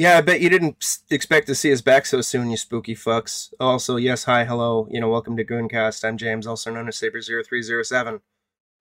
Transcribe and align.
Yeah, 0.00 0.16
I 0.16 0.22
bet 0.22 0.40
you 0.40 0.48
didn't 0.48 0.98
expect 1.10 1.46
to 1.48 1.54
see 1.54 1.70
us 1.70 1.82
back 1.82 2.06
so 2.06 2.22
soon, 2.22 2.48
you 2.48 2.56
spooky 2.56 2.94
fucks. 2.94 3.52
Also, 3.60 3.96
yes, 3.96 4.24
hi, 4.24 4.46
hello, 4.46 4.88
you 4.90 4.98
know, 4.98 5.10
welcome 5.10 5.36
to 5.36 5.44
Gooncast. 5.44 6.08
I'm 6.08 6.16
James, 6.16 6.46
also 6.46 6.72
known 6.72 6.88
as 6.88 6.96
Saber0307. 6.96 8.22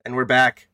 And 0.05 0.15
we're 0.15 0.23
back. 0.23 0.69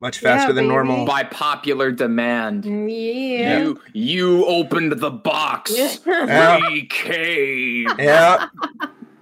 Much 0.00 0.20
Yeah, 0.20 0.38
faster 0.38 0.52
than 0.52 0.64
baby. 0.64 0.74
normal. 0.74 1.06
By 1.06 1.22
popular 1.22 1.92
demand. 1.92 2.64
Yeah. 2.64 3.58
You 3.60 3.80
you 3.92 4.44
opened 4.46 4.90
the 4.98 5.10
box. 5.12 5.72
Yeah. 6.04 6.58
We 6.68 6.86
came. 6.86 7.86
Yeah. 7.96 8.48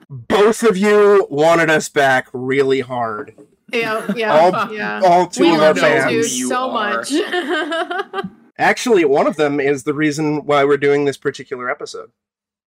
Both 0.08 0.62
of 0.62 0.78
you 0.78 1.26
wanted 1.28 1.68
us 1.68 1.90
back 1.90 2.28
really 2.32 2.80
hard. 2.80 3.34
Yeah, 3.70 4.10
yeah, 4.16 4.32
All, 4.32 4.72
yeah. 4.72 5.00
all 5.04 5.26
two 5.26 5.42
we 5.42 5.50
of 5.56 5.60
our 5.60 5.74
love 5.74 5.76
you 5.76 5.82
know 5.82 5.88
two 5.88 6.14
who 6.16 6.22
fans. 6.22 6.38
you 6.38 6.48
so 6.48 6.70
are. 6.70 6.96
much. 6.96 8.24
Actually, 8.58 9.04
one 9.04 9.26
of 9.26 9.36
them 9.36 9.58
is 9.60 9.82
the 9.82 9.94
reason 9.94 10.44
why 10.46 10.64
we're 10.64 10.76
doing 10.76 11.04
this 11.04 11.16
particular 11.16 11.68
episode. 11.70 12.10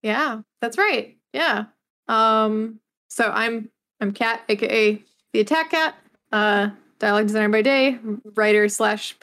yeah, 0.02 0.42
that's 0.62 0.78
right. 0.78 1.18
Yeah. 1.34 1.66
Um. 2.08 2.80
So 3.10 3.32
I'm 3.34 3.70
I'm 4.02 4.12
Kat, 4.12 4.42
aka 4.50 5.02
the 5.34 5.40
Attack 5.40 5.72
Cat. 5.72 5.96
Uh, 6.32 6.70
dialogue 7.00 7.28
designer 7.28 7.50
by 7.50 7.62
day, 7.62 8.00
writer 8.36 8.68
slash 8.68 9.16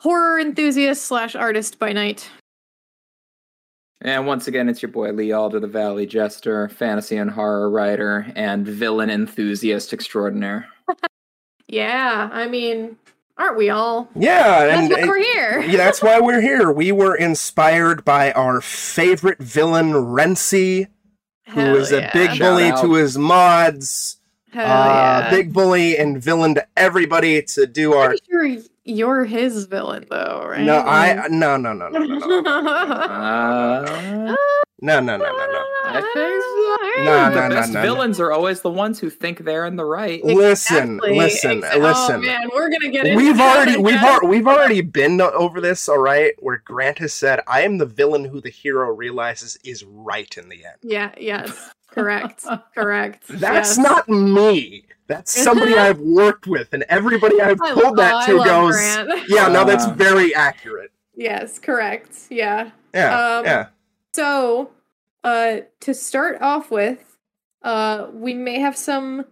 horror 0.00 0.40
enthusiast 0.40 1.04
slash 1.04 1.34
artist 1.36 1.78
by 1.78 1.92
night. 1.92 2.28
And 4.00 4.26
once 4.26 4.48
again, 4.48 4.68
it's 4.68 4.82
your 4.82 4.90
boy 4.90 5.12
Lee 5.12 5.30
Alder, 5.30 5.60
the 5.60 5.68
Valley 5.68 6.06
Jester, 6.06 6.68
fantasy 6.68 7.16
and 7.16 7.30
horror 7.30 7.70
writer, 7.70 8.26
and 8.34 8.66
villain 8.66 9.10
enthusiast 9.10 9.92
extraordinaire. 9.92 10.66
Yeah, 11.68 12.28
I 12.30 12.48
mean, 12.48 12.98
aren't 13.42 13.56
we 13.58 13.70
all? 13.70 14.08
Yeah, 14.14 14.66
That's 14.66 14.80
and 14.82 14.90
why 14.92 14.98
it- 15.00 15.06
we're 15.08 15.18
here. 15.22 15.60
yeah, 15.62 15.76
that's 15.76 16.02
why 16.02 16.20
we're 16.20 16.40
here. 16.40 16.70
We 16.72 16.92
were 16.92 17.14
inspired 17.16 18.04
by 18.04 18.32
our 18.32 18.60
favorite 18.60 19.38
villain, 19.38 19.92
Renzi, 19.92 20.86
who 21.48 21.60
Hell 21.60 21.76
is 21.76 21.92
a 21.92 22.08
big 22.12 22.30
Shout 22.30 22.38
bully 22.38 22.64
out. 22.70 22.80
to 22.82 22.94
his 22.94 23.18
mods, 23.18 24.18
Hell 24.52 24.64
uh, 24.64 24.86
yeah. 25.24 25.30
big 25.30 25.52
bully 25.52 25.96
and 25.98 26.22
villain 26.22 26.54
to 26.54 26.66
everybody 26.76 27.42
to 27.42 27.66
do 27.66 27.94
our. 27.94 28.14
Sure 28.30 28.56
you're 28.84 29.24
his 29.24 29.66
villain, 29.66 30.06
though, 30.10 30.44
right? 30.48 30.62
No, 30.62 30.78
I 30.78 31.26
no 31.28 31.56
no 31.56 31.72
no 31.72 31.88
no 31.88 31.98
no 32.00 32.40
no 32.40 32.50
Uh, 32.50 34.34
no 34.82 35.00
no 35.00 35.16
no 35.16 35.24
no 35.24 35.46
no. 35.52 35.64
I 35.84 36.00
think 36.00 36.42
so. 36.96 37.04
No, 37.04 37.30
the 37.30 37.34
no, 37.34 37.48
no, 37.48 37.54
best 37.54 37.72
no, 37.72 37.80
no. 37.80 37.86
villains 37.86 38.20
are 38.20 38.30
always 38.32 38.60
the 38.60 38.70
ones 38.70 38.98
who 38.98 39.10
think 39.10 39.38
they're 39.44 39.66
in 39.66 39.76
the 39.76 39.84
right. 39.84 40.22
Listen, 40.24 40.96
Exactly, 40.96 41.16
listen, 41.18 41.60
exa- 41.62 41.80
listen. 41.82 42.14
Oh 42.16 42.18
man, 42.26 42.48
we're 42.54 42.70
gonna 42.70 42.90
get 42.90 43.06
into 43.06 43.16
We've 43.16 43.36
that 43.36 43.56
already 43.56 43.76
we've 43.78 43.94
again. 43.96 44.04
al- 44.22 44.28
we've 44.28 44.46
already 44.46 44.80
been 44.82 45.20
over 45.20 45.60
this, 45.60 45.88
all 45.88 45.98
right. 45.98 46.32
Where 46.38 46.62
Grant 46.64 46.98
has 46.98 47.12
said, 47.14 47.40
"I 47.46 47.62
am 47.62 47.78
the 47.78 47.86
villain 47.86 48.24
who 48.24 48.40
the 48.40 48.50
hero 48.50 48.90
realizes 48.92 49.58
is 49.64 49.84
right 49.84 50.34
in 50.36 50.48
the 50.50 50.64
end." 50.64 50.76
Yeah. 50.82 51.12
Yes. 51.18 51.70
Correct. 51.90 52.44
Correct. 52.74 53.24
That's 53.28 53.76
yes. 53.76 53.78
not 53.78 54.08
me. 54.08 54.84
That's 55.08 55.30
somebody 55.42 55.74
I've 55.74 55.98
worked 55.98 56.46
with, 56.46 56.72
and 56.72 56.84
everybody 56.88 57.40
I've 57.40 57.60
I 57.60 57.70
told 57.74 57.84
lo- 57.84 57.94
that 57.96 58.14
oh, 58.14 58.26
to 58.26 58.36
love 58.38 58.46
goes, 58.46 58.76
Grant. 58.76 59.28
"Yeah, 59.28 59.48
no, 59.48 59.64
that's 59.64 59.84
Uh. 59.84 59.94
very 59.94 60.34
accurate." 60.34 60.90
Yes. 61.14 61.58
Correct. 61.58 62.16
Yeah. 62.30 62.70
Yeah, 62.94 63.36
Um, 63.38 63.44
yeah. 63.44 63.66
So, 64.14 64.70
uh, 65.24 65.58
to 65.80 65.94
start 65.94 66.40
off 66.42 66.70
with, 66.70 67.18
uh, 67.62 68.08
we 68.12 68.34
may 68.34 68.60
have 68.60 68.76
some 68.76 69.24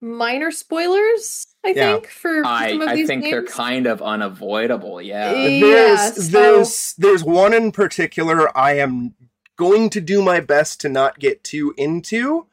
minor 0.00 0.50
spoilers. 0.50 1.46
I 1.64 1.70
Yeah. 1.70 1.92
think 1.94 2.08
for 2.08 2.42
I, 2.44 2.70
some 2.70 2.82
of 2.82 2.88
I 2.88 2.94
these 2.96 3.06
think 3.06 3.22
they're 3.24 3.44
kind 3.44 3.86
of 3.86 4.02
unavoidable. 4.02 5.00
Yeah. 5.00 5.30
Eh, 5.34 5.60
There's 5.60 6.14
so- 6.16 6.22
there's 6.32 6.94
there's 6.98 7.24
one 7.24 7.52
in 7.54 7.70
particular 7.72 8.56
I 8.56 8.74
am 8.78 9.14
going 9.56 9.90
to 9.90 10.00
do 10.00 10.22
my 10.22 10.40
best 10.40 10.80
to 10.82 10.88
not 10.88 11.18
get 11.18 11.44
too 11.44 11.74
into, 11.76 12.46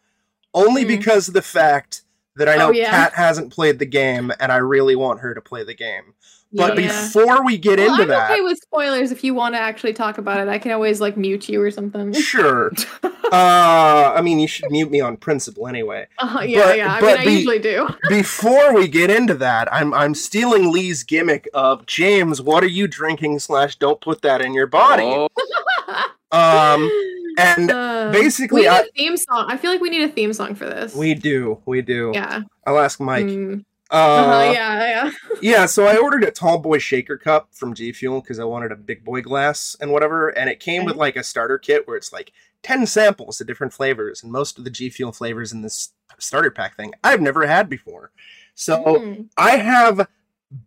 only 0.53 0.81
Hmm. 0.83 0.87
because 0.89 1.27
of 1.29 1.33
the 1.33 1.41
fact 1.41 2.01
that 2.35 2.47
I 2.49 2.55
know 2.57 2.67
Oh, 2.67 2.71
yeah. 2.71 2.89
Kat 2.91 3.13
hasn't 3.13 3.51
played 3.53 3.79
the 3.79 3.85
game, 3.85 4.31
and 4.39 4.51
I 4.51 4.57
really 4.57 4.95
want 4.95 5.21
her 5.21 5.33
to 5.33 5.41
play 5.41 5.63
the 5.63 5.73
game. 5.73 6.13
But 6.53 6.77
Yeah. 6.79 6.87
before 6.87 7.43
we 7.45 7.57
get 7.57 7.77
Well, 7.79 7.89
into 7.91 8.03
I'm 8.03 8.07
that, 8.09 8.31
okay 8.31 8.41
with 8.41 8.57
spoilers 8.59 9.11
if 9.11 9.23
you 9.23 9.33
want 9.33 9.55
to 9.55 9.59
actually 9.59 9.93
talk 9.93 10.17
about 10.17 10.39
it. 10.39 10.47
I 10.47 10.57
can 10.59 10.71
always 10.71 11.01
like 11.01 11.17
mute 11.17 11.49
you 11.49 11.61
or 11.61 11.69
something. 11.71 12.13
sure. 12.13 12.71
uh, 13.03 14.13
I 14.15 14.21
mean, 14.21 14.39
you 14.39 14.47
should 14.47 14.71
mute 14.71 14.89
me 14.89 15.01
on 15.01 15.17
principle 15.17 15.67
anyway. 15.67 16.07
Uh, 16.19 16.43
yeah, 16.45 16.63
But- 16.65 16.77
yeah. 16.77 16.93
I 16.95 16.99
but 17.01 17.05
mean, 17.07 17.17
I 17.19 17.25
be- 17.25 17.31
usually 17.33 17.59
do. 17.59 17.87
Before 18.09 18.73
we 18.73 18.87
get 18.87 19.09
into 19.11 19.33
that, 19.35 19.67
I'm 19.73 19.93
I'm 19.93 20.15
stealing 20.15 20.71
Lee's 20.71 21.03
gimmick 21.03 21.49
of 21.53 21.85
James. 21.85 22.41
What 22.41 22.63
are 22.63 22.67
you 22.69 22.87
drinking? 22.87 23.39
Slash, 23.39 23.75
don't 23.75 23.99
put 24.01 24.21
that 24.21 24.41
in 24.41 24.53
your 24.53 24.67
body. 24.67 25.03
Oh, 25.05 25.27
Um, 26.31 26.89
and 27.37 27.71
Uh, 27.71 28.09
basically, 28.11 28.61
we 28.61 28.67
need 28.67 28.67
I- 28.69 28.79
a 28.81 28.85
theme 28.95 29.15
song. 29.17 29.45
I 29.49 29.57
feel 29.57 29.71
like 29.71 29.79
we 29.81 29.89
need 29.89 30.03
a 30.03 30.09
theme 30.11 30.33
song 30.33 30.55
for 30.55 30.65
this. 30.65 30.93
we 30.95 31.13
do, 31.13 31.59
we 31.65 31.81
do. 31.81 32.11
yeah. 32.13 32.41
I'll 32.65 32.79
ask 32.79 32.99
Mike. 32.99 33.25
Mm. 33.27 33.63
Uh, 33.89 33.95
Uh-huh, 33.95 34.51
yeah, 34.53 34.79
yeah. 34.89 35.11
yeah, 35.41 35.65
so 35.65 35.85
I 35.87 35.97
ordered 35.97 36.23
a 36.23 36.31
tall 36.31 36.57
boy 36.57 36.77
shaker 36.77 37.17
cup 37.17 37.49
from 37.53 37.73
G 37.73 37.91
Fuel 37.93 38.21
because 38.21 38.39
I 38.39 38.43
wanted 38.43 38.71
a 38.71 38.75
big 38.75 39.03
boy 39.05 39.21
glass 39.21 39.75
and 39.79 39.91
whatever, 39.91 40.29
and 40.29 40.49
it 40.49 40.59
came 40.59 40.83
with 40.85 40.95
like 40.95 41.15
a 41.15 41.23
starter 41.23 41.57
kit 41.57 41.87
where 41.87 41.95
it's 41.97 42.11
like 42.11 42.31
ten 42.63 42.85
samples 42.85 43.39
of 43.39 43.47
different 43.47 43.73
flavors, 43.73 44.23
and 44.23 44.31
most 44.31 44.57
of 44.57 44.63
the 44.65 44.69
G 44.69 44.89
Fuel 44.89 45.11
flavors 45.11 45.53
in 45.53 45.61
this 45.61 45.93
starter 46.19 46.51
pack 46.51 46.75
thing 46.75 46.93
I've 47.03 47.21
never 47.21 47.45
had 47.47 47.69
before. 47.69 48.11
So 48.55 48.83
Mm. 48.83 49.29
I 49.37 49.57
have 49.57 50.07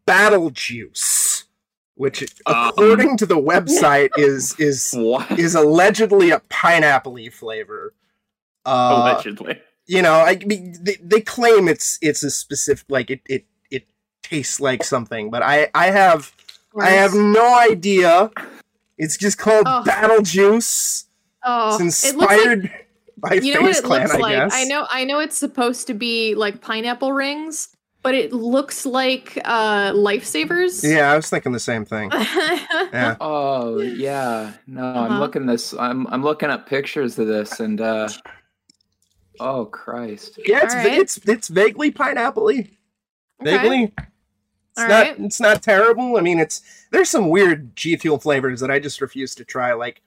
Battle 0.07 0.51
Juice, 0.51 1.45
which 1.97 2.23
Um. 2.47 2.69
according 2.69 3.17
to 3.19 3.27
the 3.27 3.37
website 3.41 4.11
is 4.17 4.55
is 4.59 4.93
what? 4.97 5.39
is 5.39 5.55
allegedly 5.55 6.31
a 6.31 6.41
pineapple 6.49 7.19
flavor. 7.33 7.93
Uh, 8.65 9.01
Allegedly. 9.03 9.61
You 9.91 10.03
know, 10.03 10.15
I 10.15 10.39
mean, 10.47 10.77
they, 10.81 10.97
they 11.03 11.21
claim 11.21 11.67
it's 11.67 11.99
it's 12.01 12.23
a 12.23 12.31
specific 12.31 12.87
like 12.89 13.11
it 13.11 13.21
it 13.27 13.45
it 13.71 13.85
tastes 14.23 14.61
like 14.61 14.85
something, 14.85 15.31
but 15.31 15.43
I 15.43 15.69
I 15.75 15.91
have 15.91 16.33
I 16.79 16.91
have 16.91 17.13
no 17.15 17.59
idea. 17.59 18.31
It's 18.97 19.17
just 19.17 19.37
called 19.39 19.65
Oh. 19.67 19.83
Battle 19.83 20.23
Juice. 20.23 21.07
Oh, 21.43 21.75
It's 21.85 22.05
it 22.05 22.15
looks 22.17 22.31
like 22.31 22.41
inspired 22.47 22.71
by 23.17 23.35
you 23.43 23.55
know 23.55 23.63
what 23.63 23.69
Face 23.75 23.79
it 23.81 23.85
Clan, 23.85 24.03
looks 24.03 24.15
I 24.15 24.19
like. 24.19 24.37
guess. 24.37 24.53
I 24.55 24.65
know, 24.65 24.87
I 24.91 25.05
know, 25.05 25.19
it's 25.19 25.37
supposed 25.39 25.87
to 25.89 25.95
be 25.95 26.35
like 26.37 26.61
pineapple 26.61 27.13
rings, 27.13 27.71
but 28.03 28.15
it 28.15 28.33
looks 28.33 28.87
like 28.87 29.39
uh 29.45 29.91
lifesavers. 29.93 30.85
Yeah, 30.89 31.11
I 31.13 31.17
was 31.17 31.29
thinking 31.31 31.51
the 31.53 31.59
same 31.59 31.85
thing. 31.85 32.11
Yeah. 32.93 33.17
Oh 33.21 33.81
yeah. 33.81 34.53
No, 34.67 34.83
Uh-huh. 34.85 35.01
I'm 35.01 35.19
looking 35.21 35.47
this. 35.47 35.75
I'm 35.75 36.07
I'm 36.09 36.23
looking 36.23 36.51
at 36.51 36.67
pictures 36.67 37.19
of 37.19 37.27
this, 37.27 37.59
and 37.61 37.81
uh, 37.81 38.09
oh 39.41 39.65
Christ. 39.67 40.39
Yeah, 40.45 40.61
it's 40.63 40.75
Alright. 40.75 40.93
it's 40.99 41.17
it's 41.27 41.49
vaguely 41.49 41.91
pineapple-y. 41.91 42.53
Okay. 43.41 43.57
Vaguely. 43.57 43.83
It's 43.97 44.83
All 44.83 44.89
not 44.89 45.07
right. 45.07 45.21
it's 45.21 45.41
not 45.41 45.63
terrible. 45.63 46.17
I 46.17 46.21
mean, 46.21 46.39
it's 46.39 46.63
there's 46.93 47.11
some 47.11 47.29
weird 47.29 47.75
G 47.77 47.97
Fuel 47.97 48.19
flavors 48.19 48.61
that 48.61 48.71
I 48.71 48.79
just 48.79 49.01
refuse 49.01 49.35
to 49.37 49.45
try. 49.45 49.73
Like 49.73 50.03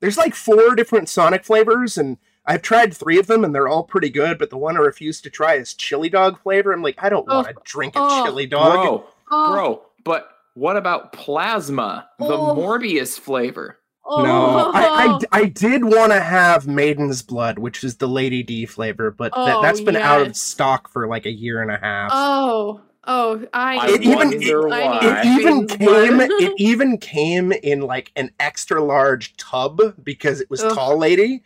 there's 0.00 0.18
like 0.18 0.34
four 0.34 0.74
different 0.74 1.08
Sonic 1.08 1.44
flavors 1.44 1.96
and 1.96 2.18
I've 2.44 2.62
tried 2.62 2.92
three 2.92 3.18
of 3.18 3.28
them 3.28 3.44
and 3.44 3.54
they're 3.54 3.68
all 3.68 3.84
pretty 3.84 4.10
good, 4.10 4.36
but 4.38 4.50
the 4.50 4.58
one 4.58 4.76
I 4.76 4.80
refuse 4.80 5.20
to 5.22 5.30
try 5.30 5.54
is 5.54 5.74
chili 5.74 6.08
dog 6.08 6.40
flavor. 6.42 6.72
I'm 6.72 6.82
like, 6.82 6.96
I 7.02 7.08
don't 7.08 7.26
Oh. 7.28 7.36
want 7.36 7.48
to 7.48 7.54
drink 7.64 7.94
a 7.96 8.00
Oh. 8.00 8.24
chili 8.26 8.46
dog. 8.46 8.72
Bro, 8.74 9.06
Oh, 9.30 9.52
bro. 9.52 9.82
But 10.04 10.28
what 10.54 10.76
about 10.76 11.12
plasma? 11.12 12.08
The 12.18 12.24
Oh. 12.26 12.54
Morbius 12.56 13.18
flavor. 13.18 13.78
No, 14.18 14.24
oh. 14.66 14.70
I, 14.74 14.84
I, 14.84 15.06
oh. 15.08 15.20
I 15.32 15.44
did 15.46 15.84
want 15.84 16.12
to 16.12 16.20
have 16.20 16.66
Maiden's 16.66 17.22
Blood, 17.22 17.58
which 17.58 17.82
is 17.84 17.96
the 17.96 18.08
Lady 18.08 18.42
D 18.42 18.66
flavor, 18.66 19.10
but 19.10 19.32
that, 19.32 19.56
Oh, 19.56 19.62
that's 19.62 19.80
been 19.80 19.96
out 19.96 20.20
of 20.26 20.36
stock 20.36 20.88
for 20.88 21.06
like 21.06 21.24
a 21.26 21.30
year 21.32 21.62
and 21.62 21.70
a 21.70 21.78
half. 21.78 22.10
Oh, 22.12 22.80
oh, 23.04 23.46
I. 23.54 23.76
I 23.78 23.86
It 23.94 24.02
even- 24.02 24.16
wonder 24.16 24.68
I 24.72 24.84
why. 24.86 25.00
it 25.02 25.26
even 25.40 25.66
came 25.66 26.20
it 26.20 26.52
even 26.58 26.98
came 26.98 27.52
in 27.52 27.80
like 27.80 28.12
an 28.16 28.30
extra 28.40 28.82
large 28.82 29.36
tub 29.36 29.80
because 30.02 30.40
it 30.40 30.50
was 30.50 30.62
Ugh. 30.62 30.74
tall 30.74 30.98
lady 30.98 31.42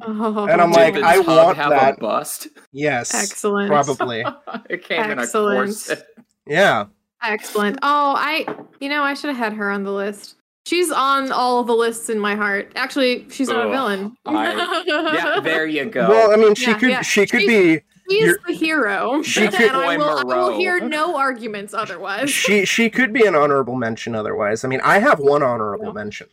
Oh, 0.00 0.46
and 0.46 0.60
I'm 0.60 0.70
Did 0.72 0.76
like, 0.76 0.94
the 0.94 1.04
I 1.06 1.16
tub 1.16 1.26
want 1.26 1.56
have 1.56 1.70
that. 1.70 1.94
a 1.96 2.00
bust. 2.00 2.48
yes 2.72 3.14
excellent, 3.14 3.68
probably 3.70 4.24
it 4.70 4.84
came 4.84 5.10
in 5.10 5.18
a 5.18 5.22
Excellent. 5.22 5.66
corset. 5.68 6.06
yeah 6.46 6.86
excellent. 7.22 7.78
Oh, 7.80 8.14
I, 8.18 8.44
you 8.80 8.90
know, 8.90 9.02
I 9.02 9.14
should 9.14 9.28
have 9.30 9.38
had 9.38 9.54
her 9.54 9.70
on 9.70 9.82
the 9.84 9.92
list. 9.92 10.34
She's 10.66 10.90
on 10.90 11.30
all 11.30 11.62
the 11.62 11.74
lists 11.74 12.08
in 12.08 12.18
my 12.18 12.34
heart. 12.34 12.72
Actually, 12.74 13.26
she's 13.30 13.48
not 13.48 13.66
a 13.66 13.68
Ugh, 13.68 13.72
villain. 13.72 14.16
Yeah, 14.26 15.40
there 15.42 15.66
you 15.66 15.84
go. 15.86 16.08
well 16.08 16.32
i 16.32 16.36
mean 16.36 16.54
she 16.54 16.70
Yeah, 16.70 16.78
could 16.78 16.90
yeah. 16.90 17.02
she 17.02 17.26
could 17.26 17.40
She- 17.42 17.46
be 17.46 17.80
She's 18.10 18.36
the 18.46 18.52
hero. 18.52 19.22
She 19.22 19.46
and 19.46 19.54
could- 19.54 19.70
I 19.70 19.96
will, 19.96 20.18
I 20.30 20.36
will 20.36 20.58
hear 20.58 20.78
no 20.78 21.16
arguments 21.16 21.72
otherwise. 21.72 22.28
she 22.30 22.64
she 22.66 22.90
could 22.90 23.12
be 23.14 23.24
an 23.26 23.34
honorable 23.34 23.76
mention 23.76 24.14
otherwise 24.14 24.62
i 24.64 24.68
mean 24.68 24.80
i 24.84 24.98
have 24.98 25.20
one 25.20 25.42
honorable 25.42 25.86
Yeah. 25.86 25.92
mention 25.92 26.26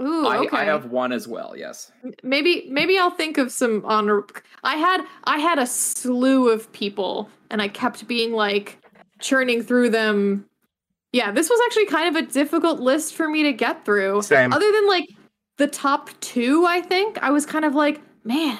Ooh, 0.00 0.26
I, 0.26 0.38
okay. 0.38 0.56
I 0.56 0.64
have 0.64 0.86
one 0.86 1.12
as 1.12 1.28
well. 1.28 1.54
Yes. 1.56 1.92
maybe 2.24 2.66
maybe 2.70 2.98
I'll 2.98 3.10
think 3.10 3.36
of 3.38 3.52
some 3.52 3.82
honor. 3.84 4.24
I 4.64 4.76
had 4.76 5.04
I 5.24 5.38
had 5.38 5.58
a 5.58 5.66
slew 5.66 6.48
of 6.50 6.72
people, 6.72 7.28
and 7.50 7.60
I 7.62 7.68
kept 7.68 8.08
being 8.08 8.32
like 8.32 8.78
churning 9.20 9.62
through 9.62 9.90
them 9.90 10.46
yeah, 11.12 11.30
this 11.30 11.48
was 11.50 11.60
actually 11.66 11.86
kind 11.86 12.16
of 12.16 12.24
a 12.24 12.26
difficult 12.26 12.80
list 12.80 13.14
for 13.14 13.28
me 13.28 13.42
to 13.42 13.52
get 13.52 13.84
through. 13.84 14.22
Same. 14.22 14.52
Other 14.52 14.70
than 14.72 14.88
like 14.88 15.08
the 15.58 15.66
top 15.66 16.10
two, 16.20 16.64
I 16.66 16.80
think 16.80 17.22
I 17.22 17.30
was 17.30 17.44
kind 17.44 17.64
of 17.64 17.74
like, 17.74 18.00
man, 18.24 18.58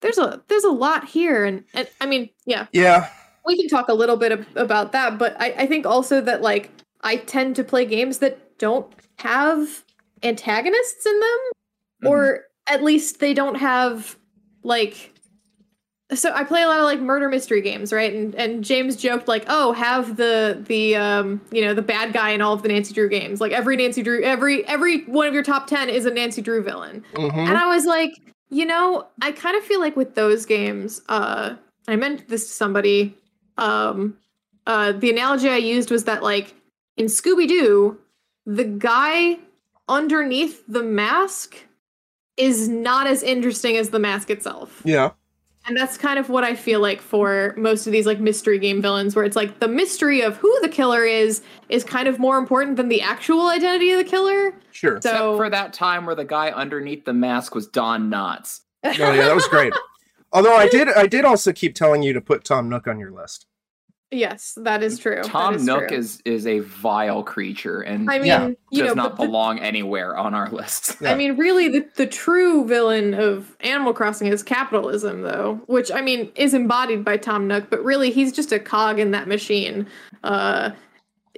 there's 0.00 0.18
a 0.18 0.42
there's 0.48 0.64
a 0.64 0.70
lot 0.70 1.04
here, 1.04 1.44
and, 1.44 1.64
and 1.74 1.88
I 2.00 2.06
mean, 2.06 2.28
yeah, 2.44 2.66
Yeah. 2.72 3.08
we 3.46 3.56
can 3.56 3.68
talk 3.68 3.88
a 3.88 3.94
little 3.94 4.16
bit 4.16 4.32
ab- 4.32 4.46
about 4.56 4.92
that, 4.92 5.18
but 5.18 5.40
I, 5.40 5.52
I 5.58 5.66
think 5.66 5.86
also 5.86 6.20
that 6.20 6.42
like 6.42 6.70
I 7.02 7.16
tend 7.16 7.56
to 7.56 7.64
play 7.64 7.86
games 7.86 8.18
that 8.18 8.58
don't 8.58 8.92
have 9.18 9.84
antagonists 10.22 11.06
in 11.06 11.20
them, 11.20 12.10
or 12.10 12.18
mm-hmm. 12.24 12.74
at 12.74 12.82
least 12.82 13.20
they 13.20 13.32
don't 13.32 13.56
have 13.56 14.18
like. 14.62 15.12
So 16.14 16.32
I 16.32 16.44
play 16.44 16.62
a 16.62 16.68
lot 16.68 16.78
of 16.78 16.84
like 16.84 17.00
murder 17.00 17.28
mystery 17.28 17.60
games, 17.60 17.92
right? 17.92 18.14
And 18.14 18.34
and 18.36 18.62
James 18.62 18.94
joked 18.94 19.26
like, 19.26 19.44
"Oh, 19.48 19.72
have 19.72 20.16
the 20.16 20.62
the 20.66 20.94
um 20.94 21.40
you 21.50 21.62
know 21.62 21.74
the 21.74 21.82
bad 21.82 22.12
guy 22.12 22.30
in 22.30 22.40
all 22.40 22.52
of 22.52 22.62
the 22.62 22.68
Nancy 22.68 22.94
Drew 22.94 23.08
games. 23.08 23.40
Like 23.40 23.52
every 23.52 23.76
Nancy 23.76 24.02
Drew, 24.02 24.22
every 24.22 24.64
every 24.68 25.02
one 25.04 25.26
of 25.26 25.34
your 25.34 25.42
top 25.42 25.66
ten 25.66 25.88
is 25.88 26.06
a 26.06 26.10
Nancy 26.12 26.42
Drew 26.42 26.62
villain." 26.62 27.04
hmm 27.16 27.30
And 27.30 27.58
I 27.58 27.66
was 27.66 27.86
like, 27.86 28.12
you 28.50 28.64
know, 28.64 29.06
I 29.20 29.32
kind 29.32 29.56
of 29.56 29.64
feel 29.64 29.80
like 29.80 29.96
with 29.96 30.14
those 30.14 30.46
games, 30.46 31.02
uh, 31.08 31.56
I 31.88 31.96
meant 31.96 32.28
this 32.28 32.46
to 32.46 32.52
somebody. 32.52 33.16
Um, 33.58 34.18
uh, 34.66 34.92
the 34.92 35.10
analogy 35.10 35.48
I 35.48 35.56
used 35.56 35.90
was 35.90 36.04
that, 36.04 36.22
like, 36.22 36.54
in 36.96 37.06
Scooby 37.06 37.48
Doo, 37.48 37.98
the 38.44 38.64
guy 38.64 39.38
underneath 39.88 40.64
the 40.66 40.82
mask 40.82 41.56
is 42.36 42.68
not 42.68 43.06
as 43.06 43.22
interesting 43.22 43.76
as 43.76 43.90
the 43.90 43.98
mask 43.98 44.30
itself. 44.30 44.82
Yeah. 44.84 45.12
And 45.66 45.76
that's 45.76 45.98
kind 45.98 46.18
of 46.18 46.28
what 46.28 46.44
I 46.44 46.54
feel 46.54 46.80
like 46.80 47.00
for 47.00 47.54
most 47.56 47.86
of 47.86 47.92
these 47.92 48.06
like 48.06 48.20
mystery 48.20 48.58
game 48.58 48.80
villains, 48.80 49.16
where 49.16 49.24
it's 49.24 49.36
like 49.36 49.58
the 49.58 49.68
mystery 49.68 50.20
of 50.20 50.36
who 50.36 50.56
the 50.60 50.68
killer 50.68 51.04
is 51.04 51.42
is 51.68 51.82
kind 51.82 52.06
of 52.06 52.18
more 52.18 52.38
important 52.38 52.76
than 52.76 52.88
the 52.88 53.02
actual 53.02 53.48
identity 53.48 53.90
of 53.90 53.98
the 53.98 54.04
killer. 54.04 54.54
Sure. 54.70 55.00
So 55.00 55.10
Except 55.10 55.36
for 55.36 55.50
that 55.50 55.72
time 55.72 56.06
where 56.06 56.14
the 56.14 56.24
guy 56.24 56.50
underneath 56.50 57.04
the 57.04 57.12
mask 57.12 57.54
was 57.54 57.66
Don 57.66 58.10
Knotts. 58.10 58.60
Oh 58.84 58.90
yeah, 58.90 59.16
that 59.16 59.34
was 59.34 59.48
great. 59.48 59.72
Although 60.32 60.54
I 60.54 60.68
did, 60.68 60.88
I 60.88 61.06
did 61.06 61.24
also 61.24 61.52
keep 61.52 61.74
telling 61.74 62.02
you 62.02 62.12
to 62.12 62.20
put 62.20 62.44
Tom 62.44 62.68
Nook 62.68 62.86
on 62.86 62.98
your 62.98 63.10
list. 63.10 63.46
Yes, 64.10 64.56
that 64.62 64.82
is 64.82 64.98
true. 64.98 65.22
Tom 65.22 65.54
is 65.54 65.64
Nook 65.64 65.88
true. 65.88 65.96
is 65.98 66.20
is 66.24 66.46
a 66.46 66.60
vile 66.60 67.22
creature 67.22 67.80
and 67.80 68.10
I 68.10 68.18
mean, 68.18 68.26
Yeah. 68.26 68.48
you 68.70 68.82
does 68.84 68.94
know, 68.96 69.02
not 69.02 69.16
but 69.16 69.22
the- 69.22 69.26
belong 69.28 69.58
anywhere 69.58 70.16
on 70.16 70.34
our 70.34 70.50
list. 70.50 70.96
Yeah. 71.00 71.12
I 71.12 71.14
mean, 71.14 71.36
really, 71.36 71.68
the, 71.68 71.86
the 71.96 72.06
true 72.06 72.64
villain 72.66 73.14
of 73.14 73.56
Animal 73.60 73.92
Crossing 73.92 74.28
is 74.28 74.42
capitalism, 74.42 75.22
though, 75.22 75.60
which 75.66 75.90
I 75.90 76.00
mean 76.00 76.30
is 76.36 76.54
embodied 76.54 77.04
by 77.04 77.16
Tom 77.16 77.46
Nook, 77.48 77.68
but 77.70 77.82
really 77.84 78.10
he's 78.10 78.32
just 78.32 78.52
a 78.52 78.58
cog 78.58 78.98
in 78.98 79.10
that 79.10 79.28
machine. 79.28 79.86
Uh, 80.24 80.70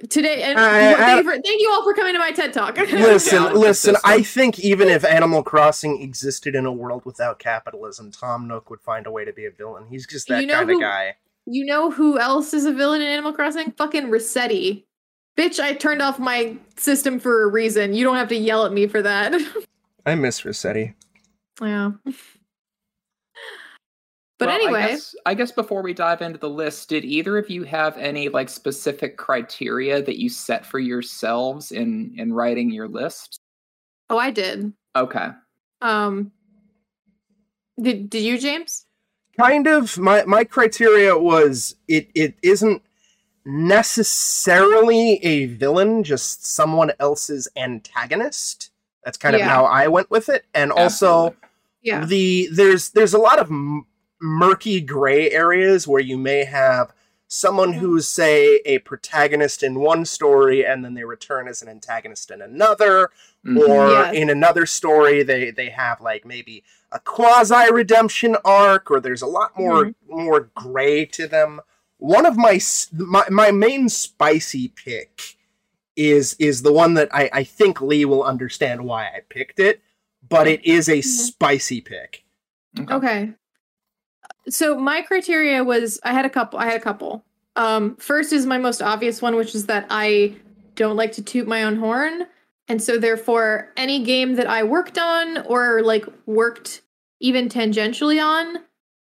today, 0.09 0.43
and 0.43 0.57
I- 0.57 0.91
I- 0.93 0.95
thank, 0.95 1.17
you 1.25 1.31
for- 1.31 1.41
thank 1.41 1.61
you 1.61 1.69
all 1.71 1.83
for 1.83 1.93
coming 1.93 2.13
to 2.13 2.19
my 2.19 2.31
TED 2.31 2.53
talk. 2.53 2.77
Listen, 2.77 3.43
Down 3.43 3.55
listen. 3.55 3.95
I 4.05 4.21
think 4.23 4.59
even 4.59 4.87
if 4.87 5.03
Animal 5.03 5.43
Crossing 5.43 6.01
existed 6.01 6.55
in 6.55 6.65
a 6.65 6.71
world 6.71 7.03
without 7.05 7.37
capitalism, 7.39 8.11
Tom 8.11 8.47
Nook 8.47 8.69
would 8.69 8.79
find 8.79 9.05
a 9.07 9.11
way 9.11 9.25
to 9.25 9.33
be 9.33 9.45
a 9.45 9.51
villain. 9.51 9.85
He's 9.89 10.07
just 10.07 10.27
that 10.29 10.39
You 10.41 10.47
know 10.47 10.53
kind 10.53 10.71
of 10.71 10.79
guy. 10.79 11.15
You 11.51 11.65
know 11.65 11.89
who 11.89 12.19
else 12.19 12.53
is 12.53 12.65
a 12.65 12.71
villain 12.71 13.01
in 13.01 13.07
Animal 13.07 13.33
Crossing? 13.33 13.71
Fucking 13.71 14.09
Resetti. 14.09 14.83
Bitch, 15.35 15.59
I 15.59 15.73
turned 15.73 15.99
off 15.99 16.19
my 16.19 16.55
system 16.77 17.19
for 17.19 17.41
a 17.41 17.47
reason. 17.47 17.93
You 17.95 18.03
don't 18.03 18.17
have 18.17 18.27
to 18.27 18.35
yell 18.35 18.67
at 18.67 18.71
me 18.71 18.85
for 18.85 19.01
that. 19.01 19.33
I 20.05 20.13
miss 20.13 20.41
Resetti. 20.41 20.93
yeah. 21.59 21.91
But 24.37 24.47
Well, 24.47 24.55
anyway, 24.55 24.81
I 24.83 24.87
guess, 24.89 25.15
I 25.25 25.33
guess 25.33 25.51
before 25.51 25.81
we 25.81 25.91
dive 25.91 26.21
into 26.21 26.37
the 26.37 26.49
list, 26.49 26.87
did 26.87 27.03
either 27.03 27.37
of 27.39 27.49
you 27.49 27.63
have 27.63 27.97
any 27.97 28.29
like 28.29 28.47
specific 28.47 29.17
criteria 29.17 30.03
that 30.03 30.21
you 30.21 30.29
set 30.29 30.65
for 30.67 30.77
yourselves 30.77 31.71
in 31.71 32.13
in 32.15 32.31
writing 32.31 32.69
your 32.69 32.87
list? 32.87 33.39
oh, 34.11 34.19
I 34.19 34.29
did. 34.29 34.71
Okay. 34.95 35.29
Um, 35.81 36.31
did 37.81 38.09
did 38.09 38.23
you, 38.23 38.37
James? 38.37 38.85
Kind 39.39 39.67
of. 39.67 39.97
My 39.97 40.23
my 40.25 40.43
criteria 40.43 41.17
was 41.17 41.75
it 41.87 42.09
it 42.13 42.35
isn't 42.43 42.81
necessarily 43.45 45.23
a 45.23 45.45
villain, 45.45 46.03
just 46.03 46.45
someone 46.45 46.91
else's 46.99 47.47
antagonist. 47.55 48.71
That's 49.03 49.17
kind 49.17 49.35
of 49.35 49.41
how 49.41 49.65
I 49.65 49.87
went 49.87 50.11
with 50.11 50.29
it, 50.29 50.45
and 50.53 50.71
also. 50.71 51.35
Yeah. 51.81 52.03
the 52.03 52.49
there's 52.51 52.89
there's 52.89 53.13
a 53.13 53.17
lot 53.17 53.39
of 53.39 53.47
m- 53.49 53.85
murky 54.21 54.81
gray 54.81 55.31
areas 55.31 55.87
where 55.87 56.01
you 56.01 56.17
may 56.17 56.43
have 56.43 56.91
someone 57.29 57.71
who's 57.71 58.05
say 58.05 58.57
a 58.65 58.79
protagonist 58.79 59.63
in 59.63 59.79
one 59.79 60.03
story 60.03 60.65
and 60.65 60.83
then 60.83 60.93
they 60.93 61.05
return 61.05 61.47
as 61.47 61.61
an 61.61 61.69
antagonist 61.69 62.31
in 62.31 62.41
another 62.41 63.11
Mhm. 63.47 63.65
or 63.65 63.87
Yes. 63.91 64.13
in 64.13 64.29
another 64.29 64.65
story 64.65 65.23
they 65.23 65.51
they 65.51 65.69
have 65.69 66.01
like 66.01 66.25
maybe 66.25 66.65
a 66.91 66.99
quasi 66.99 67.71
redemption 67.71 68.35
arc 68.43 68.89
or 68.89 68.99
there's 68.99 69.21
a 69.21 69.27
lot 69.27 69.57
more 69.57 69.91
more 70.07 70.49
gray 70.55 71.05
to 71.05 71.27
them 71.27 71.59
one 71.97 72.25
of 72.25 72.37
my 72.37 72.59
my, 72.93 73.25
my 73.29 73.51
main 73.51 73.89
spicy 73.89 74.69
pick 74.69 75.37
is 75.95 76.35
is 76.39 76.61
the 76.61 76.71
one 76.71 76.93
that 76.93 77.13
I, 77.13 77.29
I 77.33 77.43
think 77.43 77.81
lee 77.81 78.05
will 78.05 78.23
understand 78.23 78.85
why 78.85 79.05
i 79.05 79.19
picked 79.29 79.59
it 79.59 79.81
but 80.27 80.47
it 80.47 80.63
is 80.65 80.89
a 80.89 81.01
spicy 81.01 81.81
pick 81.81 82.23
Okay. 82.77 82.93
Okay. 82.93 83.31
So 84.49 84.77
my 84.79 85.01
criteria 85.01 85.63
was 85.63 85.99
I 86.03 86.13
had 86.13 86.25
a 86.25 86.29
couple 86.29 86.59
I 86.59 86.65
had 86.65 86.79
a 86.79 86.83
couple. 86.83 87.23
Um 87.55 87.95
first 87.97 88.33
is 88.33 88.45
my 88.45 88.57
most 88.57 88.81
obvious 88.81 89.21
one 89.21 89.35
which 89.35 89.55
is 89.55 89.65
that 89.67 89.85
I 89.89 90.35
don't 90.75 90.95
like 90.95 91.11
to 91.13 91.21
toot 91.21 91.47
my 91.47 91.63
own 91.63 91.77
horn 91.77 92.27
and 92.69 92.81
so 92.81 92.97
therefore 92.97 93.73
any 93.75 94.03
game 94.03 94.35
that 94.35 94.47
I 94.47 94.63
worked 94.63 94.97
on 94.97 95.39
or 95.47 95.81
like 95.81 96.05
worked 96.25 96.81
even 97.19 97.49
tangentially 97.49 98.23
on 98.23 98.59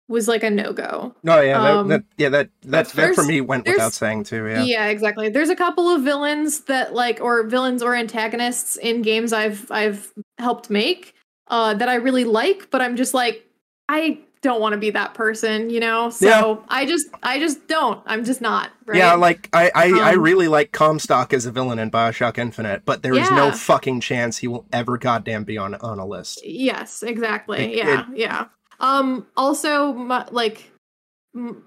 was 0.08 0.28
like 0.28 0.42
a 0.42 0.50
no-go. 0.50 1.14
no 1.22 1.40
yeah 1.40 1.60
that, 1.60 1.78
Um, 1.78 1.88
that 1.90 2.04
yeah 2.18 2.30
that 2.30 2.50
that, 2.64 2.88
that 2.90 3.14
for 3.14 3.24
me 3.24 3.42
went 3.42 3.68
without 3.68 3.94
saying 3.94 4.24
too 4.24 4.48
yeah 4.48 4.64
Yeah. 4.64 4.86
exactly. 4.88 5.30
There's 5.30 5.50
a 5.50 5.56
couple 5.56 5.88
of 5.88 6.02
villains 6.04 6.62
that 6.62 6.96
like 6.96 7.22
or 7.22 7.44
villains 7.44 7.84
or 7.84 7.94
antagonists 7.96 8.76
in 8.78 9.04
games 9.04 9.34
I've 9.34 9.72
I've 9.72 10.12
helped 10.40 10.72
make 10.72 11.14
uh 11.48 11.76
that 11.76 11.90
I 11.90 11.96
really 11.96 12.24
like, 12.24 12.72
but 12.72 12.82
I'm 12.82 12.96
just 12.96 13.14
like 13.14 13.46
I 13.88 14.20
don't 14.42 14.62
want 14.62 14.74
to 14.74 14.80
be 14.80 14.90
that 14.92 15.14
person, 15.14 15.70
you 15.70 15.80
know? 15.80 16.10
So 16.10 16.28
Yeah. 16.28 16.56
I 16.70 16.86
just 16.86 17.08
I 17.22 17.40
just 17.40 17.68
don't. 17.68 18.02
I'm 18.06 18.24
just 18.24 18.42
not, 18.42 18.72
right? 18.86 18.98
Yeah, 18.98 19.14
like 19.14 19.50
I, 19.54 19.72
I, 19.76 19.92
I 19.92 20.14
Um, 20.14 20.22
really 20.22 20.48
like 20.48 20.72
Comstock 20.72 21.34
as 21.34 21.46
a 21.46 21.52
villain 21.52 21.80
in 21.80 21.92
Bioshock 21.92 22.38
Infinite, 22.38 22.84
but 22.86 23.04
there 23.04 23.16
is 23.16 23.30
no 23.32 23.52
fucking 23.52 24.00
chance 24.02 24.38
he 24.38 24.48
will 24.48 24.66
ever 24.72 24.98
goddamn 24.98 25.44
be 25.44 25.58
on 25.58 25.76
on 25.76 26.00
a 26.00 26.06
list. 26.06 26.42
Yes, 26.46 27.04
exactly. 27.04 27.60
It- 27.60 27.76
yeah, 27.76 28.06
yeah. 28.14 28.46
Um 28.80 29.28
also 29.36 29.94
my, 29.94 30.26
like 30.32 30.72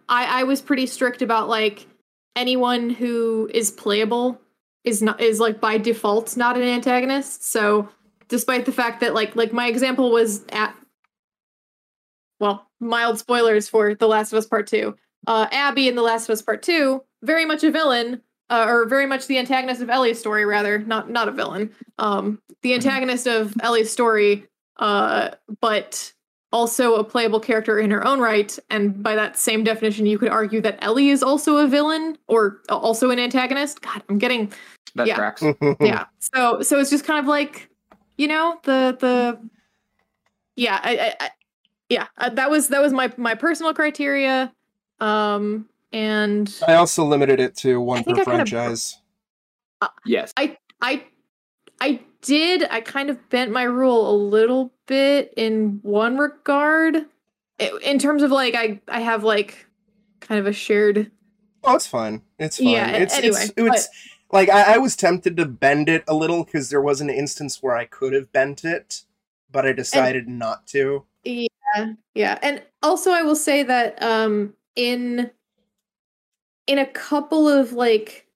I 0.08 0.44
was 0.44 0.60
pretty 0.60 0.86
strict 0.86 1.22
about 1.22 1.48
like 1.48 1.86
anyone 2.34 2.90
who 2.90 3.50
is 3.52 3.70
playable 3.70 4.40
is 4.84 5.02
not 5.02 5.20
is 5.20 5.38
like 5.38 5.60
by 5.60 5.78
default 5.78 6.36
not 6.36 6.56
an 6.56 6.62
antagonist. 6.62 7.44
So 7.50 7.88
despite 8.28 8.64
the 8.64 8.72
fact 8.72 9.00
that 9.00 9.14
like 9.14 9.36
like 9.36 9.52
my 9.52 9.66
example 9.68 10.10
was 10.10 10.44
at 10.50 10.74
well, 12.42 12.68
mild 12.80 13.18
spoilers 13.18 13.68
for 13.68 13.94
The 13.94 14.08
Last 14.08 14.32
of 14.32 14.38
Us 14.38 14.46
Part 14.46 14.66
2. 14.66 14.94
Uh 15.28 15.46
Abby 15.52 15.86
in 15.88 15.94
The 15.94 16.02
Last 16.02 16.28
of 16.28 16.32
Us 16.32 16.42
Part 16.42 16.62
2, 16.62 17.00
very 17.22 17.44
much 17.44 17.62
a 17.64 17.70
villain. 17.70 18.20
Uh, 18.50 18.66
or 18.68 18.84
very 18.84 19.06
much 19.06 19.28
the 19.28 19.38
antagonist 19.38 19.80
of 19.80 19.88
Ellie's 19.88 20.18
story, 20.18 20.44
rather 20.44 20.78
not 20.80 21.08
not 21.08 21.26
a 21.26 21.30
villain. 21.30 21.70
Um, 21.98 22.38
the 22.60 22.74
antagonist 22.74 23.26
of 23.26 23.54
Ellie's 23.62 23.90
story, 23.90 24.44
uh, 24.76 25.30
but 25.62 26.12
also 26.52 26.96
a 26.96 27.04
playable 27.04 27.40
character 27.40 27.78
in 27.78 27.90
her 27.90 28.06
own 28.06 28.20
right. 28.20 28.58
And 28.68 29.02
by 29.02 29.14
that 29.14 29.38
same 29.38 29.64
definition, 29.64 30.04
you 30.04 30.18
could 30.18 30.28
argue 30.28 30.60
that 30.60 30.78
Ellie 30.82 31.08
is 31.08 31.22
also 31.22 31.56
a 31.58 31.66
villain 31.66 32.18
or 32.28 32.60
also 32.68 33.08
an 33.08 33.18
antagonist. 33.18 33.80
God, 33.80 34.02
I'm 34.10 34.18
getting 34.18 34.52
That 34.96 35.06
yeah. 35.06 35.14
tracks. 35.14 35.42
yeah. 35.80 36.04
So 36.18 36.60
so 36.60 36.78
it's 36.78 36.90
just 36.90 37.06
kind 37.06 37.18
of 37.18 37.26
like, 37.26 37.70
you 38.18 38.28
know, 38.28 38.58
the 38.64 38.96
the 39.00 39.48
yeah, 40.56 40.78
I, 40.82 40.96
I, 40.98 41.14
I 41.20 41.30
yeah, 41.92 42.06
uh, 42.18 42.30
that 42.30 42.50
was 42.50 42.68
that 42.68 42.80
was 42.80 42.92
my 42.92 43.12
my 43.16 43.34
personal 43.34 43.74
criteria. 43.74 44.52
Um 45.00 45.68
and 45.92 46.52
I 46.66 46.74
also 46.74 47.04
limited 47.04 47.38
it 47.40 47.54
to 47.58 47.80
one 47.80 48.02
per 48.04 48.12
I 48.12 48.14
kinda- 48.14 48.24
franchise. 48.24 48.98
Yes. 50.06 50.32
I 50.36 50.56
I 50.80 51.04
I 51.80 52.00
did 52.22 52.66
I 52.70 52.80
kind 52.80 53.10
of 53.10 53.28
bent 53.28 53.50
my 53.50 53.64
rule 53.64 54.10
a 54.10 54.16
little 54.16 54.72
bit 54.86 55.34
in 55.36 55.80
one 55.82 56.16
regard. 56.18 56.96
I- 57.60 57.78
In 57.82 57.98
terms 57.98 58.22
of 58.22 58.30
like 58.30 58.54
I 58.54 58.80
I 58.88 59.00
have 59.00 59.24
like 59.24 59.66
kind 60.20 60.38
of 60.40 60.46
a 60.46 60.52
shared 60.52 61.10
Oh, 61.64 61.76
it's 61.76 61.86
fine. 61.86 62.22
It's 62.40 62.56
fine. 62.58 62.68
Yeah, 62.68 62.88
it's 62.90 63.14
anyway, 63.14 63.38
it's 63.44 63.52
it's 63.56 63.88
like 64.32 64.48
I, 64.48 64.74
I 64.74 64.78
was 64.78 64.96
tempted 64.96 65.36
to 65.36 65.46
bend 65.46 65.88
it 65.88 66.02
a 66.08 66.14
little 66.14 66.42
because 66.44 66.70
there 66.70 66.80
was 66.80 67.00
an 67.00 67.08
instance 67.10 67.62
where 67.62 67.76
I 67.76 67.84
could 67.84 68.14
have 68.14 68.32
bent 68.32 68.64
it, 68.64 69.02
but 69.50 69.64
I 69.66 69.72
decided 69.72 70.26
not 70.28 70.66
to. 70.68 71.04
Yeah, 71.24 71.92
yeah. 72.14 72.38
And 72.42 72.62
also 72.82 73.10
I 73.12 73.22
will 73.22 73.36
say 73.36 73.62
that 73.62 74.02
um 74.02 74.54
in 74.76 75.30
in 76.66 76.78
a 76.78 76.86
couple 76.86 77.48
of 77.48 77.72
like 77.72 78.26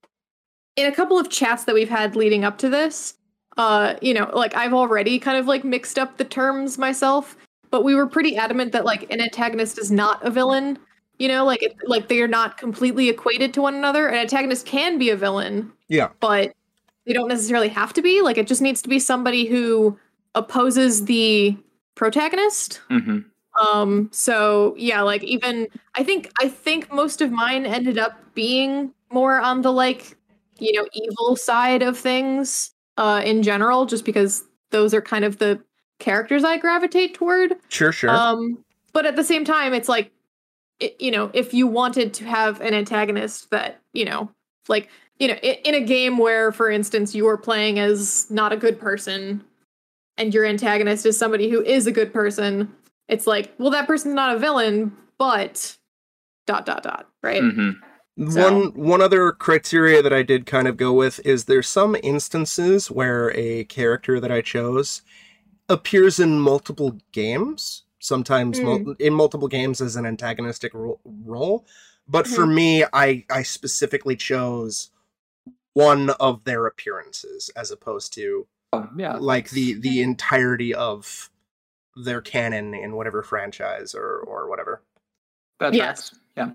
in 0.77 0.87
a 0.87 0.93
couple 0.93 1.19
of 1.19 1.31
chats 1.31 1.65
that 1.65 1.75
we've 1.75 1.89
had 1.89 2.17
leading 2.17 2.45
up 2.45 2.59
to 2.59 2.69
this, 2.69 3.15
uh, 3.57 3.95
you 4.03 4.13
know, 4.13 4.31
like 4.35 4.55
I've 4.55 4.75
already 4.75 5.19
kind 5.19 5.39
of 5.39 5.47
like 5.47 5.65
mixed 5.65 5.99
up 5.99 6.19
the 6.19 6.25
terms 6.25 6.77
myself, 6.77 7.37
but 7.71 7.83
we 7.83 7.95
were 7.95 8.07
pretty 8.07 8.37
adamant 8.37 8.73
that 8.73 8.85
like 8.85 9.11
an 9.11 9.21
antagonist 9.21 9.79
is 9.79 9.91
not 9.91 10.25
a 10.27 10.31
villain. 10.31 10.79
You 11.19 11.29
know, 11.29 11.47
like 11.47 11.63
it, 11.63 11.75
like 11.87 12.09
they 12.09 12.21
are 12.21 12.29
not 12.29 12.59
completely 12.59 13.09
equated 13.09 13.55
to 13.55 13.63
one 13.63 13.75
another. 13.75 14.07
An 14.09 14.17
antagonist 14.17 14.67
can 14.67 14.99
be 14.99 15.09
a 15.09 15.17
villain, 15.17 15.73
Yeah. 15.89 16.09
but 16.21 16.53
they 17.07 17.15
don't 17.15 17.29
necessarily 17.29 17.69
have 17.69 17.95
to 17.95 18.03
be. 18.03 18.21
Like 18.21 18.37
it 18.37 18.47
just 18.47 18.61
needs 18.61 18.83
to 18.83 18.89
be 18.91 18.99
somebody 18.99 19.47
who 19.47 19.99
opposes 20.35 21.07
the 21.07 21.57
protagonist. 21.97 22.81
hmm 22.89 23.21
Um 23.61 24.09
so 24.13 24.75
yeah, 24.79 25.03
like 25.03 25.25
even 25.25 25.67
I 25.97 26.05
think 26.05 26.31
I 26.41 26.49
think 26.49 26.93
most 26.93 27.21
of 27.21 27.33
mine 27.33 27.67
ended 27.67 27.99
up 27.99 28.13
being 28.35 28.93
more 29.11 29.41
on 29.41 29.63
the 29.63 29.73
like, 29.73 30.17
you 30.59 30.73
know, 30.73 30.87
evil 30.93 31.35
side 31.37 31.83
of 31.83 31.99
things 31.99 32.73
uh 32.97 33.23
in 33.25 33.43
general 33.43 33.87
just 33.87 34.05
because 34.05 34.45
those 34.71 34.95
are 34.95 35.03
kind 35.03 35.25
of 35.25 35.39
the 35.39 35.61
characters 35.99 36.45
I 36.45 36.59
gravitate 36.59 37.15
toward. 37.15 37.57
Sure, 37.69 37.93
sure. 37.93 38.11
Um, 38.11 38.65
but 38.93 39.07
at 39.07 39.17
the 39.17 39.25
same 39.25 39.45
time, 39.45 39.73
it's 39.75 39.89
like, 39.89 40.11
i 40.83 40.93
you 40.99 41.11
know, 41.11 41.31
if 41.35 41.55
you 41.55 41.67
wanted 41.67 42.13
to 42.15 42.25
have 42.25 42.61
an 42.61 42.75
antagonist 42.75 43.51
that, 43.51 43.81
you 43.93 44.05
know, 44.05 44.31
like, 44.69 44.89
you 45.19 45.29
know, 45.29 45.35
in, 45.43 45.55
in 45.65 45.75
a 45.75 45.81
game 45.81 46.19
where, 46.19 46.53
for 46.53 46.71
instance, 46.71 47.15
you 47.15 47.27
are 47.29 47.39
playing 47.39 47.79
as 47.79 48.27
not 48.31 48.53
a 48.53 48.57
good 48.57 48.79
person 48.79 49.43
and 50.19 50.33
your 50.35 50.45
antagonist 50.45 51.07
is 51.07 51.19
somebody 51.19 51.51
who 51.51 51.63
is 51.63 51.87
a 51.87 51.93
good 51.93 52.13
person, 52.13 52.73
it's 53.09 53.27
like, 53.27 53.53
well, 53.59 53.71
that 53.71 53.87
person's 53.87 54.15
not 54.15 54.35
a 54.35 54.39
villain, 54.39 54.97
but 55.19 55.77
dot, 56.47 56.67
dot, 56.67 56.83
dot, 56.83 57.09
right? 57.23 57.43
hmm 57.43 57.71
so- 58.31 58.43
One 58.43 58.73
one 58.75 59.03
other 59.03 59.31
criteria 59.33 60.01
that 60.03 60.13
I 60.13 60.23
did 60.23 60.47
kind 60.47 60.67
of 60.67 60.77
go 60.79 60.93
with 60.93 61.21
is 61.27 61.45
there's 61.45 61.69
some 61.69 61.97
instances 62.03 62.91
where 62.91 63.31
a 63.37 63.65
character 63.65 64.19
that 64.21 64.33
I 64.33 64.41
chose 64.41 65.03
appears 65.69 66.19
in 66.19 66.41
multiple 66.41 66.97
games, 67.13 67.83
sometimes 67.99 68.59
mul- 68.63 68.95
in 68.99 69.13
multiple 69.13 69.49
games 69.49 69.81
as 69.83 69.97
an 69.97 70.07
antagonistic 70.07 70.73
ro- 70.73 70.99
role. 71.05 71.67
But 72.09 72.27
for 72.27 72.47
me, 72.47 72.85
I 72.93 73.25
I 73.29 73.43
specifically 73.43 74.17
chose 74.17 74.91
one 75.75 76.11
of 76.11 76.45
their 76.45 76.65
appearances 76.67 77.51
as 77.55 77.71
opposed 77.71 78.15
to 78.15 78.47
yeah. 78.97 79.17
like 79.19 79.51
the 79.51 79.75
the 79.81 80.03
entirety 80.03 80.75
of 80.75 81.31
their 81.97 82.21
canon 82.21 82.75
in 82.75 82.95
whatever 82.95 83.23
franchise 83.23 83.95
or 83.95 84.19
or 84.19 84.49
whatever. 84.49 84.83
That 85.61 85.75
Yes. 85.75 86.11
tracks. 86.11 86.21
Yeah. 86.37 86.51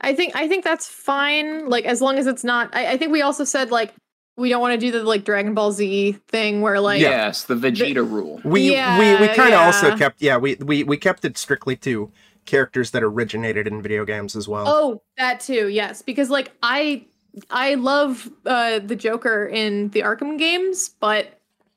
I 0.00 0.14
think 0.14 0.36
I 0.36 0.46
think 0.46 0.64
that's 0.64 0.86
fine. 0.86 1.68
Like 1.68 1.84
as 1.84 2.00
long 2.00 2.18
as 2.18 2.26
it's 2.26 2.44
not. 2.44 2.74
I, 2.74 2.92
I 2.92 2.96
think 2.96 3.12
we 3.12 3.22
also 3.22 3.44
said 3.44 3.70
like 3.70 3.94
we 4.36 4.50
don't 4.50 4.60
want 4.60 4.74
to 4.74 4.78
do 4.78 4.92
the 4.92 5.02
like 5.02 5.24
Dragon 5.24 5.54
Ball 5.54 5.72
Z 5.72 6.12
thing 6.28 6.60
where 6.60 6.78
like 6.80 7.00
yes, 7.00 7.44
the 7.44 7.54
Vegeta 7.54 8.08
rule. 8.08 8.40
We 8.44 8.70
we 8.70 9.16
we 9.16 9.28
kind 9.28 9.54
of 9.54 9.60
also 9.60 9.96
kept 9.96 10.20
yeah 10.20 10.36
we, 10.36 10.56
we 10.56 10.84
we 10.84 10.96
kept 10.96 11.24
it 11.24 11.38
strictly 11.38 11.76
to 11.76 12.12
characters 12.44 12.90
that 12.92 13.02
originated 13.02 13.66
in 13.66 13.82
video 13.82 14.04
games 14.04 14.36
as 14.36 14.46
well. 14.46 14.64
Oh, 14.68 15.02
that 15.16 15.40
too. 15.40 15.68
Yes, 15.68 16.02
because 16.02 16.28
like 16.30 16.52
I 16.62 17.06
I 17.50 17.74
love 17.74 18.30
uh 18.44 18.80
the 18.80 18.96
Joker 18.96 19.46
in 19.46 19.88
the 19.90 20.00
Arkham 20.00 20.38
games, 20.38 20.90
but 21.00 21.35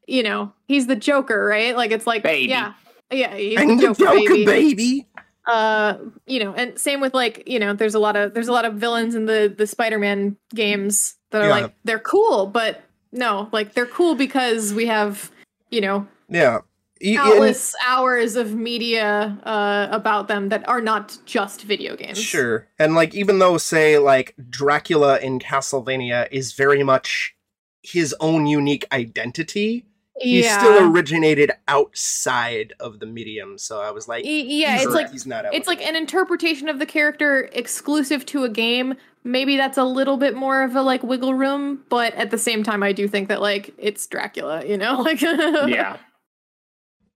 you 0.09 0.23
know, 0.23 0.51
he's 0.67 0.87
the 0.87 0.95
Joker, 0.95 1.45
right? 1.45 1.75
Like 1.75 1.91
it's 1.91 2.07
like 2.07 2.23
Baby. 2.23 2.49
yeah. 2.49 2.73
Yeah, 3.11 3.35
he's 3.35 3.59
and 3.59 3.71
the 3.71 3.75
the 3.75 3.81
Joker, 3.93 4.03
Joker 4.19 4.33
baby. 4.33 4.45
baby. 4.45 5.07
Uh, 5.47 5.97
you 6.27 6.43
know, 6.43 6.53
and 6.53 6.77
same 6.77 7.01
with 7.01 7.13
like, 7.15 7.43
you 7.47 7.57
know, 7.59 7.73
there's 7.73 7.95
a 7.95 7.99
lot 7.99 8.15
of 8.15 8.33
there's 8.35 8.47
a 8.47 8.51
lot 8.51 8.65
of 8.65 8.75
villains 8.75 9.15
in 9.15 9.25
the 9.25 9.53
the 9.55 9.65
Spider-Man 9.65 10.37
games 10.53 11.15
that 11.31 11.41
are 11.41 11.47
Yeah. 11.47 11.51
like 11.61 11.73
they're 11.85 11.97
cool, 11.99 12.45
but 12.45 12.81
no, 13.11 13.49
like 13.51 13.73
they're 13.73 13.87
cool 13.87 14.13
because 14.15 14.73
we 14.75 14.85
have, 14.85 15.31
you 15.71 15.81
know, 15.81 16.07
Yeah. 16.29 16.59
E- 17.01 17.15
and- 17.17 17.57
hours 17.87 18.35
of 18.35 18.53
media 18.53 19.39
uh 19.43 19.87
about 19.89 20.27
them 20.27 20.49
that 20.49 20.67
are 20.67 20.81
not 20.81 21.17
just 21.25 21.63
video 21.63 21.95
games. 21.95 22.21
Sure. 22.21 22.67
And 22.77 22.93
like 22.93 23.15
even 23.15 23.39
though 23.39 23.57
say 23.57 23.97
like 23.97 24.35
Dracula 24.51 25.17
in 25.17 25.39
Castlevania 25.39 26.27
is 26.29 26.53
very 26.53 26.83
much 26.83 27.35
his 27.81 28.13
own 28.19 28.45
unique 28.45 28.85
identity, 28.91 29.85
he 30.21 30.43
Yeah. 30.43 30.59
still 30.59 30.91
originated 30.91 31.51
outside 31.67 32.73
of 32.79 32.99
the 32.99 33.05
medium. 33.05 33.57
So 33.57 33.79
I 33.81 33.91
was 33.91 34.07
like 34.07 34.25
yeah, 34.25 34.31
he's 34.73 34.81
it's 34.81 34.85
not- 34.85 34.93
like 34.93 35.11
he's 35.11 35.25
not 35.25 35.45
it's 35.53 35.67
like 35.67 35.81
an 35.81 35.95
interpretation 35.95 36.67
of 36.69 36.79
the 36.79 36.85
character 36.85 37.49
exclusive 37.53 38.25
to 38.27 38.43
a 38.43 38.49
game. 38.49 38.95
Maybe 39.23 39.57
that's 39.57 39.77
a 39.77 39.83
little 39.83 40.17
bit 40.17 40.35
more 40.35 40.63
of 40.63 40.75
a 40.75 40.81
like 40.81 41.03
wiggle 41.03 41.33
room, 41.33 41.83
but 41.89 42.13
at 42.15 42.31
the 42.31 42.37
same 42.37 42.63
time, 42.63 42.83
I 42.83 42.93
do 42.93 43.07
think 43.07 43.27
that 43.29 43.41
like 43.41 43.73
it's 43.77 44.05
Dracula, 44.07 44.65
you 44.65 44.77
know, 44.77 45.01
like 45.01 45.21
yeah. 45.21 45.97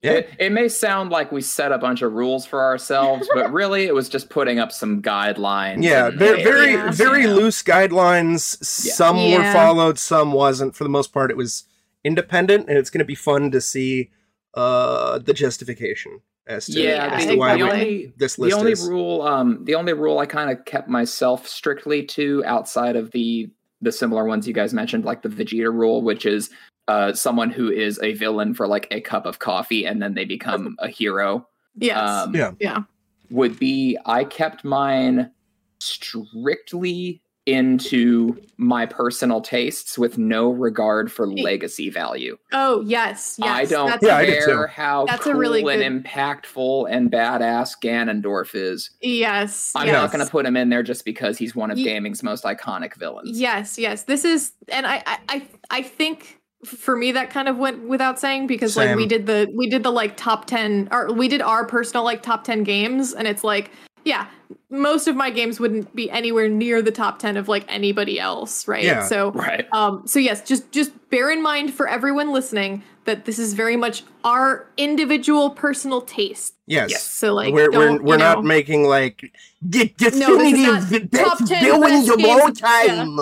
Yeah. 0.01 0.11
It, 0.11 0.29
it 0.37 0.51
may 0.51 0.67
sound 0.67 1.11
like 1.11 1.31
we 1.31 1.39
set 1.39 1.71
a 1.71 1.77
bunch 1.77 2.01
of 2.01 2.11
rules 2.11 2.45
for 2.45 2.61
ourselves, 2.61 3.25
but 3.33 3.53
really 3.53 3.85
it 3.85 3.95
was 3.95 4.09
just 4.09 4.29
putting 4.29 4.59
up 4.59 4.73
some 4.73 5.01
guidelines. 5.01 5.81
Yeah, 5.81 6.07
and- 6.07 6.19
very 6.19 6.43
very 6.43 6.73
Yeah. 6.73 6.91
very 6.91 7.23
Yeah. 7.23 7.33
loose 7.33 7.63
guidelines. 7.63 8.57
Yeah. 8.85 8.93
Some 8.93 9.31
were 9.31 9.53
followed, 9.53 9.97
some 9.97 10.33
wasn't. 10.33 10.75
For 10.75 10.83
the 10.83 10.89
most 10.89 11.13
part, 11.13 11.31
it 11.31 11.37
was 11.37 11.63
independent, 12.03 12.67
and 12.69 12.77
it's 12.77 12.89
going 12.89 12.99
to 12.99 13.05
be 13.05 13.15
fun 13.15 13.51
to 13.51 13.61
see 13.61 14.09
uh 14.55 15.17
the 15.19 15.33
justification 15.33 16.19
as 16.45 16.65
to, 16.67 16.79
Yeah, 16.81 17.09
as 17.13 17.25
to 17.25 17.35
why 17.37 17.57
the 17.57 17.63
we- 17.63 17.71
only- 17.71 18.13
this 18.17 18.35
the 18.35 18.53
only 18.53 18.73
is. 18.73 18.87
rule 18.87 19.21
um 19.23 19.63
the 19.65 19.73
only 19.75 19.93
rule 19.93 20.19
i 20.19 20.25
kind 20.27 20.51
of 20.51 20.63
kept 20.65 20.87
myself 20.89 21.47
strictly 21.47 22.03
to 22.05 22.43
outside 22.45 22.95
of 22.95 23.09
the 23.11 23.49
the 23.81 23.91
similar 23.91 24.25
ones 24.25 24.47
you 24.47 24.53
guys 24.53 24.71
mentioned 24.73 25.05
like 25.05 25.23
the 25.23 25.29
vegeta 25.29 25.73
rule 25.73 26.03
which 26.03 26.25
is 26.27 26.51
uh 26.87 27.13
someone 27.13 27.49
who 27.49 27.71
is 27.71 27.99
a 28.03 28.13
villain 28.13 28.53
for 28.53 28.67
like 28.67 28.87
a 28.91 29.01
cup 29.01 29.25
of 29.25 29.39
coffee 29.39 29.85
and 29.87 30.01
then 30.03 30.13
they 30.13 30.25
become 30.25 30.75
a 30.79 30.87
hero 30.87 31.47
yes, 31.75 31.97
um 31.97 32.35
Yeah. 32.35 32.51
yeah, 32.59 32.83
would 33.31 33.57
be 33.57 33.97
i 34.05 34.23
kept 34.23 34.63
mine 34.63 35.31
strictly 35.79 37.22
into 37.45 38.37
my 38.57 38.85
personal 38.85 39.41
tastes 39.41 39.97
with 39.97 40.17
no 40.17 40.49
regard 40.49 41.11
for 41.11 41.27
legacy 41.27 41.89
value 41.89 42.37
oh 42.53 42.81
yes, 42.81 43.37
yes. 43.37 43.49
I 43.49 43.65
don't 43.65 43.89
That's, 43.89 44.03
Yeah, 44.05 44.17
I 44.17 44.25
care 44.25 44.45
too. 44.45 44.65
how 44.67 45.05
That's 45.05 45.25
a 45.25 45.31
cool 45.31 45.39
really 45.39 45.81
and 45.83 46.05
impactful 46.05 46.87
and 46.89 47.11
badass 47.11 47.73
Ganondorf 47.81 48.55
is. 48.55 48.89
yes, 49.01 49.73
I'm 49.75 49.87
yes. 49.87 49.93
not 49.93 50.11
going 50.11 50.25
to 50.25 50.31
put 50.31 50.45
him 50.45 50.55
in 50.55 50.69
there 50.69 50.83
just 50.83 51.03
because 51.03 51.37
he's 51.37 51.55
one 51.55 51.69
of 51.71 51.77
Ye- 51.77 51.83
gaming's 51.83 52.23
most 52.23 52.43
iconic 52.45 52.95
villains. 52.95 53.39
Yes, 53.39 53.77
yes. 53.77 54.03
This 54.03 54.23
is, 54.23 54.53
and 54.69 54.85
I, 54.87 55.03
I, 55.05 55.19
I, 55.29 55.47
I 55.71 55.81
think 55.81 56.39
for 56.63 56.95
me 56.95 57.11
that 57.11 57.29
kind 57.29 57.49
of 57.49 57.57
went 57.57 57.87
without 57.89 58.17
saying 58.19 58.47
because 58.47 58.77
like 58.77 58.95
we 58.95 59.05
did 59.05 59.25
the 59.25 59.51
we 59.53 59.69
did 59.69 59.83
the 59.83 59.91
like 59.91 60.15
top 60.15 60.45
ten, 60.45 60.87
or 60.91 61.11
we 61.11 61.27
did 61.27 61.41
our 61.41 61.65
personal 61.65 62.05
like 62.05 62.21
top 62.23 62.45
ten 62.45 62.63
games, 62.63 63.13
and 63.13 63.27
it's 63.27 63.43
like, 63.43 63.69
yeah, 64.05 64.27
most 64.69 65.07
of 65.07 65.15
my 65.15 65.29
games 65.29 65.59
wouldn't 65.59 65.95
be 65.95 66.09
anywhere 66.11 66.47
near 66.49 66.81
the 66.81 66.91
top 66.91 67.19
ten 67.19 67.37
of 67.37 67.47
like 67.47 67.65
anybody 67.67 68.19
else, 68.19 68.67
right? 68.67 68.83
Yeah. 68.83 69.05
So, 69.05 69.31
Right. 69.31 69.65
um, 69.71 70.05
so 70.07 70.19
yes, 70.19 70.41
just 70.43 70.71
just 70.71 70.91
bear 71.09 71.31
in 71.31 71.41
mind 71.41 71.73
for 71.73 71.87
everyone 71.87 72.31
listening 72.31 72.83
that 73.05 73.25
this 73.25 73.37
is 73.37 73.53
very 73.53 73.75
much 73.75 74.03
our 74.23 74.65
individual 74.77 75.49
personal 75.49 76.01
taste. 76.01 76.53
Yes. 76.67 76.91
Yes. 76.91 77.03
So 77.03 77.33
like, 77.33 77.53
we're 77.53 77.69
we're, 77.71 77.87
don't, 77.89 78.03
we're 78.03 78.13
you 78.15 78.19
know, 78.19 78.33
not 78.35 78.43
making 78.45 78.83
like 78.85 79.31
the 79.61 79.93
No, 79.99 80.07
this 80.09 80.13
is 80.13 80.19
definitive 80.19 80.67
not 80.67 80.89
the 81.11 81.17
top 81.17 81.37
10 81.45 81.63
villains 81.63 82.07
best 82.07 82.19
of 82.19 82.25
all 82.25 82.45
games. 82.47 82.61
Yeah. 82.61 82.95
time. 82.95 83.19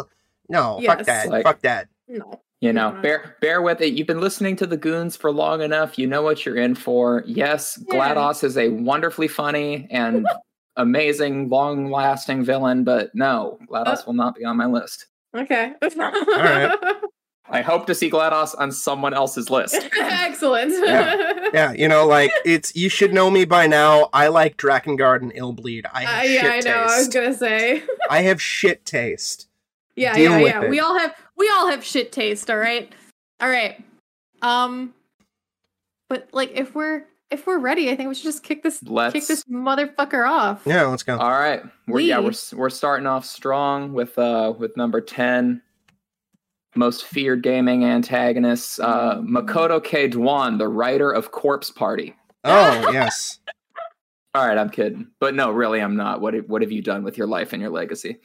No, 0.49 0.79
Yes. 0.81 0.95
fuck 0.97 1.05
that. 1.07 1.29
Like- 1.29 1.43
fuck 1.43 1.61
that. 1.61 1.87
no. 2.07 2.41
You 2.63 2.71
know, 2.73 2.91
bear 3.01 3.37
bear 3.41 3.59
with 3.63 3.81
it. 3.81 3.93
You've 3.93 4.05
been 4.05 4.19
listening 4.21 4.55
to 4.57 4.67
the 4.67 4.77
goons 4.77 5.15
for 5.17 5.31
long 5.31 5.63
enough. 5.63 5.97
You 5.97 6.05
know 6.05 6.21
what 6.21 6.45
you're 6.45 6.57
in 6.57 6.75
for. 6.75 7.23
Yes, 7.25 7.83
Yeah. 7.91 8.13
GLaDOS 8.13 8.43
is 8.43 8.55
a 8.55 8.69
wonderfully 8.69 9.27
funny 9.27 9.87
and 9.89 10.27
amazing, 10.77 11.49
long-lasting 11.49 12.43
villain, 12.43 12.83
but 12.83 13.13
no, 13.13 13.59
Uh, 13.71 13.95
will 14.05 14.13
not 14.13 14.35
be 14.35 14.45
on 14.45 14.57
my 14.57 14.65
list. 14.65 15.07
Okay. 15.35 15.73
All 15.81 15.89
right. 15.99 16.77
I 17.49 17.61
hope 17.61 17.85
to 17.87 17.95
see 17.95 18.09
GLaDOS 18.09 18.55
on 18.57 18.71
someone 18.71 19.13
else's 19.13 19.49
list. 19.49 19.75
Excellent. 19.99 20.71
Yeah. 20.71 21.49
Yeah, 21.53 21.71
you 21.73 21.89
know, 21.89 22.07
like 22.07 22.31
it's 22.45 22.73
you 22.77 22.87
should 22.87 23.13
know 23.13 23.29
me 23.29 23.43
by 23.43 23.67
now. 23.67 24.09
I 24.13 24.27
like 24.29 24.55
Drakengard 24.55 25.21
and 25.21 25.33
Illbleed. 25.33 25.85
I 25.91 26.05
Uh, 26.05 26.07
have 26.07 26.29
yeah, 26.29 26.41
I 26.47 26.55
shit 26.55 26.65
know. 26.65 26.75
I 26.75 26.97
was 26.97 27.07
gonna 27.09 27.33
say. 27.33 27.83
I 28.09 28.21
have 28.21 28.41
shit 28.41 28.85
taste. 28.85 29.49
Yeah, 29.97 30.13
Deal 30.15 30.31
yeah, 30.31 30.37
with 30.37 30.47
yeah. 30.47 30.61
it. 30.63 30.69
We 30.69 30.79
all 30.79 30.97
have 30.97 31.13
we 31.35 31.49
all 31.49 31.69
have 31.69 31.83
shit 31.83 32.13
taste, 32.13 32.49
all 32.49 32.57
right? 32.57 32.89
All 33.41 33.49
right. 33.49 33.83
Um 34.41 34.93
but 36.07 36.29
like 36.31 36.51
if 36.53 36.73
we're 36.73 37.03
if 37.31 37.47
we're 37.47 37.59
ready, 37.59 37.89
I 37.89 37.95
think 37.95 38.09
we 38.09 38.15
should 38.15 38.23
just 38.25 38.43
kick 38.43 38.63
this 38.63 38.83
Let's 38.83 39.13
kick 39.13 39.25
this 39.27 39.43
motherfucker 39.45 40.29
off. 40.29 40.61
Yeah, 40.65 40.83
let's 40.83 41.03
go. 41.03 41.17
All 41.17 41.31
right, 41.31 41.61
we're 41.87 42.01
yeah 42.01 42.19
We- 42.19 42.25
we're 42.27 42.57
we're 42.57 42.69
starting 42.69 43.07
off 43.07 43.25
strong 43.25 43.93
with 43.93 44.17
uh 44.19 44.53
with 44.57 44.75
number 44.77 45.01
ten, 45.01 45.61
most 46.75 47.05
feared 47.05 47.43
gaming 47.43 47.83
antagonists, 47.85 48.79
uh, 48.79 49.17
Makoto 49.21 49.79
Kedouin, 49.83 50.57
the 50.57 50.67
writer 50.67 51.11
of 51.11 51.31
Corpse 51.31 51.69
Party. 51.71 52.15
Oh 52.43 52.89
yes. 52.93 53.39
All 54.33 54.47
right, 54.47 54.57
I'm 54.57 54.69
kidding, 54.69 55.07
but 55.19 55.35
no, 55.35 55.51
really, 55.51 55.81
I'm 55.81 55.95
not. 55.97 56.21
What 56.21 56.33
have- 56.33 56.47
what 56.49 56.61
have 56.61 56.71
you 56.71 56.81
done 56.81 57.03
with 57.03 57.17
your 57.17 57.27
life 57.27 57.51
and 57.53 57.61
your 57.61 57.71
legacy? 57.71 58.17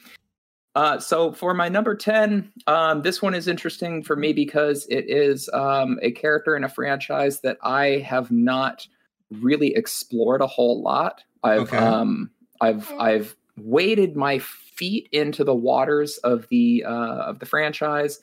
Uh, 0.75 0.99
so 0.99 1.31
for 1.31 1.55
my 1.55 1.67
number 1.67 1.95
10, 1.95 2.51
um, 2.67 3.01
this 3.01 3.19
one 3.19 3.33
is 3.33 3.47
interesting 3.47 4.03
for 4.03 4.15
me 4.15 4.31
because 4.31 4.85
it 4.91 5.05
is 5.09 5.49
um, 5.51 5.97
a 6.03 6.11
character 6.11 6.55
in 6.55 6.63
a 6.63 6.69
franchise 6.69 7.39
that 7.39 7.57
I 7.63 7.97
have 8.07 8.29
not 8.29 8.87
really 9.31 9.75
explored 9.75 10.41
a 10.41 10.47
whole 10.47 10.81
lot. 10.81 11.23
I've 11.43 11.73
Okay. 11.73 11.77
um, 11.77 12.29
I've 12.61 12.91
I've 12.99 13.35
waded 13.57 14.15
my 14.15 14.39
feet 14.39 15.09
into 15.11 15.43
the 15.43 15.55
waters 15.55 16.17
of 16.19 16.47
the 16.49 16.83
uh, 16.85 17.17
of 17.25 17.39
the 17.39 17.45
franchise, 17.45 18.19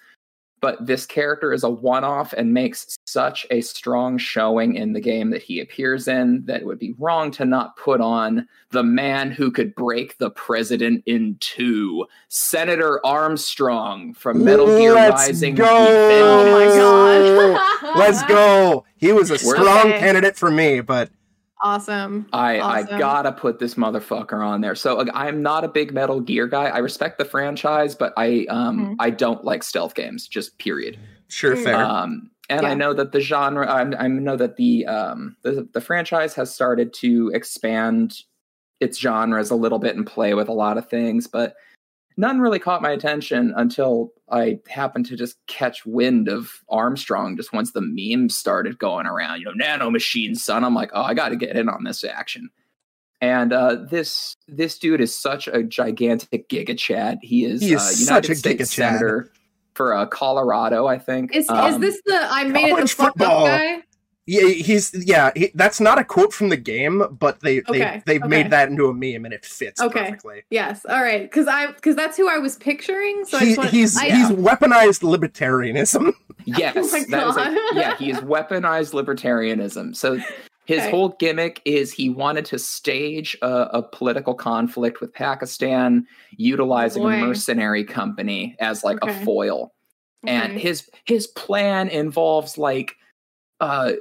but 0.64 0.86
this 0.86 1.04
character 1.04 1.52
is 1.52 1.62
a 1.62 1.68
one-off 1.68 2.32
and 2.32 2.54
makes 2.54 2.96
such 3.04 3.44
a 3.50 3.60
strong 3.60 4.16
showing 4.16 4.76
in 4.76 4.94
the 4.94 5.00
game 5.00 5.28
that 5.28 5.42
he 5.42 5.60
appears 5.60 6.08
in 6.08 6.42
that 6.46 6.62
it 6.62 6.64
would 6.66 6.78
be 6.78 6.94
wrong 6.98 7.30
to 7.30 7.44
not 7.44 7.76
put 7.76 8.00
on 8.00 8.48
the 8.70 8.82
man 8.82 9.30
who 9.30 9.50
could 9.50 9.74
break 9.74 10.16
the 10.16 10.30
president 10.30 11.02
in 11.04 11.36
two, 11.40 12.06
Senator 12.28 12.98
Armstrong 13.04 14.14
from 14.14 14.42
Metal 14.42 14.74
Gear 14.78 14.94
Let's 14.94 15.10
Rising. 15.28 15.54
go! 15.54 15.66
Oh 15.66 16.44
my 16.46 16.64
god. 16.74 17.96
Let's 17.98 18.22
go. 18.22 18.86
He 18.96 19.12
was 19.12 19.30
a 19.30 19.36
strong 19.38 19.80
Okay. 19.88 19.98
candidate 19.98 20.34
for 20.34 20.50
me, 20.50 20.80
but 20.80 21.10
Awesome. 21.64 22.26
I, 22.32 22.60
Awesome. 22.60 22.94
I 22.94 22.98
gotta 22.98 23.32
put 23.32 23.58
this 23.58 23.74
motherfucker 23.74 24.46
on 24.46 24.60
there. 24.60 24.74
So 24.74 24.96
like, 24.96 25.08
I'm 25.14 25.42
not 25.42 25.64
a 25.64 25.68
big 25.68 25.94
Metal 25.94 26.20
Gear 26.20 26.46
guy. 26.46 26.64
I 26.66 26.78
respect 26.78 27.16
the 27.18 27.24
franchise, 27.24 27.94
but 27.94 28.12
I 28.18 28.46
um 28.50 28.78
Mhm. 28.90 28.96
I 29.00 29.08
don't 29.10 29.44
like 29.44 29.62
stealth 29.62 29.94
games. 29.94 30.28
Just 30.28 30.58
period. 30.58 30.98
sure, 31.28 31.56
Mm. 31.56 31.64
fair. 31.64 31.74
Um, 31.82 32.30
and 32.50 32.66
I 32.66 32.74
know 32.74 32.92
that 32.92 33.12
the 33.12 33.20
genre, 33.20 33.66
I, 33.66 33.80
I 34.04 34.06
know 34.08 34.36
that 34.36 34.56
the 34.56 34.84
um 34.86 35.36
the 35.42 35.66
the 35.72 35.80
franchise 35.80 36.34
has 36.34 36.54
started 36.54 36.92
to 37.00 37.30
expand 37.34 38.20
its 38.80 38.98
genres 38.98 39.50
a 39.50 39.56
little 39.56 39.78
bit 39.78 39.96
and 39.96 40.06
play 40.06 40.34
with 40.34 40.48
a 40.48 40.52
lot 40.52 40.76
of 40.76 40.86
things, 40.88 41.26
but 41.26 41.54
none 42.16 42.40
really 42.40 42.58
caught 42.58 42.82
my 42.82 42.90
attention 42.90 43.52
until 43.56 44.12
I 44.30 44.60
happened 44.68 45.06
to 45.06 45.16
just 45.16 45.36
catch 45.46 45.84
wind 45.86 46.28
of 46.28 46.50
Armstrong 46.68 47.36
just 47.36 47.52
once 47.52 47.72
the 47.72 47.80
memes 47.82 48.36
started 48.36 48.78
going 48.78 49.06
around. 49.06 49.40
You 49.40 49.46
know, 49.46 49.52
nano 49.54 49.90
machine 49.90 50.34
son. 50.34 50.64
I'm 50.64 50.74
like, 50.74 50.90
oh, 50.94 51.02
I 51.02 51.14
got 51.14 51.30
to 51.30 51.36
get 51.36 51.56
in 51.56 51.68
on 51.68 51.84
this 51.84 52.04
action. 52.04 52.50
And 53.20 53.52
uh, 53.52 53.76
this 53.90 54.36
this 54.48 54.78
dude 54.78 55.00
is 55.00 55.14
such 55.16 55.48
a 55.48 55.62
gigantic 55.62 56.48
giga 56.48 56.76
chad. 56.76 57.18
He 57.22 57.44
is, 57.44 57.62
He 57.62 57.72
is 57.72 57.80
uh, 57.80 57.84
such 57.90 58.00
United 58.00 58.30
a 58.30 58.34
States 58.36 58.54
giga-chad. 58.74 58.90
senator 58.98 59.32
for 59.74 59.94
uh, 59.94 60.06
Colorado, 60.06 60.86
I 60.86 60.98
think. 60.98 61.34
Is 61.34 61.44
is 61.44 61.50
Um, 61.50 61.80
this 61.80 62.00
the 62.04 62.18
I 62.30 62.44
made 62.44 62.64
it 62.64 62.68
the 62.68 62.70
college 62.74 62.92
fuck 62.92 63.08
football. 63.18 63.46
up 63.46 63.50
guy? 63.60 63.82
Yeah, 64.26 64.48
he's 64.48 64.92
yeah. 65.06 65.30
He, 65.36 65.50
that's 65.54 65.80
not 65.80 65.98
a 65.98 66.04
quote 66.04 66.32
from 66.32 66.48
the 66.48 66.56
game, 66.56 67.02
but 67.18 67.40
they 67.40 67.60
Okay, 67.68 67.78
they 67.78 68.02
they've 68.06 68.22
okay. 68.22 68.28
made 68.28 68.50
that 68.50 68.68
into 68.68 68.86
a 68.88 68.94
meme 68.94 69.24
and 69.24 69.34
it 69.34 69.44
fits 69.44 69.80
Okay. 69.80 70.00
perfectly. 70.04 70.42
Yes. 70.50 70.84
All 70.88 71.02
right. 71.02 71.22
Because 71.22 71.46
I 71.46 71.72
because 71.72 71.94
that's 71.96 72.16
who 72.16 72.28
I 72.28 72.38
was 72.38 72.56
picturing. 72.56 73.24
So 73.26 73.36
I 73.36 73.40
He, 73.40 73.46
just 73.46 73.58
want 73.58 73.70
he's 73.70 73.96
I, 73.98 74.10
he's 74.10 74.30
weaponized 74.30 75.02
libertarianism. 75.02 76.12
Yes, 76.46 76.74
Oh 76.76 77.04
that 77.08 77.26
is 77.28 77.36
a- 77.38 77.78
yeah, 77.80 77.96
he 77.96 78.10
is 78.10 78.18
weaponized 78.18 78.92
libertarianism. 78.92 79.96
So 79.96 80.18
his 80.66 80.80
Okay. 80.80 80.90
whole 80.90 81.10
gimmick 81.18 81.62
is 81.64 81.90
he 81.90 82.10
wanted 82.10 82.44
to 82.46 82.58
stage 82.58 83.34
a, 83.40 83.46
a 83.72 83.82
political 83.82 84.34
conflict 84.34 85.00
with 85.00 85.12
Pakistan, 85.14 86.06
utilizing 86.36 87.02
Boy. 87.02 87.14
a 87.14 87.20
mercenary 87.26 87.82
company 87.84 88.56
as 88.60 88.84
like 88.84 89.02
Okay. 89.02 89.18
a 89.20 89.24
foil. 89.24 89.72
And 90.26 90.58
his 90.58 90.90
his 91.06 91.26
plan 91.28 91.88
involves 91.88 92.58
like 92.58 92.94
uh 93.60 93.92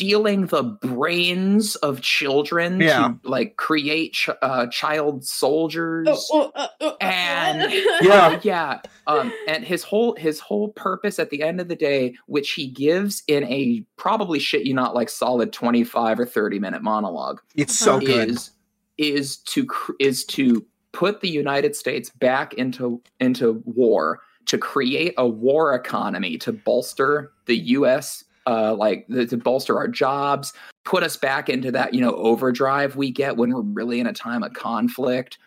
stealing 0.00 0.46
the 0.46 0.62
brains 0.62 1.76
of 1.76 2.00
children 2.00 2.80
Yeah. 2.80 3.08
to 3.22 3.28
like 3.28 3.56
create 3.56 4.14
ch- 4.14 4.30
uh, 4.40 4.66
child 4.68 5.24
soldiers 5.26 6.08
Oh, 6.08 6.24
oh, 6.32 6.50
uh, 6.54 6.68
uh, 6.80 6.92
And- 7.02 7.70
Yeah. 8.00 8.26
uh, 8.28 8.40
yeah. 8.42 8.80
Um, 9.06 9.30
and 9.46 9.62
his 9.64 9.82
whole 9.82 10.14
his 10.16 10.40
whole 10.40 10.68
purpose 10.70 11.18
at 11.18 11.28
the 11.30 11.42
end 11.42 11.60
of 11.60 11.68
the 11.68 11.76
day, 11.76 12.14
which 12.26 12.52
he 12.52 12.66
gives 12.68 13.22
in 13.26 13.44
a 13.44 13.84
probably 13.96 14.38
shit 14.38 14.64
you 14.64 14.72
not 14.72 14.94
like 14.94 15.10
solid 15.10 15.52
twenty 15.52 15.84
five 15.84 16.18
or 16.18 16.24
thirty 16.26 16.58
minute 16.58 16.82
monologue, 16.82 17.40
It's 17.54 17.78
so 17.78 17.96
Uh-huh. 17.96 18.06
good. 18.06 18.30
is 18.30 18.50
is 18.96 19.36
to 19.38 19.66
cr- 19.66 19.92
is 20.00 20.24
to 20.26 20.64
put 20.92 21.20
the 21.20 21.28
United 21.28 21.76
States 21.76 22.08
back 22.10 22.54
into 22.54 23.02
into 23.20 23.62
war 23.66 24.20
to 24.46 24.56
create 24.58 25.12
a 25.18 25.28
war 25.28 25.74
economy 25.74 26.38
to 26.38 26.52
bolster 26.52 27.32
the 27.46 27.56
U.S. 27.78 28.24
Uh, 28.46 28.74
like 28.74 29.06
the, 29.08 29.26
to 29.26 29.36
bolster 29.36 29.76
our 29.76 29.86
jobs, 29.86 30.52
put 30.84 31.02
us 31.02 31.16
back 31.16 31.48
into 31.48 31.70
that 31.70 31.92
you 31.92 32.00
know 32.00 32.14
overdrive 32.14 32.96
we 32.96 33.10
get 33.10 33.36
when 33.36 33.52
we're 33.52 33.60
really 33.60 34.00
in 34.00 34.06
a 34.06 34.12
time 34.12 34.42
of 34.42 34.52
conflict. 34.54 35.38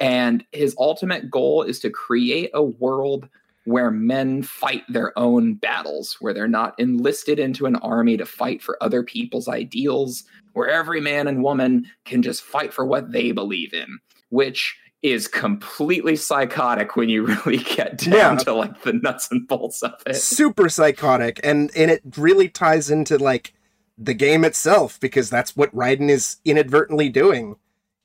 And 0.00 0.44
his 0.52 0.74
ultimate 0.78 1.30
goal 1.30 1.62
is 1.62 1.78
to 1.80 1.90
create 1.90 2.50
a 2.54 2.62
world 2.62 3.28
where 3.64 3.90
men 3.90 4.42
fight 4.42 4.82
their 4.88 5.16
own 5.18 5.54
battles, 5.54 6.16
where 6.20 6.32
they're 6.32 6.48
not 6.48 6.74
enlisted 6.78 7.38
into 7.38 7.66
an 7.66 7.76
army 7.76 8.16
to 8.16 8.24
fight 8.24 8.62
for 8.62 8.82
other 8.82 9.02
people's 9.02 9.48
ideals, 9.48 10.24
where 10.54 10.68
every 10.68 11.00
man 11.00 11.28
and 11.28 11.44
woman 11.44 11.86
can 12.04 12.22
just 12.22 12.42
fight 12.42 12.72
for 12.72 12.84
what 12.84 13.12
they 13.12 13.32
believe 13.32 13.74
in, 13.74 13.98
which 14.30 14.76
is 15.02 15.28
completely 15.28 16.16
psychotic 16.16 16.96
when 16.96 17.08
you 17.08 17.26
really 17.26 17.58
get 17.58 17.98
down 17.98 18.12
Yeah. 18.12 18.36
to 18.44 18.54
like 18.54 18.82
the 18.82 18.92
nuts 18.92 19.30
and 19.30 19.46
bolts 19.48 19.82
of 19.82 19.94
it. 20.06 20.16
super 20.16 20.68
psychotic 20.68 21.40
and 21.42 21.70
and 21.74 21.90
it 21.90 22.02
really 22.18 22.48
ties 22.48 22.90
into 22.90 23.16
like 23.18 23.54
the 23.96 24.14
game 24.14 24.44
itself 24.44 24.98
because 25.00 25.30
that's 25.30 25.56
what 25.56 25.74
Raiden 25.74 26.08
is 26.08 26.36
inadvertently 26.44 27.08
doing. 27.10 27.56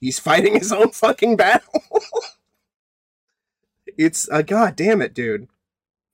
He's 0.01 0.19
fighting 0.19 0.53
his 0.59 0.71
own 0.71 0.91
fucking 0.91 1.37
battle. 1.37 1.81
it's 3.97 4.27
a 4.29 4.35
uh, 4.35 4.41
god 4.41 4.75
damn 4.75 5.01
it, 5.01 5.13
dude. 5.13 5.47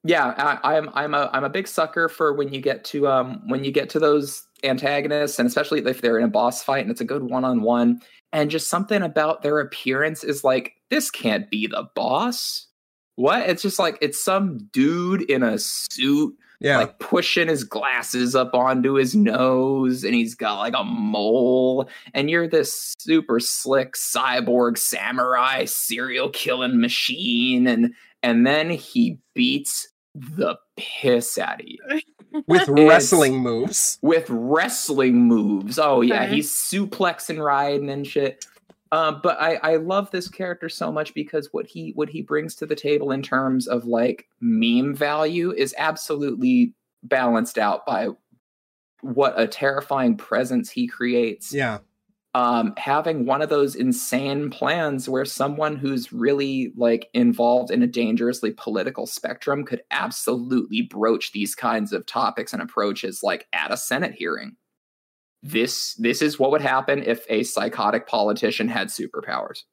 Yeah, 0.03 0.33
I, 0.63 0.77
I'm 0.77 0.89
I'm 0.93 1.13
a 1.13 1.29
I'm 1.31 1.43
a 1.43 1.49
big 1.49 1.67
sucker 1.67 2.09
for 2.09 2.33
when 2.33 2.53
you 2.53 2.61
get 2.61 2.83
to 2.85 3.07
um 3.07 3.47
when 3.47 3.63
you 3.63 3.71
get 3.71 3.89
to 3.91 3.99
those 3.99 4.47
antagonists, 4.63 5.39
and 5.39 5.47
especially 5.47 5.79
if 5.85 6.01
they're 6.01 6.17
in 6.17 6.25
a 6.25 6.29
boss 6.29 6.63
fight 6.63 6.81
and 6.81 6.91
it's 6.91 7.01
a 7.01 7.05
good 7.05 7.23
one 7.23 7.43
on 7.45 7.61
one, 7.61 8.01
and 8.33 8.49
just 8.51 8.69
something 8.69 9.01
about 9.01 9.41
their 9.41 9.59
appearance 9.59 10.23
is 10.23 10.43
like 10.43 10.73
this 10.89 11.09
can't 11.11 11.49
be 11.49 11.67
the 11.67 11.87
boss. 11.95 12.67
What? 13.15 13.49
It's 13.49 13.61
just 13.61 13.77
like 13.79 13.97
it's 14.01 14.23
some 14.23 14.57
dude 14.71 15.21
in 15.23 15.43
a 15.43 15.57
suit 15.59 16.35
Yeah. 16.59 16.77
like 16.77 16.99
pushing 16.99 17.47
his 17.49 17.63
glasses 17.63 18.35
up 18.35 18.53
onto 18.55 18.93
his 18.93 19.13
nose 19.15 20.03
and 20.03 20.15
he's 20.15 20.33
got 20.35 20.59
like 20.59 20.73
a 20.75 20.83
mole 20.83 21.89
and 22.13 22.29
you're 22.29 22.47
this 22.47 22.95
super 22.99 23.39
slick 23.39 23.93
cyborg 23.95 24.77
samurai 24.77 25.65
serial 25.65 26.29
killing 26.29 26.79
machine 26.79 27.67
and 27.67 27.93
and 28.23 28.45
then 28.47 28.69
he 28.69 29.17
beats 29.35 29.87
the 30.15 30.55
piss 30.77 31.37
out 31.37 31.59
of 31.61 31.67
you 31.67 31.77
with 32.47 32.61
it's- 32.69 32.69
wrestling 32.69 33.39
moves. 33.39 33.97
with 34.01 34.25
wrestling 34.29 35.23
moves. 35.27 35.77
Oh 35.79 36.01
yeah, 36.01 36.23
Okay. 36.23 36.35
he's 36.35 36.51
suplexing 36.51 37.37
Raiden 37.37 37.91
and 37.91 38.05
shit. 38.05 38.45
Um, 38.93 39.21
but 39.23 39.39
I, 39.39 39.55
I 39.63 39.75
love 39.77 40.11
this 40.11 40.27
character 40.27 40.67
so 40.67 40.91
much 40.91 41.13
because 41.13 41.47
what 41.53 41.65
he 41.65 41.91
what 41.95 42.09
he 42.09 42.21
brings 42.21 42.55
to 42.55 42.65
the 42.65 42.75
table 42.75 43.11
in 43.11 43.21
terms 43.21 43.67
of 43.67 43.85
like 43.85 44.27
meme 44.41 44.93
value 44.93 45.51
is 45.53 45.73
absolutely 45.77 46.73
balanced 47.03 47.57
out 47.57 47.85
by 47.85 48.09
what 49.01 49.33
a 49.39 49.47
terrifying 49.47 50.17
presence 50.17 50.69
he 50.69 50.87
creates. 50.87 51.53
Yeah. 51.53 51.79
Um, 52.33 52.73
having 52.77 53.25
one 53.25 53.41
of 53.41 53.49
those 53.49 53.75
insane 53.75 54.49
plans 54.51 55.09
where 55.09 55.25
someone 55.25 55.75
who's 55.75 56.13
really 56.13 56.71
like 56.77 57.09
involved 57.13 57.71
in 57.71 57.83
a 57.83 57.87
dangerously 57.87 58.51
political 58.51 59.05
spectrum 59.05 59.65
could 59.65 59.81
absolutely 59.91 60.83
broach 60.83 61.33
these 61.33 61.55
kinds 61.55 61.91
of 61.91 62.05
topics 62.05 62.53
and 62.53 62.61
approaches 62.61 63.19
like 63.21 63.47
at 63.51 63.73
a 63.73 63.75
Senate 63.75 64.13
hearing. 64.13 64.55
This 65.43 65.95
this 65.95 66.21
is 66.21 66.39
what 66.39 66.51
would 66.51 66.61
happen 66.61 67.03
if 67.03 67.25
a 67.27 67.43
psychotic 67.43 68.07
politician 68.07 68.69
had 68.69 68.87
superpowers. 68.87 69.63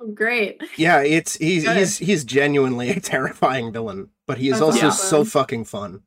Oh, 0.00 0.10
great. 0.12 0.62
Yeah, 0.76 1.00
it's 1.02 1.34
he's 1.36 1.64
Good. 1.64 1.76
he's 1.76 1.98
he's 1.98 2.24
genuinely 2.24 2.88
a 2.90 3.00
terrifying 3.00 3.72
villain, 3.72 4.10
but 4.26 4.38
he 4.38 4.46
is 4.48 4.60
That's 4.60 4.62
also 4.62 4.86
awesome. 4.86 5.08
so 5.08 5.24
fucking 5.24 5.64
fun. 5.64 6.02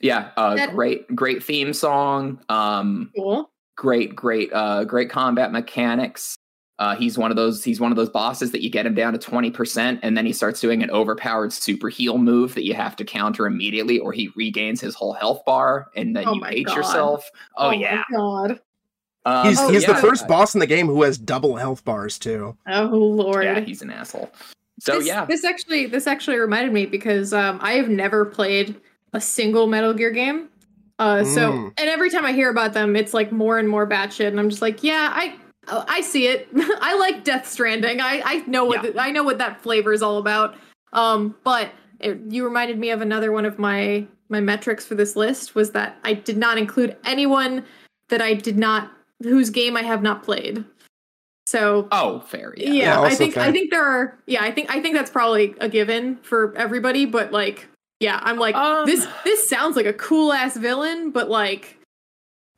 Yeah, 0.00 0.30
uh, 0.36 0.56
That- 0.56 0.74
great 0.74 1.12
great 1.16 1.42
theme 1.42 1.72
song. 1.72 2.40
Um, 2.48 3.10
Cool. 3.16 3.50
Great 3.76 4.14
great 4.14 4.50
uh 4.52 4.84
great 4.84 5.10
combat 5.10 5.52
mechanics 5.52 6.36
uh 6.78 6.94
he's 6.94 7.18
one 7.18 7.30
of 7.30 7.36
those 7.36 7.62
he's 7.64 7.80
one 7.80 7.92
of 7.92 7.96
those 7.96 8.08
bosses 8.10 8.50
that 8.52 8.62
you 8.62 8.70
get 8.70 8.86
him 8.86 8.94
down 8.94 9.12
to 9.12 9.18
20% 9.18 9.98
and 10.02 10.16
then 10.16 10.26
he 10.26 10.32
starts 10.32 10.60
doing 10.60 10.82
an 10.82 10.90
overpowered 10.90 11.52
super 11.52 11.88
heal 11.88 12.18
move 12.18 12.54
that 12.54 12.64
you 12.64 12.74
have 12.74 12.96
to 12.96 13.04
counter 13.04 13.46
immediately 13.46 13.98
or 13.98 14.12
he 14.12 14.30
regains 14.36 14.80
his 14.80 14.94
whole 14.94 15.12
health 15.12 15.44
bar 15.44 15.88
and 15.96 16.14
then 16.16 16.24
Oh 16.26 16.34
you 16.34 16.44
hate 16.44 16.66
God. 16.66 16.76
yourself 16.76 17.30
oh, 17.56 17.68
my 17.68 17.74
yeah 17.74 18.02
God. 18.12 18.60
Um, 19.26 19.46
He's 19.48 19.58
Oh, 19.58 19.68
he's 19.70 19.86
the 19.86 19.94
first 19.94 20.28
boss 20.28 20.54
in 20.54 20.60
the 20.60 20.66
game 20.66 20.86
who 20.86 21.02
has 21.02 21.16
double 21.16 21.56
health 21.56 21.82
bars 21.84 22.18
too. 22.18 22.56
Oh 22.68 22.84
Lord. 22.86 23.44
yeah 23.44 23.60
he's 23.60 23.80
an 23.80 23.90
asshole 23.90 24.30
so 24.80 24.98
this, 24.98 25.06
yeah 25.06 25.24
This 25.24 25.44
actually 25.44 25.86
this 25.86 26.06
actually 26.06 26.38
reminded 26.38 26.72
me 26.72 26.86
because 26.86 27.32
um, 27.32 27.58
I 27.62 27.72
have 27.74 27.88
never 27.88 28.24
played 28.24 28.74
a 29.12 29.20
single 29.20 29.66
Metal 29.66 29.94
Gear 29.94 30.10
game. 30.10 30.48
Uh, 30.98 31.24
so 31.24 31.52
Mm. 31.52 31.72
and 31.78 31.90
every 31.90 32.08
time 32.10 32.24
I 32.24 32.32
hear 32.32 32.50
about 32.50 32.72
them, 32.72 32.94
it's 32.96 33.12
like 33.14 33.32
more 33.32 33.58
and 33.58 33.68
more 33.68 33.86
batshit, 33.88 34.28
and 34.28 34.38
I'm 34.38 34.48
just 34.48 34.62
like, 34.62 34.82
yeah, 34.84 35.10
I 35.12 35.36
I 35.68 36.00
see 36.02 36.26
it. 36.28 36.48
I 36.54 36.96
like 36.98 37.24
Death 37.24 37.48
Stranding. 37.48 38.00
I 38.00 38.22
I 38.24 38.36
know 38.46 38.64
what 38.64 38.84
Yeah. 38.84 38.90
the, 38.92 39.00
I 39.00 39.10
know 39.10 39.22
what 39.24 39.38
that 39.38 39.60
flavor 39.62 39.92
is 39.92 40.02
all 40.02 40.18
about. 40.18 40.54
Um, 40.92 41.34
but 41.42 41.70
it, 42.00 42.20
you 42.28 42.44
reminded 42.44 42.78
me 42.78 42.90
of 42.90 43.00
another 43.00 43.32
one 43.32 43.44
of 43.44 43.58
my 43.58 44.06
my 44.28 44.40
metrics 44.40 44.84
for 44.86 44.94
this 44.94 45.16
list 45.16 45.54
was 45.54 45.70
that 45.72 45.98
I 46.04 46.14
did 46.14 46.36
not 46.36 46.58
include 46.58 46.96
anyone 47.04 47.64
that 48.08 48.22
I 48.22 48.34
did 48.34 48.56
not 48.58 48.90
whose 49.22 49.50
game 49.50 49.76
I 49.76 49.82
have 49.82 50.02
not 50.02 50.22
played. 50.22 50.64
So 51.46 51.88
Oh, 51.92 52.20
fair. 52.20 52.54
yeah, 52.56 52.68
Yeah. 52.70 52.82
Yeah, 52.84 53.00
I 53.00 53.04
also 53.04 53.16
think 53.16 53.36
I 53.36 53.50
think 53.52 53.70
there 53.70 53.84
are 53.84 54.18
yeah 54.26 54.42
I 54.42 54.50
think 54.50 54.70
I 54.74 54.80
think 54.80 54.94
that's 54.94 55.10
probably 55.10 55.54
a 55.60 55.68
given 55.68 56.16
for 56.22 56.54
everybody. 56.56 57.04
But 57.06 57.32
like 57.32 57.66
yeah, 58.00 58.18
I'm 58.22 58.38
like 58.38 58.54
Um, 58.54 58.86
this 58.86 59.06
this 59.24 59.48
sounds 59.48 59.76
like 59.76 59.86
a 59.86 59.92
cool 59.92 60.32
ass 60.32 60.56
villain, 60.56 61.10
but 61.10 61.28
like 61.30 61.78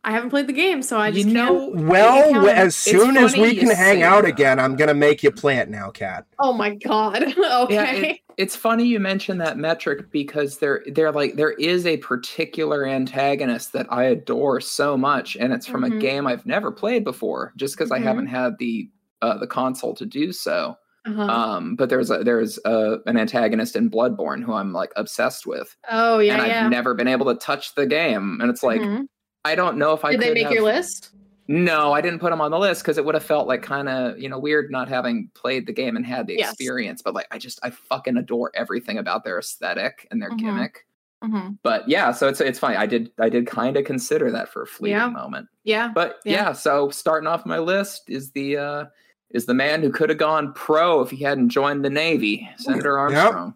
I 0.05 0.12
haven't 0.12 0.31
played 0.31 0.46
the 0.46 0.53
game, 0.53 0.83
so 0.83 0.99
I 0.99 1.09
You 1.09 1.14
just 1.25 1.35
can't. 1.35 1.35
know, 1.35 1.70
Well, 1.88 2.29
Encounter. 2.29 2.49
as 2.51 2.77
soon 2.77 3.16
as 3.16 3.37
we 3.37 3.57
can 3.57 3.70
hang 3.70 4.05
out 4.05 4.22
that. 4.22 4.29
again, 4.29 4.61
I'm 4.61 4.77
gonna 4.77 4.94
make 4.94 5.25
you 5.25 5.33
play 5.33 5.57
it 5.57 5.68
now, 5.68 5.90
Kat. 5.90 6.27
Oh 6.38 6.53
my 6.53 6.75
god. 6.77 7.22
okay. 7.25 7.35
Yeah, 7.75 7.90
it- 7.92 8.20
it's 8.37 8.55
funny 8.55 8.85
you 8.85 9.01
mention 9.01 9.38
that 9.38 9.57
metric 9.57 10.11
because 10.12 10.59
there, 10.59 10.85
there 10.92 11.11
like 11.11 11.35
there 11.37 11.53
is 11.53 11.87
a 11.87 11.96
particular 11.96 12.87
antagonist 12.87 13.72
that 13.72 13.87
I 13.90 14.05
adore 14.05 14.61
so 14.61 14.96
much, 14.96 15.37
and 15.40 15.53
it's 15.53 15.66
from 15.66 15.83
Mhm. 15.83 15.96
a 15.96 15.99
game 15.99 16.27
I've 16.27 16.44
never 16.46 16.70
played 16.70 17.03
before, 17.03 17.53
just 17.57 17.77
because 17.77 17.90
Mhm. 17.90 17.96
I 17.96 17.99
haven't 18.01 18.27
had 18.27 18.59
the 18.59 18.88
uh, 19.22 19.38
the 19.38 19.46
console 19.46 19.94
to 19.94 20.05
do 20.07 20.31
so. 20.33 20.77
Uh-huh. 21.07 21.23
Um, 21.23 21.77
but 21.77 21.88
there's 21.88 22.11
a, 22.11 22.25
there's 22.25 22.59
a, 22.64 22.99
an 23.07 23.16
antagonist 23.16 23.77
in 23.77 23.90
Bloodborne 23.90 24.42
who 24.42 24.53
I'm 24.55 24.73
like 24.73 24.90
obsessed 24.97 25.47
with, 25.47 25.77
oh 25.90 26.19
yeah, 26.19 26.33
and 26.35 26.42
I've 26.42 26.49
yeah. 26.49 26.69
never 26.69 26.95
been 26.95 27.09
able 27.09 27.27
to 27.27 27.35
touch 27.38 27.75
the 27.75 27.87
game, 27.87 28.38
and 28.40 28.51
it's 28.51 28.62
like 28.62 28.81
Mhm. 28.81 29.07
I 29.45 29.55
don't 29.55 29.79
know 29.79 29.92
if 29.92 30.05
I 30.05 30.12
Did 30.12 30.21
they 30.21 30.35
make 30.35 30.45
have- 30.45 30.53
your 30.53 30.64
list? 30.64 31.11
No, 31.49 31.92
I 31.92 32.01
didn't 32.01 32.19
put 32.19 32.31
them 32.31 32.40
on 32.40 32.51
the 32.51 32.59
list 32.59 32.83
because 32.83 32.99
it 32.99 33.05
would 33.05 33.14
have 33.14 33.23
felt 33.23 33.47
like 33.47 33.62
kind 33.62 33.88
of 33.88 34.19
you 34.19 34.29
know 34.29 34.38
weird 34.40 34.71
not 34.73 34.88
having 34.88 35.31
played 35.35 35.66
the 35.69 35.73
game 35.73 35.95
and 35.97 36.05
had 36.05 36.27
the 36.27 36.35
Yes. 36.38 36.51
experience. 36.55 37.03
But 37.03 37.14
like, 37.14 37.29
I 37.31 37.38
just 37.38 37.61
I 37.62 37.71
fucking 37.71 38.16
adore 38.16 38.51
everything 38.55 38.99
about 38.99 39.23
their 39.23 39.38
aesthetic 39.38 40.09
and 40.11 40.21
their 40.21 40.31
Mhm. 40.33 40.38
gimmick. 40.38 40.87
Mm-hmm. 41.23 41.51
But 41.62 41.88
yeah, 41.88 42.11
so 42.11 42.27
it's 42.27 42.40
it's 42.40 42.59
funny. 42.59 42.75
I 42.77 42.87
did 42.87 43.12
I 43.21 43.29
did 43.29 43.47
kind 43.47 43.77
of 43.77 43.85
consider 43.85 44.33
that 44.33 44.49
for 44.49 44.62
a 44.62 44.66
fleeting 44.66 44.99
Yeah. 44.99 45.09
moment. 45.09 45.47
Yeah. 45.62 45.92
But 45.95 46.16
Yeah. 46.25 46.33
yeah. 46.49 46.53
so 46.53 46.90
starting 46.90 47.29
off 47.29 47.47
my 47.47 47.59
list 47.61 48.11
is 48.11 48.33
the 48.33 48.57
uh 48.57 48.85
is 49.31 49.47
the 49.47 49.55
man 49.55 49.83
who 49.83 49.91
could 49.91 50.09
have 50.09 50.19
gone 50.19 50.53
pro 50.53 51.01
if 51.03 51.11
he 51.11 51.23
hadn't 51.25 51.49
joined 51.51 51.85
the 51.85 51.91
Navy, 51.91 52.49
Senator 52.57 52.99
Armstrong. 52.99 53.55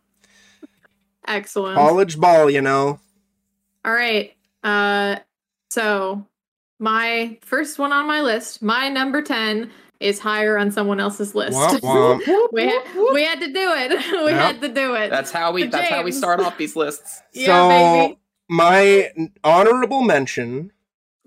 Excellent. 1.26 1.76
College 1.76 2.18
ball, 2.18 2.50
you 2.50 2.60
know. 2.60 2.98
All 3.84 3.92
right. 3.92 4.32
Uh 4.64 5.16
so 5.70 6.26
my 6.78 7.38
first 7.42 7.78
one 7.78 7.92
on 7.92 8.06
my 8.06 8.20
list, 8.22 8.62
my 8.62 8.88
number 8.88 9.22
10 9.22 9.70
is 10.00 10.18
higher 10.18 10.56
on 10.58 10.70
someone 10.72 10.98
else's 10.98 11.34
list. 11.34 11.52
Womp 11.56 11.80
womp. 11.80 12.48
we, 12.52 12.64
had, 12.66 12.82
we 13.12 13.22
had 13.22 13.40
to 13.40 13.46
do 13.52 13.72
it. 13.74 13.90
we 14.24 14.30
Yep. 14.32 14.40
had 14.40 14.60
to 14.62 14.68
do 14.68 14.94
it. 14.94 15.10
That's 15.10 15.30
how 15.30 15.52
we 15.52 15.66
that's 15.66 15.88
how 15.88 16.02
we 16.02 16.10
start 16.12 16.40
off 16.40 16.56
these 16.58 16.74
lists. 16.76 17.22
Yeah, 17.32 17.46
so 17.46 17.68
baby. 17.68 18.18
my 18.48 19.10
honorable 19.44 20.02
mention 20.02 20.72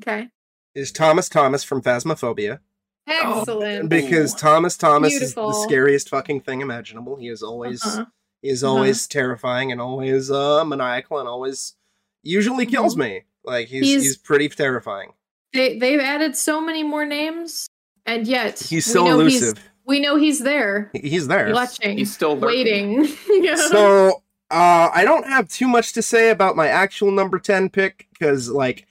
okay. 0.02 0.28
is 0.76 0.92
Thomas 0.92 1.30
Thomas 1.30 1.64
from 1.64 1.82
Phasmophobia 1.82 2.60
Excellent. 3.08 3.90
because 3.90 4.34
Thomas 4.34 4.78
Thomas 4.78 5.12
Beautiful. 5.18 5.50
is 5.50 5.56
the 5.58 5.62
scariest 5.64 6.10
fucking 6.10 6.42
thing 6.42 6.62
imaginable. 6.62 7.16
He 7.18 7.28
is 7.28 7.44
always 7.44 7.84
Uh-huh. 7.86 8.06
he 8.42 8.50
is 8.50 8.64
Uh-huh. 8.64 8.74
always 8.74 9.08
terrifying 9.08 9.72
and 9.72 9.82
always 9.82 10.32
uh 10.32 10.64
maniacal 10.66 11.20
and 11.20 11.28
always 11.28 11.76
usually 12.24 12.66
kills 12.66 12.96
me. 12.96 13.24
Like 13.44 13.68
he's 13.68 13.84
he's, 13.86 14.04
He's- 14.04 14.18
pretty 14.18 14.50
terrifying. 14.50 15.14
They 15.54 15.78
they've 15.78 16.00
added 16.00 16.36
so 16.36 16.62
many 16.62 16.84
more 16.84 17.06
names 17.06 17.68
and 18.06 18.26
yet 18.28 18.60
He's 18.60 18.72
we 18.88 18.94
so 18.94 19.06
know 19.06 19.20
elusive. 19.20 19.58
He's, 19.58 19.68
we 19.86 20.00
know 20.00 20.16
he's 20.16 20.40
there 20.40 20.90
He's 20.94 21.28
there. 21.28 21.54
watching, 21.54 21.98
He's 21.98 22.14
still 22.14 22.38
lurking. 22.38 23.02
waiting. 23.02 23.18
yeah. 23.44 23.56
so 23.56 24.24
uh 24.50 24.90
i 24.94 25.04
don't 25.04 25.28
have 25.28 25.48
too 25.50 25.68
much 25.68 25.94
to 25.94 26.02
say 26.02 26.30
about 26.30 26.56
my 26.56 26.68
actual 26.68 27.12
number 27.12 27.38
10 27.40 27.70
pick 27.70 28.08
because 28.14 28.50
like 28.50 28.86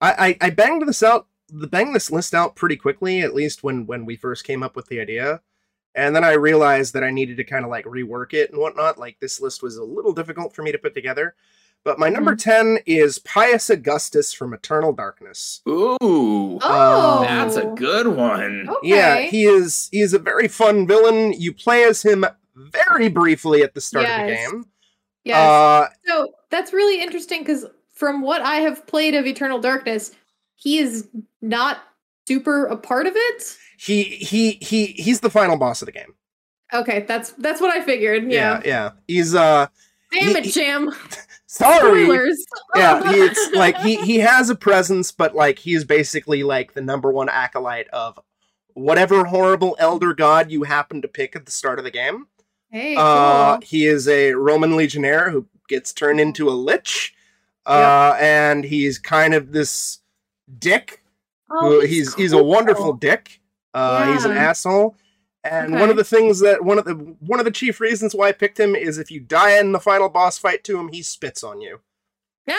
I, 0.00 0.36
I 0.40 0.46
i 0.46 0.50
banged 0.50 0.86
this 0.88 1.02
out 1.02 1.26
the 1.50 1.66
bang 1.66 1.92
this 1.92 2.10
list 2.10 2.34
out 2.34 2.56
pretty 2.56 2.76
quickly 2.76 3.20
at 3.20 3.34
least 3.34 3.62
when 3.62 3.86
when 3.86 4.04
we 4.04 4.16
first 4.16 4.44
came 4.44 4.62
up 4.62 4.76
with 4.76 4.86
the 4.86 5.00
idea 5.00 5.40
and 5.94 6.14
then 6.14 6.24
i 6.24 6.32
realized 6.32 6.92
that 6.94 7.04
i 7.04 7.10
needed 7.10 7.36
to 7.36 7.44
kind 7.44 7.64
of 7.64 7.70
like 7.70 7.84
rework 7.84 8.34
it 8.34 8.50
and 8.50 8.60
whatnot 8.60 8.98
like 8.98 9.18
this 9.20 9.40
list 9.40 9.62
was 9.62 9.76
a 9.76 9.84
little 9.84 10.12
difficult 10.12 10.54
for 10.54 10.62
me 10.62 10.72
to 10.72 10.78
put 10.78 10.94
together 10.94 11.34
but 11.84 11.98
my 11.98 12.08
number 12.08 12.34
10 12.34 12.78
is 12.86 13.18
pius 13.18 13.70
augustus 13.70 14.32
from 14.32 14.52
eternal 14.52 14.92
darkness 14.92 15.62
Ooh. 15.68 15.96
oh, 16.00 17.20
That's 17.22 17.56
a 17.56 17.66
good 17.66 18.08
one. 18.08 18.68
Okay. 18.68 18.88
yeah 18.88 19.20
he 19.20 19.44
is 19.44 19.88
he 19.92 20.00
is 20.00 20.12
a 20.12 20.18
very 20.18 20.48
fun 20.48 20.86
villain 20.86 21.32
you 21.32 21.52
play 21.52 21.84
as 21.84 22.02
him 22.02 22.24
very 22.54 23.08
briefly 23.08 23.62
at 23.62 23.74
the 23.74 23.80
start 23.80 24.06
of 24.08 24.20
the 24.26 24.34
game 24.34 24.64
Yes. 25.24 25.36
uh 25.36 25.88
So 26.06 26.32
that's 26.50 26.72
really 26.72 27.02
interesting 27.02 27.40
because 27.42 27.66
from 27.92 28.22
what 28.22 28.40
I 28.40 28.56
have 28.56 28.86
played 28.86 29.14
of 29.14 29.26
Eternal 29.26 29.58
Darkness, 29.60 30.12
he 30.58 30.78
is 30.78 31.08
not 31.40 31.78
super 32.26 32.66
a 32.66 32.76
part 32.76 33.06
of 33.06 33.14
it. 33.16 33.56
he 33.78 34.02
he 34.02 34.52
he 34.60 34.86
he's 34.86 35.20
the 35.20 35.30
final 35.30 35.56
boss 35.56 35.80
of 35.82 35.86
the 35.86 35.92
game 35.92 36.14
Okay, 36.74 37.06
that's 37.08 37.30
that's 37.32 37.60
what 37.62 37.74
I 37.74 37.82
figured. 37.82 38.30
yeah 38.30 38.60
Yeah. 38.62 38.62
yeah 38.66 38.90
he's 39.06 39.34
uh 39.34 39.66
Damn 40.12 40.42
He- 40.42 40.50
it, 40.50 40.52
sorry 41.46 42.04
Spoilers. 42.04 42.44
yeah 42.76 43.12
he, 43.12 43.18
it's 43.20 43.54
like 43.54 43.76
he 43.78 43.96
he 44.02 44.18
has 44.18 44.50
a 44.50 44.54
presence 44.54 45.10
but 45.12 45.34
like 45.34 45.58
he 45.58 45.74
is 45.74 45.84
basically 45.84 46.42
like 46.42 46.74
the 46.74 46.80
number 46.82 47.10
one 47.10 47.28
acolyte 47.30 47.88
of 47.88 48.18
whatever 48.74 49.24
horrible 49.24 49.74
elder 49.78 50.12
god 50.14 50.50
you 50.50 50.62
happen 50.64 51.00
to 51.02 51.08
pick 51.08 51.34
at 51.34 51.46
the 51.46 51.52
start 51.52 51.78
of 51.78 51.84
the 51.84 51.90
game 51.90 52.26
Hey, 52.70 52.94
cool. 52.96 53.02
uh 53.04 53.60
he 53.62 53.86
is 53.86 54.06
a 54.08 54.34
roman 54.34 54.76
legionnaire 54.76 55.30
who 55.30 55.46
gets 55.68 55.92
turned 55.94 56.20
into 56.20 56.48
a 56.48 56.52
lich 56.52 57.14
uh 57.66 58.14
and 58.20 58.64
he's 58.64 58.98
kind 58.98 59.32
of 59.34 59.52
this 59.52 59.98
dick 60.58 61.02
oh, 61.50 61.80
who- 61.80 61.86
he's 61.86 62.14
he's 62.14 62.32
a 62.32 62.42
wonderful 62.42 62.92
dick 62.92 63.40
uh 63.74 64.12
he's 64.12 64.24
an 64.24 64.32
asshole 64.36 64.96
and 65.44 65.72
one 65.72 65.88
of 65.90 65.96
the 65.96 66.04
things 66.04 66.40
that 66.40 66.64
one 66.64 66.78
of 66.78 66.84
the 66.84 66.94
one 67.20 67.38
of 67.38 67.44
the 67.44 67.50
chief 67.50 67.80
reasons 67.80 68.14
why 68.14 68.28
I 68.28 68.32
picked 68.32 68.58
him 68.58 68.74
is 68.74 68.98
if 68.98 69.10
you 69.10 69.20
die 69.20 69.58
in 69.58 69.72
the 69.72 69.80
final 69.80 70.08
boss 70.08 70.36
fight 70.36 70.64
to 70.64 70.78
him, 70.78 70.88
he 70.88 71.02
spits 71.02 71.42
on 71.44 71.60
you. 71.60 71.80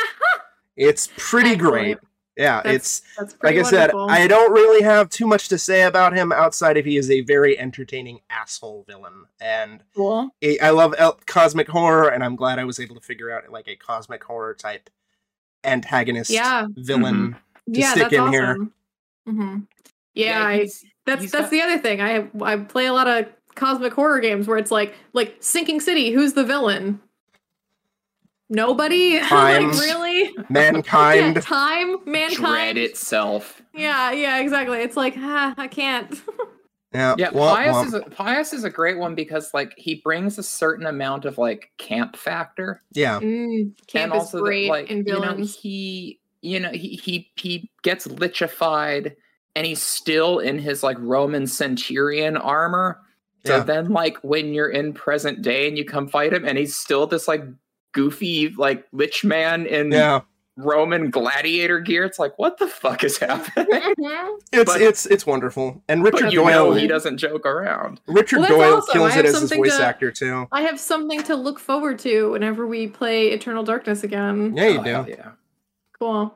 It's 0.78 1.10
pretty 1.17 1.52
Excellent. 1.52 1.71
great. 1.73 1.97
Yeah, 2.38 2.62
That's 2.63 2.75
it's 2.75 3.02
That's 3.17 3.34
like 3.34 3.39
pretty 3.41 3.60
I 3.60 3.63
said, 3.63 3.93
wonderful. 3.93 4.10
I 4.10 4.28
don't 4.28 4.54
really 4.54 4.82
have 4.82 5.10
too 5.10 5.28
much 5.28 5.49
to 5.49 5.58
say 5.58 5.82
about 5.82 6.15
him 6.15 6.32
outside 6.32 6.78
of 6.78 6.86
he 6.86 6.95
is 6.95 7.12
a 7.12 7.19
very 7.21 7.60
entertaining 7.60 8.21
asshole 8.30 8.86
villain, 8.88 9.25
and 9.41 9.84
cool. 9.93 10.30
I 10.41 10.58
I 10.62 10.69
love 10.69 10.95
el- 10.97 11.19
cosmic 11.25 11.67
horror, 11.67 12.08
and 12.08 12.23
I'm 12.23 12.38
glad 12.38 12.58
I 12.58 12.63
was 12.63 12.80
able 12.80 12.95
to 12.95 13.02
figure 13.02 13.30
out 13.30 13.52
like 13.52 13.67
a 13.67 13.75
cosmic 13.75 14.23
horror 14.23 14.54
type 14.54 14.89
antagonist 15.65 16.30
Yeah. 16.32 16.67
villain. 16.78 17.34
to 17.34 17.39
yeah, 17.67 17.91
stick 17.91 18.04
that's 18.10 18.13
in 18.13 18.32
here. 18.32 18.52
awesome. 18.52 18.74
hmm 19.28 19.58
Yeah, 20.13 20.43
I, 20.45 20.58
he's- 20.60 20.84
that's 21.06 21.22
he's 21.24 21.32
that's 21.32 21.45
got- 21.45 21.52
the 21.52 21.62
other 21.62 21.80
thing. 21.80 22.02
I 22.02 22.28
I 22.41 22.58
play 22.58 22.86
a 22.86 22.93
lot 22.93 23.08
of 23.08 23.26
cosmic 23.56 23.93
horror 23.93 24.19
games 24.19 24.48
where 24.48 24.58
it's 24.58 24.72
like 24.72 24.93
like 25.13 25.36
Sinking 25.39 25.80
City. 25.82 26.12
Who's 26.12 26.34
the 26.34 26.43
villain? 26.43 27.00
Nobody. 28.50 29.19
like 29.32 29.62
really? 29.74 30.32
Mankind. 30.50 31.36
Yeah, 31.36 31.41
time, 31.41 31.98
dread 32.04 32.08
mankind. 32.08 32.78
itself. 32.78 33.62
Yeah, 33.74 34.12
yeah, 34.12 34.39
exactly. 34.39 34.80
It's 34.80 34.98
like, 34.98 35.13
ah, 35.17 35.54
I 35.58 35.67
can't. 35.67 36.13
Yeah, 36.91 37.13
Yeah, 37.19 37.30
womp 37.30 37.54
Pius 37.54 37.76
womp. 37.76 37.86
is 37.86 37.93
a, 37.93 38.00
Pius 38.02 38.52
is 38.52 38.63
a 38.63 38.69
great 38.72 38.98
one 38.98 39.13
because 39.13 39.54
like 39.54 39.76
he 39.78 40.02
brings 40.04 40.39
a 40.39 40.43
certain 40.43 40.88
amount 40.88 41.26
of 41.26 41.38
like 41.38 41.69
camp 41.78 42.15
factor, 42.17 42.82
yeah. 42.93 43.19
Mm, 43.19 43.78
camp 43.86 44.06
and 44.06 44.13
is 44.15 44.19
also 44.22 44.38
that, 44.39 44.43
great 44.43 44.69
like 44.69 44.89
in 44.89 45.06
you 45.06 45.19
know 45.19 45.36
he 45.36 46.19
you 46.41 46.60
know 46.60 46.71
he 46.71 46.89
he 47.04 47.32
he 47.36 47.69
gets 47.84 48.08
lichified 48.08 49.15
and 49.56 49.65
he's 49.65 49.82
still 49.82 50.39
in 50.39 50.60
his 50.60 50.84
like 50.84 50.97
Roman 50.99 51.47
centurion 51.47 52.38
armor. 52.38 52.99
So 53.45 53.58
Yeah. 53.58 53.63
then 53.63 53.89
like 53.89 54.17
when 54.21 54.54
you're 54.54 54.69
in 54.69 54.93
present 54.93 55.41
day 55.41 55.67
and 55.67 55.78
you 55.78 55.86
come 55.86 56.08
fight 56.08 56.34
him 56.34 56.45
and 56.45 56.58
he's 56.58 56.75
still 56.75 57.08
this 57.08 57.28
like 57.28 57.43
goofy 57.93 58.54
like 58.58 58.86
lich 58.91 59.23
man 59.25 59.65
in 59.65 59.91
Yeah, 59.91 60.21
Roman 60.58 61.10
gladiator 61.10 61.80
gear, 61.80 62.04
it's 62.06 62.19
like 62.19 62.38
what 62.38 62.58
the 62.58 62.67
fuck 62.67 63.04
is 63.04 63.17
happening? 63.17 63.67
Mhm. 63.97 64.39
it's 64.52 64.71
But- 64.73 64.82
it's 64.82 65.06
it's 65.08 65.25
wonderful. 65.25 65.82
And 65.88 66.04
Richard 66.04 66.25
but 66.25 66.34
you 66.34 66.39
Doyle, 66.39 66.69
know 66.69 66.73
he 66.73 66.86
doesn't 66.88 67.17
joke 67.17 67.45
around. 67.45 67.99
Richard 68.08 68.39
Well, 68.41 68.49
Doyle 68.49 68.75
awesome. 68.78 68.93
Kills 68.93 69.15
it 69.15 69.25
as 69.25 69.39
his 69.41 69.52
voice 69.54 69.78
to- 69.78 69.84
actor 69.86 70.12
too. 70.12 70.47
I 70.52 70.62
have 70.62 70.80
something 70.80 71.23
to 71.23 71.36
look 71.36 71.60
forward 71.60 71.97
to 71.99 72.32
whenever 72.32 72.67
we 72.67 72.88
play 72.88 73.30
Eternal 73.30 73.63
Darkness 73.63 74.04
again. 74.04 74.54
Yeah, 74.56 74.67
you 74.67 74.80
Oh, 74.80 74.84
do. 74.84 75.06
yeah. 75.12 75.32
Cool. 76.00 76.34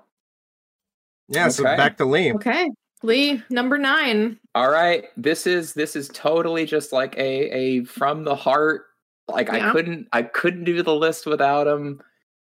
Yeah, 1.30 1.48
so 1.50 1.64
back 1.64 1.98
to 1.98 2.06
Lee. 2.06 2.34
Okay. 2.34 2.70
Lee, 3.02 3.44
number 3.50 3.78
nine. 3.78 4.40
All 4.56 4.70
right, 4.70 5.06
this 5.18 5.46
is 5.46 5.74
this 5.74 5.96
is 5.96 6.10
totally 6.14 6.66
just 6.66 6.94
like 6.94 7.16
a 7.18 7.50
a 7.52 7.84
from 7.86 8.24
the 8.24 8.36
heart. 8.36 8.86
Like 9.28 9.50
I 9.50 9.72
couldn't 9.72 10.08
I 10.12 10.24
couldn't 10.24 10.64
do 10.64 10.82
the 10.84 10.96
list 10.96 11.26
without 11.26 11.68
him. 11.68 12.02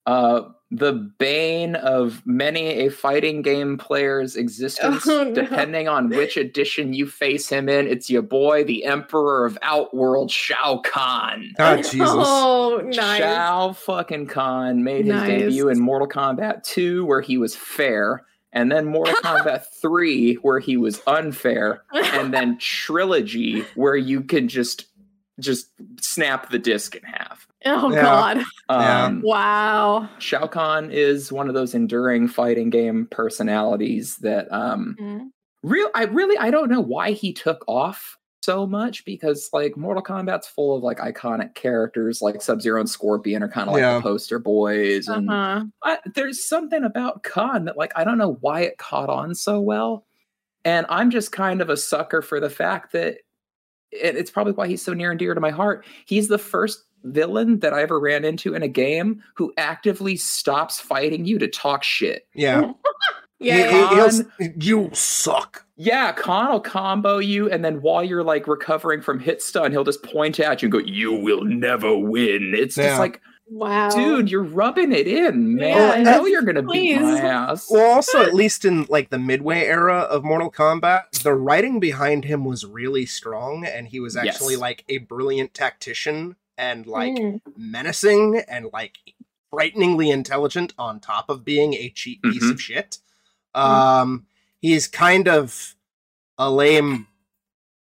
Uh, 0.07 0.43
the 0.75 0.93
bane 0.95 1.75
of 1.77 2.23
many 2.25 2.87
a 2.87 2.89
fighting 2.91 3.43
game 3.43 3.77
player's 3.77 4.37
existence, 4.37 5.07
Oh, 5.07 5.25
no. 5.25 5.35
depending 5.35 5.87
on 5.87 6.09
which 6.09 6.39
edition 6.39 6.95
you 6.95 7.07
face 7.07 7.51
him 7.51 7.69
in. 7.69 7.87
It's 7.87 8.09
your 8.09 8.23
boy, 8.23 8.65
the 8.65 8.87
Emperor 8.87 9.45
of 9.45 9.59
Outworld, 9.61 10.31
Shao 10.31 10.79
Kahn. 10.83 11.53
Ah, 11.59 11.75
oh 11.75 11.77
Jesus! 11.77 11.99
Oh, 12.11 12.81
nice. 12.85 13.19
Shao 13.19 13.73
fucking 13.73 14.29
Kahn 14.29 14.83
made 14.83 15.05
his 15.05 15.15
Nice. 15.15 15.29
debut 15.43 15.69
in 15.69 15.79
Mortal 15.79 16.09
Kombat 16.09 16.63
2, 16.63 17.05
where 17.05 17.21
he 17.21 17.37
was 17.37 17.55
fair, 17.55 18.25
and 18.51 18.73
then 18.73 18.87
Mortal 18.87 19.15
Kombat 19.23 19.67
3, 19.83 20.37
where 20.37 20.59
he 20.59 20.79
was 20.79 21.03
unfair, 21.07 21.83
and 21.93 22.33
then 22.33 22.57
Trilogy, 22.61 23.61
where 23.75 23.97
you 23.97 24.23
can 24.23 24.49
just 24.49 24.87
just 25.41 25.69
snap 26.01 26.51
the 26.51 26.59
disc 26.59 26.95
in 26.95 27.03
half. 27.03 27.47
Oh 27.65 27.93
Yeah. 27.93 28.03
God! 28.03 28.43
Yeah. 28.71 29.05
Um, 29.05 29.23
Wow. 29.25 30.09
Shao 30.19 30.47
Kahn 30.47 30.91
is 30.91 31.31
one 31.33 31.49
of 31.49 31.55
those 31.55 31.75
enduring 31.75 32.29
fighting 32.29 32.71
game 32.71 33.07
personalities 33.11 34.17
that 34.19 34.51
um 34.53 34.97
Mm. 35.01 35.31
real 35.63 35.89
I 35.95 36.05
really 36.05 36.37
I 36.39 36.51
don't 36.51 36.71
know 36.71 36.81
why 36.81 37.13
he 37.13 37.33
took 37.33 37.65
off 37.69 38.17
so 38.43 38.67
much 38.67 39.05
because 39.05 39.49
like 39.53 39.77
Mortal 39.77 40.03
Kombat's 40.03 40.49
full 40.49 40.77
of 40.77 40.83
like 40.83 40.99
iconic 40.99 41.55
characters 41.55 42.21
like 42.21 42.43
Sub-Zero 42.43 42.81
and 42.81 42.91
Scorpion 42.91 43.41
are 43.43 43.49
kind 43.49 43.69
of 43.69 43.75
like 43.75 43.83
Yeah. 43.83 43.95
the 43.97 44.01
poster 44.03 44.41
boys 44.41 45.07
and 45.07 45.31
Uh-huh. 45.31 45.65
I, 45.85 45.99
there's 46.17 46.45
something 46.49 46.83
about 46.83 47.23
Kahn 47.23 47.67
that 47.67 47.77
like 47.77 47.93
I 47.95 48.03
don't 48.03 48.19
know 48.19 48.39
why 48.41 48.63
it 48.63 48.79
caught 48.79 49.09
on 49.09 49.35
so 49.37 49.61
well 49.61 50.05
and 50.65 50.87
I'm 50.89 51.11
just 51.11 51.31
kind 51.31 51.61
of 51.61 51.71
a 51.71 51.77
sucker 51.77 52.23
for 52.23 52.41
the 52.41 52.51
fact 52.51 52.93
that 52.93 53.19
it, 53.93 54.17
it's 54.17 54.31
probably 54.31 54.55
why 54.55 54.67
he's 54.69 54.83
so 54.83 54.95
near 54.95 55.11
and 55.11 55.19
dear 55.19 55.35
to 55.35 55.41
my 55.41 55.51
heart. 55.51 55.85
He's 56.07 56.27
the 56.29 56.39
first 56.39 56.83
villain 57.05 57.61
that 57.61 57.73
I 57.75 57.83
ever 57.83 57.99
ran 57.99 58.25
into 58.25 58.55
in 58.55 58.63
a 58.63 58.69
game 58.69 59.23
who 59.37 59.53
actively 59.57 60.17
stops 60.17 60.81
fighting 60.81 61.25
you 61.25 61.39
to 61.39 61.49
talk 61.49 61.83
shit. 61.85 62.27
Yeah, 62.35 62.73
Yeah. 63.39 63.55
He- 63.55 63.61
yeah. 63.61 64.11
he- 64.39 64.45
he'll 64.45 64.53
you 64.85 64.91
suck. 64.93 65.65
Yeah, 65.77 66.13
Kahn 66.13 66.53
will 66.53 66.61
combo 66.61 67.19
you, 67.19 67.51
and 67.51 67.65
then 67.65 67.83
while 67.83 68.05
you're 68.05 68.23
like 68.23 68.47
recovering 68.47 69.01
from 69.03 69.19
hit 69.19 69.43
stun, 69.43 69.73
he'll 69.73 69.83
just 69.85 70.03
point 70.05 70.39
at 70.39 70.63
you 70.63 70.67
and 70.67 70.73
go, 70.73 70.79
"You 70.79 71.13
will 71.13 71.43
never 71.43 71.97
win." 71.99 72.55
It's 72.57 72.77
Yeah. 72.77 72.89
just 72.89 73.01
like, 73.01 73.21
Wow. 73.49 73.91
dude, 73.91 74.31
you're 74.31 74.45
rubbing 74.45 74.93
it 74.93 75.09
in, 75.09 75.57
man. 75.57 75.77
Yeah, 75.77 75.91
I 75.91 76.03
know 76.19 76.25
you're 76.25 76.43
gonna 76.43 76.63
beat 76.63 77.01
my 77.01 77.19
ass. 77.21 77.67
Well, 77.69 77.91
also 77.97 78.23
at 78.23 78.33
least 78.35 78.65
in 78.65 78.87
like 78.89 79.11
the 79.11 79.19
midway 79.19 79.65
era 79.65 79.99
of 80.03 80.23
Mortal 80.23 80.51
Kombat, 80.51 81.23
the 81.25 81.35
writing 81.35 81.81
behind 81.81 82.25
him 82.25 82.45
was 82.45 82.65
really 82.65 83.05
strong, 83.05 83.67
and 83.67 83.89
he 83.89 83.99
was 83.99 84.17
actually 84.17 84.55
Yes. 84.55 84.61
like 84.61 84.85
a 84.89 84.99
brilliant 84.99 85.53
tactician 85.53 86.37
and 86.59 86.87
like 86.87 87.15
Mm. 87.15 87.41
menacing 87.57 88.43
and 88.49 88.69
like 88.73 88.97
frighteningly 89.51 90.11
intelligent 90.11 90.73
on 90.79 91.01
top 91.01 91.29
of 91.29 91.45
being 91.45 91.75
a 91.75 91.91
cheap 91.91 92.23
piece 92.23 92.43
Mhm. 92.45 92.51
of 92.53 92.61
shit. 92.63 92.99
Um, 93.55 94.27
he's 94.61 94.87
kind 94.87 95.29
of 95.29 95.75
a 96.39 96.51
lame 96.51 97.09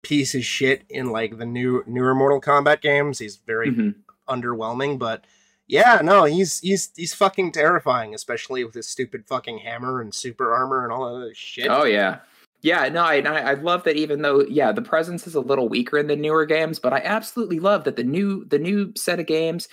piece 0.02 0.34
of 0.34 0.44
shit 0.44 0.84
in 0.90 1.12
like 1.12 1.38
the 1.38 1.46
new 1.46 1.84
newer 1.86 2.16
Mortal 2.16 2.42
Kombat 2.42 2.82
games. 2.82 3.20
He's 3.20 3.36
very 3.38 3.70
Mhm. 3.70 3.96
underwhelming, 4.28 4.98
but 4.98 5.26
yeah, 5.68 6.02
no, 6.04 6.24
he's 6.24 6.60
he's 6.62 6.90
he's 6.96 7.14
fucking 7.14 7.52
terrifying, 7.52 8.16
especially 8.16 8.64
with 8.64 8.74
his 8.74 8.88
stupid 8.88 9.28
fucking 9.28 9.60
hammer 9.60 10.02
and 10.02 10.14
super 10.16 10.54
armor 10.54 10.84
and 10.84 10.92
all 10.92 11.06
that 11.10 11.16
other 11.26 11.34
shit. 11.36 11.68
Oh 11.70 11.84
yeah. 11.84 12.20
Yeah, 12.62 12.90
no, 12.90 13.04
I, 13.04 13.18
I 13.22 13.54
love 13.54 13.84
that. 13.86 13.96
Even 13.96 14.22
though, 14.22 14.42
yeah, 14.42 14.72
the 14.72 14.82
presence 14.82 15.26
is 15.26 15.36
a 15.36 15.40
little 15.40 15.70
weaker 15.70 15.98
in 15.98 16.08
the 16.08 16.16
newer 16.16 16.46
games, 16.46 16.80
but 16.80 16.94
I 16.94 17.00
absolutely 17.00 17.60
love 17.60 17.86
that 17.86 17.96
the 17.96 18.04
new 18.04 18.46
the 18.46 18.60
new 18.60 18.94
set 18.96 19.20
of 19.20 19.28
games 19.28 19.68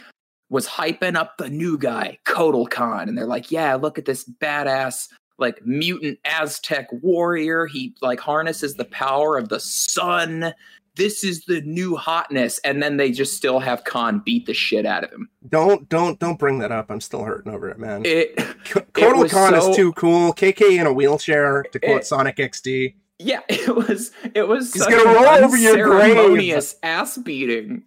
was 0.48 0.66
hyping 0.68 1.16
up 1.16 1.38
the 1.38 1.50
new 1.50 1.76
guy, 1.76 2.18
Kotal 2.24 2.70
Kahn, 2.70 3.08
and 3.08 3.18
they're 3.18 3.26
like, 3.26 3.50
yeah, 3.50 3.74
look 3.74 3.98
at 3.98 4.04
this 4.04 4.24
badass 4.40 5.08
like 5.38 5.64
mutant 5.66 6.18
Aztec 6.24 6.88
warrior. 6.92 7.66
He 7.66 7.94
like 8.00 8.20
harnesses 8.20 8.74
the 8.74 8.84
power 8.84 9.36
of 9.36 9.48
the 9.48 9.60
sun. 9.60 10.54
This 10.96 11.22
is 11.22 11.44
the 11.44 11.60
new 11.62 11.94
hotness, 11.96 12.58
and 12.64 12.82
then 12.82 12.96
they 12.96 13.10
just 13.12 13.36
still 13.36 13.58
have 13.60 13.84
Kahn 13.84 14.22
beat 14.24 14.46
the 14.46 14.54
shit 14.54 14.86
out 14.86 15.04
of 15.04 15.12
him. 15.12 15.28
Don't 15.48 15.88
don't 15.88 16.18
don't 16.18 16.38
bring 16.38 16.58
that 16.60 16.72
up. 16.72 16.90
I'm 16.90 17.00
still 17.00 17.22
hurting 17.22 17.52
over 17.52 17.68
it, 17.68 17.78
man. 17.78 18.02
It 18.04 18.36
K- 18.64 18.80
Kotal 18.92 19.22
was 19.22 19.32
Khan 19.32 19.52
so- 19.60 19.70
is 19.70 19.76
too 19.76 19.92
cool. 19.92 20.32
KK 20.32 20.80
in 20.80 20.86
a 20.86 20.92
wheelchair, 20.92 21.64
to 21.72 21.78
quote 21.78 22.00
It- 22.00 22.06
Sonic 22.06 22.36
XD. 22.36 22.94
Yeah, 23.18 23.40
it 23.48 23.74
was 23.74 24.10
it 24.34 24.46
was 24.48 24.72
He's 24.74 24.86
gonna 24.86 25.04
roll 25.04 25.24
over 25.26 25.56
your 25.56 25.82
grave. 25.82 26.74
ass 26.82 27.16
beating. 27.18 27.82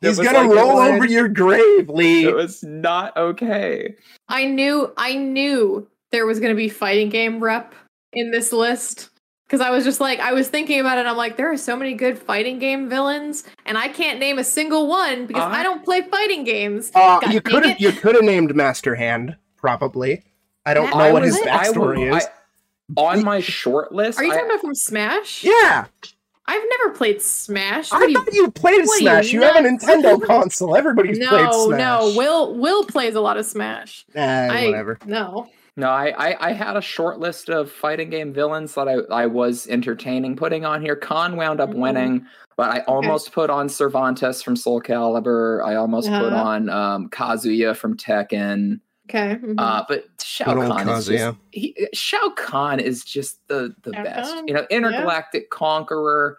He's 0.00 0.18
gonna 0.18 0.42
like 0.46 0.50
roll 0.56 0.78
over 0.78 1.04
your 1.06 1.28
grave, 1.28 1.88
Lee. 1.88 2.24
It 2.24 2.34
was 2.34 2.62
not 2.62 3.16
okay. 3.16 3.96
I 4.28 4.44
knew 4.44 4.92
I 4.96 5.16
knew 5.16 5.88
there 6.12 6.24
was 6.24 6.38
going 6.40 6.52
to 6.52 6.56
be 6.56 6.68
fighting 6.68 7.08
game 7.10 7.40
rep 7.42 7.74
in 8.12 8.30
this 8.30 8.52
list 8.52 9.10
because 9.48 9.60
I 9.62 9.70
was 9.70 9.82
just 9.84 10.00
like 10.00 10.20
I 10.20 10.32
was 10.34 10.48
thinking 10.48 10.78
about 10.78 10.98
it. 10.98 11.06
I'm 11.06 11.16
like, 11.16 11.36
there 11.38 11.50
are 11.50 11.56
so 11.56 11.74
many 11.74 11.94
good 11.94 12.18
fighting 12.18 12.58
game 12.58 12.88
villains, 12.88 13.44
and 13.66 13.78
I 13.78 13.88
can't 13.88 14.18
name 14.20 14.38
a 14.38 14.44
single 14.44 14.86
one 14.86 15.26
because 15.26 15.42
I- 15.42 15.60
I 15.60 15.62
don't 15.62 15.82
play 15.84 16.02
fighting 16.02 16.44
games. 16.44 16.90
Uh, 16.94 17.20
you 17.30 17.40
could 17.40 17.64
have 17.64 17.80
you 17.80 17.92
could 17.92 18.14
have 18.14 18.24
named 18.24 18.54
Master 18.54 18.94
Hand, 18.94 19.36
probably. 19.56 20.22
I 20.66 20.74
don't 20.74 20.86
That- 20.90 20.96
know 20.96 21.04
I 21.04 21.12
what 21.12 21.22
was- 21.22 21.36
his 21.36 21.46
I 21.46 21.50
backstory 21.68 22.10
would- 22.10 22.16
is. 22.18 22.24
I- 22.26 22.30
on 22.96 23.22
my 23.24 23.40
short 23.40 23.92
list, 23.92 24.18
Are 24.18 24.24
you 24.24 24.32
I- 24.32 24.34
talking 24.34 24.50
about 24.50 24.60
from 24.62 24.74
Smash? 24.74 25.44
yeah, 25.44 25.84
I've 26.46 26.62
never 26.78 26.94
played 26.94 27.20
Smash. 27.20 27.92
I 27.92 27.96
What 27.98 28.06
do 28.06 28.12
you- 28.12 28.18
thought 28.18 28.32
you 28.34 28.50
played 28.50 28.86
what 28.86 28.94
are 29.00 29.02
you, 29.02 29.08
Smash. 29.10 29.32
You, 29.32 29.42
have 29.42 29.56
a? 29.56 29.60
Nintendo 29.68 30.22
console. 30.24 30.74
Everybody's 30.76 31.18
played 31.18 31.30
no, 31.30 31.66
Smash. 31.68 31.78
no. 31.78 32.12
Will 32.16 32.54
Will 32.54 32.84
plays 32.84 33.14
a 33.14 33.20
lot 33.20 33.36
of 33.36 33.44
Smash. 33.44 34.06
Eh, 34.14 34.22
I 34.50 34.66
whatever. 34.66 34.98
no. 35.04 35.48
No, 35.78 35.88
I, 35.90 36.08
I 36.32 36.48
I 36.48 36.52
had 36.52 36.76
a 36.76 36.80
short 36.82 37.20
list 37.20 37.48
of 37.48 37.70
fighting 37.70 38.10
game 38.10 38.32
villains 38.32 38.74
that 38.74 38.88
I 38.88 38.94
I 39.10 39.26
was 39.26 39.66
entertaining 39.68 40.34
putting 40.34 40.64
on 40.64 40.82
here. 40.82 40.96
Kahn 40.96 41.36
wound 41.36 41.60
up 41.60 41.70
Mhm. 41.70 41.74
winning, 41.76 42.26
but 42.56 42.70
I 42.70 42.80
almost 42.80 43.30
put 43.32 43.48
on 43.48 43.68
Cervantes 43.68 44.42
from 44.42 44.56
Soul 44.56 44.82
Calibur. 44.82 45.64
I 45.64 45.76
almost 45.76 46.08
put 46.08 46.32
Uh-huh. 46.32 46.42
on 46.42 46.68
um, 46.68 47.08
Kazuya 47.10 47.76
from 47.76 47.96
Tekken. 47.96 48.80
Okay. 49.08 49.36
mhm. 49.40 49.54
Uh, 49.56 49.84
but 49.88 50.04
Shao 50.20 50.46
Good 50.54 50.64
old 50.64 50.72
Kahn 50.76 50.88
is 50.88 51.06
just 51.06 51.24
Kazuya. 51.24 51.36
he, 51.52 51.88
Shao 51.94 52.30
Kahn 52.36 52.80
is 52.80 53.04
just 53.04 53.38
the 53.46 53.72
the 53.84 53.94
Shao 53.94 54.02
best. 54.02 54.34
Kahn, 54.34 54.48
You 54.48 54.54
know, 54.54 54.66
intergalactic 54.70 55.50
conqueror. 55.50 56.38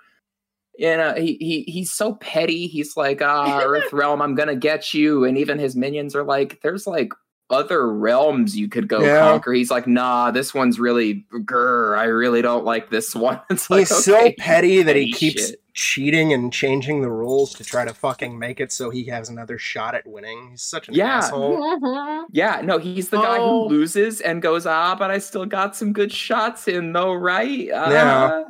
You 0.77 0.97
know, 0.97 1.13
he 1.15 1.37
he 1.39 1.63
he's 1.71 1.91
so 1.93 2.15
petty. 2.15 2.67
He's 2.67 2.97
like, 2.97 3.21
ah, 3.21 3.61
Earth 3.65 3.93
realm, 3.93 4.21
I'm 4.21 4.35
gonna 4.35 4.55
get 4.57 4.93
you. 4.93 5.23
And 5.23 5.37
even 5.37 5.57
his 5.59 5.75
minions 5.77 6.13
are 6.13 6.23
like, 6.23 6.59
there's 6.61 6.85
like 6.85 7.13
other 7.49 7.91
realms 7.91 8.55
you 8.57 8.67
could 8.69 8.87
go 8.87 9.01
Yeah. 9.01 9.19
conquer. 9.31 9.53
He's 9.53 9.71
like, 9.71 9.87
nah, 9.87 10.29
this 10.31 10.53
one's 10.53 10.79
really 10.79 11.25
grr. 11.33 11.97
I 11.97 12.03
really 12.05 12.41
don't 12.41 12.63
like 12.65 12.89
this 12.89 13.15
one. 13.15 13.41
It's 13.49 13.69
like 13.69 13.79
He's 13.87 14.03
so 14.05 14.15
okay, 14.17 14.35
petty 14.37 14.83
that 14.83 14.95
he 14.95 15.11
keeps 15.11 15.47
shit. 15.47 15.61
cheating 15.73 16.31
and 16.31 16.53
changing 16.53 17.01
the 17.01 17.09
rules 17.09 17.53
to 17.55 17.63
try 17.63 17.85
to 17.85 17.93
fucking 17.93 18.37
make 18.37 18.59
it 18.59 18.71
so 18.71 18.89
he 18.91 19.03
has 19.05 19.29
another 19.29 19.57
shot 19.57 19.95
at 19.95 20.05
winning. 20.05 20.49
He's 20.51 20.61
such 20.61 20.89
an 20.89 20.93
Yeah. 20.93 21.17
asshole. 21.17 21.57
Mhm. 21.57 22.25
Yeah, 22.31 22.61
no, 22.63 22.77
he's 22.77 23.09
the 23.09 23.17
guy 23.21 23.37
Oh. 23.39 23.67
who 23.67 23.75
loses 23.75 24.21
and 24.21 24.41
goes, 24.41 24.65
ah, 24.67 24.95
but 24.95 25.09
I 25.09 25.17
still 25.17 25.45
got 25.45 25.75
some 25.75 25.91
good 25.91 26.11
shots 26.11 26.67
in 26.67 26.93
though, 26.93 27.13
right? 27.13 27.49
Yeah. 27.49 28.29
Ah." 28.31 28.43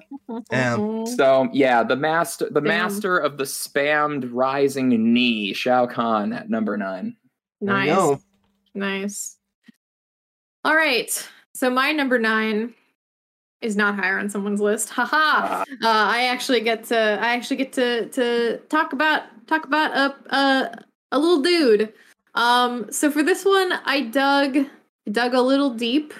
Yeah. 0.51 0.75
Mhm. 0.77 1.07
So 1.15 1.47
yeah, 1.53 1.83
the 1.83 1.95
master, 1.95 2.49
the 2.51 2.59
Spam. 2.61 2.65
master 2.67 3.17
of 3.17 3.37
the 3.37 3.45
spammed 3.45 4.29
rising 4.33 4.89
knee, 5.13 5.53
Shao 5.53 5.85
Kahn 5.87 6.33
at 6.33 6.49
number 6.49 6.75
nine. 6.77 7.15
There 7.61 7.73
Nice. 7.73 8.19
Nice. 8.73 9.37
All 10.63 10.75
right. 10.75 11.09
So 11.53 11.69
my 11.69 11.91
number 11.91 12.19
nine 12.19 12.73
is 13.61 13.75
not 13.75 13.95
higher 13.95 14.19
on 14.19 14.29
someone's 14.29 14.61
list. 14.61 14.89
Haha. 14.89 15.17
Ah. 15.21 15.61
Uh, 15.61 15.65
I 15.83 16.23
actually 16.27 16.61
get 16.61 16.83
to 16.85 16.97
I 16.97 17.35
actually 17.35 17.57
get 17.57 17.73
to 17.73 18.07
to 18.09 18.57
talk 18.69 18.93
about 18.93 19.23
talk 19.47 19.65
about 19.65 19.91
a 19.95 20.35
a, 20.35 20.83
a 21.11 21.19
little 21.19 21.41
dude. 21.41 21.93
Um 22.35 22.91
so 22.91 23.11
for 23.11 23.23
this 23.23 23.43
one 23.43 23.73
I 23.85 24.01
dug 24.01 24.65
dug 25.11 25.33
a 25.33 25.41
little 25.41 25.71
deep. 25.73 26.13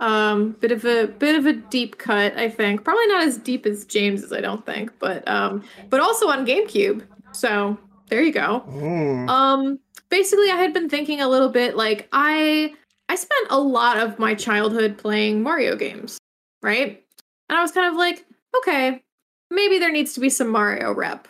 Um 0.00 0.52
bit 0.60 0.72
of 0.72 0.84
a 0.84 1.06
bit 1.06 1.36
of 1.36 1.46
a 1.46 1.52
deep 1.52 1.98
cut, 1.98 2.36
I 2.36 2.48
think. 2.48 2.84
Probably 2.84 3.06
not 3.08 3.22
as 3.22 3.36
deep 3.36 3.66
as 3.66 3.84
James's, 3.84 4.32
I 4.32 4.40
don't 4.40 4.64
think, 4.66 4.92
but 4.98 5.26
um 5.28 5.62
but 5.90 6.00
also 6.00 6.28
on 6.28 6.46
GameCube. 6.46 7.06
So 7.32 7.78
there 8.08 8.22
you 8.22 8.32
go. 8.32 8.64
Mm. 8.68 9.28
Um 9.28 9.78
basically 10.10 10.50
I 10.50 10.56
had 10.56 10.74
been 10.74 10.88
thinking 10.88 11.20
a 11.20 11.28
little 11.28 11.48
bit 11.48 11.76
like 11.76 12.08
I 12.12 12.74
I 13.08 13.16
spent 13.16 13.46
a 13.50 13.58
lot 13.58 13.96
of 13.96 14.18
my 14.18 14.34
childhood 14.34 14.98
playing 14.98 15.42
Mario 15.42 15.76
games, 15.76 16.18
right? 16.62 17.02
And 17.48 17.58
I 17.58 17.62
was 17.62 17.72
kind 17.72 17.88
of 17.88 17.96
like, 17.96 18.24
okay, 18.58 19.02
maybe 19.50 19.78
there 19.78 19.90
needs 19.90 20.12
to 20.14 20.20
be 20.20 20.30
some 20.30 20.48
Mario 20.48 20.92
rep 20.92 21.28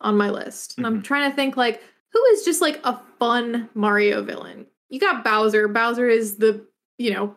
on 0.00 0.16
my 0.16 0.30
list. 0.30 0.78
And 0.78 0.86
I'm 0.86 1.02
trying 1.02 1.30
to 1.30 1.36
think 1.36 1.56
like 1.56 1.82
who 2.12 2.24
is 2.32 2.44
just 2.44 2.60
like 2.60 2.80
a 2.84 3.00
fun 3.18 3.68
Mario 3.74 4.22
villain? 4.22 4.66
You 4.88 5.00
got 5.00 5.24
Bowser. 5.24 5.68
Bowser 5.68 6.08
is 6.08 6.36
the, 6.36 6.64
you 6.96 7.12
know, 7.12 7.36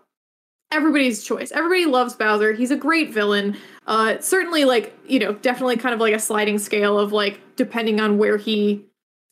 everybody's 0.71 1.23
choice. 1.23 1.51
Everybody 1.51 1.85
loves 1.85 2.13
Bowser. 2.13 2.53
He's 2.53 2.71
a 2.71 2.77
great 2.77 3.11
villain. 3.11 3.57
Uh 3.87 4.19
certainly 4.19 4.63
like, 4.65 4.97
you 5.05 5.19
know, 5.19 5.33
definitely 5.33 5.77
kind 5.77 5.93
of 5.93 5.99
like 5.99 6.13
a 6.13 6.19
sliding 6.19 6.59
scale 6.59 6.97
of 6.97 7.11
like 7.11 7.41
depending 7.57 7.99
on 7.99 8.17
where 8.17 8.37
he 8.37 8.85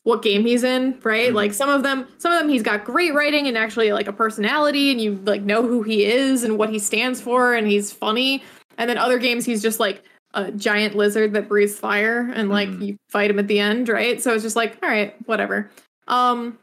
what 0.04 0.22
game 0.22 0.46
he's 0.46 0.64
in, 0.64 0.98
right? 1.02 1.30
Mhm. 1.30 1.34
Like 1.34 1.52
some 1.52 1.68
of 1.68 1.82
them, 1.82 2.06
some 2.18 2.32
of 2.32 2.38
them 2.40 2.48
he's 2.48 2.62
got 2.62 2.84
great 2.84 3.14
writing 3.14 3.46
and 3.46 3.56
actually 3.58 3.92
like 3.92 4.08
a 4.08 4.12
personality, 4.12 4.90
and 4.90 5.00
you 5.00 5.20
like 5.24 5.42
know 5.42 5.62
who 5.62 5.82
he 5.82 6.04
is 6.04 6.42
and 6.44 6.58
what 6.58 6.70
he 6.70 6.78
stands 6.78 7.20
for, 7.20 7.54
and 7.54 7.66
he's 7.66 7.92
funny. 7.92 8.42
And 8.78 8.88
then 8.88 8.96
other 8.98 9.18
games 9.18 9.44
he's 9.44 9.60
just 9.62 9.78
like 9.80 10.02
a 10.32 10.50
giant 10.52 10.94
lizard 10.96 11.32
that 11.34 11.48
breathes 11.48 11.78
fire, 11.78 12.30
and 12.34 12.48
like 12.48 12.68
Mhm. 12.68 12.86
you 12.86 12.96
fight 13.08 13.30
him 13.30 13.38
at 13.38 13.48
the 13.48 13.58
end, 13.58 13.88
right? 13.88 14.22
So 14.22 14.32
it's 14.32 14.42
just 14.44 14.56
like, 14.56 14.78
all 14.82 14.88
right, 14.88 15.14
whatever. 15.26 15.70
Um, 16.08 16.58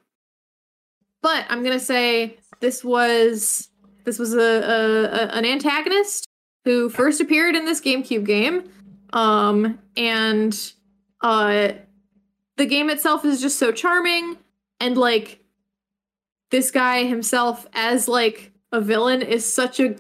but 1.22 1.46
I'm 1.50 1.64
gonna 1.64 1.80
say 1.80 2.38
this 2.60 2.84
was 2.84 3.70
this 4.06 4.18
was 4.20 4.34
a, 4.34 4.40
a, 4.40 5.04
a 5.04 5.28
an 5.38 5.46
antagonist 5.46 6.26
who 6.66 6.90
first 6.90 7.22
appeared 7.22 7.56
in 7.56 7.66
this 7.66 7.82
GameCube 7.82 8.26
game, 8.26 8.64
um, 9.14 9.78
and 9.96 10.72
uh, 11.22 11.70
the 12.58 12.66
game 12.66 12.90
itself 12.90 13.24
is 13.24 13.42
just 13.42 13.58
so 13.58 13.72
charming, 13.72 14.38
and 14.80 14.98
like 14.98 15.40
this 16.52 16.72
guy 16.72 17.06
himself 17.06 17.66
as 17.74 18.08
like 18.08 18.52
a 18.72 18.82
villain 18.82 19.22
is 19.22 19.52
such 19.52 19.80
a 19.80 19.96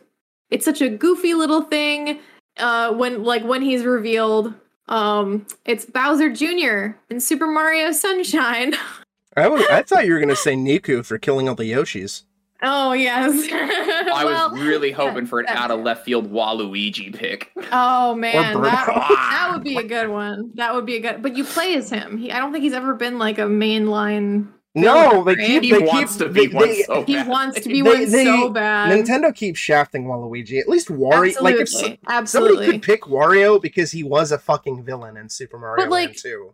it's 0.50 0.65
such 0.65 0.82
a 0.82 0.89
goofy 0.89 1.34
little 1.34 1.63
thing. 1.63 2.20
Uh, 2.58 2.91
when 2.93 3.24
like 3.24 3.43
when 3.43 3.62
he's 3.62 3.86
revealed, 3.86 4.54
um, 4.88 5.46
it's 5.65 5.86
Bowser 5.86 6.30
Jr. 6.30 6.98
in 7.10 7.20
Super 7.20 7.48
Mario 7.48 7.91
Sunshine. 7.91 8.74
I 9.38 9.48
was, 9.48 9.63
I 9.70 9.84
thought 9.84 10.08
you 10.08 10.13
were 10.13 10.20
gonna 10.20 10.36
say 10.36 10.56
Niku 10.56 11.06
for 11.06 11.20
killing 11.20 11.48
all 11.48 11.56
the 11.56 11.72
Yoshis. 11.72 12.24
Oh 12.62 12.93
yes. 12.93 13.48
I 13.54 14.24
Well, 14.26 14.52
was 14.52 14.60
really 14.62 14.91
hoping 14.91 15.24
yeah, 15.24 15.30
for 15.30 15.39
an 15.39 15.46
that- 15.48 15.58
out 15.58 15.72
of 15.72 15.82
left 15.82 16.06
field 16.06 16.32
Waluigi 16.32 17.13
pick. 17.15 17.52
Oh 17.72 18.15
man, 18.15 18.62
that, 18.62 18.86
that 18.88 19.50
would 19.54 19.63
be 19.63 19.76
a 19.78 19.84
good 19.84 20.10
one. 20.10 20.52
That 20.56 20.74
would 20.74 20.86
be 20.86 20.96
a 20.96 21.00
good. 21.00 21.22
But 21.22 21.38
you 21.38 21.43
play 21.43 21.76
as 21.76 21.89
him. 21.89 22.17
He, 22.17 22.32
I 22.32 22.39
don't 22.39 22.52
think 22.52 22.63
he's 22.63 22.74
ever 22.74 22.96
been 22.96 23.20
like 23.20 23.38
a 23.38 23.43
mainline. 23.43 24.48
No, 24.76 25.24
they 25.24 25.36
keep. 25.36 25.63
He 25.63 25.72
they 25.72 25.80
wants 25.80 26.17
keep, 26.17 26.28
to 26.28 26.34
be 26.34 26.48
they- 26.48 26.54
one 26.56 26.67
they- 26.67 26.84
so 26.84 27.04
He 27.04 27.15
bad. 27.15 27.28
wants 27.28 27.60
to 27.62 27.67
be 27.70 27.82
They- 27.82 27.89
one 27.89 28.12
they- 28.12 28.26
so 28.26 28.50
bad. 28.50 28.91
Nintendo 28.91 29.34
keeps 29.34 29.60
shafting 29.60 30.06
Waluigi. 30.06 30.60
At 30.60 30.67
least 30.67 30.89
Wario, 30.89 31.28
Absolutely, 31.30 31.41
like 31.52 31.56
if 31.62 31.70
so- 31.70 31.80
somebody 31.80 32.00
absolutely. 32.08 32.65
could 32.74 32.82
pick 32.84 33.02
Wario 33.04 33.62
because 33.62 33.91
he 33.91 34.04
was 34.04 34.32
a 34.32 34.38
fucking 34.38 34.84
villain 34.84 35.17
in 35.17 35.30
Super 35.30 35.58
Mario 35.58 35.84
But, 35.86 35.91
like, 35.91 36.08
Land 36.10 36.17
2. 36.22 36.54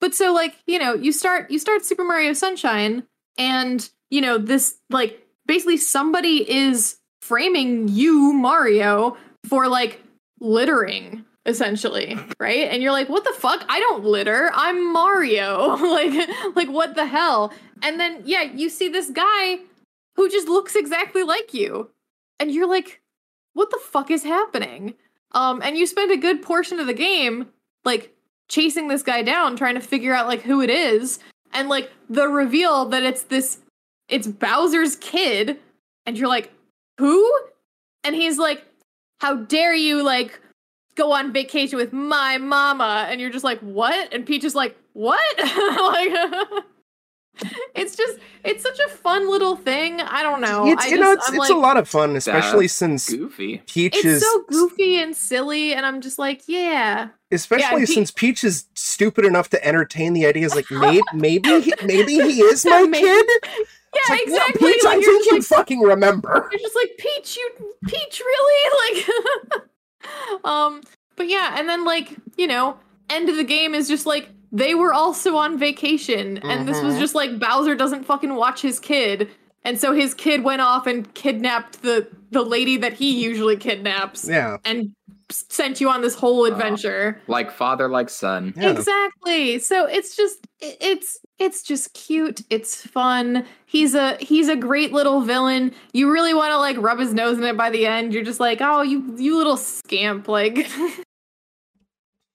But 0.00 0.14
so 0.14 0.32
like, 0.32 0.56
you 0.66 0.78
know, 0.78 0.94
you 0.94 1.12
start 1.12 1.50
you 1.50 1.58
start 1.58 1.84
Super 1.84 2.04
Mario 2.04 2.32
Sunshine 2.32 3.04
and 3.38 3.88
you 4.10 4.20
know, 4.20 4.38
this 4.38 4.78
like 4.88 5.24
basically 5.50 5.76
somebody 5.76 6.48
is 6.48 6.98
framing 7.22 7.88
you 7.88 8.32
Mario 8.32 9.16
for 9.48 9.66
like 9.66 10.00
littering 10.38 11.24
essentially, 11.44 12.16
right? 12.38 12.68
And 12.70 12.80
you're 12.80 12.92
like, 12.92 13.08
"What 13.08 13.24
the 13.24 13.34
fuck? 13.36 13.64
I 13.68 13.80
don't 13.80 14.04
litter. 14.04 14.52
I'm 14.54 14.92
Mario." 14.92 15.74
like 15.76 16.28
like 16.54 16.68
what 16.68 16.94
the 16.94 17.04
hell? 17.04 17.52
And 17.82 17.98
then 17.98 18.22
yeah, 18.24 18.42
you 18.42 18.70
see 18.70 18.88
this 18.88 19.10
guy 19.10 19.58
who 20.14 20.28
just 20.28 20.46
looks 20.46 20.76
exactly 20.76 21.24
like 21.24 21.52
you. 21.52 21.90
And 22.38 22.52
you're 22.52 22.68
like, 22.68 23.00
"What 23.54 23.70
the 23.70 23.80
fuck 23.82 24.12
is 24.12 24.22
happening?" 24.22 24.94
Um 25.32 25.60
and 25.64 25.76
you 25.76 25.84
spend 25.88 26.12
a 26.12 26.16
good 26.16 26.42
portion 26.42 26.78
of 26.78 26.86
the 26.86 26.94
game 26.94 27.48
like 27.84 28.14
chasing 28.48 28.86
this 28.86 29.02
guy 29.02 29.22
down 29.22 29.56
trying 29.56 29.74
to 29.74 29.80
figure 29.80 30.14
out 30.14 30.28
like 30.28 30.42
who 30.42 30.60
it 30.60 30.70
is 30.70 31.18
and 31.52 31.68
like 31.68 31.90
the 32.08 32.28
reveal 32.28 32.84
that 32.84 33.02
it's 33.02 33.24
this 33.24 33.58
it's 34.10 34.26
Bowser's 34.26 34.96
kid. 34.96 35.58
And 36.06 36.18
you're 36.18 36.28
like 36.28 36.52
who? 36.98 37.32
And 38.04 38.14
he's 38.14 38.38
like 38.38 38.64
how 39.20 39.36
dare 39.36 39.74
you 39.74 40.02
like 40.02 40.40
go 40.96 41.12
on 41.12 41.32
vacation 41.32 41.76
with 41.78 41.92
my 41.92 42.38
mama? 42.38 43.06
And 43.08 43.20
you're 43.20 43.30
just 43.30 43.44
like 43.44 43.60
what? 43.60 44.12
And 44.12 44.26
Peach 44.26 44.44
is 44.44 44.54
like 44.54 44.76
what? 44.92 45.20
Like 45.38 46.64
it's 47.74 47.96
just 47.96 48.18
it's 48.44 48.62
such 48.62 48.78
a 48.80 48.88
fun 48.88 49.30
little 49.30 49.56
thing. 49.56 50.00
I 50.00 50.22
don't 50.22 50.40
know. 50.40 50.66
It's, 50.66 50.84
I 50.84 50.88
you 50.88 50.96
just, 50.96 51.00
know, 51.00 51.12
it's, 51.12 51.28
it's 51.28 51.38
like, 51.38 51.50
a 51.50 51.54
lot 51.54 51.76
of 51.76 51.88
fun, 51.88 52.16
especially 52.16 52.68
since 52.68 53.08
Goofy. 53.08 53.58
Peach 53.66 53.96
it's 53.96 54.04
is 54.04 54.22
so 54.22 54.44
goofy 54.48 55.00
and 55.00 55.16
silly 55.16 55.72
and 55.72 55.86
I'm 55.86 56.00
just 56.00 56.18
like 56.18 56.42
yeah. 56.46 57.08
Especially 57.30 57.80
Yeah, 57.82 57.86
Pe- 57.86 57.94
since 57.94 58.10
Peach 58.10 58.42
is 58.44 58.66
stupid 58.74 59.24
enough 59.24 59.48
to 59.50 59.64
entertain 59.64 60.12
the 60.12 60.26
ideas 60.26 60.54
like 60.54 60.66
maybe 60.70 61.02
maybe 61.14 61.60
he, 61.60 61.72
maybe 61.84 62.14
he 62.14 62.40
is 62.42 62.64
my 62.64 62.82
Maybe- 62.82 62.98
kid. 63.06 63.26
Yeah 63.94 64.14
like, 64.14 64.20
no, 64.26 64.34
exactly 64.34 64.72
Peach, 64.72 64.84
like, 64.84 64.98
I 64.98 65.00
think 65.00 65.26
you 65.26 65.32
like, 65.34 65.42
fucking 65.42 65.80
remember. 65.80 66.48
You're 66.52 66.60
just 66.60 66.76
like 66.76 66.90
Peach, 66.98 67.36
you 67.36 67.50
Peach, 67.86 68.20
really? 68.20 69.04
Like, 70.02 70.44
um, 70.44 70.80
but 71.16 71.28
yeah, 71.28 71.54
and 71.58 71.68
then 71.68 71.84
like 71.84 72.16
you 72.36 72.46
know, 72.46 72.76
end 73.10 73.28
of 73.28 73.36
the 73.36 73.44
game 73.44 73.74
is 73.74 73.88
just 73.88 74.06
like 74.06 74.28
they 74.52 74.74
were 74.74 74.92
also 74.92 75.36
on 75.36 75.58
vacation, 75.58 76.38
and 76.38 76.66
this 76.66 76.80
was 76.82 76.94
Mhm. 76.94 76.98
just 77.00 77.14
like 77.14 77.38
Bowser 77.38 77.74
doesn't 77.74 78.04
fucking 78.04 78.34
watch 78.34 78.62
his 78.62 78.80
kid, 78.80 79.28
and 79.64 79.78
so 79.78 79.92
his 79.92 80.14
kid 80.14 80.42
went 80.42 80.60
off 80.62 80.86
and 80.86 81.12
kidnapped 81.14 81.82
the 81.82 82.08
the 82.30 82.42
lady 82.42 82.76
that 82.78 82.94
he 82.94 83.22
usually 83.22 83.56
kidnaps, 83.56 84.26
Yeah, 84.28 84.56
and 84.64 84.92
sent 85.30 85.80
you 85.80 85.88
on 85.90 86.02
this 86.02 86.14
whole 86.14 86.42
uh, 86.44 86.48
adventure. 86.50 87.20
Like 87.26 87.50
father, 87.50 87.88
like 87.88 88.08
son. 88.10 88.52
yeah. 88.56 88.70
Exactly. 88.70 89.58
So 89.58 89.86
it's 89.86 90.16
just 90.16 90.46
it's 90.60 91.18
it's 91.38 91.62
just 91.62 91.94
cute. 91.94 92.42
It's 92.50 92.86
fun. 92.86 93.44
He's 93.66 93.94
a 93.94 94.16
he's 94.20 94.48
a 94.48 94.56
great 94.56 94.92
little 94.92 95.22
villain. 95.22 95.72
You 95.92 96.12
really 96.12 96.34
want 96.34 96.50
to 96.52 96.58
like 96.58 96.76
rub 96.78 96.98
his 96.98 97.14
nose 97.14 97.38
in 97.38 97.44
it 97.44 97.56
by 97.56 97.70
the 97.70 97.86
end. 97.86 98.12
You're 98.12 98.24
just 98.24 98.40
like, 98.40 98.58
"Oh, 98.60 98.82
you 98.82 99.14
you 99.18 99.36
little 99.36 99.56
scamp." 99.56 100.28
Like 100.28 100.66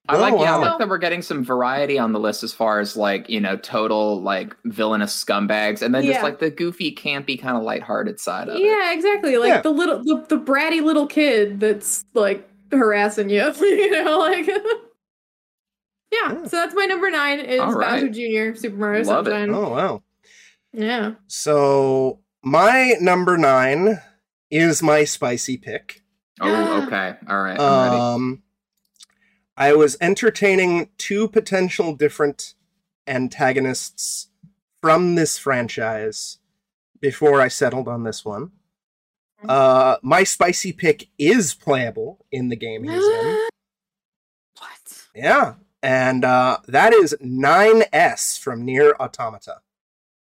I 0.08 0.14
Oh, 0.14 0.20
like, 0.20 0.34
yeah, 0.34 0.54
I 0.54 0.58
wow. 0.58 0.60
like 0.70 0.78
that 0.78 0.88
we're 0.88 0.98
getting 0.98 1.20
some 1.20 1.44
variety 1.44 1.98
on 1.98 2.12
the 2.12 2.20
list 2.20 2.44
as 2.44 2.52
far 2.52 2.78
as 2.78 2.96
like 2.96 3.28
you 3.28 3.40
know 3.40 3.56
total 3.56 4.20
like 4.22 4.56
villainous 4.64 5.24
scumbags, 5.24 5.82
and 5.82 5.92
then 5.94 6.04
Yeah. 6.04 6.12
just 6.12 6.22
like 6.22 6.38
the 6.38 6.48
goofy, 6.50 6.94
campy, 6.94 7.40
kind 7.40 7.56
of 7.56 7.64
lighthearted 7.64 8.20
side 8.20 8.48
of 8.48 8.54
it. 8.56 8.62
Yeah, 8.62 8.92
exactly. 8.92 9.36
Like 9.36 9.48
Yeah. 9.48 9.60
the 9.62 9.70
little 9.70 10.04
the, 10.04 10.24
the 10.28 10.38
bratty 10.38 10.80
little 10.80 11.08
kid 11.08 11.58
that's 11.58 12.04
like 12.14 12.48
harassing 12.70 13.30
you, 13.30 13.52
you 13.60 13.90
know, 14.04 14.18
like 14.18 14.46
Yeah, 14.46 14.62
Yeah. 16.12 16.44
so 16.44 16.56
that's 16.56 16.74
my 16.74 16.84
number 16.86 17.10
9 17.10 17.40
is 17.40 17.60
All 17.60 17.72
right. 17.74 18.02
Bowser 18.02 18.08
Jr. 18.52 18.58
Super 18.58 18.76
Mario 18.76 19.04
Love 19.04 19.26
it. 19.26 19.30
Sunshine. 19.30 19.54
Oh 19.54 19.70
wow. 19.70 20.02
Yeah. 20.72 21.14
So 21.26 22.20
my 22.42 22.94
number 23.00 23.36
nine 23.38 24.00
is 24.50 24.82
my 24.82 25.04
spicy 25.04 25.56
pick. 25.56 26.02
Oh, 26.40 26.82
okay, 26.86 27.14
all 27.28 27.42
right, 27.42 27.58
Um, 27.58 28.42
I 29.56 29.72
was 29.72 29.96
entertaining 30.02 30.90
two 30.98 31.28
potential 31.28 31.94
different 31.96 32.54
antagonists 33.06 34.28
from 34.82 35.14
this 35.14 35.38
franchise 35.38 36.38
before 37.00 37.40
I 37.40 37.48
settled 37.48 37.88
on 37.88 38.04
this 38.04 38.24
one. 38.24 38.50
Uh, 39.48 39.96
my 40.02 40.24
spicy 40.24 40.72
pick 40.72 41.08
is 41.18 41.54
playable 41.54 42.24
in 42.30 42.48
the 42.48 42.56
game 42.56 42.84
he's 42.84 43.04
in. 43.04 43.48
what? 44.58 45.06
Yeah, 45.14 45.54
and 45.82 46.24
uh, 46.24 46.58
that 46.68 46.92
is 46.92 47.16
9S 47.22 48.38
from 48.38 48.64
Nier 48.64 48.94
Automata. 48.98 49.60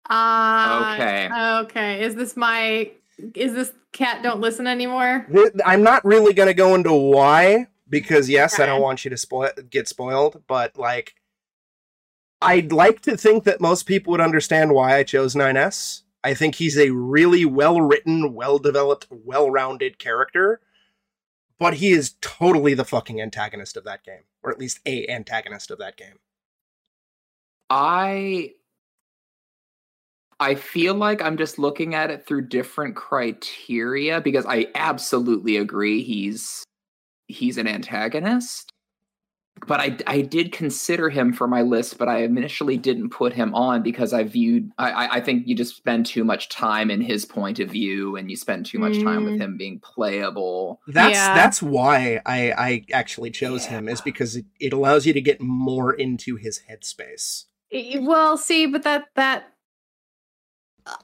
Ah. 0.09 0.93
Okay. 0.95 1.29
Okay. 1.63 2.03
Is 2.03 2.15
this 2.15 2.35
my 2.35 2.91
is 3.35 3.53
this 3.53 3.71
Kat 3.93 4.23
don't 4.23 4.39
listen 4.39 4.67
anymore? 4.67 5.27
I'm 5.65 5.83
not 5.83 6.03
really 6.05 6.33
gonna 6.33 6.53
go 6.53 6.75
into 6.75 6.93
why 6.93 7.67
because 7.89 8.29
yes, 8.29 8.59
I 8.59 8.65
don't 8.65 8.81
want 8.81 9.03
you 9.05 9.09
to 9.11 9.17
spoil 9.17 9.51
get 9.69 9.87
spoiled, 9.87 10.43
but 10.47 10.77
like 10.77 11.15
I'd 12.41 12.71
like 12.71 13.01
to 13.01 13.15
think 13.15 13.43
that 13.43 13.61
most 13.61 13.83
people 13.83 14.11
would 14.11 14.21
understand 14.21 14.73
why 14.73 14.97
I 14.97 15.03
chose 15.03 15.35
9S. 15.35 16.01
I 16.23 16.33
think 16.33 16.55
he's 16.55 16.77
a 16.77 16.91
really 16.91 17.45
well-written, 17.45 18.33
well-developed, 18.33 19.07
well-rounded 19.09 19.97
character, 19.97 20.61
but 21.57 21.75
he 21.75 21.91
is 21.91 22.15
totally 22.21 22.73
the 22.73 22.85
fucking 22.85 23.21
antagonist 23.21 23.75
of 23.77 23.83
that 23.85 24.03
game, 24.03 24.23
or 24.43 24.51
at 24.51 24.59
least 24.59 24.79
a 24.85 25.07
antagonist 25.07 25.71
of 25.71 25.79
that 25.79 25.97
game. 25.97 26.19
I 27.69 28.53
I 30.39 30.55
feel 30.55 30.95
like 30.95 31.21
I'm 31.21 31.37
just 31.37 31.59
looking 31.59 31.93
at 31.93 32.09
it 32.09 32.25
through 32.25 32.47
different 32.47 32.95
criteria 32.95 34.19
because 34.19 34.45
I 34.47 34.67
absolutely 34.73 35.57
agree 35.57 36.03
he's 36.03 36.63
he's 37.27 37.57
an 37.57 37.67
antagonist. 37.67 38.71
But 39.67 39.79
I 39.79 39.97
I 40.07 40.21
did 40.21 40.51
consider 40.51 41.09
him 41.09 41.33
for 41.33 41.47
my 41.47 41.61
list, 41.61 41.97
but 41.97 42.07
I 42.07 42.23
initially 42.23 42.77
didn't 42.77 43.09
put 43.09 43.33
him 43.33 43.53
on 43.53 43.83
because 43.83 44.11
I 44.13 44.23
viewed 44.23 44.71
I 44.77 44.91
I- 44.91 45.15
I 45.17 45.21
think 45.21 45.47
you 45.47 45.55
just 45.55 45.75
spend 45.75 46.05
too 46.05 46.23
much 46.23 46.49
time 46.49 46.89
in 46.89 47.01
his 47.01 47.25
point 47.25 47.59
of 47.59 47.69
view 47.69 48.15
and 48.15 48.29
you 48.29 48.37
spend 48.37 48.65
too 48.65 48.79
much 48.79 48.99
time 49.01 49.23
with 49.23 49.35
Mm. 49.35 49.41
him 49.41 49.57
being 49.57 49.79
playable. 49.79 50.81
That's 50.87 51.13
Yeah. 51.15 51.33
that's 51.35 51.61
why 51.61 52.21
I 52.25 52.51
I 52.57 52.85
actually 52.91 53.29
chose 53.31 53.65
him 53.65 53.87
is 53.87 54.01
because 54.01 54.35
it, 54.35 54.45
it 54.59 54.73
allows 54.73 55.05
you 55.05 55.13
to 55.13 55.21
get 55.21 55.39
more 55.41 55.93
into 55.93 56.35
his 56.37 56.61
headspace. 56.69 57.45
Well, 57.99 58.37
see, 58.37 58.65
but 58.65 58.83
that 58.83 59.05
that 59.15 59.53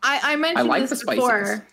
I 0.02 0.20
I 0.24 0.36
mentioned 0.36 0.68
like 0.68 0.90
this 0.90 1.00
the 1.02 1.12
before. 1.16 1.66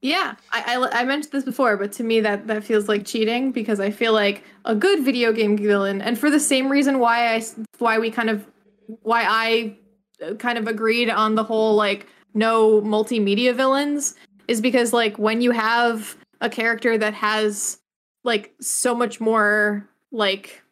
Yeah, 0.00 0.36
I, 0.52 0.76
I 0.76 1.00
I 1.00 1.04
mentioned 1.04 1.32
this 1.32 1.44
before, 1.44 1.76
but 1.76 1.90
to 1.92 2.04
me 2.04 2.20
that 2.20 2.46
that 2.46 2.62
feels 2.62 2.88
like 2.88 3.04
cheating 3.04 3.50
because 3.50 3.80
I 3.80 3.90
feel 3.90 4.12
like 4.12 4.44
a 4.64 4.74
good 4.74 5.04
video 5.04 5.32
game 5.32 5.56
villain, 5.56 6.00
and 6.00 6.16
for 6.16 6.30
the 6.30 6.38
same 6.38 6.70
reason 6.70 7.00
why 7.00 7.34
I 7.34 7.42
why 7.78 7.98
we 7.98 8.10
kind 8.10 8.30
of 8.30 8.46
why 9.02 9.24
I 9.26 9.76
uh, 10.24 10.34
kind 10.34 10.56
of 10.56 10.68
agreed 10.68 11.10
on 11.10 11.34
the 11.34 11.42
whole 11.42 11.74
like 11.74 12.06
no 12.32 12.80
multimedia 12.80 13.54
villains 13.54 14.14
is 14.46 14.60
because 14.60 14.92
like 14.92 15.18
when 15.18 15.40
you 15.40 15.50
have 15.50 16.16
a 16.40 16.48
character 16.48 16.96
that 16.96 17.14
has 17.14 17.78
like 18.22 18.54
so 18.60 18.94
much 18.94 19.20
more 19.20 19.88
like 20.12 20.62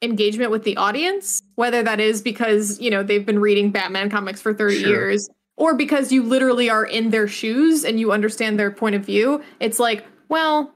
engagement 0.00 0.50
with 0.50 0.64
the 0.64 0.76
audience 0.76 1.40
whether 1.54 1.82
that 1.82 2.00
is 2.00 2.22
because 2.22 2.80
you 2.80 2.90
know 2.90 3.02
they've 3.02 3.26
been 3.26 3.38
reading 3.38 3.70
batman 3.70 4.10
comics 4.10 4.40
for 4.40 4.52
30 4.52 4.76
Sure. 4.78 4.88
years 4.90 5.28
or 5.56 5.74
because 5.74 6.12
you 6.12 6.22
literally 6.22 6.68
are 6.70 6.84
in 6.84 7.10
their 7.10 7.28
shoes 7.28 7.84
and 7.84 8.00
you 8.00 8.12
understand 8.12 8.58
their 8.58 8.70
point 8.70 8.94
of 8.94 9.04
view 9.04 9.42
it's 9.60 9.78
like 9.78 10.04
well 10.28 10.74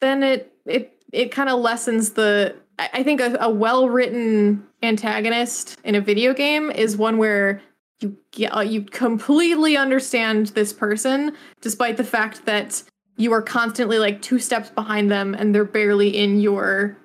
then 0.00 0.22
it 0.22 0.52
it 0.66 0.96
it 1.12 1.30
kind 1.30 1.48
of 1.48 1.60
lessens 1.60 2.12
the 2.12 2.54
I 2.78 3.02
think 3.02 3.20
a, 3.20 3.36
a 3.40 3.50
well 3.50 3.88
written 3.88 4.66
antagonist 4.82 5.78
in 5.84 5.94
a 5.94 6.00
video 6.00 6.34
game 6.34 6.70
is 6.70 6.96
one 6.96 7.16
where 7.16 7.62
you 8.00 8.16
get, 8.32 8.54
uh, 8.54 8.60
you 8.60 8.82
completely 8.82 9.76
understand 9.76 10.48
this 10.48 10.72
person 10.72 11.34
despite 11.62 11.96
the 11.96 12.04
fact 12.04 12.44
that 12.44 12.82
you 13.16 13.32
are 13.32 13.40
constantly 13.40 13.98
like 13.98 14.20
two 14.20 14.38
steps 14.38 14.68
behind 14.68 15.10
them 15.10 15.34
and 15.34 15.54
they're 15.54 15.64
barely 15.64 16.14
in 16.14 16.40
your 16.40 16.98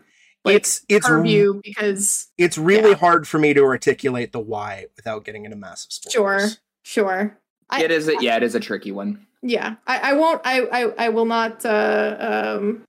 like, 0.43 0.55
it's 0.55 0.83
it's 0.89 1.07
purview 1.07 1.61
because 1.63 2.27
it's 2.37 2.57
really 2.57 2.89
yeah. 2.89 2.95
hard 2.95 3.27
for 3.27 3.39
me 3.39 3.53
to 3.53 3.63
articulate 3.63 4.33
the 4.33 4.39
why 4.39 4.87
without 4.97 5.23
getting 5.23 5.45
into 5.45 5.55
massive 5.55 5.93
spoilers. 5.93 6.13
sure 6.41 6.61
sure 6.83 7.37
I, 7.69 7.83
it 7.83 7.91
is 7.91 8.07
a, 8.07 8.15
yeah, 8.19 8.37
it 8.37 8.43
is 8.43 8.55
a 8.55 8.59
tricky 8.59 8.91
one. 8.91 9.25
yeah 9.41 9.75
I, 9.87 10.11
I 10.11 10.13
won't 10.13 10.41
I, 10.43 10.61
I 10.61 10.93
I 11.05 11.09
will 11.09 11.25
not 11.25 11.65
uh 11.65 12.57
um 12.59 12.83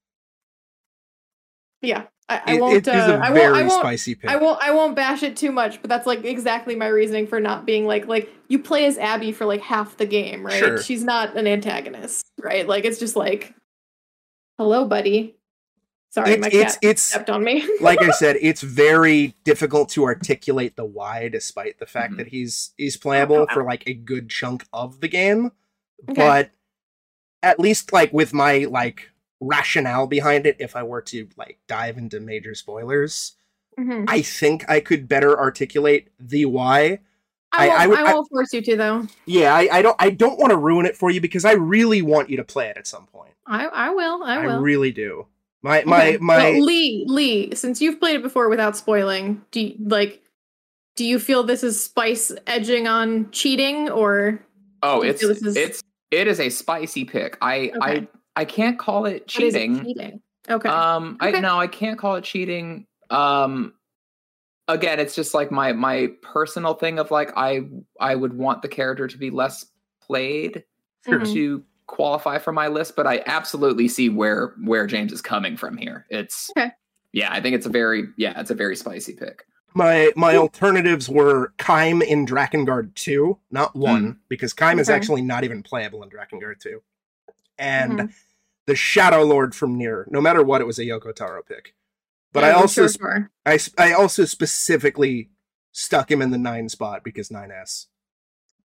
yeah 1.80 2.04
I, 2.28 2.42
I 2.46 2.60
won't 2.60 2.76
it 2.76 2.86
is 2.86 2.94
uh, 2.94 3.18
a 3.18 3.18
I 3.18 3.32
very 3.32 3.52
won't 3.52 3.56
I 3.56 3.62
won't 3.66 3.80
spicy 3.80 4.14
pick. 4.14 4.30
I 4.30 4.36
won't 4.36 4.62
I 4.62 4.70
won't 4.70 4.96
bash 4.96 5.22
it 5.22 5.36
too 5.36 5.52
much, 5.52 5.80
but 5.82 5.88
that's 5.88 6.06
like 6.06 6.24
exactly 6.24 6.76
my 6.76 6.86
reasoning 6.88 7.26
for 7.26 7.40
not 7.40 7.66
being 7.66 7.86
like 7.86 8.06
like 8.06 8.30
you 8.48 8.58
play 8.58 8.86
as 8.86 8.96
Abby 8.98 9.32
for 9.32 9.44
like 9.44 9.60
half 9.60 9.96
the 9.96 10.06
game, 10.06 10.44
right? 10.44 10.58
Sure. 10.58 10.78
She's 10.80 11.02
not 11.04 11.36
an 11.36 11.46
antagonist, 11.46 12.24
right? 12.40 12.66
Like 12.66 12.84
it's 12.84 12.98
just 12.98 13.16
like 13.16 13.54
hello 14.58 14.84
buddy. 14.86 15.36
Sorry, 16.12 16.32
It's 16.32 16.40
my 16.42 16.50
cat 16.50 16.78
it's 16.82 17.00
stepped 17.02 17.30
on 17.30 17.42
me. 17.42 17.66
like 17.80 18.02
I 18.02 18.10
said, 18.22 18.36
it's 18.40 18.60
very 18.60 19.34
difficult 19.44 19.88
to 19.90 20.04
articulate 20.04 20.76
the 20.76 20.84
why, 20.84 21.28
despite 21.28 21.78
the 21.78 21.86
fact 21.86 22.12
Mhm. 22.12 22.16
that 22.18 22.28
he's 22.28 22.74
he's 22.76 22.96
playable 22.98 23.46
for 23.52 23.64
like 23.64 23.82
a 23.86 23.94
good 23.94 24.28
chunk 24.28 24.66
of 24.74 25.00
the 25.00 25.08
game. 25.08 25.52
Okay. 26.10 26.14
But 26.20 26.50
at 27.42 27.58
least 27.58 27.92
like 27.94 28.12
with 28.12 28.34
my 28.34 28.66
like 28.68 29.10
rationale 29.40 30.06
behind 30.06 30.46
it, 30.46 30.56
if 30.60 30.76
I 30.76 30.82
were 30.82 31.00
to 31.02 31.28
like 31.38 31.58
dive 31.66 31.96
into 31.96 32.20
major 32.20 32.54
spoilers, 32.54 33.32
Mhm. 33.80 34.04
I 34.06 34.20
think 34.20 34.68
I 34.68 34.80
could 34.80 35.08
better 35.08 35.38
articulate 35.38 36.08
the 36.20 36.44
why. 36.44 37.00
I 37.54 37.64
I- 37.64 37.68
won't, 37.68 37.80
I 37.80 37.82
I, 37.82 37.86
would- 37.86 37.98
I- 38.00 38.14
won't 38.14 38.28
force 38.28 38.52
you 38.52 38.60
to 38.60 38.76
though. 38.76 39.06
Yeah, 39.24 39.54
I, 39.54 39.68
I 39.78 39.80
don't 39.82 39.96
I 39.98 40.10
don't 40.10 40.38
want 40.38 40.50
to 40.50 40.58
ruin 40.58 40.84
it 40.84 40.94
for 40.96 41.10
you 41.10 41.22
because 41.22 41.46
I 41.46 41.52
really 41.52 42.02
want 42.02 42.28
you 42.28 42.36
to 42.36 42.44
play 42.44 42.68
it 42.68 42.76
at 42.76 42.86
some 42.86 43.06
point. 43.06 43.32
I 43.46 43.64
I 43.66 43.90
will. 43.90 44.22
I 44.22 44.46
will. 44.46 44.60
really 44.60 44.92
do. 44.92 45.26
My 45.62 45.84
my 45.84 46.08
Okay, 46.08 46.16
my 46.18 46.36
well, 46.50 46.60
Lee 46.64 47.04
Lee, 47.06 47.54
since 47.54 47.80
you've 47.80 48.00
played 48.00 48.16
it 48.16 48.22
before 48.22 48.48
without 48.48 48.76
spoiling, 48.76 49.42
do 49.52 49.60
you, 49.60 49.76
like 49.78 50.20
do 50.96 51.04
you 51.04 51.18
feel 51.18 51.42
this 51.44 51.62
is 51.62 51.82
spice 51.82 52.32
edging 52.46 52.86
on 52.88 53.30
cheating 53.30 53.88
or 53.90 54.44
Oh, 54.82 55.02
it's 55.02 55.22
is- 55.22 55.56
it's 55.56 55.82
it 56.10 56.26
is 56.26 56.40
a 56.40 56.48
spicy 56.50 57.04
pick. 57.04 57.38
I 57.40 57.70
Okay. 57.76 57.78
I 57.80 58.08
I 58.34 58.44
can't 58.44 58.78
call 58.78 59.06
it 59.06 59.30
what 59.34 59.44
is 59.44 59.54
it, 59.54 59.58
cheating. 59.58 59.84
cheating? 59.84 60.20
Okay. 60.50 60.68
Um, 60.68 61.16
I 61.20 61.28
Okay. 61.28 61.40
no, 61.40 61.58
I 61.58 61.68
can't 61.68 61.98
call 61.98 62.16
it 62.16 62.24
cheating. 62.24 62.84
Um, 63.10 63.74
again, 64.68 64.98
it's 64.98 65.14
just 65.14 65.34
like 65.34 65.52
my 65.52 65.72
my 65.72 66.08
personal 66.22 66.74
thing 66.74 66.98
of 66.98 67.10
like 67.12 67.30
I 67.36 67.60
I 68.00 68.16
would 68.16 68.32
want 68.32 68.62
the 68.62 68.68
character 68.68 69.06
to 69.06 69.16
be 69.18 69.30
less 69.30 69.66
played 70.02 70.64
Sure. 71.06 71.20
Mhm. 71.20 71.32
to 71.34 71.64
qualify 71.92 72.38
for 72.38 72.52
my 72.52 72.68
list, 72.68 72.96
but 72.96 73.06
I 73.06 73.22
absolutely 73.26 73.86
see 73.86 74.08
where 74.08 74.54
where 74.64 74.86
James 74.86 75.12
is 75.12 75.20
coming 75.22 75.56
from 75.56 75.76
here. 75.76 76.06
It's 76.10 76.50
Okay. 76.56 76.70
yeah, 77.12 77.30
I 77.32 77.40
think 77.40 77.54
it's 77.54 77.66
a 77.66 77.70
very 77.70 78.04
yeah, 78.16 78.40
it's 78.40 78.50
a 78.50 78.54
very 78.54 78.74
spicy 78.76 79.12
pick. 79.14 79.44
my 79.74 80.10
my 80.16 80.36
alternatives 80.36 81.08
were 81.08 81.52
Caim 81.58 82.02
in 82.02 82.26
Drakengard 82.26 82.94
2, 82.94 83.38
not 83.50 83.76
1, 83.76 84.18
because 84.28 84.52
Caim 84.54 84.78
is 84.80 84.90
actually 84.90 85.22
not 85.22 85.44
even 85.44 85.62
playable 85.62 86.02
in 86.02 86.10
Drakengard 86.10 86.58
2. 86.60 86.82
And 87.58 87.98
Mhm. 88.00 88.12
the 88.66 88.74
Shadow 88.74 89.22
Lord 89.22 89.54
from 89.54 89.76
Nier. 89.78 90.06
No 90.10 90.20
matter 90.20 90.42
what, 90.42 90.60
it 90.60 90.66
was 90.66 90.78
a 90.78 90.82
Yoko 90.84 91.14
Taro 91.14 91.42
pick. 91.42 91.74
But 92.32 92.44
I 92.44 92.50
also 92.52 92.82
sure, 92.82 92.88
sp- 92.88 93.00
sure. 93.00 93.30
I, 93.44 93.54
s- 93.54 93.70
I 93.76 93.92
also 93.92 94.24
specifically 94.24 95.30
stuck 95.72 96.10
him 96.10 96.22
in 96.22 96.30
the 96.30 96.38
9 96.38 96.68
spot 96.70 97.04
because 97.04 97.28
9S. 97.30 97.86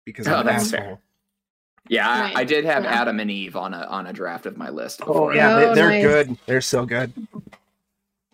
Because 0.05 0.29
Oh, 0.29 0.35
I'm 0.37 0.47
an 0.49 0.55
asshole. 0.55 0.81
fair. 0.81 0.99
Yeah, 1.89 2.09
I, 2.09 2.21
Right. 2.21 2.37
I 2.39 2.45
did 2.45 2.65
have 2.65 2.85
Yeah. 2.85 3.01
Adam 3.01 3.21
and 3.21 3.31
Eve 3.31 3.57
on 3.57 3.75
a 3.75 3.83
on 3.87 4.07
a 4.07 4.13
draft 4.13 4.47
of 4.47 4.57
my 4.57 4.71
list. 4.71 5.01
Oh 5.07 5.31
yeah, 5.31 5.55
Oh, 5.57 5.69
they, 5.69 5.75
they're 5.75 5.91
nice. 5.91 6.03
good. 6.05 6.39
They're 6.47 6.61
so 6.61 6.85
good. 6.87 7.13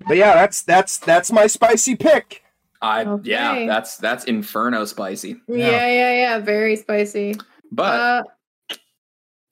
But 0.06 0.16
yeah, 0.16 0.34
that's 0.34 0.62
that's 0.62 0.98
that's 0.98 1.30
my 1.30 1.46
spicy 1.46 1.94
pick. 1.96 2.42
I 2.80 3.04
Okay. 3.04 3.30
yeah, 3.30 3.66
that's 3.66 3.96
that's 3.96 4.24
inferno 4.24 4.84
spicy. 4.84 5.36
Yeah. 5.46 5.86
yeah, 5.86 6.12
yeah, 6.12 6.38
Very 6.40 6.76
spicy. 6.76 7.36
But 7.70 8.00
uh, 8.00 8.22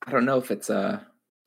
I 0.07 0.11
don't 0.11 0.25
know 0.25 0.39
if 0.39 0.51
it's 0.51 0.71
uh 0.71 0.99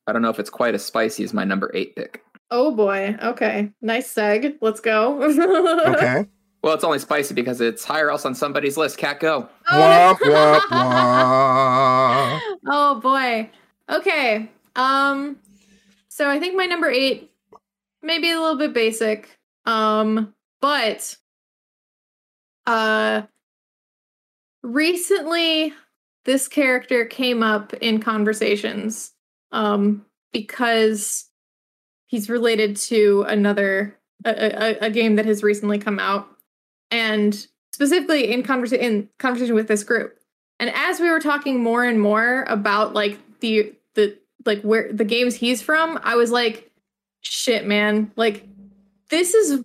I 0.06 0.12
don't 0.12 0.22
know 0.22 0.30
if 0.30 0.38
it's 0.38 0.50
quite 0.50 0.74
as 0.74 0.84
spicy 0.84 1.24
as 1.24 1.34
my 1.34 1.44
number 1.44 1.70
eight 1.74 1.94
pick. 1.96 2.22
oh 2.50 2.70
boy. 2.74 3.16
Okay. 3.22 3.70
Nice 3.82 4.12
seg. 4.14 4.56
Let's 4.60 4.80
go. 4.80 5.20
Okay. 5.94 6.26
Well, 6.64 6.72
it's 6.72 6.82
only 6.82 6.98
spicy 6.98 7.34
because 7.34 7.60
it's 7.60 7.84
higher 7.84 8.10
else 8.10 8.24
on 8.24 8.34
somebody's 8.34 8.78
list. 8.78 8.96
Kat 8.96 9.20
go. 9.20 9.50
womp 9.70 10.16
womp 10.16 10.60
womp. 10.60 12.40
oh 12.66 13.00
boy. 13.02 13.50
Okay. 13.90 14.50
Um 14.74 15.36
so 16.08 16.30
I 16.30 16.40
think 16.40 16.56
my 16.56 16.64
number 16.64 16.88
8 16.88 17.30
maybe 18.02 18.30
a 18.30 18.40
little 18.40 18.56
bit 18.56 18.72
basic. 18.72 19.38
Um 19.66 20.32
but 20.62 21.14
uh 22.66 23.24
recently 24.62 25.74
this 26.24 26.48
character 26.48 27.04
came 27.04 27.42
up 27.42 27.74
in 27.74 28.00
conversations 28.00 29.12
um 29.52 30.06
because 30.32 31.28
he's 32.06 32.30
related 32.30 32.74
to 32.76 33.26
another 33.28 33.98
a, 34.24 34.30
a, 34.30 34.86
a 34.86 34.90
game 34.90 35.16
that 35.16 35.26
has 35.26 35.42
recently 35.42 35.78
come 35.78 35.98
out 35.98 36.33
and 36.94 37.46
specifically 37.72 38.32
in 38.32 38.42
conversation 38.42 38.84
in 38.84 39.08
conversation 39.18 39.54
with 39.54 39.68
this 39.68 39.82
group. 39.82 40.16
And 40.60 40.70
as 40.74 41.00
we 41.00 41.10
were 41.10 41.20
talking 41.20 41.60
more 41.60 41.84
and 41.84 42.00
more 42.00 42.44
about 42.44 42.94
like 42.94 43.18
the 43.40 43.74
the 43.94 44.16
like 44.46 44.62
where 44.62 44.92
the 44.92 45.04
games 45.04 45.34
he's 45.34 45.60
from 45.62 45.98
i 46.04 46.14
was 46.14 46.30
like 46.30 46.70
shit 47.24 47.66
man. 47.66 48.12
Like 48.16 48.46
this 49.10 49.34
is 49.34 49.64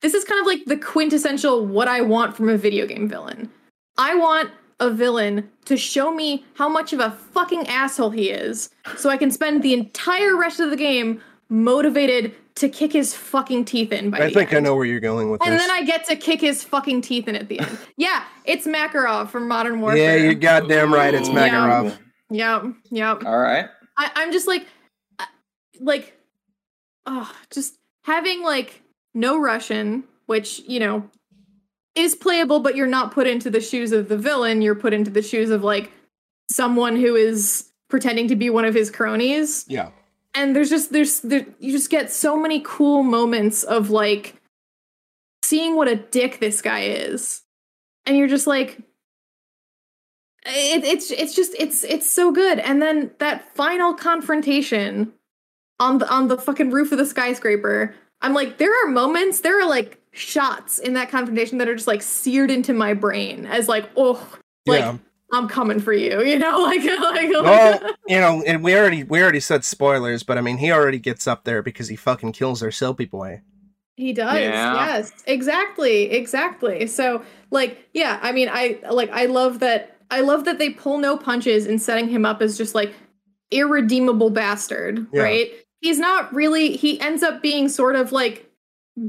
this 0.00 0.14
is 0.14 0.24
kind 0.24 0.40
of 0.40 0.46
like 0.46 0.64
the 0.64 0.76
quintessential 0.76 1.64
what 1.64 1.88
i 1.88 2.00
want 2.00 2.36
from 2.36 2.48
a 2.48 2.56
video 2.56 2.86
game 2.86 3.08
villain. 3.08 3.50
I 3.96 4.14
want 4.14 4.50
a 4.80 4.90
villain 4.90 5.48
to 5.64 5.76
show 5.76 6.12
me 6.12 6.44
how 6.54 6.68
much 6.68 6.92
of 6.92 7.00
a 7.00 7.10
fucking 7.10 7.66
asshole 7.66 8.10
he 8.10 8.30
is 8.30 8.70
so 8.96 9.10
i 9.10 9.16
can 9.16 9.28
spend 9.28 9.60
the 9.60 9.74
entire 9.74 10.36
rest 10.36 10.60
of 10.60 10.70
the 10.70 10.76
game 10.76 11.20
motivated 11.48 12.32
to 12.58 12.68
kick 12.68 12.92
his 12.92 13.14
fucking 13.14 13.64
teeth 13.64 13.92
in 13.92 14.10
by 14.10 14.18
I 14.18 14.24
the 14.28 14.30
think 14.34 14.52
I 14.54 14.60
know 14.60 14.74
where 14.76 14.84
you're 14.84 15.00
going 15.00 15.30
with 15.30 15.40
And 15.44 15.52
this. 15.54 15.62
And 15.62 15.70
then 15.70 15.76
I 15.76 15.84
get 15.84 16.04
to 16.06 16.16
kick 16.16 16.40
his 16.40 16.62
fucking 16.64 17.00
teeth 17.02 17.28
in 17.28 17.34
at 17.36 17.48
the 17.48 17.60
end. 17.60 17.78
yeah, 17.96 18.24
it's 18.44 18.66
Makarov 18.66 19.30
from 19.30 19.48
Modern 19.48 19.80
Warfare. 19.80 20.18
yeah, 20.18 20.22
you're 20.24 20.34
goddamn 20.34 20.92
right. 20.92 21.14
It's 21.14 21.28
Makarov. 21.28 21.96
Yep, 22.30 22.64
yep. 22.90 23.24
All 23.24 23.38
right. 23.38 23.66
I, 23.96 24.10
I'm 24.16 24.32
just 24.32 24.46
like, 24.46 24.66
uh, 25.18 25.24
like, 25.80 26.16
oh, 27.06 27.30
just 27.50 27.74
having 28.04 28.42
like 28.42 28.82
no 29.14 29.40
Russian, 29.40 30.04
which 30.26 30.60
you 30.68 30.78
know 30.80 31.08
is 31.94 32.14
playable, 32.14 32.60
but 32.60 32.76
you're 32.76 32.86
not 32.86 33.12
put 33.12 33.26
into 33.26 33.50
the 33.50 33.60
shoes 33.60 33.92
of 33.92 34.08
the 34.08 34.16
villain. 34.18 34.62
You're 34.62 34.74
put 34.76 34.92
into 34.92 35.10
the 35.10 35.22
shoes 35.22 35.50
of 35.50 35.64
like 35.64 35.90
someone 36.50 36.96
who 36.96 37.14
is 37.16 37.70
pretending 37.90 38.28
to 38.28 38.36
be 38.36 38.50
one 38.50 38.64
of 38.64 38.74
his 38.74 38.90
cronies 38.90 39.64
Yeah. 39.68 39.90
And 40.38 40.54
there's 40.54 40.70
just 40.70 40.92
there's 40.92 41.20
there, 41.20 41.44
you 41.58 41.72
just 41.72 41.90
get 41.90 42.12
so 42.12 42.38
many 42.38 42.62
cool 42.64 43.02
moments 43.02 43.64
of 43.64 43.90
like 43.90 44.36
seeing 45.44 45.74
what 45.74 45.88
a 45.88 45.96
dick 45.96 46.38
this 46.38 46.62
guy 46.62 46.82
is 46.82 47.42
and 48.06 48.16
you're 48.16 48.28
just 48.28 48.46
like 48.46 48.78
it, 50.46 50.84
it's 50.84 51.10
it's 51.10 51.34
just 51.34 51.54
it's 51.58 51.82
it's 51.82 52.08
so 52.08 52.30
good 52.30 52.60
and 52.60 52.80
then 52.80 53.10
that 53.18 53.52
final 53.56 53.92
confrontation 53.94 55.12
on 55.80 55.98
the 55.98 56.08
on 56.08 56.28
the 56.28 56.38
fucking 56.38 56.70
roof 56.70 56.92
of 56.92 56.98
the 56.98 57.06
skyscraper 57.06 57.92
i'm 58.22 58.32
like 58.32 58.58
there 58.58 58.72
are 58.84 58.88
moments 58.88 59.40
there 59.40 59.60
are 59.60 59.68
like 59.68 60.00
shots 60.12 60.78
in 60.78 60.94
that 60.94 61.10
confrontation 61.10 61.58
that 61.58 61.68
are 61.68 61.74
just 61.74 61.88
like 61.88 62.02
seared 62.02 62.50
into 62.50 62.72
my 62.72 62.94
brain 62.94 63.44
as 63.46 63.68
like 63.68 63.90
oh 63.96 64.14
like 64.66 64.80
yeah. 64.80 64.96
I'm 65.32 65.48
coming 65.48 65.78
for 65.80 65.92
you 65.92 66.22
you 66.22 66.38
know 66.38 66.58
like 66.62 66.82
like, 66.84 67.30
Well, 67.30 67.80
you 68.06 68.18
know, 68.18 68.42
and 68.46 68.62
we 68.62 68.76
already 68.76 69.04
we 69.04 69.22
already 69.22 69.40
said 69.40 69.64
spoilers, 69.64 70.22
but 70.22 70.38
I 70.38 70.40
mean, 70.40 70.56
he 70.58 70.72
already 70.72 70.98
gets 70.98 71.26
up 71.26 71.44
there 71.44 71.62
because 71.62 71.88
he 71.88 71.96
fucking 71.96 72.32
kills 72.32 72.62
our 72.62 72.70
soapy 72.70 73.04
boy. 73.04 73.42
He 73.96 74.12
does. 74.12 74.34
Yeah. 74.40 74.74
Yes. 74.96 75.12
Exactly. 75.26 76.10
Exactly. 76.10 76.86
So 76.86 77.22
like 77.50 77.88
yeah, 77.92 78.18
I 78.22 78.32
mean 78.32 78.48
I 78.50 78.78
like 78.90 79.10
I 79.10 79.26
love 79.26 79.58
that 79.58 79.96
I 80.10 80.20
love 80.20 80.44
that 80.44 80.58
they 80.58 80.70
pull 80.70 80.98
no 80.98 81.16
punches 81.18 81.66
in 81.66 81.78
setting 81.78 82.08
him 82.08 82.24
up 82.24 82.40
as 82.40 82.56
just 82.56 82.74
like 82.74 82.94
irredeemable 83.50 84.30
bastard, 84.30 85.06
Yeah. 85.12 85.22
right? 85.22 85.50
He's 85.80 85.98
not 85.98 86.32
really 86.32 86.76
he 86.76 87.00
ends 87.00 87.22
up 87.22 87.42
being 87.42 87.68
sort 87.68 87.96
of 87.96 88.12
like 88.12 88.48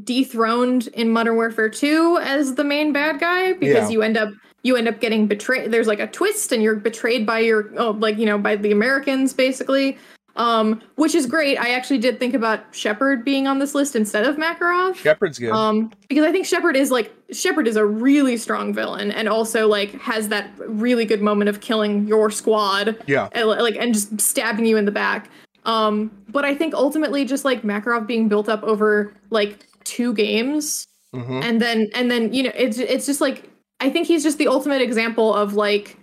dethroned 0.04 0.88
in 0.88 1.10
Modern 1.10 1.36
Warfare 1.36 1.70
2 1.70 2.20
as 2.22 2.56
the 2.56 2.64
main 2.64 2.92
bad 2.94 3.20
guy 3.20 3.54
because 3.54 3.90
Yeah. 3.90 3.90
you 3.90 4.02
end 4.02 4.18
up 4.18 4.30
you 4.64 4.76
end 4.76 4.88
up 4.88 5.00
getting 5.00 5.28
betrayed 5.28 5.72
there's 5.72 5.88
like 5.88 6.00
a 6.00 6.08
twist 6.08 6.52
and 6.52 6.62
you're 6.62 6.76
betrayed 6.76 7.26
by 7.26 7.40
your 7.40 7.70
oh 7.78 7.92
like 7.92 8.18
you 8.18 8.26
know 8.26 8.38
by 8.38 8.56
the 8.56 8.72
Americans 8.72 9.34
basically. 9.34 9.98
Um 10.36 10.82
which 10.96 11.16
is 11.16 11.26
great. 11.26 11.58
I 11.58 11.70
actually 11.72 11.98
did 11.98 12.20
think 12.20 12.34
about 12.34 12.60
Shepherd 12.74 13.26
being 13.26 13.48
on 13.48 13.60
this 13.60 13.74
list 13.76 13.96
instead 13.96 14.26
of 14.26 14.36
makarov. 14.38 14.96
Shepherd's 14.96 15.40
good. 15.40 15.52
um 15.52 15.92
because 16.08 16.24
i 16.26 16.32
think 16.32 16.46
Shepherd 16.46 16.76
is 16.76 16.92
like 16.92 17.14
Shepherd 17.32 17.68
is 17.68 17.76
a 17.76 17.86
really 17.86 18.38
strong 18.38 18.74
villain 18.74 19.12
and 19.12 19.28
also 19.28 19.68
like 19.68 19.92
has 20.02 20.30
that 20.30 20.50
really 20.60 21.06
good 21.06 21.22
moment 21.22 21.50
of 21.50 21.62
killing 21.62 22.08
your 22.08 22.30
squad. 22.32 23.02
Yeah. 23.08 23.30
and, 23.34 23.48
like 23.48 23.76
and 23.76 23.94
just 23.94 24.20
stabbing 24.22 24.66
you 24.66 24.78
in 24.78 24.86
the 24.86 24.92
back. 24.92 25.30
Um 25.66 26.12
but 26.30 26.46
i 26.46 26.54
think 26.56 26.74
ultimately 26.74 27.26
just 27.26 27.44
like 27.44 27.64
makarov 27.64 28.08
being 28.08 28.28
built 28.30 28.48
up 28.50 28.64
over 28.64 29.14
like 29.32 29.66
two 29.84 30.14
games. 30.14 30.86
Hmm 31.14 31.42
and 31.44 31.60
then 31.62 31.90
and 31.96 32.12
then 32.12 32.32
you 32.34 32.44
know 32.44 32.52
it's 32.56 32.78
it's 32.78 33.08
just 33.08 33.20
like 33.20 33.50
I 33.80 33.90
think 33.90 34.08
he's 34.08 34.24
just 34.24 34.38
the 34.38 34.48
ultimate 34.48 34.82
example 34.82 35.34
of 35.34 35.54
like 35.54 35.98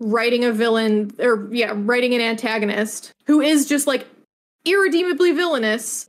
writing 0.00 0.44
a 0.44 0.52
villain 0.52 1.10
or 1.18 1.48
yeah, 1.52 1.72
writing 1.74 2.14
an 2.14 2.20
antagonist 2.20 3.12
who 3.26 3.40
is 3.40 3.66
just 3.68 3.86
like 3.86 4.06
irredeemably 4.64 5.32
villainous 5.32 6.08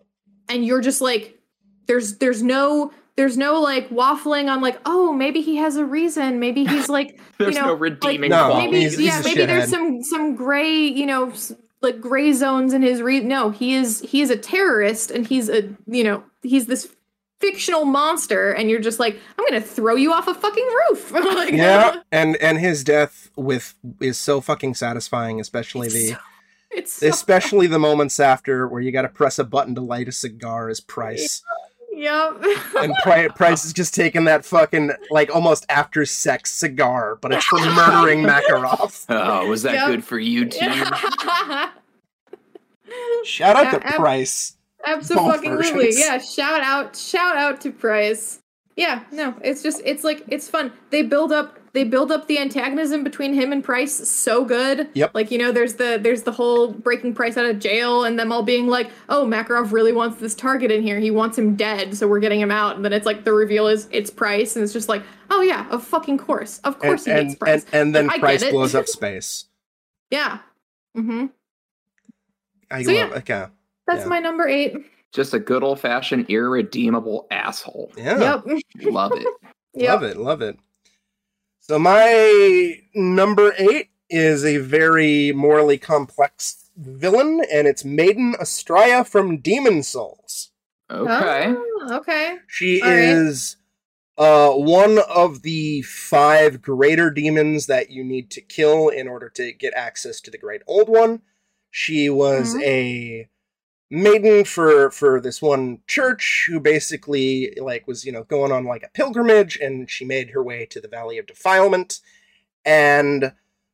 and 0.49 0.65
you're 0.65 0.81
just 0.81 1.01
like 1.01 1.39
there's 1.87 2.17
there's 2.17 2.41
no 2.43 2.91
there's 3.15 3.37
no 3.37 3.61
like 3.61 3.89
waffling 3.89 4.49
on 4.51 4.61
like 4.61 4.79
oh 4.85 5.13
maybe 5.13 5.41
he 5.41 5.55
has 5.57 5.77
a 5.77 5.85
reason. 5.85 6.39
Maybe 6.39 6.65
he's 6.65 6.89
like 6.89 7.19
There's 7.37 7.55
you 7.55 7.61
no 7.61 7.67
know, 7.67 7.73
redeeming 7.73 8.29
No, 8.29 8.55
maybe 8.57 8.79
he's- 8.79 8.97
he's 8.97 9.07
yeah 9.07 9.19
a 9.21 9.23
maybe 9.23 9.45
there's 9.45 9.69
some 9.69 10.03
some 10.03 10.35
gray 10.35 10.71
you 10.87 11.05
know 11.05 11.31
like 11.81 12.01
gray 12.01 12.33
zones 12.33 12.73
in 12.73 12.81
his 12.81 13.01
re 13.01 13.19
no 13.21 13.51
he 13.51 13.75
is 13.75 14.01
he 14.01 14.21
is 14.21 14.29
a 14.31 14.37
terrorist 14.37 15.11
and 15.11 15.27
he's 15.27 15.49
a 15.49 15.69
you 15.85 16.03
know 16.03 16.23
he's 16.41 16.65
this 16.65 16.91
fictional 17.39 17.83
monster 17.85 18.51
and 18.51 18.69
you're 18.69 18.79
just 18.79 18.99
like 18.99 19.19
i'm 19.37 19.45
gonna 19.45 19.59
throw 19.61 19.95
you 19.95 20.13
off 20.13 20.27
a 20.27 20.33
fucking 20.33 20.65
roof 20.89 21.11
like, 21.11 21.51
Yeah, 21.53 22.01
and 22.11 22.35
and 22.37 22.57
his 22.59 22.83
death 22.83 23.29
with 23.35 23.75
is 23.99 24.17
so 24.17 24.39
fucking 24.41 24.73
satisfying, 24.75 25.39
especially 25.39 25.87
it's 25.87 25.95
the 25.95 26.07
so, 26.13 26.17
it's 26.71 26.93
so, 26.93 27.07
especially 27.07 27.67
the 27.67 27.79
moments 27.89 28.19
after 28.19 28.67
where 28.67 28.81
you 28.81 28.91
got 28.91 29.01
to 29.03 29.09
press 29.09 29.37
a 29.39 29.43
button 29.43 29.75
to 29.75 29.81
light 29.81 30.07
a 30.07 30.11
cigar 30.13 30.69
as 30.69 30.79
Price, 30.79 31.43
yep 31.93 32.41
and 32.79 32.93
Pri- 33.03 33.27
Price 33.29 33.65
is 33.65 33.73
just 33.73 33.93
taking 33.93 34.23
that 34.25 34.43
fucking 34.45 34.91
like 35.11 35.33
almost 35.33 35.65
after 35.69 36.05
sex 36.05 36.51
cigar, 36.51 37.17
but 37.21 37.31
it's 37.33 37.45
for 37.45 37.59
murdering 37.59 38.23
Makarov. 38.23 39.05
Oh, 39.09 39.47
was 39.47 39.63
that 39.63 39.73
Yep. 39.73 39.87
good 39.87 40.03
for 40.05 40.17
you 40.19 40.45
too? 40.49 40.69
Shout 43.23 43.55
out 43.55 43.71
to 43.71 43.77
Yeah, 43.77 43.87
ab- 43.87 43.95
Price. 43.95 44.54
Absolutely. 44.85 45.91
Yeah, 45.97 46.17
shout 46.19 46.61
out 46.61 46.95
shout 46.95 47.35
out 47.35 47.61
to 47.61 47.71
Price. 47.71 48.39
Yeah, 48.75 49.03
no, 49.11 49.33
it's 49.41 49.63
just 49.63 49.81
it's 49.85 50.03
like 50.03 50.23
it's 50.27 50.49
fun. 50.49 50.71
They 50.89 51.01
build 51.01 51.31
up 51.31 51.59
they 51.71 51.83
build 51.83 52.09
up 52.11 52.27
the 52.27 52.39
antagonism 52.39 53.03
between 53.03 53.33
him 53.33 53.51
and 53.51 53.63
Price 53.63 53.93
so 54.07 54.45
good. 54.45 54.87
Yep. 54.93 55.11
Like, 55.13 55.29
you 55.29 55.37
know, 55.37 55.51
there's 55.51 55.73
the 55.75 55.97
there's 56.01 56.23
the 56.23 56.31
whole 56.31 56.71
breaking 56.71 57.13
Price 57.15 57.35
out 57.37 57.45
of 57.45 57.59
jail 57.59 58.03
and 58.03 58.17
them 58.19 58.31
all 58.31 58.43
being 58.43 58.67
like, 58.67 58.89
"Oh, 59.09 59.25
Makarov 59.25 59.71
really 59.71 59.91
wants 59.93 60.17
this 60.19 60.35
target 60.35 60.71
in 60.71 60.83
here. 60.83 60.99
He 60.99 61.09
wants 61.11 61.37
him 61.37 61.55
dead, 61.55 61.95
so 61.97 62.07
we're 62.07 62.19
getting 62.19 62.39
him 62.39 62.51
out." 62.51 62.75
And 62.75 62.83
then 62.85 62.93
it's 62.93 63.05
like 63.05 63.23
the 63.25 63.33
reveal 63.33 63.67
is 63.67 63.87
it's 63.91 64.09
Price 64.09 64.55
and 64.55 64.63
it's 64.63 64.73
just 64.73 64.87
like, 64.89 65.03
"Oh 65.29 65.41
yeah, 65.41 65.67
of 65.69 65.83
fucking 65.83 66.17
course. 66.17 66.59
Of 66.59 66.73
And 66.75 66.81
course 66.81 67.05
he 67.05 67.11
hates 67.11 67.35
Price." 67.35 67.65
and, 67.71 67.73
and 67.81 67.95
then 67.95 68.07
get 68.07 68.19
Price 68.19 68.43
blows 68.49 68.75
up 68.75 68.87
space. 68.89 69.45
yeah. 70.11 70.39
Mm-hmm. 70.97 71.25
I 72.71 72.83
So, 72.83 72.91
love 72.91 73.09
yeah. 73.09 73.15
okay. 73.17 73.45
That's 73.87 74.01
Yeah. 74.01 74.07
my 74.07 74.19
number 74.19 74.47
8. 74.47 74.75
Just 75.13 75.33
a 75.33 75.39
good 75.39 75.63
old 75.63 75.79
fashioned 75.79 76.25
irredeemable 76.29 77.27
asshole. 77.31 77.91
Yeah. 77.97 78.41
Yep. 78.45 78.61
Love 78.83 79.11
it. 79.15 79.27
Yep. 79.77 79.89
Love 79.89 80.03
it, 80.03 80.17
love 80.17 80.41
it. 80.41 80.57
So 81.59 81.77
my 81.77 82.79
number 82.93 83.53
eight 83.57 83.89
is 84.09 84.45
a 84.45 84.55
very 84.57 85.33
morally 85.33 85.77
complex 85.77 86.69
villain, 86.77 87.41
and 87.51 87.67
it's 87.67 87.83
Maiden 87.83 88.35
Astraea 88.39 89.05
from 89.05 89.39
Demon 89.41 89.83
Souls. 89.83 90.51
Okay. 90.89 91.47
Oh, 91.49 91.89
okay. 91.97 92.37
She 92.47 92.81
All 92.81 92.87
right. 92.89 92.99
is 92.99 93.57
uh, 94.17 94.51
one 94.51 94.99
of 95.13 95.41
the 95.41 95.81
five 95.81 96.61
greater 96.61 97.11
demons 97.11 97.65
that 97.65 97.89
you 97.89 98.01
need 98.05 98.31
to 98.31 98.39
kill 98.39 98.87
in 98.87 99.09
order 99.09 99.27
to 99.31 99.51
get 99.51 99.73
access 99.75 100.21
to 100.21 100.31
the 100.31 100.37
Great 100.37 100.61
Old 100.67 100.87
One. 100.87 101.21
She 101.69 102.09
was 102.09 102.55
Mhm. 102.55 102.61
a 102.63 103.29
maiden 103.91 104.43
for 104.45 104.89
for 104.91 105.21
this 105.21 105.41
one 105.41 105.79
church 105.87 106.47
who 106.49 106.59
basically 106.59 107.53
like 107.61 107.87
was 107.87 108.03
you 108.05 108.11
know 108.11 108.23
going 108.23 108.51
on 108.51 108.65
like 108.65 108.83
a 108.83 108.89
pilgrimage 108.89 109.57
and 109.57 109.89
she 109.89 110.03
made 110.03 110.31
her 110.31 110.43
way 110.43 110.65
to 110.65 110.79
the 110.81 110.87
valley 110.87 111.17
of 111.17 111.25
defilement. 111.27 111.99
And 112.65 113.33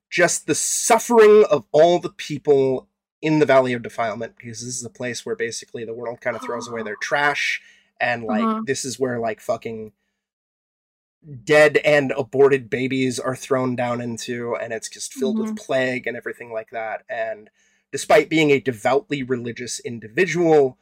just 0.09 0.45
the 0.47 0.55
suffering 0.55 1.45
of 1.49 1.65
all 1.71 1.99
the 1.99 2.09
people 2.09 2.89
in 3.21 3.39
the 3.39 3.45
valley 3.45 3.71
of 3.73 3.81
defilement 3.81 4.35
because 4.35 4.59
this 4.59 4.75
is 4.75 4.83
a 4.83 4.89
place 4.89 5.25
where 5.25 5.35
basically 5.35 5.85
the 5.85 5.93
world 5.93 6.19
kind 6.19 6.35
of 6.35 6.41
throws 6.41 6.67
away 6.67 6.83
their 6.83 6.95
trash 7.01 7.61
and 7.99 8.23
like 8.23 8.43
Uh-huh. 8.43 8.61
this 8.65 8.83
is 8.83 8.99
where 8.99 9.19
like 9.19 9.39
fucking 9.39 9.93
dead 11.43 11.77
and 11.85 12.11
aborted 12.17 12.69
babies 12.69 13.19
are 13.19 13.35
thrown 13.35 13.75
down 13.75 14.01
into 14.01 14.55
and 14.55 14.73
it's 14.73 14.89
just 14.89 15.13
filled 15.13 15.37
with 15.37 15.55
plague 15.55 16.07
and 16.07 16.17
everything 16.17 16.51
like 16.51 16.71
that. 16.71 17.03
And 17.07 17.49
despite 17.91 18.29
being 18.29 18.51
a 18.51 18.59
devoutly 18.59 19.23
religious 19.23 19.79
individual 19.81 20.77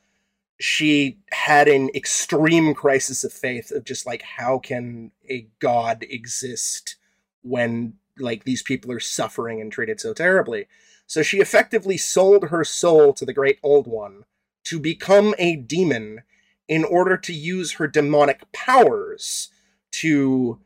she 0.62 1.18
had 1.32 1.70
an 1.70 1.90
extreme 1.96 2.74
crisis 2.74 3.24
of 3.24 3.32
faith 3.32 3.72
of 3.72 3.86
just 3.86 4.06
like 4.06 4.22
how 4.38 4.60
can 4.60 5.12
a 5.30 5.48
god 5.60 6.06
exist 6.10 6.96
when 7.42 7.94
like 8.18 8.44
these 8.44 8.62
people 8.62 8.92
are 8.92 9.00
suffering 9.00 9.62
and 9.62 9.72
treated 9.72 10.00
so 10.00 10.14
terribly 10.14 10.68
so 11.08 11.22
she 11.24 11.40
effectively 11.40 11.98
sold 11.98 12.50
her 12.50 12.64
soul 12.64 13.14
to 13.14 13.26
the 13.26 13.34
great 13.34 13.58
old 13.64 13.88
one 13.88 14.26
to 14.66 14.80
become 14.80 15.34
a 15.40 15.56
demon 15.56 16.22
in 16.68 16.84
order 16.84 17.18
to 17.18 17.34
use 17.34 17.74
her 17.74 17.88
demonic 17.88 18.42
powers 18.52 19.50
to 19.92 20.60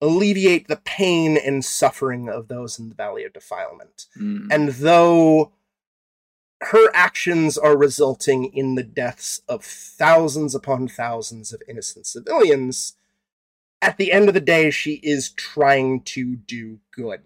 alleviate 0.00 0.68
the 0.68 0.76
pain 0.84 1.36
and 1.36 1.64
suffering 1.64 2.28
of 2.28 2.48
those 2.48 2.78
in 2.78 2.88
the 2.88 2.94
valley 2.94 3.24
of 3.24 3.32
defilement 3.32 4.06
Mm. 4.18 4.46
and 4.50 4.68
though 4.70 5.52
her 6.62 6.90
actions 6.94 7.56
are 7.56 7.76
resulting 7.76 8.44
in 8.52 8.74
the 8.74 8.82
deaths 8.82 9.40
of 9.48 9.64
thousands 9.64 10.54
upon 10.54 10.88
thousands 10.88 11.52
of 11.52 11.62
innocent 11.68 12.06
civilians, 12.06 12.94
at 13.82 13.96
the 13.96 14.12
end 14.12 14.28
of 14.28 14.34
the 14.34 14.40
day, 14.40 14.70
she 14.70 14.94
is 15.02 15.30
trying 15.30 16.02
to 16.02 16.36
do 16.36 16.80
good, 16.92 17.22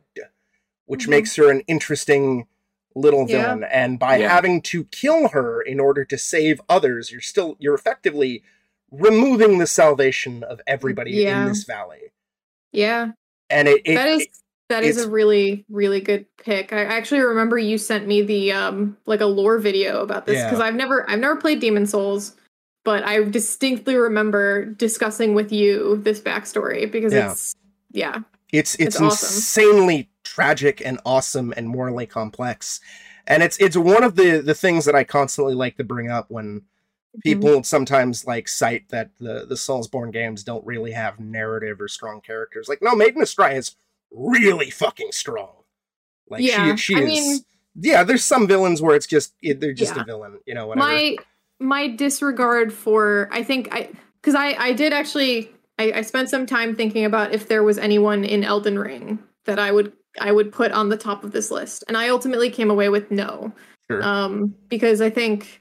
which 0.87 1.07
Mhm. 1.07 1.11
makes 1.11 1.35
her 1.37 1.51
an 1.51 1.61
interesting 1.67 2.47
little 2.95 3.29
Yeah. 3.29 3.43
villain. 3.55 3.65
And 3.65 3.99
by 3.99 4.19
Yeah. 4.19 4.29
having 4.29 4.63
to 4.63 4.85
kill 4.85 5.29
her 5.29 5.61
in 5.61 5.81
order 5.81 6.05
to 6.05 6.17
save 6.17 6.61
others, 6.69 7.11
you're 7.11 7.21
still 7.21 7.57
you're 7.59 7.75
effectively 7.75 8.45
removing 8.93 9.59
the 9.59 9.67
salvation 9.67 10.45
of 10.45 10.61
everybody 10.67 11.11
Yeah. 11.11 11.43
in 11.43 11.49
this 11.49 11.65
valley. 11.65 12.13
Yeah. 12.71 13.13
And 13.51 13.67
it, 13.67 13.83
it 13.85 13.95
that 13.97 14.09
is 14.09 14.29
that 14.75 14.85
is 14.85 14.97
it's- 14.97 15.07
a 15.07 15.11
really 15.11 15.65
really 15.69 16.01
good 16.01 16.27
pick. 16.37 16.73
I 16.73 16.85
actually 16.85 17.21
remember 17.21 17.59
you 17.59 17.79
sent 17.79 18.07
me 18.07 18.23
the 18.23 18.53
um 18.53 18.97
like 19.07 19.21
a 19.21 19.27
lore 19.27 19.59
video 19.59 20.03
about 20.03 20.27
this 20.27 20.37
Yeah. 20.37 20.45
because 20.47 20.61
I've 20.61 20.75
never 20.75 21.09
I've 21.09 21.21
never 21.21 21.37
played 21.37 21.61
Demon 21.61 21.87
Souls, 21.87 22.35
but 22.85 23.05
I 23.05 23.23
distinctly 23.25 23.97
remember 23.97 24.65
discussing 24.67 25.35
with 25.35 25.53
you 25.53 26.01
this 26.05 26.21
backstory 26.21 26.91
because 26.91 27.13
Yeah. 27.13 27.31
it's 27.33 27.55
yeah 27.93 28.19
It's 28.53 28.75
it's, 28.75 28.97
It's 28.97 29.01
awesome. 29.01 29.37
insanely 29.37 30.11
tragic 30.25 30.83
and 30.85 31.01
awesome 31.05 31.53
and 31.57 31.69
morally 31.69 32.07
complex. 32.07 32.81
And 33.27 33.43
it's 33.43 33.57
it's 33.59 33.77
one 33.77 34.03
of 34.05 34.17
the 34.17 34.39
the 34.41 34.55
things 34.55 34.85
that 34.85 34.95
I 34.95 35.05
constantly 35.05 35.55
like 35.55 35.77
to 35.79 35.85
bring 35.85 36.11
up 36.11 36.27
when 36.31 36.63
Mm-hmm. 37.15 37.21
people 37.31 37.63
sometimes 37.63 38.27
like 38.27 38.49
cite 38.49 38.89
that 38.89 39.11
the 39.21 39.47
the 39.49 39.55
Soulsborne 39.55 40.13
games 40.13 40.43
don't 40.43 40.67
really 40.67 40.91
have 40.91 41.21
narrative 41.21 41.81
or 41.81 41.87
strong 41.87 42.21
characters. 42.21 42.67
Like 42.69 42.83
no, 42.83 42.97
Maiden 42.97 43.23
Astraea 43.23 43.57
is 43.57 43.77
really 44.15 44.71
fucking 44.71 45.11
strong. 45.13 45.51
Like 46.31 46.43
Yeah, 46.43 46.75
she 46.77 46.95
she 46.95 47.01
I 47.01 47.05
is 47.07 47.07
mean- 47.09 47.41
yeah, 47.77 48.05
there's 48.05 48.25
some 48.25 48.47
villains 48.47 48.81
where 48.81 48.95
it's 48.97 49.07
just 49.07 49.35
it, 49.43 49.61
they're 49.61 49.73
just 49.73 49.97
Yeah. 49.97 50.03
a 50.03 50.05
villain, 50.05 50.39
you 50.47 50.55
know, 50.55 50.69
whatever. 50.69 50.87
my 50.89 51.17
my 51.61 51.87
disregard 51.89 52.73
for 52.73 53.29
i 53.33 53.43
think 53.43 53.69
i 53.73 53.89
because 54.21 54.35
i 54.35 54.49
i 54.55 54.73
did 54.73 54.93
actually 54.93 55.51
I, 55.79 55.93
I 55.93 56.03
spent 56.03 56.29
some 56.29 56.47
time 56.47 56.75
thinking 56.75 57.05
about 57.05 57.33
if 57.33 57.47
there 57.49 57.63
was 57.63 57.79
anyone 57.79 58.25
in 58.25 58.43
elden 58.43 58.77
ring 58.79 59.21
that 59.45 59.59
i 59.61 59.71
would 59.71 59.93
i 60.21 60.33
would 60.33 60.51
put 60.53 60.73
on 60.73 60.89
the 60.89 60.97
top 60.97 61.23
of 61.23 61.31
this 61.31 61.53
list 61.53 61.85
and 61.87 61.97
i 61.97 62.09
ultimately 62.09 62.51
came 62.51 62.71
away 62.71 62.89
with 62.89 63.09
no 63.13 63.53
Sure. 63.89 64.03
um 64.03 64.53
because 64.69 65.01
i 65.01 65.09
think 65.11 65.61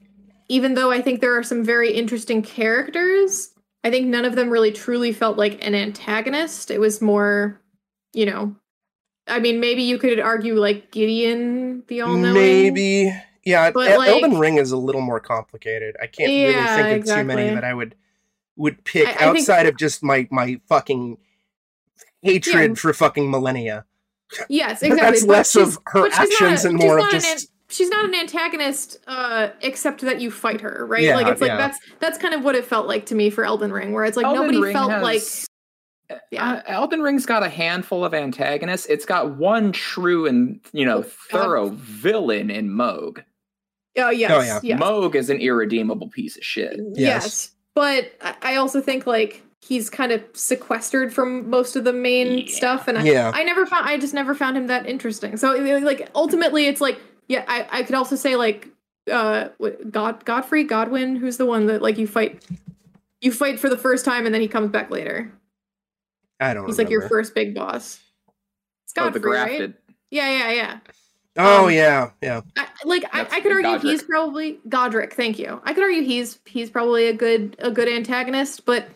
even 0.49 0.73
though 0.73 0.91
I 0.91 1.01
think 1.01 1.21
there 1.21 1.37
are 1.37 1.43
some 1.43 1.63
very 1.63 1.91
interesting 1.93 2.41
characters, 2.41 3.53
I 3.85 3.89
think 3.89 4.07
none 4.07 4.25
of 4.25 4.35
them 4.35 4.49
really 4.49 4.71
truly 4.73 5.13
felt 5.13 5.37
like 5.37 5.65
an 5.65 5.73
antagonist. 5.73 6.69
It 6.69 6.79
was 6.79 7.01
more, 7.01 7.61
you 8.13 8.25
know, 8.25 8.55
I 9.27 9.39
mean, 9.39 9.59
maybe 9.59 9.83
you 9.83 9.97
could 9.97 10.19
argue 10.19 10.55
like 10.59 10.91
Gideon, 10.91 11.83
the 11.87 12.01
all 12.01 12.15
knowing. 12.15 12.33
Maybe. 12.33 13.13
Yeah, 13.45 13.71
But, 13.71 13.91
El- 13.91 13.97
like- 13.99 14.09
Elden 14.09 14.37
Ring 14.39 14.57
is 14.57 14.71
a 14.71 14.77
little 14.77 15.01
more 15.01 15.19
complicated. 15.19 15.95
I 16.01 16.07
can't 16.07 16.29
really 16.29 16.53
think 16.93 17.07
of 17.09 17.15
too 17.17 17.23
many 17.25 17.53
that 17.53 17.63
I 17.65 17.73
would 17.73 17.95
would 18.55 18.83
pick 18.85 19.07
I- 19.07 19.11
I 19.11 19.13
think- 19.15 19.39
outside 19.39 19.65
of 19.65 19.75
just 19.77 20.03
my 20.03 20.27
my 20.31 20.59
fucking 20.69 21.17
hatred 22.21 22.69
Yeah. 22.71 22.75
for 22.75 22.93
fucking 22.93 23.29
Malenia. 23.31 23.83
Yes, 24.49 24.81
exactly. 24.83 24.95
That's 25.11 25.25
but 25.25 25.31
less 25.33 25.55
of 25.55 25.77
her 25.87 26.01
but 26.03 26.11
she's 26.13 26.17
not 26.19 26.23
actions 26.51 26.65
a- 26.65 26.69
and 26.69 26.77
more 26.79 26.97
of 26.99 27.03
not 27.05 27.13
an 27.15 27.19
just 27.19 27.49
she's 27.69 27.89
not 27.89 28.05
an 28.05 28.13
antagonist 28.15 28.97
uh 29.07 29.49
except 29.61 30.01
that 30.01 30.21
you 30.21 30.29
fight 30.31 30.61
her 30.61 30.85
right 30.87 31.01
Yeah, 31.03 31.15
like 31.15 31.27
it's 31.27 31.41
like 31.41 31.49
yeah. 31.49 31.57
that's 31.57 31.79
that's 31.99 32.17
kind 32.19 32.33
of 32.33 32.43
what 32.43 32.55
it 32.55 32.65
felt 32.65 32.87
like 32.87 33.07
to 33.07 33.15
me 33.15 33.29
for 33.31 33.43
elden 33.43 33.71
ring 33.73 33.93
where 33.93 34.05
it's 34.05 34.15
like 34.15 34.25
Elden 34.27 34.41
nobody 34.43 34.61
Ring 34.61 34.73
felt 34.73 34.91
has- 34.91 35.01
like 35.03 35.21
Yeah. 36.31 36.61
Elden 36.67 37.01
Ring's 37.01 37.25
got 37.25 37.43
a 37.43 37.49
handful 37.49 38.03
of 38.05 38.13
antagonists. 38.13 38.85
It's 38.87 39.05
got 39.05 39.31
one 39.37 39.71
true 39.71 40.25
and 40.25 40.59
you 40.73 40.85
know 40.85 40.99
Oh, 40.99 41.01
God. 41.03 41.11
thorough 41.29 41.69
villain 41.69 42.49
in 42.49 42.69
Mohg. 42.69 43.23
oh 43.97 44.09
yes 44.09 44.31
Oh, 44.31 44.41
yeah. 44.41 44.59
yes 44.63 44.79
Mohg 44.79 45.15
is 45.15 45.29
an 45.29 45.37
irredeemable 45.39 46.09
piece 46.09 46.37
of 46.37 46.43
shit. 46.43 46.75
yes. 46.93 47.23
Yes. 47.23 47.51
but 47.75 48.11
I- 48.21 48.35
i 48.41 48.55
also 48.55 48.81
think 48.81 49.05
like 49.07 49.41
he's 49.61 49.89
kind 49.89 50.11
of 50.11 50.21
sequestered 50.33 51.13
from 51.13 51.49
most 51.49 51.75
of 51.77 51.83
the 51.85 51.93
main 51.93 52.39
Yeah. 52.39 52.45
stuff 52.53 52.87
and 52.87 52.97
I, 52.97 53.03
Yeah. 53.03 53.31
I 53.33 53.43
never 53.43 53.65
found 53.65 53.87
i 53.87 53.97
just 53.97 54.13
never 54.13 54.35
found 54.35 54.57
him 54.57 54.67
that 54.67 54.85
interesting 54.87 55.37
so 55.37 55.53
like 55.55 56.09
ultimately 56.15 56.65
it's 56.67 56.81
like 56.81 56.99
yeah 57.27 57.45
i, 57.47 57.65
I 57.71 57.83
could 57.83 57.95
also 57.95 58.15
say 58.15 58.35
like 58.35 58.67
uh 59.11 59.49
god 59.89 60.23
godfrey 60.25 60.63
godwin 60.65 61.15
who's 61.15 61.37
the 61.37 61.45
one 61.45 61.65
that 61.67 61.81
like 61.81 61.97
you 61.97 62.07
fight 62.07 62.43
you 63.21 63.31
fight 63.31 63.57
for 63.59 63.69
the 63.69 63.77
first 63.77 64.03
time 64.05 64.25
and 64.25 64.33
then 64.35 64.41
he 64.41 64.47
comes 64.49 64.69
back 64.69 64.89
later 64.91 65.31
I 66.43 66.53
don't 66.53 66.65
He's 66.65 66.77
like 66.77 66.89
your 66.89 67.07
first 67.09 67.33
big 67.35 67.53
boss. 67.55 67.99
It's 68.83 68.93
Oh, 68.97 69.09
the 69.09 69.19
Godfrey, 69.19 69.59
right? 69.59 69.73
Yeah, 70.11 70.29
yeah, 70.29 70.51
yeah. 70.51 70.79
Oh 71.35 71.65
um, 71.65 71.71
yeah, 71.71 72.11
yeah. 72.21 72.41
I, 72.57 72.67
like 72.85 73.03
I, 73.11 73.21
I 73.21 73.41
could 73.41 73.51
argue 73.51 73.63
Godric. 73.63 73.91
he's 73.91 74.03
probably 74.03 74.59
Godric. 74.69 75.13
Thank 75.13 75.39
you. 75.39 75.59
I 75.63 75.73
could 75.73 75.81
argue 75.83 76.03
he's 76.03 76.39
he's 76.45 76.69
probably 76.69 77.07
a 77.07 77.13
good 77.13 77.55
a 77.59 77.71
good 77.71 77.87
antagonist, 77.89 78.65
but 78.65 78.87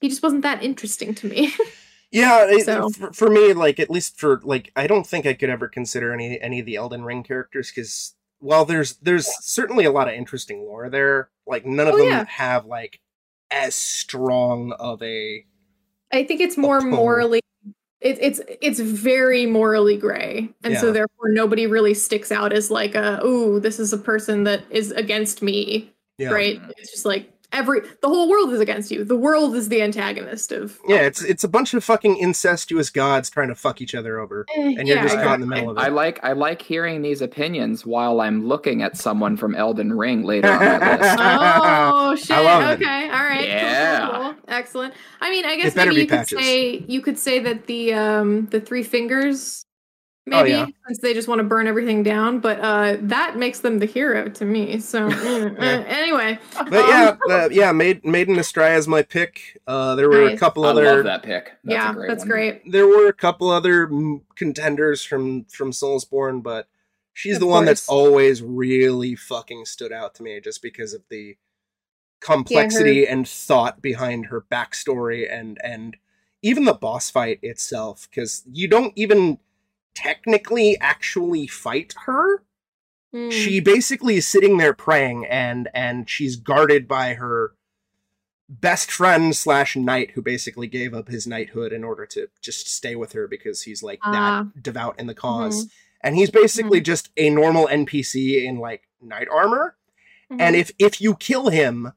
he 0.00 0.08
just 0.08 0.22
wasn't 0.22 0.42
that 0.42 0.62
interesting 0.62 1.14
to 1.16 1.26
me. 1.28 1.52
Yeah, 2.12 2.46
it- 2.48 2.64
So- 2.64 2.88
for, 2.90 3.12
for 3.12 3.28
me, 3.30 3.52
like 3.52 3.78
at 3.80 3.90
least 3.90 4.18
for 4.18 4.40
like, 4.44 4.70
I 4.76 4.86
don't 4.86 5.06
think 5.06 5.26
I 5.26 5.34
could 5.34 5.50
ever 5.50 5.68
consider 5.68 6.12
any 6.14 6.40
any 6.40 6.60
of 6.60 6.64
the 6.66 6.76
Elden 6.76 7.04
Ring 7.04 7.22
characters 7.24 7.70
because 7.74 8.14
while 8.38 8.64
there's 8.64 8.94
there's 8.98 9.26
certainly 9.44 9.84
a 9.84 9.90
lot 9.90 10.06
of 10.08 10.14
interesting 10.14 10.60
lore 10.62 10.88
there, 10.88 11.30
like 11.46 11.66
none 11.66 11.88
of 11.88 11.94
Oh, 11.94 11.98
them 11.98 12.06
yeah. 12.08 12.24
have 12.28 12.64
like 12.64 13.00
as 13.50 13.74
strong 13.74 14.72
of 14.78 15.02
a 15.02 15.44
I 16.12 16.24
think 16.24 16.40
it's 16.40 16.56
more 16.56 16.80
morally. 16.80 17.40
It, 18.00 18.18
it's 18.20 18.40
it's 18.60 18.78
very 18.78 19.46
morally 19.46 19.96
gray, 19.96 20.48
and 20.62 20.76
so 20.78 20.92
therefore 20.92 21.28
nobody 21.28 21.66
really 21.66 21.94
sticks 21.94 22.30
out 22.30 22.52
as 22.52 22.70
like 22.70 22.94
a 22.94 23.24
ooh 23.24 23.58
this 23.58 23.80
is 23.80 23.92
a 23.92 23.98
person 23.98 24.44
that 24.44 24.62
is 24.70 24.92
against 24.92 25.42
me, 25.42 25.92
yeah. 26.18 26.30
right? 26.30 26.60
It's 26.76 26.90
just 26.90 27.06
like 27.06 27.35
every 27.52 27.80
the 28.02 28.08
whole 28.08 28.28
world 28.28 28.52
is 28.52 28.60
against 28.60 28.90
you. 28.90 29.04
The 29.04 29.16
world 29.16 29.54
is 29.54 29.68
the 29.68 29.82
antagonist 29.82 30.52
of 30.52 30.78
Yeah, 30.86 31.02
it's 31.02 31.22
it's 31.22 31.44
a 31.44 31.48
bunch 31.48 31.74
of 31.74 31.82
fucking 31.84 32.16
incestuous 32.18 32.90
gods 32.90 33.28
trying 33.30 33.48
to 33.48 33.54
fuck 33.54 33.80
each 33.80 33.94
other 33.94 34.18
over, 34.18 34.46
and 34.56 34.86
you're 34.88 34.96
Yeah, 34.96 35.02
just 35.02 35.16
caught 35.16 35.40
in 35.40 35.40
the 35.40 35.46
exactly. 35.46 35.48
middle 35.48 35.70
of 35.70 35.76
it. 35.78 35.80
I 35.80 35.88
like 35.88 36.24
I 36.24 36.32
like 36.32 36.62
hearing 36.62 37.02
these 37.02 37.20
opinions 37.22 37.84
while 37.84 38.20
I'm 38.20 38.46
looking 38.46 38.82
at 38.82 38.96
someone 38.96 39.36
from 39.36 39.54
Elden 39.54 39.92
Ring 39.92 40.22
later 40.24 40.48
on 40.50 40.58
my 40.58 40.96
list. 40.96 41.16
oh 41.20 42.16
shit! 42.16 42.30
love 42.30 42.70
it. 42.72 42.82
okay, 42.82 43.04
all 43.10 43.24
right. 43.24 43.44
Yeah. 43.46 44.08
cool, 44.10 44.22
cool. 44.32 44.34
excellent. 44.48 44.94
I 45.20 45.30
mean, 45.30 45.44
I 45.44 45.56
guess 45.56 45.74
maybe 45.76 45.94
be 45.94 46.00
you 46.02 46.06
could 46.06 46.26
say 46.26 46.84
you 46.88 47.00
could 47.02 47.18
say 47.18 47.40
that 47.40 47.66
the 47.66 47.92
um 47.94 48.46
the 48.46 48.60
three 48.60 48.82
fingers, 48.82 49.65
Oh, 50.32 50.44
maybe 50.44 50.50
yeah. 50.50 50.66
since 50.86 51.00
they 51.00 51.14
just 51.14 51.28
want 51.28 51.38
to 51.40 51.44
burn 51.44 51.66
everything 51.68 52.02
down, 52.02 52.40
but 52.40 52.60
uh 52.60 52.96
that 53.02 53.36
makes 53.36 53.60
them 53.60 53.78
the 53.78 53.86
hero 53.86 54.28
to 54.30 54.44
me. 54.44 54.78
So 54.80 55.14
mm, 55.22 55.56
Yeah. 55.60 55.78
uh, 55.80 55.84
anyway, 55.86 56.38
But 56.68 56.86
yeah, 56.88 57.10
Um, 57.10 57.18
uh, 57.28 57.48
yeah, 57.52 57.72
Maid, 57.72 58.04
Maiden 58.04 58.36
Astraea 58.36 58.76
is 58.76 58.88
my 58.88 59.02
pick. 59.02 59.60
Uh, 59.66 59.94
there 59.96 60.08
were 60.10 60.26
a 60.26 60.30
Nice. 60.30 60.38
couple 60.40 60.64
I 60.64 60.70
other 60.70 60.84
love 60.84 61.04
that 61.04 61.22
pick. 61.22 61.52
That's 61.64 61.84
yeah, 61.84 61.90
a 61.90 61.94
great 61.94 62.08
that's 62.08 62.24
one. 62.24 62.28
great. 62.28 62.62
there 62.64 62.86
were 62.88 63.08
a 63.08 63.12
couple 63.12 63.50
other 63.50 63.88
contenders 64.36 65.02
from 65.04 65.44
from 65.46 65.70
Soulsborne, 65.72 66.42
but 66.42 66.68
she's 67.12 67.36
Of 67.36 67.40
the 67.40 67.46
one 67.46 67.64
that's 67.64 67.88
always 67.88 68.42
really 68.42 69.14
fucking 69.14 69.64
stood 69.66 69.92
out 69.92 70.14
to 70.16 70.22
me 70.22 70.40
just 70.40 70.62
because 70.62 70.92
of 70.94 71.02
the 71.10 71.36
complexity 72.20 73.06
and 73.06 73.28
thought 73.28 73.82
behind 73.82 74.26
her 74.26 74.40
backstory 74.40 75.30
and 75.32 75.58
and 75.62 75.96
even 76.42 76.64
the 76.64 76.74
boss 76.74 77.10
fight 77.10 77.38
itself 77.42 78.08
because 78.10 78.42
you 78.50 78.68
don't 78.68 78.92
even 78.96 79.38
technically 79.96 80.78
actually 80.80 81.46
fight 81.46 81.94
her 82.06 82.42
Mm. 83.14 83.30
she 83.32 83.60
basically 83.60 84.16
is 84.16 84.26
sitting 84.26 84.58
there 84.58 84.74
praying 84.74 85.24
and 85.26 85.68
and 85.72 86.10
she's 86.10 86.34
guarded 86.36 86.86
by 86.88 87.14
her 87.14 87.54
best 88.48 88.90
friend 88.90 89.34
slash 89.34 89.76
knight 89.76 90.10
who 90.12 90.22
basically 90.22 90.66
gave 90.66 90.92
up 90.92 91.08
his 91.08 91.26
knighthood 91.26 91.72
in 91.72 91.82
order 91.84 92.04
to 92.06 92.28
just 92.42 92.68
stay 92.68 92.94
with 92.96 93.12
her 93.12 93.26
because 93.26 93.62
he's 93.62 93.82
like 93.82 94.00
Ah. 94.02 94.12
that 94.54 94.62
devout 94.62 94.98
in 94.98 95.06
the 95.06 95.14
because 95.14 95.68
and 96.02 96.16
he's 96.16 96.30
basically 96.30 96.80
just 96.80 97.10
a 97.16 97.30
normal 97.30 97.66
npc 97.68 98.44
in 98.44 98.58
like 98.58 98.82
knight 99.00 99.28
armor 99.32 99.76
Mhm. 100.30 100.40
and 100.40 100.56
if 100.56 100.70
if 100.78 101.00
you 101.00 101.14
kill 101.14 101.48
him 101.50 101.92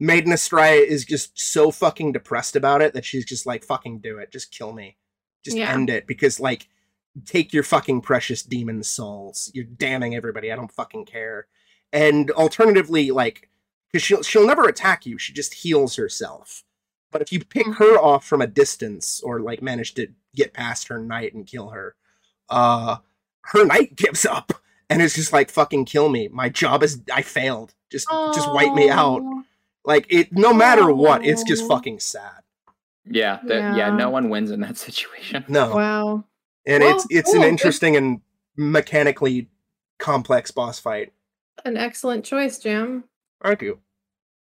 maiden 0.00 0.32
Astraea 0.32 0.84
is 0.84 1.04
just 1.04 1.38
so 1.40 1.70
fucking 1.72 2.12
depressed 2.12 2.56
about 2.56 2.82
it 2.82 2.94
that 2.94 3.04
she's 3.04 3.24
just 3.24 3.46
like 3.46 3.64
fucking 3.64 3.98
do 3.98 4.18
it 4.18 4.30
just 4.32 4.50
kill 4.52 4.72
me 4.72 4.96
just 5.44 5.56
Yeah. 5.56 5.72
end 5.72 5.90
it 5.90 6.06
because 6.06 6.38
like 6.40 6.68
take 7.24 7.52
your 7.52 7.62
fucking 7.62 8.00
precious 8.00 8.42
demon 8.42 8.82
souls. 8.82 9.50
You're 9.54 9.64
damning 9.64 10.14
everybody. 10.14 10.50
I 10.52 10.56
don't 10.56 10.72
fucking 10.72 11.04
care. 11.06 11.46
And 11.92 12.30
alternatively 12.32 13.10
like 13.10 13.48
because 13.90 14.02
she'll 14.04 14.22
she'll 14.22 14.46
never 14.46 14.64
attack 14.68 15.04
you. 15.04 15.18
She 15.18 15.32
just 15.32 15.54
heals 15.54 15.96
herself. 15.96 16.64
But 17.10 17.20
if 17.22 17.30
you 17.32 17.44
pick 17.44 17.66
Mhm. 17.66 17.76
her 17.76 17.98
off 17.98 18.24
from 18.26 18.40
a 18.40 18.46
distance 18.46 19.20
or 19.22 19.40
like 19.40 19.60
manage 19.60 19.92
to 19.94 20.08
get 20.34 20.54
past 20.54 20.88
her 20.88 20.98
knight 20.98 21.34
and 21.34 21.46
kill 21.46 21.68
her 21.70 21.94
uh 22.48 22.96
her 23.42 23.64
knight 23.66 23.96
gives 23.96 24.24
up 24.24 24.52
and 24.88 25.02
is 25.02 25.14
just 25.14 25.32
like 25.32 25.50
fucking 25.50 25.84
kill 25.84 26.08
me. 26.08 26.28
My 26.28 26.48
job 26.48 26.82
is 26.82 27.00
i 27.12 27.20
failed. 27.22 27.74
Just 27.90 28.08
just 28.34 28.50
wipe 28.52 28.72
me 28.72 28.88
out. 28.88 29.22
Like 29.84 30.06
it 30.08 30.32
no 30.32 30.54
matter 30.54 30.90
what 30.92 31.26
it's 31.26 31.42
just 31.42 31.68
fucking 31.68 32.00
sad. 32.00 32.40
Yeah, 33.04 33.40
that, 33.44 33.76
yeah, 33.76 33.76
Yeah. 33.76 33.90
no 33.96 34.08
one 34.10 34.30
wins 34.30 34.50
in 34.50 34.60
that 34.60 34.76
situation. 34.86 35.44
no. 35.48 35.74
Wow. 35.74 36.24
And 36.66 36.82
Well, 36.82 36.94
it's 36.96 37.06
it's 37.10 37.26
cool. 37.32 37.36
an 37.36 37.42
Good- 37.42 37.48
interesting 37.50 37.96
and 37.96 38.20
mechanically 38.56 39.48
complex 39.98 40.50
boss 40.50 40.78
fight 40.78 41.12
An 41.64 41.76
excellent 41.76 42.24
choice, 42.24 42.58
Jim. 42.58 43.04
thank 43.42 43.62
you 43.62 43.78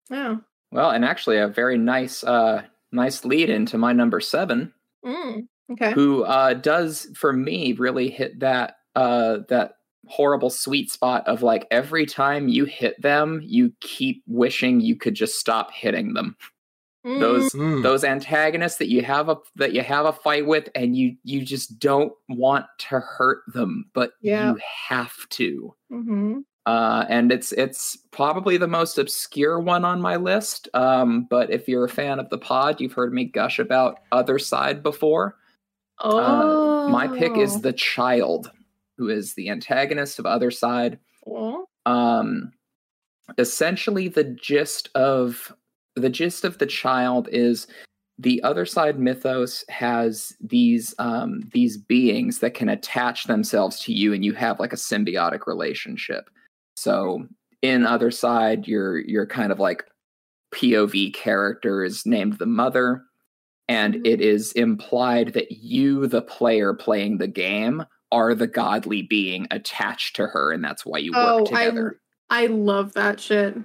Yeah. 0.10 0.38
Well, 0.72 0.91
and 0.91 1.03
actually 1.03 1.38
a 1.38 1.47
very 1.47 1.78
nice 1.78 2.24
uh 2.24 2.64
nice 2.91 3.26
lead 3.26 3.49
into 3.49 3.78
my 3.78 3.93
number 3.93 4.20
7 4.20 4.74
Mm. 5.05 5.47
Okay. 5.72 5.91
who 5.93 6.24
uh 6.24 6.53
does 6.55 7.07
for 7.16 7.32
me 7.34 7.74
really 7.74 8.10
hit 8.10 8.39
that 8.39 8.78
uh 8.95 9.39
that 9.49 9.76
horrible 10.07 10.49
sweet 10.49 10.91
spot 10.91 11.28
of 11.28 11.43
like 11.43 11.68
every 11.70 12.05
time 12.05 12.47
you 12.47 12.66
hit 12.66 12.99
them, 13.01 13.41
you 13.43 13.72
keep 13.80 14.24
wishing 14.28 14.82
you 14.82 14.95
could 14.95 15.14
just 15.14 15.36
stop 15.39 15.72
hitting 15.72 16.14
them. 16.14 16.36
Mm. 17.10 17.20
Those 17.20 17.51
Mm. 17.53 17.84
those 17.84 18.03
antagonists 18.03 18.78
that 18.78 18.89
you 18.89 19.01
have 19.01 19.30
a 19.30 19.38
that 19.55 19.74
you 19.74 19.82
have 19.82 20.05
a 20.05 20.14
fight 20.14 20.45
with 20.45 20.70
and 20.76 20.95
you 20.95 21.16
you 21.24 21.41
just 21.43 21.80
don't 21.80 22.14
want 22.28 22.66
to 22.89 22.99
hurt 22.99 23.41
them, 23.53 23.89
but 23.93 24.12
Yeah. 24.22 24.51
you 24.53 24.60
have 24.89 25.28
to. 25.30 25.74
Mhm. 25.91 26.43
Uh, 26.66 27.05
and 27.10 27.32
it's 27.32 27.51
it's 27.53 27.97
probably 28.12 28.57
the 28.57 28.68
most 28.68 28.97
obscure 28.99 29.60
one 29.60 29.86
on 29.86 30.01
my 30.01 30.18
list. 30.18 30.70
Um, 30.76 31.26
but 31.30 31.49
if 31.49 31.68
you're 31.68 31.86
a 31.86 31.89
fan 31.89 32.20
of 32.20 32.30
the 32.30 32.38
pod, 32.38 32.80
you've 32.80 32.93
heard 32.93 33.14
me 33.14 33.26
gush 33.26 33.57
about 33.60 33.99
Othercide 34.12 34.84
before. 34.84 35.36
Oh. 36.01 36.86
Uh, 36.86 36.89
my 36.89 37.07
pick 37.07 37.36
is 37.38 37.62
the 37.62 37.74
child, 37.74 38.51
who 38.97 39.10
is 39.10 39.34
the 39.34 39.49
antagonist 39.49 40.20
of 40.20 40.26
Othercide. 40.26 40.99
Oh. 41.26 41.66
Um, 41.86 42.51
essentially, 43.38 44.07
the 44.07 44.24
gist 44.24 44.89
of 44.95 45.53
the 46.00 46.10
gist 46.10 46.43
of 46.43 46.58
the 46.58 46.66
child 46.66 47.28
is 47.32 47.68
the 48.18 48.41
Othercide 48.43 48.97
mythos 48.97 49.64
has 49.70 50.36
these 50.41 50.93
um, 51.00 51.41
these 51.54 51.78
beings 51.78 52.39
that 52.39 52.54
can 52.54 52.68
attach 52.70 53.26
themselves 53.26 53.80
to 53.82 53.93
you, 53.93 54.14
and 54.14 54.26
you 54.26 54.34
have 54.34 54.60
like 54.60 54.74
a 54.74 54.78
symbiotic 54.78 55.47
relationship. 55.47 56.30
So 56.76 57.26
in 57.62 57.84
Othercide, 57.84 58.68
you're 58.68 59.00
you're 59.00 59.26
kind 59.28 59.52
of 59.52 59.60
like 59.60 59.86
POV 60.54 61.14
character 61.14 61.84
is 61.84 62.06
named 62.06 62.39
the 62.39 62.45
mother, 62.45 63.04
and 63.68 63.95
Mhm. 63.95 64.02
it 64.06 64.20
is 64.22 64.52
implied 64.54 65.34
that 65.34 65.52
you, 65.52 66.08
the 66.08 66.22
player 66.22 66.74
playing 66.74 67.20
the 67.20 67.28
game, 67.28 67.86
are 68.12 68.34
the 68.36 68.47
godly 68.47 69.04
being 69.04 69.47
attached 69.52 70.16
to 70.18 70.28
her, 70.28 70.52
and 70.52 70.64
that's 70.64 70.86
why 70.86 70.97
you 70.97 71.12
work 71.14 71.41
Oh, 71.41 71.45
together. 71.45 72.02
I 72.30 72.43
I 72.43 72.45
love 72.47 72.93
that 72.93 73.20
shit. 73.20 73.56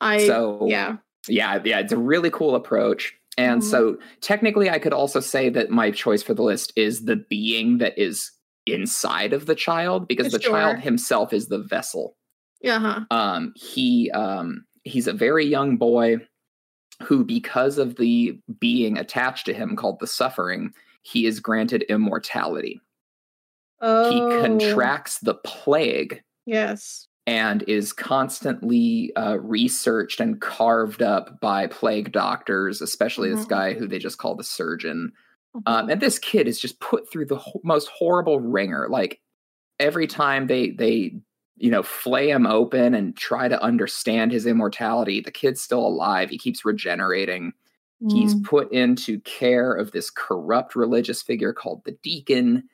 I 0.00 0.26
so 0.26 0.66
yeah. 0.68 0.96
Yeah, 1.28 1.60
yeah, 1.64 1.78
it's 1.80 1.92
a 1.92 1.98
really 1.98 2.30
cool 2.30 2.54
approach. 2.54 3.14
And 3.38 3.62
Mhm. 3.62 3.64
so 3.64 3.98
technically 4.20 4.68
I 4.68 4.78
could 4.78 4.92
also 4.92 5.20
say 5.20 5.48
that 5.50 5.70
my 5.70 5.90
choice 5.90 6.22
for 6.22 6.34
the 6.34 6.42
list 6.42 6.72
is 6.76 7.04
the 7.04 7.16
being 7.16 7.78
that 7.78 7.98
is 7.98 8.30
inside 8.66 9.32
of 9.32 9.46
the 9.46 9.54
child 9.54 10.06
because 10.06 10.32
the 10.32 10.40
Sure. 10.40 10.52
child 10.52 10.78
himself 10.78 11.32
is 11.32 11.48
the 11.48 11.58
vessel. 11.58 12.16
Yeah, 12.60 12.78
huh. 12.78 13.00
Um 13.10 13.52
he 13.56 14.10
um 14.12 14.64
he's 14.84 15.06
a 15.08 15.12
very 15.12 15.44
young 15.46 15.76
boy 15.78 16.18
who 17.02 17.24
because 17.24 17.78
of 17.78 17.96
the 17.96 18.38
being 18.60 18.98
attached 18.98 19.46
to 19.46 19.54
him 19.54 19.74
called 19.76 19.98
the 19.98 20.06
suffering, 20.06 20.72
he 21.02 21.26
is 21.26 21.40
granted 21.40 21.82
immortality. 21.88 22.80
Oh. 23.80 24.08
He 24.08 24.20
contracts 24.40 25.18
the 25.20 25.34
plague 25.34 26.22
Yes. 26.46 27.08
And 27.26 27.62
is 27.68 27.92
constantly 27.92 29.14
uh, 29.16 29.38
researched 29.40 30.20
and 30.20 30.40
carved 30.40 31.02
up 31.02 31.40
by 31.40 31.66
plague 31.68 32.10
doctors, 32.12 32.80
especially 32.82 33.30
this 33.32 33.44
Mhm. 33.44 33.48
guy 33.48 33.72
who 33.74 33.86
they 33.86 33.98
just 33.98 34.18
call 34.18 34.34
the 34.34 34.42
surgeon. 34.44 35.12
Mm-hmm. 35.56 35.72
Um, 35.72 35.90
and 35.90 36.00
this 36.00 36.18
kid 36.18 36.48
is 36.48 36.58
just 36.60 36.80
put 36.80 37.10
through 37.10 37.26
the 37.26 37.36
ho- 37.36 37.60
most 37.62 37.88
horrible 37.88 38.40
ringer. 38.40 38.88
Like 38.88 39.20
every 39.78 40.06
time 40.06 40.46
they 40.48 40.70
they 40.70 41.14
you 41.58 41.70
know 41.70 41.82
flay 41.82 42.30
him 42.30 42.46
open 42.46 42.94
and 42.94 43.16
try 43.16 43.46
to 43.46 43.62
understand 43.62 44.32
his 44.32 44.46
immortality, 44.46 45.20
the 45.20 45.30
kid's 45.30 45.60
still 45.60 45.86
alive. 45.86 46.30
He 46.30 46.38
keeps 46.38 46.64
regenerating. 46.64 47.52
He's 48.08 48.34
Mm. 48.34 48.42
put 48.44 48.72
into 48.72 49.20
care 49.20 49.72
of 49.74 49.92
this 49.92 50.10
corrupt 50.10 50.74
religious 50.74 51.22
figure 51.22 51.52
called 51.52 51.82
the 51.84 51.92
deacon. 52.02 52.68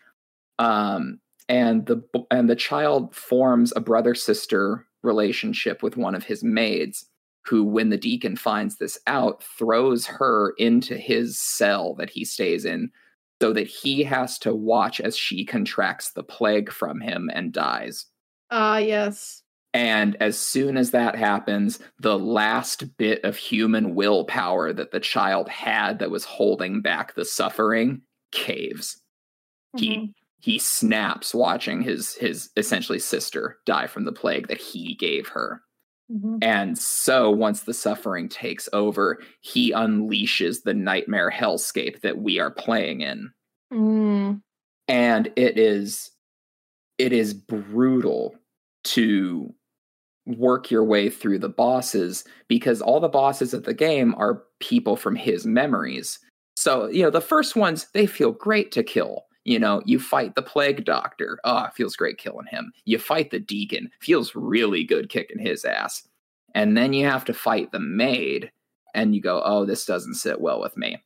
Um, 0.59 1.21
and 1.49 1.87
the 1.87 2.03
and 2.31 2.49
the 2.51 2.57
child 2.57 3.15
forms 3.15 3.73
a 3.77 3.81
brother 3.81 4.15
sister 4.15 4.87
relationship 5.03 5.83
with 5.83 5.97
one 5.97 6.15
of 6.15 6.25
his 6.25 6.43
maids 6.43 7.07
who 7.47 7.65
when 7.65 7.89
the 7.89 7.97
deacon 7.97 8.37
finds 8.37 8.77
this 8.77 8.99
out 9.07 9.43
throws 9.43 10.07
her 10.07 10.55
into 10.59 10.97
his 10.97 11.39
cell 11.41 11.95
that 11.95 12.11
he 12.11 12.25
stays 12.25 12.65
in 12.65 12.91
so 13.41 13.53
that 13.53 13.69
he 13.69 14.03
has 14.03 14.39
to 14.41 14.55
watch 14.55 15.01
as 15.01 15.17
she 15.17 15.45
contracts 15.45 16.11
the 16.13 16.23
plague 16.25 16.71
from 16.73 17.01
him 17.01 17.31
and 17.33 17.53
dies 17.53 18.07
Ah, 18.51 18.79
yes. 18.79 19.43
and 19.75 20.17
as 20.21 20.39
soon 20.39 20.77
as 20.77 20.91
that 20.91 21.15
happens, 21.15 21.79
the 22.01 22.19
last 22.19 22.97
bit 22.97 23.23
of 23.25 23.37
human 23.37 23.95
willpower 23.95 24.73
that 24.73 24.91
the 24.91 25.01
child 25.01 25.49
had 25.49 25.99
that 26.01 26.11
was 26.11 26.25
holding 26.25 26.81
back 26.83 27.15
the 27.15 27.25
suffering 27.25 28.01
caves. 28.33 29.01
He 29.77 30.13
he 30.41 30.59
snaps 30.59 31.35
watching 31.35 31.83
his 31.83 32.15
his 32.15 32.51
essentially 32.57 32.99
sister 32.99 33.59
die 33.67 33.87
from 33.87 34.05
the 34.05 34.13
plague 34.13 34.49
that 34.49 34.61
he 34.61 34.95
gave 34.95 35.29
her. 35.29 35.63
Mhm. 36.11 36.39
And 36.43 36.79
so 36.79 37.31
once 37.31 37.63
the 37.63 37.75
suffering 37.75 38.29
takes 38.29 38.69
over, 38.73 39.21
he 39.41 39.73
unleashes 39.73 40.63
the 40.63 40.75
nightmare 40.75 41.31
hellscape 41.31 42.01
that 42.03 42.19
we 42.19 42.39
are 42.39 42.51
playing 42.51 43.01
in 43.03 43.31
Mm. 43.73 44.41
and 44.89 45.33
it 45.37 45.59
is 45.59 46.11
it 46.99 47.13
is 47.13 47.35
brutal 47.35 48.35
to 48.85 49.55
work 50.27 50.71
your 50.71 50.85
way 50.85 51.11
through 51.11 51.39
the 51.39 51.49
bosses 51.49 52.25
because 52.49 52.83
all 52.83 53.01
the 53.01 53.09
bosses 53.09 53.55
of 53.55 53.65
the 53.65 53.75
game 53.75 54.15
are 54.17 54.45
people 54.61 54.97
from 54.97 55.17
his 55.17 55.47
memories 55.47 56.19
so 56.57 56.87
you 56.89 57.03
know 57.03 57.11
the 57.11 57.21
first 57.21 57.57
ones 57.57 57.87
they 57.95 58.07
feel 58.07 58.33
great 58.33 58.73
to 58.73 58.83
kill 58.83 59.25
you 59.49 59.59
know 59.59 59.81
you 59.87 59.99
fight 59.99 60.35
the 60.35 60.43
plague 60.43 60.85
doctor. 60.85 61.39
Oh 61.43 61.65
it 61.65 61.75
feels 61.75 61.97
great 61.97 62.19
killing 62.19 62.47
him. 62.47 62.71
You 62.85 62.99
fight 62.99 63.31
the 63.31 63.41
deacon. 63.41 63.91
Feels 64.01 64.35
really 64.35 64.85
good 64.85 65.09
kicking 65.09 65.39
his 65.39 65.65
ass. 65.65 66.07
And 66.55 66.77
then 66.77 66.93
you 66.93 67.07
have 67.07 67.25
to 67.27 67.33
fight 67.33 67.73
the 67.73 67.81
maid 67.81 68.53
and 68.95 69.15
you 69.15 69.23
go 69.23 69.43
oh 69.45 69.65
this 69.65 69.87
doesn't 69.87 70.15
sit 70.15 70.41
well 70.41 70.61
with 70.61 70.77
me. 70.77 71.03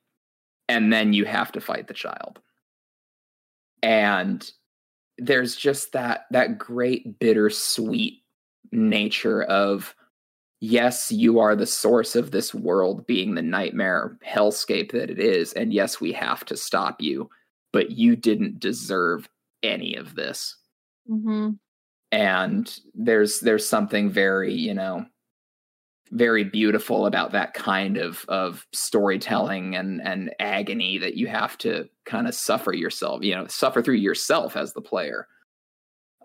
And 0.69 0.93
then 0.93 1.13
you 1.13 1.25
have 1.25 1.53
to 1.53 1.61
fight 1.61 1.87
the 1.87 1.95
child. 1.95 2.41
And 3.81 4.51
there's 5.19 5.55
just 5.55 5.93
that 5.93 6.23
that 6.33 6.59
great 6.59 7.21
bittersweet 7.21 8.23
nature 8.73 9.45
of 9.45 9.95
yes 10.59 11.13
you 11.13 11.39
are 11.39 11.55
the 11.55 11.67
source 11.67 12.17
of 12.17 12.33
this 12.33 12.53
world 12.53 13.07
being 13.07 13.35
the 13.35 13.43
nightmare 13.43 14.19
hellscape 14.27 14.91
that 14.93 15.11
it 15.11 15.21
is 15.21 15.53
and 15.53 15.73
yes 15.73 16.01
we 16.01 16.13
have 16.13 16.45
to 16.45 16.57
stop 16.57 17.01
you 17.01 17.29
but 17.73 17.91
you 17.93 18.17
didn't 18.17 18.61
deserve 18.61 19.29
any 19.63 19.95
of 19.97 20.15
this. 20.15 20.57
Mhm. 21.11 21.59
and 22.13 22.79
there's 22.95 23.41
there's 23.41 23.69
something 23.69 24.11
very 24.11 24.53
you 24.53 24.75
know 24.75 25.05
very 26.11 26.45
beautiful 26.45 27.07
about 27.07 27.33
that 27.33 27.55
kind 27.55 27.97
of 27.97 28.25
of 28.29 28.67
storytelling 28.73 29.75
and 29.77 30.01
and 30.03 30.31
agony 30.39 30.99
that 30.99 31.15
you 31.17 31.27
have 31.27 31.57
to 31.59 31.89
kind 32.05 32.29
of 32.29 32.35
suffer 32.35 32.73
yourself 32.75 33.25
you 33.25 33.35
know 33.35 33.47
suffer 33.49 33.81
through 33.83 33.95
yourself 33.97 34.57
as 34.57 34.73
the 34.75 34.81
player. 34.83 35.27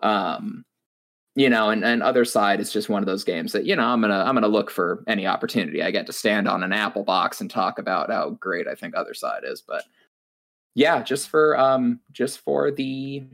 Um 0.02 0.64
you 1.34 1.48
know 1.50 1.70
and 1.70 1.84
and 1.84 2.02
Othercide 2.02 2.58
is 2.60 2.72
just 2.72 2.88
one 2.88 3.02
of 3.02 3.06
those 3.06 3.24
games 3.24 3.52
that 3.52 3.64
you 3.64 3.74
know 3.76 3.84
i'm 3.86 4.00
gonna 4.00 4.24
i'm 4.26 4.34
gonna 4.34 4.46
look 4.48 4.70
for 4.70 5.02
any 5.06 5.26
opportunity. 5.26 5.82
I 5.82 5.90
get 5.90 6.06
to 6.06 6.12
stand 6.12 6.46
on 6.48 6.62
an 6.62 6.72
apple 6.72 7.02
box 7.04 7.40
and 7.40 7.50
talk 7.50 7.78
about 7.78 8.10
how 8.10 8.30
great 8.30 8.68
i 8.68 8.74
think 8.74 8.94
Othercide 8.94 9.44
is 9.50 9.62
but 9.62 9.84
yeah 10.78 11.02
just 11.02 11.28
for 11.28 11.58
um 11.58 11.98
just 12.12 12.38
for 12.38 12.70
the 12.70 13.24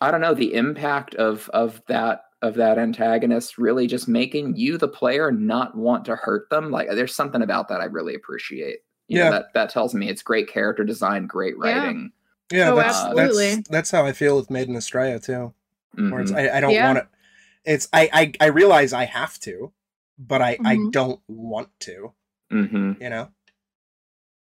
I 0.00 0.10
don't 0.10 0.20
know 0.20 0.34
the 0.34 0.54
impact 0.54 1.14
of 1.16 1.48
of 1.52 1.82
that 1.88 2.22
of 2.42 2.54
that 2.54 2.78
antagonist 2.78 3.58
really 3.58 3.86
just 3.86 4.08
making 4.08 4.56
you 4.56 4.76
the 4.76 4.88
player 4.88 5.30
not 5.30 5.76
want 5.76 6.04
to 6.06 6.16
hurt 6.16 6.50
them. 6.50 6.70
Like 6.70 6.88
there's 6.90 7.14
something 7.14 7.42
about 7.42 7.68
that 7.68 7.80
I 7.80 7.84
really 7.84 8.14
appreciate. 8.14 8.78
You 9.08 9.18
know, 9.18 9.24
Yeah. 9.24 9.30
that 9.30 9.46
that 9.54 9.70
tells 9.70 9.94
me 9.94 10.08
it's 10.08 10.22
great 10.22 10.48
character 10.48 10.84
design, 10.84 11.26
great 11.26 11.56
writing. 11.58 12.10
Yeah, 12.50 12.70
Oh, 12.70 12.76
that's, 12.76 12.96
absolutely. 12.96 13.54
that's 13.56 13.68
that's 13.68 13.90
how 13.90 14.04
I 14.04 14.12
feel 14.12 14.36
with 14.36 14.50
Maiden 14.50 14.74
Astraea 14.76 15.22
too. 15.24 15.54
Where 15.96 16.20
it's 16.20 16.32
Mhm. 16.32 16.36
I, 16.52 16.56
I 16.58 16.60
don't 16.60 16.72
Yeah. 16.72 16.84
want 16.86 16.98
to. 16.98 17.08
It's 17.64 17.88
I, 17.92 18.10
I 18.12 18.32
I 18.40 18.46
realize 18.48 18.92
I 18.92 19.04
have 19.04 19.38
to, 19.40 19.72
but 20.18 20.42
I 20.42 20.58
I 20.64 20.76
Mhm. 20.76 20.92
don't 20.92 21.20
want 21.28 21.68
to. 21.80 22.12
Mhm. 22.52 23.00
You 23.00 23.10
know. 23.10 23.28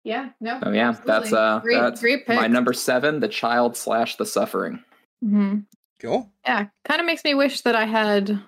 Yeah. 0.05 0.29
No. 0.39 0.59
Oh 0.63 0.71
yeah, 0.71 0.91
that's 0.91 1.09
absolutely. 1.09 1.37
uh 1.37 1.59
great. 1.59 1.79
that's 1.79 1.99
great 1.99 2.27
pick. 2.27 2.35
my 2.35 2.47
number 2.47 2.71
seven, 2.73 3.19
the 3.19 3.27
child 3.27 3.75
slash 3.75 4.15
the 4.15 4.25
suffering. 4.25 4.81
hmm 5.19 5.59
Cool. 5.99 6.31
Yeah, 6.45 6.67
kind 6.85 6.99
of 7.01 7.07
makes 7.07 7.23
me 7.23 7.33
wish 7.33 7.61
that 7.61 7.75
I 7.75 7.85
had 7.85 8.39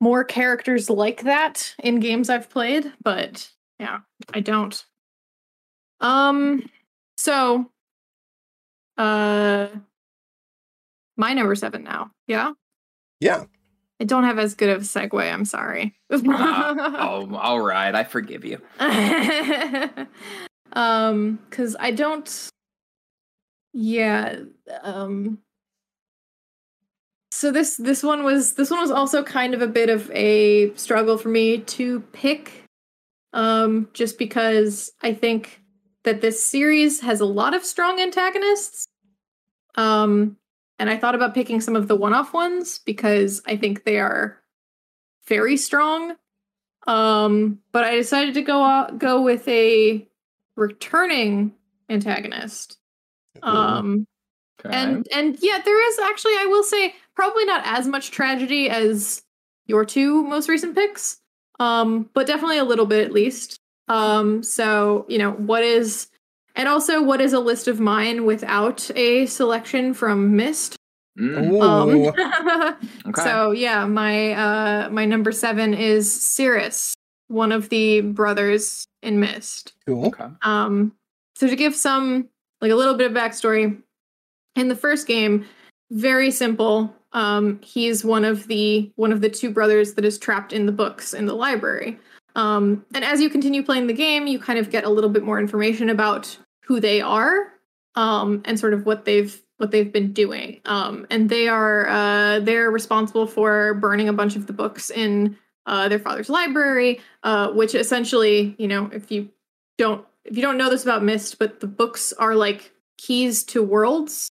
more 0.00 0.24
characters 0.24 0.90
like 0.90 1.22
that 1.22 1.74
in 1.82 2.00
games 2.00 2.28
I've 2.28 2.50
played, 2.50 2.92
but 3.02 3.48
yeah, 3.78 4.00
I 4.34 4.40
don't. 4.40 4.84
Um 6.00 6.68
so 7.16 7.70
uh 8.98 9.68
my 11.16 11.32
number 11.34 11.54
7 11.54 11.84
now. 11.84 12.10
Yeah. 12.26 12.52
Yeah. 13.20 13.44
I 14.00 14.04
don't 14.04 14.24
have 14.24 14.38
as 14.38 14.54
good 14.54 14.68
of 14.68 14.82
a 14.82 14.84
segue, 14.84 15.32
I'm 15.32 15.44
sorry. 15.44 15.94
oh, 16.10 17.34
all 17.34 17.60
right, 17.60 17.94
I 17.94 18.04
forgive 18.04 18.44
you. 18.44 18.60
um 20.72 21.38
cuz 21.50 21.76
I 21.78 21.90
don't 21.90 22.50
yeah, 23.72 24.40
um 24.82 25.38
so 27.30 27.52
this 27.52 27.76
this 27.76 28.02
one 28.02 28.24
was 28.24 28.54
this 28.54 28.70
one 28.70 28.80
was 28.80 28.90
also 28.90 29.22
kind 29.22 29.54
of 29.54 29.62
a 29.62 29.66
bit 29.66 29.88
of 29.90 30.10
a 30.12 30.74
struggle 30.74 31.18
for 31.18 31.28
me 31.28 31.58
to 31.58 32.00
pick 32.12 32.64
um 33.32 33.88
just 33.92 34.18
because 34.18 34.90
I 35.02 35.12
think 35.14 35.60
that 36.04 36.20
this 36.20 36.42
series 36.42 37.00
has 37.00 37.20
a 37.20 37.26
lot 37.26 37.54
of 37.54 37.64
strong 37.64 38.00
antagonists 38.00 38.86
um 39.74 40.36
and 40.78 40.90
I 40.90 40.96
thought 40.96 41.14
about 41.14 41.34
picking 41.34 41.60
some 41.60 41.76
of 41.76 41.88
the 41.88 41.96
one-off 41.96 42.32
ones 42.34 42.80
because 42.80 43.42
I 43.46 43.56
think 43.56 43.84
they 43.84 43.98
are 43.98 44.38
very 45.26 45.56
strong. 45.56 46.16
Um 46.86 47.58
but 47.72 47.84
I 47.84 47.96
decided 47.96 48.34
to 48.34 48.42
go 48.42 48.62
out, 48.62 48.98
go 48.98 49.22
with 49.22 49.46
a 49.48 50.06
returning 50.56 51.52
antagonist. 51.88 52.78
Um 53.42 54.06
Okay. 54.64 54.74
and 54.74 55.06
and 55.14 55.36
yeah 55.42 55.60
there 55.62 55.88
is 55.90 55.98
actually 55.98 56.32
i 56.38 56.46
will 56.46 56.62
say 56.64 56.94
probably 57.14 57.44
not 57.44 57.60
as 57.66 57.86
much 57.86 58.10
tragedy 58.10 58.70
as 58.70 59.22
your 59.66 59.84
two 59.84 60.24
most 60.24 60.48
recent 60.48 60.74
picks 60.74 61.20
um 61.60 62.08
but 62.14 62.26
definitely 62.26 62.56
a 62.56 62.64
little 62.64 62.86
bit 62.86 63.04
at 63.04 63.12
least. 63.12 63.60
Um 63.88 64.42
so 64.42 65.04
you 65.10 65.18
know 65.18 65.32
what 65.32 65.62
is 65.62 66.08
and 66.56 66.68
also 66.68 67.02
what 67.02 67.20
is 67.20 67.32
a 67.32 67.38
list 67.40 67.68
of 67.68 67.78
mine 67.78 68.24
without 68.24 68.90
a 68.96 69.26
selection 69.26 69.94
from 69.94 70.34
Myst 70.36 70.76
Mm, 71.18 71.62
um 71.62 72.76
okay. 73.08 73.22
so 73.22 73.50
yeah 73.52 73.86
my 73.86 74.32
uh 74.32 74.90
my 74.90 75.06
number 75.06 75.32
seven 75.32 75.72
is 75.72 76.10
Sirrus 76.12 76.92
one 77.28 77.52
of 77.52 77.70
the 77.70 78.02
brothers 78.02 78.84
in 79.02 79.18
Myst 79.18 79.72
cool. 79.86 80.08
okay. 80.08 80.26
um, 80.42 80.92
so 81.34 81.48
to 81.48 81.56
give 81.56 81.74
some 81.74 82.28
like 82.60 82.70
a 82.70 82.74
little 82.74 82.94
bit 82.94 83.10
of 83.10 83.16
backstory, 83.16 83.80
in 84.56 84.68
the 84.68 84.76
first 84.76 85.06
game, 85.06 85.44
very 85.90 86.30
simple. 86.30 86.92
Um, 87.12 87.60
he's 87.62 88.04
one 88.04 88.24
of 88.24 88.48
the 88.48 88.90
one 88.96 89.12
of 89.12 89.20
the 89.20 89.28
two 89.28 89.50
brothers 89.50 89.94
that 89.94 90.04
is 90.04 90.18
trapped 90.18 90.52
in 90.52 90.66
the 90.66 90.72
books 90.72 91.14
in 91.14 91.26
the 91.26 91.34
library. 91.34 91.98
Um, 92.34 92.84
and 92.94 93.04
as 93.04 93.20
you 93.20 93.30
continue 93.30 93.62
playing 93.62 93.86
the 93.86 93.94
game, 93.94 94.26
you 94.26 94.38
kind 94.38 94.58
of 94.58 94.70
get 94.70 94.84
a 94.84 94.90
little 94.90 95.08
bit 95.08 95.22
more 95.22 95.38
information 95.38 95.88
about 95.88 96.36
who 96.66 96.80
they 96.80 97.00
are 97.00 97.52
um, 97.94 98.42
and 98.44 98.58
sort 98.58 98.74
of 98.74 98.86
what 98.86 99.04
they've 99.04 99.42
what 99.58 99.70
they've 99.70 99.92
been 99.92 100.12
doing. 100.12 100.60
Um, 100.66 101.06
and 101.10 101.28
they 101.30 101.48
are 101.48 101.88
uh, 101.88 102.40
they're 102.40 102.70
responsible 102.70 103.26
for 103.26 103.74
burning 103.74 104.08
a 104.08 104.12
bunch 104.12 104.36
of 104.36 104.46
the 104.46 104.52
books 104.52 104.90
in 104.90 105.36
uh, 105.66 105.88
their 105.88 105.98
father's 105.98 106.28
library, 106.28 107.00
uh, 107.22 107.50
which 107.52 107.74
essentially, 107.74 108.54
you 108.58 108.68
know, 108.68 108.90
if 108.92 109.10
you 109.10 109.30
don't 109.78 110.04
if 110.24 110.36
you 110.36 110.42
don't 110.42 110.58
know 110.58 110.70
this 110.70 110.82
about 110.82 111.02
Myst, 111.02 111.38
but 111.38 111.60
the 111.60 111.66
books 111.66 112.12
are 112.12 112.34
like 112.34 112.72
keys 112.98 113.44
to 113.44 113.62
worlds. 113.62 114.30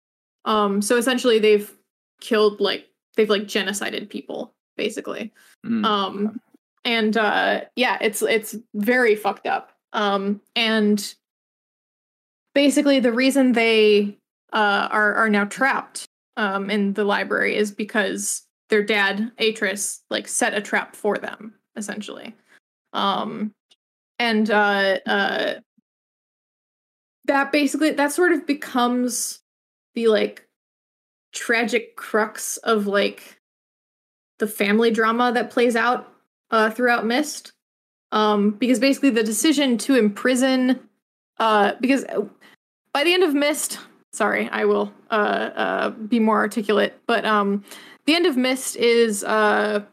Um, 0.45 0.81
so 0.81 0.97
essentially, 0.97 1.39
they've 1.39 1.71
killed 2.19 2.59
like 2.59 2.87
they've 3.15 3.29
like 3.29 3.43
genocided 3.43 4.09
people 4.09 4.53
basically. 4.77 5.31
Mm. 5.65 5.85
Um, 5.85 6.41
and 6.83 7.15
uh, 7.15 7.61
yeah, 7.75 7.97
it's 8.01 8.21
it's 8.21 8.55
very 8.73 9.15
fucked 9.15 9.45
up. 9.45 9.71
Um, 9.93 10.41
and 10.55 11.13
basically, 12.53 12.99
the 12.99 13.13
reason 13.13 13.53
they 13.53 14.17
uh, 14.53 14.87
are 14.91 15.15
are 15.15 15.29
now 15.29 15.45
trapped 15.45 16.05
um, 16.37 16.69
in 16.69 16.93
the 16.93 17.03
library 17.03 17.55
is 17.55 17.71
because 17.71 18.43
their 18.69 18.83
dad 18.83 19.31
Atrus 19.37 19.99
like 20.09 20.27
set 20.27 20.53
a 20.53 20.61
trap 20.61 20.95
for 20.95 21.17
them 21.17 21.53
essentially. 21.75 22.35
Um, 22.93 23.53
and 24.19 24.49
uh, 24.49 24.99
uh, 25.05 25.53
that 27.25 27.51
basically 27.51 27.91
that 27.91 28.11
sort 28.11 28.33
of 28.33 28.45
becomes 28.45 29.41
the 29.95 30.07
like 30.07 30.47
tragic 31.33 31.95
crux 31.95 32.57
of 32.57 32.87
like 32.87 33.39
the 34.39 34.47
family 34.47 34.91
drama 34.91 35.31
that 35.33 35.51
plays 35.51 35.75
out 35.75 36.11
uh, 36.49 36.69
throughout 36.69 37.05
Myst. 37.05 37.53
Um, 38.13 38.51
because 38.51 38.79
basically 38.79 39.11
the 39.11 39.23
decision 39.23 39.77
to 39.79 39.95
imprison, 39.95 40.81
uh, 41.37 41.73
because 41.79 42.03
by 42.93 43.03
the 43.03 43.13
end 43.13 43.23
of 43.23 43.33
Myst, 43.33 43.79
sorry, 44.11 44.49
I 44.49 44.65
will 44.65 44.91
uh, 45.09 45.13
uh, 45.13 45.89
be 45.89 46.19
more 46.19 46.37
articulate, 46.37 46.99
but 47.07 47.25
um, 47.25 47.63
the 48.05 48.15
end 48.15 48.25
of 48.25 48.37
Myst 48.37 48.75
is 48.75 49.23
uh, 49.23 49.83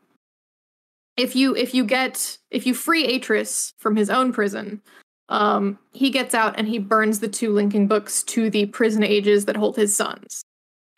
if 1.17 1.35
you 1.37 1.55
if 1.55 1.75
you 1.75 1.85
get 1.85 2.39
if 2.51 2.67
you 2.67 2.75
free 2.75 3.19
Atrus 3.19 3.73
from 3.79 3.97
his 3.97 4.11
own 4.11 4.33
prison, 4.33 4.81
um, 5.29 5.79
he 5.93 6.11
gets 6.11 6.35
out 6.35 6.55
and 6.57 6.69
he 6.69 6.79
burns 6.79 7.21
the 7.21 7.29
two 7.29 7.53
linking 7.53 7.87
books 7.87 8.23
to 8.25 8.51
the 8.51 8.67
prison 8.67 9.03
ages 9.03 9.45
that 9.45 9.57
hold 9.57 9.77
his 9.77 9.95
sons. 9.95 10.45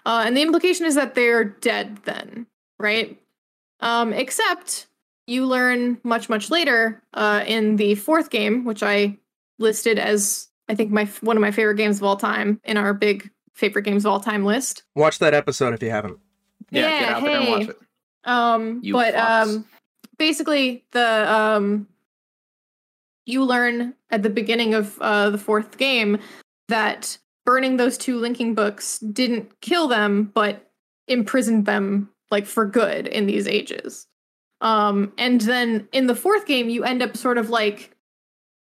Uh, 0.07 0.23
and 0.25 0.37
the 0.37 0.43
implication 0.43 0.87
is 0.87 0.95
that 0.95 1.15
they're 1.15 1.45
dead 1.45 1.99
then, 2.05 2.47
right? 2.79 3.21
Um, 3.81 4.13
except 4.13 4.87
you 5.27 5.47
learn 5.47 5.99
much, 6.05 6.29
much 6.29 6.51
later 6.51 7.03
uh, 7.15 7.45
in 7.47 7.77
the 7.77 7.95
fourth 7.95 8.31
game, 8.31 8.65
which 8.65 8.83
I 8.83 9.19
listed 9.59 9.99
as 9.99 10.50
I 10.71 10.75
think 10.77 10.93
my 10.93 11.05
one 11.21 11.37
of 11.37 11.41
my 11.41 11.51
favorite 11.51 11.75
games 11.75 11.99
of 11.99 12.05
all 12.05 12.17
time 12.17 12.61
in 12.65 12.77
our 12.77 12.95
big 12.95 13.29
favorite 13.55 13.83
games 13.83 14.05
of 14.05 14.13
all 14.13 14.21
time 14.21 14.45
list. 14.45 14.85
Watch 14.95 15.19
that 15.19 15.35
episode 15.35 15.75
if 15.75 15.83
you 15.83 15.91
haven't. 15.91 16.19
Yeah, 16.71 16.83
Yeah, 16.83 17.01
get 17.01 17.09
out 17.11 17.23
there 17.25 17.41
and 17.41 17.49
watch 17.49 17.69
it. 17.69 17.79
Um, 18.25 18.81
You 18.83 18.93
but 18.93 19.15
fucks. 19.15 19.43
um, 19.47 19.65
basically 20.17 20.85
the 20.93 21.33
um, 21.33 21.89
you 23.27 23.45
learn 23.45 23.95
at 24.11 24.23
the 24.23 24.31
beginning 24.31 24.75
of 24.75 24.97
uh, 25.01 25.31
the 25.31 25.39
fourth 25.39 25.77
game 25.77 26.19
that 26.69 27.19
burning 27.45 27.77
those 27.77 27.99
two 27.99 28.19
linking 28.19 28.55
books 28.55 28.99
didn't 29.01 29.61
kill 29.61 29.89
them, 29.89 30.31
but 30.35 30.71
imprisoned 31.09 31.67
them 31.67 32.09
like 32.31 32.47
for 32.47 32.65
good 32.65 33.09
in 33.09 33.27
these 33.27 33.49
ages. 33.49 34.07
Um, 34.61 35.13
and 35.19 35.41
then 35.41 35.89
in 35.93 36.07
the 36.07 36.15
fourth 36.15 36.47
game, 36.47 36.69
you 36.69 36.85
end 36.85 37.03
up 37.03 37.17
sort 37.17 37.39
of 37.39 37.51
like 37.51 37.97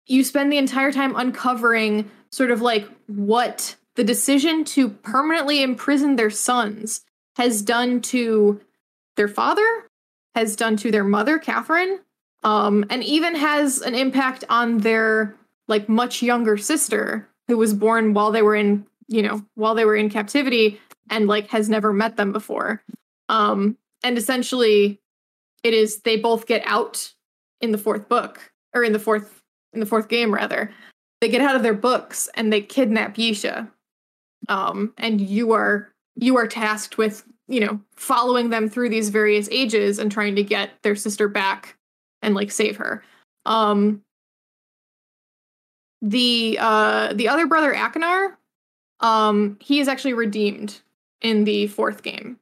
you 0.07 0.23
spend 0.23 0.51
the 0.51 0.57
entire 0.57 0.91
time 0.91 1.15
uncovering 1.15 2.09
sort 2.31 2.51
of 2.51 2.61
like 2.61 2.87
what 3.07 3.75
the 3.95 4.03
decision 4.03 4.63
to 4.63 4.89
permanently 4.89 5.61
imprison 5.61 6.15
their 6.15 6.29
sons 6.29 7.03
has 7.35 7.61
done 7.61 8.01
to 8.01 8.59
their 9.15 9.27
father, 9.27 9.87
has 10.35 10.55
done 10.55 10.77
to 10.77 10.91
their 10.91 11.03
mother, 11.03 11.37
Catherine, 11.39 11.99
um, 12.43 12.85
and 12.89 13.03
even 13.03 13.35
has 13.35 13.81
an 13.81 13.95
impact 13.95 14.43
on 14.49 14.79
their 14.79 15.35
like 15.67 15.89
much 15.89 16.21
younger 16.21 16.57
sister 16.57 17.27
who 17.47 17.57
was 17.57 17.73
born 17.73 18.13
while 18.13 18.31
they 18.31 18.41
were 18.41 18.55
in, 18.55 18.85
you 19.07 19.21
know, 19.21 19.43
while 19.55 19.75
they 19.75 19.85
were 19.85 19.95
in 19.95 20.09
captivity 20.09 20.79
and 21.09 21.27
like 21.27 21.49
has 21.49 21.69
never 21.69 21.91
met 21.91 22.17
them 22.17 22.31
before. 22.31 22.83
Um, 23.29 23.77
and 24.03 24.17
essentially 24.17 24.99
it 25.63 25.73
is 25.73 26.01
they 26.01 26.17
both 26.17 26.45
get 26.45 26.61
out 26.65 27.13
in 27.61 27.71
the 27.71 27.77
fourth 27.77 28.07
book 28.07 28.51
or 28.73 28.83
in 28.83 28.93
the 28.93 28.99
fourth 28.99 29.36
in 29.77 29.79
the 29.79 29.85
fourth 29.85 30.09
game 30.09 30.33
rather. 30.33 30.71
They 31.21 31.29
get 31.29 31.41
out 31.41 31.55
of 31.55 31.63
their 31.63 31.73
books 31.73 32.27
and 32.33 32.51
they 32.51 32.61
kidnap 32.61 33.15
Yeesha. 33.15 33.69
Um, 34.49 34.93
and 34.97 35.21
you 35.21 35.51
are 35.51 35.91
you 36.15 36.35
are 36.37 36.47
tasked 36.47 36.97
with 36.97 37.23
you 37.47 37.59
know 37.59 37.79
following 37.95 38.49
them 38.49 38.69
through 38.69 38.89
these 38.89 39.09
various 39.09 39.47
ages 39.51 39.99
and 39.99 40.11
trying 40.11 40.35
to 40.35 40.43
get 40.43 40.71
their 40.83 40.95
sister 40.95 41.27
back 41.27 41.77
and 42.21 42.35
like 42.35 42.51
save 42.51 42.75
her 42.77 43.03
um 43.45 44.01
the 46.01 46.57
uh 46.59 47.13
the 47.13 47.27
other 47.27 47.47
brother 47.47 47.73
Achenar 47.73 48.35
um 48.99 49.57
he 49.61 49.79
is 49.79 49.87
actually 49.87 50.13
redeemed 50.13 50.81
in 51.21 51.43
the 51.43 51.67
fourth 51.67 52.03
game 52.03 52.37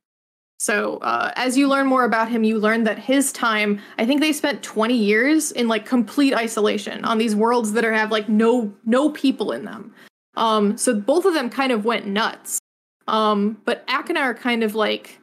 so 0.60 0.98
uh 0.98 1.32
as 1.36 1.58
you 1.58 1.68
learn 1.68 1.88
more 1.88 2.06
about 2.06 2.30
him 2.30 2.44
you 2.44 2.60
learn 2.60 2.84
that 2.84 3.00
his 3.00 3.32
time 3.32 3.80
i 3.98 4.06
think 4.06 4.22
they 4.22 4.32
spent 4.32 4.62
20 4.64 4.96
years 4.96 5.52
in 5.52 5.68
like 5.68 5.86
complete 5.86 6.34
isolation 6.34 7.04
on 7.04 7.18
these 7.18 7.36
worlds 7.36 7.74
that 7.74 7.84
are 7.84 7.94
have 7.96 8.12
like 8.12 8.30
no 8.30 8.74
no 8.86 9.10
people 9.10 9.52
in 9.52 9.66
them. 9.66 9.94
Um 10.36 10.78
so 10.78 10.94
both 10.94 11.26
of 11.26 11.34
them 11.34 11.50
kind 11.50 11.72
of 11.72 11.86
went 11.86 12.06
nuts. 12.06 12.60
Um, 13.08 13.62
but 13.66 13.86
Achenar 13.88 14.38
kind 14.38 14.64
of 14.64 14.76
like 14.76 15.20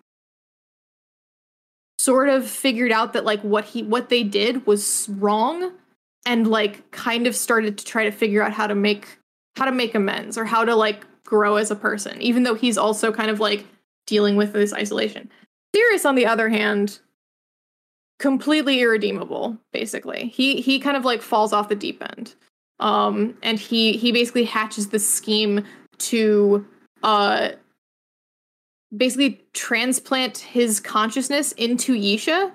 sort 1.98 2.28
of 2.28 2.48
figured 2.48 2.92
out 2.92 3.12
that 3.12 3.24
like 3.24 3.40
what 3.42 3.64
he 3.64 3.82
what 3.82 4.08
they 4.08 4.22
did 4.22 4.66
was 4.66 5.08
wrong 5.08 5.72
and 6.26 6.48
like 6.48 6.90
kind 6.90 7.26
of 7.26 7.36
started 7.36 7.78
to 7.78 7.84
try 7.84 8.04
to 8.04 8.10
figure 8.10 8.42
out 8.42 8.52
how 8.52 8.66
to 8.66 8.74
make 8.74 9.18
how 9.56 9.64
to 9.64 9.72
make 9.72 9.94
amends 9.94 10.38
or 10.38 10.44
how 10.44 10.64
to 10.64 10.74
like 10.74 11.04
grow 11.24 11.56
as 11.56 11.70
a 11.70 11.76
person, 11.76 12.20
even 12.20 12.42
though 12.42 12.54
he's 12.54 12.78
also 12.78 13.12
kind 13.12 13.30
of 13.30 13.40
like 13.40 13.66
dealing 14.06 14.36
with 14.36 14.52
this 14.52 14.72
isolation. 14.72 15.30
Sirrus, 15.74 16.04
on 16.04 16.14
the 16.14 16.26
other 16.26 16.48
hand, 16.48 17.00
completely 18.18 18.80
irredeemable, 18.80 19.58
basically. 19.72 20.28
He 20.28 20.60
he 20.60 20.78
kind 20.78 20.96
of 20.96 21.04
like 21.04 21.22
falls 21.22 21.52
off 21.52 21.68
the 21.68 21.74
deep 21.74 22.02
end. 22.02 22.34
Um, 22.78 23.36
and 23.42 23.58
he 23.58 23.92
he 23.94 24.12
basically 24.12 24.44
hatches 24.44 24.88
this 24.88 25.08
scheme 25.08 25.64
to 25.98 26.66
uh 27.02 27.50
basically 28.96 29.40
transplant 29.54 30.38
his 30.38 30.80
consciousness 30.80 31.52
into 31.52 31.94
Yeesha 31.94 32.52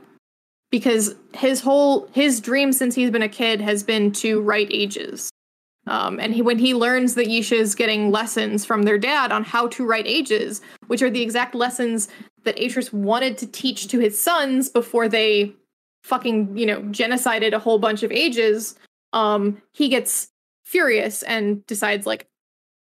because 0.71 1.15
his 1.33 1.61
whole 1.61 2.07
his 2.13 2.39
dream 2.39 2.71
since 2.71 2.95
he's 2.95 3.11
been 3.11 3.21
a 3.21 3.29
kid 3.29 3.61
has 3.61 3.83
been 3.83 4.11
to 4.13 4.41
write 4.41 4.67
ages. 4.71 5.29
Um, 5.88 6.19
and 6.19 6.33
he, 6.33 6.41
when 6.41 6.59
he 6.59 6.73
learns 6.73 7.15
that 7.15 7.27
Yeesha 7.27 7.53
is 7.53 7.75
getting 7.75 8.11
lessons 8.11 8.65
from 8.65 8.83
their 8.83 8.97
dad 8.97 9.31
on 9.31 9.43
how 9.43 9.67
to 9.69 9.85
write 9.85 10.05
ages, 10.05 10.61
which 10.88 11.01
are 11.01 11.09
the 11.09 11.21
exact 11.21 11.55
lessons 11.55 12.09
that 12.43 12.57
Atrus 12.57 12.91
wanted 12.91 13.38
to 13.39 13.47
teach 13.47 13.88
to 13.88 13.99
his 13.99 14.21
sons 14.21 14.69
before 14.69 15.07
they 15.07 15.53
fucking, 16.03 16.57
you 16.57 16.65
know, 16.65 16.81
genocided 16.83 17.53
a 17.53 17.59
whole 17.59 17.79
bunch 17.79 18.03
of 18.03 18.11
ages, 18.11 18.75
um, 19.13 19.61
he 19.73 19.89
gets 19.89 20.29
furious 20.65 21.23
and 21.23 21.65
decides 21.67 22.05
like 22.05 22.27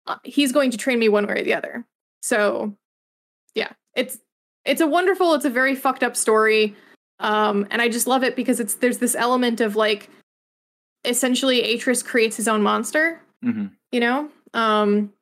uh, 0.07 0.17
he's 0.25 0.53
going 0.53 0.71
to 0.71 0.77
train 0.77 0.99
me 0.99 1.09
one 1.09 1.27
way 1.27 1.41
or 1.41 1.45
the 1.45 1.55
other. 1.55 1.85
So 2.23 2.77
yeah, 3.55 3.73
it's 3.95 4.19
it's 4.65 4.81
a 4.81 4.87
wonderful, 4.87 5.35
it's 5.35 5.45
a 5.45 5.51
very 5.51 5.75
fucked 5.75 6.03
up 6.03 6.17
story. 6.17 6.75
Um, 7.21 7.67
and 7.71 7.81
I 7.81 7.89
just 7.89 8.07
love 8.07 8.25
it 8.25 8.35
because 8.35 8.61
it's 8.61 8.77
there's 8.77 8.99
this 8.99 9.15
element 9.15 9.61
of 9.61 9.77
like 9.77 10.09
essentially 11.05 11.63
Atrus 11.63 12.05
creates 12.05 12.37
his 12.37 12.49
own 12.49 12.63
monster, 12.63 13.21
Mhm. 13.45 13.71
you 13.93 14.01
know? 14.01 14.29
Um 14.55 15.13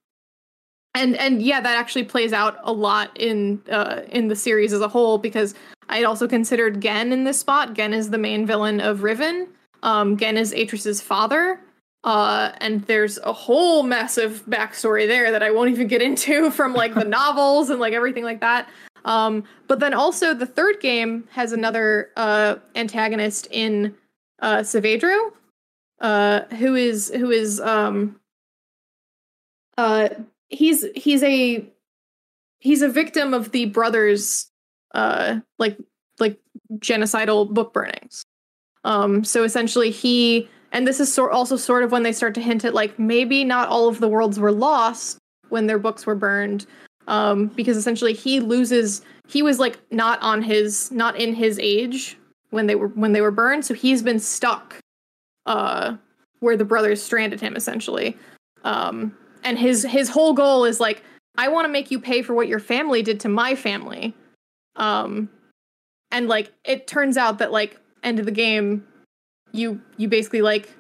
and 0.94 1.16
and 1.16 1.40
yeah, 1.42 1.60
that 1.60 1.76
actually 1.76 2.04
plays 2.04 2.32
out 2.32 2.58
a 2.64 2.72
lot 2.72 3.10
in 3.18 3.62
uh 3.70 4.02
in 4.10 4.28
the 4.28 4.36
series 4.36 4.72
as 4.72 4.80
a 4.80 4.88
whole 4.88 5.18
because 5.18 5.54
I'd 5.88 6.04
also 6.04 6.28
considered 6.28 6.80
Gehn 6.80 7.12
in 7.12 7.24
this 7.24 7.38
spot. 7.40 7.74
Gehn 7.74 7.92
is 7.94 8.10
the 8.10 8.18
main 8.18 8.46
villain 8.46 8.80
of 8.80 9.02
Riven. 9.02 9.48
Um 9.82 10.16
Gehn 10.16 10.36
is 10.36 10.52
Atrus's 10.52 11.00
father. 11.00 11.58
Uh, 12.04 12.50
and 12.60 12.82
there's 12.86 13.18
a 13.18 13.32
whole 13.32 13.84
massive 13.84 14.42
backstory 14.48 15.06
there 15.06 15.30
that 15.30 15.40
I 15.40 15.52
won't 15.52 15.70
even 15.70 15.86
get 15.86 16.02
into 16.02 16.50
from 16.58 16.74
like 16.74 16.94
the 16.94 17.04
novels 17.20 17.70
and 17.70 17.78
like 17.78 17.92
everything 17.92 18.24
like 18.24 18.40
that. 18.40 18.68
Um, 19.04 19.44
but 19.68 19.78
then 19.78 19.94
also 19.94 20.34
the 20.34 20.44
third 20.46 20.80
game 20.80 21.28
has 21.30 21.52
another 21.52 22.10
uh, 22.16 22.56
antagonist 22.74 23.46
in 23.52 23.94
uh, 24.40 24.58
Saavedro, 24.58 25.30
uh, 26.02 26.42
who 26.56 26.74
is 26.74 27.10
who 27.14 27.30
is 27.30 27.58
um, 27.60 28.20
uh, 29.78 30.10
he's 30.52 30.84
he's 30.94 31.22
a 31.22 31.66
he's 32.60 32.82
a 32.82 32.88
victim 32.88 33.34
of 33.34 33.50
the 33.50 33.66
brothers 33.66 34.50
uh 34.94 35.40
like 35.58 35.76
like 36.20 36.38
genocidal 36.74 37.48
book 37.48 37.72
burnings. 37.72 38.24
Um 38.84 39.24
so 39.24 39.42
essentially 39.42 39.90
he 39.90 40.48
and 40.70 40.86
this 40.86 41.00
is 41.00 41.18
also 41.18 41.56
sort 41.56 41.82
of 41.82 41.90
when 41.90 42.02
they 42.02 42.12
start 42.12 42.34
to 42.34 42.40
hint 42.40 42.64
at 42.64 42.74
like 42.74 42.98
maybe 42.98 43.44
not 43.44 43.68
all 43.68 43.88
of 43.88 43.98
the 44.00 44.08
worlds 44.08 44.38
were 44.38 44.52
lost 44.52 45.18
when 45.48 45.66
their 45.66 45.78
books 45.78 46.06
were 46.06 46.14
burned 46.14 46.66
um 47.08 47.48
because 47.48 47.76
essentially 47.76 48.12
he 48.12 48.38
loses 48.38 49.02
he 49.28 49.42
was 49.42 49.58
like 49.58 49.78
not 49.90 50.20
on 50.22 50.42
his 50.42 50.90
not 50.92 51.16
in 51.16 51.34
his 51.34 51.58
age 51.58 52.16
when 52.50 52.66
they 52.66 52.74
were 52.74 52.88
when 52.88 53.12
they 53.12 53.20
were 53.20 53.30
burned 53.30 53.64
so 53.64 53.74
he's 53.74 54.02
been 54.02 54.20
stuck 54.20 54.78
uh 55.46 55.96
where 56.40 56.56
the 56.56 56.64
brothers 56.64 57.02
stranded 57.02 57.40
him 57.40 57.56
essentially. 57.56 58.16
Um 58.64 59.16
and 59.44 59.58
his 59.58 59.82
his 59.84 60.08
whole 60.08 60.34
goal 60.34 60.64
is 60.64 60.80
like 60.80 61.02
i 61.36 61.48
want 61.48 61.64
to 61.64 61.72
make 61.72 61.90
you 61.90 61.98
pay 61.98 62.22
for 62.22 62.34
what 62.34 62.48
your 62.48 62.60
family 62.60 63.02
did 63.02 63.20
to 63.20 63.28
my 63.28 63.54
family. 63.54 64.14
Um 64.76 65.28
and 66.10 66.28
like 66.28 66.52
it 66.64 66.86
turns 66.86 67.16
out 67.16 67.38
that 67.38 67.52
like 67.52 67.78
end 68.02 68.18
of 68.18 68.26
the 68.26 68.32
game 68.32 68.86
you 69.52 69.80
you 69.96 70.08
basically 70.08 70.42
like 70.42 70.74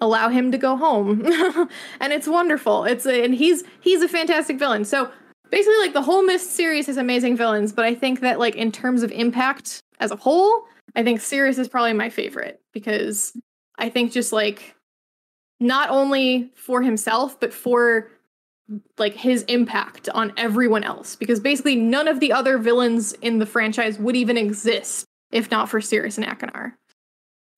allow 0.00 0.28
him 0.28 0.52
to 0.52 0.58
go 0.58 0.76
home. 0.76 1.24
And 2.00 2.12
it's 2.12 2.28
wonderful. 2.28 2.84
It's 2.84 3.06
and 3.06 3.34
he's 3.34 3.64
he's 3.80 4.02
a 4.02 4.08
fantastic 4.08 4.58
villain. 4.58 4.84
So 4.84 5.10
basically 5.50 5.78
like 5.78 5.92
the 5.92 6.02
whole 6.02 6.22
Myst 6.22 6.52
series 6.52 6.86
has 6.86 6.96
amazing 6.96 7.36
villains 7.36 7.72
but 7.72 7.84
i 7.84 7.94
think 7.94 8.20
that 8.20 8.38
like 8.38 8.54
in 8.54 8.72
terms 8.72 9.02
of 9.02 9.10
impact 9.12 9.80
as 10.00 10.10
a 10.10 10.16
whole 10.16 10.64
i 10.94 11.02
think 11.02 11.20
Sirrus 11.20 11.58
is 11.58 11.68
probably 11.68 11.92
my 11.92 12.08
favorite 12.08 12.60
because 12.72 13.36
i 13.78 13.88
think 13.88 14.12
just 14.12 14.32
like 14.32 14.74
not 15.60 15.90
only 15.90 16.50
for 16.54 16.82
himself 16.82 17.38
but 17.40 17.52
for 17.52 18.10
like 18.98 19.14
his 19.14 19.42
impact 19.44 20.08
on 20.10 20.32
everyone 20.36 20.82
else 20.82 21.14
because 21.16 21.38
basically 21.40 21.76
none 21.76 22.08
of 22.08 22.18
the 22.20 22.32
other 22.32 22.58
villains 22.58 23.12
in 23.22 23.38
the 23.38 23.46
franchise 23.46 23.98
would 23.98 24.16
even 24.16 24.36
exist 24.36 25.04
if 25.32 25.50
not 25.50 25.68
for 25.68 25.80
Sirrus 25.80 26.18
and 26.18 26.26
Achenar. 26.26 26.72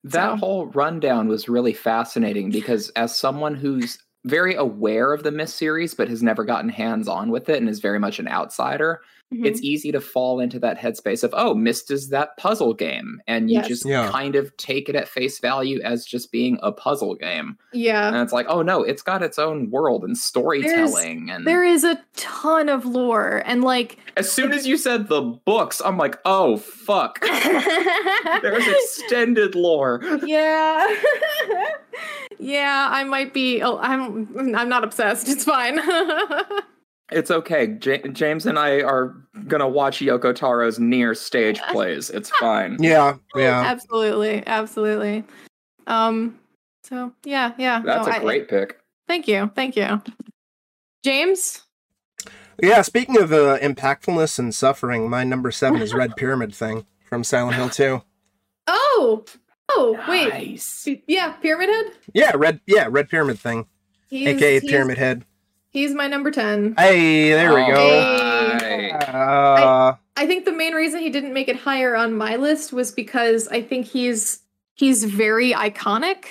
That 0.03 0.31
So- 0.31 0.35
whole 0.37 0.65
rundown 0.67 1.27
was 1.27 1.49
really 1.49 1.73
fascinating 1.73 2.49
because 2.51 2.89
as 2.91 3.15
someone 3.15 3.55
who's 3.55 3.97
very 4.25 4.55
aware 4.55 5.13
of 5.13 5.23
the 5.23 5.31
Myst 5.31 5.55
series 5.55 5.93
but 5.93 6.09
has 6.09 6.21
never 6.23 6.43
gotten 6.45 6.69
hands 6.69 7.07
on 7.07 7.29
with 7.31 7.49
it 7.49 7.57
and 7.57 7.69
is 7.69 7.79
very 7.79 7.99
much 7.99 8.19
an 8.19 8.27
outsider, 8.27 9.01
Mm-hmm. 9.31 9.45
it's 9.45 9.61
easy 9.61 9.91
to 9.91 10.01
fall 10.01 10.39
into 10.39 10.57
that 10.57 10.79
headspace 10.79 11.23
of, 11.23 11.35
oh, 11.37 11.53
Myst 11.53 11.91
is 11.91 12.09
that 12.09 12.35
puzzle 12.37 12.73
game. 12.73 13.21
And 13.27 13.47
you 13.47 13.57
Yes. 13.57 13.67
just 13.67 13.85
Yeah. 13.85 14.09
kind 14.09 14.35
of 14.35 14.57
take 14.57 14.89
it 14.89 14.95
at 14.95 15.07
face 15.07 15.37
value 15.37 15.79
as 15.83 16.03
just 16.03 16.31
being 16.31 16.57
a 16.63 16.71
puzzle 16.71 17.13
game. 17.13 17.55
yeah. 17.71 18.07
And 18.07 18.17
it's 18.17 18.33
like, 18.33 18.47
oh 18.49 18.63
no, 18.63 18.81
it's 18.81 19.03
got 19.03 19.21
its 19.21 19.37
own 19.37 19.69
world 19.69 20.03
and 20.03 20.17
storytelling. 20.17 21.29
and 21.29 21.45
There 21.45 21.63
is 21.63 21.83
a 21.83 22.03
ton 22.15 22.69
of 22.69 22.85
lore 22.87 23.43
and 23.45 23.63
like 23.63 23.97
as 24.17 24.31
soon 24.31 24.51
as 24.51 24.65
you 24.65 24.77
said 24.77 25.07
the 25.09 25.21
books, 25.21 25.79
I'm 25.85 25.97
like, 25.99 26.17
oh 26.25 26.57
fuck. 26.57 27.19
There's 28.41 28.67
extended 28.67 29.53
lore. 29.53 30.01
yeah. 30.25 30.87
yeah, 32.39 32.87
I 32.91 33.03
might 33.03 33.33
be 33.33 33.61
oh, 33.61 33.77
I'm 33.77 34.55
I'm 34.55 34.69
not 34.69 34.83
obsessed. 34.83 35.29
It's 35.29 35.43
fine. 35.43 35.79
It's 37.11 37.31
okay. 37.31 37.77
Ja- 37.81 38.07
James 38.11 38.45
and 38.45 38.59
I 38.59 38.81
are 38.81 39.15
gonna 39.47 39.67
watch 39.67 39.99
Yoko 39.99 40.33
Taro's 40.35 40.79
Nier 40.79 41.13
stage 41.15 41.59
plays. 41.71 42.09
It's 42.09 42.29
fine. 42.29 42.77
Yeah, 42.79 43.15
yeah. 43.35 43.61
absolutely. 43.65 44.43
Absolutely. 44.45 45.23
Um 45.87 46.39
so 46.83 47.13
yeah, 47.23 47.53
yeah. 47.57 47.81
That's 47.83 48.07
no, 48.07 48.13
a 48.13 48.15
I- 48.17 48.19
great 48.19 48.47
pick. 48.49 48.79
Thank 49.07 49.27
you. 49.27 49.51
Thank 49.55 49.75
you. 49.75 50.01
James? 51.03 51.63
Yeah, 52.61 52.81
speaking 52.81 53.17
of 53.17 53.31
uh, 53.31 53.57
impactfulness 53.59 54.37
and 54.37 54.53
suffering, 54.53 55.09
my 55.09 55.23
number 55.23 55.49
seven 55.49 55.81
is 55.81 55.93
Red 55.93 56.15
Pyramid 56.17 56.53
Thing 56.53 56.85
from 57.07 57.23
Silent 57.23 57.55
Hill 57.55 57.69
2. 57.69 58.01
Oh. 58.67 59.23
Oh, 59.71 59.97
wait. 60.07 60.61
Yeah, 61.07 61.31
Pyramid 61.33 61.69
Head? 61.69 61.85
Yeah, 62.13 62.31
Red 62.35 62.59
yeah, 62.67 62.87
Red 62.89 63.07
Pyramid 63.09 63.39
Thing. 63.39 63.65
He's, 64.09 64.27
AKA 64.27 64.59
he's- 64.59 64.69
Pyramid 64.69 64.97
Head. 64.97 65.25
He's 65.71 65.93
my 65.93 66.07
number 66.07 66.31
10. 66.31 66.75
Hey, 66.77 67.29
there 67.31 67.53
we 67.53 67.61
All 67.61 67.71
go. 67.71 68.57
Hey. 68.59 68.91
right. 68.91 69.09
Uh, 69.09 69.95
I 70.15 70.25
think 70.25 70.45
the 70.45 70.51
main 70.51 70.73
reason 70.73 70.99
he 70.99 71.09
didn't 71.09 71.33
make 71.33 71.47
it 71.47 71.55
higher 71.55 71.95
on 71.95 72.13
my 72.13 72.35
list 72.35 72.73
was 72.73 72.91
because 72.91 73.47
I 73.47 73.61
think 73.61 73.85
he's 73.87 74.39
he's 74.75 75.03
very 75.03 75.53
iconic. 75.53 76.25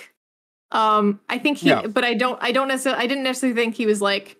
Um 0.73 1.21
I 1.29 1.39
think 1.39 1.59
he 1.59 1.69
Yeah. 1.71 1.87
but 1.87 2.05
I 2.05 2.15
don't 2.15 2.39
I 2.43 2.53
don't 2.53 2.69
necessarily 2.69 3.03
I 3.03 3.07
didn't 3.07 3.25
necessarily 3.25 3.55
think 3.61 3.75
he 3.77 3.87
was 3.87 4.03
like 4.03 4.37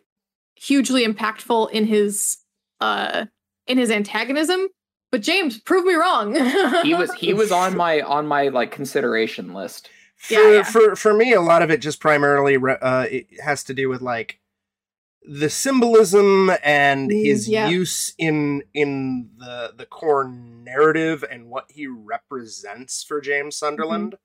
hugely 0.57 1.07
impactful 1.07 1.71
in 1.71 1.87
his 1.87 2.39
uh 2.81 3.27
in 3.67 3.79
his 3.79 3.91
antagonism. 3.91 4.69
But 5.11 5.23
James, 5.23 5.59
prove 5.59 5.85
me 5.87 5.95
wrong. 5.95 6.35
He 6.83 6.95
was 6.95 7.13
he 7.15 7.33
was 7.33 7.51
on 7.53 7.77
my 7.77 8.01
on 8.03 8.27
my 8.27 8.49
like 8.49 8.73
consideration 8.73 9.55
list. 9.55 9.89
for, 10.17 10.35
Yeah, 10.35 10.51
yeah. 10.57 10.63
for 10.65 10.97
for 10.97 11.15
me, 11.15 11.33
a 11.33 11.41
lot 11.41 11.63
of 11.63 11.71
it 11.71 11.81
just 11.81 12.01
primarily 12.01 12.57
re- 12.59 12.77
uh, 12.83 13.07
it 13.11 13.27
has 13.43 13.65
to 13.65 13.75
do 13.75 13.89
with 13.89 14.03
like 14.03 14.39
the 15.23 15.51
symbolism 15.51 16.51
and 16.63 17.11
Mm, 17.11 17.25
his 17.25 17.49
yeah. 17.49 17.69
use 17.69 18.15
in 18.19 18.63
in 18.75 19.31
the 19.39 19.73
the 19.77 19.87
core 19.87 20.27
narrative 20.29 21.25
and 21.31 21.49
what 21.51 21.67
he 21.71 21.87
represents 21.87 23.03
for 23.03 23.21
James 23.21 23.57
Sunderland, 23.57 24.17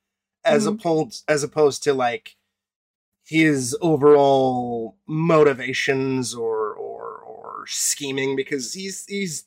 as 0.46 0.66
Mhm. 0.66 0.76
opposed 0.76 1.24
as 1.28 1.44
opposed 1.44 1.84
to 1.84 1.94
like 1.94 2.36
his 3.26 3.76
overall 3.82 4.98
motivations 5.08 6.34
or 6.36 6.74
or 6.74 7.18
or 7.20 7.66
scheming 7.68 8.36
because 8.36 8.74
he's 8.74 9.06
he's 9.08 9.46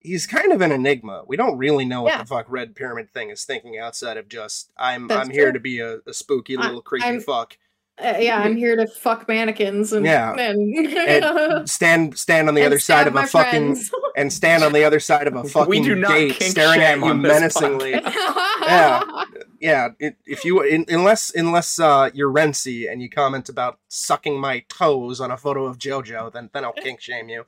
he's 0.00 0.26
kind 0.26 0.52
of 0.52 0.60
an 0.60 0.72
enigma. 0.72 1.24
We 1.26 1.36
don't 1.36 1.58
really 1.58 1.84
know 1.84 2.02
what 2.02 2.18
the 2.18 2.24
fuck 2.26 2.46
Red 2.48 2.74
Pyramid 2.74 3.10
thing 3.12 3.30
is 3.30 3.44
thinking 3.44 3.78
outside 3.78 4.16
of 4.16 4.28
just 4.28 4.70
I'm 4.76 5.08
That's 5.08 5.28
I'm 5.28 5.30
here 5.32 5.44
true. 5.46 5.52
to 5.54 5.60
be 5.60 5.80
a, 5.80 5.98
a 6.06 6.14
spooky 6.14 6.56
I- 6.56 6.66
little 6.66 6.82
creepy 6.82 7.06
I'm- 7.06 7.20
fuck. 7.20 7.56
Uh, 8.02 8.16
yeah, 8.18 8.38
I'm 8.38 8.56
here 8.56 8.76
to 8.76 8.86
fuck 8.86 9.28
mannequins 9.28 9.92
and 9.92 10.06
Yeah. 10.06 10.32
and, 10.34 10.76
And 10.86 11.68
stand 11.68 12.18
stand 12.18 12.48
on 12.48 12.54
the 12.54 12.62
and 12.62 12.68
other 12.68 12.78
side 12.78 13.06
of 13.06 13.14
my 13.14 13.24
a 13.24 13.26
fucking 13.26 13.74
friends. 13.74 13.90
and 14.16 14.32
stand 14.32 14.64
on 14.64 14.72
the 14.72 14.84
other 14.84 15.00
side 15.00 15.26
of 15.26 15.34
a 15.36 15.44
fucking 15.44 15.82
do 15.82 15.94
not 15.94 16.10
gate 16.10 16.42
staring 16.42 16.80
at 16.80 16.98
you 16.98 17.14
menacingly. 17.14 17.90
yeah. 18.62 19.24
yeah, 19.60 19.88
it, 19.98 20.16
if 20.26 20.44
you 20.44 20.62
in, 20.62 20.86
unless 20.88 21.34
unless 21.34 21.78
uh, 21.78 22.10
you're 22.14 22.32
Renzi 22.32 22.90
and 22.90 23.02
you 23.02 23.10
comment 23.10 23.48
about 23.48 23.78
sucking 23.88 24.40
my 24.40 24.64
toes 24.68 25.20
on 25.20 25.30
a 25.30 25.36
photo 25.36 25.66
of 25.66 25.78
JoJo, 25.78 26.32
then 26.32 26.50
then 26.52 26.64
I'll 26.64 26.72
kink 26.72 27.00
shame 27.00 27.28
you. 27.28 27.44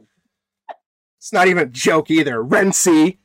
It's 1.19 1.33
not 1.33 1.47
even 1.49 1.63
a 1.63 1.71
joke 1.71 2.11
either, 2.11 2.43
Renzi. 2.43 3.19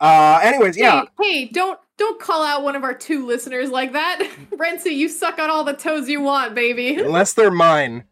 Uh, 0.00 0.40
anyways, 0.42 0.76
yeah, 0.76 1.02
Hey, 1.20 1.44
hey, 1.44 1.44
don't 1.46 1.78
don't 1.98 2.18
call 2.20 2.42
out 2.44 2.62
one 2.62 2.74
of 2.76 2.84
our 2.84 2.94
two 2.94 3.26
listeners 3.26 3.70
like 3.70 3.92
that. 3.92 4.26
Renzi, 4.52 4.94
you 4.94 5.08
suck 5.08 5.38
on 5.38 5.50
all 5.50 5.64
the 5.64 5.74
toes 5.74 6.08
you 6.08 6.20
want, 6.22 6.54
baby. 6.54 6.94
unless 6.96 7.34
they're 7.34 7.50
mine, 7.50 8.04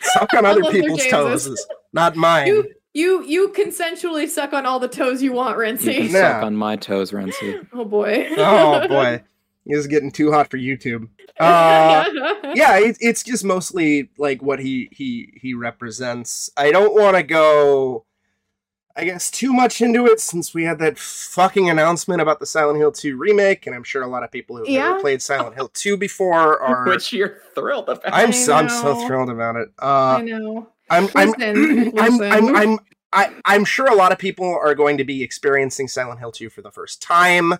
suck 0.00 0.32
on 0.34 0.46
other 0.46 0.62
people's 0.70 1.04
toes, 1.06 1.66
not 1.92 2.14
mine. 2.14 2.46
You 2.46 2.72
you 2.94 3.24
you 3.24 3.48
consensually 3.48 4.28
suck 4.28 4.52
on 4.52 4.66
all 4.66 4.78
the 4.78 4.88
toes 4.88 5.22
you 5.22 5.32
want, 5.32 5.58
You 5.58 5.76
can 5.78 5.78
Renzi. 5.78 6.10
Suck 6.12 6.42
on 6.44 6.54
my 6.56 6.76
toes, 6.76 7.10
Renzi. 7.10 7.66
Oh 7.72 7.84
boy. 7.84 8.28
oh 8.36 8.86
boy, 8.88 9.22
this 9.66 9.78
is 9.78 9.86
getting 9.86 10.10
too 10.12 10.30
hot 10.30 10.50
for 10.50 10.58
YouTube. 10.58 11.08
Uh, 11.40 12.04
yeah, 12.54 12.78
it, 12.78 12.98
it's 13.00 13.22
just 13.22 13.44
mostly 13.44 14.10
like 14.18 14.42
what 14.42 14.60
he 14.60 14.88
he 14.92 15.32
he 15.40 15.54
represents. 15.54 16.50
I 16.56 16.70
don't 16.70 16.94
want 16.94 17.16
to 17.16 17.22
go, 17.22 18.04
I 18.94 19.04
guess, 19.04 19.30
too 19.30 19.52
much 19.52 19.80
into 19.80 20.06
it 20.06 20.20
since 20.20 20.52
we 20.52 20.64
had 20.64 20.78
that 20.80 20.98
fucking 20.98 21.70
announcement 21.70 22.20
about 22.20 22.40
the 22.40 22.46
Silent 22.46 22.78
Hill 22.78 22.92
2 22.92 23.16
remake, 23.16 23.66
and 23.66 23.74
I'm 23.74 23.84
sure 23.84 24.02
a 24.02 24.06
lot 24.06 24.22
of 24.22 24.30
people 24.30 24.56
who've 24.56 24.68
never 24.68 25.00
played 25.00 25.22
Silent 25.22 25.54
Hill 25.54 25.70
2 25.72 25.96
before 25.96 26.60
are. 26.62 26.86
Which 26.86 27.12
you're 27.12 27.38
thrilled 27.54 27.88
about. 27.88 28.12
I'm 28.12 28.28
I 28.28 28.32
so, 28.32 28.52
I'm 28.54 28.68
so 28.68 29.06
thrilled 29.06 29.30
about 29.30 29.56
it. 29.56 29.68
I 29.78 30.16
Uh, 30.16 30.22
know. 30.22 30.68
I'm 30.90 31.08
I'm, 31.14 31.28
Listen, 31.30 31.92
I'm, 31.98 32.18
listen. 32.18 32.22
I'm 32.32 32.56
I'm 32.56 32.78
I, 33.14 33.30
I'm 33.44 33.64
sure 33.64 33.86
a 33.86 33.94
lot 33.94 34.10
of 34.12 34.18
people 34.18 34.46
are 34.46 34.74
going 34.74 34.96
to 34.98 35.04
be 35.04 35.22
experiencing 35.22 35.86
Silent 35.88 36.18
Hill 36.20 36.32
2 36.32 36.50
for 36.50 36.60
the 36.62 36.70
first 36.70 37.00
time, 37.02 37.54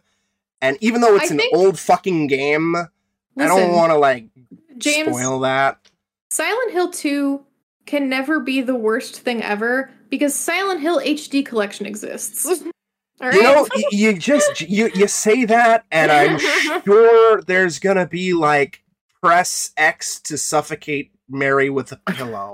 and 0.60 0.76
even 0.80 1.00
though 1.00 1.14
it's 1.16 1.30
I 1.30 1.34
an 1.34 1.40
think- 1.40 1.56
old 1.56 1.78
fucking 1.78 2.26
game, 2.26 2.74
I 2.76 3.46
don't 3.46 3.72
want 3.72 3.90
to 3.92 3.96
like 3.98 4.26
James 4.76 5.08
spoil 5.08 5.40
that. 5.40 5.78
Silent 6.30 6.72
Hill 6.72 6.90
2 6.90 7.44
can 7.86 8.08
never 8.08 8.38
be 8.40 8.60
the 8.60 8.74
worst 8.74 9.20
thing 9.20 9.42
ever 9.42 9.90
because 10.12 10.34
Silent 10.34 10.82
Hill 10.82 11.00
HD 11.00 11.44
collection 11.44 11.86
exists. 11.86 12.46
All 13.20 13.28
right. 13.28 13.34
You 13.34 13.42
know, 13.42 13.66
you 13.90 14.12
just 14.12 14.60
you 14.68 14.90
you 14.94 15.08
say 15.08 15.46
that, 15.46 15.86
and 15.90 16.12
I'm 16.12 16.38
sure 16.84 17.40
there's 17.40 17.78
gonna 17.78 18.06
be 18.06 18.34
like 18.34 18.84
press 19.22 19.72
X 19.76 20.20
to 20.20 20.36
suffocate 20.36 21.12
Mary 21.30 21.70
with 21.70 21.92
a 21.92 21.96
pillow, 22.12 22.52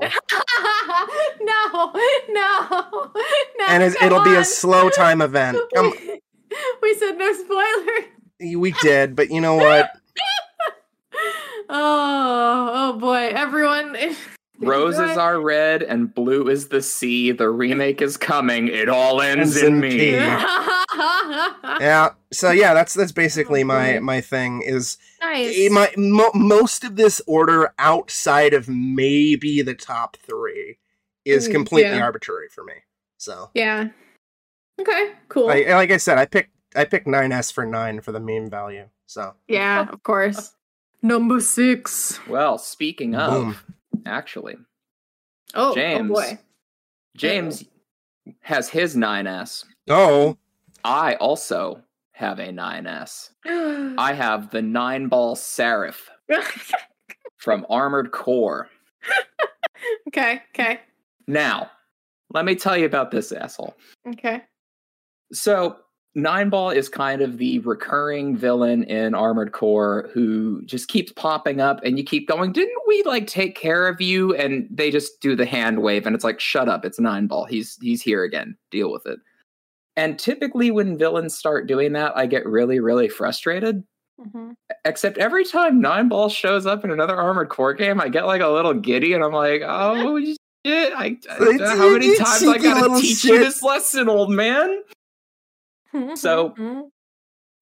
no, 1.40 1.92
no, 2.28 2.30
no. 2.30 3.12
and 3.68 3.82
it's, 3.82 4.00
it'll 4.00 4.22
be 4.22 4.36
a 4.36 4.44
slow 4.44 4.88
time 4.88 5.20
event. 5.20 5.59
Come, 5.74 5.90
We, 5.90 6.20
we 6.82 6.94
said 6.94 7.18
no 7.18 7.32
spoiler. 7.32 8.59
we 8.61 8.70
did, 8.82 9.16
but 9.16 9.30
you 9.30 9.40
know 9.40 9.56
what? 9.56 9.90
Oh, 11.70 11.70
boy, 11.70 11.70
everyone! 11.70 12.67
Roses 14.68 15.16
are 15.16 15.40
red 15.40 15.82
and 15.82 16.12
blue 16.14 16.48
is 16.48 16.68
the 16.68 16.82
sea. 16.82 17.32
The 17.32 17.48
remake 17.50 18.00
is 18.02 18.16
coming. 18.16 18.68
It 18.68 18.88
all 18.88 19.20
ends 19.20 19.56
Ends 19.56 19.62
in 19.62 19.74
in 19.74 19.80
me. 19.80 20.10
Yeah. 21.80 22.10
So 22.32 22.50
yeah, 22.50 22.74
that's 22.74 22.94
that's 22.94 23.12
basically 23.12 23.64
my 23.64 23.98
my 24.00 24.20
thing 24.20 24.62
is 24.62 24.98
nice. 25.20 25.54
eh, 25.56 25.68
my 25.70 25.90
mo- 25.96 26.32
most 26.34 26.84
of 26.84 26.96
this 26.96 27.20
order 27.26 27.72
outside 27.78 28.52
of 28.54 28.68
maybe 28.68 29.62
the 29.62 29.74
top 29.74 30.16
three 30.16 30.78
is 31.24 31.48
Mm, 31.48 31.52
completely 31.52 31.96
yeah. 31.96 32.02
arbitrary 32.02 32.48
for 32.48 32.64
me. 32.64 32.72
So 33.18 33.50
yeah. 33.54 33.88
Okay. 34.80 35.12
Cool. 35.28 35.46
like, 35.46 35.68
like 35.68 35.90
I 35.90 35.96
said, 35.98 36.18
I 36.18 36.26
picked 36.26 36.50
I 36.76 36.84
picked 36.84 37.06
9s 37.06 37.52
for 37.52 37.64
nine 37.66 38.00
for 38.00 38.12
the 38.12 38.20
meme 38.20 38.50
value. 38.50 38.88
So 39.06 39.34
yeah. 39.46 39.86
Of 39.88 40.02
course. 40.02 40.54
Number 41.02 41.40
six. 41.40 42.18
Well, 42.28 42.58
speaking 42.58 43.14
of, 43.14 43.30
Boom. 43.32 43.56
Actually, 44.07 44.57
Oh, 45.55 45.70
oh 45.70 45.74
James. 45.74 46.11
oh 46.11 46.14
boy. 46.14 46.38
James 47.16 47.64
has 48.40 48.68
his 48.68 48.94
9S. 48.96 49.64
oh 49.88 50.36
I 50.84 51.14
also 51.14 51.82
have 52.12 52.38
a 52.38 52.49
9S. 52.49 53.30
I 53.99 54.12
have 54.12 54.51
the 54.51 54.62
nine 54.62 55.09
ball 55.09 55.34
Seraph 55.36 56.09
from 57.38 57.66
Armored 57.70 58.11
Core. 58.12 58.68
okay. 60.09 60.42
Okay. 60.55 60.80
Now, 61.26 61.70
let 62.32 62.44
me 62.44 62.55
tell 62.55 62.76
you 62.76 62.86
about 62.86 63.11
this 63.11 63.32
asshole. 63.32 63.74
Okay. 64.07 64.42
So, 65.32 65.76
Nine 66.14 66.48
Ball 66.48 66.70
is 66.70 66.88
kind 66.88 67.20
of 67.22 67.38
the 67.38 67.59
recurring 67.61 68.36
villain 68.36 68.82
in 68.84 69.14
Armored 69.14 69.52
Core 69.52 70.11
who 70.12 70.62
just 70.64 70.88
keeps 70.88 71.12
popping 71.12 71.61
up, 71.61 71.80
and 71.84 71.96
you 71.98 72.04
keep 72.04 72.26
going, 72.26 72.52
Didn't 72.52 72.82
we 72.86 73.02
like 73.04 73.26
take 73.26 73.54
care 73.56 73.86
of 73.86 74.00
you? 74.00 74.34
And 74.34 74.66
they 74.70 74.90
just 74.90 75.20
do 75.20 75.36
the 75.36 75.46
hand 75.46 75.80
wave, 75.82 76.06
and 76.06 76.14
it's 76.16 76.24
like, 76.24 76.40
Shut 76.40 76.68
up, 76.68 76.84
it's 76.84 76.98
Nine 76.98 77.26
Ball. 77.26 77.44
He's 77.44 77.76
he's 77.80 78.02
here 78.02 78.24
again. 78.24 78.56
Deal 78.70 78.90
with 78.90 79.06
it. 79.06 79.18
And 79.96 80.18
typically, 80.18 80.70
when 80.70 80.96
villains 80.98 81.36
start 81.36 81.66
doing 81.66 81.92
that, 81.92 82.16
I 82.16 82.26
get 82.26 82.46
really, 82.46 82.80
really 82.80 83.09
frustrated. 83.09 83.82
Mhm. 84.20 84.54
Except 84.84 85.18
every 85.18 85.44
time 85.44 85.80
Nine 85.80 86.09
Ball 86.09 86.28
shows 86.28 86.66
up 86.66 86.84
in 86.84 86.90
another 86.90 87.16
Armored 87.16 87.48
Core 87.50 87.74
game, 87.74 88.00
I 88.00 88.09
get 88.09 88.26
like 88.26 88.40
a 88.40 88.48
little 88.48 88.74
giddy, 88.74 89.12
and 89.12 89.22
I'm 89.22 89.32
like, 89.32 89.62
"Oh 89.64 90.18
shit! 90.66 90.92
I, 90.94 91.16
I- 91.30 91.76
how 91.76 91.90
many 91.90 92.16
times 92.16 92.42
I 92.44 92.59
gotta 92.59 93.00
teach 93.00 93.24
you 93.24 93.38
this 93.38 93.62
lesson, 93.62 94.09
old 94.09 94.30
man?" 94.30 94.82
So- 96.16 96.51
Mhm. 96.59 96.91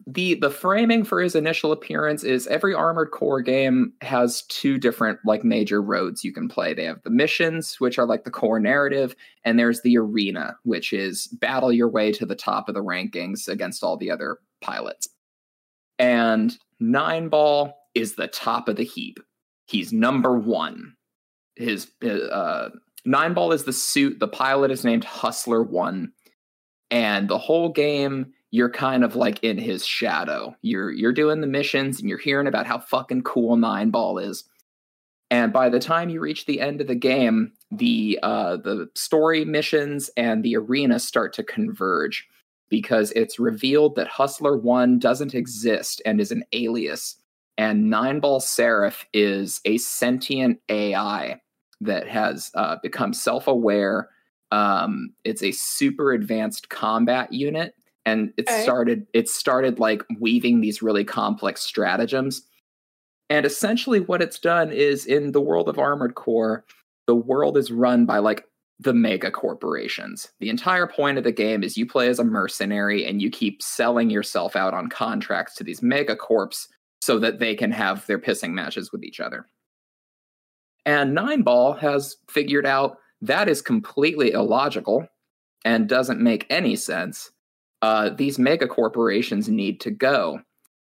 the 0.06 0.34
The 0.34 0.50
framing 0.50 1.04
for 1.04 1.20
his 1.20 1.34
initial 1.34 1.72
appearance 1.72 2.22
is 2.22 2.46
every 2.46 2.74
Armored 2.74 3.10
Core 3.10 3.40
game 3.40 3.92
has 4.02 4.42
two 4.42 4.78
different 4.78 5.18
like 5.24 5.42
major 5.42 5.80
roads 5.82 6.22
you 6.22 6.32
can 6.32 6.48
play. 6.48 6.74
They 6.74 6.84
have 6.84 7.02
the 7.02 7.10
missions, 7.10 7.76
which 7.80 7.98
are 7.98 8.06
like 8.06 8.24
the 8.24 8.30
core 8.30 8.60
narrative, 8.60 9.16
and 9.44 9.58
there's 9.58 9.80
the 9.82 9.96
arena, 9.96 10.56
which 10.64 10.92
is 10.92 11.26
battle 11.40 11.72
your 11.72 11.88
way 11.88 12.12
to 12.12 12.26
the 12.26 12.36
top 12.36 12.68
of 12.68 12.74
the 12.74 12.84
rankings 12.84 13.48
against 13.48 13.82
all 13.82 13.96
the 13.96 14.10
other 14.10 14.38
pilots. 14.60 15.08
And 15.98 16.56
Nine 16.78 17.28
Ball 17.28 17.74
is 17.94 18.14
the 18.16 18.28
top 18.28 18.68
of 18.68 18.76
the 18.76 18.84
heap. 18.84 19.18
He's 19.66 19.92
number 19.92 20.38
one. 20.38 20.94
His 21.56 21.90
uh, 22.02 22.68
Nine 23.06 23.32
Ball 23.34 23.52
is 23.52 23.64
the 23.64 23.72
suit. 23.72 24.20
The 24.20 24.28
pilot 24.28 24.70
is 24.70 24.84
named 24.84 25.04
Hustler 25.04 25.62
One, 25.62 26.12
and 26.90 27.28
the 27.28 27.38
whole 27.38 27.70
game 27.70 28.32
you're 28.50 28.70
kind 28.70 29.04
of 29.04 29.16
like 29.16 29.42
in 29.42 29.58
his 29.58 29.84
shadow. 29.84 30.56
You're 30.62 30.90
you're 30.90 31.12
doing 31.12 31.40
the 31.40 31.46
missions 31.46 32.00
and 32.00 32.08
you're 32.08 32.18
hearing 32.18 32.46
about 32.46 32.66
how 32.66 32.78
fucking 32.78 33.22
cool 33.22 33.56
Nine 33.56 33.90
Ball 33.90 34.18
is. 34.18 34.44
And 35.30 35.52
by 35.52 35.68
the 35.68 35.80
time 35.80 36.08
you 36.08 36.20
reach 36.20 36.46
the 36.46 36.60
end 36.60 36.80
of 36.80 36.86
the 36.86 36.94
game, 36.94 37.52
the 37.70 38.18
uh, 38.22 38.56
the 38.56 38.88
story 38.94 39.44
missions 39.44 40.08
and 40.16 40.42
the 40.42 40.56
arena 40.56 41.00
start 41.00 41.32
to 41.34 41.42
converge 41.42 42.26
because 42.68 43.12
it's 43.12 43.38
revealed 43.38 43.96
that 43.96 44.08
Hustler 44.08 44.56
One 44.56 44.98
doesn't 44.98 45.34
exist 45.34 46.00
and 46.06 46.20
is 46.20 46.30
an 46.30 46.44
alias, 46.52 47.16
and 47.58 47.90
Nine 47.90 48.20
Ball 48.20 48.40
Seraph 48.40 49.04
is 49.12 49.60
a 49.64 49.78
sentient 49.78 50.60
AI 50.68 51.40
that 51.80 52.08
has 52.08 52.50
uh, 52.54 52.76
become 52.82 53.12
self 53.12 53.48
aware. 53.48 54.10
Um, 54.50 55.10
it's 55.24 55.42
a 55.42 55.52
super 55.52 56.12
advanced 56.12 56.68
combat 56.68 57.32
unit, 57.32 57.74
and 58.04 58.32
it 58.36 58.48
started. 58.48 59.06
It 59.12 59.28
started 59.28 59.78
like 59.78 60.02
weaving 60.20 60.60
these 60.60 60.82
really 60.82 61.04
complex 61.04 61.62
stratagems. 61.62 62.42
And 63.28 63.44
essentially, 63.44 64.00
what 64.00 64.22
it's 64.22 64.38
done 64.38 64.70
is 64.70 65.06
in 65.06 65.32
the 65.32 65.40
world 65.40 65.68
of 65.68 65.78
Armored 65.78 66.14
Core, 66.14 66.64
the 67.06 67.16
world 67.16 67.56
is 67.56 67.72
run 67.72 68.06
by 68.06 68.18
like 68.18 68.44
the 68.78 68.92
mega 68.92 69.30
corporations. 69.30 70.28
The 70.38 70.50
entire 70.50 70.86
point 70.86 71.18
of 71.18 71.24
the 71.24 71.32
game 71.32 71.62
is 71.62 71.76
you 71.76 71.86
play 71.86 72.08
as 72.08 72.18
a 72.18 72.24
mercenary 72.24 73.06
and 73.06 73.22
you 73.22 73.30
keep 73.30 73.62
selling 73.62 74.10
yourself 74.10 74.54
out 74.54 74.74
on 74.74 74.88
contracts 74.88 75.54
to 75.56 75.64
these 75.64 75.82
mega 75.82 76.14
corps 76.14 76.68
so 77.00 77.18
that 77.18 77.38
they 77.38 77.54
can 77.54 77.70
have 77.70 78.06
their 78.06 78.18
pissing 78.18 78.50
matches 78.50 78.92
with 78.92 79.02
each 79.02 79.18
other. 79.18 79.46
And 80.84 81.14
Nine 81.14 81.42
Ball 81.42 81.72
has 81.74 82.16
figured 82.28 82.66
out 82.66 82.98
that 83.22 83.48
is 83.48 83.62
completely 83.62 84.32
illogical 84.32 85.08
and 85.64 85.88
doesn't 85.88 86.20
make 86.20 86.46
any 86.50 86.76
sense. 86.76 87.30
Uh, 87.82 88.10
these 88.10 88.38
mega 88.38 88.66
corporations 88.66 89.48
need 89.48 89.80
to 89.80 89.90
go. 89.90 90.40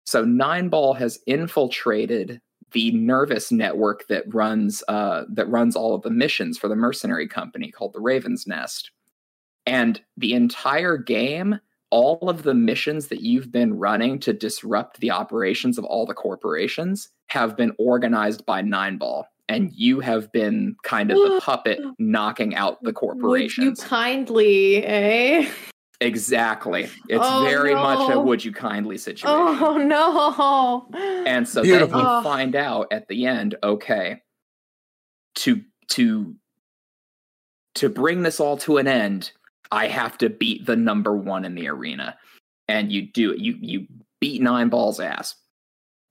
So 0.06 0.26
Nineball 0.26 0.98
has 0.98 1.20
infiltrated 1.28 2.42
the 2.72 2.92
nervous 2.92 3.52
network 3.52 4.08
that 4.08 4.32
runs 4.34 4.84
uh, 4.88 5.24
that 5.30 5.50
runs 5.50 5.76
all 5.76 5.96
of 5.96 6.04
the 6.04 6.10
missions 6.10 6.58
for 6.58 6.68
the 6.68 6.76
mercenary 6.76 7.28
company 7.28 7.72
called 7.72 7.94
the 7.94 8.00
Raven's 8.00 8.46
Nest. 8.48 8.92
And 9.66 10.02
the 10.18 10.34
entire 10.34 10.98
game, 10.98 11.60
all 11.92 12.30
of 12.30 12.44
the 12.44 12.54
missions 12.54 13.08
that 13.08 13.22
you've 13.22 13.52
been 13.52 13.74
running 13.74 14.20
to 14.20 14.34
disrupt 14.34 15.00
the 15.00 15.12
operations 15.12 15.78
of 15.78 15.86
all 15.86 16.06
the 16.06 16.14
corporations 16.14 17.10
have 17.28 17.58
been 17.58 17.72
organized 17.78 18.46
by 18.46 18.62
Nine 18.62 18.98
Ball. 18.98 19.28
And 19.50 19.74
you 19.74 20.00
have 20.00 20.32
been 20.32 20.76
kind 20.84 21.12
of 21.12 21.18
the 21.18 21.41
puppet 21.43 21.80
knocking 21.97 22.56
out 22.56 22.78
the 22.84 22.93
Would 23.02 23.58
you 23.58 23.74
kindly, 23.76 24.86
eh? 24.86 25.50
Exactly. 26.02 26.84
It's 27.10 27.26
Oh, 27.26 27.41
very 27.43 27.74
much 27.74 28.10
a 28.10 28.20
would 28.20 28.45
you 28.45 28.54
kindly 28.54 28.97
situation. 28.97 29.30
Oh 29.30 29.78
no! 29.78 30.88
And 31.26 31.45
so 31.47 31.62
Beautiful. 31.64 31.97
then 31.97 32.00
you 32.00 32.06
Oh. 32.08 32.24
find 32.24 32.56
out 32.56 32.88
at 32.91 33.08
the 33.10 33.26
end, 33.26 33.56
okay, 33.64 34.22
to 35.36 35.62
to 35.89 36.36
to 37.76 37.89
bring 37.89 38.24
this 38.24 38.39
all 38.39 38.56
to 38.58 38.78
an 38.78 38.88
end, 38.88 39.32
I 39.72 39.88
have 39.88 40.18
to 40.20 40.30
beat 40.30 40.66
the 40.66 40.76
number 40.76 41.16
one 41.16 41.43
in 41.43 41.56
the 41.56 41.68
arena. 41.68 42.18
And 42.68 42.91
you 42.91 43.12
do 43.12 43.34
it. 43.34 43.39
You 43.39 43.58
you 43.60 43.88
beat 44.22 44.41
nine 44.41 44.70
balls 44.70 45.00
ass. 45.00 45.36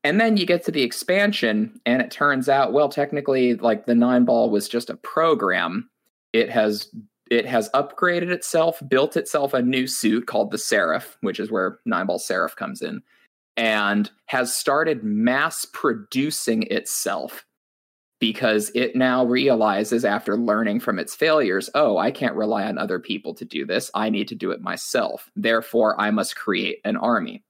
And 0.04 0.20
then 0.20 0.36
you 0.36 0.46
get 0.46 0.64
to 0.64 0.70
the 0.70 0.82
expansion, 0.82 1.80
and 1.84 2.00
it 2.00 2.10
turns 2.10 2.48
out, 2.48 2.72
well, 2.72 2.88
technically, 2.88 3.54
like 3.54 3.86
the 3.86 3.94
nine 3.94 4.24
ball 4.24 4.48
was 4.48 4.68
just 4.68 4.90
a 4.90 4.96
program. 4.96 5.90
It 6.32 6.50
has 6.50 6.88
it 7.30 7.46
has 7.46 7.68
upgraded 7.70 8.30
itself, 8.30 8.82
built 8.88 9.16
itself 9.16 9.52
a 9.52 9.62
new 9.62 9.86
suit 9.86 10.26
called 10.26 10.50
the 10.50 10.58
Seraph, 10.58 11.18
which 11.20 11.38
is 11.38 11.50
where 11.50 11.78
Nine 11.84 12.06
Ball 12.06 12.18
Seraph 12.18 12.56
comes 12.56 12.80
in, 12.80 13.02
and 13.56 14.10
has 14.26 14.54
started 14.54 15.04
mass 15.04 15.66
producing 15.66 16.62
itself 16.64 17.44
because 18.20 18.70
it 18.74 18.96
now 18.96 19.24
realizes 19.24 20.04
after 20.04 20.36
learning 20.36 20.80
from 20.80 20.98
its 20.98 21.14
failures, 21.14 21.70
oh, 21.74 21.98
I 21.98 22.10
can't 22.10 22.34
rely 22.34 22.64
on 22.64 22.78
other 22.78 22.98
people 22.98 23.34
to 23.34 23.44
do 23.44 23.64
this. 23.64 23.90
I 23.94 24.10
need 24.10 24.28
to 24.28 24.34
do 24.34 24.50
it 24.50 24.60
myself. 24.60 25.30
Therefore, 25.36 26.00
I 26.00 26.10
must 26.10 26.34
create 26.34 26.80
an 26.84 26.96
army. 26.96 27.44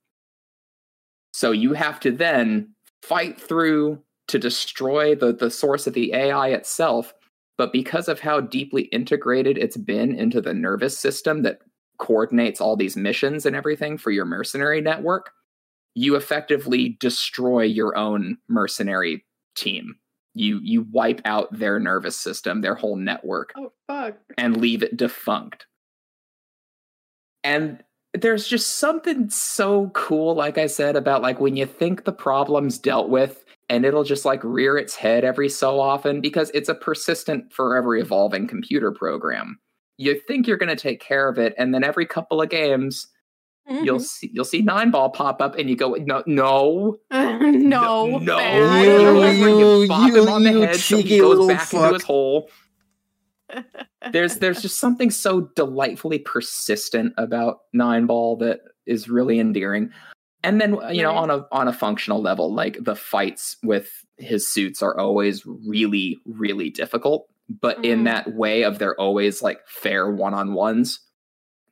So 1.38 1.52
you 1.52 1.72
have 1.72 2.00
to 2.00 2.10
then 2.10 2.74
fight 3.02 3.40
through 3.40 4.02
to 4.28 4.38
destroy 4.38 5.14
the, 5.14 5.32
the 5.32 5.50
source 5.50 5.86
of 5.86 5.94
the 5.94 6.12
AI 6.12 6.48
itself 6.48 7.14
but 7.58 7.72
because 7.72 8.08
of 8.08 8.20
how 8.20 8.40
deeply 8.40 8.84
integrated 8.84 9.58
it's 9.58 9.76
been 9.76 10.14
into 10.14 10.40
the 10.40 10.54
nervous 10.54 10.96
system 10.96 11.42
that 11.42 11.58
coordinates 11.98 12.60
all 12.60 12.76
these 12.76 12.96
missions 12.96 13.44
and 13.44 13.56
everything 13.56 13.98
for 13.98 14.12
your 14.12 14.24
mercenary 14.24 14.80
network, 14.80 15.32
you 15.94 16.14
effectively 16.14 16.96
destroy 17.00 17.62
your 17.62 17.96
own 17.96 18.38
mercenary 18.48 19.26
team. 19.56 19.96
You 20.34 20.60
you 20.62 20.86
wipe 20.92 21.20
out 21.24 21.48
their 21.50 21.80
nervous 21.80 22.14
system, 22.14 22.60
their 22.60 22.76
whole 22.76 22.94
network, 22.94 23.52
Oh 23.56 23.72
fuck! 23.88 24.18
and 24.36 24.56
leave 24.56 24.84
it 24.84 24.96
defunct. 24.96 25.66
And 27.42 27.82
there's 28.14 28.46
just 28.48 28.78
something 28.78 29.28
so 29.30 29.90
cool, 29.90 30.34
like 30.34 30.58
I 30.58 30.66
said, 30.66 30.96
about 30.96 31.22
like 31.22 31.40
when 31.40 31.56
you 31.56 31.66
think 31.66 32.04
the 32.04 32.12
problem's 32.12 32.78
dealt 32.78 33.08
with 33.10 33.44
and 33.68 33.84
it'll 33.84 34.04
just 34.04 34.24
like 34.24 34.42
rear 34.42 34.78
its 34.78 34.94
head 34.94 35.24
every 35.24 35.48
so 35.48 35.78
often 35.78 36.20
because 36.20 36.50
it's 36.54 36.68
a 36.70 36.74
persistent, 36.74 37.52
forever 37.52 37.94
evolving 37.96 38.46
computer 38.46 38.90
program. 38.92 39.58
You 39.98 40.18
think 40.26 40.46
you're 40.46 40.56
going 40.56 40.74
to 40.74 40.76
take 40.76 41.00
care 41.00 41.28
of 41.28 41.38
it, 41.38 41.54
and 41.58 41.74
then 41.74 41.84
every 41.84 42.06
couple 42.06 42.40
of 42.40 42.48
games, 42.48 43.08
you'll 43.68 43.98
Mhm. 43.98 44.02
see 44.04 44.30
you'll 44.32 44.44
see 44.46 44.62
nine 44.62 44.90
ball 44.90 45.10
pop 45.10 45.42
up, 45.42 45.56
and 45.56 45.68
you 45.68 45.76
go, 45.76 45.94
no, 45.94 46.22
no, 46.24 46.96
no, 47.10 48.18
no, 48.18 48.18
man. 48.18 48.84
you, 48.84 49.20
You- 49.20 49.58
you, 49.58 49.82
you 49.82 49.88
bop 49.88 50.08
you- 50.08 50.22
him 50.22 50.28
on 50.28 50.42
the 50.44 50.52
you 50.52 50.60
head, 50.62 50.76
so 50.76 50.96
he 50.96 51.02
cheeky 51.02 51.18
goes 51.18 51.28
little 51.30 51.48
back 51.48 51.66
fuck. 51.68 52.02
Into 53.50 53.62
his 53.62 53.72
hole. 54.02 54.10
There's 54.12 54.36
there's 54.36 54.62
just 54.62 54.78
something 54.78 55.10
so 55.10 55.50
delightfully 55.56 56.18
persistent 56.20 57.14
about 57.16 57.58
Nine 57.72 58.06
Ball 58.06 58.36
that 58.38 58.60
is 58.86 59.08
really 59.08 59.38
endearing. 59.38 59.90
And 60.44 60.60
then 60.60 60.78
you 60.90 61.02
know 61.02 61.12
on 61.14 61.30
a 61.30 61.46
on 61.52 61.68
a 61.68 61.72
functional 61.72 62.22
level, 62.22 62.52
like 62.52 62.78
the 62.80 62.94
fights 62.96 63.56
with 63.62 63.90
his 64.18 64.48
suits 64.48 64.82
are 64.82 64.98
always 64.98 65.44
really 65.46 66.18
really 66.26 66.70
difficult, 66.70 67.28
but 67.48 67.84
in 67.84 68.00
Mhm. 68.00 68.04
that 68.04 68.34
way 68.34 68.62
of 68.64 68.78
they're 68.78 68.98
always 69.00 69.42
like 69.42 69.60
fair 69.66 70.10
one 70.10 70.34
on 70.34 70.54
ones. 70.54 71.00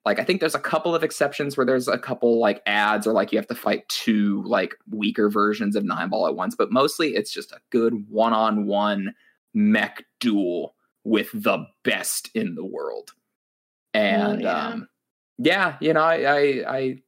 Like 0.05 0.21
I 0.21 0.25
think 0.25 0.39
there's 0.41 0.55
a 0.55 0.61
couple 0.61 0.95
of 0.95 1.03
exceptions 1.03 1.57
where 1.57 1.67
there's 1.67 1.89
a 1.89 1.99
couple 1.99 2.39
like 2.39 2.63
ads 2.67 3.09
or 3.09 3.13
like 3.13 3.33
you 3.33 3.39
have 3.39 3.49
to 3.49 3.57
fight 3.57 3.89
two 3.89 4.43
like 4.45 4.77
weaker 4.91 5.29
versions 5.29 5.75
of 5.75 5.85
Nine 5.85 6.11
Ball 6.11 6.29
at 6.29 6.37
once, 6.37 6.55
but 6.55 6.71
mostly 6.71 7.17
it's 7.17 7.33
just 7.33 7.51
a 7.51 7.59
good 7.71 8.09
one 8.09 8.33
on 8.33 8.67
one 8.67 9.15
mech 9.53 10.05
duel 10.21 10.76
with 11.07 11.31
the 11.33 11.65
best 11.85 12.31
in 12.35 12.55
the 12.57 12.65
world. 12.65 13.13
And 13.95 14.43
yeah. 14.43 14.67
um 14.69 14.89
yeah, 15.39 15.77
you 15.81 15.93
know, 15.93 16.01
I, 16.03 16.15
I 16.25 16.77
I 16.77 16.99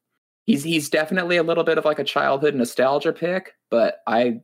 he's 0.47 0.63
he's 0.63 0.89
definitely 0.89 1.37
a 1.37 1.43
little 1.43 1.65
bit 1.65 1.79
of 1.79 1.85
like 1.85 1.99
a 1.99 2.05
childhood 2.05 2.55
nostalgia 2.55 3.13
pick, 3.13 3.55
but 3.71 4.01
I 4.07 4.41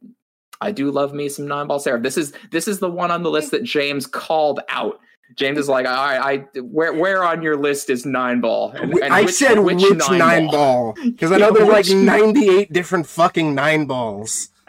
I 0.60 0.72
do 0.72 0.90
love 0.90 1.14
me 1.14 1.28
some 1.28 1.46
Nine 1.46 1.66
Ball 1.68 1.78
Seraph. 1.78 2.02
This 2.02 2.16
is 2.18 2.32
this 2.50 2.66
is 2.66 2.80
the 2.80 2.90
one 2.90 3.10
on 3.10 3.22
the 3.22 3.30
list 3.30 3.52
that 3.52 3.62
James 3.62 4.06
called 4.06 4.60
out. 4.68 4.98
James 5.36 5.58
is 5.58 5.68
like, 5.68 5.86
all 5.86 5.92
right, 5.92 6.18
I 6.54 6.60
where 6.60 6.92
where 6.92 7.24
on 7.24 7.40
your 7.42 7.56
list 7.56 7.90
is 7.90 8.04
Nine 8.04 8.40
Ball? 8.40 8.70
And- 8.72 8.92
and 8.94 9.12
I 9.14 9.22
which- 9.22 9.34
said 9.34 9.58
which, 9.60 9.82
nine, 10.18 10.46
ball 10.48 10.94
because 11.04 11.30
I 11.32 11.38
know 11.38 11.46
Yeah, 11.48 11.52
there's 11.52 11.68
like 11.68 11.86
which 11.86 11.94
nine- 11.94 12.34
98 12.34 12.72
different 12.72 13.06
fucking 13.06 13.54
nine 13.54 13.86
balls. 13.86 14.48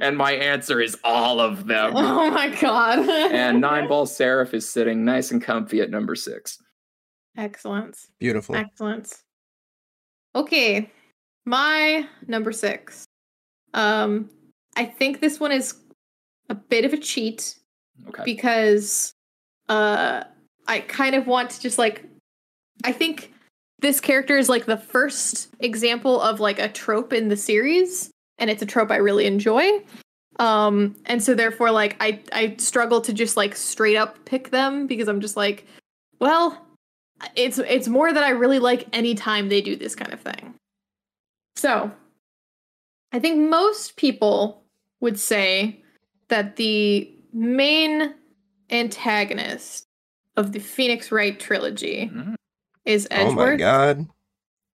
And 0.00 0.16
my 0.16 0.32
answer 0.32 0.80
is 0.80 0.96
all 1.04 1.40
of 1.40 1.66
them. 1.66 1.92
oh 1.96 2.30
my 2.30 2.48
god. 2.60 3.00
and 3.08 3.60
Nine 3.60 3.88
Ball 3.88 4.06
Seraph 4.06 4.54
is 4.54 4.68
sitting 4.68 5.04
nice 5.04 5.30
and 5.30 5.42
comfy 5.42 5.80
at 5.80 5.90
number 5.90 6.14
six. 6.14 6.58
Excellence. 7.36 8.08
Beautiful. 8.18 8.54
Excellence. 8.56 9.22
Okay. 10.34 10.90
My 11.44 12.06
number 12.26 12.52
six. 12.52 13.04
Um, 13.74 14.30
I 14.76 14.84
think 14.84 15.20
this 15.20 15.40
one 15.40 15.52
is 15.52 15.74
a 16.48 16.54
bit 16.54 16.84
of 16.84 16.92
a 16.92 16.98
cheat 16.98 17.56
Okay. 18.08 18.22
because 18.24 19.12
uh 19.68 20.24
I 20.66 20.80
kind 20.80 21.14
of 21.14 21.26
want 21.26 21.50
to 21.50 21.60
just 21.60 21.78
like 21.78 22.04
I 22.84 22.92
think 22.92 23.32
this 23.80 24.00
character 24.00 24.38
is 24.38 24.48
like 24.48 24.66
the 24.66 24.76
first 24.76 25.48
example 25.60 26.20
of 26.20 26.40
like 26.40 26.58
a 26.58 26.68
trope 26.68 27.12
in 27.12 27.28
the 27.28 27.36
series 27.36 28.11
and 28.42 28.50
it's 28.50 28.60
a 28.60 28.66
trope 28.66 28.90
I 28.90 28.96
really 28.96 29.24
enjoy. 29.26 29.64
Um 30.38 30.96
and 31.06 31.22
so 31.22 31.34
therefore 31.34 31.70
like 31.70 31.96
I 32.00 32.20
I 32.32 32.56
struggle 32.58 33.00
to 33.02 33.12
just 33.12 33.36
like 33.36 33.54
straight 33.54 33.96
up 33.96 34.24
pick 34.24 34.50
them 34.50 34.86
because 34.86 35.06
I'm 35.08 35.20
just 35.20 35.36
like 35.36 35.66
well 36.18 36.66
it's 37.36 37.58
it's 37.58 37.86
more 37.86 38.12
that 38.12 38.24
I 38.24 38.30
really 38.30 38.58
like 38.58 38.88
anytime 38.92 39.48
they 39.48 39.60
do 39.60 39.76
this 39.76 39.94
kind 39.94 40.12
of 40.12 40.20
thing. 40.20 40.54
So, 41.54 41.92
I 43.12 43.20
think 43.20 43.48
most 43.48 43.96
people 43.96 44.64
would 45.00 45.20
say 45.20 45.82
that 46.28 46.56
the 46.56 47.14
main 47.32 48.14
antagonist 48.70 49.84
of 50.36 50.52
the 50.52 50.58
Phoenix 50.58 51.12
Wright 51.12 51.38
trilogy 51.38 52.10
Mm, 52.12 52.34
is 52.86 53.06
Oh 53.10 53.32
my 53.32 53.56
god. 53.56 54.06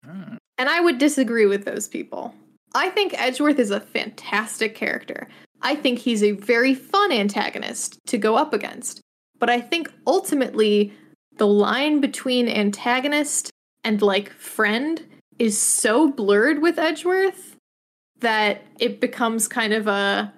mm. 0.07 0.37
And 0.59 0.69
I 0.69 0.81
would 0.81 0.99
disagree 0.99 1.47
with 1.47 1.65
those 1.65 1.89
people. 1.89 2.35
I 2.77 2.91
think 2.91 3.15
Edgeworth 3.17 3.59
is 3.59 3.71
a 3.71 3.81
fantastic 3.81 4.75
character. 4.75 5.29
I 5.63 5.75
think 5.75 5.99
he's 5.99 6.23
a 6.23 6.33
very 6.33 6.75
fun 6.75 7.11
antagonist 7.11 7.99
to 8.09 8.19
go 8.19 8.37
up 8.37 8.53
against. 8.53 9.01
But 9.39 9.49
I 9.49 9.63
think 9.63 9.91
ultimately, 10.07 10.93
the 11.39 11.47
line 11.47 12.01
between 12.01 12.49
antagonist 12.49 13.51
and 13.83 14.03
like 14.03 14.31
friend 14.33 15.03
is 15.39 15.59
so 15.59 16.11
blurred 16.11 16.61
with 16.61 16.79
Edgeworth 16.79 17.57
that 18.21 18.63
it 18.79 19.01
becomes 19.01 19.49
kind 19.49 19.73
of 19.73 19.87
a 19.87 20.33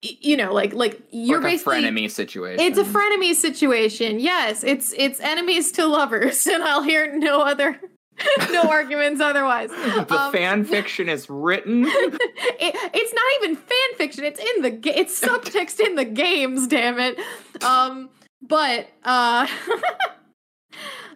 you 0.00 0.36
know 0.36 0.52
like 0.52 0.72
like 0.72 1.00
you're 1.10 1.40
like 1.40 1.46
a 1.46 1.52
basically 1.52 1.82
frenemy 1.82 2.10
situation. 2.10 2.64
it's 2.64 2.78
a 2.78 2.84
frenemy 2.84 3.34
situation. 3.34 4.20
Yes, 4.20 4.62
it's 4.62 4.94
it's 4.96 5.18
enemies 5.20 5.72
to 5.72 5.86
lovers, 5.86 6.46
and 6.52 6.62
I'll 6.62 6.82
hear 6.82 7.16
no 7.16 7.40
other 7.42 7.80
no 8.50 8.62
arguments 8.62 9.20
otherwise. 9.20 9.70
the 9.70 10.16
Um, 10.18 10.32
fan 10.32 10.64
fiction 10.64 11.08
is 11.08 11.28
written. 11.30 11.84
it, 11.86 12.74
it's 12.94 13.12
not 13.14 13.24
even 13.42 13.56
fan 13.56 13.96
fiction. 13.96 14.24
It's 14.24 14.40
in 14.40 14.62
the 14.62 14.70
ga- 14.70 14.94
it's 14.96 15.18
subtext 15.20 15.80
in 15.80 15.94
the 15.96 16.04
games. 16.04 16.66
Damn 16.66 16.98
it. 17.00 17.18
Um, 17.62 18.10
but 18.42 18.88
uh, 19.04 19.46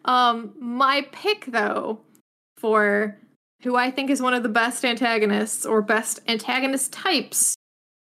um, 0.05 0.55
my 0.59 1.07
pick 1.13 1.47
though 1.47 2.01
for 2.59 3.19
who 3.63 3.77
I 3.77 3.91
think 3.91 4.11
is 4.11 4.23
one 4.23 4.35
of 4.35 4.43
the 4.43 4.49
best 4.49 4.85
antagonists 4.85 5.67
or 5.67 5.83
best 5.83 6.21
antagonist 6.29 6.93
types 6.93 7.55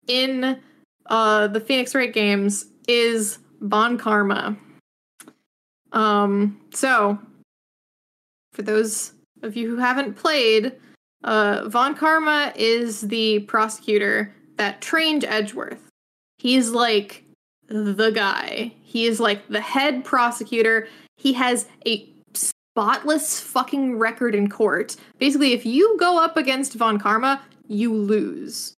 in 0.07 0.59
uh 1.07 1.47
the 1.47 1.59
Phoenix 1.59 1.93
Wright 1.95 2.11
games 2.13 2.65
is 2.88 3.38
Von 3.61 3.97
Karma. 3.97 4.57
Um, 5.91 6.59
so 6.73 7.19
for 8.51 8.61
those 8.61 9.13
of 9.41 9.55
you 9.55 9.69
who 9.69 9.77
haven't 9.77 10.15
played, 10.15 10.73
uh, 11.23 11.67
Von 11.69 11.95
Karma 11.95 12.51
is 12.55 13.01
the 13.01 13.39
prosecutor 13.39 14.33
that 14.57 14.81
trained 14.81 15.23
Edgeworth. 15.23 15.87
He's 16.37 16.69
like 16.71 17.23
the 17.67 18.11
guy. 18.11 18.73
He 18.81 19.05
is 19.05 19.19
like 19.19 19.47
the 19.47 19.61
head 19.61 20.03
prosecutor. 20.03 20.87
He 21.17 21.33
has 21.33 21.67
a 21.85 22.09
spotless 22.33 23.39
fucking 23.39 23.97
record 23.97 24.35
in 24.35 24.49
court. 24.49 24.95
Basically, 25.19 25.53
if 25.53 25.65
you 25.65 25.97
go 25.99 26.21
up 26.23 26.37
against 26.37 26.73
Von 26.73 26.99
Karma, 26.99 27.41
you 27.67 27.93
lose. 27.93 28.73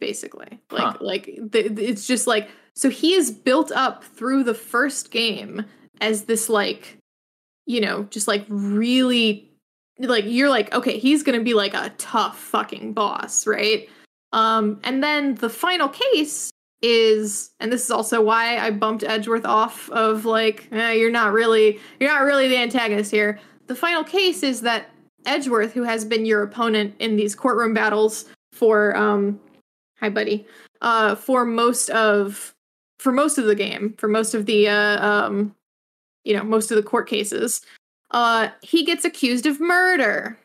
Basically, 0.00 0.60
like 0.70 0.82
Huh. 0.82 0.96
like 1.00 1.30
it's 1.54 2.06
just 2.06 2.26
like 2.26 2.50
so 2.74 2.90
he 2.90 3.14
is 3.14 3.30
built 3.30 3.72
up 3.72 4.04
through 4.04 4.44
the 4.44 4.52
first 4.52 5.10
game 5.10 5.64
as 6.00 6.24
this 6.24 6.48
like 6.50 6.98
you 7.66 7.80
know 7.80 8.04
just 8.04 8.28
like 8.28 8.44
really 8.48 9.50
like 9.98 10.24
you're 10.26 10.48
like 10.48 10.72
okay 10.74 10.98
he's 10.98 11.22
gonna 11.22 11.42
be 11.42 11.54
like 11.54 11.74
a 11.74 11.92
tough 11.98 12.38
fucking 12.38 12.92
boss 12.92 13.46
right? 13.46 13.88
Um 14.32 14.80
and 14.82 15.02
then 15.02 15.36
the 15.36 15.48
final 15.48 15.88
case 15.88 16.50
is 16.82 17.50
and 17.60 17.72
this 17.72 17.84
is 17.84 17.90
also 17.90 18.20
why 18.20 18.58
i 18.58 18.70
bumped 18.70 19.04
edgeworth 19.04 19.46
off 19.46 19.88
of 19.90 20.26
like 20.26 20.68
eh, 20.70 20.92
you're 20.92 21.10
not 21.10 21.32
really 21.32 21.80
you're 21.98 22.10
not 22.10 22.24
really 22.24 22.48
the 22.48 22.56
antagonist 22.56 23.10
here. 23.10 23.38
The 23.68 23.74
final 23.74 24.04
case 24.04 24.42
is 24.42 24.60
that 24.62 24.90
edgeworth 25.24 25.72
who 25.72 25.84
has 25.84 26.04
been 26.04 26.26
your 26.26 26.42
opponent 26.42 26.94
in 26.98 27.16
these 27.16 27.34
courtroom 27.34 27.72
battles 27.72 28.26
for 28.52 28.94
um 28.96 29.40
hi 29.98 30.08
buddy 30.08 30.46
uh 30.82 31.14
for 31.14 31.44
most 31.44 31.88
of 31.90 32.54
for 32.98 33.12
most 33.12 33.38
of 33.38 33.46
the 33.46 33.54
game 33.54 33.94
for 33.96 34.08
most 34.08 34.34
of 34.34 34.46
the 34.46 34.68
uh 34.68 35.06
um 35.06 35.54
you 36.24 36.36
know 36.36 36.42
most 36.42 36.70
of 36.70 36.76
the 36.76 36.82
court 36.82 37.08
cases 37.08 37.60
uh 38.10 38.48
he 38.62 38.84
gets 38.84 39.04
accused 39.04 39.46
of 39.46 39.60
murder. 39.60 40.38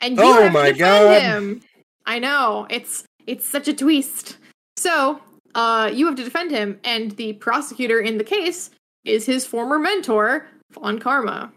And 0.00 0.16
you 0.16 0.24
Oh 0.24 0.42
have 0.42 0.52
my 0.52 0.72
to 0.72 0.72
defend 0.72 0.78
God. 0.78 1.22
him. 1.22 1.60
I 2.06 2.18
know. 2.18 2.66
It's 2.70 3.04
it's 3.26 3.48
such 3.48 3.68
a 3.68 3.74
twist. 3.74 4.38
So 4.76 5.20
uh 5.54 5.90
you 5.92 6.06
have 6.06 6.16
to 6.16 6.24
defend 6.24 6.50
him 6.50 6.80
and 6.84 7.12
the 7.12 7.34
prosecutor 7.34 8.00
in 8.00 8.18
the 8.18 8.24
case 8.24 8.70
is 9.04 9.26
his 9.26 9.46
former 9.46 9.78
mentor 9.78 10.46
von 10.72 10.98
karma. 10.98 11.52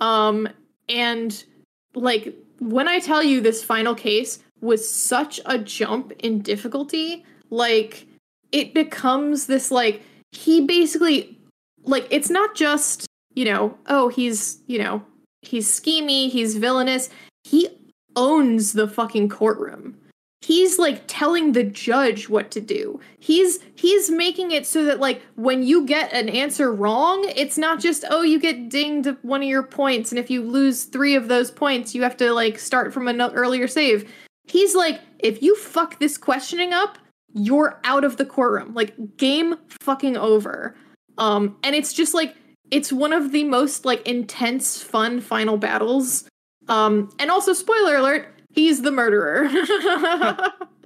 Um 0.00 0.48
and 0.88 1.44
like 1.94 2.34
when 2.58 2.86
i 2.88 2.98
tell 2.98 3.22
you 3.22 3.40
this 3.40 3.64
final 3.64 3.94
case 3.94 4.42
was 4.60 4.88
such 4.88 5.40
a 5.46 5.58
jump 5.58 6.12
in 6.18 6.40
difficulty 6.40 7.24
like 7.50 8.06
it 8.52 8.74
becomes 8.74 9.46
this 9.46 9.70
like 9.70 10.02
he 10.32 10.64
basically 10.66 11.38
like 11.84 12.06
it's 12.10 12.30
not 12.30 12.54
just 12.54 13.06
you 13.34 13.44
know 13.44 13.76
oh 13.86 14.08
he's 14.08 14.60
you 14.66 14.78
know 14.78 15.02
he's 15.42 15.68
schemy 15.68 16.30
he's 16.30 16.56
villainous. 16.56 17.08
He 17.44 17.68
owns 18.16 18.72
the 18.72 18.88
fucking 18.88 19.28
courtroom. 19.28 19.96
He's 20.42 20.78
like 20.78 21.02
telling 21.06 21.52
the 21.52 21.64
judge 21.64 22.30
what 22.30 22.50
to 22.52 22.60
do. 22.60 22.98
He's 23.18 23.58
he's 23.74 24.10
making 24.10 24.52
it 24.52 24.66
so 24.66 24.84
that 24.86 24.98
like 24.98 25.22
when 25.36 25.62
you 25.62 25.84
get 25.84 26.12
an 26.12 26.28
answer 26.30 26.72
wrong 26.72 27.24
it's 27.36 27.58
not 27.58 27.78
just 27.78 28.04
oh 28.10 28.22
you 28.22 28.40
get 28.40 28.70
dinged 28.70 29.16
one 29.22 29.42
of 29.42 29.48
your 29.48 29.62
points 29.62 30.10
and 30.10 30.18
if 30.18 30.30
you 30.30 30.42
lose 30.42 30.84
three 30.84 31.14
of 31.14 31.28
those 31.28 31.50
points 31.50 31.94
you 31.94 32.02
have 32.02 32.16
to 32.16 32.32
like 32.32 32.58
start 32.58 32.92
from 32.92 33.06
an 33.06 33.20
earlier 33.20 33.68
save. 33.68 34.10
He's 34.44 34.74
like 34.74 35.00
if 35.18 35.42
you 35.42 35.56
fuck 35.56 35.98
this 35.98 36.16
questioning 36.16 36.72
up 36.72 36.98
you're 37.32 37.78
out 37.84 38.04
of 38.04 38.16
the 38.16 38.26
courtroom. 38.26 38.74
Like 38.74 39.16
game 39.16 39.56
fucking 39.68 40.16
over 40.16 40.74
um 41.18 41.56
and 41.62 41.74
it's 41.74 41.92
just 41.92 42.14
like 42.14 42.34
it's 42.70 42.92
one 42.92 43.12
of 43.12 43.32
the 43.32 43.44
most 43.44 43.84
like 43.84 44.06
intense 44.06 44.82
fun 44.82 45.20
final 45.20 45.56
battles 45.56 46.28
um 46.68 47.10
and 47.18 47.30
also 47.30 47.52
spoiler 47.52 47.96
alert 47.96 48.28
he's 48.52 48.82
the 48.82 48.92
murderer. 48.92 49.48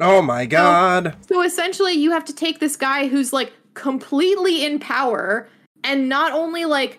Oh 0.01 0.21
my 0.21 0.45
god. 0.45 1.17
so 1.29 1.41
essentially, 1.41 1.93
you 1.93 2.11
have 2.11 2.25
to 2.25 2.35
take 2.35 2.59
this 2.59 2.75
guy 2.75 3.07
who's 3.07 3.33
like 3.33 3.53
completely 3.75 4.65
in 4.65 4.81
power 4.81 5.49
and 5.85 6.09
not 6.09 6.33
only 6.33 6.65
like, 6.65 6.99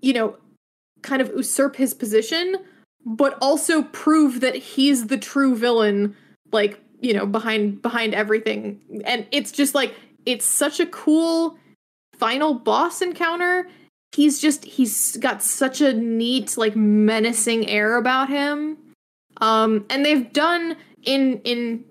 you 0.00 0.14
know, 0.14 0.38
kind 1.02 1.20
of 1.20 1.28
usurp 1.28 1.76
his 1.76 1.92
position, 1.92 2.56
but 3.04 3.36
also 3.42 3.82
prove 3.82 4.40
that 4.40 4.56
he's 4.56 5.08
the 5.08 5.18
true 5.18 5.54
villain, 5.54 6.16
like, 6.52 6.80
you 7.02 7.12
know, 7.12 7.26
behind 7.26 7.82
behind 7.82 8.14
everything. 8.14 8.80
And 9.04 9.26
it's 9.30 9.52
just 9.52 9.74
like 9.74 9.94
it's 10.24 10.46
such 10.46 10.80
a 10.80 10.86
cool 10.86 11.58
final 12.20 12.54
boss 12.54 13.02
encounter. 13.02 13.66
He's 14.12 14.40
just 14.40 14.64
he's 14.64 15.16
got 15.16 15.42
such 15.42 15.80
a 15.80 15.92
neat, 15.92 16.56
like 16.56 16.76
menacing 16.76 17.68
air 17.68 17.96
about 17.96 18.28
him. 18.28 18.76
Um, 19.40 19.86
and 19.88 20.04
they've 20.04 20.30
done 20.32 20.76
in 21.02 21.40
in 21.44 21.84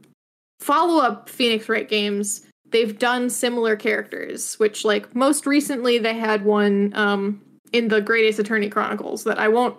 follow 0.60 1.01
up 1.03 1.30
Phoenix 1.30 1.68
Wright 1.68 1.89
games, 1.89 2.45
they've 2.69 2.97
done 2.97 3.30
similar 3.30 3.76
characters, 3.76 4.56
which 4.60 4.85
like 4.85 5.15
most 5.15 5.45
recently 5.45 5.97
they 5.97 6.14
had 6.14 6.45
one 6.45 6.93
um 6.95 7.41
in 7.72 7.88
the 7.88 8.01
Great 8.01 8.26
Ace 8.26 8.39
Attorney 8.39 8.69
Chronicles 8.69 9.23
that 9.23 9.39
I 9.39 9.47
won't 9.47 9.77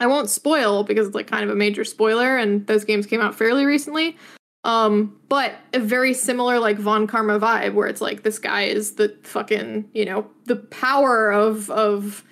I 0.00 0.06
won't 0.06 0.30
spoil 0.30 0.84
because 0.84 1.08
it's 1.08 1.14
like 1.16 1.26
kind 1.26 1.42
of 1.42 1.50
a 1.50 1.56
major 1.56 1.84
spoiler 1.84 2.36
and 2.36 2.66
those 2.66 2.84
games 2.84 3.06
came 3.06 3.20
out 3.20 3.34
fairly 3.34 3.64
recently. 3.64 4.16
Um, 4.64 5.18
but 5.28 5.54
a 5.72 5.78
very 5.78 6.12
similar 6.14 6.58
like 6.58 6.78
Von 6.78 7.06
Karma 7.06 7.38
vibe 7.38 7.74
where 7.74 7.86
it's 7.88 8.00
like 8.00 8.22
this 8.22 8.38
guy 8.38 8.62
is 8.62 8.96
the 8.96 9.16
fucking, 9.22 9.88
you 9.94 10.04
know, 10.04 10.26
the 10.46 10.56
power 10.56 11.30
of 11.30 11.70
of 11.70 12.24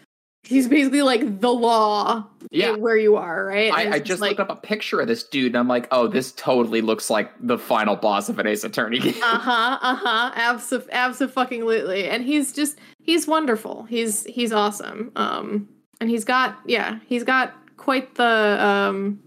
he's 0.43 0.69
basically 0.69 1.03
like 1.03 1.41
the 1.41 1.53
law 1.53 2.25
Yeah. 2.53 2.73
where 2.77 2.97
you 2.97 3.17
are, 3.17 3.47
right? 3.47 3.73
I, 3.73 3.95
I 3.95 3.99
just 4.01 4.21
like 4.21 4.39
looked 4.39 4.51
up 4.51 4.59
a 4.59 4.61
picture 4.61 5.01
of 5.01 5.09
this 5.09 5.25
dude 5.25 5.47
and 5.49 5.57
I'm 5.57 5.67
like, 5.69 5.89
oh, 5.91 6.07
this 6.09 6.33
totally 6.33 6.83
looks 6.83 7.11
like 7.11 7.31
the 7.41 7.59
final 7.59 7.97
boss 7.97 8.29
of 8.29 8.39
an 8.39 8.47
Ace 8.47 8.63
Attorney 8.65 8.99
game. 9.01 9.15
Uh 9.23 9.39
huh. 9.39 9.79
Uh 9.83 9.97
huh. 9.97 10.33
Abso 10.37 10.89
abso 10.91 11.31
fucking 11.31 11.65
lutely. 11.65 12.09
And 12.09 12.25
he's 12.25 12.53
just 12.53 12.79
he's 13.03 13.27
wonderful. 13.27 13.85
He's 13.85 14.25
he's 14.25 14.53
awesome. 14.53 15.11
Um, 15.17 15.69
and 16.01 16.11
he's 16.11 16.25
got 16.25 16.59
yeah, 16.67 16.99
he's 17.07 17.25
got 17.25 17.55
quite 17.77 18.15
the 18.17 18.25
um. 18.65 19.21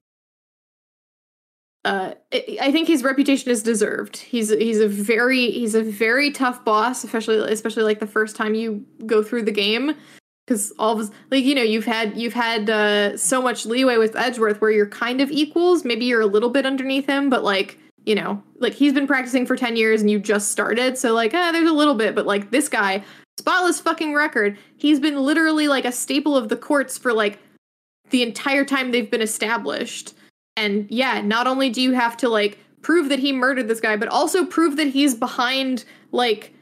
Uh, 1.85 2.13
I 2.61 2.71
think 2.71 2.87
his 2.87 3.03
reputation 3.03 3.51
is 3.51 3.63
deserved. 3.63 4.17
He's 4.17 4.49
he's 4.49 4.79
a 4.79 4.87
very 4.87 5.49
he's 5.51 5.75
a 5.75 5.83
very 5.83 6.31
tough 6.31 6.65
boss, 6.65 7.03
especially 7.03 7.37
especially 7.51 7.83
like 7.83 7.99
the 7.99 8.07
first 8.07 8.35
time 8.35 8.53
you 8.53 8.85
go 9.05 9.23
through 9.23 9.43
the 9.43 9.51
game, 9.51 9.93
because 10.45 10.73
all 10.77 10.99
of 10.99 11.11
like 11.31 11.45
you 11.45 11.55
know 11.55 11.63
you've 11.63 11.85
had 11.85 12.17
you've 12.17 12.33
had 12.33 12.69
uh, 12.69 13.15
so 13.15 13.41
much 13.41 13.65
leeway 13.65 13.97
with 13.97 14.15
Edgeworth 14.17 14.59
where 14.59 14.71
you're 14.71 14.87
kind 14.87 15.21
of 15.21 15.31
equals. 15.31 15.85
Maybe 15.85 16.05
you're 16.05 16.21
a 16.21 16.25
little 16.25 16.49
bit 16.49 16.65
underneath 16.65 17.07
him, 17.07 17.29
but 17.29 17.45
like 17.45 17.79
you 18.05 18.15
know, 18.15 18.41
like 18.57 18.73
he's 18.73 18.93
been 18.93 19.07
practicing 19.07 19.45
for 19.45 19.55
10 19.55 19.75
years 19.75 20.01
and 20.01 20.09
you 20.09 20.19
just 20.19 20.51
started. 20.51 20.97
So, 20.97 21.13
like, 21.13 21.33
ah, 21.33 21.51
there's 21.51 21.69
a 21.69 21.73
little 21.73 21.95
bit, 21.95 22.15
but 22.15 22.25
like 22.25 22.49
this 22.49 22.67
guy, 22.67 23.03
spotless 23.37 23.79
fucking 23.79 24.13
record, 24.13 24.57
he's 24.77 24.99
been 24.99 25.21
literally 25.21 25.67
like 25.67 25.85
a 25.85 25.91
staple 25.91 26.35
of 26.35 26.49
the 26.49 26.57
courts 26.57 26.97
for 26.97 27.13
like 27.13 27.39
the 28.09 28.23
entire 28.23 28.65
time 28.65 28.91
they've 28.91 29.11
been 29.11 29.21
established. 29.21 30.13
And 30.59 30.87
yeah, 30.89 31.21
not 31.21 31.47
only 31.47 31.69
do 31.69 31.81
you 31.81 31.93
have 31.93 32.17
to 32.17 32.27
like 32.27 32.59
prove 32.81 33.07
that 33.09 33.19
he 33.19 33.31
murdered 33.31 33.69
this 33.69 33.79
guy, 33.79 33.95
but 33.95 34.09
also 34.09 34.45
prove 34.45 34.75
that 34.75 34.87
he's 34.87 35.15
behind 35.15 35.85
like 36.11 36.53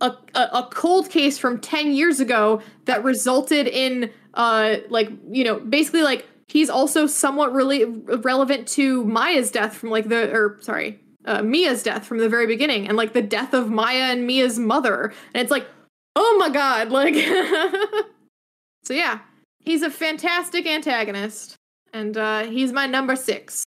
a, 0.00 0.12
a, 0.34 0.40
a 0.54 0.68
cold 0.72 1.10
case 1.10 1.36
from 1.36 1.60
10 1.60 1.92
years 1.92 2.18
ago 2.18 2.62
that 2.86 3.04
resulted 3.04 3.66
in 3.66 4.10
uh 4.34 4.76
like 4.90 5.10
you 5.30 5.42
know 5.42 5.58
basically 5.60 6.02
like 6.02 6.26
he's 6.48 6.68
also 6.68 7.06
somewhat 7.06 7.52
really 7.52 7.84
relevant 7.84 8.68
to 8.68 9.04
Maya's 9.04 9.50
death 9.50 9.74
from 9.74 9.90
like 9.90 10.08
the 10.08 10.30
or 10.32 10.58
sorry 10.60 11.00
uh, 11.24 11.42
Mia's 11.42 11.82
death 11.82 12.06
from 12.06 12.18
the 12.18 12.28
very 12.28 12.46
beginning 12.46 12.86
and 12.86 12.96
like 12.96 13.12
the 13.14 13.22
death 13.22 13.52
of 13.54 13.70
Maya 13.70 14.12
and 14.12 14.26
Mia's 14.26 14.58
mother. 14.58 15.12
And 15.34 15.42
it's 15.42 15.50
like 15.50 15.66
oh 16.14 16.36
my 16.38 16.50
god 16.50 16.90
like 16.90 17.14
so 18.84 18.92
yeah 18.94 19.20
he's 19.60 19.82
a 19.82 19.90
fantastic 19.90 20.66
antagonist 20.66 21.56
and 21.92 22.16
uh 22.16 22.44
he's 22.44 22.72
my 22.72 22.86
number 22.86 23.16
six 23.16 23.64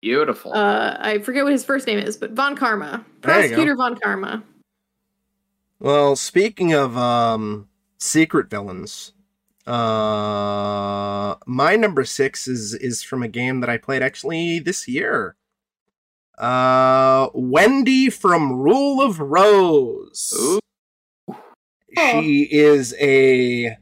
Beautiful. 0.00 0.52
uh 0.52 0.96
I 0.98 1.18
forget 1.18 1.44
what 1.44 1.52
his 1.52 1.64
first 1.64 1.86
name 1.86 1.98
is 1.98 2.16
but 2.16 2.32
Von 2.32 2.56
Karma 2.56 3.04
There 3.22 3.34
you 3.42 3.48
go. 3.50 3.54
prosecutor 3.56 3.76
Von 3.76 3.96
Karma 4.00 4.42
Well, 5.78 6.16
speaking 6.16 6.72
of 6.74 6.96
um 6.96 7.68
secret 7.98 8.48
villains, 8.50 9.12
uh 9.66 11.34
my 11.46 11.76
number 11.76 12.04
6 12.04 12.48
is 12.48 12.74
is 12.74 13.02
from 13.02 13.22
a 13.22 13.28
game 13.28 13.60
that 13.60 13.70
I 13.70 13.78
played 13.78 14.02
actually 14.02 14.58
this 14.58 14.86
year. 14.88 15.36
Uh 16.38 17.28
Wendy 17.34 18.10
from 18.10 18.52
Rule 18.52 19.00
of 19.00 19.20
Rose. 19.20 20.32
Ooh. 20.36 20.58
She 21.96 22.48
is 22.50 22.94
a 23.00 23.76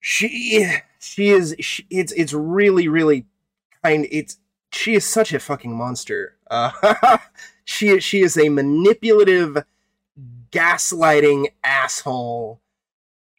she 0.00 0.78
she 1.00 1.30
is 1.30 1.56
she, 1.60 1.86
it's 1.90 2.12
it's 2.12 2.32
really 2.32 2.86
really 2.86 3.26
kind 3.82 4.06
it's 4.10 4.38
she 4.70 4.94
is 4.94 5.04
such 5.04 5.32
a 5.32 5.40
fucking 5.40 5.74
monster. 5.74 6.36
Uh 6.50 7.18
she 7.64 7.98
she 8.00 8.20
is 8.20 8.36
a 8.36 8.48
manipulative 8.50 9.64
gaslighting 10.52 11.48
asshole. 11.64 12.60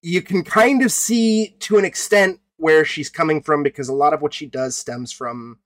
You 0.02 0.22
can 0.22 0.44
kind 0.44 0.84
of 0.84 0.92
see 0.92 1.56
to 1.60 1.78
an 1.78 1.86
extent 1.86 2.40
where 2.58 2.84
she's 2.84 3.10
coming 3.10 3.42
from 3.42 3.64
because 3.64 3.88
a 3.88 3.94
lot 3.94 4.14
of 4.14 4.22
what 4.22 4.34
she 4.34 4.48
does 4.48 4.76
stems 4.76 5.12
from 5.12 5.60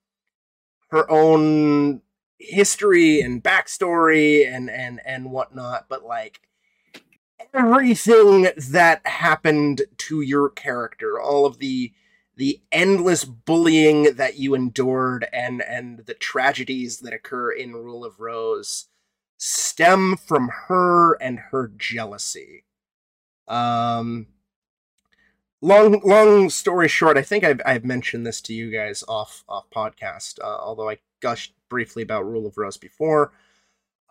her 0.90 1.10
own 1.10 2.02
history 2.38 3.22
and 3.22 3.42
backstory 3.42 4.48
and 4.48 4.70
and 4.70 5.00
and 5.06 5.32
whatnot. 5.32 5.86
But 5.88 6.04
like 6.04 6.42
everything 7.56 8.48
that 8.70 9.06
happened 9.06 9.84
to 9.98 10.22
your 10.22 10.50
character, 10.50 11.20
all 11.20 11.46
of 11.46 11.60
the 11.60 11.94
the 12.38 12.62
endless 12.70 13.24
bullying 13.24 14.16
that 14.16 14.38
you 14.38 14.54
endured 14.54 15.28
and 15.32 15.62
and 15.62 16.00
the 16.06 16.14
tragedies 16.14 17.00
that 17.00 17.14
occur 17.14 17.52
in 17.52 17.74
Rule 17.74 18.04
of 18.04 18.20
Rose 18.20 18.88
stem 19.38 20.18
from 20.18 20.50
her 20.68 21.14
and 21.22 21.40
her 21.52 21.72
jealousy. 21.78 22.66
Um 23.48 24.28
long 25.62 26.02
long 26.04 26.50
story 26.50 26.88
short, 26.88 27.18
I 27.18 27.22
think 27.22 27.44
I've 27.44 27.62
I've 27.66 27.86
mentioned 27.86 28.26
this 28.26 28.42
to 28.42 28.54
you 28.54 28.72
guys 28.72 29.04
off 29.08 29.44
off 29.48 29.70
podcast, 29.70 30.40
uh, 30.44 30.58
although 30.60 30.90
I 30.90 30.98
gushed 31.22 31.54
briefly 31.70 32.04
about 32.04 32.28
Rule 32.30 32.46
of 32.46 32.58
Rose 32.58 32.78
before. 32.78 33.32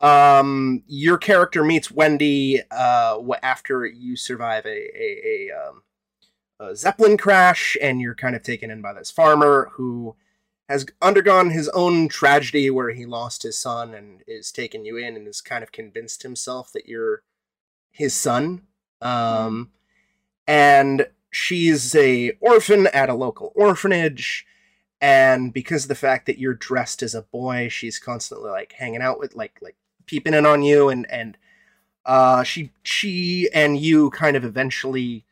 Um 0.00 0.82
your 0.86 1.18
character 1.18 1.64
meets 1.64 1.90
Wendy 1.90 2.62
uh 2.70 3.18
after 3.42 3.86
you 3.86 4.16
survive 4.16 4.66
a 4.66 4.68
a, 4.68 5.50
a 5.50 5.68
um 5.68 5.82
a 6.60 6.76
Zeppelin 6.76 7.16
crash 7.16 7.76
and 7.80 8.00
you're 8.00 8.14
kind 8.14 8.36
of 8.36 8.42
taken 8.42 8.70
in 8.70 8.80
by 8.80 8.92
this 8.92 9.10
farmer 9.10 9.70
who 9.74 10.16
has 10.68 10.86
undergone 11.02 11.50
his 11.50 11.68
own 11.70 12.08
tragedy 12.08 12.70
where 12.70 12.90
he 12.90 13.04
lost 13.04 13.42
his 13.42 13.58
son 13.58 13.92
and 13.92 14.22
is 14.26 14.50
taking 14.50 14.86
you 14.86 14.96
in 14.96 15.16
and 15.16 15.26
has 15.26 15.40
kind 15.40 15.62
of 15.62 15.72
convinced 15.72 16.22
himself 16.22 16.72
that 16.72 16.86
you're 16.86 17.22
his 17.90 18.14
son. 18.14 18.62
Um, 19.00 19.70
and 20.46 21.08
she's 21.30 21.94
a 21.94 22.32
orphan 22.40 22.86
at 22.88 23.10
a 23.10 23.14
local 23.14 23.52
orphanage. 23.54 24.46
And 25.00 25.52
because 25.52 25.84
of 25.84 25.88
the 25.88 25.94
fact 25.94 26.24
that 26.26 26.38
you're 26.38 26.54
dressed 26.54 27.02
as 27.02 27.14
a 27.14 27.22
boy, 27.22 27.68
she's 27.68 27.98
constantly 27.98 28.50
like 28.50 28.72
hanging 28.72 29.02
out 29.02 29.18
with 29.18 29.34
like 29.34 29.58
like 29.60 29.76
peeping 30.06 30.34
in 30.34 30.46
on 30.46 30.62
you 30.62 30.88
and 30.88 31.10
and 31.10 31.36
uh 32.06 32.42
she 32.42 32.70
she 32.82 33.48
and 33.54 33.78
you 33.78 34.10
kind 34.10 34.36
of 34.36 34.44
eventually 34.44 35.24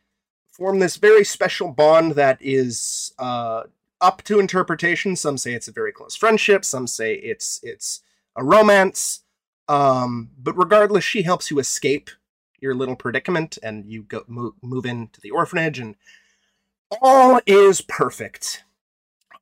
form 0.51 0.79
this 0.79 0.97
very 0.97 1.25
special 1.25 1.71
bond 1.71 2.13
that 2.13 2.39
is 2.41 3.13
uh 3.19 3.63
up 4.03 4.23
to 4.25 4.41
interpretation. 4.41 5.17
Some 5.17 5.39
say 5.39 5.55
it's 5.55 5.69
a 5.69 5.73
very 5.73 5.93
close 5.93 6.17
friendship. 6.17 6.65
Some 6.65 6.87
say 6.87 7.15
it's 7.15 7.61
it's 7.63 8.03
a 8.37 8.45
romance. 8.45 9.21
Um, 9.69 10.31
but 10.37 10.59
regardless, 10.59 11.05
she 11.05 11.23
helps 11.23 11.51
you 11.51 11.59
escape 11.61 12.11
your 12.61 12.75
little 12.75 12.97
predicament, 12.97 13.59
and 13.63 13.87
you 13.87 14.03
go 14.03 14.25
move, 14.27 14.55
move 14.61 14.85
into 14.85 15.21
the 15.21 15.31
orphanage, 15.31 15.79
and 15.79 15.95
all 17.01 17.41
is 17.47 17.81
perfect 17.81 18.65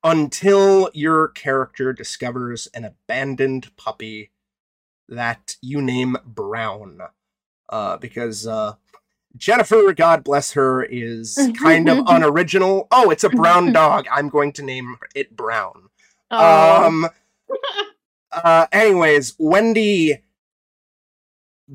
until 0.04 0.90
your 0.94 1.28
character 1.28 1.92
discovers 1.92 2.68
an 2.74 2.84
abandoned 2.84 3.74
puppy 3.76 4.30
that 5.10 5.56
you 5.60 5.82
name 5.82 6.16
Brown. 6.24 7.00
Uh, 7.68 7.96
because 7.98 8.46
uh, 8.46 8.74
Jennifer, 9.36 9.92
God 9.92 10.24
bless 10.24 10.52
her, 10.52 10.82
is 10.82 11.38
kind 11.62 11.88
of 11.88 12.04
unoriginal. 12.06 12.88
Oh, 12.90 13.10
it's 13.10 13.24
a 13.24 13.30
brown 13.30 13.72
dog. 13.80 14.06
I'm 14.10 14.28
going 14.28 14.52
to 14.54 14.62
name 14.62 14.96
it 15.14 15.36
Brown. 15.36 15.88
Oh. 16.30 16.86
Um. 16.86 17.08
uh. 18.32 18.66
Anyways, 18.72 19.34
Wendy 19.38 20.22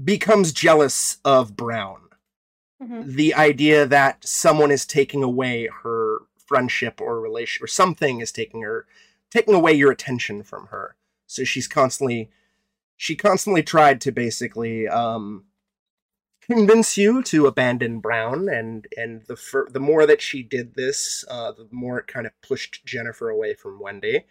becomes 0.03 0.51
jealous 0.51 1.17
of 1.23 1.55
Brown. 1.55 2.01
Mhm. 2.83 3.05
The 3.05 3.33
idea 3.33 3.85
that 3.85 4.25
someone 4.27 4.71
is 4.71 4.85
taking 4.85 5.23
away 5.23 5.69
her 5.83 6.19
friendship 6.45 6.99
or 7.01 7.19
relation 7.21 7.63
or 7.63 7.67
something 7.67 8.19
is 8.19 8.31
taking 8.31 8.61
her 8.61 8.85
taking 9.31 9.53
away 9.53 9.73
your 9.73 9.91
attention 9.91 10.43
from 10.43 10.67
her. 10.67 10.95
So 11.25 11.43
she's 11.43 11.67
constantly 11.67 12.29
she 12.97 13.15
constantly 13.15 13.63
tried 13.63 14.01
to 14.01 14.11
basically 14.11 14.87
um 14.87 15.45
convince 16.41 16.95
you 16.97 17.23
to 17.23 17.47
abandon 17.47 17.99
Brown 17.99 18.47
and 18.49 18.87
and 18.95 19.23
the 19.27 19.35
fir- 19.35 19.67
the 19.69 19.79
more 19.79 20.05
that 20.05 20.21
she 20.21 20.43
did 20.43 20.75
this, 20.75 21.25
uh 21.29 21.51
the 21.51 21.67
more 21.71 21.99
it 21.99 22.07
kind 22.07 22.25
of 22.27 22.33
pushed 22.41 22.85
Jennifer 22.85 23.29
away 23.29 23.53
from 23.55 23.79
Wendy. 23.79 24.25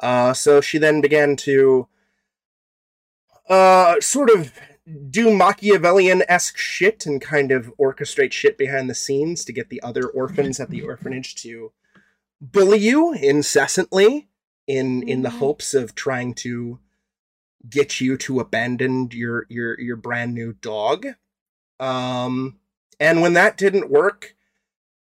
Uh 0.00 0.32
so 0.34 0.60
she 0.60 0.78
then 0.78 1.00
began 1.00 1.36
to 1.36 1.88
uh 3.48 4.00
sort 4.00 4.30
of 4.30 4.52
do 5.10 5.34
Machiavellian-esque 5.34 6.58
shit 6.58 7.06
and 7.06 7.20
kind 7.20 7.50
of 7.50 7.72
orchestrate 7.80 8.32
shit 8.32 8.58
behind 8.58 8.90
the 8.90 8.94
scenes 8.94 9.44
to 9.44 9.52
get 9.52 9.70
the 9.70 9.82
other 9.82 10.06
orphans 10.06 10.60
at 10.60 10.70
the 10.70 10.82
orphanage 10.90 11.34
to 11.36 11.72
bully 12.40 12.78
you 12.78 13.12
incessantly 13.14 14.28
in 14.66 15.02
in 15.08 15.22
the 15.22 15.28
Mhm. 15.30 15.38
hopes 15.38 15.72
of 15.74 15.94
trying 15.94 16.34
to 16.34 16.80
get 17.68 18.00
you 18.00 18.16
to 18.18 18.40
abandon 18.40 19.08
your 19.12 19.46
your 19.48 19.78
your 19.80 19.96
brand 19.96 20.34
new 20.34 20.52
dog. 20.54 21.06
Um 21.80 22.58
and 23.00 23.20
when 23.20 23.32
that 23.34 23.56
didn't 23.56 23.90
work, 23.90 24.34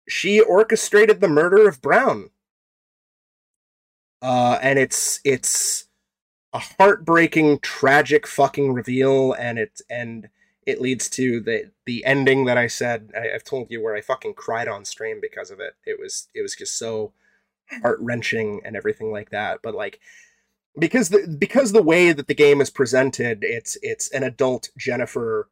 she 0.08 0.40
orchestrated 0.40 1.20
the 1.20 1.28
murder 1.28 1.68
of 1.68 1.82
Brown. 1.82 2.30
Uh 4.22 4.58
and 4.62 4.78
it's 4.78 5.20
it's 5.24 5.88
a 6.52 6.58
heartbreaking 6.58 7.60
tragic 7.60 8.26
fucking 8.26 8.72
reveal 8.72 9.32
and 9.34 9.58
it 9.58 9.80
and 9.90 10.28
it 10.66 10.80
leads 10.80 11.08
to 11.10 11.40
the 11.40 11.70
the 11.86 12.04
ending 12.04 12.44
that 12.46 12.58
I 12.58 12.66
said 12.66 13.10
I, 13.16 13.34
I've 13.34 13.44
told 13.44 13.70
you 13.70 13.82
where 13.82 13.94
I 13.94 14.00
fucking 14.00 14.34
cried 14.34 14.68
on 14.68 14.84
stream 14.84 15.18
because 15.20 15.50
of 15.50 15.60
it. 15.60 15.74
It 15.84 15.98
was 16.00 16.28
it 16.34 16.42
was 16.42 16.54
just 16.56 16.78
so 16.78 17.12
heart 17.82 17.98
wrenching 18.00 18.60
and 18.64 18.76
everything 18.76 19.12
like 19.12 19.30
that. 19.30 19.60
But 19.62 19.74
like 19.74 20.00
because 20.78 21.08
the 21.10 21.36
because 21.38 21.72
the 21.72 21.82
way 21.82 22.12
that 22.12 22.26
the 22.26 22.34
game 22.34 22.60
is 22.60 22.70
presented, 22.70 23.42
it's 23.42 23.76
it's 23.82 24.10
an 24.10 24.22
adult 24.22 24.70
Jennifer 24.76 25.48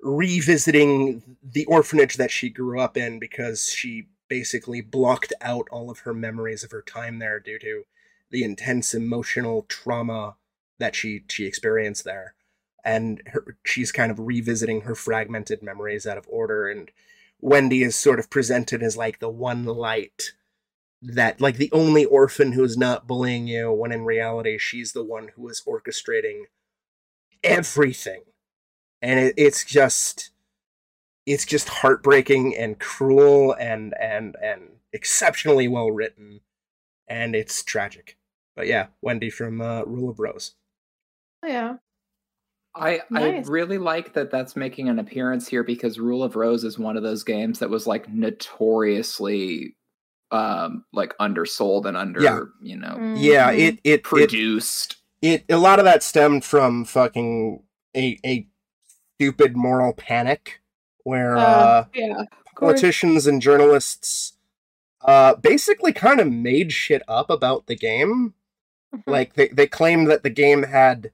revisiting 0.00 1.36
the 1.42 1.64
orphanage 1.66 2.16
that 2.16 2.30
she 2.30 2.48
grew 2.48 2.80
up 2.80 2.96
in 2.96 3.18
because 3.18 3.68
she 3.68 4.08
basically 4.28 4.80
blocked 4.80 5.32
out 5.40 5.66
all 5.70 5.90
of 5.90 6.00
her 6.00 6.14
memories 6.14 6.62
of 6.62 6.70
her 6.70 6.82
time 6.82 7.18
there 7.18 7.40
due 7.40 7.58
to 7.58 7.82
the 8.30 8.44
intense 8.44 8.94
emotional 8.94 9.62
trauma 9.68 10.36
that 10.78 10.94
she 10.94 11.24
she 11.28 11.46
experienced 11.46 12.04
there. 12.04 12.34
And 12.84 13.22
her, 13.26 13.56
she's 13.64 13.92
kind 13.92 14.10
of 14.10 14.20
revisiting 14.20 14.82
her 14.82 14.94
fragmented 14.94 15.62
memories 15.62 16.06
out 16.06 16.18
of 16.18 16.26
order. 16.28 16.68
And 16.68 16.90
wendy 17.40 17.82
is 17.82 17.96
sort 17.96 18.18
of 18.18 18.30
presented 18.30 18.82
as 18.82 18.96
like 18.96 19.18
the 19.18 19.28
one 19.28 19.64
light 19.64 20.32
that 21.00 21.40
like 21.40 21.56
the 21.56 21.70
only 21.72 22.04
orphan 22.04 22.52
who's 22.52 22.76
not 22.76 23.06
bullying 23.06 23.46
you 23.46 23.72
when 23.72 23.92
in 23.92 24.04
reality 24.04 24.58
she's 24.58 24.92
the 24.92 25.04
one 25.04 25.28
who 25.36 25.48
is 25.48 25.62
orchestrating 25.66 26.42
everything 27.44 28.22
and 29.00 29.20
it, 29.20 29.34
it's 29.36 29.64
just 29.64 30.30
it's 31.24 31.46
just 31.46 31.68
heartbreaking 31.68 32.56
and 32.56 32.80
cruel 32.80 33.54
and 33.60 33.94
and 34.00 34.34
and 34.42 34.62
exceptionally 34.92 35.68
well 35.68 35.90
written 35.90 36.40
and 37.06 37.36
it's 37.36 37.62
tragic 37.62 38.16
but 38.56 38.66
yeah 38.66 38.86
wendy 39.00 39.30
from 39.30 39.60
uh, 39.60 39.82
rule 39.82 40.10
of 40.10 40.18
rose 40.18 40.56
Oh, 41.42 41.48
yeah. 41.48 41.76
I 42.74 43.00
Nice. 43.10 43.48
I 43.48 43.50
really 43.50 43.78
like 43.78 44.12
that 44.14 44.30
that's 44.30 44.54
making 44.54 44.88
an 44.88 44.98
appearance 44.98 45.48
here 45.48 45.64
because 45.64 45.98
Rule 45.98 46.22
of 46.22 46.36
Rose 46.36 46.64
is 46.64 46.78
one 46.78 46.96
of 46.96 47.02
those 47.02 47.24
games 47.24 47.58
that 47.58 47.70
was 47.70 47.86
like 47.86 48.08
notoriously 48.08 49.74
um 50.30 50.84
like 50.92 51.14
undersold 51.18 51.86
and 51.86 51.96
under 51.96 52.20
Yeah. 52.22 52.40
you 52.60 52.76
know 52.76 53.14
yeah 53.16 53.50
Mhm. 53.52 53.58
it 53.58 53.74
it 53.74 53.80
it, 53.84 54.02
produced. 54.02 54.96
it 55.22 55.44
a 55.48 55.56
lot 55.56 55.78
of 55.78 55.84
that 55.86 56.02
stemmed 56.02 56.44
from 56.44 56.84
fucking 56.84 57.62
a 57.96 58.18
a 58.24 58.46
stupid 59.16 59.56
moral 59.56 59.92
panic 59.94 60.60
where 61.04 61.36
uh, 61.36 61.42
Uh, 61.42 61.84
yeah. 61.94 62.22
politicians 62.58 63.26
and 63.26 63.40
journalists 63.40 64.34
uh 65.02 65.34
basically 65.36 65.92
kind 65.92 66.20
of 66.20 66.30
made 66.30 66.72
shit 66.72 67.02
up 67.08 67.30
about 67.30 67.66
the 67.66 67.76
game 67.76 68.34
Mhm. 68.94 69.02
like 69.06 69.34
they, 69.34 69.48
they 69.48 69.66
claimed 69.66 70.08
that 70.10 70.22
the 70.22 70.30
game 70.30 70.64
had 70.64 71.10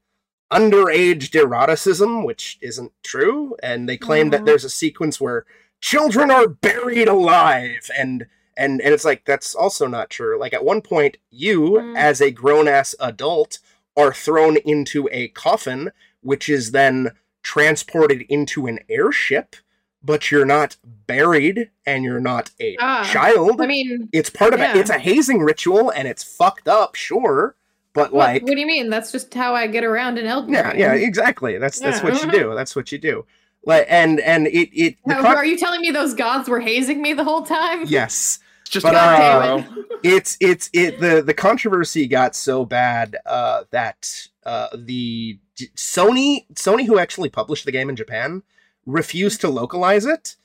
underage 0.53 1.31
eroticism 1.35 2.25
which 2.25 2.59
isn't 2.61 2.93
true 3.03 3.57
and 3.63 3.89
they 3.89 3.97
claimed 3.97 4.33
that 4.33 4.43
Mhm. 4.43 4.47
there's 4.47 4.65
a 4.65 4.71
sequence 4.71 5.21
where 5.21 5.45
children 5.81 6.31
are 6.31 6.49
buried 6.49 7.09
alive 7.09 7.91
and 7.97 8.27
and 8.57 8.81
and 8.81 8.93
it's 8.95 9.05
like 9.05 9.25
that's 9.25 9.55
also 9.55 9.87
not 9.87 10.11
true 10.11 10.39
like 10.39 10.53
at 10.55 10.65
one 10.65 10.81
point 10.81 11.17
you 11.31 11.61
Mm. 11.73 11.97
as 11.97 12.21
a 12.21 12.31
grown-ass 12.31 12.95
adult 13.01 13.59
are 13.97 14.13
thrown 14.13 14.57
into 14.59 15.09
a 15.13 15.29
coffin 15.29 15.91
which 16.21 16.49
is 16.49 16.71
then 16.73 17.13
transported 17.43 18.23
into 18.29 18.67
an 18.67 18.79
airship 18.89 19.57
but 20.03 20.31
you're 20.31 20.45
not 20.45 20.77
buried 21.07 21.71
and 21.87 22.05
you're 22.05 22.21
not 22.21 22.51
a 22.61 22.77
Ah, 22.81 23.09
child 23.11 23.61
I 23.61 23.67
mean, 23.67 24.09
it's 24.13 24.29
part 24.31 24.53
of 24.53 24.61
yeah. 24.61 24.71
it 24.73 24.77
it's 24.81 24.91
a 24.91 24.99
hazing 24.99 25.41
ritual 25.41 25.91
and 25.91 26.09
it's 26.09 26.23
fucked 26.25 26.69
up 26.69 26.95
sure 26.95 27.55
but 27.93 28.13
what, 28.13 28.19
like 28.27 28.43
what 28.43 28.55
do 28.55 28.59
you 28.61 28.67
mean? 28.67 28.91
That's 28.91 29.13
just 29.13 29.33
how 29.35 29.55
I 29.55 29.69
get 29.69 29.85
around 29.85 30.19
in 30.19 30.27
Elden 30.27 30.53
yeah 30.53 30.75
yeah 30.75 30.95
exactly 30.95 31.59
that's 31.59 31.79
that's 31.79 32.03
what 32.03 32.21
you 32.23 32.31
do 32.31 32.55
that's 32.59 32.75
what 32.75 32.91
you 32.91 32.99
do 32.99 33.25
like 33.65 33.87
and 33.89 34.19
and 34.21 34.47
it 34.49 34.69
it 34.75 34.97
the 35.07 35.15
How- 35.15 35.23
con- 35.23 35.37
are 35.37 35.45
you 35.47 35.57
telling 35.57 35.81
me 35.81 35.91
those 35.91 36.13
gods 36.15 36.49
were 36.49 36.61
hazing 36.61 37.01
me 37.01 37.13
the 37.13 37.25
whole 37.25 37.43
time? 37.43 37.85
yes 37.87 38.41
just 38.69 38.85
But, 38.85 38.95
uh, 38.95 39.59
it. 39.59 39.87
it's 40.03 40.37
it's 40.41 40.71
it 40.73 41.01
the 41.01 41.23
the 41.23 41.35
controversy 41.35 42.07
got 42.07 42.35
so 42.37 42.65
bad 42.65 43.17
uh 43.27 43.65
that 43.71 44.27
uh 44.45 44.69
the 44.77 45.39
Sony 45.77 46.47
Sony 46.55 46.87
who 46.87 46.99
actually 46.99 47.29
published 47.31 47.65
the 47.65 47.73
game 47.73 47.89
in 47.89 47.97
Japan 47.97 48.43
refused 48.87 49.41
to 49.43 49.49
localize 49.49 50.05
it 50.05 50.37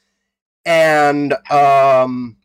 and 0.66 1.34
um 1.52 2.38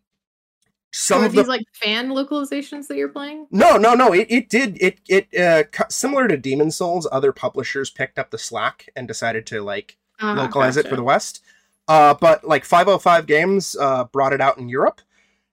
some 0.93 1.17
Some 1.19 1.25
of 1.25 1.33
these 1.33 1.43
the 1.43 1.49
like 1.49 1.67
fan 1.73 2.11
localizations 2.11 2.87
that 2.87 2.97
you're 2.97 3.09
playing? 3.09 3.49
No, 3.51 3.77
no, 3.77 3.95
no. 3.95 4.13
It, 4.13 4.29
it 4.31 4.49
did 4.49 4.81
it 4.81 5.01
it 5.09 5.37
uh 5.37 5.65
cu- 5.65 5.91
similar 5.91 6.29
to 6.29 6.37
Demon 6.37 6.71
Souls. 6.71 7.09
Other 7.11 7.33
publishers 7.33 7.91
picked 7.91 8.17
up 8.17 8.31
the 8.31 8.39
slack 8.39 8.89
and 8.95 9.09
decided 9.09 9.45
to 9.47 9.61
like 9.61 9.97
Ah, 10.21 10.35
localize 10.35 10.77
it 10.77 10.87
for 10.87 10.95
the 10.95 11.03
West. 11.03 11.43
Uh, 11.89 12.15
but 12.15 12.45
like 12.45 12.65
505 12.65 13.27
Games 13.27 13.77
uh 13.79 14.05
brought 14.05 14.33
it 14.33 14.41
out 14.41 14.57
in 14.59 14.69
Europe. 14.69 15.01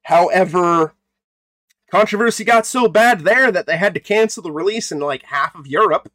However, 0.03 0.93
controversy 1.89 2.43
got 2.43 2.65
so 2.65 2.87
bad 2.87 3.21
there 3.21 3.51
that 3.51 3.65
they 3.65 3.77
had 3.77 3.93
to 3.93 3.99
cancel 3.99 4.43
the 4.43 4.51
release 4.51 4.91
in 4.91 4.99
like 4.99 5.23
half 5.23 5.55
of 5.55 5.67
Europe. 5.67 6.11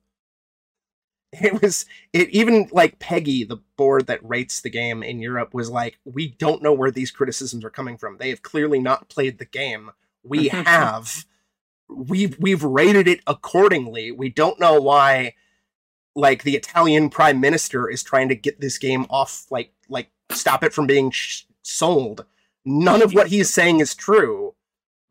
It 1.33 1.61
was 1.61 1.85
it 2.13 2.31
even 2.31 2.69
like 2.73 2.99
PEGI, 2.99 3.47
the 3.49 3.59
board 3.77 4.07
that 4.07 4.27
rates 4.27 4.61
the 4.61 4.71
game 4.71 5.03
in 5.03 5.21
Europe, 5.21 5.53
was 5.53 5.69
like, 5.69 5.99
we 6.05 6.29
don't 6.29 6.63
know 6.63 6.73
where 6.73 6.91
these 6.91 7.11
criticisms 7.11 7.65
are 7.65 7.71
coming 7.71 7.99
from. 7.99 8.17
They 8.17 8.31
have 8.31 8.43
clearly 8.43 8.79
not 8.79 9.09
played 9.09 9.39
the 9.39 9.45
game. 9.45 9.91
We 10.23 10.49
have. 10.49 11.27
We've 11.89 12.37
we've 12.41 12.65
rated 12.65 13.07
it 13.07 13.21
accordingly. 13.27 14.11
We 14.11 14.29
don't 14.31 14.59
know 14.59 14.81
why 14.81 15.35
like 16.17 16.43
the 16.43 16.57
Italian 16.57 17.11
prime 17.11 17.41
minister 17.41 17.89
is 17.89 18.03
trying 18.03 18.29
to 18.31 18.35
get 18.35 18.61
this 18.61 18.79
game 18.79 19.07
off 19.11 19.47
like 19.51 19.73
like 19.89 20.11
stop 20.31 20.65
it 20.65 20.73
from 20.73 20.87
being 20.87 21.11
sh- 21.11 21.43
sold. 21.63 22.25
None 22.68 23.01
of 23.01 23.14
what 23.14 23.28
he's 23.28 23.48
saying 23.48 23.78
is 23.78 23.94
true, 23.94 24.55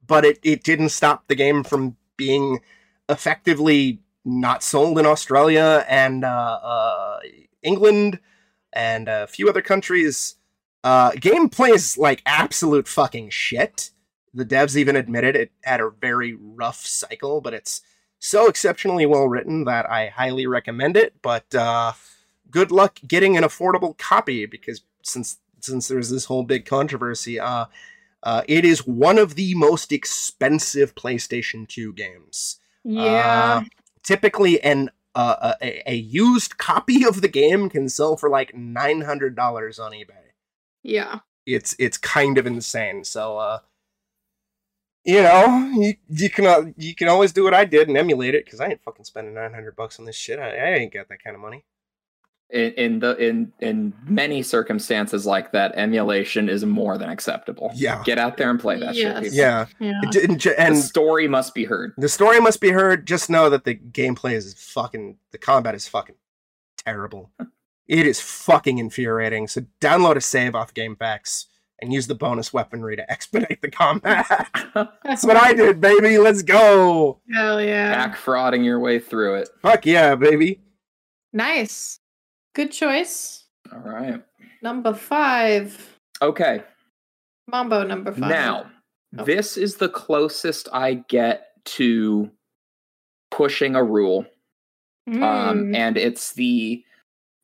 but 0.06 0.26
it 0.26 0.40
it 0.44 0.62
didn't 0.62 0.90
stop 0.90 1.28
the 1.28 1.36
game 1.36 1.64
from 1.64 1.96
being 2.18 2.60
effectively 3.08 4.02
not 4.26 4.62
sold 4.62 5.00
in 5.00 5.06
Australia 5.06 5.86
and 5.88 6.26
uh, 6.26 6.60
uh, 6.62 7.20
England 7.64 8.20
and 8.74 9.08
a 9.08 9.26
few 9.28 9.48
other 9.48 9.62
countries. 9.62 10.36
Uh, 10.84 11.12
gameplay 11.12 11.74
is 11.74 11.98
like 11.98 12.22
absolute 12.26 12.90
fucking 12.90 13.30
shit. 13.30 13.92
The 14.34 14.46
devs 14.46 14.76
even 14.76 14.98
admitted 14.98 15.38
it 15.38 15.52
had 15.64 15.80
a 15.80 15.90
very 15.90 16.34
rough 16.34 16.86
cycle, 16.86 17.40
but 17.40 17.54
it's 17.54 17.82
so 18.20 18.48
exceptionally 18.48 19.06
well 19.06 19.30
written 19.30 19.64
that 19.64 19.90
I 19.90 20.08
highly 20.08 20.46
recommend 20.46 20.98
it. 20.98 21.14
But 21.22 21.56
uh, 21.56 21.94
good 22.52 22.70
luck 22.70 23.00
getting 23.08 23.38
an 23.38 23.44
affordable 23.44 23.98
copy 23.98 24.46
because 24.46 24.82
since 25.04 25.38
since 25.66 25.88
there's 25.88 26.10
this 26.10 26.26
whole 26.26 26.44
big 26.44 26.66
controversy, 26.66 27.40
uh, 27.40 27.66
uh, 28.24 28.42
it 28.48 28.66
is 28.66 28.88
one 28.88 29.18
of 29.18 29.36
the 29.36 29.54
most 29.56 29.92
expensive 29.92 30.96
PlayStation 30.96 31.68
2 31.68 31.94
games. 31.94 32.60
Yeah. 32.84 33.62
Uh, 33.62 33.64
typically, 34.04 34.62
an 34.62 34.90
uh, 35.16 35.54
a, 35.62 35.92
a 35.92 35.96
used 35.96 36.58
copy 36.58 37.06
of 37.06 37.22
the 37.22 37.28
game 37.28 37.70
can 37.70 37.88
sell 37.88 38.18
for 38.18 38.30
like 38.30 38.54
nine 38.54 39.02
hundred 39.02 39.36
dollars 39.36 39.80
on 39.80 39.92
eBay. 39.94 40.32
yeah. 40.84 41.20
It's 41.46 41.76
it's 41.78 41.98
kind 41.98 42.38
of 42.40 42.48
insane. 42.48 43.04
So, 43.04 43.38
uh, 43.38 43.60
you 45.04 45.22
know, 45.22 45.72
you 45.76 45.94
you 46.10 46.30
can 46.30 46.46
uh, 46.48 46.72
you 46.76 46.96
can 46.96 47.08
always 47.08 47.32
do 47.32 47.44
what 47.44 47.54
I 47.54 47.66
did 47.66 47.88
and 47.88 47.98
emulate 47.98 48.34
it 48.34 48.46
because 48.46 48.60
I 48.60 48.68
ain't 48.68 48.84
fucking 48.84 49.06
spending 49.06 49.36
nine 49.36 49.54
hundred 49.54 49.76
bucks 49.76 50.00
on 50.00 50.06
this 50.06 50.16
shit. 50.16 50.40
I, 50.40 50.50
I 50.50 50.76
ain't 50.78 50.94
got 50.94 51.08
that 51.10 51.24
kind 51.24 51.36
of 51.36 51.42
money. 51.42 51.64
In, 52.52 52.72
in 52.74 53.00
the 53.00 53.16
in 53.18 53.52
in 53.60 53.94
many 54.08 54.44
circumstances 54.44 55.26
like 55.26 55.52
that, 55.52 55.74
emulation 55.76 56.48
is 56.48 56.64
more 56.66 56.98
than 56.98 57.10
acceptable. 57.10 57.72
Yeah. 57.76 58.04
Get 58.04 58.18
out 58.18 58.38
there 58.38 58.50
and 58.50 58.60
play 58.60 58.80
that 58.80 58.96
Yes. 58.96 59.14
shit. 59.16 59.24
people. 59.24 59.38
Yeah, 59.38 59.66
Yeah. 59.80 60.00
It 60.04 60.12
didn't- 60.12 60.44
The 60.44 60.60
and 60.60 60.78
story 60.78 61.28
must 61.28 61.54
be 61.56 61.66
heard. 61.66 61.94
the 61.98 62.10
story 62.10 62.40
must 62.40 62.62
be 62.62 62.70
heard. 62.70 63.06
Just 63.08 63.30
know 63.30 63.50
that 63.50 63.64
the 63.64 63.76
gameplay 63.76 64.34
is 64.34 64.54
fucking. 64.54 65.18
The 65.32 65.38
combat 65.38 65.74
is 65.76 65.88
fucking 65.88 66.16
terrible. 66.78 67.32
It 67.88 68.06
is 68.08 68.20
fucking 68.22 68.78
infuriating. 68.78 69.48
So 69.48 69.62
download 69.82 70.16
a 70.16 70.22
save 70.22 70.56
off 70.56 70.74
GameFAQs 70.74 71.46
and 71.82 71.92
use 71.94 72.08
the 72.08 72.16
bonus 72.16 72.54
weaponry 72.54 72.96
to 72.96 73.12
expedite 73.12 73.62
the 73.62 73.70
combat. 73.70 74.26
That's 75.04 75.24
what 75.26 75.36
I 75.38 75.54
did, 75.54 75.82
baby. 75.82 76.18
Let's 76.18 76.42
go. 76.42 77.20
Hell 77.34 77.62
yeah. 77.62 77.94
Back 77.94 78.18
frauding 78.18 78.64
your 78.64 78.80
way 78.80 78.98
through 79.00 79.36
it. 79.36 79.50
Fuck 79.62 79.86
yeah, 79.86 80.16
baby. 80.16 80.62
Nice. 81.34 82.00
Good 82.56 82.72
choice. 82.72 83.44
All 83.72 83.80
right. 83.80 84.24
Number 84.62 84.94
five. 84.94 86.00
Okay. 86.22 86.64
Mambo 87.48 87.84
number 87.84 88.12
five. 88.12 88.30
Now, 88.30 88.72
Oh. 89.18 89.24
this 89.24 89.56
is 89.58 89.76
the 89.76 89.88
closest 89.90 90.68
I 90.74 90.96
get 90.96 91.52
to 91.66 92.32
pushing 93.32 93.76
a 93.76 93.84
rule. 93.84 94.26
Um, 95.08 95.22
Mm. 95.22 95.76
and 95.76 95.98
it's 95.98 96.34
the 96.34 96.84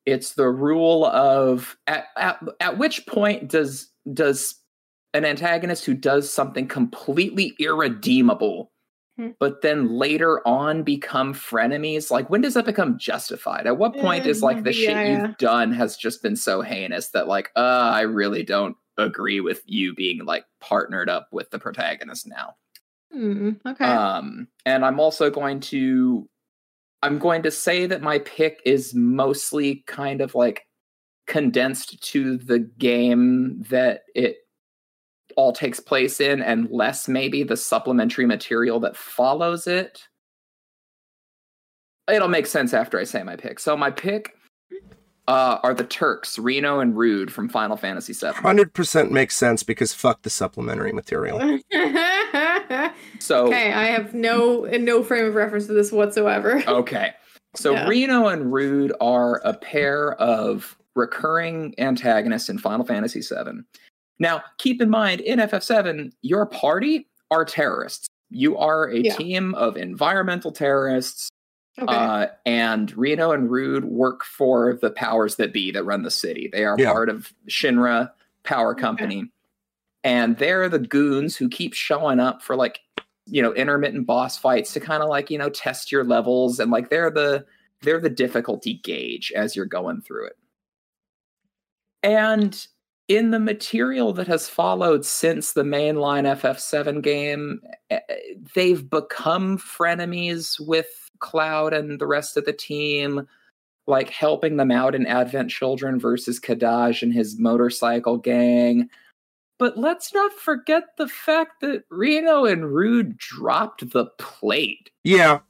it's 0.04 0.32
the 0.34 0.48
rule 0.48 1.06
of 1.06 1.76
at, 1.86 2.06
at 2.16 2.42
at 2.58 2.76
which 2.78 3.06
point 3.06 3.48
does 3.48 3.88
does 4.12 4.56
an 5.14 5.24
antagonist 5.24 5.84
who 5.84 5.94
does 5.94 6.28
something 6.32 6.66
completely 6.66 7.54
irredeemable 7.60 8.71
Hmm. 9.22 9.30
but 9.38 9.62
then 9.62 9.88
later 9.88 10.46
on 10.48 10.82
become 10.82 11.32
frenemies 11.34 12.10
like 12.10 12.28
when 12.30 12.40
does 12.40 12.54
that 12.54 12.64
become 12.66 12.98
justified 12.98 13.66
at 13.66 13.76
what 13.78 13.94
point 13.94 14.26
is 14.26 14.42
like 14.42 14.64
the 14.64 14.70
Mm, 14.70 14.74
shit 14.74 14.90
yeah, 14.96 15.02
yeah. 15.04 15.26
you've 15.28 15.36
done 15.38 15.70
has 15.72 15.96
just 15.96 16.22
been 16.22 16.34
so 16.36 16.60
heinous 16.62 17.10
that 17.10 17.28
like 17.28 17.50
uh 17.54 17.90
i 17.94 18.00
really 18.00 18.42
don't 18.42 18.76
agree 18.98 19.40
with 19.40 19.62
you 19.66 19.94
being 19.94 20.24
like 20.24 20.44
partnered 20.60 21.08
up 21.08 21.28
with 21.32 21.50
the 21.50 21.58
protagonist 21.58 22.26
now 22.26 22.54
Mm, 23.14 23.60
okay. 23.66 23.84
um, 23.84 24.48
and 24.64 24.86
I'm 24.86 24.98
also 24.98 25.28
going 25.28 25.60
to 25.60 26.26
I'm 27.02 27.18
going 27.18 27.42
to 27.42 27.50
say 27.50 27.84
that 27.86 28.00
my 28.00 28.20
pick 28.20 28.62
is 28.64 28.94
mostly 28.94 29.84
kind 29.86 30.22
of 30.22 30.34
like 30.34 30.66
condensed 31.26 32.02
to 32.12 32.38
the 32.38 32.58
game 32.58 33.62
that 33.68 34.02
it 34.14 34.36
all 35.36 35.52
takes 35.52 35.80
place 35.80 36.20
in 36.20 36.42
and 36.42 36.70
less 36.70 37.08
maybe 37.08 37.42
the 37.42 37.56
supplementary 37.56 38.26
material 38.26 38.80
that 38.80 38.96
follows 38.96 39.66
it. 39.66 40.08
It'll 42.10 42.28
make 42.28 42.46
sense 42.46 42.74
after 42.74 42.98
I 42.98 43.04
say 43.04 43.22
my 43.22 43.36
pick. 43.36 43.60
So 43.60 43.76
my 43.76 43.90
pick 43.90 44.36
uh, 45.28 45.58
are 45.62 45.72
the 45.72 45.84
Turks, 45.84 46.38
Reno 46.38 46.80
and 46.80 46.96
Rude 46.96 47.32
from 47.32 47.48
Final 47.48 47.76
Fantasy 47.76 48.12
VII. 48.12 48.32
100% 48.32 49.10
makes 49.10 49.36
sense 49.36 49.62
because 49.62 49.94
fuck 49.94 50.22
the 50.22 50.30
supplementary 50.30 50.92
material. 50.92 51.60
So 53.22 53.46
okay, 53.46 53.72
I 53.72 53.84
have 53.84 54.14
no 54.14 54.64
no 54.64 55.02
frame 55.02 55.26
of 55.26 55.34
reference 55.34 55.66
to 55.66 55.72
this 55.72 55.92
whatsoever. 55.92 56.62
Okay. 56.72 57.12
So 57.54 57.72
Yeah. 57.72 57.86
Reno 57.86 58.28
and 58.28 58.52
Rude 58.52 58.92
are 59.00 59.40
a 59.44 59.52
pair 59.54 60.14
of 60.14 60.76
recurring 60.96 61.74
antagonists 61.78 62.48
in 62.48 62.58
Final 62.58 62.84
Fantasy 62.84 63.20
VII. 63.20 63.60
Now, 64.22 64.42
keep 64.58 64.80
in 64.80 64.88
mind, 64.88 65.20
in 65.20 65.40
FF7, 65.40 66.12
your 66.22 66.46
party 66.46 67.08
are 67.32 67.44
terrorists. 67.44 68.06
You 68.30 68.56
are 68.56 68.88
a 68.88 69.00
Yeah. 69.00 69.16
team 69.16 69.52
of 69.56 69.76
environmental 69.76 70.52
terrorists, 70.52 71.28
Okay. 71.76 71.92
uh, 71.92 72.26
and 72.46 72.96
Reno 72.96 73.32
and 73.32 73.50
Rude 73.50 73.84
work 73.84 74.22
for 74.24 74.74
the 74.80 74.90
powers 74.92 75.36
that 75.36 75.52
be 75.52 75.72
that 75.72 75.82
run 75.82 76.02
the 76.04 76.10
city. 76.10 76.48
They 76.52 76.64
are 76.64 76.76
Yeah. 76.78 76.92
part 76.92 77.08
of 77.08 77.32
Shinra 77.48 78.12
Power 78.44 78.72
Okay. 78.72 78.80
Company, 78.80 79.32
and 80.04 80.38
they're 80.38 80.68
the 80.68 80.78
goons 80.78 81.36
who 81.36 81.48
keep 81.48 81.74
showing 81.74 82.20
up 82.20 82.42
for 82.42 82.54
like 82.54 82.80
you 83.26 83.40
know 83.42 83.52
intermittent 83.54 84.06
boss 84.06 84.36
fights 84.38 84.72
to 84.74 84.80
kind 84.80 85.02
of 85.02 85.08
like 85.08 85.30
you 85.30 85.38
know 85.38 85.48
test 85.48 85.90
your 85.92 86.04
levels 86.04 86.58
and 86.60 86.70
like 86.70 86.90
they're 86.90 87.10
the 87.10 87.44
they're 87.82 88.00
the 88.00 88.10
difficulty 88.10 88.74
gauge 88.84 89.32
as 89.34 89.56
you're 89.56 89.66
going 89.66 90.00
through 90.00 90.26
it. 90.26 90.36
And 92.02 92.66
in 93.16 93.30
the 93.30 93.38
material 93.38 94.12
that 94.14 94.26
has 94.26 94.48
followed 94.48 95.04
since 95.04 95.52
the 95.52 95.62
mainline 95.62 96.24
FF7 96.24 97.02
game, 97.02 97.60
eh, 97.90 98.00
they've 98.54 98.88
become 98.88 99.58
frenemies 99.58 100.58
with 100.60 101.10
Cloud 101.18 101.72
and 101.72 102.00
the 102.00 102.06
rest 102.06 102.36
of 102.36 102.44
the 102.44 102.52
team, 102.52 103.26
like 103.86 104.10
helping 104.10 104.56
them 104.56 104.70
out 104.70 104.94
in 104.94 105.06
Advent 105.06 105.50
Children 105.50 105.98
versus 105.98 106.38
Kadaj 106.40 107.02
and 107.02 107.12
his 107.12 107.38
motorcycle 107.38 108.18
gang. 108.18 108.88
But 109.58 109.78
let's 109.78 110.12
not 110.14 110.32
forget 110.32 110.96
the 110.96 111.08
fact 111.08 111.60
that 111.60 111.84
Reno 111.90 112.44
and 112.44 112.72
Rude 112.72 113.16
dropped 113.18 113.90
the 113.90 114.06
plate. 114.18 114.90
Yeah. 115.04 115.40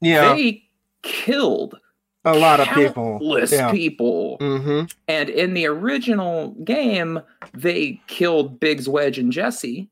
Yeah. 0.00 0.34
They 0.34 0.64
killed 1.02 1.79
a 2.24 2.36
lot 2.36 2.60
of 2.60 2.68
people. 2.68 3.18
countless 3.18 3.52
Yeah. 3.52 3.70
people. 3.70 4.38
Mm-hmm. 4.40 4.86
And 5.08 5.28
in 5.28 5.54
the 5.54 5.66
original 5.66 6.50
game, 6.64 7.20
they 7.54 8.00
killed 8.06 8.60
Biggs, 8.60 8.88
Wedge, 8.88 9.18
and 9.18 9.32
Jessie. 9.32 9.88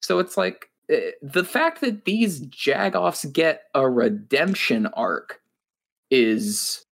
So 0.00 0.18
it's 0.18 0.36
like 0.36 0.70
eh, 0.90 1.12
the 1.22 1.44
fact 1.44 1.80
that 1.80 2.04
these 2.04 2.40
jagoffs 2.46 3.30
get 3.32 3.64
a 3.74 3.88
redemption 3.88 4.86
arc 4.88 5.40
is 6.10 6.84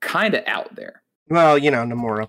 kind 0.00 0.34
of 0.34 0.44
out 0.46 0.74
there. 0.74 1.02
Well, 1.28 1.58
you 1.58 1.70
know, 1.70 1.82
namora 1.84 2.28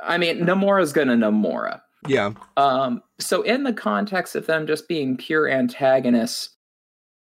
I 0.00 0.18
mean, 0.18 0.40
Nomura's 0.40 0.92
gonna 0.92 1.16
Nomura. 1.16 1.80
Yeah. 2.06 2.32
Um, 2.56 3.02
so 3.18 3.42
in 3.42 3.64
the 3.64 3.72
context 3.72 4.36
of 4.36 4.46
them 4.46 4.66
just 4.66 4.88
being 4.88 5.16
pure 5.16 5.48
antagonists, 5.48 6.50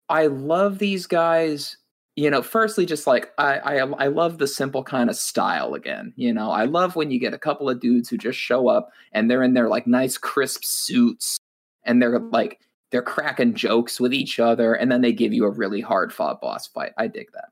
I 0.09 0.27
love 0.27 0.77
these 0.77 1.07
guys. 1.07 1.77
You 2.15 2.29
know, 2.29 2.41
firstly, 2.41 2.85
just 2.85 3.07
like 3.07 3.31
I, 3.37 3.57
I, 3.59 3.75
I 3.77 4.07
love 4.07 4.37
the 4.37 4.47
simple 4.47 4.83
kind 4.83 5.09
of 5.09 5.15
style 5.15 5.73
again. 5.73 6.13
You 6.17 6.33
know, 6.33 6.51
I 6.51 6.65
love 6.65 6.95
when 6.95 7.09
you 7.09 7.19
get 7.19 7.33
a 7.33 7.39
couple 7.39 7.69
of 7.69 7.79
dudes 7.79 8.09
who 8.09 8.17
just 8.17 8.37
show 8.37 8.67
up 8.67 8.89
and 9.13 9.29
they're 9.29 9.43
in 9.43 9.53
their 9.53 9.69
like 9.69 9.87
nice 9.87 10.17
crisp 10.17 10.63
suits 10.63 11.37
and 11.85 12.01
they're 12.01 12.19
like 12.19 12.59
they're 12.91 13.01
cracking 13.01 13.53
jokes 13.53 13.99
with 13.99 14.13
each 14.13 14.39
other, 14.39 14.73
and 14.73 14.91
then 14.91 15.01
they 15.01 15.13
give 15.13 15.33
you 15.33 15.45
a 15.45 15.51
really 15.51 15.81
hard 15.81 16.13
fought 16.13 16.41
boss 16.41 16.67
fight. 16.67 16.91
I 16.97 17.07
dig 17.07 17.31
that. 17.33 17.49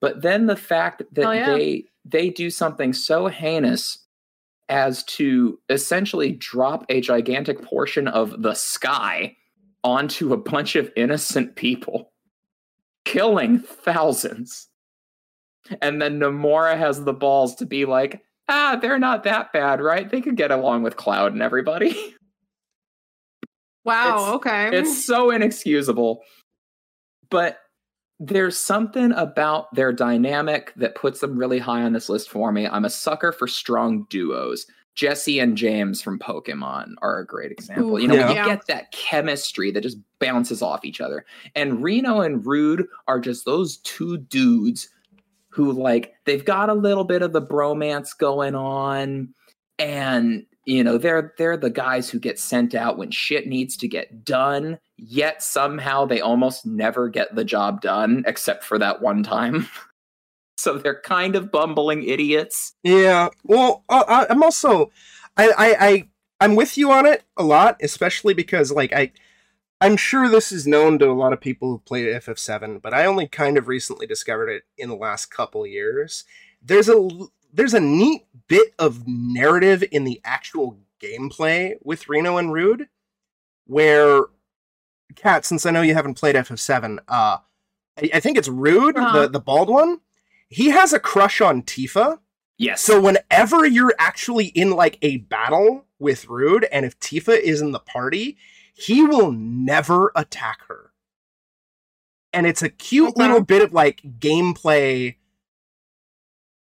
But 0.00 0.22
then 0.22 0.46
the 0.46 0.56
fact 0.56 1.02
that 1.12 1.22
Hell 1.22 1.34
yeah. 1.34 1.54
they 1.54 1.84
they 2.04 2.30
do 2.30 2.50
something 2.50 2.92
so 2.92 3.26
heinous 3.26 3.98
as 4.68 5.02
to 5.04 5.58
essentially 5.68 6.32
drop 6.32 6.84
a 6.88 7.00
gigantic 7.00 7.62
portion 7.62 8.06
of 8.06 8.42
the 8.42 8.54
sky 8.54 9.34
onto 9.82 10.32
a 10.32 10.36
bunch 10.36 10.76
of 10.76 10.90
innocent 10.96 11.56
people, 11.56 12.12
killing 13.08 13.60
thousands. 13.60 14.68
And 15.82 16.00
then 16.00 16.18
Namora 16.18 16.76
has 16.78 17.04
the 17.04 17.12
balls 17.12 17.54
to 17.56 17.66
be 17.66 17.84
like, 17.84 18.22
ah, 18.48 18.78
they're 18.80 18.98
not 18.98 19.24
that 19.24 19.52
bad, 19.52 19.80
right? 19.80 20.10
They 20.10 20.20
could 20.20 20.36
get 20.36 20.50
along 20.50 20.82
with 20.82 20.96
Cloud 20.96 21.32
and 21.32 21.42
everybody. 21.42 21.90
wow. 23.84 24.16
it's- 24.16 24.34
okay. 24.34 24.76
it's 24.76 25.04
so 25.04 25.30
inexcusable. 25.30 26.20
But 27.30 27.58
there's 28.20 28.58
something 28.58 29.12
about 29.12 29.74
their 29.74 29.92
dynamic 29.92 30.72
that 30.76 30.94
puts 30.94 31.20
them 31.20 31.38
really 31.38 31.58
high 31.58 31.82
on 31.82 31.92
this 31.92 32.08
list 32.08 32.30
for 32.30 32.50
me. 32.50 32.66
I'm 32.66 32.84
a 32.84 32.90
sucker 32.90 33.32
for 33.32 33.46
strong 33.46 34.06
duos. 34.10 34.66
Jessie 34.98 35.38
and 35.38 35.56
James 35.56 36.02
from 36.02 36.18
Pokemon 36.18 36.94
are 37.02 37.20
a 37.20 37.26
great 37.26 37.52
example. 37.52 37.96
Ooh, 37.96 38.00
you 38.00 38.08
know, 38.08 38.16
yeah. 38.16 38.30
you 38.30 38.34
get 38.34 38.66
that 38.66 38.90
chemistry 38.90 39.70
that 39.70 39.82
just 39.82 39.96
bounces 40.18 40.60
off 40.60 40.84
each 40.84 41.00
other. 41.00 41.24
And 41.54 41.84
Reno 41.84 42.20
and 42.20 42.44
Rude 42.44 42.84
are 43.06 43.20
just 43.20 43.44
those 43.44 43.76
two 43.78 44.18
dudes 44.18 44.88
who 45.50 45.70
like 45.70 46.14
they've 46.24 46.44
got 46.44 46.68
a 46.68 46.74
little 46.74 47.04
bit 47.04 47.22
of 47.22 47.32
the 47.32 47.40
bromance 47.40 48.10
going 48.18 48.56
on 48.56 49.32
and 49.78 50.44
you 50.64 50.82
know 50.82 50.98
they're 50.98 51.32
they're 51.38 51.56
the 51.56 51.70
guys 51.70 52.10
who 52.10 52.18
get 52.18 52.38
sent 52.38 52.74
out 52.74 52.98
when 52.98 53.12
shit 53.12 53.46
needs 53.46 53.76
to 53.76 53.88
get 53.88 54.24
done 54.24 54.78
yet 54.96 55.42
somehow 55.42 56.04
they 56.04 56.20
almost 56.20 56.66
never 56.66 57.08
get 57.08 57.34
the 57.34 57.44
job 57.44 57.80
done 57.80 58.24
except 58.26 58.64
for 58.64 58.78
that 58.78 59.00
one 59.00 59.22
time 59.22 59.66
so 60.58 60.76
they're 60.78 61.00
kind 61.00 61.36
of 61.36 61.50
bumbling 61.50 62.02
idiots 62.02 62.74
Yeah. 62.82 63.28
Well, 63.44 63.84
uh, 63.88 64.04
I, 64.08 64.26
I'm 64.30 64.42
also, 64.42 64.90
I, 65.36 65.48
I, 65.56 65.86
I, 65.88 66.08
I'm 66.40 66.54
with 66.56 66.76
you 66.76 66.90
on 66.92 67.06
it 67.06 67.24
a 67.36 67.42
lot, 67.44 67.76
especially 67.82 68.34
because 68.34 68.70
like 68.72 68.92
I, 68.92 69.12
I'm 69.80 69.96
sure 69.96 70.28
this 70.28 70.50
is 70.52 70.66
known 70.66 70.98
to 70.98 71.06
a 71.08 71.12
lot 71.14 71.32
of 71.32 71.40
people 71.40 71.70
who 71.70 71.78
played 71.78 72.06
FF7, 72.06 72.82
but 72.82 72.92
I 72.92 73.04
only 73.06 73.28
kind 73.28 73.56
of 73.56 73.68
recently 73.68 74.06
discovered 74.06 74.48
it 74.48 74.64
in 74.76 74.88
the 74.88 74.96
last 74.96 75.26
couple 75.26 75.64
years. 75.66 76.24
There's 76.60 76.88
a 76.88 77.08
there's 77.52 77.74
a 77.74 77.80
neat 77.80 78.26
bit 78.48 78.74
of 78.78 79.06
narrative 79.06 79.84
in 79.92 80.02
the 80.04 80.20
actual 80.24 80.78
gameplay 81.00 81.74
with 81.82 82.08
Reno 82.08 82.36
and 82.36 82.52
Rude, 82.52 82.88
where 83.66 84.22
Kat, 85.14 85.44
since 85.44 85.64
I 85.64 85.70
know 85.70 85.82
you 85.82 85.94
haven't 85.94 86.14
played 86.14 86.34
FF7, 86.34 86.98
uh, 87.08 87.38
I, 87.96 88.10
I 88.14 88.20
think 88.20 88.36
it's 88.36 88.48
Rude, 88.48 88.96
Uh-huh. 88.96 89.22
the 89.22 89.28
the 89.28 89.40
bald 89.40 89.68
one. 89.68 90.00
He 90.48 90.70
has 90.70 90.92
a 90.92 91.00
crush 91.00 91.40
on 91.40 91.62
Tifa. 91.62 92.18
Yes. 92.56 92.80
So 92.80 93.00
whenever 93.00 93.64
you're 93.66 93.94
actually 93.98 94.46
in 94.46 94.70
like 94.70 94.98
a 95.02 95.18
battle 95.18 95.84
with 95.98 96.26
Rude, 96.28 96.64
and 96.72 96.84
if 96.84 96.98
Tifa 97.00 97.38
is 97.38 97.60
in 97.60 97.72
the 97.72 97.78
party, 97.78 98.36
he 98.74 99.04
will 99.04 99.30
never 99.32 100.10
attack 100.16 100.60
her. 100.68 100.90
And 102.32 102.46
it's 102.46 102.62
a 102.62 102.68
cute 102.68 103.10
Okay. 103.10 103.22
little 103.22 103.40
bit 103.42 103.62
of 103.62 103.72
like 103.72 104.00
gameplay 104.18 105.16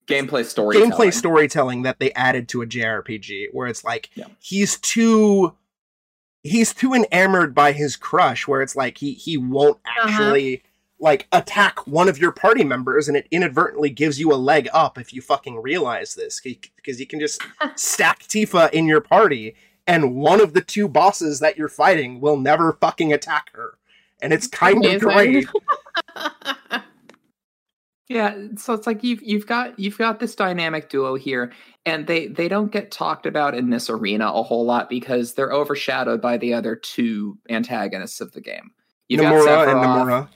gameplay 0.07 0.44
storytelling. 0.44 0.90
gameplay 0.90 1.12
storytelling 1.12 1.82
that 1.82 1.98
they 2.01 2.12
added 2.12 2.48
to 2.48 2.62
a 2.62 2.66
JRPG 2.66 3.48
where 3.52 3.69
it's 3.69 3.85
like 3.85 4.11
Yeah. 4.15 4.27
he's 4.40 4.77
too 4.78 5.55
he's 6.43 6.73
too 6.74 6.94
enamored 6.94 7.55
by 7.55 7.73
his 7.73 7.94
crush 7.97 8.48
where 8.48 8.62
it's 8.62 8.74
like 8.74 8.98
he 8.98 9.12
he 9.15 9.36
won't 9.36 9.78
Uh-huh. 9.86 10.07
Actually 11.01 11.11
like 11.11 11.29
attack 11.33 11.87
one 11.87 12.09
of 12.09 12.19
your 12.19 12.33
party 12.33 12.65
members 12.65 13.09
and 13.09 13.17
it 13.17 13.27
inadvertently 13.31 13.91
gives 13.91 14.21
you 14.21 14.33
a 14.33 14.37
leg 14.37 14.69
up 14.73 14.99
if 14.99 15.13
you 15.13 15.23
fucking 15.23 15.61
realize 15.61 16.15
this 16.15 16.41
because 16.41 17.01
you 17.01 17.07
can 17.07 17.21
just 17.21 17.43
stack 17.77 18.21
Tifa 18.25 18.71
in 18.73 18.87
your 18.87 19.01
party 19.01 19.57
and 19.87 20.15
one 20.17 20.41
of 20.41 20.53
the 20.53 20.61
two 20.61 20.89
bosses 20.89 21.41
that 21.41 21.57
you're 21.57 21.69
fighting 21.69 22.21
will 22.21 22.37
never 22.37 22.75
fucking 22.81 23.13
attack 23.13 23.51
her. 23.55 23.79
And 24.23 24.33
it's 24.33 24.47
kind 24.47 24.85
of 24.85 25.01
great. 25.01 25.49
Yeah, 28.09 28.49
so 28.57 28.75
it's 28.75 28.89
like 28.89 29.05
you've 29.05 29.23
you've 29.23 29.47
got 29.47 29.79
you've 29.79 29.97
got 29.97 30.19
this 30.19 30.35
dynamic 30.35 30.89
duo 30.89 31.15
here, 31.15 31.53
and 31.87 32.09
they 32.09 32.27
they 32.27 32.49
don't 32.49 32.73
get 32.73 32.91
talked 32.91 33.25
about 33.25 33.55
in 33.55 33.71
this 33.71 33.89
arena 33.89 34.33
a 34.33 34.43
whole 34.43 34.67
lot 34.67 34.91
because 34.91 35.35
they're 35.35 35.53
overshadowed 35.53 36.21
by 36.21 36.37
the 36.37 36.53
other 36.53 36.75
two 36.75 37.39
antagonists 37.49 38.21
of 38.21 38.33
the 38.33 38.41
game. 38.41 38.73
You've 39.07 39.21
got 39.21 39.35
Nomura 39.35 39.69
and 39.69 39.79
Sephiroth- 39.79 40.07
Nomura 40.07 40.29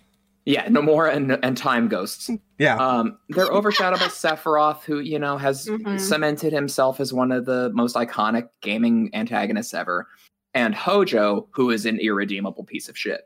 Yeah, 0.47 0.67
Nomura 0.69 1.15
and 1.15 1.39
and 1.43 1.57
Time 1.57 1.89
Ghosts. 1.89 2.31
yeah 2.59 2.77
Um, 2.77 3.19
they're 3.31 3.47
overshadowed 3.51 3.99
by 4.01 4.07
Sephiroth, 4.07 4.83
who 4.85 4.99
you 5.01 5.19
know 5.19 5.39
has 5.39 5.67
Mhm. 5.67 5.99
cemented 5.99 6.53
himself 6.53 7.01
as 7.01 7.13
one 7.13 7.33
of 7.33 7.47
the 7.47 7.71
most 7.75 7.97
iconic 7.97 8.49
gaming 8.61 9.11
antagonists 9.15 9.73
ever, 9.73 10.07
and 10.53 10.75
Hojo, 10.75 11.49
who 11.53 11.71
is 11.71 11.87
an 11.87 11.99
irredeemable 11.99 12.65
piece 12.65 12.89
of 12.91 12.99
shit. 12.99 13.23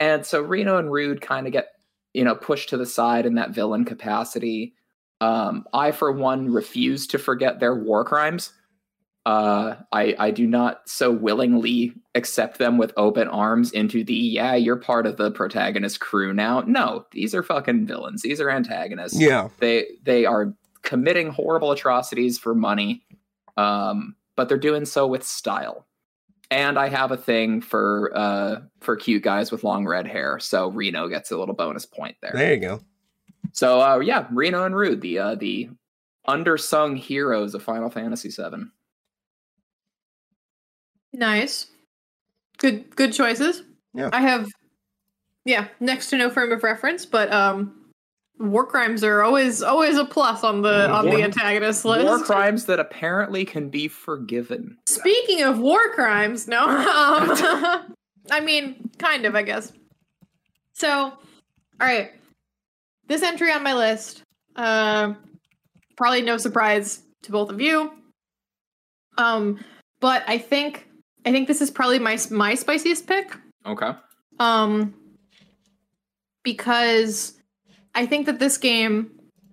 And 0.00 0.24
so 0.24 0.40
Reno 0.40 0.78
and 0.78 0.90
Rude 0.90 1.20
kind 1.20 1.46
of 1.46 1.52
get 1.52 1.68
you 2.14 2.24
know 2.24 2.34
pushed 2.34 2.70
to 2.70 2.76
the 2.78 2.86
side 2.86 3.26
in 3.26 3.34
that 3.34 3.50
villain 3.50 3.84
capacity. 3.84 4.74
Um, 5.20 5.66
I, 5.72 5.92
for 5.92 6.10
one, 6.10 6.50
refuse 6.50 7.06
to 7.08 7.18
forget 7.18 7.60
their 7.60 7.74
war 7.76 8.04
crimes. 8.04 8.52
Uh, 9.24 9.76
I 9.92 10.16
I 10.18 10.30
do 10.32 10.48
not 10.48 10.88
so 10.88 11.12
willingly 11.12 11.92
accept 12.16 12.58
them 12.58 12.76
with 12.76 12.92
open 12.96 13.28
arms 13.28 13.70
into 13.70 14.02
the 14.02 14.14
yeah 14.14 14.56
you're 14.56 14.76
part 14.76 15.06
of 15.06 15.16
the 15.16 15.30
protagonist 15.30 16.00
crew 16.00 16.34
now. 16.34 16.62
No, 16.62 17.06
these 17.12 17.32
are 17.32 17.44
fucking 17.44 17.86
villains. 17.86 18.22
These 18.22 18.40
are 18.40 18.50
antagonists. 18.50 19.20
Yeah. 19.20 19.48
They 19.60 19.86
they 20.02 20.26
are 20.26 20.52
committing 20.82 21.30
horrible 21.30 21.70
atrocities 21.70 22.38
for 22.38 22.52
money 22.54 23.04
um 23.56 24.16
but 24.34 24.48
they're 24.48 24.58
doing 24.58 24.84
so 24.84 25.06
with 25.06 25.22
style. 25.22 25.86
And 26.50 26.76
i 26.76 26.88
have 26.88 27.12
a 27.12 27.16
thing 27.16 27.60
for 27.60 28.10
uh 28.16 28.56
for 28.80 28.96
cute 28.96 29.22
guys 29.22 29.52
with 29.52 29.62
long 29.62 29.86
red 29.86 30.08
hair 30.08 30.40
so 30.40 30.68
reno 30.68 31.06
gets 31.06 31.30
a 31.30 31.38
little 31.38 31.54
bonus 31.54 31.86
point 31.86 32.16
there. 32.22 32.32
There 32.34 32.54
you 32.54 32.60
go. 32.60 32.80
So 33.52 33.80
uh 33.80 34.00
yeah 34.00 34.26
reno 34.32 34.64
and 34.64 34.74
rude 34.74 35.00
the 35.00 35.20
uh 35.20 35.34
the 35.36 35.70
undersung 36.26 36.98
heroes 36.98 37.54
of 37.54 37.62
final 37.62 37.88
fantasy 37.88 38.30
7 38.30 38.72
Nice. 41.12 41.66
Good 42.58 42.94
good 42.96 43.12
choices. 43.12 43.62
Yeah. 43.94 44.10
I 44.12 44.20
have 44.20 44.48
yeah, 45.44 45.68
next 45.80 46.10
to 46.10 46.16
no 46.16 46.30
frame 46.30 46.52
of 46.52 46.62
reference, 46.62 47.04
but 47.06 47.32
um 47.32 47.78
war 48.38 48.66
crimes 48.66 49.04
are 49.04 49.22
always 49.22 49.62
always 49.62 49.96
a 49.96 50.04
plus 50.04 50.42
on 50.42 50.62
the 50.62 50.90
on 50.90 51.06
War- 51.06 51.16
the 51.16 51.22
antagonist 51.22 51.84
list. 51.84 52.04
war 52.04 52.18
crimes 52.22 52.66
that 52.66 52.80
apparently 52.80 53.44
can 53.44 53.68
be 53.68 53.88
forgiven 53.88 54.76
Speaking 54.88 55.42
of 55.42 55.58
war 55.58 55.90
crimes, 55.92 56.48
no. 56.48 56.64
Um, 56.66 57.94
I 58.30 58.38
mean, 58.40 58.88
kind 58.98 59.24
of, 59.26 59.34
I 59.34 59.42
guess. 59.42 59.72
So, 60.74 60.88
all 60.90 61.16
right. 61.80 62.12
This 63.08 63.22
entry 63.22 63.50
on 63.52 63.64
my 63.64 63.74
list, 63.74 64.22
uh, 64.54 65.14
probably 65.96 66.22
no 66.22 66.36
surprise 66.36 67.02
to 67.22 67.32
both 67.32 67.50
of 67.50 67.60
you. 67.60 67.90
Um, 69.18 69.62
but 70.00 70.22
I 70.28 70.38
think 70.38 70.86
I 71.24 71.30
think 71.32 71.46
this 71.48 71.60
is 71.60 71.70
probably 71.70 71.98
my 71.98 72.18
my 72.30 72.54
spiciest 72.54 73.06
pick. 73.06 73.36
okay 73.66 73.92
Um, 74.40 74.94
because 76.42 77.34
I 77.94 78.06
think 78.06 78.26
that 78.26 78.38
this 78.38 78.58
game, 78.58 79.10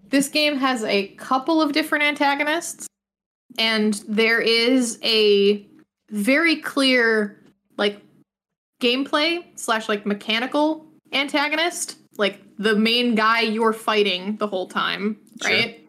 this 0.09 0.29
game 0.29 0.57
has 0.57 0.83
a 0.83 1.07
couple 1.15 1.61
of 1.61 1.71
different 1.73 2.03
antagonists, 2.05 2.87
and 3.57 3.93
there 4.07 4.39
is 4.41 4.97
a 5.03 5.65
very 6.09 6.55
clear 6.55 7.39
like 7.77 8.01
gameplay 8.81 9.43
slash 9.55 9.87
like 9.89 10.05
mechanical 10.05 10.85
antagonist, 11.11 11.97
like 12.17 12.39
the 12.57 12.75
main 12.75 13.15
guy 13.15 13.41
you're 13.41 13.73
fighting 13.73 14.37
the 14.37 14.47
whole 14.47 14.67
time, 14.67 15.17
Sure. 15.41 15.51
right? 15.51 15.85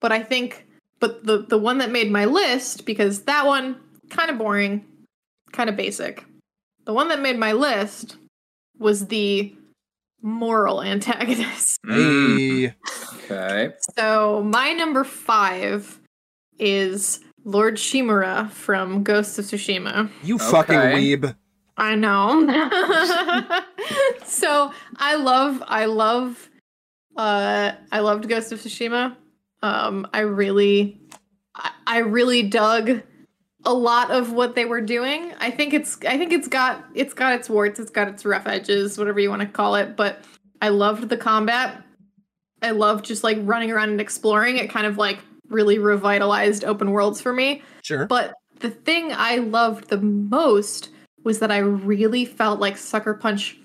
But 0.00 0.12
I 0.12 0.22
think, 0.22 0.65
but 1.00 1.24
the 1.26 1.38
the 1.38 1.58
one 1.58 1.78
that 1.78 1.90
made 1.90 2.10
my 2.10 2.24
list 2.24 2.86
because 2.86 3.22
that 3.22 3.46
one 3.46 3.76
kind 4.10 4.30
of 4.30 4.38
boring, 4.38 4.84
kind 5.52 5.68
of 5.70 5.76
basic. 5.76 6.24
The 6.84 6.92
one 6.92 7.08
that 7.08 7.20
made 7.20 7.38
my 7.38 7.52
list 7.52 8.16
was 8.78 9.06
the 9.08 9.54
moral 10.22 10.82
antagonist. 10.82 11.78
Mm, 11.86 12.74
okay 13.14 13.72
So 13.96 14.42
my 14.42 14.72
number 14.72 15.04
five 15.04 16.00
is 16.58 17.20
Lord 17.44 17.74
Shimura 17.76 18.50
from 18.50 19.02
Ghost 19.04 19.38
of 19.38 19.44
Tsushima. 19.44 20.10
you 20.24 20.38
fucking 20.38 20.76
Okay. 20.78 20.94
weeb 21.16 21.36
I 21.76 21.94
know. 21.94 22.46
so 24.24 24.72
I 24.96 25.16
love 25.16 25.62
I 25.66 25.84
love 25.86 26.48
uh 27.16 27.72
I 27.92 27.98
loved 28.00 28.28
Ghost 28.28 28.50
of 28.52 28.60
Tsushima. 28.60 29.14
Um 29.62 30.06
I 30.12 30.20
really 30.20 31.00
I, 31.86 31.98
really 31.98 32.42
dug 32.42 33.02
a 33.64 33.72
lot 33.72 34.10
of 34.10 34.32
what 34.32 34.54
they 34.54 34.64
were 34.64 34.80
doing. 34.80 35.32
I 35.40 35.50
think 35.50 35.72
it's 35.72 35.98
I 36.06 36.18
think 36.18 36.32
it's 36.32 36.48
got 36.48 36.84
it's 36.94 37.14
got 37.14 37.32
its 37.32 37.48
warts, 37.48 37.80
it's 37.80 37.90
got 37.90 38.08
its 38.08 38.24
rough 38.24 38.46
edges, 38.46 38.98
whatever 38.98 39.20
you 39.20 39.30
want 39.30 39.42
to 39.42 39.48
call 39.48 39.74
it, 39.76 39.96
but 39.96 40.22
I 40.60 40.68
loved 40.68 41.08
the 41.08 41.16
combat. 41.16 41.82
I 42.62 42.70
loved 42.70 43.04
just 43.04 43.24
like 43.24 43.38
running 43.42 43.70
around 43.70 43.90
and 43.90 44.00
exploring. 44.00 44.56
It 44.56 44.70
kind 44.70 44.86
of 44.86 44.98
like 44.98 45.18
really 45.48 45.78
revitalized 45.78 46.64
open 46.64 46.90
worlds 46.90 47.20
for 47.20 47.32
me. 47.32 47.62
sure 47.82 48.06
But 48.06 48.34
the 48.60 48.70
thing 48.70 49.12
I 49.12 49.36
loved 49.36 49.88
the 49.88 50.00
most 50.00 50.90
was 51.24 51.38
that 51.40 51.50
I 51.50 51.58
really 51.58 52.24
felt 52.24 52.60
like 52.60 52.76
Sucker 52.76 53.14
Punch 53.14 53.58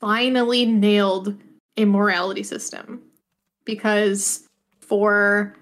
finally 0.00 0.64
nailed 0.64 1.36
a 1.76 1.84
morality 1.84 2.42
system. 2.42 3.02
Because 3.64 4.47
for 4.88 5.54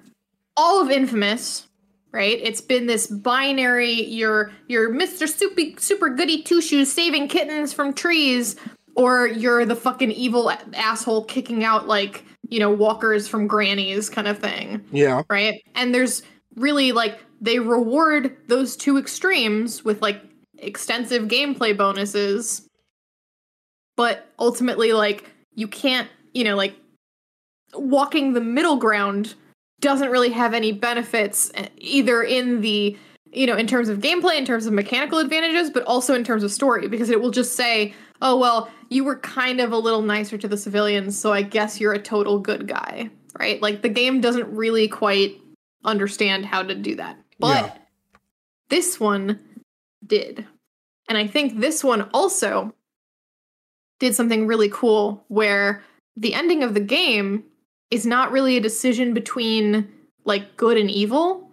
all 0.56 0.82
of 0.82 0.90
Infamous, 0.90 1.66
right? 2.12 2.38
It's 2.42 2.60
been 2.60 2.86
this 2.86 3.06
binary 3.06 3.92
you're 3.92 4.50
you're 4.68 4.90
Mr. 4.90 5.28
Super, 5.28 5.80
super 5.80 6.08
goody 6.08 6.42
two 6.42 6.62
shoes 6.62 6.92
saving 6.92 7.28
kittens 7.28 7.72
from 7.72 7.92
trees 7.92 8.56
or 8.94 9.26
you're 9.26 9.66
the 9.66 9.76
fucking 9.76 10.12
evil 10.12 10.50
asshole 10.74 11.24
kicking 11.24 11.64
out 11.64 11.86
like, 11.86 12.24
you 12.48 12.58
know, 12.58 12.70
walkers 12.70 13.28
from 13.28 13.46
grannies 13.46 14.08
kind 14.08 14.28
of 14.28 14.38
thing 14.38 14.84
yeah 14.92 15.22
right? 15.28 15.62
And 15.74 15.94
there's 15.94 16.22
really 16.54 16.92
like 16.92 17.18
they 17.40 17.58
reward 17.58 18.36
those 18.48 18.76
two 18.76 18.96
extremes 18.98 19.84
with 19.84 20.00
like 20.00 20.22
extensive 20.58 21.24
gameplay 21.24 21.76
bonuses, 21.76 22.68
but 23.96 24.30
ultimately, 24.38 24.92
like, 24.92 25.30
you 25.54 25.68
can't, 25.68 26.08
you 26.34 26.44
know, 26.44 26.56
like 26.56 26.76
walking 27.76 28.32
the 28.32 28.40
middle 28.40 28.76
ground 28.76 29.34
doesn't 29.80 30.10
really 30.10 30.30
have 30.30 30.54
any 30.54 30.72
benefits 30.72 31.50
eh, 31.54 31.68
either 31.78 32.22
in 32.22 32.60
the 32.60 32.96
you 33.32 33.46
know 33.46 33.56
in 33.56 33.66
terms 33.66 33.88
of 33.88 33.98
gameplay 33.98 34.36
in 34.38 34.44
terms 34.44 34.66
of 34.66 34.72
mechanical 34.72 35.18
advantages 35.18 35.70
but 35.70 35.82
also 35.84 36.14
in 36.14 36.24
terms 36.24 36.42
of 36.42 36.50
story 36.50 36.88
because 36.88 37.10
it 37.10 37.20
will 37.20 37.30
just 37.30 37.54
say 37.56 37.94
oh 38.22 38.36
well 38.36 38.70
you 38.88 39.04
were 39.04 39.18
kind 39.18 39.60
of 39.60 39.72
a 39.72 39.76
little 39.76 40.02
nicer 40.02 40.38
to 40.38 40.48
the 40.48 40.56
civilians 40.56 41.18
so 41.18 41.32
i 41.32 41.42
guess 41.42 41.80
you're 41.80 41.92
a 41.92 41.98
total 41.98 42.38
good 42.38 42.66
guy 42.66 43.10
right? 43.38 43.60
Like 43.60 43.82
the 43.82 43.88
game 43.88 44.20
doesn't 44.20 44.50
really 44.54 44.88
quite 44.88 45.38
understand 45.84 46.46
how 46.46 46.62
to 46.62 46.74
do 46.74 46.96
that. 46.96 47.18
But 47.38 47.64
Yeah. 47.64 47.78
this 48.70 48.98
one 48.98 49.40
did. 50.06 50.46
And 51.08 51.16
i 51.18 51.26
think 51.26 51.60
this 51.60 51.84
one 51.84 52.08
also 52.12 52.72
did 54.00 54.14
something 54.14 54.46
really 54.46 54.68
cool 54.68 55.24
where 55.28 55.82
the 56.16 56.34
ending 56.34 56.62
of 56.62 56.74
the 56.74 56.80
game 56.80 57.44
is 57.90 58.06
not 58.06 58.32
really 58.32 58.56
a 58.56 58.60
decision 58.60 59.14
between 59.14 59.88
like 60.24 60.56
good 60.56 60.76
and 60.76 60.90
evil 60.90 61.50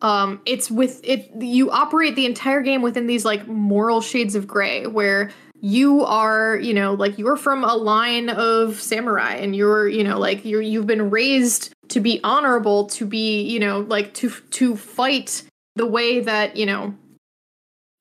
um 0.00 0.40
it's 0.46 0.70
with 0.70 1.00
it 1.02 1.30
you 1.40 1.70
operate 1.70 2.14
the 2.14 2.24
entire 2.24 2.62
game 2.62 2.82
within 2.82 3.06
these 3.06 3.24
like 3.24 3.46
moral 3.48 4.00
shades 4.00 4.34
of 4.34 4.46
gray 4.46 4.86
where 4.86 5.30
you 5.60 6.04
are, 6.04 6.56
you 6.56 6.72
know, 6.72 6.94
like 6.94 7.18
you're 7.18 7.36
from 7.36 7.64
a 7.64 7.74
line 7.74 8.30
of 8.30 8.80
samurai 8.80 9.34
and 9.34 9.56
you're, 9.56 9.88
you 9.88 10.04
know, 10.04 10.18
like 10.18 10.44
you're 10.44 10.62
you've 10.62 10.86
been 10.86 11.10
raised 11.10 11.72
to 11.88 12.00
be 12.00 12.20
honorable, 12.22 12.86
to 12.88 13.06
be, 13.06 13.42
you 13.42 13.58
know, 13.58 13.80
like 13.80 14.14
to 14.14 14.30
to 14.30 14.76
fight 14.76 15.42
the 15.74 15.86
way 15.86 16.20
that, 16.20 16.56
you 16.56 16.66
know, 16.66 16.94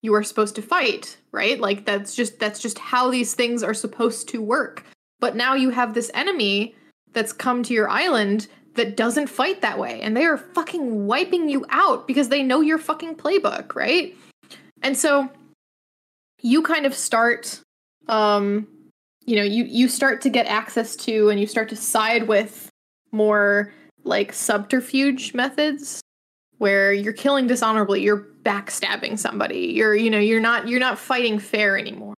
you 0.02 0.14
are 0.14 0.24
supposed 0.24 0.56
to 0.56 0.62
fight, 0.62 1.18
right? 1.32 1.60
Like 1.60 1.86
that's 1.86 2.16
just 2.16 2.40
that's 2.40 2.60
just 2.60 2.78
how 2.78 3.10
these 3.10 3.34
things 3.34 3.64
are 3.64 3.74
supposed 3.74 4.30
to 4.30 4.42
work. 4.42 4.86
But 5.20 5.36
now 5.36 5.56
you 5.56 5.72
have 5.72 5.94
this 5.94 6.12
enemy 6.14 6.76
that's 7.14 7.34
come 7.34 7.64
to 7.64 7.74
your 7.74 7.90
island 7.90 8.48
that 8.76 8.96
doesn't 8.96 9.28
fight 9.28 9.62
that 9.62 9.78
way 9.78 10.00
and 10.02 10.16
they 10.16 10.26
are 10.26 10.38
fucking 10.38 11.08
wiping 11.08 11.50
you 11.50 11.66
out 11.70 12.08
because 12.08 12.30
they 12.30 12.44
know 12.44 12.62
your 12.62 12.78
fucking 12.78 13.16
playbook, 13.16 13.76
right? 13.76 14.16
And 14.82 14.96
so 14.96 15.30
you 16.42 16.62
kind 16.62 16.86
of 16.86 16.94
start 16.94 17.62
um 18.08 18.68
you 19.26 19.36
know, 19.36 19.44
you 19.44 19.66
you 19.66 19.90
start 19.90 20.22
to 20.22 20.30
get 20.30 20.46
access 20.46 20.96
to 20.96 21.30
and 21.30 21.40
you 21.40 21.48
start 21.48 21.68
to 21.70 21.76
side 21.76 22.28
with 22.30 22.70
more 23.12 23.74
like 24.04 24.32
subterfuge 24.32 25.34
methods 25.34 26.02
where 26.60 26.94
you're 26.94 27.14
killing 27.14 27.46
dishonorably, 27.46 28.02
you're 28.02 28.26
backstabbing 28.44 29.20
somebody. 29.20 29.74
You're 29.74 29.96
you 29.96 30.10
know, 30.10 30.20
you're 30.20 30.40
not 30.40 30.68
you're 30.68 30.80
not 30.80 30.98
fighting 30.98 31.40
fair 31.40 31.78
anymore. 31.78 32.14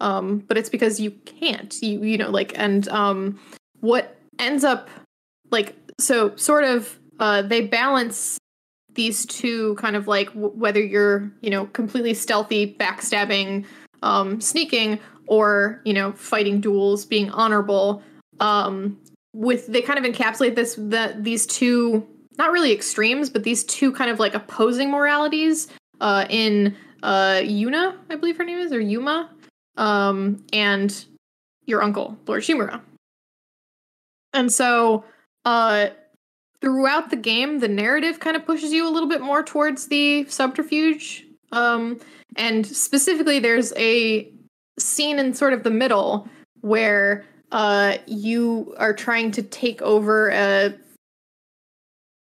Um 0.00 0.38
but 0.48 0.56
it's 0.56 0.70
because 0.70 0.98
you 0.98 1.10
can't. 1.10 1.76
You 1.82 2.02
you 2.02 2.16
know 2.16 2.30
like 2.30 2.58
and 2.58 2.88
um 2.88 3.38
what 3.80 4.17
ends 4.38 4.64
up 4.64 4.88
like 5.50 5.74
so 5.98 6.34
sort 6.36 6.64
of 6.64 6.98
uh 7.20 7.42
they 7.42 7.60
balance 7.60 8.38
these 8.94 9.26
two 9.26 9.74
kind 9.76 9.96
of 9.96 10.08
like 10.08 10.28
w- 10.28 10.52
whether 10.54 10.82
you're 10.82 11.30
you 11.40 11.50
know 11.50 11.66
completely 11.66 12.14
stealthy 12.14 12.74
backstabbing 12.74 13.64
um 14.02 14.40
sneaking 14.40 14.98
or 15.26 15.80
you 15.84 15.92
know 15.92 16.12
fighting 16.12 16.60
duels 16.60 17.04
being 17.04 17.30
honorable 17.30 18.02
um 18.40 18.98
with 19.32 19.66
they 19.66 19.82
kind 19.82 20.04
of 20.04 20.10
encapsulate 20.10 20.54
this 20.54 20.74
that 20.78 21.22
these 21.22 21.46
two 21.46 22.06
not 22.38 22.50
really 22.50 22.72
extremes 22.72 23.30
but 23.30 23.44
these 23.44 23.64
two 23.64 23.92
kind 23.92 24.10
of 24.10 24.18
like 24.18 24.34
opposing 24.34 24.90
moralities 24.90 25.68
uh 26.00 26.24
in 26.28 26.74
uh 27.02 27.40
yuna 27.42 27.96
i 28.10 28.16
believe 28.16 28.36
her 28.36 28.44
name 28.44 28.58
is 28.58 28.72
or 28.72 28.80
yuma 28.80 29.30
um 29.76 30.44
and 30.52 31.04
your 31.66 31.82
uncle 31.82 32.18
lord 32.26 32.42
shimura 32.42 32.80
and 34.32 34.52
so 34.52 35.04
uh 35.44 35.88
throughout 36.60 37.10
the 37.10 37.16
game 37.16 37.60
the 37.60 37.68
narrative 37.68 38.20
kind 38.20 38.36
of 38.36 38.44
pushes 38.44 38.72
you 38.72 38.88
a 38.88 38.90
little 38.90 39.08
bit 39.08 39.20
more 39.20 39.42
towards 39.42 39.86
the 39.88 40.24
subterfuge. 40.28 41.24
Um 41.52 41.98
and 42.36 42.66
specifically 42.66 43.38
there's 43.38 43.72
a 43.76 44.30
scene 44.78 45.18
in 45.18 45.34
sort 45.34 45.52
of 45.52 45.62
the 45.62 45.70
middle 45.70 46.28
where 46.60 47.24
uh 47.52 47.98
you 48.06 48.74
are 48.78 48.92
trying 48.92 49.30
to 49.32 49.42
take 49.42 49.80
over 49.82 50.30
a 50.30 50.74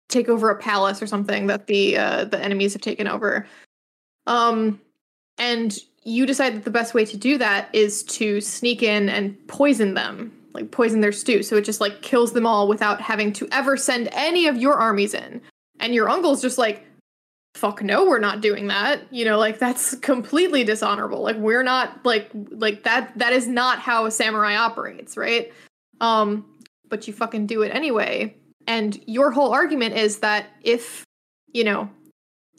take 0.10 0.30
over 0.30 0.50
a 0.50 0.56
palace 0.56 1.02
or 1.02 1.08
something 1.08 1.48
that 1.48 1.68
the 1.68 1.98
uh 1.98 2.26
the 2.26 2.40
enemies 2.40 2.74
have 2.74 2.82
taken 2.82 3.08
over. 3.08 3.48
Um 4.28 4.80
and 5.38 5.78
you 6.04 6.26
decide 6.26 6.56
that 6.56 6.64
the 6.64 6.72
best 6.72 6.94
way 6.94 7.04
to 7.04 7.18
do 7.18 7.38
that 7.40 7.68
is 7.74 8.04
to 8.04 8.40
sneak 8.40 8.84
in 8.84 9.10
and 9.10 9.36
poison 9.48 9.96
them 9.96 10.32
like 10.56 10.72
poison 10.72 11.02
their 11.02 11.12
stew. 11.12 11.44
So 11.44 11.58
it 11.58 11.66
just 11.66 11.82
like 11.82 12.02
kills 12.02 12.34
them 12.34 12.48
all 12.48 12.68
without 12.68 13.02
having 13.02 13.32
to 13.34 13.48
ever 13.52 13.78
send 13.78 14.10
any 14.12 14.48
of 14.48 14.58
your 14.58 14.76
armies 14.76 15.14
in. 15.14 15.42
And 15.80 15.94
your 15.94 16.10
uncle's 16.10 16.42
just 16.42 16.58
like 16.58 16.84
fuck 17.56 17.82
no 17.82 18.06
we're 18.06 18.20
not 18.20 18.42
doing 18.42 18.68
that. 18.68 19.02
You 19.12 19.26
know 19.26 19.38
like 19.38 19.60
that's 19.60 19.96
completely 19.98 20.64
dishonorable. 20.64 21.22
Like 21.22 21.38
we're 21.38 21.64
not 21.64 22.06
like 22.06 22.30
like 22.50 22.84
that 22.84 23.18
that 23.18 23.34
is 23.34 23.48
not 23.48 23.80
how 23.80 24.06
a 24.06 24.12
samurai 24.12 24.56
operates 24.56 25.18
right? 25.18 25.52
Um 26.02 26.46
but 26.90 27.08
you 27.08 27.14
fucking 27.14 27.48
do 27.48 27.62
it 27.62 27.70
anyway. 27.70 28.36
And 28.68 29.00
your 29.06 29.32
whole 29.32 29.54
argument 29.54 29.96
is 29.96 30.20
that 30.20 30.48
if 30.64 31.04
you 31.54 31.64
know 31.64 31.90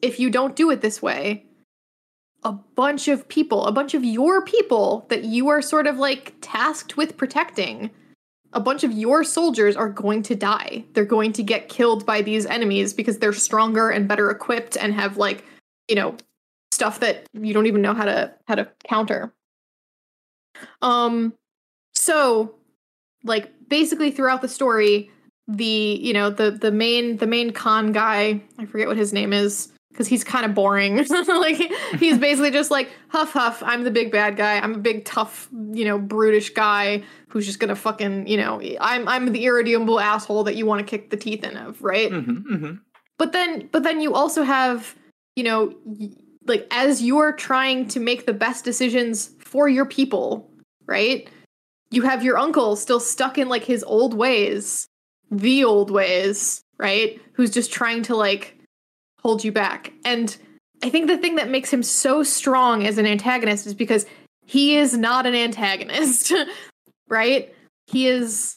if 0.03 0.21
you 0.21 0.31
don't 0.31 0.55
do 0.55 0.71
it 0.71 0.81
this 0.81 1.01
way 1.01 1.46
a 2.47 2.53
bunch 2.53 3.09
of 3.09 3.29
people 3.29 3.67
a 3.67 3.73
bunch 3.73 3.93
of 3.93 4.05
your 4.05 4.41
people 4.45 5.05
that 5.09 5.25
you 5.25 5.49
are 5.49 5.61
sort 5.61 5.87
of 5.87 5.99
like 5.99 6.33
tasked 6.41 6.97
with 6.97 7.17
protecting 7.17 7.91
a 8.53 8.61
bunch 8.61 8.85
of 8.85 8.93
your 8.93 9.23
soldiers 9.23 9.77
are 9.77 9.91
going 9.91 10.23
to 10.23 10.35
die. 10.35 10.83
They're 10.95 11.05
going 11.05 11.35
to 11.35 11.43
get 11.43 11.69
killed 11.69 12.07
by 12.07 12.23
these 12.23 12.47
enemies 12.47 12.95
because 12.95 13.19
they're 13.19 13.35
stronger 13.35 13.91
and 13.91 14.09
better 14.09 14.31
equipped 14.31 14.79
and 14.79 14.95
have 14.95 15.19
like, 15.19 15.45
you 15.89 15.95
know, 15.95 16.17
stuff 16.73 17.01
that 17.01 17.27
you 17.35 17.53
don't 17.53 17.67
even 17.67 17.83
know 17.83 17.93
how 17.93 18.07
to 18.07 18.33
how 18.47 18.55
to 18.55 18.67
counter. 18.89 19.33
Um 20.81 21.35
so 21.95 22.55
like 23.25 23.53
basically 23.69 24.11
throughout 24.11 24.41
the 24.41 24.49
story, 24.49 25.11
the 25.47 25.99
you 26.01 26.15
know, 26.15 26.31
the 26.31 26.51
the 26.51 26.73
main 26.73 27.19
the 27.19 27.27
main 27.27 27.51
con 27.51 27.93
guy, 27.93 28.41
I 28.59 28.65
forget 28.65 28.89
what 28.89 28.97
his 28.97 29.13
name 29.13 29.35
is, 29.35 29.71
because 29.97 30.07
he's 30.07 30.23
kind 30.23 30.45
of 30.45 30.55
boring. 30.55 30.97
like 31.29 31.57
he's 31.99 32.19
basically 32.19 32.51
just 32.51 32.71
like 32.71 32.91
huff 33.09 33.33
huff. 33.33 33.63
I'm 33.65 33.83
the 33.83 33.91
big 33.91 34.13
bad 34.13 34.37
guy. 34.37 34.59
I'm 34.59 34.75
a 34.75 34.79
big 34.79 35.07
tough, 35.07 35.49
you 35.73 35.87
know, 35.87 35.99
brutish 35.99 36.51
guy 36.51 37.03
who's 37.29 37.47
just 37.47 37.61
gonna 37.61 37.75
fucking, 37.75 38.27
you 38.27 38.37
know, 38.37 38.61
I'm 38.79 39.09
I'm 39.09 39.33
the 39.33 39.47
irredeemable 39.47 39.99
asshole 39.99 40.45
that 40.45 40.55
you 40.55 40.67
want 40.67 40.81
to 40.81 40.91
kick 40.91 41.09
the 41.09 41.17
teeth 41.17 41.45
in 41.45 41.57
of, 41.57 41.81
right? 41.83 42.11
Mm-hmm, 42.11 42.55
mm-hmm. 42.55 42.75
But 43.19 43.33
then, 43.33 43.71
but 43.73 43.85
then 43.85 44.03
you 44.03 44.13
also 44.13 44.43
have, 44.43 44.95
you 45.35 45.45
know, 45.45 45.75
y- 45.87 46.11
like 46.45 46.67
as 46.71 47.03
you're 47.03 47.33
trying 47.33 47.89
to 47.89 48.01
make 48.01 48.27
the 48.27 48.35
best 48.35 48.65
decisions 48.65 49.31
for 49.39 49.67
your 49.67 49.87
people, 49.87 50.51
right? 50.85 51.29
You 51.91 52.03
have 52.03 52.23
your 52.23 52.37
uncle 52.37 52.77
still 52.77 53.01
stuck 53.01 53.39
in 53.39 53.49
like 53.49 53.65
his 53.65 53.83
old 53.83 54.13
ways, 54.13 54.87
the 55.31 55.65
old 55.65 55.91
ways, 55.91 56.61
right? 56.79 57.19
Who's 57.33 57.51
just 57.51 57.73
trying 57.73 58.03
to 58.05 58.15
like 58.15 58.56
hold 59.27 59.43
you 59.43 59.51
back. 59.51 59.93
And 60.05 60.37
I 60.85 60.89
think 60.89 61.09
the 61.09 61.19
thing 61.19 61.35
that 61.35 61.51
makes 61.51 61.73
him 61.73 61.83
so 61.83 62.23
strong 62.23 62.87
as 62.87 62.97
an 62.97 63.07
antagonist 63.07 63.67
is 63.67 63.75
because 63.75 64.07
he 64.45 64.77
is 64.77 64.97
not 64.97 65.27
an 65.27 65.35
antagonist, 65.35 66.33
right? 67.09 67.53
He 67.89 68.07
is 68.07 68.57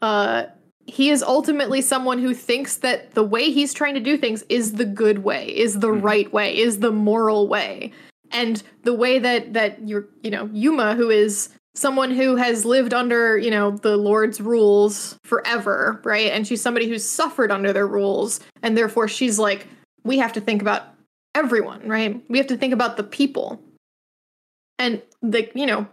uh 0.00 0.44
he 0.86 1.10
is 1.10 1.22
ultimately 1.22 1.82
someone 1.82 2.18
who 2.18 2.32
thinks 2.32 2.78
that 2.78 3.12
the 3.12 3.22
way 3.22 3.50
he's 3.50 3.74
trying 3.74 3.92
to 3.92 4.00
do 4.00 4.16
things 4.16 4.42
is 4.48 4.72
the 4.72 4.86
good 4.86 5.18
way, 5.22 5.48
is 5.54 5.80
the 5.80 5.88
Mhm. 5.88 6.02
right 6.02 6.32
way, 6.32 6.56
is 6.56 6.78
the 6.78 6.90
moral 6.90 7.46
way. 7.46 7.92
And 8.32 8.62
the 8.84 8.94
way 8.94 9.18
that 9.18 9.52
that 9.52 9.86
you're, 9.86 10.08
you 10.22 10.30
know, 10.30 10.48
Yuma 10.54 10.94
who 10.94 11.10
is 11.10 11.50
someone 11.74 12.10
who 12.10 12.36
has 12.36 12.64
lived 12.64 12.94
under, 12.94 13.36
you 13.36 13.50
know, 13.50 13.72
the 13.72 13.98
Lord's 13.98 14.40
rules 14.40 15.18
forever, 15.24 16.00
right? 16.04 16.32
And 16.32 16.46
she's 16.46 16.62
somebody 16.62 16.88
who's 16.88 17.04
suffered 17.04 17.52
under 17.52 17.72
their 17.74 17.86
rules 17.86 18.40
and 18.62 18.78
therefore 18.78 19.06
she's 19.08 19.38
like 19.38 19.66
we 20.04 20.18
have 20.18 20.32
to 20.34 20.40
think 20.40 20.62
about 20.62 20.82
everyone, 21.34 21.88
right? 21.88 22.22
We 22.28 22.38
have 22.38 22.46
to 22.48 22.56
think 22.56 22.72
about 22.72 22.96
the 22.96 23.04
people. 23.04 23.60
And 24.78 25.02
the, 25.22 25.50
you 25.54 25.66
know, 25.66 25.86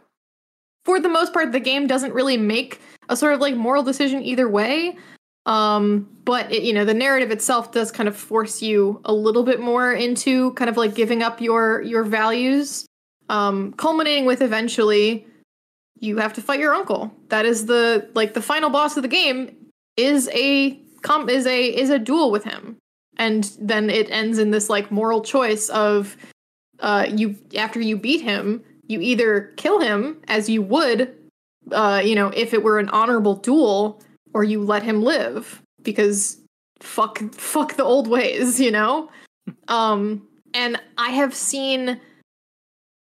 for 0.86 1.00
the 1.00 1.10
most 1.10 1.34
part 1.34 1.52
the 1.52 1.60
game 1.60 1.88
doesn't 1.88 2.14
really 2.14 2.38
make 2.38 2.80
a 3.10 3.18
sort 3.18 3.34
of 3.34 3.42
like 3.42 3.56
moral 3.56 3.84
decision 3.84 4.24
either 4.24 4.48
way. 4.48 4.98
Um, 5.46 6.10
but 6.26 6.52
it, 6.52 6.64
you 6.64 6.74
know, 6.74 6.86
the 6.86 6.94
narrative 6.94 7.32
itself 7.32 7.72
does 7.72 7.92
kind 7.92 8.10
of 8.10 8.16
force 8.18 8.62
you 8.62 9.02
a 9.06 9.14
little 9.14 9.44
bit 9.44 9.62
more 9.62 9.94
into 9.94 10.54
kind 10.54 10.70
of 10.70 10.76
like 10.78 10.94
giving 10.94 11.24
up 11.24 11.40
your 11.42 11.82
your 11.82 12.04
values. 12.04 12.86
Um, 13.30 13.74
culminating 13.74 14.26
with 14.26 14.42
eventually 14.42 15.28
you 16.00 16.18
have 16.18 16.34
to 16.34 16.42
fight 16.42 16.60
your 16.60 16.74
uncle. 16.74 17.14
That 17.30 17.46
is 17.46 17.66
the 17.66 18.10
like 18.14 18.34
the 18.34 18.42
final 18.42 18.70
boss 18.70 18.98
of 18.98 19.04
the 19.04 19.10
game 19.10 19.56
is 19.96 20.30
a 20.34 20.80
com 21.02 21.30
is 21.30 21.46
a 21.46 21.66
is 21.66 21.90
a 21.90 22.00
duel 22.00 22.32
with 22.32 22.44
him. 22.44 22.78
And 23.18 23.52
then 23.60 23.90
it 23.90 24.10
ends 24.10 24.38
in 24.38 24.52
this 24.52 24.70
like 24.70 24.92
moral 24.92 25.22
choice 25.22 25.70
of 25.70 26.16
uh 26.80 27.08
you 27.10 27.36
after 27.58 27.82
you 27.82 27.98
beat 27.98 28.22
him, 28.22 28.64
you 28.88 29.02
either 29.02 29.54
kill 29.58 29.80
him 29.80 30.22
as 30.28 30.50
you 30.50 30.62
would 30.62 31.14
uh 31.72 32.02
you 32.04 32.16
know 32.16 32.28
if 32.30 32.54
it 32.54 32.64
were 32.64 32.80
an 32.80 32.90
honorable 32.90 33.36
duel 33.36 34.02
or 34.34 34.44
you 34.44 34.62
let 34.62 34.84
him 34.84 35.02
live 35.02 35.62
because 35.82 36.38
fuck 36.80 37.20
fuck 37.34 37.76
the 37.76 37.84
old 37.84 38.08
ways, 38.08 38.60
you 38.60 38.72
know? 38.72 39.10
um 39.68 40.28
and 40.54 40.82
I 40.98 41.10
have 41.10 41.36
seen 41.36 42.00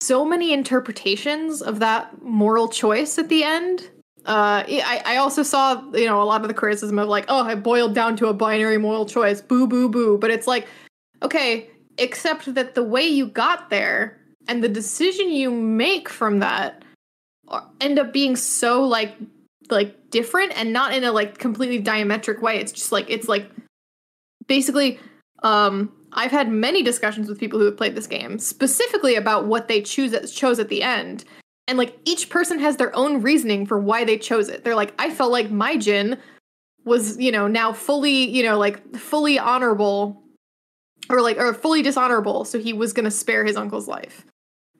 so 0.03 0.25
many 0.25 0.51
interpretations 0.51 1.61
of 1.61 1.79
that 1.79 2.21
moral 2.21 2.67
choice 2.67 3.17
at 3.17 3.29
the 3.29 3.43
end. 3.43 3.89
Uh, 4.25 4.63
I, 4.65 5.01
I 5.05 5.17
also 5.17 5.43
saw, 5.43 5.83
you 5.91 6.05
know, 6.05 6.21
a 6.21 6.23
lot 6.23 6.41
of 6.41 6.47
the 6.47 6.53
criticism 6.53 6.97
of 6.97 7.09
like, 7.09 7.25
oh, 7.27 7.43
I 7.43 7.55
boiled 7.55 7.93
down 7.93 8.15
to 8.17 8.27
a 8.27 8.33
binary 8.33 8.77
moral 8.77 9.05
choice, 9.05 9.41
boo, 9.41 9.67
boo, 9.67 9.89
boo. 9.89 10.17
But 10.17 10.31
it's 10.31 10.47
like, 10.47 10.67
okay, 11.21 11.69
except 11.97 12.53
that 12.55 12.75
the 12.75 12.83
way 12.83 13.05
you 13.05 13.27
got 13.27 13.69
there 13.69 14.17
and 14.47 14.63
the 14.63 14.69
decision 14.69 15.29
you 15.29 15.51
make 15.51 16.07
from 16.07 16.39
that 16.39 16.83
end 17.81 17.99
up 17.99 18.13
being 18.13 18.35
so 18.35 18.83
like, 18.83 19.15
like 19.69 20.09
different 20.09 20.57
and 20.57 20.71
not 20.71 20.93
in 20.93 21.03
a 21.03 21.11
like 21.11 21.37
completely 21.37 21.81
diametric 21.81 22.41
way. 22.41 22.57
It's 22.57 22.71
just 22.71 22.91
like, 22.91 23.09
it's 23.09 23.27
like 23.27 23.49
basically, 24.47 24.99
um, 25.43 25.91
I've 26.13 26.31
had 26.31 26.49
many 26.49 26.83
discussions 26.83 27.27
with 27.27 27.39
people 27.39 27.59
who 27.59 27.65
have 27.65 27.77
played 27.77 27.95
this 27.95 28.07
game 28.07 28.39
specifically 28.39 29.15
about 29.15 29.45
what 29.47 29.67
they 29.67 29.81
choose 29.81 30.31
chose 30.31 30.59
at 30.59 30.69
the 30.69 30.83
end, 30.83 31.25
and 31.67 31.77
like 31.77 31.97
each 32.05 32.29
person 32.29 32.59
has 32.59 32.77
their 32.77 32.95
own 32.95 33.21
reasoning 33.21 33.65
for 33.65 33.79
why 33.79 34.03
they 34.03 34.17
chose 34.17 34.49
it. 34.49 34.63
They're 34.63 34.75
like, 34.75 34.93
I 34.99 35.09
felt 35.09 35.31
like 35.31 35.49
my 35.49 35.77
Jin 35.77 36.17
was, 36.85 37.17
you 37.17 37.31
know, 37.31 37.47
now 37.47 37.71
fully, 37.71 38.29
you 38.29 38.43
know, 38.43 38.57
like 38.57 38.95
fully 38.95 39.39
honorable 39.39 40.21
or 41.09 41.21
like 41.21 41.37
or 41.37 41.53
fully 41.53 41.81
dishonorable, 41.81 42.45
so 42.45 42.59
he 42.59 42.73
was 42.73 42.93
going 42.93 43.05
to 43.05 43.11
spare 43.11 43.45
his 43.45 43.55
uncle's 43.55 43.87
life. 43.87 44.25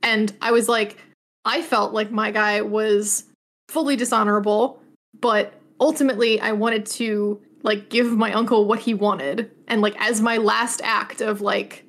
And 0.01 0.34
I 0.41 0.51
was 0.51 0.68
like, 0.68 0.97
I 1.45 1.61
felt 1.61 1.93
like 1.93 2.11
my 2.11 2.31
guy 2.31 2.61
was 2.61 3.26
fully 3.69 3.95
dishonorable, 3.95 4.81
but 5.19 5.53
ultimately 5.80 6.39
I 6.39 6.51
wanted 6.53 6.85
to 6.88 7.41
like 7.64 7.89
give 7.89 8.07
my 8.11 8.34
uncle 8.34 8.65
what 8.65 8.80
he 8.80 8.93
wanted 8.93 9.49
and 9.68 9.81
like 9.81 9.95
as 9.99 10.22
my 10.22 10.38
last 10.38 10.81
act 10.84 11.22
of 11.22 11.41
like 11.41 11.85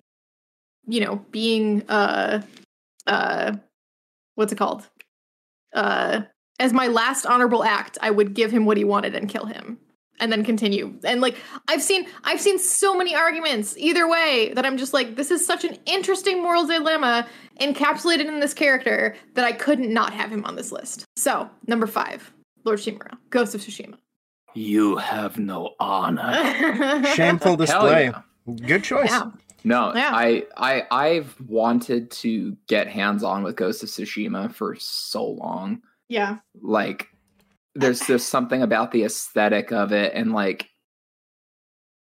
you 0.86 1.00
know 1.00 1.16
being 1.30 1.82
uh 1.88 2.42
uh 3.06 3.52
what's 4.34 4.52
it 4.52 4.56
called 4.56 4.88
uh 5.74 6.22
as 6.60 6.72
my 6.72 6.86
last 6.86 7.26
honorable 7.26 7.64
act 7.64 7.98
i 8.00 8.10
would 8.10 8.34
give 8.34 8.50
him 8.50 8.64
what 8.66 8.76
he 8.76 8.84
wanted 8.84 9.14
and 9.14 9.28
kill 9.28 9.46
him 9.46 9.78
and 10.20 10.30
then 10.30 10.44
continue 10.44 10.94
and 11.04 11.20
like 11.20 11.36
i've 11.68 11.82
seen 11.82 12.06
i've 12.24 12.40
seen 12.40 12.58
so 12.58 12.96
many 12.96 13.14
arguments 13.14 13.76
either 13.78 14.08
way 14.08 14.52
that 14.54 14.64
i'm 14.64 14.76
just 14.76 14.92
like 14.94 15.16
this 15.16 15.30
is 15.30 15.44
such 15.44 15.64
an 15.64 15.76
interesting 15.86 16.42
moral 16.42 16.66
dilemma 16.66 17.26
encapsulated 17.60 18.26
in 18.26 18.38
this 18.40 18.54
character 18.54 19.16
that 19.34 19.44
i 19.44 19.52
couldn't 19.52 19.92
not 19.92 20.12
have 20.12 20.30
him 20.30 20.44
on 20.44 20.54
this 20.56 20.70
list 20.70 21.04
so 21.16 21.48
number 21.66 21.86
five 21.86 22.32
lord 22.64 22.78
shimura 22.78 23.16
ghost 23.30 23.54
of 23.54 23.60
tsushima 23.60 23.96
You 24.56 24.96
have 24.98 25.36
no 25.36 25.74
honor. 25.80 27.02
Shameful 27.16 27.56
display. 27.56 28.04
yeah. 28.04 28.22
Good 28.66 28.84
choice. 28.84 29.10
yeah 29.10 29.30
No, 29.64 29.92
Yeah. 29.94 30.10
I, 30.12 30.44
I, 30.56 30.86
I've 30.90 31.34
wanted 31.40 32.10
to 32.12 32.56
get 32.68 32.86
hands 32.86 33.22
on 33.24 33.42
with 33.42 33.56
Ghost 33.56 33.82
of 33.82 33.88
Tsushima 33.88 34.52
for 34.54 34.76
so 34.78 35.24
long. 35.26 35.80
yeah 36.08 36.38
Like, 36.60 37.08
there's 37.74 38.00
just 38.06 38.28
something 38.28 38.62
about 38.62 38.92
the 38.92 39.04
aesthetic 39.04 39.72
of 39.72 39.90
it, 39.92 40.12
and 40.14 40.32
like 40.32 40.68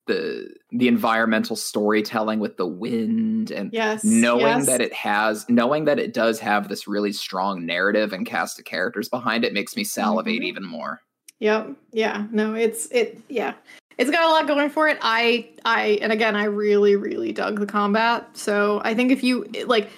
the 0.07 0.49
the 0.71 0.87
environmental 0.87 1.55
storytelling 1.55 2.39
with 2.39 2.57
the 2.57 2.65
wind, 2.65 3.51
and 3.51 3.71
yes 3.71 4.03
knowing 4.03 4.41
yes. 4.41 4.65
that 4.65 4.81
it 4.81 4.93
has, 4.93 5.45
knowing 5.47 5.85
that 5.85 5.99
it 5.99 6.13
does 6.13 6.39
have 6.39 6.67
this 6.69 6.87
really 6.87 7.13
strong 7.13 7.65
narrative 7.65 8.11
and 8.11 8.25
cast 8.25 8.57
of 8.57 8.65
characters 8.65 9.07
behind 9.09 9.45
it, 9.45 9.53
makes 9.53 9.75
me 9.75 9.83
salivate 9.83 10.41
Mhm. 10.41 10.45
even 10.45 10.65
more. 10.65 11.01
Yep. 11.39 11.75
Yeah. 11.91 12.25
No, 12.31 12.55
it's 12.55 12.87
it 12.87 13.19
yeah. 13.29 13.53
It's 13.97 14.09
got 14.09 14.23
a 14.23 14.29
lot 14.29 14.47
going 14.47 14.69
for 14.69 14.87
it. 14.87 14.97
I 15.01 15.49
I 15.65 15.99
and 16.01 16.11
again, 16.11 16.35
I 16.35 16.45
really 16.45 16.95
really 16.95 17.31
dug 17.31 17.59
the 17.59 17.65
combat. 17.65 18.29
So, 18.37 18.81
I 18.83 18.93
think 18.93 19.11
if 19.11 19.23
you 19.23 19.45
like 19.65 19.89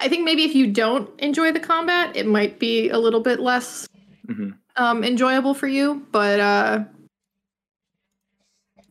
I 0.00 0.08
think 0.08 0.24
maybe 0.24 0.44
if 0.44 0.54
you 0.54 0.66
don't 0.66 1.08
enjoy 1.20 1.52
the 1.52 1.60
combat, 1.60 2.16
it 2.16 2.26
might 2.26 2.58
be 2.58 2.90
a 2.90 2.98
little 2.98 3.20
bit 3.20 3.40
less 3.40 3.88
Mhm. 4.28 4.56
um 4.76 5.04
enjoyable 5.04 5.54
for 5.54 5.66
you, 5.68 6.06
but 6.12 6.40
uh 6.40 6.84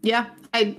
yeah, 0.02 0.28
I 0.54 0.78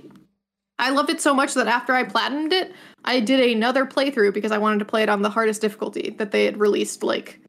I 0.79 0.89
loved 0.89 1.09
it 1.09 1.21
so 1.21 1.33
much 1.33 1.53
that 1.53 1.67
after 1.67 1.93
I 1.93 2.03
platinumed 2.03 2.51
it, 2.51 2.73
I 3.05 3.19
did 3.19 3.39
another 3.39 3.85
playthrough 3.85 4.33
because 4.33 4.51
I 4.51 4.57
wanted 4.57 4.79
to 4.79 4.85
play 4.85 5.03
it 5.03 5.09
on 5.09 5.21
the 5.21 5.29
hardest 5.29 5.61
difficulty 5.61 6.09
that 6.17 6.31
they 6.31 6.45
had 6.45 6.59
released 6.59 7.03
like 7.03 7.39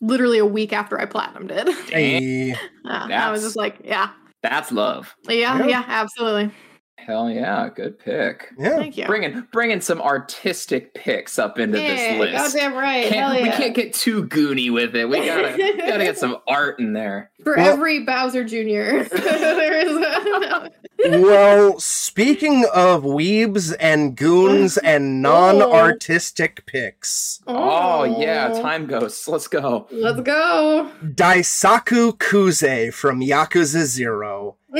literally 0.00 0.38
a 0.38 0.46
week 0.46 0.72
after 0.72 0.98
I 0.98 1.04
platinumed 1.06 1.50
it. 1.50 1.68
Hey. 1.90 2.56
Uh, 2.88 3.06
I 3.12 3.30
was 3.30 3.42
just 3.42 3.54
like, 3.56 3.80
yeah, 3.84 4.08
That's 4.42 4.70
love. 4.72 5.14
yeah, 5.28 5.58
Yeah. 5.58 5.66
yeah, 5.66 5.84
absolutely. 5.86 6.50
Hell 6.96 7.30
yeah, 7.30 7.70
good 7.74 7.98
pick. 7.98 8.52
Yeah. 8.58 8.76
Thank 8.76 8.96
you. 8.98 9.06
Bringing 9.06 9.46
bringing 9.52 9.80
some 9.80 10.02
artistic 10.02 10.92
picks 10.94 11.38
up 11.38 11.58
into 11.58 11.80
yeah, 11.80 11.94
this 11.94 12.20
list. 12.20 12.54
goddamn 12.54 12.74
right. 12.74 13.06
Can't- 13.08 13.32
Hell 13.34 13.42
We 13.42 13.50
can't 13.50 13.74
get 13.74 13.94
too 13.94 14.24
goony 14.24 14.70
with 14.72 14.94
it. 14.94 15.08
We 15.08 15.24
gotta 15.24 15.56
gotta 15.78 16.04
get 16.04 16.18
some 16.18 16.36
art 16.46 16.80
in 16.80 16.92
there. 16.92 17.30
For 17.44 17.56
Well- 17.56 17.72
every 17.72 18.04
Bowser 18.04 18.44
Jr., 18.44 19.04
there 19.16 19.78
is 19.78 19.96
a, 19.96 20.70
well, 21.04 21.78
speaking 21.78 22.64
of 22.74 23.04
weebs 23.04 23.74
and 23.78 24.16
goons 24.16 24.76
and 24.84 25.22
non-artistic 25.22 26.60
oh. 26.60 26.64
picks, 26.66 27.40
Oh, 27.46 28.04
yeah, 28.04 28.48
time 28.48 28.86
ghosts. 28.86 29.28
Let's 29.28 29.48
go. 29.48 29.86
Let's 29.90 30.20
go. 30.20 30.90
Daisaku 31.02 32.18
Kuze 32.18 32.92
from 32.92 33.20
Yakuza 33.20 33.84
Zero. 33.84 34.56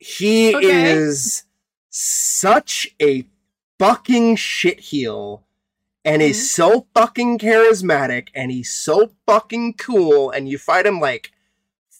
He 0.00 0.54
Okay. 0.54 0.92
is 0.92 1.42
such 1.90 2.86
a 3.02 3.26
fucking 3.78 4.36
shitheel. 4.36 5.42
And 6.04 6.22
he's 6.22 6.38
mm-hmm. 6.38 6.62
so 6.62 6.86
fucking 6.94 7.38
charismatic 7.38 8.28
and 8.34 8.50
he's 8.50 8.72
so 8.72 9.10
fucking 9.26 9.74
cool. 9.74 10.30
And 10.30 10.48
you 10.48 10.56
fight 10.56 10.86
him 10.86 11.00
like 11.00 11.32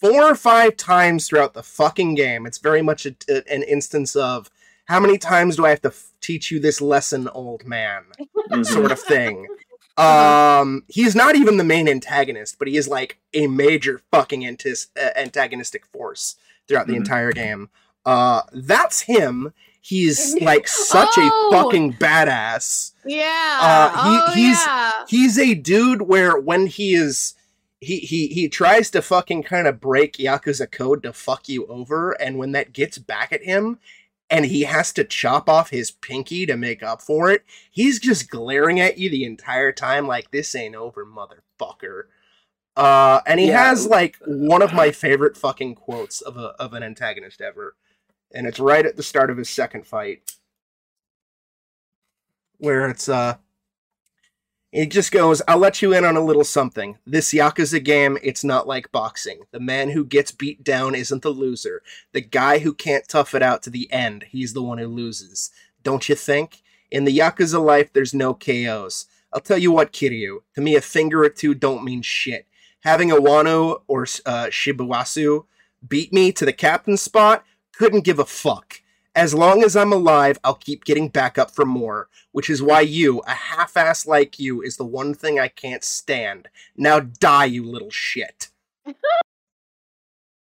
four 0.00 0.22
or 0.22 0.34
five 0.34 0.76
times 0.76 1.26
throughout 1.28 1.54
the 1.54 1.62
fucking 1.62 2.14
game. 2.14 2.46
It's 2.46 2.58
very 2.58 2.82
much 2.82 3.06
a, 3.06 3.14
a- 3.28 3.52
an 3.52 3.62
instance 3.64 4.14
of 4.16 4.50
how 4.86 5.00
many 5.00 5.18
times 5.18 5.56
do 5.56 5.66
I 5.66 5.70
have 5.70 5.82
to 5.82 5.88
f- 5.88 6.12
teach 6.20 6.50
you 6.50 6.60
this 6.60 6.80
lesson, 6.80 7.28
old 7.28 7.66
man? 7.66 8.04
Sort 8.62 8.92
of 8.92 9.00
thing. 9.00 9.46
Um, 9.98 10.84
he's 10.86 11.16
not 11.16 11.34
even 11.34 11.56
the 11.56 11.64
main 11.64 11.88
antagonist, 11.88 12.56
but 12.60 12.68
he 12.68 12.76
is 12.76 12.86
like 12.86 13.18
a 13.34 13.48
major 13.48 14.00
fucking 14.12 14.46
antis- 14.46 14.86
uh, 14.96 15.08
antagonistic 15.16 15.84
force 15.86 16.36
throughout 16.68 16.86
the 16.86 16.92
Mhm. 16.92 16.98
entire 16.98 17.32
game. 17.32 17.68
Uh, 18.06 18.42
that's 18.52 19.00
him. 19.00 19.52
He's 19.80 20.36
like 20.40 20.68
such 20.68 21.08
Oh! 21.16 21.48
a 21.50 21.56
fucking 21.56 21.94
badass. 21.94 22.92
Yeah. 23.04 23.58
Uh, 23.60 23.88
he- 24.04 24.20
oh, 24.22 24.34
he's- 24.36 24.64
yeah. 24.64 24.92
He's 25.08 25.36
a 25.36 25.54
dude 25.54 26.02
where 26.02 26.38
when 26.38 26.68
he 26.68 26.94
is 26.94 27.34
he 27.80 27.98
he 28.00 28.28
he 28.28 28.48
tries 28.48 28.90
to 28.90 29.02
fucking 29.02 29.44
kind 29.44 29.66
of 29.66 29.80
break 29.80 30.14
Yakuza 30.14 30.70
code 30.70 31.02
to 31.04 31.12
fuck 31.12 31.48
you 31.48 31.66
over, 31.66 32.12
and 32.12 32.38
when 32.38 32.52
that 32.52 32.72
gets 32.72 32.98
back 32.98 33.32
at 33.32 33.42
him, 33.44 33.78
and 34.30 34.46
he 34.46 34.62
has 34.62 34.92
to 34.94 35.04
chop 35.04 35.48
off 35.48 35.70
his 35.70 35.90
pinky 35.90 36.44
to 36.46 36.56
make 36.56 36.82
up 36.82 37.00
for 37.02 37.30
it, 37.30 37.44
he's 37.70 37.98
just 38.00 38.30
glaring 38.30 38.80
at 38.80 38.98
you 38.98 39.08
the 39.10 39.24
entire 39.24 39.72
time 39.72 40.06
like 40.06 40.30
this 40.30 40.54
ain't 40.54 40.74
over, 40.74 41.06
motherfucker. 41.06 42.04
Uh, 42.76 43.20
and 43.26 43.40
he 43.40 43.48
Yeah. 43.48 43.64
has 43.68 43.86
like 43.86 44.16
one 44.26 44.62
of 44.62 44.72
my 44.72 44.90
favorite 44.92 45.36
fucking 45.36 45.74
quotes 45.76 46.20
of 46.20 46.36
a 46.36 46.48
of 46.60 46.74
an 46.74 46.82
antagonist 46.82 47.40
ever, 47.40 47.76
and 48.32 48.46
it's 48.46 48.60
right 48.60 48.86
at 48.86 48.96
the 48.96 49.02
start 49.02 49.30
of 49.30 49.36
his 49.36 49.50
second 49.50 49.86
fight, 49.86 50.22
where 52.58 52.88
it's 52.88 53.08
uh 53.08 53.36
it 54.70 54.90
just 54.90 55.12
goes, 55.12 55.40
I'll 55.48 55.58
let 55.58 55.80
you 55.80 55.94
in 55.94 56.04
on 56.04 56.16
a 56.16 56.24
little 56.24 56.44
something. 56.44 56.98
This 57.06 57.32
Yakuza 57.32 57.82
game, 57.82 58.18
it's 58.22 58.44
not 58.44 58.66
like 58.66 58.92
boxing. 58.92 59.40
The 59.50 59.60
man 59.60 59.90
who 59.90 60.04
gets 60.04 60.30
beat 60.30 60.62
down 60.62 60.94
isn't 60.94 61.22
the 61.22 61.30
loser. 61.30 61.82
The 62.12 62.20
guy 62.20 62.58
who 62.58 62.74
can't 62.74 63.08
tough 63.08 63.34
it 63.34 63.42
out 63.42 63.62
to 63.62 63.70
the 63.70 63.90
end, 63.90 64.26
he's 64.28 64.52
the 64.52 64.62
one 64.62 64.76
who 64.78 64.86
loses. 64.86 65.50
Don't 65.82 66.08
you 66.08 66.14
think? 66.14 66.62
In 66.90 67.04
the 67.04 67.16
Yakuza 67.16 67.64
life, 67.64 67.92
there's 67.92 68.12
no 68.12 68.34
KOs. 68.34 69.06
I'll 69.32 69.40
tell 69.40 69.58
you 69.58 69.72
what, 69.72 69.92
Kiryu. 69.92 70.38
To 70.54 70.60
me, 70.60 70.76
a 70.76 70.80
finger 70.82 71.24
or 71.24 71.30
two 71.30 71.54
don't 71.54 71.84
mean 71.84 72.02
shit. 72.02 72.46
Having 72.80 73.10
Awano 73.10 73.82
or 73.86 74.02
uh, 74.26 74.46
Shibusawa 74.46 75.44
beat 75.86 76.12
me 76.12 76.30
to 76.32 76.44
the 76.44 76.52
captain 76.52 76.96
spot, 76.96 77.44
couldn't 77.72 78.04
give 78.04 78.18
a 78.18 78.24
fuck. 78.24 78.82
As 79.14 79.34
long 79.34 79.64
as 79.64 79.74
I'm 79.74 79.92
alive, 79.92 80.38
I'll 80.44 80.54
keep 80.54 80.84
getting 80.84 81.08
back 81.08 81.38
up 81.38 81.50
for 81.50 81.64
more 81.64 82.08
which 82.32 82.50
is 82.50 82.62
why 82.62 82.80
you, 82.80 83.20
a 83.26 83.32
half 83.32 83.76
ass 83.76 84.06
like 84.06 84.38
you, 84.38 84.62
is 84.62 84.76
the 84.76 84.84
one 84.84 85.14
thing 85.14 85.40
I 85.40 85.48
can't 85.48 85.82
stand. 85.82 86.48
Now 86.76 87.00
die, 87.00 87.46
you 87.46 87.64
little 87.64 87.90
shit. 87.90 88.48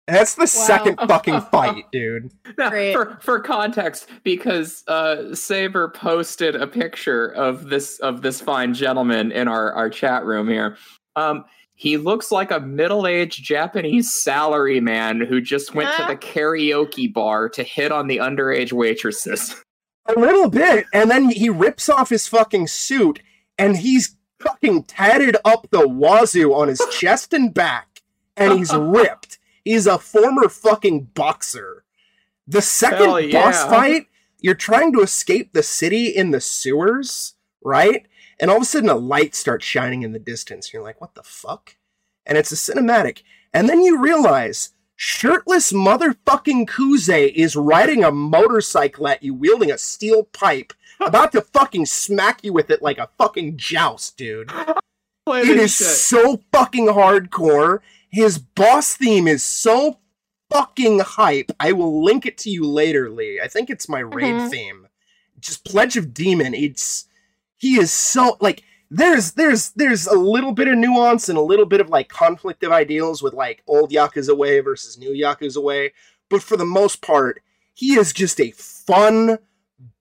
That's 0.06 0.34
the 0.34 0.46
second 0.46 0.96
fucking 1.08 1.40
fight, 1.40 1.84
dude. 1.92 2.32
Now, 2.58 2.68
for 2.68 3.18
for 3.22 3.40
context, 3.40 4.08
because 4.24 4.84
uh, 4.88 5.34
Saber 5.34 5.88
posted 5.88 6.56
a 6.56 6.66
picture 6.66 7.28
of 7.28 7.70
this 7.70 7.98
of 8.00 8.20
this 8.20 8.40
fine 8.40 8.74
gentleman 8.74 9.32
in 9.32 9.48
our 9.48 9.72
our 9.72 9.88
chat 9.88 10.24
room 10.24 10.48
here. 10.48 10.76
Um, 11.16 11.44
he 11.80 11.96
looks 11.96 12.30
like 12.30 12.50
a 12.50 12.60
middle 12.60 13.06
aged 13.06 13.42
Japanese 13.42 14.10
salaryman 14.12 15.26
who 15.26 15.40
just 15.40 15.74
went 15.74 15.88
to 15.96 16.04
Ah. 16.04 16.08
the 16.08 16.16
karaoke 16.16 17.10
bar 17.10 17.48
to 17.48 17.62
hit 17.62 17.90
on 17.90 18.06
the 18.06 18.18
underage 18.18 18.70
waitresses. 18.70 19.56
A 20.04 20.12
little 20.12 20.50
bit, 20.50 20.84
and 20.92 21.10
then 21.10 21.30
he 21.30 21.48
rips 21.48 21.88
off 21.88 22.10
his 22.10 22.28
fucking 22.28 22.66
suit, 22.66 23.20
and 23.56 23.78
he's 23.78 24.14
fucking 24.40 24.82
tatted 24.84 25.38
up 25.42 25.68
the 25.70 25.88
wazoo 25.88 26.52
on 26.52 26.68
his 26.68 26.82
chest 26.90 27.32
and 27.32 27.54
back, 27.54 28.02
and 28.36 28.58
he's 28.58 28.74
ripped. 28.76 29.38
He's 29.64 29.86
a 29.86 29.98
former 29.98 30.50
fucking 30.50 31.04
boxer. 31.14 31.84
The 32.46 32.60
second 32.60 33.30
yeah. 33.30 33.42
boss 33.42 33.64
fight, 33.64 34.06
you're 34.38 34.54
trying 34.54 34.92
to 34.92 35.00
escape 35.00 35.54
the 35.54 35.62
city 35.62 36.08
in 36.08 36.30
the 36.30 36.42
sewers, 36.42 37.36
right? 37.64 38.06
And 38.40 38.50
all 38.50 38.56
of 38.56 38.62
a 38.62 38.66
sudden, 38.66 38.88
a 38.88 38.94
light 38.96 39.34
starts 39.34 39.64
shining 39.66 40.02
in 40.02 40.12
the 40.12 40.18
distance. 40.18 40.72
You're 40.72 40.82
like, 40.82 41.00
what 41.00 41.14
the 41.14 41.22
fuck? 41.22 41.76
And 42.26 42.38
it's 42.38 42.50
a 42.52 42.54
cinematic. 42.54 43.22
And 43.52 43.68
then 43.68 43.82
you 43.82 44.00
realize 44.00 44.70
shirtless 44.96 45.72
motherfucking 45.72 46.66
Kuze 46.68 47.32
is 47.34 47.54
riding 47.56 48.02
a 48.02 48.10
motorcycle 48.10 49.08
at 49.08 49.22
you, 49.22 49.34
wielding 49.34 49.70
a 49.70 49.78
steel 49.78 50.24
pipe, 50.24 50.72
about 51.00 51.32
to 51.32 51.42
fucking 51.42 51.86
smack 51.86 52.42
you 52.42 52.52
with 52.52 52.70
it 52.70 52.82
like 52.82 52.98
a 52.98 53.10
fucking 53.18 53.56
joust, 53.58 54.16
dude. 54.16 54.50
Play 55.26 55.42
It 55.42 55.58
shit. 55.68 55.70
so 55.70 56.40
fucking 56.52 56.86
hardcore. 56.88 57.80
His 58.10 58.38
boss 58.38 58.96
theme 58.96 59.28
is 59.28 59.44
so 59.44 59.98
fucking 60.50 61.00
hype. 61.00 61.52
I 61.60 61.72
will 61.72 62.02
link 62.02 62.26
it 62.26 62.36
to 62.38 62.50
you 62.50 62.66
later, 62.66 63.10
Lee. 63.10 63.40
I 63.42 63.48
think 63.48 63.70
it's 63.70 63.88
my 63.88 64.00
raid 64.00 64.34
Mhm. 64.34 64.50
theme. 64.50 64.88
Just 65.38 65.64
Pledge 65.64 65.96
of 65.96 66.12
Demon. 66.12 66.54
It's 66.54 67.06
he 67.60 67.78
is 67.78 67.92
so 67.92 68.36
like 68.40 68.64
there's 68.90 69.32
there's 69.32 69.70
there's 69.70 70.06
a 70.06 70.16
little 70.16 70.52
bit 70.52 70.66
of 70.66 70.76
nuance 70.76 71.28
and 71.28 71.38
a 71.38 71.42
little 71.42 71.66
bit 71.66 71.80
of 71.80 71.90
like 71.90 72.08
conflict 72.08 72.64
of 72.64 72.72
ideals 72.72 73.22
with 73.22 73.34
like 73.34 73.62
old 73.68 73.92
Yakuza 73.92 74.36
way 74.36 74.58
versus 74.60 74.98
new 74.98 75.10
Yakuza 75.12 75.62
way, 75.62 75.92
but 76.28 76.42
for 76.42 76.56
the 76.56 76.64
most 76.64 77.02
part, 77.02 77.40
he 77.74 77.94
is 77.94 78.12
just 78.12 78.40
a 78.40 78.50
fun, 78.52 79.38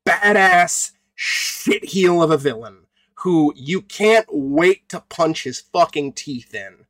badass 0.05 0.91
shit 1.13 1.85
heel 1.85 2.23
of 2.23 2.31
a 2.31 2.37
villain 2.37 2.85
who 3.15 3.53
you 3.55 3.81
can't 3.81 4.27
wait 4.29 4.87
to 4.87 5.01
punch 5.01 5.43
his 5.43 5.59
fucking 5.59 6.13
teeth 6.13 6.55
in. 6.55 6.85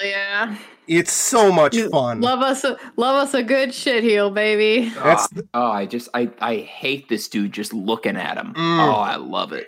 Yeah. 0.00 0.56
It's 0.86 1.12
so 1.12 1.52
much 1.52 1.74
You 1.74 1.90
fun. 1.90 2.20
Love 2.20 2.40
us, 2.40 2.64
a, 2.64 2.78
love 2.96 3.16
us 3.16 3.34
a 3.34 3.42
good 3.42 3.74
shit 3.74 4.02
heel, 4.02 4.30
baby. 4.30 4.88
That's 4.90 5.28
Ah, 5.52 5.68
oh, 5.68 5.72
I 5.72 5.86
just 5.86 6.08
I 6.14 6.30
I 6.40 6.56
hate 6.56 7.08
this 7.08 7.28
dude 7.28 7.52
just 7.52 7.74
looking 7.74 8.16
at 8.16 8.38
him. 8.38 8.54
Mm. 8.54 8.88
Oh, 8.88 9.00
I 9.00 9.16
love 9.16 9.52
it. 9.52 9.66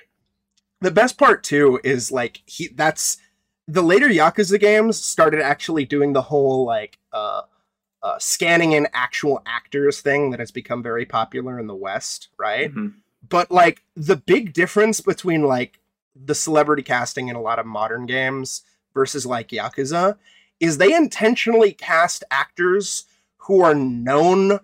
The 0.83 0.91
best 0.91 1.17
part 1.17 1.43
too 1.43 1.81
is 1.83 2.13
like 2.13 2.43
he 2.47 2.69
that's 2.75 3.17
the 3.69 3.83
later 3.83 4.09
Yakuza 4.09 4.61
games 4.61 5.03
started 5.03 5.41
actually 5.41 5.85
doing 5.85 6.13
the 6.13 6.23
whole 6.23 6.65
like 6.67 6.99
uh 7.13 7.43
uh 8.03 8.19
scanning 8.19 8.73
in 8.73 8.89
actual 8.93 9.41
actors 9.47 10.01
thing 10.01 10.31
that 10.31 10.41
has 10.41 10.51
become 10.51 10.83
very 10.83 11.07
popular 11.07 11.59
in 11.59 11.67
the 11.69 11.75
West, 11.75 12.29
right? 12.39 12.75
Mhm. 12.75 12.95
But 13.27 13.51
like 13.51 13.85
the 13.95 14.17
big 14.17 14.53
difference 14.53 15.01
between 15.01 15.45
like 15.45 15.79
the 16.15 16.35
celebrity 16.35 16.83
casting 16.83 17.29
in 17.29 17.37
a 17.37 17.41
lot 17.41 17.59
of 17.59 17.65
modern 17.67 18.07
games 18.07 18.63
versus 18.93 19.25
like 19.25 19.49
Yakuza 19.49 20.19
is 20.61 20.79
they 20.79 20.95
intentionally 20.95 21.73
cast 21.73 22.25
actors 22.31 23.05
who 23.39 23.63
are 23.63 23.75
known 23.75 24.61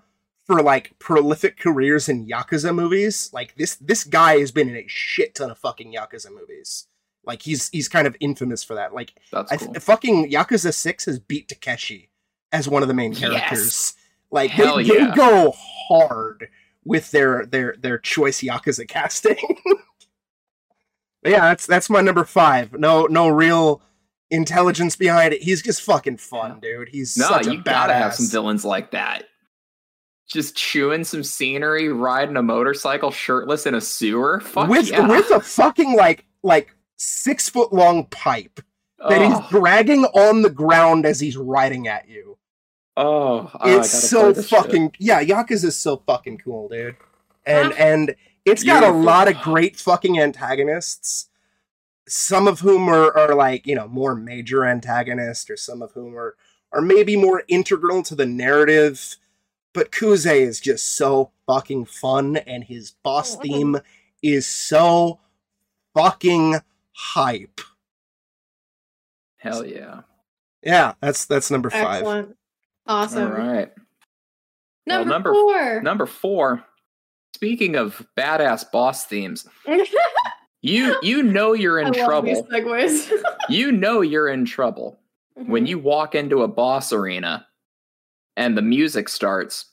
for 0.48 0.62
like 0.62 0.98
prolific 0.98 1.58
careers 1.58 2.08
in 2.08 2.26
Yakuza 2.26 2.74
movies. 2.74 3.30
Like 3.32 3.54
this 3.56 3.76
this 3.76 4.02
guy 4.02 4.38
has 4.40 4.50
been 4.50 4.68
in 4.68 4.76
a 4.76 4.88
shit 4.88 5.34
ton 5.36 5.50
of 5.50 5.58
fucking 5.58 5.92
Yakuza 5.94 6.30
movies. 6.32 6.86
Like 7.24 7.42
he's 7.42 7.68
he's 7.68 7.88
kind 7.88 8.06
of 8.06 8.16
infamous 8.18 8.64
for 8.64 8.74
that. 8.74 8.94
Like 8.94 9.12
That's 9.30 9.52
I 9.52 9.56
cool. 9.58 9.74
th- 9.74 9.82
fucking 9.82 10.30
Yakuza 10.30 10.72
6 10.74 11.04
has 11.04 11.18
beat 11.18 11.48
Takeshi 11.48 12.08
as 12.50 12.66
one 12.66 12.80
of 12.82 12.88
the 12.88 12.94
main 12.94 13.12
Yes. 13.12 13.20
characters. 13.20 13.94
Like 14.30 14.50
Hell 14.50 14.76
they, 14.78 14.84
yeah. 14.84 15.10
they 15.10 15.14
go 15.14 15.54
hard 15.88 16.48
with 16.84 17.10
their 17.10 17.44
their 17.44 17.74
their 17.78 17.98
choice 17.98 18.40
Yakuza 18.40 18.88
casting. 18.88 19.36
Yeah, 21.24 21.40
that's 21.40 21.66
that's 21.66 21.90
my 21.90 22.00
number 22.00 22.24
5. 22.24 22.72
No 22.74 23.04
no 23.06 23.28
real 23.28 23.82
intelligence 24.30 24.96
behind 24.96 25.34
it. 25.34 25.42
He's 25.42 25.60
just 25.62 25.82
fucking 25.82 26.18
fun, 26.18 26.60
dude. 26.60 26.88
He's 26.90 27.16
no, 27.18 27.28
such 27.28 27.46
a 27.48 27.52
you 27.52 27.62
gotta 27.62 27.92
have 27.94 28.14
some 28.14 28.28
villains 28.28 28.64
like 28.64 28.92
that. 28.92 29.24
Just 30.28 30.56
chewing 30.56 31.04
some 31.04 31.24
scenery, 31.24 31.88
riding 31.88 32.36
a 32.36 32.42
motorcycle 32.42 33.10
shirtless 33.10 33.66
in 33.66 33.74
a 33.74 33.80
sewer. 33.80 34.40
Fuck 34.40 34.68
with 34.68 34.90
yeah. 34.90 35.08
with 35.08 35.30
a 35.30 35.40
fucking 35.40 35.96
like 35.96 36.26
like 36.42 36.74
6 36.96 37.48
foot 37.48 37.72
long 37.72 38.06
pipe 38.06 38.60
that 38.98 39.22
oh, 39.22 39.28
he's 39.28 39.50
dragging 39.50 40.04
on 40.04 40.42
the 40.42 40.50
ground 40.50 41.06
as 41.06 41.20
he's 41.20 41.36
riding 41.36 41.86
at 41.88 42.08
you. 42.08 42.36
oh, 42.96 43.50
oh, 43.54 43.78
it's 43.78 43.90
so 43.90 44.32
this 44.32 44.48
shit. 44.48 44.58
fucking 44.58 44.92
yeah 44.98 45.22
yakuza 45.22 45.66
is 45.66 45.76
so 45.76 46.02
fucking 46.06 46.38
cool 46.38 46.68
dude 46.68 46.96
and 47.46 47.72
and 47.74 48.16
it's 48.44 48.64
got 48.64 48.80
Beautiful. 48.80 49.00
a 49.00 49.02
lot 49.02 49.28
of 49.28 49.40
great 49.40 49.76
fucking 49.76 50.18
antagonists 50.18 51.28
some 52.08 52.48
of 52.48 52.60
whom 52.60 52.88
are, 52.88 53.16
are 53.16 53.34
like 53.34 53.66
you 53.66 53.74
know 53.74 53.86
more 53.86 54.14
major 54.14 54.64
antagonists 54.64 55.48
or 55.48 55.56
some 55.56 55.80
of 55.80 55.92
whom 55.92 56.16
are 56.16 56.34
are 56.72 56.80
maybe 56.80 57.16
more 57.16 57.44
integral 57.48 58.02
to 58.02 58.14
the 58.14 58.26
narrative 58.26 59.16
but 59.78 59.92
kuze 59.92 60.26
is 60.40 60.58
just 60.60 60.96
so 60.96 61.30
fucking 61.46 61.84
fun 61.84 62.36
and 62.38 62.64
his 62.64 62.90
boss 63.04 63.36
Mhm. 63.36 63.42
theme 63.42 63.76
is 64.22 64.44
so 64.46 65.20
fucking 65.94 66.56
hype 66.92 67.60
Hell 69.36 69.64
yeah! 69.64 70.00
yeah 70.62 70.94
that's 71.00 71.26
that's 71.26 71.50
number 71.50 71.70
five 71.70 71.96
Excellent. 72.02 72.36
Awesome. 72.86 73.22
All 73.32 73.38
right, 73.38 73.70
Well, 74.86 75.04
Number, 75.04 75.10
number- 75.12 75.32
four. 75.34 75.82
number 75.82 76.06
four. 76.06 76.64
Speaking 77.34 77.76
of 77.76 78.04
badass 78.16 78.68
boss 78.72 79.04
themes, 79.06 79.46
you 80.62 80.96
you 81.02 81.22
know 81.22 81.52
you're 81.52 81.78
in 81.78 81.86
I 81.94 82.06
love 82.06 82.24
these 82.24 82.38
trouble. 82.42 82.70
segues. 82.72 83.12
You 83.50 83.70
know 83.72 84.00
you're 84.00 84.28
in 84.28 84.44
trouble 84.44 84.98
when 85.34 85.64
Mhm. 85.64 85.68
you 85.68 85.78
walk 85.78 86.14
into 86.14 86.42
a 86.42 86.48
boss 86.48 86.92
arena 86.92 87.46
and 88.36 88.56
the 88.56 88.62
music 88.62 89.08
starts 89.08 89.66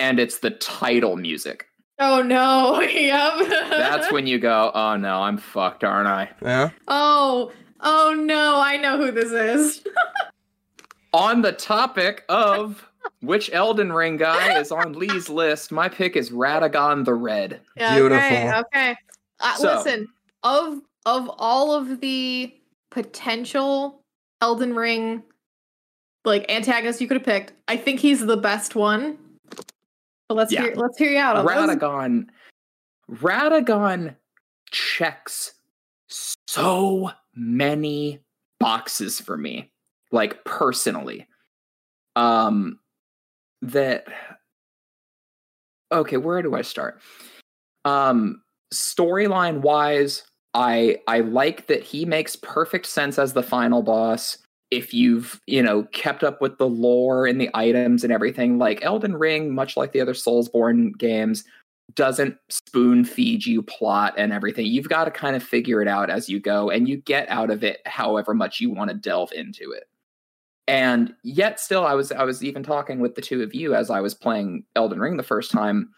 and 0.00 0.18
it's 0.18 0.38
the 0.38 0.50
title 0.50 1.16
music. 1.16 1.66
Oh 1.98 2.22
no. 2.22 2.80
yep. 2.82 3.48
That's 3.70 4.10
when 4.12 4.26
you 4.26 4.38
go, 4.38 4.70
"Oh 4.74 4.96
no, 4.96 5.22
I'm 5.22 5.38
fucked, 5.38 5.84
aren't 5.84 6.08
I?" 6.08 6.30
yeah 6.42 6.70
Oh. 6.88 7.52
Oh 7.80 8.14
no, 8.18 8.60
I 8.60 8.76
know 8.78 8.96
who 8.96 9.10
this 9.10 9.30
is. 9.32 9.84
On 11.12 11.42
the 11.42 11.52
topic 11.52 12.24
of 12.28 12.88
which 13.20 13.50
Elden 13.52 13.92
Ring 13.92 14.16
guy 14.16 14.58
is 14.58 14.72
on 14.72 14.94
Lee's 14.94 15.28
list, 15.28 15.70
my 15.70 15.88
pick 15.88 16.16
is 16.16 16.30
Radagon 16.30 17.04
the 17.04 17.14
Red. 17.14 17.60
Yeah, 17.76 17.94
Beautiful. 17.94 18.24
Okay. 18.26 18.52
okay. 18.52 18.96
Uh, 19.38 19.54
So- 19.54 19.76
listen, 19.76 20.08
of 20.42 20.80
of 21.06 21.30
all 21.38 21.74
of 21.74 22.00
the 22.00 22.52
potential 22.90 24.00
Elden 24.40 24.74
Ring 24.74 25.22
like 26.24 26.50
antagonists 26.50 27.00
you 27.02 27.06
could 27.06 27.18
have 27.18 27.24
picked, 27.26 27.52
I 27.68 27.76
think 27.76 28.00
he's 28.00 28.24
the 28.24 28.36
best 28.38 28.74
one. 28.74 29.18
Let's 30.34 30.52
Yeah. 30.52 30.62
hear 30.62 30.74
let's 30.74 30.98
hear 30.98 31.10
you 31.10 31.18
out 31.18 31.36
on. 31.36 31.46
Radagon 31.46 32.26
Radagon 33.10 34.16
checks 34.70 35.54
so 36.08 37.10
many 37.34 38.20
boxes 38.60 39.20
for 39.20 39.36
me 39.36 39.70
like 40.12 40.42
personally 40.44 41.26
um 42.16 42.78
that 43.62 44.06
okay 45.92 46.16
where 46.16 46.40
do 46.42 46.54
i 46.54 46.62
start 46.62 47.00
um 47.84 48.40
storyline 48.72 49.60
wise 49.60 50.22
i 50.54 50.96
i 51.08 51.20
like 51.20 51.66
that 51.66 51.82
he 51.82 52.04
makes 52.04 52.36
perfect 52.36 52.86
sense 52.86 53.18
as 53.18 53.32
the 53.32 53.42
final 53.42 53.82
boss 53.82 54.38
if 54.74 54.92
you've 54.92 55.40
you 55.46 55.62
know 55.62 55.84
kept 55.92 56.22
up 56.22 56.40
with 56.40 56.58
the 56.58 56.68
lore 56.68 57.26
and 57.26 57.40
the 57.40 57.50
items 57.54 58.04
and 58.04 58.12
everything 58.12 58.58
like 58.58 58.82
elden 58.82 59.16
ring 59.16 59.54
much 59.54 59.76
like 59.76 59.92
the 59.92 60.00
other 60.00 60.12
soulsborne 60.12 60.96
games 60.98 61.44
doesn't 61.94 62.36
spoon 62.48 63.04
feed 63.04 63.44
you 63.44 63.62
plot 63.62 64.14
and 64.16 64.32
everything. 64.32 64.66
You've 64.66 64.88
got 64.88 65.04
to 65.04 65.10
kind 65.10 65.36
of 65.36 65.42
figure 65.42 65.82
it 65.82 65.88
out 65.88 66.10
as 66.10 66.28
you 66.28 66.40
go 66.40 66.70
and 66.70 66.88
you 66.88 66.96
get 66.96 67.28
out 67.28 67.50
of 67.50 67.62
it 67.62 67.80
however 67.86 68.34
much 68.34 68.60
you 68.60 68.70
want 68.70 68.90
to 68.90 68.96
delve 68.96 69.32
into 69.32 69.70
it. 69.72 69.84
And 70.66 71.14
yet 71.22 71.60
still 71.60 71.84
i 71.84 71.92
was 71.92 72.10
i 72.10 72.24
was 72.24 72.42
even 72.42 72.62
talking 72.62 72.98
with 72.98 73.14
the 73.14 73.20
two 73.20 73.42
of 73.42 73.54
you 73.54 73.74
as 73.74 73.90
i 73.90 74.00
was 74.00 74.14
playing 74.14 74.64
elden 74.74 74.98
ring 74.98 75.18
the 75.18 75.22
first 75.22 75.50
time 75.50 75.90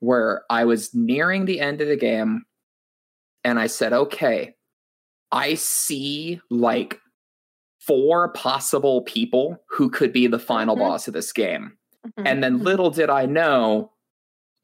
where 0.00 0.42
i 0.48 0.64
was 0.64 0.94
nearing 0.94 1.44
the 1.44 1.60
end 1.60 1.82
of 1.82 1.88
the 1.88 1.98
game 1.98 2.42
and 3.44 3.60
i 3.60 3.66
said 3.66 3.92
okay 3.92 4.54
i 5.32 5.52
see 5.52 6.40
like 6.48 6.98
four 7.86 8.30
possible 8.32 9.02
people 9.02 9.56
who 9.68 9.88
could 9.90 10.12
be 10.12 10.26
the 10.26 10.38
final 10.38 10.76
Mhm. 10.76 10.80
boss 10.80 11.06
of 11.08 11.14
this 11.14 11.32
game 11.32 11.76
Mhm. 12.06 12.22
and 12.26 12.42
then 12.42 12.58
little 12.62 12.90
did 12.90 13.10
i 13.10 13.26
know 13.26 13.92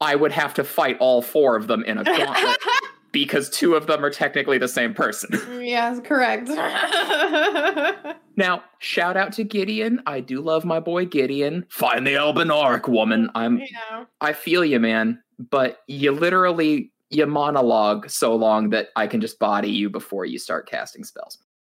i 0.01 0.15
would 0.15 0.31
have 0.31 0.53
to 0.55 0.63
fight 0.63 0.97
all 0.99 1.21
four 1.21 1.55
of 1.55 1.67
them 1.67 1.83
in 1.85 1.97
a 1.97 2.03
gauntlet 2.03 2.57
because 3.13 3.49
two 3.49 3.75
of 3.75 3.85
them 3.87 4.03
are 4.03 4.09
technically 4.09 4.57
the 4.57 4.67
same 4.67 4.93
person 4.93 5.29
yes, 5.61 5.99
correct. 6.03 6.49
Now, 8.35 8.63
shout 8.79 9.15
out 9.15 9.31
to 9.33 9.43
Gideon. 9.43 10.01
I 10.07 10.19
do 10.19 10.41
love 10.41 10.65
my 10.65 10.79
boy 10.79 11.05
Gideon. 11.05 11.67
Find 11.69 12.05
the 12.07 12.15
Elben 12.15 12.49
Arc, 12.49 12.87
woman. 12.87 13.29
I'm 13.35 13.57
know. 13.59 14.07
I 14.21 14.33
feel 14.33 14.65
you, 14.65 14.79
man. 14.79 15.21
But 15.37 15.77
you 15.87 16.11
literally 16.11 16.91
you 17.11 17.27
monologue 17.27 18.09
so 18.09 18.35
long 18.35 18.71
that 18.71 18.87
I 18.95 19.05
can 19.05 19.21
just 19.21 19.37
body 19.37 19.69
you 19.69 19.87
before 19.91 20.25
you 20.25 20.39
start 20.39 20.67
casting 20.67 21.03
spells. 21.03 21.37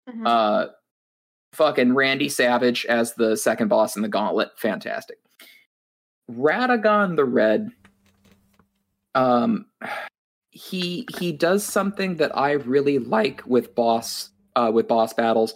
Mhm. 0.09 0.25
Uh 0.27 0.69
fucking 1.55 1.95
Randy 1.95 2.29
Savage 2.29 2.85
as 2.87 3.15
the 3.15 3.37
second 3.37 3.69
boss 3.69 3.97
in 3.97 4.03
the 4.03 4.09
gauntlet. 4.09 4.51
Fantastic. 4.57 5.19
Radagon 6.31 7.17
the 7.17 7.25
Red. 7.25 7.71
Um 9.15 9.67
he 10.51 11.07
he 11.19 11.33
does 11.33 11.65
something 11.65 12.17
that 12.17 12.37
I 12.37 12.53
really 12.53 12.99
like 12.99 13.43
with 13.47 13.75
boss 13.75 14.31
uh 14.57 14.71
with 14.73 14.89
boss 14.89 15.13
battles, 15.13 15.55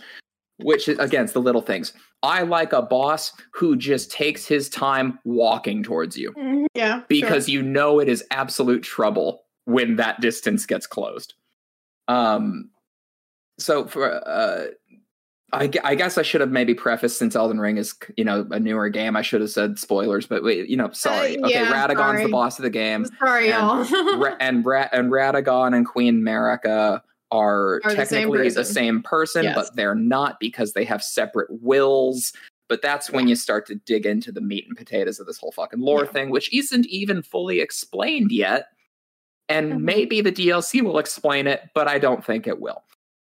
which 0.59 0.89
is 0.89 0.99
against 0.99 1.35
the 1.35 1.41
little 1.41 1.63
things. 1.63 1.93
I 2.23 2.43
like 2.43 2.73
a 2.73 2.83
boss 2.83 3.33
who 3.53 3.77
just 3.77 4.11
takes 4.11 4.45
his 4.47 4.69
time 4.69 5.19
walking 5.25 5.83
towards 5.85 6.17
you 6.19 6.33
Mhm. 6.33 6.67
yeah. 6.75 7.03
because 7.09 7.49
you 7.49 7.63
know 7.63 8.01
it 8.01 8.09
is 8.09 8.25
absolute 8.33 8.83
trouble 8.83 9.45
when 9.67 9.97
that 9.97 10.21
distance 10.21 10.67
gets 10.67 10.87
closed. 10.87 11.35
Um, 12.09 12.71
so 13.59 13.87
for 13.87 14.27
uh, 14.27 14.69
I, 15.53 15.71
I 15.83 15.95
guess 15.95 16.19
I 16.19 16.23
should 16.23 16.43
have 16.43 16.51
maybe 16.51 16.75
prefaced 16.75 17.17
since 17.19 17.35
Elden 17.35 17.59
Ring 17.59 17.79
is 17.79 17.95
you 18.17 18.25
know 18.25 18.47
a 18.51 18.61
newer 18.61 18.89
game. 18.91 19.17
I 19.17 19.23
should 19.23 19.41
have 19.41 19.51
said 19.51 19.79
spoilers, 19.79 20.27
but 20.27 20.43
wait, 20.43 20.69
you 20.69 20.77
know, 20.77 20.91
sorry. 20.93 21.39
Uh, 21.39 21.47
okay, 21.47 21.55
yeah, 21.55 21.73
Radagon's 21.73 21.97
sorry. 22.19 22.23
the 22.25 22.29
boss 22.29 22.59
of 22.59 22.65
the 22.65 22.71
game, 22.71 23.07
Sorry, 23.19 23.51
and 23.51 23.89
y'all. 23.91 24.19
Ra- 24.19 24.37
and 24.41 24.65
Ra- 24.67 24.89
and 24.93 25.11
Radagon 25.11 25.75
and 25.75 25.87
Queen 25.87 26.21
Marika 26.21 27.01
are, 27.31 27.81
Are 27.85 27.95
the 27.95 28.05
same 28.07 28.29
technically 28.29 28.51
the 28.51 28.65
same 28.65 29.03
person, 29.03 29.45
Yes. 29.45 29.55
but 29.55 29.75
they're 29.77 29.95
not 29.95 30.39
because 30.41 30.75
they 30.75 30.85
have 30.85 31.03
separate 31.03 31.49
wills. 31.63 32.33
But 32.69 32.83
that's 32.83 33.11
when 33.11 33.29
you 33.29 33.35
start 33.35 33.67
to 33.69 33.77
dig 33.77 34.05
into 34.05 34.31
the 34.31 34.43
meat 34.43 34.67
and 34.69 34.77
potatoes 34.77 35.19
of 35.19 35.27
this 35.27 35.39
whole 35.39 35.53
fucking 35.53 35.81
lore 35.81 36.05
Yeah. 36.05 36.11
thing, 36.11 36.29
which 36.31 36.53
isn't 36.55 36.85
even 36.89 37.23
fully 37.23 37.61
explained 37.61 38.31
yet. 38.31 38.67
And 39.49 39.73
Mhm. 39.73 39.81
maybe 39.81 40.21
the 40.21 40.31
DLC 40.33 40.83
will 40.83 40.99
explain 40.99 41.47
it, 41.47 41.63
but 41.75 41.89
I 41.89 41.99
don't 41.99 42.23
think 42.23 42.47
it 42.47 42.61
will. 42.61 42.83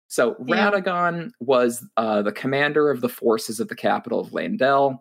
So 0.10 0.36
Yeah. 0.46 0.70
Radagon 0.72 1.32
was 1.40 1.86
uh, 1.96 2.22
the 2.24 2.32
commander 2.32 2.90
of 2.92 3.00
the 3.00 3.10
forces 3.10 3.60
of 3.60 3.70
the 3.70 3.76
capital 3.76 4.20
of 4.20 4.32
Leyndell. 4.32 5.00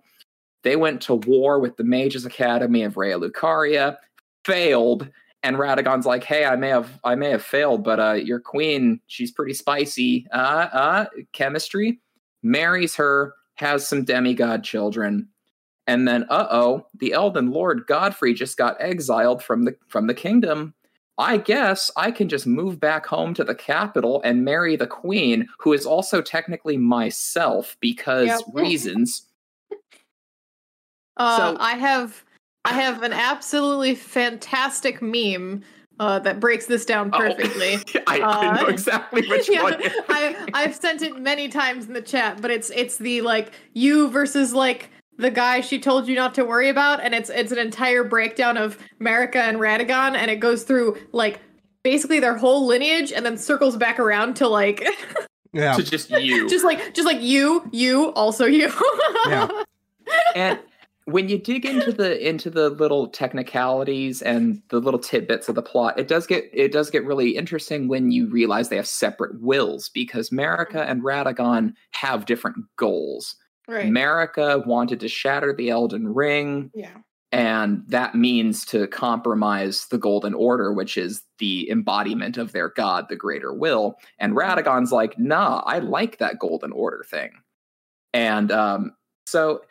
They 0.62 0.76
went 0.76 1.00
to 1.02 1.14
war 1.14 1.58
with 1.58 1.76
the 1.76 1.84
Mages 1.84 2.26
Academy 2.26 2.82
of 2.84 2.94
Raya 2.94 3.20
Lucaria, 3.20 3.96
failed, 4.44 5.08
and 5.42 5.56
Radagon's 5.56 6.04
like, 6.04 6.24
"Hey, 6.24 6.44
I 6.44 6.56
may 6.56 6.68
have 6.68 7.00
I 7.04 7.14
may 7.14 7.30
have 7.30 7.42
failed, 7.42 7.84
but 7.84 7.98
uh, 7.98 8.12
your 8.12 8.40
queen, 8.40 9.00
she's 9.06 9.30
pretty 9.32 9.54
spicy. 9.54 10.26
Uh, 10.32 10.68
uh, 10.72 11.06
chemistry." 11.32 12.00
Marries 12.42 12.94
her, 12.96 13.34
has 13.54 13.88
some 13.88 14.04
demigod 14.04 14.62
children, 14.62 15.28
and 15.86 16.06
then 16.06 16.24
uh 16.28 16.46
oh, 16.50 16.86
the 17.00 17.12
Elden 17.14 17.50
Lord 17.50 17.84
Godfrey 17.86 18.34
just 18.34 18.56
got 18.56 18.76
exiled 18.80 19.42
from 19.42 19.64
the 19.64 19.76
from 19.88 20.06
the 20.06 20.14
kingdom. 20.14 20.74
I 21.18 21.36
guess 21.36 21.90
I 21.96 22.10
can 22.12 22.28
just 22.28 22.46
move 22.46 22.78
back 22.78 23.04
home 23.06 23.34
to 23.34 23.44
the 23.44 23.54
capital 23.54 24.20
and 24.24 24.44
marry 24.44 24.76
the 24.76 24.86
queen, 24.86 25.48
who 25.58 25.72
is 25.72 25.84
also 25.84 26.22
technically 26.22 26.76
myself 26.76 27.76
because 27.80 28.28
Yep. 28.28 28.40
reasons. 28.54 29.26
Uh, 31.16 31.36
So- 31.36 31.56
I 31.60 31.74
have 31.76 32.24
I 32.64 32.72
have 32.74 33.02
an 33.02 33.12
absolutely 33.12 33.94
fantastic 33.94 35.00
meme 35.00 35.62
uh, 36.00 36.18
that 36.20 36.38
breaks 36.38 36.66
this 36.66 36.84
down 36.84 37.10
Oh. 37.12 37.18
perfectly. 37.18 37.78
I, 38.06 38.20
I 38.20 38.60
know 38.60 38.66
Uh, 38.66 38.70
exactly 38.70 39.26
which 39.28 39.48
yeah, 39.52 39.62
one. 39.62 39.74
I 40.08 40.36
I've 40.54 40.74
sent 40.76 41.02
it 41.02 41.18
many 41.18 41.48
times 41.48 41.86
in 41.86 41.92
the 41.94 42.02
chat, 42.02 42.40
but 42.40 42.50
it's 42.50 42.70
it's 42.70 42.98
the 42.98 43.22
like 43.22 43.52
you 43.74 44.08
versus 44.10 44.52
like 44.54 44.90
the 45.18 45.30
guy 45.30 45.60
she 45.60 45.78
told 45.78 46.08
you 46.08 46.14
not 46.14 46.34
to 46.36 46.44
worry 46.44 46.68
about, 46.68 47.02
and 47.02 47.14
it's 47.14 47.28
it's 47.28 47.52
an 47.52 47.58
entire 47.58 48.04
breakdown 48.04 48.56
of 48.56 48.78
Marika 49.00 49.36
and 49.36 49.58
Radagon, 49.58 50.14
and 50.16 50.30
it 50.30 50.36
goes 50.40 50.62
through 50.62 50.96
like 51.12 51.40
basically 51.82 52.20
their 52.20 52.36
whole 52.36 52.66
lineage, 52.66 53.12
and 53.12 53.26
then 53.26 53.36
circles 53.36 53.76
back 53.76 53.98
around 53.98 54.34
to 54.36 54.48
like 54.48 54.84
Yeah. 55.52 55.74
to 55.74 55.82
just 55.82 56.10
you. 56.10 56.48
just 56.50 56.64
like 56.64 56.94
just 56.94 57.06
like 57.06 57.20
you, 57.20 57.68
you, 57.72 58.12
also 58.12 58.46
you. 58.46 58.72
Yeah. 59.26 59.48
and 60.34 60.58
when 61.04 61.28
you 61.28 61.38
dig 61.38 61.64
into 61.66 61.90
the 61.90 62.26
into 62.26 62.50
the 62.50 62.68
little 62.70 63.08
technicalities 63.08 64.20
and 64.22 64.62
the 64.68 64.78
little 64.78 65.00
tidbits 65.00 65.48
of 65.48 65.54
the 65.54 65.62
plot, 65.62 65.98
it 65.98 66.06
does 66.06 66.26
get 66.26 66.44
it 66.52 66.70
does 66.70 66.90
get 66.90 67.04
really 67.04 67.30
interesting 67.36 67.88
when 67.88 68.10
you 68.10 68.28
realize 68.28 68.68
they 68.68 68.76
have 68.76 68.86
separate 68.86 69.40
wills 69.40 69.88
because 69.88 70.30
Marika 70.30 70.86
and 70.88 71.02
Radagon 71.02 71.72
have 71.92 72.26
different 72.26 72.58
goals. 72.76 73.36
Right. 73.68 73.86
Marika 73.86 74.66
wanted 74.66 75.00
to 75.00 75.08
shatter 75.08 75.52
the 75.52 75.70
Elden 75.70 76.12
Ring, 76.14 76.70
yeah. 76.74 76.96
and 77.30 77.84
that 77.88 78.14
means 78.14 78.64
to 78.66 78.86
compromise 78.88 79.86
the 79.86 79.98
Golden 79.98 80.34
Order, 80.34 80.72
which 80.72 80.96
is 80.96 81.22
the 81.38 81.70
embodiment 81.70 82.38
of 82.38 82.52
their 82.52 82.70
god, 82.70 83.06
the 83.08 83.16
Greater 83.16 83.52
Will. 83.52 83.96
And 84.18 84.34
Radagon's 84.34 84.92
like, 84.92 85.18
nah, 85.18 85.62
I 85.66 85.78
like 85.78 86.18
that 86.18 86.38
Golden 86.38 86.72
Order 86.72 87.04
thing. 87.08 87.30
And 88.12 88.50
um, 88.50 88.92
so 89.26 89.62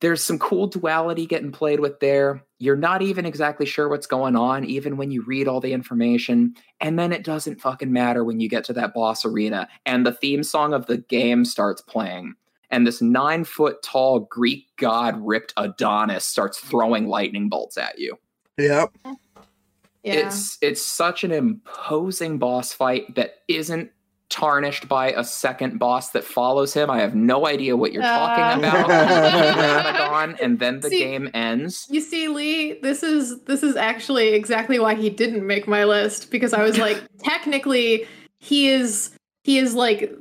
there's 0.00 0.22
some 0.22 0.38
cool 0.38 0.68
duality 0.68 1.26
getting 1.26 1.52
played 1.52 1.80
with 1.80 2.00
there. 2.00 2.44
You're 2.58 2.76
not 2.76 3.02
even 3.02 3.26
exactly 3.26 3.66
sure 3.66 3.88
what's 3.88 4.06
going 4.06 4.36
on, 4.36 4.64
even 4.64 4.96
when 4.96 5.10
you 5.10 5.22
read 5.22 5.48
all 5.48 5.60
the 5.60 5.72
information. 5.72 6.54
And 6.80 6.98
then 6.98 7.12
it 7.12 7.24
doesn't 7.24 7.60
fucking 7.60 7.92
matter 7.92 8.24
when 8.24 8.40
you 8.40 8.48
get 8.48 8.64
to 8.64 8.72
that 8.74 8.94
boss 8.94 9.24
arena 9.24 9.68
and 9.86 10.06
the 10.06 10.12
theme 10.12 10.42
song 10.42 10.72
of 10.72 10.86
the 10.86 10.98
game 10.98 11.44
starts 11.44 11.80
playing. 11.80 12.34
And 12.70 12.86
this 12.86 13.00
nine 13.00 13.44
foot 13.44 13.82
tall 13.82 14.20
Greek 14.20 14.66
god 14.76 15.16
ripped 15.26 15.54
Adonis 15.56 16.26
starts 16.26 16.58
throwing 16.58 17.08
lightning 17.08 17.48
bolts 17.48 17.78
at 17.78 17.98
you. 17.98 18.18
Yep. 18.58 18.90
Yeah. 20.04 20.14
It's 20.26 20.58
it's 20.60 20.82
such 20.82 21.24
an 21.24 21.32
imposing 21.32 22.38
boss 22.38 22.72
fight 22.72 23.14
that 23.14 23.36
isn't 23.48 23.90
tarnished 24.30 24.86
by 24.88 25.10
a 25.12 25.24
second 25.24 25.78
boss 25.78 26.10
that 26.10 26.22
follows 26.22 26.74
him. 26.74 26.90
I 26.90 27.00
have 27.00 27.14
no 27.14 27.46
idea 27.46 27.74
what 27.76 27.92
you're 27.92 28.02
talking 28.02 28.64
Uh. 28.64 28.68
about. 28.68 28.88
Radagon, 28.90 30.38
and 30.42 30.58
then 30.58 30.80
the 30.80 30.90
See- 30.90 30.98
game 30.98 31.30
ends. 31.34 31.86
You 31.90 32.00
see, 32.02 32.28
Lee, 32.28 32.78
this 32.82 33.02
is 33.02 33.40
this 33.44 33.62
is 33.62 33.76
actually 33.76 34.28
exactly 34.34 34.78
why 34.78 34.94
he 34.94 35.08
didn't 35.10 35.46
make 35.46 35.66
my 35.66 35.84
list 35.84 36.30
because 36.30 36.52
I 36.52 36.62
was 36.62 36.76
like, 36.78 37.02
technically, 37.24 38.06
he 38.38 38.68
is 38.68 39.10
he 39.44 39.58
is 39.58 39.74
like 39.74 40.12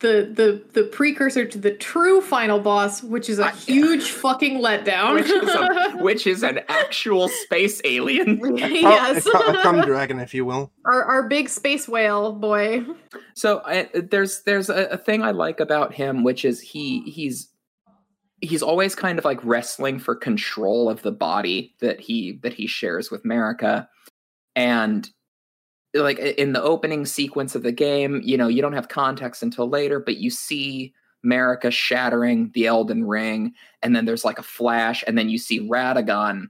the 0.00 0.30
the 0.30 0.62
the 0.80 0.86
precursor 0.88 1.46
to 1.46 1.58
the 1.58 1.70
true 1.70 2.20
final 2.20 2.60
boss, 2.60 3.02
which 3.02 3.30
is 3.30 3.38
a 3.38 3.46
I- 3.46 3.50
huge 3.52 4.10
fucking 4.10 4.58
letdown. 4.60 5.14
Which 5.14 5.30
is, 5.30 5.48
a, 5.48 5.96
which 6.02 6.26
is 6.26 6.42
an 6.42 6.60
actual 6.68 7.28
space 7.28 7.80
alien. 7.84 8.40
yes, 8.58 9.24
A, 9.26 9.30
cu- 9.30 9.38
a 9.52 9.62
cum 9.62 9.80
dragon, 9.82 10.20
if 10.20 10.34
you 10.34 10.44
will. 10.44 10.70
our 10.84 11.02
our 11.02 11.28
big 11.28 11.48
space 11.48 11.88
whale 11.88 12.32
boy. 12.32 12.84
So 13.34 13.62
I, 13.64 13.88
there's 13.94 14.42
there's 14.42 14.68
a, 14.68 14.84
a 14.88 14.96
thing 14.98 15.22
I 15.22 15.30
like 15.30 15.60
about 15.60 15.94
him, 15.94 16.24
which 16.24 16.44
is 16.44 16.60
he 16.60 17.00
he's 17.10 17.48
he's 18.42 18.62
always 18.62 18.94
kind 18.94 19.18
of 19.18 19.24
like 19.24 19.42
wrestling 19.42 19.98
for 19.98 20.14
control 20.14 20.90
of 20.90 21.00
the 21.00 21.12
body 21.12 21.74
that 21.80 22.00
he 22.00 22.38
that 22.42 22.52
he 22.52 22.66
shares 22.66 23.10
with 23.10 23.24
Marika, 23.24 23.88
and 24.54 25.08
like 26.02 26.18
in 26.18 26.52
the 26.52 26.62
opening 26.62 27.04
sequence 27.06 27.54
of 27.54 27.62
the 27.62 27.72
game, 27.72 28.20
you 28.24 28.36
know, 28.36 28.48
you 28.48 28.62
don't 28.62 28.72
have 28.72 28.88
context 28.88 29.42
until 29.42 29.68
later, 29.68 29.98
but 30.00 30.16
you 30.16 30.30
see 30.30 30.92
Marika 31.24 31.72
shattering 31.72 32.50
the 32.54 32.66
Elden 32.66 33.04
Ring, 33.04 33.52
and 33.82 33.94
then 33.96 34.04
there's 34.04 34.24
like 34.24 34.38
a 34.38 34.42
flash, 34.44 35.02
and 35.06 35.16
then 35.18 35.28
you 35.28 35.38
see 35.38 35.60
Radagon 35.68 36.44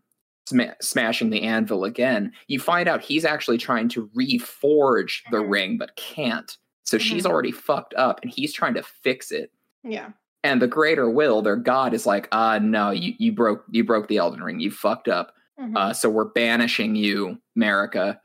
sma- 0.49 0.77
smashing 0.81 1.31
the 1.31 1.43
anvil 1.43 1.85
again. 1.85 2.33
You 2.47 2.61
find 2.61 2.89
out 2.89 3.01
he's 3.03 3.25
actually 3.25 3.59
trying 3.59 3.89
to 3.91 4.09
reforge 4.17 5.23
the 5.31 5.39
Mhm. 5.39 5.51
ring, 5.51 5.79
but 5.79 5.97
can't. 5.97 6.57
So 6.85 6.99
she's 6.99 7.25
Mhm. 7.25 7.31
already 7.31 7.53
fucked 7.53 7.95
up, 7.95 8.21
and 8.23 8.31
he's 8.31 8.53
trying 8.53 8.75
to 8.75 8.83
fix 8.83 9.31
it. 9.33 9.51
Yeah, 9.83 10.11
And 10.45 10.63
the 10.63 10.69
Greater 10.69 11.11
Will, 11.11 11.43
their 11.43 11.57
god, 11.57 11.93
is 11.95 12.07
like, 12.07 12.29
uh 12.31 12.59
no, 12.63 12.91
you 12.91 13.15
you 13.19 13.33
broke 13.33 13.65
you 13.71 13.83
broke 13.83 14.07
the 14.09 14.19
Elden 14.19 14.43
Ring, 14.43 14.61
you 14.61 14.71
fucked 14.71 15.09
up. 15.09 15.33
Mhm. 15.59 15.77
Uh, 15.77 15.93
so 15.93 16.09
we're 16.11 16.27
banishing 16.27 16.95
you, 16.95 17.39
Marika, 17.59 18.19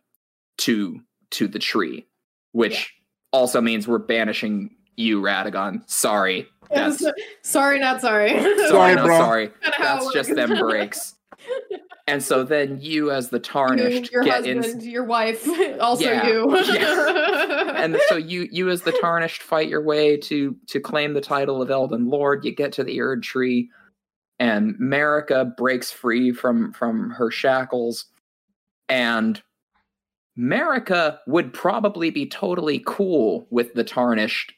to 0.60 1.00
to 1.32 1.48
the 1.48 1.60
tree, 1.60 2.06
which 2.52 2.94
also 3.32 3.62
means 3.62 3.88
we're 3.88 3.98
banishing 3.98 4.76
you, 4.98 5.22
Radagon. 5.22 5.88
Sorry, 5.90 6.48
that's 6.74 7.04
sorry, 7.42 7.80
not 7.80 8.02
sorry. 8.02 8.30
sorry, 8.40 8.70
Sorry, 8.70 8.96
no, 8.96 9.06
sorry. 9.08 9.52
That's 9.80 10.14
just 10.14 10.36
them 10.36 10.58
breaks. 10.58 11.16
And 12.08 12.22
so 12.22 12.44
then 12.44 12.80
you, 12.82 13.12
as 13.12 13.30
the 13.30 13.38
You, 13.38 13.42
tarnished, 13.42 14.12
your 14.12 14.24
get 14.24 14.46
husband, 14.46 14.66
in, 14.66 14.90
your 14.90 15.06
wife, 15.06 15.48
also 15.80 16.04
Yeah, 16.04 16.28
you. 16.28 16.56
and 16.58 17.98
so 18.10 18.18
you 18.18 18.50
you 18.52 18.70
as 18.70 18.82
the 18.82 18.92
tarnished 18.92 19.42
fight 19.42 19.70
your 19.70 19.84
way 19.84 20.18
to 20.18 20.56
to 20.68 20.80
claim 20.80 21.14
the 21.14 21.22
title 21.22 21.62
of 21.62 21.72
Elden 21.72 22.10
Lord. 22.10 22.44
You 22.44 22.54
get 22.54 22.74
to 22.74 22.84
the 22.84 23.00
Erd 23.00 23.24
Tree, 23.24 23.70
and 24.40 24.76
Marika 24.76 25.56
breaks 25.56 25.92
free 25.92 26.32
from 26.32 26.74
from 26.74 27.12
her 27.12 27.32
shackles, 27.32 28.06
and 28.90 29.42
Marika 30.38 31.20
would 31.28 31.54
probably 31.54 32.10
be 32.10 32.26
totally 32.28 32.82
cool 32.86 33.48
with 33.50 33.74
the 33.74 33.84
tarnished, 33.84 34.54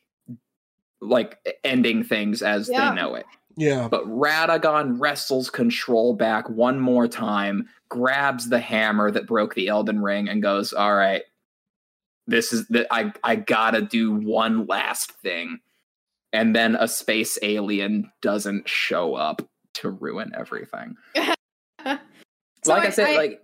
like 1.01 1.37
ending 1.63 2.03
things 2.03 2.41
as 2.41 2.69
Yeah. 2.69 2.89
they 2.89 2.95
know 2.95 3.15
it. 3.15 3.25
Yeah. 3.55 3.87
But 3.87 4.05
Radagon 4.05 4.99
wrestles 4.99 5.49
control 5.49 6.15
back 6.15 6.49
one 6.49 6.79
more 6.79 7.07
time, 7.07 7.67
grabs 7.89 8.49
the 8.49 8.59
hammer 8.59 9.11
that 9.11 9.27
broke 9.27 9.53
the 9.53 9.67
Elden 9.67 10.01
Ring, 10.01 10.27
and 10.27 10.41
goes, 10.41 10.73
"All 10.73 10.95
right, 10.95 11.23
this 12.25 12.51
is 12.51 12.67
the 12.67 12.91
I 12.91 13.13
I 13.23 13.35
gotta 13.35 13.81
do 13.81 14.11
one 14.11 14.65
last 14.65 15.11
thing." 15.11 15.59
And 16.31 16.55
then 16.55 16.75
a 16.75 16.87
space 16.87 17.37
alien 17.43 18.11
doesn't 18.23 18.67
show 18.67 19.13
up 19.13 19.43
to 19.75 19.91
ruin 19.91 20.31
everything. 20.35 20.95
So 21.15 21.27
like 22.65 22.85
I, 22.87 22.89
said, 22.89 23.15
like 23.15 23.39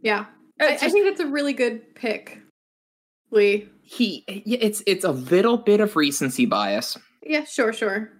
yeah, 0.00 0.26
I, 0.60 0.68
I 0.68 0.72
it's 0.72 0.82
think 0.84 1.04
that's 1.06 1.20
a 1.20 1.26
really 1.26 1.52
good 1.52 1.94
pick, 1.94 2.40
Lee. 3.30 3.68
he, 3.82 4.24
it's 4.28 4.82
it's 4.86 5.04
a 5.04 5.12
little 5.12 5.56
bit 5.58 5.80
of 5.80 5.96
recency 5.96 6.46
bias, 6.46 6.96
Yeah, 7.22 7.44
sure, 7.44 7.72
sure. 7.72 8.10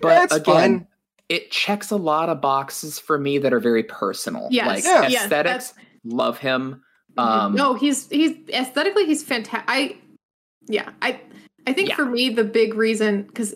but 0.00 0.08
That's 0.28 0.34
again, 0.36 0.78
fine. 0.80 0.86
it 1.28 1.50
checks 1.50 1.90
a 1.90 1.96
lot 1.96 2.28
of 2.28 2.40
boxes 2.40 2.98
for 2.98 3.18
me 3.18 3.38
that 3.38 3.52
are 3.52 3.60
very 3.60 3.82
personal. 3.84 4.48
Yes, 4.50 4.66
like 4.66 4.84
Yeah. 4.84 5.08
yes, 5.08 5.24
aesthetics, 5.24 5.74
love 6.04 6.38
him. 6.38 6.82
Um, 7.18 7.54
no, 7.54 7.74
he's 7.74 8.08
he's 8.10 8.36
aesthetically 8.50 9.06
he's 9.06 9.22
fantastic. 9.22 9.64
I 9.68 9.96
yeah, 10.68 10.90
I 11.00 11.20
I 11.66 11.72
think 11.72 11.88
Yeah. 11.88 11.96
for 11.96 12.04
me 12.04 12.28
the 12.28 12.44
big 12.44 12.74
reason 12.74 13.22
because 13.22 13.54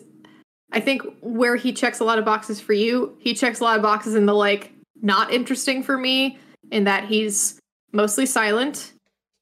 I 0.71 0.79
think 0.79 1.03
where 1.21 1.55
he 1.57 1.73
checks 1.73 1.99
a 1.99 2.03
lot 2.03 2.17
of 2.17 2.25
boxes 2.25 2.59
for 2.59 2.73
you, 2.73 3.15
he 3.19 3.35
checks 3.35 3.59
a 3.59 3.63
lot 3.63 3.75
of 3.75 3.83
boxes 3.83 4.15
in 4.15 4.25
the 4.25 4.33
like 4.33 4.71
not 5.03 5.31
interesting 5.31 5.83
for 5.83 5.95
me 5.97 6.39
in 6.71 6.85
that 6.85 7.05
he's 7.05 7.59
mostly 7.91 8.25
silent. 8.25 8.93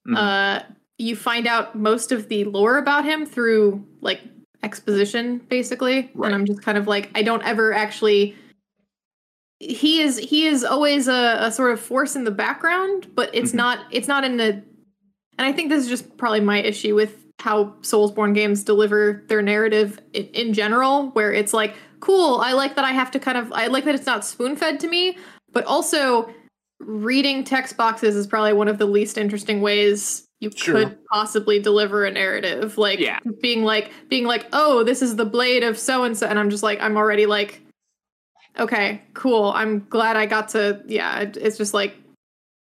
Mhm. 0.07 0.15
Uh, 0.17 0.63
you 0.97 1.15
find 1.15 1.47
out 1.47 1.75
most 1.75 2.11
of 2.11 2.27
the 2.29 2.43
lore 2.45 2.77
about 2.77 3.05
him 3.05 3.25
through 3.25 3.85
like 4.01 4.21
exposition, 4.63 5.37
basically, 5.49 6.09
Right. 6.13 6.27
and 6.27 6.35
I'm 6.35 6.45
just 6.45 6.61
kind 6.61 6.77
of 6.77 6.87
like 6.87 7.09
I 7.15 7.21
don't 7.23 7.43
ever 7.43 7.73
actually. 7.73 8.35
He 9.59 10.01
is 10.01 10.17
he 10.17 10.45
is 10.45 10.63
always 10.63 11.07
a, 11.07 11.37
a 11.41 11.51
sort 11.51 11.71
of 11.71 11.79
force 11.81 12.15
in 12.15 12.23
the 12.23 12.31
background, 12.31 13.07
but 13.15 13.29
it's 13.33 13.51
Mhm. 13.51 13.55
not 13.55 13.79
it's 13.91 14.07
not 14.07 14.23
in 14.23 14.37
the. 14.37 14.45
And 15.37 15.47
I 15.47 15.51
think 15.53 15.69
this 15.69 15.83
is 15.83 15.89
just 15.89 16.17
probably 16.17 16.41
my 16.41 16.61
issue 16.61 16.95
with 16.95 17.25
how 17.39 17.75
Soulsborne 17.81 18.33
games 18.35 18.63
deliver 18.65 19.23
their 19.29 19.41
narrative 19.41 19.99
in, 20.13 20.25
in 20.27 20.53
general, 20.53 21.07
where 21.11 21.31
it's 21.31 21.53
like, 21.53 21.75
cool, 22.01 22.35
I 22.41 22.51
like 22.51 22.75
that 22.75 22.83
I 22.83 22.91
have 22.91 23.11
to 23.11 23.19
kind 23.19 23.37
of, 23.37 23.53
I 23.53 23.67
like 23.67 23.85
that 23.85 23.95
it's 23.95 24.05
not 24.05 24.25
spoon 24.25 24.57
fed 24.57 24.77
to 24.81 24.89
me, 24.89 25.17
but 25.53 25.63
also 25.63 26.29
reading 26.79 27.43
text 27.43 27.75
boxes 27.77 28.15
is 28.15 28.25
probably 28.27 28.53
one 28.53 28.67
of 28.67 28.77
the 28.77 28.85
least 28.85 29.17
interesting 29.17 29.61
ways 29.61 30.25
you 30.39 30.49
Sure. 30.55 30.75
could 30.85 30.97
possibly 31.11 31.59
deliver 31.59 32.05
a 32.05 32.11
narrative. 32.11 32.77
Like 32.77 32.99
Yeah. 32.99 33.19
being 33.41 33.63
like, 33.63 33.91
being 34.07 34.25
like, 34.25 34.45
oh, 34.53 34.83
this 34.83 35.01
is 35.01 35.17
the 35.17 35.25
blade 35.25 35.63
of 35.63 35.77
so 35.77 36.03
and 36.03 36.17
so, 36.17 36.27
and 36.27 36.39
I'm 36.39 36.49
just 36.49 36.63
like, 36.63 36.79
I'm 36.81 36.95
already 36.95 37.25
like, 37.25 37.61
okay, 38.57 39.01
cool. 39.13 39.51
I'm 39.53 39.85
glad 39.89 40.15
I 40.15 40.25
got 40.25 40.49
to, 40.49 40.81
yeah. 40.87 41.19
It's 41.35 41.57
just 41.57 41.73
like, 41.73 41.95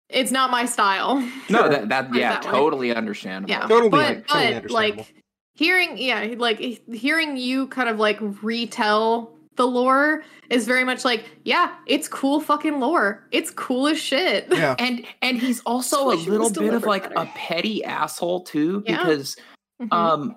it's 0.10 0.32
not 0.32 0.52
my 0.52 0.66
style. 0.66 1.18
No, 1.50 1.68
that 1.68 1.90
that 1.90 2.14
yeah, 2.14 2.30
that 2.40 2.46
way. 2.46 2.52
totally 2.52 2.96
understandable. 2.96 3.50
Yeah, 3.52 3.68
Totally, 3.68 3.90
but 3.90 3.98
like, 3.98 4.28
totally 4.28 4.46
but 4.46 4.56
understandable. 4.56 4.74
like 4.76 5.14
hearing, 5.56 5.98
yeah, 5.98 6.36
like 6.38 6.60
hearing 6.94 7.36
you 7.38 7.68
kind 7.68 7.90
of 7.90 8.00
like 8.00 8.20
retell 8.42 9.35
the 9.56 9.66
lore 9.66 10.24
is 10.50 10.66
very 10.66 10.84
much 10.84 11.06
like, 11.06 11.26
yeah, 11.44 11.74
it's 11.88 12.08
cool 12.08 12.40
fucking 12.42 12.80
lore. 12.80 13.26
It's 13.32 13.52
cool 13.52 13.88
as 13.88 14.00
shit. 14.00 14.48
Yeah. 14.50 14.76
And 14.80 15.06
and 15.22 15.38
he's 15.38 15.62
also 15.62 16.12
a 16.12 16.16
little 16.16 16.50
bit 16.52 16.74
of 16.74 16.84
like 16.84 17.04
better. 17.04 17.16
a 17.22 17.26
petty 17.36 17.84
asshole 17.84 18.42
too, 18.44 18.84
Yeah. 18.86 19.04
because 19.04 19.38
Mhm. 19.82 19.94
um 19.94 20.36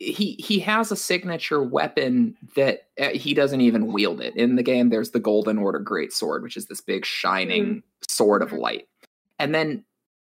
he 0.00 0.32
he 0.38 0.60
has 0.60 0.92
a 0.92 0.96
signature 0.96 1.62
weapon 1.62 2.36
that 2.54 2.86
uh, 3.00 3.08
he 3.08 3.34
doesn't 3.34 3.60
even 3.60 3.92
wield 3.92 4.20
it 4.20 4.36
in 4.36 4.54
the 4.54 4.62
game 4.62 4.90
there's 4.90 5.10
the 5.10 5.18
golden 5.18 5.58
order 5.58 5.80
great 5.80 6.12
sword 6.12 6.40
which 6.44 6.56
is 6.56 6.66
this 6.66 6.80
big 6.80 7.04
shining 7.04 7.82
sword 8.08 8.40
of 8.42 8.50
Mhm. 8.50 8.58
light 8.60 8.88
and 9.40 9.52
then 9.54 9.84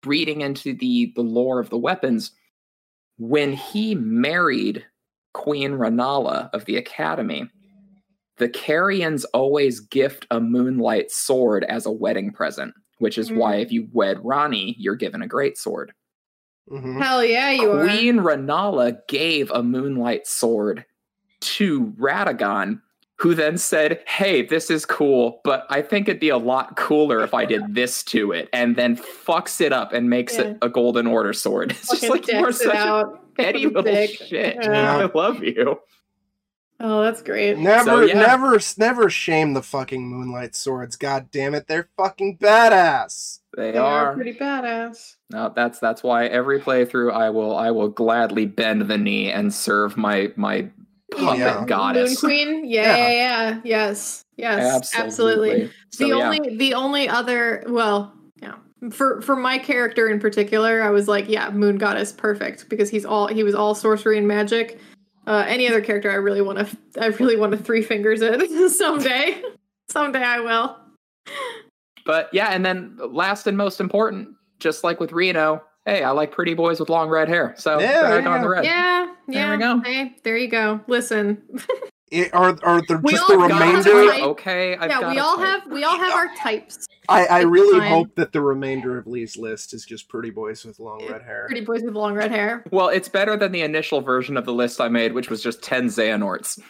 reading 0.07 0.41
into 0.41 0.73
the 0.73 1.13
the 1.17 1.23
lore 1.23 1.61
of 1.61 1.69
the 1.69 1.77
weapons 1.77 2.33
when 3.19 3.53
he 3.53 3.95
married 3.95 4.87
queen 5.35 5.73
rennala 5.73 6.49
of 6.55 6.65
the 6.65 6.77
academy 6.79 7.49
the 8.39 8.49
carians 8.49 9.25
always 9.35 9.81
gift 9.81 10.27
a 10.31 10.41
moonlight 10.41 11.11
sword 11.11 11.65
as 11.65 11.87
a 11.87 11.91
wedding 11.93 12.33
present 12.33 12.75
which 12.99 13.17
is 13.17 13.31
why 13.31 13.57
Mm. 13.59 13.63
if 13.63 13.71
you 13.71 13.87
wed 13.93 14.17
Ranni, 14.25 14.75
you're 14.77 14.97
given 14.97 15.23
a 15.23 15.29
great 15.29 15.57
sword. 15.57 15.93
Mhm. 16.69 17.01
Hell 17.01 17.25
yeah, 17.25 17.53
you 17.53 17.71
are. 17.71 17.85
Queen 17.85 18.17
Rennala 18.17 18.99
gave 19.07 19.53
a 19.53 19.63
moonlight 19.63 20.27
sword 20.27 20.85
to 21.41 21.93
Radagon, 21.97 22.81
who 23.19 23.35
then 23.37 23.57
said, 23.57 24.01
Hey, 24.09 24.43
this 24.43 24.69
is 24.69 24.85
cool, 24.85 25.41
but 25.45 25.65
I 25.71 25.81
think 25.81 26.09
it'd 26.09 26.19
be 26.21 26.29
a 26.31 26.37
lot 26.39 26.77
cooler 26.77 27.21
if 27.23 27.35
I 27.35 27.45
did 27.45 27.63
this 27.75 28.03
to 28.07 28.33
it, 28.33 28.49
and 28.53 28.75
then 28.75 28.97
fucks 28.97 29.61
it 29.61 29.73
up 29.73 29.93
and 29.93 30.11
makes 30.11 30.37
Yeah. 30.37 30.47
it 30.47 30.59
a 30.63 30.69
golden 30.69 31.07
order 31.07 31.33
sword. 31.33 31.71
It's 31.79 31.89
just 32.01 32.09
like 32.11 32.27
you 32.27 32.39
are 32.39 32.47
decks 32.47 32.61
it 32.63 32.65
such 32.65 32.75
a 32.77 33.05
petty 33.37 33.67
little 33.67 33.83
Dick. 33.85 34.11
shit. 34.11 34.57
Yeah. 34.61 34.97
I 35.07 35.11
love 35.17 35.43
you. 35.45 35.79
Oh, 36.81 37.03
that's 37.03 37.23
great. 37.23 37.59
Never, 37.59 37.85
So, 37.85 38.01
yeah. 38.03 38.15
never, 38.15 38.59
never 38.77 39.11
shame 39.11 39.53
the 39.55 39.63
fucking 39.63 40.07
Moonlight 40.09 40.55
Swords. 40.55 40.95
God 40.95 41.29
damn 41.33 41.55
it, 41.55 41.67
they're 41.67 41.89
fucking 41.97 42.39
badass. 42.39 43.41
They 43.57 43.73
They 43.73 43.79
are. 43.79 44.15
pretty 44.15 44.35
badass. 44.35 45.17
No, 45.31 45.53
that's 45.55 45.81
that's 45.81 46.03
why 46.05 46.27
every 46.27 46.61
playthrough 46.61 47.13
I 47.13 47.31
will 47.31 47.57
I 47.57 47.71
will 47.73 47.89
gladly 47.89 48.47
bend 48.47 48.83
the 48.83 48.97
knee 48.99 49.33
and 49.33 49.53
serve 49.53 49.97
my 49.97 50.33
my 50.37 50.69
oh, 51.15 51.17
puppet 51.17 51.39
Yeah. 51.41 51.65
goddess. 51.67 52.23
Moon 52.23 52.31
Queen? 52.31 52.65
Yeah, 52.69 52.97
Yeah. 52.97 53.09
yeah, 53.09 53.11
yeah. 53.51 53.61
Yes. 53.65 54.25
Yes. 54.37 54.95
Absolutely. 54.97 55.71
So, 55.91 56.05
the 56.05 56.17
yeah. 56.17 56.29
only 56.29 56.57
the 56.57 56.75
only 56.75 57.09
other 57.09 57.65
well 57.67 58.13
yeah 58.41 58.55
for 58.93 59.21
for 59.23 59.35
my 59.35 59.59
character 59.59 60.09
in 60.09 60.21
particular 60.21 60.81
i 60.83 60.91
was 60.91 61.09
like 61.09 61.29
yeah 61.29 61.51
moon 61.51 61.77
goddess 61.77 62.13
perfect 62.13 62.69
because 62.69 62.89
he's 62.89 63.05
all 63.05 63.27
he 63.27 63.43
was 63.43 63.53
all 63.57 63.75
sorcery 63.75 64.17
and 64.17 64.29
magic 64.29 64.79
uh 65.29 65.45
any 65.47 65.69
other 65.69 65.81
character 65.81 66.11
i 66.11 66.15
really 66.15 66.41
want 66.43 66.59
to 66.59 66.77
i 67.01 67.07
really 67.07 67.37
want 67.37 67.53
to 67.53 67.59
three 67.59 67.83
fingers 67.83 68.21
it 68.23 68.71
someday 68.77 69.41
someday 69.89 70.23
i 70.23 70.41
will 70.41 70.77
But 72.05 72.31
yeah, 72.33 72.49
and 72.53 72.65
then 72.65 72.97
last 73.11 73.47
and 73.47 73.55
most 73.59 73.81
important, 73.81 74.31
just 74.61 74.83
like 74.83 74.99
with 74.99 75.13
Reno, 75.13 75.63
hey, 75.85 76.03
I 76.03 76.11
like 76.13 76.33
pretty 76.33 76.55
boys 76.55 76.81
with 76.81 76.89
long 76.89 77.11
red 77.11 77.29
hair. 77.29 77.55
So 77.59 77.79
Yeah, 77.79 78.01
back 78.01 78.25
there 78.25 78.33
on 78.33 78.41
the 78.41 78.49
red. 78.49 78.65
yeah 78.65 79.13
There 79.27 79.51
we 79.51 79.57
go. 79.59 79.81
hey 79.85 80.17
there 80.25 80.37
you 80.39 80.49
go 80.49 80.81
listen 80.87 81.43
It, 82.11 82.33
are 82.35 82.59
are 82.63 82.83
there 82.89 82.99
We 82.99 83.13
just 83.13 83.29
the 83.29 83.37
remainder? 83.37 83.91
okay, 84.31 84.77
I've 84.77 84.91
yeah 84.91 85.01
got 85.01 85.13
we 85.15 85.19
all 85.19 85.37
type. 85.37 85.47
have 85.63 85.73
we 85.73 85.85
all 85.85 85.99
have 85.99 86.13
our 86.15 86.35
types 86.37 86.87
I, 87.09 87.27
I 87.27 87.41
really 87.43 87.79
fine. 87.81 87.89
hope 87.91 88.15
that 88.17 88.33
the 88.33 88.41
remainder 88.41 88.99
of 88.99 89.07
Lee's 89.07 89.37
list 89.37 89.73
is 89.75 89.85
just 89.85 90.09
pretty 90.09 90.31
boys 90.31 90.65
with 90.65 90.79
long 90.79 91.07
red 91.09 91.23
hair. 91.23 91.47
pretty 91.49 91.65
boys 91.65 91.83
with 91.83 91.95
long 91.95 92.15
red 92.15 92.31
hair 92.31 92.65
Well, 92.71 92.89
it's 92.89 93.09
better 93.09 93.37
than 93.37 93.53
the 93.53 93.61
initial 93.63 94.01
version 94.01 94.37
of 94.37 94.45
the 94.47 94.53
list 94.53 94.81
I 94.81 94.89
made, 94.89 95.13
which 95.13 95.29
was 95.31 95.43
just 95.43 95.63
10 95.63 95.89
Xehanorts. 95.89 96.61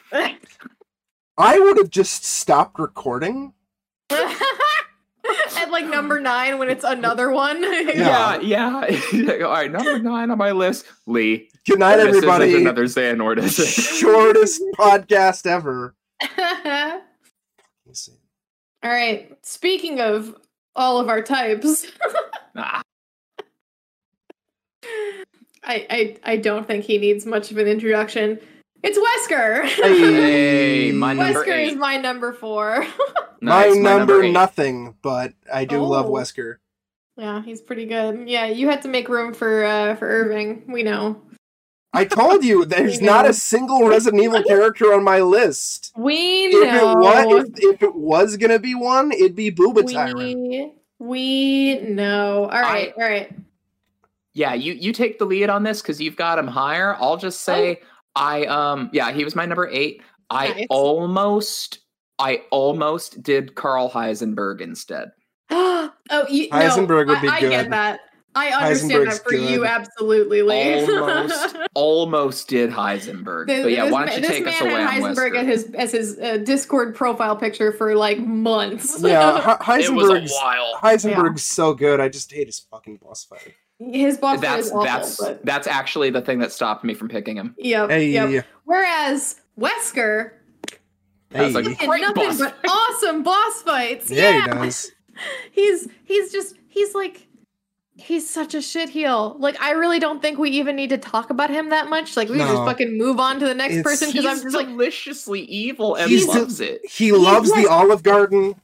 I 1.37 1.59
would 1.59 1.77
have 1.79 1.91
just 1.91 2.25
stopped 2.25 2.79
recording. 2.79 3.53
At 4.11 5.71
like 5.71 5.87
number 5.87 6.21
nine 6.21 6.59
when 6.59 6.69
it's 6.71 6.85
another 6.85 7.31
one. 7.31 7.63
Yeah. 7.63 8.41
Yeah, 8.41 8.87
yeah. 9.13 9.33
All 9.45 9.53
right, 9.53 9.71
number 9.71 9.99
nine 9.99 10.31
on 10.31 10.39
my 10.39 10.53
list, 10.53 10.87
Lee. 11.07 11.51
Good 11.69 11.79
night, 11.79 11.97
this 11.97 12.07
everybody. 12.17 12.47
isn't 12.49 12.61
another 12.63 12.85
Xehanort, 12.85 13.39
is 13.39 13.59
it? 13.59 13.67
Shortest 13.69 14.63
podcast 14.79 15.47
ever. 15.47 15.95
All 16.39 17.01
Let's 17.87 18.01
see. 18.07 18.13
right. 18.83 19.31
Speaking 19.45 20.01
of 20.01 20.35
all 20.77 20.99
of 20.99 21.09
our 21.09 21.23
types, 21.23 21.87
Ah, 22.57 22.83
I, 25.65 25.87
I 25.91 26.17
I 26.25 26.37
don't 26.37 26.67
think 26.67 26.85
he 26.85 26.99
needs 26.99 27.27
much 27.27 27.51
of 27.51 27.59
an 27.59 27.67
introduction. 27.67 28.39
It's 28.83 28.97
Wesker. 28.99 29.65
Hey, 29.67 30.93
my 30.93 31.13
number 31.13 31.45
Wesker 31.45 31.67
is 31.67 31.75
my 31.77 31.97
number 31.99 32.33
four. 32.33 32.87
nice, 33.41 33.75
my, 33.75 33.81
number, 33.81 34.23
eight. 34.23 34.33
nothing, 34.33 34.95
but 35.03 35.33
I 35.53 35.65
do 35.65 35.83
love 35.83 36.07
Oh. 36.07 36.13
Wesker. 36.13 36.57
yeah, 37.17 37.43
he's 37.43 37.61
pretty 37.61 37.87
good. 37.87 38.29
Yeah, 38.29 38.47
you 38.47 38.69
had 38.69 38.83
to 38.83 38.89
make 38.89 39.09
room 39.09 39.35
for 39.35 39.65
uh 39.65 39.97
for 39.97 40.09
Irving. 40.09 40.65
We 40.69 40.83
know. 40.85 41.21
I 41.93 42.05
told 42.05 42.45
you 42.45 42.65
there's 42.67 43.01
not 43.01 43.27
a 43.27 43.33
single 43.33 43.89
Resident 43.89 44.23
Evil 44.23 44.43
character 44.43 44.93
on 44.93 45.03
my 45.05 45.21
list. 45.21 45.93
We 45.97 46.47
If 46.47 46.65
it 46.69 46.73
know. 46.73 46.95
was, 46.97 47.45
if, 47.57 47.75
if 47.75 47.83
it 47.83 47.95
was 47.95 48.37
gonna 48.37 48.59
be 48.59 48.75
one, 48.75 49.11
it'd 49.13 49.35
be 49.37 49.51
Booba 49.51 49.91
Tyrant. 49.91 50.17
we 50.19 50.73
we 50.99 51.81
know. 51.81 52.43
All 52.45 52.61
right, 52.61 52.93
all 52.97 53.03
right. 53.05 53.31
Yeah, 54.35 54.55
you 54.55 54.75
you 54.75 54.93
take 54.93 55.19
the 55.19 55.25
lead 55.25 55.49
on 55.51 55.63
this 55.63 55.81
because 55.83 56.01
you've 56.01 56.17
got 56.17 56.39
him 56.39 56.47
higher. 56.47 56.95
I'll 57.01 57.17
just 57.17 57.41
say 57.41 57.81
I 58.15 58.45
um 58.47 58.91
yeah, 58.93 59.11
he 59.13 59.25
was 59.25 59.35
my 59.35 59.47
number 59.47 59.69
eight. 59.69 60.03
I 60.31 60.49
Oh. 60.49 60.55
Nice. 60.55 60.67
almost 60.71 61.79
I 62.19 62.43
almost 62.51 63.23
did 63.23 63.55
Karl 63.55 63.91
Heisenberg 63.91 64.61
instead. 64.61 65.11
oh, 65.51 65.91
you, 66.29 66.49
Heisenberg 66.51 67.07
no, 67.07 67.15
would 67.15 67.23
be 67.23 67.29
I, 67.29 67.37
I 67.37 67.41
get 67.41 67.63
good. 67.65 67.73
that. 67.73 68.01
I 68.39 68.65
understand 68.67 69.07
that 69.09 69.23
for 69.25 69.35
you, 69.35 69.65
absolutely, 69.67 70.43
Lee. 70.43 70.85
Almost 70.87 71.57
almost 71.75 72.49
did 72.49 72.71
Heisenberg. 72.71 73.47
Th- 73.49 73.63
but 73.63 73.73
yeah, 73.73 73.85
this 73.85 73.93
why 73.93 74.07
don't 74.07 74.15
you 74.15 74.21
this 74.23 74.31
take 74.31 74.47
us 74.47 74.61
man 74.61 74.71
away 74.73 74.83
had 74.83 75.03
on 75.03 75.15
Heisenberg 75.15 75.33
Wesker? 75.33 75.37
as 75.39 75.47
his 75.47 75.75
as 75.75 75.93
his 75.93 76.19
uh, 76.19 76.37
Discord 76.39 76.95
profile 76.95 77.37
picture 77.37 77.73
for 77.73 77.95
like 77.97 78.19
months. 78.19 79.01
Yeah, 79.03 79.57
He- 79.77 79.85
It 79.85 79.93
was 79.93 80.09
a 80.09 80.13
Heisenberg's 80.13 80.33
while. 80.33 80.79
Heisenberg's 80.83 81.43
so 81.43 81.75
good. 81.75 82.01
I 82.01 82.09
just 82.09 82.33
hate 82.33 82.47
his 82.47 82.59
fucking 82.59 82.97
boss 83.03 83.25
fight. 83.25 83.55
his 83.79 84.19
boss 84.19 84.37
fight 84.37 84.43
That's 84.43 84.67
is 84.67 84.73
awful. 84.73 84.85
that's 84.85 85.17
but, 85.21 85.45
that's 85.45 85.67
actually 85.67 86.11
the 86.11 86.21
thing 86.23 86.39
that 86.41 86.53
stopped 86.53 86.85
me 86.85 86.95
from 86.95 87.09
picking 87.09 87.37
him. 87.37 87.55
yep, 87.59 87.91
Hey, 87.91 88.09
yep. 88.11 88.47
Whereas 88.65 89.41
Wesker, 89.59 90.33
That's 91.31 91.55
hey. 91.55 91.61
a 91.61 91.65
fucking 91.65 91.89
Great 91.89 92.01
nothing 92.03 92.25
boss 92.27 92.39
but 92.39 92.57
awesome 92.69 93.23
boss 93.23 93.63
fights. 93.63 94.11
yeah, 94.11 94.41
he 94.43 94.51
does. 94.51 94.91
he's 95.53 95.89
he's 96.05 96.33
just 96.33 96.55
he's 96.69 96.95
like 96.95 97.27
he's 97.99 98.29
such 98.29 98.55
a 98.55 98.63
shit 98.63 98.89
heel. 98.89 99.37
Like 99.39 99.61
I 99.61 99.73
really 99.73 99.99
don't 99.99 100.23
think 100.23 100.39
we 100.39 100.51
even 100.51 100.77
need 100.77 100.91
to 100.91 100.99
talk 100.99 101.31
about 101.31 101.51
him 101.51 101.71
that 101.71 101.89
much. 101.91 102.17
Like 102.17 102.29
we 102.29 102.39
can 102.39 102.47
just 102.47 102.63
fucking 102.65 102.97
move 102.97 103.19
on 103.21 103.41
to 103.41 103.47
the 103.47 103.55
next 103.55 103.75
It's- 103.77 103.83
person 103.85 104.09
because 104.11 104.25
I'm 104.25 104.37
He's 104.37 104.45
just 104.45 104.57
like 104.57 104.69
deliciously 104.69 105.41
evil 105.43 105.97
and 105.97 106.11
he 106.11 106.25
loves 106.25 106.61
it. 106.61 106.81
He 106.89 107.13
loves 107.13 107.51
like- 107.51 107.65
the 107.65 107.71
Olive 107.71 108.03
Garden. 108.03 108.55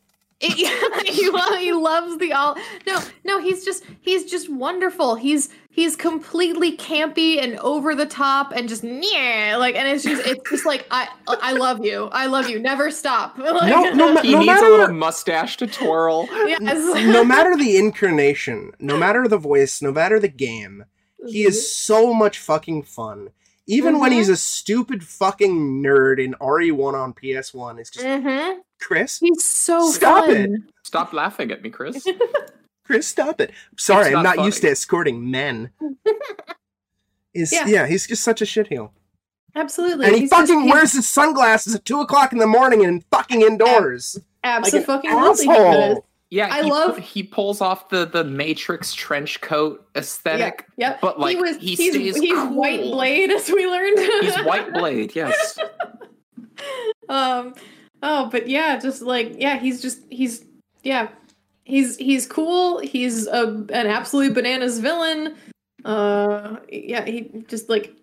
It- 0.40 0.52
he, 1.06 1.64
he 1.66 1.72
loves 1.72 2.18
the 2.18 2.32
all. 2.32 2.56
No, 2.86 3.00
no, 3.24 3.40
he's 3.40 3.64
just 3.64 3.84
he's 4.00 4.24
just 4.30 4.50
wonderful. 4.50 5.14
He's 5.14 5.48
he's 5.70 5.96
completely 5.96 6.76
campy 6.76 7.42
and 7.42 7.58
over 7.60 7.94
the 7.94 8.06
top 8.06 8.52
and 8.54 8.68
just 8.68 8.84
yeah, 8.84 9.56
like 9.58 9.74
and 9.76 9.88
it's 9.88 10.04
just 10.04 10.26
it's 10.26 10.50
just 10.50 10.66
like 10.66 10.86
I 10.90 11.08
I 11.28 11.52
love 11.52 11.84
you. 11.84 12.08
I 12.12 12.26
love 12.26 12.48
you. 12.50 12.58
Never 12.58 12.90
stop. 12.90 13.38
Like, 13.38 13.70
No, 13.70 13.84
no, 13.92 14.12
ma- 14.14 14.20
He 14.22 14.32
no 14.32 14.38
needs 14.40 14.46
matter 14.46 14.66
a 14.66 14.70
little 14.70 14.94
mustache 14.94 15.56
to 15.58 15.66
twirl. 15.66 16.26
yes. 16.46 16.60
no 17.12 17.24
matter 17.24 17.56
the 17.56 17.76
incarnation, 17.76 18.72
no 18.78 18.96
matter 18.96 19.26
the 19.28 19.38
voice, 19.38 19.80
no 19.80 19.92
matter 19.92 20.18
the 20.20 20.28
game, 20.28 20.84
he 21.26 21.44
is 21.44 21.74
so 21.74 22.12
much 22.12 22.38
fucking 22.38 22.82
fun. 22.82 23.30
Even 23.66 23.98
when 23.98 24.10
Mhm. 24.12 24.16
he's 24.16 24.28
a 24.28 24.36
stupid 24.36 25.02
fucking 25.04 25.82
nerd 25.82 26.22
in 26.22 26.34
RE1 26.34 26.92
on 26.92 27.14
PS1, 27.14 27.78
it's 27.78 27.88
just 27.88 28.04
Mhm. 28.04 28.58
Chris, 28.86 29.18
He's 29.18 29.42
so 29.44 29.90
Stop 29.90 30.26
fun. 30.26 30.36
it. 30.36 30.60
Stop 30.82 31.12
laughing 31.12 31.50
at 31.50 31.62
me, 31.62 31.70
Chris. 31.70 32.06
Chris, 32.84 33.06
stop 33.06 33.40
it. 33.40 33.50
Sorry, 33.78 34.08
It's 34.08 34.16
I'm 34.16 34.22
not 34.22 34.36
not 34.36 34.44
used 34.44 34.58
to 34.58 34.62
funny. 34.62 34.72
escorting 34.72 35.30
men. 35.30 35.70
Is 37.34 37.52
Yeah. 37.52 37.66
yeah. 37.66 37.86
he's 37.86 38.06
just 38.06 38.22
such 38.22 38.42
a 38.42 38.44
shitheel. 38.44 38.90
Absolutely. 39.56 40.06
And 40.06 40.14
he 40.14 40.20
He's 40.22 40.30
just- 40.30 40.40
fucking 40.48 40.62
he's 40.64 40.72
wears 40.72 40.92
his 40.92 41.08
sunglasses 41.08 41.74
at 41.74 41.84
two 41.84 42.00
o'clock 42.00 42.32
in 42.32 42.38
the 42.38 42.46
morning 42.46 42.84
and 42.84 43.04
fucking 43.10 43.40
indoors. 43.40 44.18
Like 44.44 44.72
an 44.74 44.84
Absolutely. 44.84 45.48
asshole. 45.48 46.06
Yeah, 46.30 46.48
I 46.52 46.62
he, 46.64 46.70
love- 46.70 46.98
he 46.98 47.22
pulls 47.22 47.60
off 47.60 47.88
the 47.88 48.04
the 48.06 48.24
Matrix 48.24 48.92
trench 48.92 49.40
coat 49.40 49.86
aesthetic. 49.96 50.66
Yep. 50.76 51.00
But, 51.00 51.18
like, 51.20 51.36
he 51.36 51.40
was, 51.42 51.56
he 51.56 51.74
he's, 51.76 51.92
stays 51.94 52.16
he's 52.16 52.32
cool. 52.34 52.54
white 52.54 52.80
blade, 52.82 53.30
as 53.30 53.48
we 53.48 53.66
learned. 53.66 53.98
He's 54.20 54.36
White 54.44 54.72
Blade, 54.74 55.14
yes. 55.14 55.58
um. 57.08 57.54
Oh, 58.06 58.28
but 58.30 58.48
yeah, 58.48 58.78
just 58.78 59.00
like 59.02 59.32
yeah, 59.38 59.58
he's 59.58 59.80
just 59.80 60.00
he's 60.10 60.44
yeah, 60.82 61.08
he's 61.64 61.96
he's 61.96 62.26
cool. 62.26 62.78
He's 62.80 63.26
a 63.26 63.44
an 63.70 63.86
absolute 63.86 64.34
bananas 64.34 64.78
villain. 64.78 65.34
Uh, 65.86 66.56
yeah, 66.70 67.04
he 67.06 67.30
just 67.48 67.68
like 67.70 67.96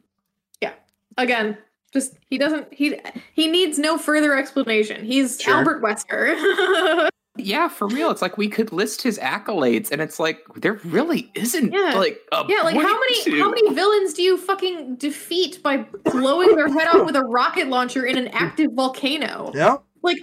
yeah. 0.60 0.74
Again, 1.18 1.56
just 1.94 2.16
he 2.32 2.38
doesn't 2.40 2.74
he 2.74 3.00
he 3.34 3.48
needs 3.48 3.78
no 3.78 3.98
further 4.00 4.36
explanation. 4.36 5.06
He's 5.06 5.40
Sure. 5.40 5.56
Albert 5.56 5.82
Wesker. 5.84 7.08
Yeah, 7.38 7.70
for 7.70 7.88
real. 7.88 8.12
It's 8.12 8.22
like 8.22 8.38
we 8.38 8.50
could 8.50 8.74
list 8.74 9.02
his 9.02 9.18
accolades, 9.18 9.90
and 9.90 10.02
it's 10.02 10.20
like 10.20 10.40
there 10.58 10.74
really 10.84 11.32
isn't 11.34 11.72
Yeah. 11.72 11.94
like 11.96 12.20
a 12.34 12.44
Yeah, 12.50 12.62
like 12.64 12.76
how 12.76 13.00
many 13.00 13.24
to- 13.24 13.40
how 13.40 13.50
many 13.50 13.74
villains 13.74 14.14
do 14.14 14.22
you 14.22 14.38
fucking 14.38 14.96
defeat 14.98 15.64
by 15.64 15.78
blowing 16.12 16.54
their 16.58 16.68
head 16.68 16.90
off 16.90 17.06
with 17.06 17.16
a 17.16 17.22
rocket 17.24 17.70
launcher 17.70 18.06
in 18.06 18.18
an 18.18 18.28
active 18.28 18.72
volcano? 18.74 19.54
Yeah. 19.56 19.78
Like 20.02 20.18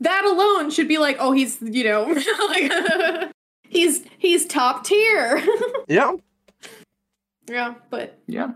that 0.00 0.24
alone 0.24 0.70
should 0.70 0.88
be 0.88 0.98
like, 0.98 1.16
oh, 1.20 1.32
he's 1.32 1.58
you 1.62 1.84
know, 1.84 2.04
like 2.48 3.32
he's 3.68 4.04
he's 4.18 4.46
top 4.46 4.84
tier. 4.84 5.42
Yeah. 5.88 6.12
yeah, 7.48 7.74
but 7.90 8.18
Yeah, 8.26 8.52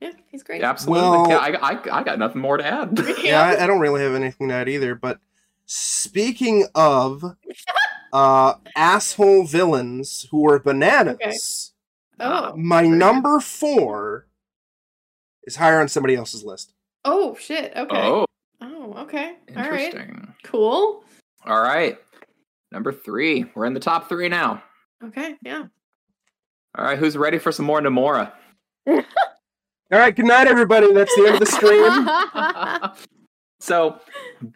yeah, 0.00 0.12
he's 0.28 0.42
great. 0.42 0.62
absolutely. 0.62 1.02
Well- 1.08 1.28
Yeah, 1.28 1.38
I, 1.38 1.72
I, 1.72 1.98
I 2.00 2.02
got 2.02 2.18
nothing 2.18 2.40
more 2.40 2.56
to 2.56 2.66
add. 2.66 2.98
Yeah, 3.22 3.40
I, 3.40 3.64
I 3.64 3.66
don't 3.66 3.78
really 3.80 4.02
have 4.02 4.14
anything 4.14 4.48
to 4.48 4.54
add 4.54 4.68
either. 4.68 4.94
But 4.96 5.18
speaking 5.66 6.66
of 6.74 7.24
uh, 8.12 8.54
asshole 8.76 9.44
villains 9.46 10.26
who 10.30 10.48
are 10.48 10.58
bananas, 10.58 11.72
Oh, 12.20 12.54
my 12.56 12.82
number 12.86 13.40
four 13.40 14.26
is 15.44 15.56
higher 15.56 15.80
on 15.80 15.88
somebody 15.88 16.14
else's 16.14 16.44
list. 16.44 16.72
oh 17.04 17.36
shit. 17.40 17.72
Okay. 17.76 17.96
Oh, 17.96 18.26
Oh, 18.94 19.02
okay. 19.02 19.34
All 19.56 19.70
right. 19.70 19.84
interesting. 19.84 20.34
Cool. 20.44 21.04
All 21.46 21.60
right, 21.60 21.98
number 22.70 22.92
three. 22.92 23.46
We're 23.54 23.66
in 23.66 23.74
the 23.74 23.80
top 23.80 24.08
three 24.08 24.28
now. 24.28 24.62
Okay. 25.04 25.36
Yeah. 25.42 25.64
All 26.76 26.84
right, 26.84 26.98
who's 26.98 27.16
ready 27.16 27.38
for 27.38 27.52
some 27.52 27.66
more 27.66 27.80
Nomura? 27.80 28.32
All 28.86 29.02
right, 29.90 30.14
good 30.14 30.26
night, 30.26 30.46
everybody. 30.46 30.92
That's 30.92 31.14
the 31.16 31.26
end 31.26 31.34
of 31.34 31.40
the 31.40 31.46
stream. 31.46 32.96
so 33.60 34.00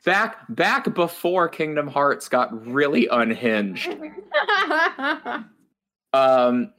back 0.05 0.39
back 0.49 0.95
before 0.95 1.49
Kingdom 1.49 1.89
Hearts 1.89 2.29
got 2.29 2.67
really 2.67 3.09
unhinged. 3.09 3.97
Um, 6.13 6.73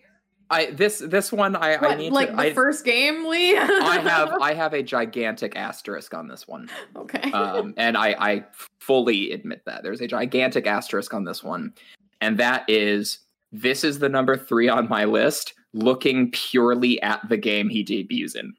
I 0.49 0.71
this 0.71 0.99
this 0.99 1.31
one 1.31 1.55
I 1.55 1.75
I 1.75 1.95
need 1.95 2.11
like 2.11 2.29
to. 2.29 2.35
the 2.35 2.41
I, 2.41 2.53
first 2.53 2.85
game, 2.85 3.27
Lee? 3.27 3.57
I 3.57 3.99
have 3.99 4.33
I 4.41 4.53
have 4.53 4.73
a 4.73 4.81
gigantic 4.81 5.55
asterisk 5.55 6.13
on 6.13 6.27
this 6.27 6.47
one, 6.47 6.69
okay. 6.95 7.31
um, 7.31 7.73
and 7.77 7.97
I 7.97 8.15
I 8.19 8.45
fully 8.79 9.31
admit 9.31 9.63
that 9.65 9.83
there's 9.83 10.01
a 10.01 10.07
gigantic 10.07 10.65
asterisk 10.67 11.13
on 11.13 11.25
this 11.25 11.43
one, 11.43 11.73
and 12.21 12.37
that 12.37 12.63
is 12.67 13.19
this 13.51 13.83
is 13.83 13.99
the 13.99 14.09
number 14.09 14.37
three 14.37 14.69
on 14.69 14.87
my 14.89 15.05
list, 15.05 15.53
looking 15.73 16.31
purely 16.31 17.01
at 17.01 17.27
the 17.27 17.37
game 17.37 17.69
he 17.69 17.83
debuts 17.83 18.35
in. 18.35 18.53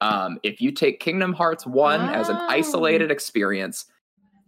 Um, 0.00 0.38
if 0.42 0.60
you 0.60 0.72
take 0.72 1.00
Kingdom 1.00 1.32
Hearts 1.32 1.66
one 1.66 2.00
as 2.00 2.28
an 2.28 2.36
isolated 2.36 3.10
experience, 3.10 3.84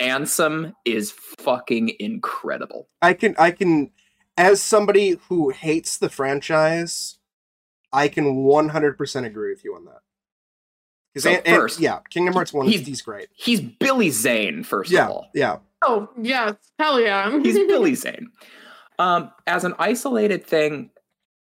Ansem 0.00 0.72
is 0.84 1.12
fucking 1.12 1.92
incredible. 2.00 2.88
I 3.02 3.12
can, 3.14 3.34
I 3.38 3.50
can, 3.50 3.90
as 4.36 4.62
somebody 4.62 5.18
who 5.28 5.50
hates 5.50 5.98
the 5.98 6.08
franchise, 6.08 7.18
I 7.92 8.08
can 8.08 8.36
100% 8.36 9.24
agree 9.26 9.50
with 9.50 9.64
you 9.64 9.74
on 9.74 9.84
that. 9.86 11.20
So 11.20 11.30
An- 11.30 11.42
An- 11.44 11.54
first, 11.56 11.78
yeah, 11.80 11.98
Kingdom 12.10 12.32
Hearts 12.34 12.52
one, 12.52 12.66
he's- 12.66 12.86
he's, 12.86 13.02
great. 13.02 13.28
He's 13.34 13.60
Billy 13.60 14.08
Zane, 14.10 14.64
first 14.64 14.90
Yeah, 14.90 15.04
of 15.04 15.10
all. 15.10 15.30
yeah, 15.34 15.58
oh 15.82 16.08
yeah, 16.20 16.52
hell 16.78 16.98
yeah. 17.00 17.30
He's 17.42 17.54
Billy 17.58 17.94
Zane. 17.94 18.30
Um, 18.98 19.30
as 19.46 19.64
an 19.64 19.74
isolated 19.78 20.44
thing, 20.46 20.90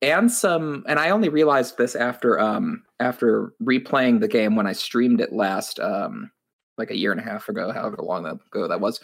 and 0.02 0.30
some, 0.32 0.84
and 0.90 1.00
I 1.00 1.12
only 1.12 1.30
realized 1.30 1.78
this 1.78 1.96
after 1.96 2.38
um 2.40 2.84
after 3.00 3.54
replaying 3.64 4.20
the 4.20 4.28
game 4.28 4.56
when 4.58 4.68
I 4.68 4.74
streamed 4.74 5.22
it 5.22 5.32
last 5.32 5.80
um 5.80 6.32
like 6.78 6.90
a 6.92 6.98
year 6.98 7.12
and 7.12 7.22
a 7.22 7.24
half 7.24 7.48
ago, 7.48 7.72
however 7.72 7.98
long 8.02 8.26
ago 8.26 8.68
that 8.68 8.82
was. 8.82 9.00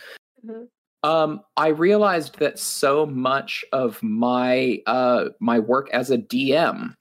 Mhm. 0.46 0.68
Um, 1.08 1.42
I 1.56 1.70
realized 1.70 2.40
that 2.40 2.60
so 2.60 3.06
much 3.06 3.64
of 3.72 4.02
my 4.04 4.82
uh 4.86 5.30
my 5.40 5.60
work 5.60 5.90
as 5.94 6.12
a 6.12 6.18
DM 6.18 6.96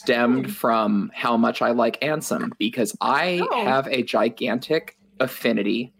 stemmed 0.00 0.46
Hmm. 0.46 0.52
from 0.52 1.10
how 1.14 1.36
much 1.36 1.60
I 1.62 1.70
like 1.72 2.00
Ansem 2.02 2.52
because 2.58 2.96
I 3.00 3.40
Oh. 3.50 3.64
have 3.64 3.88
a 3.88 4.02
gigantic 4.02 4.96
affinity 5.18 5.92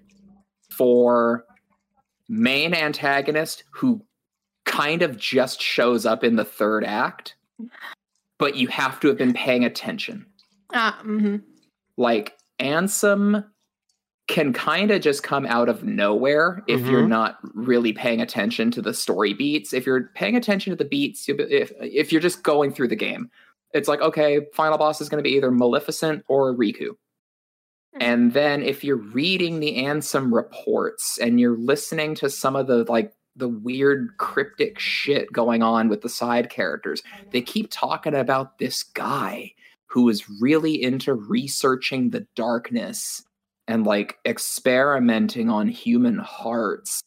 for 0.70 1.44
main 2.28 2.74
antagonist 2.74 3.64
who 3.72 4.02
kind 4.64 5.02
of 5.02 5.16
just 5.16 5.60
shows 5.60 6.06
up 6.06 6.22
in 6.22 6.36
the 6.36 6.44
third 6.44 6.84
act, 6.84 7.34
but 8.38 8.54
you 8.56 8.68
have 8.68 9.00
to 9.00 9.08
have 9.08 9.16
been 9.18 9.32
paying 9.32 9.64
attention. 9.64 10.26
Ah, 10.74 11.00
mhm. 11.04 11.42
Like 11.96 12.36
Ansem 12.60 13.44
can 14.28 14.52
kind 14.52 14.90
of 14.90 15.00
just 15.00 15.22
come 15.22 15.46
out 15.46 15.68
of 15.68 15.84
nowhere 15.84 16.62
if 16.66 16.80
you're 16.86 17.02
Mhm. 17.04 17.08
not 17.08 17.38
really 17.54 17.92
paying 17.92 18.20
attention 18.20 18.70
to 18.72 18.82
the 18.82 18.92
story 18.92 19.32
beats. 19.34 19.72
If 19.72 19.86
you're 19.86 20.10
paying 20.14 20.36
attention 20.36 20.72
to 20.72 20.76
the 20.76 20.88
beats, 20.88 21.28
if 21.28 21.72
if 21.80 22.12
you're 22.12 22.20
just 22.20 22.42
going 22.42 22.72
through 22.72 22.88
the 22.88 22.96
game, 22.96 23.30
it's 23.72 23.88
like 23.88 24.00
okay, 24.00 24.46
final 24.54 24.78
boss 24.78 25.00
is 25.00 25.08
going 25.08 25.22
to 25.22 25.28
be 25.28 25.36
either 25.36 25.50
Maleficent 25.50 26.24
or 26.28 26.54
Riku. 26.56 26.96
And 28.00 28.32
then 28.34 28.62
if 28.62 28.84
you're 28.84 28.96
reading 28.96 29.60
the 29.60 29.76
Ansem 29.78 30.32
reports 30.32 31.18
and 31.18 31.40
you're 31.40 31.56
listening 31.56 32.14
to 32.16 32.28
some 32.28 32.54
of 32.56 32.66
the 32.66 32.84
like 32.90 33.12
the 33.36 33.48
weird 33.48 34.10
cryptic 34.18 34.78
shit 34.78 35.32
going 35.32 35.62
on 35.62 35.88
with 35.88 36.02
the 36.02 36.08
side 36.08 36.50
characters, 36.50 37.02
they 37.32 37.40
keep 37.40 37.68
talking 37.70 38.14
about 38.14 38.58
this 38.58 38.82
guy 38.82 39.52
who 39.86 40.08
is 40.08 40.28
really 40.40 40.82
into 40.82 41.14
researching 41.14 42.10
the 42.10 42.26
darkness 42.34 43.22
and 43.68 43.84
like 43.84 44.18
experimenting 44.24 45.50
on 45.50 45.68
human 45.68 46.18
hearts. 46.18 47.02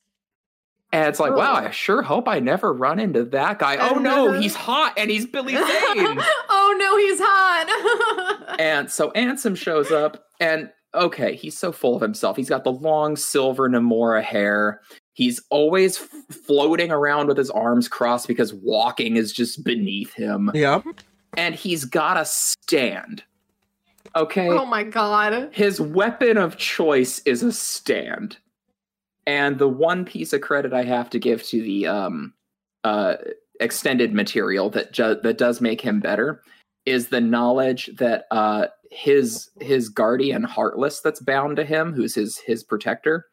And 0.91 1.07
it's 1.07 1.19
like, 1.19 1.36
wow, 1.36 1.53
oh. 1.53 1.68
I 1.68 1.72
sure 1.72 2.02
hope 2.02 2.27
I 2.27 2.40
never 2.40 2.73
run 2.73 2.99
into 2.99 3.23
that 3.26 3.60
guy. 3.60 3.77
Oh 3.77 3.99
no, 3.99 4.30
uh-huh. 4.30 4.41
he's 4.41 4.56
hot 4.56 4.94
and 4.98 5.11
he's 5.11 5.27
Billy 5.27 5.53
Zane. 5.56 5.65
oh 5.68 6.76
no, 6.80 6.98
he's 6.98 7.19
hot. 7.22 8.36
And 8.60 8.91
so 8.91 9.11
Ansem 9.11 9.56
shows 9.56 9.90
up, 9.90 10.26
and 10.41 10.69
okay, 10.94 11.34
he's 11.36 11.57
so 11.57 11.72
full 11.72 11.95
of 11.95 12.02
himself. 12.02 12.36
He's 12.36 12.49
got 12.49 12.65
the 12.65 12.72
long 12.72 13.15
silver 13.15 13.69
Nomura 13.69 14.22
hair. 14.22 14.81
He's 15.14 15.41
always 15.49 16.02
f- 16.02 16.10
floating 16.45 16.91
around 16.91 17.27
with 17.27 17.38
his 17.38 17.49
arms 17.49 17.88
crossed 17.88 18.27
because 18.27 18.53
walking 18.53 19.15
is 19.15 19.31
just 19.31 19.64
beneath 19.64 20.14
him. 20.14 20.52
Yep. 20.53 20.84
And 21.38 21.56
he's 21.56 21.86
got 21.86 22.18
a 22.18 22.26
stand. 22.26 23.23
Okay. 24.19 24.49
oh 24.49 24.65
my 24.65 24.83
god. 24.83 25.49
His 25.53 25.79
weapon 25.79 26.37
of 26.37 26.57
choice 26.57 27.19
is 27.25 27.41
a 27.41 27.51
stand. 27.51 28.37
And 29.25 29.59
the 29.59 29.67
one 29.67 30.05
piece 30.05 30.33
of 30.33 30.41
credit 30.41 30.73
I 30.73 30.83
have 30.83 31.09
to 31.11 31.19
give 31.19 31.43
to 31.43 31.61
the 31.61 31.87
um, 31.87 32.33
uh, 32.83 33.15
extended 33.59 34.13
material 34.13 34.69
that 34.71 34.91
ju- 34.91 35.19
that 35.21 35.37
does 35.37 35.61
make 35.61 35.81
him 35.81 35.99
better 35.99 36.41
is 36.85 37.07
the 37.09 37.21
knowledge 37.21 37.89
that 37.97 38.25
uh, 38.31 38.67
his 38.91 39.49
his 39.61 39.87
guardian 39.89 40.43
Heartless 40.43 40.99
that's 41.01 41.21
bound 41.21 41.57
to 41.57 41.63
him, 41.63 41.93
who's 41.93 42.15
his 42.15 42.37
his 42.39 42.63
protector, 42.63 43.27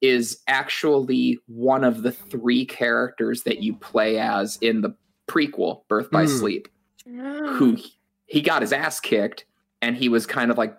is 0.00 0.40
actually 0.46 1.38
one 1.46 1.84
of 1.84 2.02
the 2.02 2.12
three 2.12 2.64
characters 2.64 3.42
that 3.42 3.62
you 3.62 3.74
play 3.74 4.18
as 4.18 4.56
in 4.60 4.80
the 4.80 4.94
prequel, 5.28 5.82
Birth 5.88 6.10
by 6.10 6.22
Hmm. 6.22 6.38
Sleep, 6.38 6.68
who 7.06 7.76
he 8.26 8.40
got 8.40 8.62
his 8.62 8.72
ass 8.72 9.00
kicked 9.00 9.44
and 9.82 9.96
he 9.96 10.08
was 10.08 10.26
kind 10.26 10.50
of 10.50 10.58
like 10.58 10.76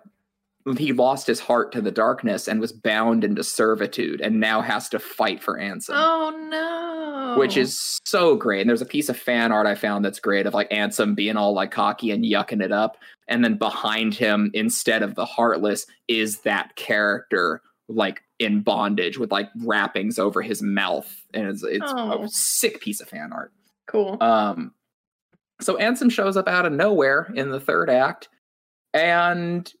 he 0.78 0.92
lost 0.92 1.28
his 1.28 1.38
heart 1.38 1.70
to 1.72 1.80
the 1.80 1.92
darkness 1.92 2.48
and 2.48 2.58
was 2.60 2.72
bound 2.72 3.22
into 3.22 3.44
servitude 3.44 4.20
and 4.20 4.40
now 4.40 4.60
has 4.60 4.88
to 4.88 4.98
fight 4.98 5.40
for 5.40 5.56
Ansem. 5.56 5.90
Oh 5.92 6.30
no. 6.50 7.38
Which 7.38 7.56
is 7.56 8.00
so 8.04 8.34
great. 8.34 8.62
And 8.62 8.68
there's 8.70 8.82
a 8.82 8.86
piece 8.86 9.08
of 9.08 9.16
fan 9.16 9.52
art 9.52 9.66
I 9.68 9.76
found 9.76 10.04
that's 10.04 10.18
great 10.18 10.44
of 10.46 10.54
like 10.54 10.68
Ansem 10.70 11.14
being 11.14 11.36
all 11.36 11.52
like 11.54 11.70
cocky 11.70 12.10
and 12.10 12.24
yucking 12.24 12.60
it 12.64 12.72
up. 12.72 12.96
And 13.28 13.44
then 13.44 13.58
behind 13.58 14.14
him, 14.14 14.50
instead 14.54 15.02
of 15.04 15.14
the 15.14 15.24
Heartless, 15.24 15.86
is 16.08 16.40
that 16.40 16.74
character 16.74 17.62
like 17.88 18.22
in 18.40 18.62
bondage 18.62 19.18
with 19.18 19.30
like 19.30 19.48
wrappings 19.62 20.18
over 20.18 20.42
his 20.42 20.62
mouth. 20.62 21.08
And 21.32 21.46
it's, 21.46 21.62
it's 21.62 21.84
Oh. 21.86 22.24
a 22.24 22.28
sick 22.28 22.80
piece 22.80 23.00
of 23.00 23.08
fan 23.08 23.30
art. 23.32 23.52
cool. 23.86 24.16
Um, 24.20 24.72
so 25.60 25.76
Ansem 25.76 26.10
shows 26.10 26.36
up 26.36 26.48
out 26.48 26.66
of 26.66 26.72
nowhere 26.72 27.30
in 27.36 27.50
the 27.50 27.60
third 27.60 27.88
act 27.88 28.28
and 28.96 29.72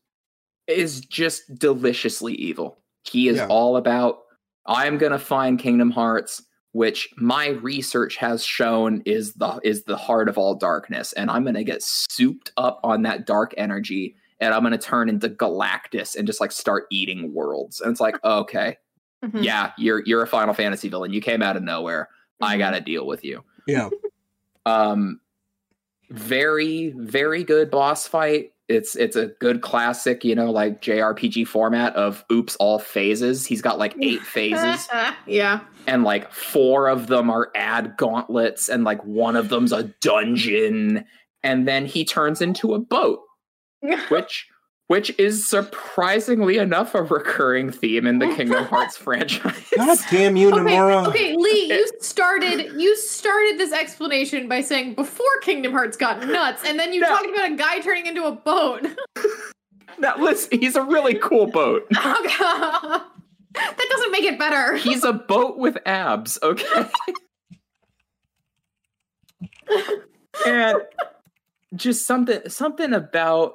is 0.66 1.00
just 1.00 1.58
deliciously 1.58 2.34
evil. 2.34 2.78
He 3.04 3.28
is 3.28 3.36
Yeah. 3.36 3.46
all 3.48 3.76
about, 3.76 4.18
I'm 4.66 4.98
gonna 4.98 5.18
find 5.18 5.58
Kingdom 5.58 5.90
Hearts, 5.92 6.42
which 6.72 7.08
my 7.16 7.48
research 7.48 8.16
has 8.16 8.44
shown 8.44 9.02
is 9.06 9.34
the 9.34 9.60
is 9.64 9.84
the 9.84 9.96
heart 9.96 10.28
of 10.28 10.36
all 10.36 10.54
darkness, 10.56 11.12
and 11.14 11.30
I'm 11.30 11.44
gonna 11.44 11.64
get 11.64 11.82
souped 11.82 12.52
up 12.56 12.80
on 12.82 13.02
that 13.02 13.26
dark 13.26 13.54
energy, 13.56 14.16
and 14.40 14.52
I'm 14.52 14.62
gonna 14.62 14.76
turn 14.76 15.08
into 15.08 15.28
Galactus 15.28 16.16
and 16.16 16.26
just 16.26 16.40
like 16.40 16.52
start 16.52 16.86
eating 16.90 17.32
worlds. 17.32 17.80
And 17.80 17.90
it's 17.92 18.00
like, 18.00 18.16
okay, 18.24 18.76
Mhm. 19.24 19.42
yeah, 19.44 19.72
you're 19.78 20.02
you're 20.04 20.22
a 20.22 20.26
Final 20.26 20.52
Fantasy 20.52 20.88
villain. 20.88 21.12
You 21.12 21.20
came 21.22 21.42
out 21.42 21.56
of 21.56 21.62
nowhere. 21.62 22.08
I 22.42 22.56
Mhm. 22.56 22.58
gotta 22.58 22.80
deal 22.80 23.06
with 23.06 23.24
you. 23.24 23.44
Yeah. 23.68 23.88
Um, 24.66 25.20
very 26.10 26.90
very 26.96 27.44
good 27.44 27.70
boss 27.70 28.06
fight. 28.08 28.52
It's 28.68 28.96
it's 28.96 29.14
a 29.14 29.26
good 29.40 29.60
classic, 29.60 30.24
you 30.24 30.34
know, 30.34 30.50
like 30.50 30.82
JRPG 30.82 31.46
format 31.46 31.94
of 31.94 32.24
oops 32.32 32.56
all 32.56 32.78
phases. 32.78 33.46
He's 33.46 33.62
got 33.62 33.78
like 33.78 33.94
eight 34.00 34.22
phases, 34.22 34.88
yeah. 35.26 35.60
and 35.86 36.02
like 36.02 36.32
four 36.32 36.88
of 36.88 37.06
them 37.06 37.30
are 37.30 37.50
ad 37.54 37.96
gauntlets, 37.96 38.68
and 38.68 38.82
like 38.82 39.02
one 39.04 39.36
of 39.36 39.48
them's 39.48 39.72
a 39.72 39.84
dungeon, 40.00 41.04
and 41.44 41.68
then 41.68 41.86
he 41.86 42.04
turns 42.04 42.42
into 42.42 42.74
a 42.74 42.80
boat, 42.80 43.20
which 44.08 44.48
which 44.88 45.16
is 45.18 45.48
surprisingly 45.48 46.58
enough 46.58 46.94
a 46.94 47.02
recurring 47.02 47.70
theme 47.72 48.06
in 48.06 48.18
the 48.20 48.26
Kingdom 48.34 48.64
Hearts 48.66 48.96
franchise. 48.98 49.54
God 49.76 49.98
damn 50.10 50.36
you, 50.36 50.48
Okay, 50.48 50.58
Nomura. 50.60 51.06
okay, 51.08 51.34
Lee, 51.36 51.66
you 51.68 51.88
started 52.00 52.80
you 52.80 52.96
started 52.96 53.58
this 53.58 53.72
explanation 53.72 54.48
by 54.48 54.60
saying 54.60 54.94
before 54.94 55.26
Kingdom 55.42 55.72
Hearts 55.72 55.96
got 55.96 56.26
nuts, 56.26 56.62
and 56.64 56.78
then 56.78 56.92
you 56.92 57.00
No. 57.00 57.08
talked 57.08 57.28
about 57.28 57.50
a 57.52 57.56
guy 57.56 57.80
turning 57.80 58.06
into 58.06 58.24
a 58.24 58.32
boat. 58.32 58.86
Now, 59.98 60.14
listen, 60.18 60.60
he's 60.60 60.76
a 60.76 60.82
really 60.82 61.14
cool 61.14 61.46
boat. 61.46 61.86
that 61.90 63.02
doesn't 63.90 64.12
make 64.12 64.24
it 64.24 64.38
better. 64.38 64.76
He's 64.76 65.04
a 65.04 65.14
boat 65.14 65.56
with 65.56 65.78
abs, 65.86 66.38
okay? 66.42 66.84
and 70.46 70.76
just 71.74 72.06
something 72.06 72.46
something 72.48 72.92
about 72.92 73.54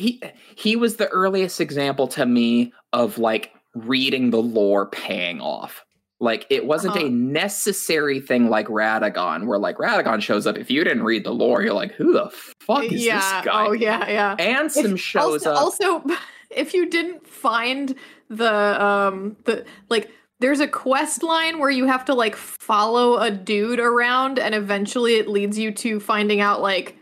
he 0.00 0.22
he 0.56 0.76
was 0.76 0.96
the 0.96 1.08
earliest 1.08 1.60
example 1.60 2.08
to 2.08 2.26
me 2.26 2.72
of 2.92 3.18
like 3.18 3.52
reading 3.74 4.30
the 4.30 4.40
lore 4.42 4.86
paying 4.86 5.40
off. 5.40 5.84
Like 6.22 6.46
it 6.50 6.66
wasn't 6.66 6.96
Uh-huh. 6.96 7.06
a 7.06 7.10
necessary 7.10 8.20
thing 8.20 8.50
like 8.50 8.66
Radagon, 8.66 9.46
where 9.46 9.58
like 9.58 9.76
Radagon 9.78 10.20
shows 10.20 10.46
up. 10.46 10.58
If 10.58 10.70
you 10.70 10.84
didn't 10.84 11.04
read 11.04 11.24
the 11.24 11.30
lore, 11.32 11.62
you're 11.62 11.72
like, 11.72 11.92
who 11.92 12.12
the 12.12 12.30
fuck 12.60 12.84
is 12.84 13.04
yeah. 13.04 13.16
this 13.40 13.46
guy? 13.46 13.66
Oh 13.66 13.72
yeah, 13.72 14.08
yeah. 14.08 14.36
Ansem 14.36 14.94
If- 14.94 15.00
shows 15.00 15.46
also, 15.46 15.96
up. 15.96 16.04
Also, 16.04 16.16
if 16.50 16.74
you 16.74 16.90
didn't 16.90 17.26
find 17.26 17.94
the 18.28 18.82
um 18.84 19.36
the 19.44 19.64
like 19.88 20.10
there's 20.40 20.60
a 20.60 20.68
quest 20.68 21.22
line 21.22 21.58
where 21.58 21.70
you 21.70 21.86
have 21.86 22.04
to 22.06 22.14
like 22.14 22.34
follow 22.36 23.18
a 23.18 23.30
dude 23.30 23.78
around 23.80 24.38
and 24.38 24.54
eventually 24.54 25.16
it 25.16 25.28
leads 25.28 25.58
you 25.58 25.70
to 25.72 26.00
finding 26.00 26.40
out 26.40 26.60
like 26.62 26.96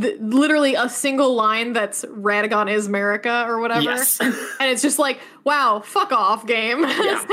the, 0.00 0.16
literally 0.20 0.74
a 0.74 0.88
single 0.88 1.34
line 1.34 1.72
that's 1.72 2.04
Radagon 2.04 2.70
is 2.70 2.88
Marika 2.88 3.46
or 3.46 3.60
whatever. 3.60 3.82
Yes. 3.82 4.18
And 4.60 4.70
it's 4.70 4.82
just 4.82 4.98
like, 4.98 5.20
wow, 5.44 5.80
fuck 5.84 6.12
off 6.12 6.46
game. 6.46 6.84
Yeah. 6.88 7.24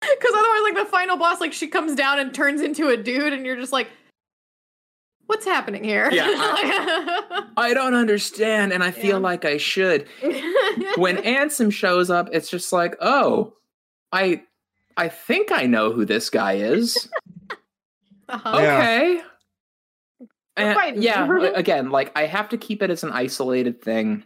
Because 0.00 0.34
otherwise, 0.36 0.62
like 0.62 0.74
the 0.74 0.90
final 0.90 1.16
boss, 1.16 1.40
like 1.40 1.52
she 1.54 1.66
comes 1.66 1.94
down 1.94 2.18
and 2.18 2.34
turns 2.34 2.60
into 2.60 2.88
a 2.88 2.96
dude, 2.96 3.32
and 3.32 3.46
you're 3.46 3.56
just 3.56 3.72
like, 3.72 3.88
what's 5.26 5.46
happening 5.46 5.82
here? 5.82 6.10
Yeah, 6.12 6.24
I 7.56 7.72
don't 7.72 7.94
understand, 7.94 8.72
and 8.74 8.84
I 8.84 8.90
feel 8.90 9.12
Yeah. 9.16 9.16
like 9.16 9.46
I 9.46 9.56
should. 9.56 10.06
when 10.96 11.16
Ansem 11.16 11.72
shows 11.72 12.10
up, 12.10 12.28
it's 12.32 12.50
just 12.50 12.70
like, 12.70 12.96
oh, 13.00 13.54
I 14.12 14.42
I 14.98 15.08
think 15.08 15.50
I 15.50 15.64
know 15.64 15.90
who 15.90 16.04
this 16.04 16.28
guy 16.28 16.54
is. 16.56 17.08
Uh-huh. 18.28 18.58
Yeah. 18.60 19.22
Okay. 20.58 20.88
And- 20.90 21.02
yeah, 21.02 21.26
again, 21.54 21.90
like 21.90 22.12
I 22.16 22.26
have 22.26 22.48
to 22.50 22.56
keep 22.58 22.82
it 22.82 22.90
as 22.90 23.02
an 23.04 23.10
isolated 23.12 23.82
thing 23.82 24.24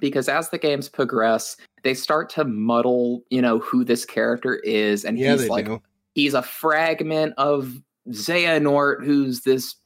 because 0.00 0.28
as 0.28 0.50
the 0.50 0.58
games 0.58 0.88
progress, 0.88 1.56
they 1.82 1.94
start 1.94 2.28
to 2.30 2.44
muddle, 2.44 3.22
you 3.30 3.40
know, 3.40 3.58
who 3.60 3.84
this 3.84 4.04
character 4.04 4.56
is, 4.56 5.04
and 5.04 5.18
Yeah, 5.18 5.32
he's 5.32 5.42
they 5.42 5.48
like 5.48 5.66
do. 5.66 5.80
he's 6.14 6.34
a 6.34 6.42
fragment 6.42 7.34
of 7.38 7.72
Xehanort, 8.08 9.04
who's 9.04 9.42
this 9.42 9.76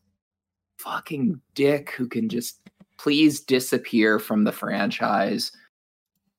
fucking 0.78 1.40
dick 1.54 1.90
who 1.90 2.06
can 2.08 2.28
just 2.28 2.60
please 2.98 3.40
disappear 3.40 4.18
from 4.18 4.44
the 4.44 4.52
franchise. 4.52 5.52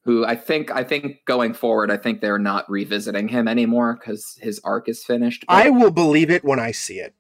Who 0.05 0.25
I 0.25 0.35
think 0.35 0.71
I 0.71 0.83
think 0.83 1.17
going 1.25 1.53
forward, 1.53 1.91
I 1.91 1.97
think 1.97 2.21
they're 2.21 2.39
not 2.39 2.69
revisiting 2.69 3.27
him 3.27 3.47
anymore 3.47 3.99
because 3.99 4.37
his 4.41 4.59
arc 4.63 4.89
is 4.89 5.03
finished. 5.03 5.45
but- 5.47 5.53
I 5.53 5.69
will 5.69 5.91
believe 5.91 6.31
it 6.31 6.43
when 6.43 6.59
I 6.59 6.71
see 6.71 6.95
it. 6.99 7.13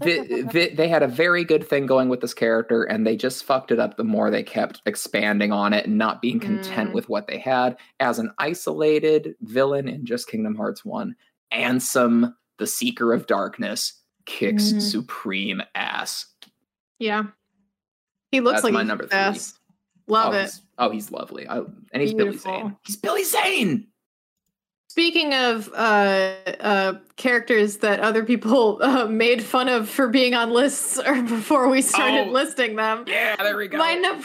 They, 0.00 0.42
they, 0.42 0.68
they 0.70 0.88
had 0.88 1.02
a 1.02 1.08
very 1.08 1.44
good 1.44 1.66
thing 1.66 1.86
going 1.86 2.08
with 2.08 2.20
this 2.20 2.34
character 2.34 2.84
and 2.84 3.06
they 3.06 3.16
just 3.16 3.44
fucked 3.44 3.70
it 3.70 3.78
up 3.78 3.96
the 3.96 4.04
more 4.04 4.30
they 4.30 4.42
kept 4.42 4.80
expanding 4.86 5.52
on 5.52 5.72
it 5.72 5.86
and 5.86 5.98
not 5.98 6.20
being 6.22 6.40
content 6.40 6.90
Mm. 6.90 6.94
with 6.94 7.08
what 7.08 7.26
they 7.26 7.38
had 7.38 7.76
as 8.00 8.18
an 8.18 8.32
isolated 8.38 9.34
villain 9.42 9.88
in 9.88 10.04
just 10.06 10.28
kingdom 10.28 10.54
hearts 10.54 10.84
1 10.84 11.14
ansem 11.52 12.32
the 12.58 12.66
seeker 12.66 13.12
of 13.12 13.26
darkness 13.26 14.00
kicks 14.24 14.72
Mhm. 14.72 14.80
supreme 14.82 15.62
ass 15.74 16.26
yeah. 16.98 17.24
He 18.32 18.40
looks 18.40 18.56
That's 18.56 18.64
like 18.64 18.72
my 18.72 18.82
number 18.82 19.04
three. 19.04 19.10
best. 19.10 19.58
Love 20.08 20.32
oh, 20.34 20.38
it. 20.38 20.50
oh 20.78 20.90
he's 20.90 21.10
lovely 21.12 21.46
I, 21.48 21.58
and 21.92 22.02
he's 22.02 22.14
billy 22.14 22.36
zane 22.38 22.76
he's 22.86 22.96
billy 22.96 23.24
zane 23.24 23.88
Speaking 24.96 25.34
of 25.34 25.68
uh, 25.74 26.32
uh, 26.58 26.94
characters 27.16 27.76
that 27.78 28.00
other 28.00 28.24
people 28.24 28.78
uh, 28.82 29.04
made 29.04 29.42
fun 29.42 29.68
of 29.68 29.90
for 29.90 30.08
being 30.08 30.32
on 30.34 30.50
lists 30.52 30.98
or 31.06 31.20
before 31.20 31.68
we 31.68 31.82
started 31.82 32.28
Oh. 32.28 32.32
listing 32.32 32.76
them, 32.76 33.04
yeah 33.06 33.36
there 33.36 33.58
we 33.58 33.68
go 33.68 33.76
my 33.76 33.92
number 33.92 34.24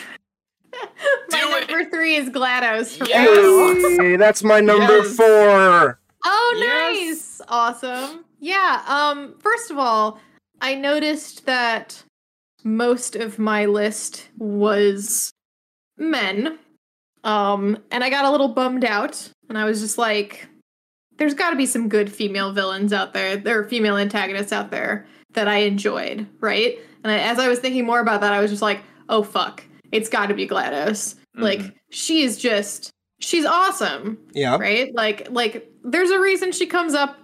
my 1.30 1.66
Do 1.68 1.76
it. 1.78 1.90
three 1.92 2.16
is 2.16 2.30
GLaDOS 2.30 2.98
from 3.00 3.08
Yes. 3.08 3.28
Arrow. 3.28 3.98
Hey, 4.02 4.16
that's 4.16 4.44
my 4.44 4.62
number 4.62 5.00
Yes. 5.00 5.14
four. 5.18 6.00
Oh, 6.24 6.56
Yes. 6.58 6.96
nice. 7.10 7.42
Awesome. 7.50 8.24
Yeah. 8.40 8.82
Um, 8.88 9.36
first 9.40 9.72
of 9.72 9.78
all, 9.78 10.22
I 10.62 10.76
noticed 10.76 11.46
that 11.48 12.02
most 12.64 13.18
of 13.18 13.38
my 13.40 13.66
list 13.66 14.30
was 14.38 15.32
men. 15.98 16.58
Um, 17.26 17.78
and 17.92 18.06
I 18.06 18.10
got 18.10 18.24
a 18.24 18.32
little 18.32 18.48
bummed 18.48 18.86
out, 18.86 19.30
and 19.50 19.58
I 19.58 19.66
was 19.66 19.82
just 19.82 19.98
like, 19.98 20.48
there's 21.22 21.36
got 21.36 21.52
to 21.52 21.56
be 21.56 21.68
some 21.68 21.88
good 21.88 22.12
female 22.12 22.52
villains 22.52 22.92
out 22.92 23.14
there. 23.14 23.38
There 23.38 23.60
are 23.60 23.64
female 23.64 23.96
antagonists 23.98 24.52
out 24.52 24.72
there 24.72 25.06
that 25.34 25.48
I 25.48 25.58
enjoyed, 25.58 26.28
right? 26.40 26.78
And 27.04 27.12
I, 27.12 27.20
as 27.20 27.38
I 27.38 27.48
was 27.48 27.60
thinking 27.60 27.86
more 27.86 28.00
about 28.00 28.22
that, 28.22 28.34
I 28.34 28.40
was 28.42 28.50
just 28.50 28.64
like, 28.64 28.82
oh 29.08 29.22
fuck, 29.22 29.64
it's 29.92 30.10
got 30.10 30.28
to 30.28 30.34
be 30.34 30.48
GLaDOS. 30.48 31.16
Like 31.36 31.60
Mhm. 31.60 31.74
she 31.92 32.24
is 32.24 32.38
just, 32.38 32.90
she's 33.20 33.46
awesome 33.46 34.18
Yeah. 34.34 34.58
right 34.58 34.94
like 34.96 35.28
like 35.30 35.70
there's 35.84 36.10
a 36.10 36.20
reason 36.20 36.52
she 36.52 36.66
comes 36.66 36.96
up 36.96 37.18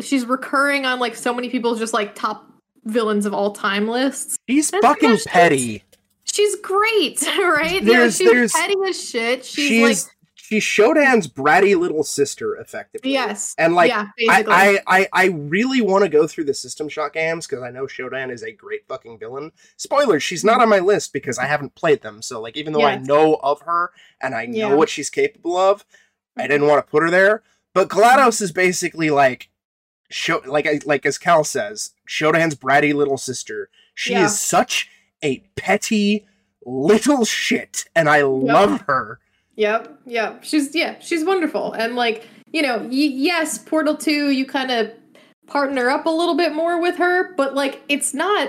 she's 0.00 0.24
recurring 0.24 0.86
on 0.86 1.00
like 1.00 1.16
so 1.16 1.34
many 1.34 1.50
people's 1.50 1.80
just 1.80 1.92
like 1.92 2.14
top 2.14 2.48
villains 2.84 3.26
of 3.26 3.34
all 3.34 3.50
time 3.50 3.88
lists 3.88 4.36
She's 4.48 4.70
That's 4.70 4.86
fucking 4.86 5.18
petty. 5.26 5.82
she's 6.24 6.54
great 6.60 7.20
right 7.26 7.84
There's- 7.84 8.20
yeah 8.20 8.24
she's 8.26 8.30
there's- 8.32 8.52
petty 8.52 8.76
as 8.88 9.10
shit 9.10 9.44
she's, 9.44 9.68
She's 9.68 10.06
like 10.06 10.14
she's 10.50 10.64
Shodan's 10.64 11.28
bratty 11.28 11.78
little 11.78 12.02
sister, 12.02 12.56
effectively. 12.56 13.12
Yes. 13.12 13.54
And 13.56 13.74
like 13.74 13.88
yeah. 13.88 14.08
I, 14.28 14.44
I, 14.48 14.98
I, 14.98 15.08
I 15.12 15.26
really 15.26 15.80
want 15.80 16.02
to 16.02 16.10
go 16.10 16.26
through 16.26 16.44
the 16.44 16.54
System 16.54 16.88
Shock 16.88 17.12
games 17.12 17.46
because 17.46 17.62
I 17.62 17.70
know 17.70 17.84
Shodan 17.84 18.32
is 18.32 18.42
a 18.42 18.50
great 18.50 18.86
fucking 18.88 19.18
villain. 19.18 19.52
Spoilers, 19.76 20.24
she's 20.24 20.44
not 20.44 20.54
mm-hmm. 20.54 20.62
on 20.62 20.68
my 20.68 20.78
list 20.80 21.12
because 21.12 21.38
I 21.38 21.46
haven't 21.46 21.76
played 21.76 22.02
them. 22.02 22.20
So 22.20 22.40
like 22.40 22.56
even 22.56 22.72
though 22.72 22.82
I 22.82 22.96
know 22.96 23.38
of 23.42 23.62
her 23.62 23.92
and 24.20 24.34
I 24.34 24.46
know 24.46 24.70
Yeah. 24.70 24.74
what 24.74 24.88
she's 24.88 25.08
capable 25.08 25.56
of, 25.56 25.84
I 26.36 26.48
didn't 26.48 26.66
want 26.66 26.84
to 26.84 26.90
put 26.90 27.02
her 27.04 27.10
there. 27.10 27.42
But 27.72 27.88
GLaDOS 27.88 28.42
is 28.42 28.50
basically 28.50 29.10
like 29.10 29.50
show 30.10 30.42
like 30.44 30.66
I- 30.66 30.80
like 30.84 31.06
as 31.06 31.16
Cal 31.16 31.44
says, 31.44 31.90
Shodan's 32.08 32.56
bratty 32.56 32.92
little 32.92 33.18
sister. 33.18 33.70
She 33.94 34.14
is 34.14 34.40
such 34.40 34.88
a 35.22 35.44
petty 35.56 36.26
little 36.64 37.24
shit, 37.24 37.84
and 37.94 38.08
I 38.08 38.22
love 38.22 38.82
her. 38.82 39.20
Yep, 39.60 40.00
yep. 40.06 40.42
She's 40.42 40.74
yeah, 40.74 40.98
she's 41.00 41.22
wonderful. 41.22 41.72
And 41.74 41.94
like, 41.94 42.26
you 42.50 42.62
know, 42.62 42.78
y- 42.78 42.86
yes, 42.90 43.58
Portal 43.58 43.94
2, 43.94 44.30
you 44.30 44.46
kind 44.46 44.70
of 44.70 44.90
partner 45.46 45.90
up 45.90 46.06
a 46.06 46.10
little 46.10 46.34
bit 46.34 46.54
more 46.54 46.80
with 46.80 46.96
her, 46.96 47.34
but 47.34 47.54
like 47.54 47.82
it's 47.90 48.14
not 48.14 48.48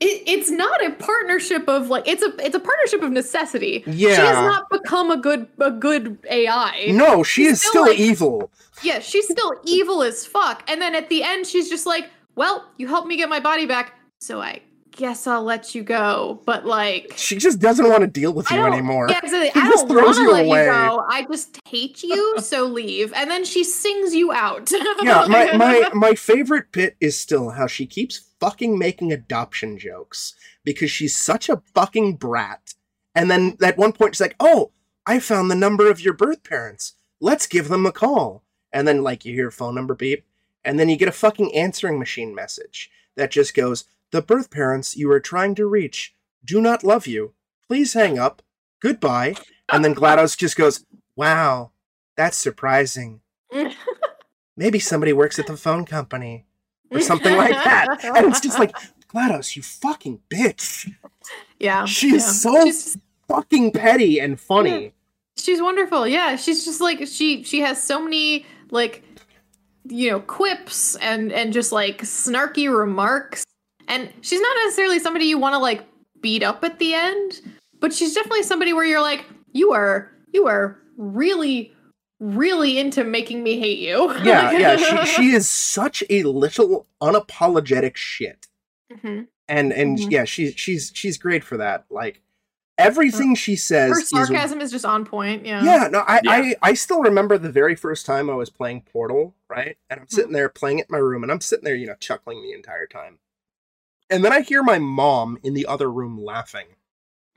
it, 0.00 0.22
it's 0.26 0.50
not 0.50 0.82
a 0.82 0.92
partnership 0.92 1.68
of 1.68 1.88
like 1.88 2.08
it's 2.08 2.22
a 2.22 2.32
it's 2.42 2.54
a 2.56 2.60
partnership 2.60 3.02
of 3.02 3.12
necessity. 3.12 3.84
Yeah, 3.86 4.14
She 4.14 4.20
has 4.22 4.36
not 4.36 4.70
become 4.70 5.10
a 5.10 5.18
good 5.18 5.46
a 5.60 5.70
good 5.70 6.16
AI. 6.30 6.86
No, 6.92 7.22
she 7.22 7.42
She's 7.44 7.52
is 7.52 7.60
still, 7.60 7.70
still 7.70 7.86
like- 7.88 7.98
evil. 7.98 8.50
Yeah, 8.82 9.00
she's 9.00 9.28
still 9.28 9.52
evil 9.64 10.02
as 10.02 10.24
fuck. 10.24 10.62
And 10.70 10.80
then 10.80 10.94
at 10.94 11.10
the 11.10 11.22
end 11.22 11.46
she's 11.46 11.68
just 11.68 11.84
like, 11.84 12.08
"Well, 12.34 12.64
you 12.78 12.88
helped 12.88 13.08
me 13.08 13.18
get 13.18 13.28
my 13.28 13.40
body 13.40 13.66
back, 13.66 13.92
so 14.22 14.40
I 14.40 14.62
guess 14.92 15.26
I'll 15.26 15.42
let 15.42 15.74
you 15.74 15.82
go." 15.82 16.40
But 16.44 16.66
like 16.66 17.12
She 17.16 17.36
just 17.36 17.58
doesn't 17.58 17.88
want 17.88 18.02
to 18.02 18.06
deal 18.06 18.32
with 18.32 18.50
you 18.50 18.64
anymore. 18.64 19.08
Yeah, 19.08 19.20
exactly. 19.22 19.60
I 19.60 19.68
just 19.68 19.88
don't 19.88 20.04
want 20.04 20.16
to 20.16 20.30
let 20.30 20.46
away. 20.46 20.64
you 20.64 20.70
go. 20.70 21.04
I 21.08 21.26
just 21.30 21.58
hate 21.66 22.02
you, 22.02 22.36
so 22.40 22.64
leave. 22.66 23.12
And 23.14 23.30
then 23.30 23.44
she 23.44 23.64
sings 23.64 24.14
you 24.14 24.32
out. 24.32 24.70
yeah, 25.02 25.26
my, 25.28 25.56
my 25.56 25.90
my 25.94 26.14
favorite 26.14 26.72
bit 26.72 26.96
is 27.00 27.16
still 27.16 27.50
how 27.50 27.66
she 27.66 27.86
keeps 27.86 28.18
fucking 28.40 28.78
making 28.78 29.12
adoption 29.12 29.78
jokes 29.78 30.34
because 30.64 30.90
she's 30.90 31.16
such 31.16 31.48
a 31.48 31.62
fucking 31.74 32.16
brat. 32.16 32.74
And 33.14 33.30
then 33.30 33.56
at 33.62 33.78
one 33.78 33.92
point 33.92 34.14
she's 34.14 34.20
like, 34.20 34.36
"Oh, 34.40 34.72
I 35.06 35.18
found 35.18 35.50
the 35.50 35.54
number 35.56 35.90
of 35.90 36.00
your 36.00 36.14
birth 36.14 36.44
parents. 36.44 36.94
Let's 37.20 37.46
give 37.46 37.68
them 37.68 37.86
a 37.86 37.92
call." 37.92 38.44
And 38.72 38.86
then 38.86 39.02
like 39.02 39.24
you 39.24 39.34
hear 39.34 39.48
a 39.48 39.52
phone 39.52 39.74
number 39.74 39.94
beep, 39.94 40.24
and 40.64 40.78
then 40.78 40.88
you 40.88 40.96
get 40.96 41.08
a 41.08 41.12
fucking 41.12 41.54
answering 41.54 41.98
machine 41.98 42.34
message 42.34 42.90
that 43.16 43.30
just 43.30 43.54
goes, 43.54 43.84
"The 44.12 44.22
birth 44.22 44.50
parents 44.50 44.96
you 44.96 45.10
are 45.12 45.20
trying 45.20 45.54
to 45.56 45.66
reach 45.66 46.14
do 46.44 46.60
not 46.60 46.84
love 46.84 47.06
you. 47.06 47.34
Please 47.66 47.92
hang 47.94 48.18
up. 48.18 48.42
Goodbye." 48.80 49.34
And 49.72 49.84
then 49.84 49.94
GLaDOS 49.94 50.36
just 50.36 50.56
goes, 50.56 50.84
"Wow, 51.16 51.72
that's 52.16 52.36
surprising." 52.36 53.20
maybe 54.56 54.78
somebody 54.78 55.12
works 55.12 55.38
at 55.38 55.46
the 55.46 55.56
phone 55.56 55.84
company 55.84 56.44
or 56.90 57.00
something 57.00 57.36
like 57.36 57.52
that. 57.52 58.04
And 58.04 58.26
it's 58.26 58.40
just 58.40 58.58
like, 58.58 58.72
GLaDOS, 59.08 59.56
you 59.56 59.62
fucking 59.62 60.20
bitch. 60.28 60.92
yeah, 61.58 61.84
She 61.86 62.14
is 62.14 62.22
yeah. 62.24 62.30
so 62.32 62.64
She's, 62.64 62.98
fucking 63.28 63.72
petty 63.72 64.18
and 64.20 64.38
funny. 64.40 64.92
she's 65.36 65.62
wonderful. 65.62 66.06
Yeah, 66.06 66.36
she's 66.36 66.64
just 66.64 66.80
like 66.80 67.06
she 67.06 67.42
she 67.44 67.60
has 67.60 67.82
so 67.82 68.02
many 68.02 68.44
like 68.70 69.02
you 69.88 70.10
know 70.10 70.20
quips 70.20 70.96
and 70.96 71.32
and 71.32 71.52
just 71.52 71.72
like 71.72 72.02
snarky 72.02 72.68
remarks. 72.76 73.44
And 73.90 74.10
she's 74.22 74.40
not 74.40 74.56
necessarily 74.64 74.98
somebody 75.00 75.26
you 75.26 75.36
want 75.38 75.52
to 75.54 75.58
like 75.58 75.84
beat 76.20 76.42
up 76.42 76.64
at 76.64 76.78
the 76.78 76.94
end, 76.94 77.40
but 77.80 77.92
she's 77.92 78.14
definitely 78.14 78.44
somebody 78.44 78.72
where 78.72 78.84
you're 78.84 79.02
like, 79.02 79.24
you 79.52 79.72
are 79.72 80.10
you 80.32 80.46
are 80.46 80.78
really 80.96 81.72
really 82.20 82.78
into 82.78 83.02
making 83.02 83.42
me 83.42 83.58
hate 83.58 83.78
you. 83.78 84.12
Yeah, 84.24 84.52
yeah. 84.52 84.76
She, 85.04 85.06
she 85.06 85.30
is 85.32 85.48
such 85.48 86.04
a 86.08 86.22
little 86.22 86.86
unapologetic 87.02 87.96
shit. 87.96 88.46
Mhm. 88.92 89.26
And 89.48 89.72
and 89.72 89.98
Mhm. 89.98 90.10
yeah, 90.10 90.24
she's 90.24 90.54
she's 90.56 90.92
she's 90.94 91.18
great 91.18 91.42
for 91.42 91.56
that. 91.56 91.86
Like 91.90 92.20
everything 92.78 93.34
she 93.34 93.56
says 93.56 93.90
Her 93.90 94.00
sarcasm 94.02 94.60
is 94.60 94.70
just 94.70 94.84
on 94.84 95.04
point. 95.04 95.44
Yeah. 95.44 95.64
Yeah, 95.64 95.88
no, 95.90 96.00
I, 96.06 96.20
Yeah. 96.22 96.30
I 96.32 96.54
I 96.62 96.74
still 96.74 97.00
remember 97.02 97.36
the 97.38 97.50
very 97.50 97.74
first 97.74 98.06
time 98.06 98.30
I 98.30 98.34
was 98.34 98.50
playing 98.50 98.82
Portal, 98.82 99.34
right? 99.48 99.76
And 99.90 100.00
I'm 100.00 100.06
Mm-hmm. 100.06 100.14
sitting 100.16 100.32
there 100.32 100.48
playing 100.48 100.78
it 100.78 100.86
in 100.88 100.92
my 100.92 100.98
room, 100.98 101.22
and 101.24 101.32
I'm 101.32 101.40
sitting 101.40 101.64
there, 101.64 101.74
you 101.74 101.86
know, 101.86 101.96
chuckling 101.98 102.42
the 102.42 102.52
entire 102.52 102.86
time. 102.86 103.18
And 104.10 104.24
then 104.24 104.32
I 104.32 104.40
hear 104.40 104.62
my 104.62 104.78
mom 104.78 105.38
in 105.42 105.54
the 105.54 105.66
other 105.66 105.90
room 105.90 106.22
laughing, 106.22 106.66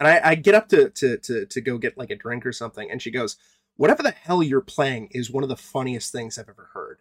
and 0.00 0.08
I, 0.08 0.20
I 0.30 0.34
get 0.34 0.54
up 0.54 0.68
to 0.70 0.90
to 0.90 1.18
to 1.18 1.46
to 1.46 1.60
go 1.60 1.78
get 1.78 1.98
like 1.98 2.10
a 2.10 2.16
drink 2.16 2.46
or 2.46 2.52
something, 2.52 2.90
and 2.90 3.00
she 3.02 3.10
goes, 3.10 3.36
"Whatever 3.76 4.02
the 4.02 4.10
hell 4.12 4.42
you're 4.42 4.60
playing 4.62 5.08
is 5.12 5.30
one 5.30 5.42
of 5.42 5.48
the 5.48 5.56
funniest 5.56 6.12
things 6.12 6.38
I've 6.38 6.48
ever 6.48 6.70
heard." 6.74 7.00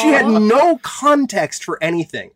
She 0.00 0.08
had 0.08 0.26
no 0.28 0.78
context 0.82 1.64
for 1.64 1.82
anything, 1.82 2.30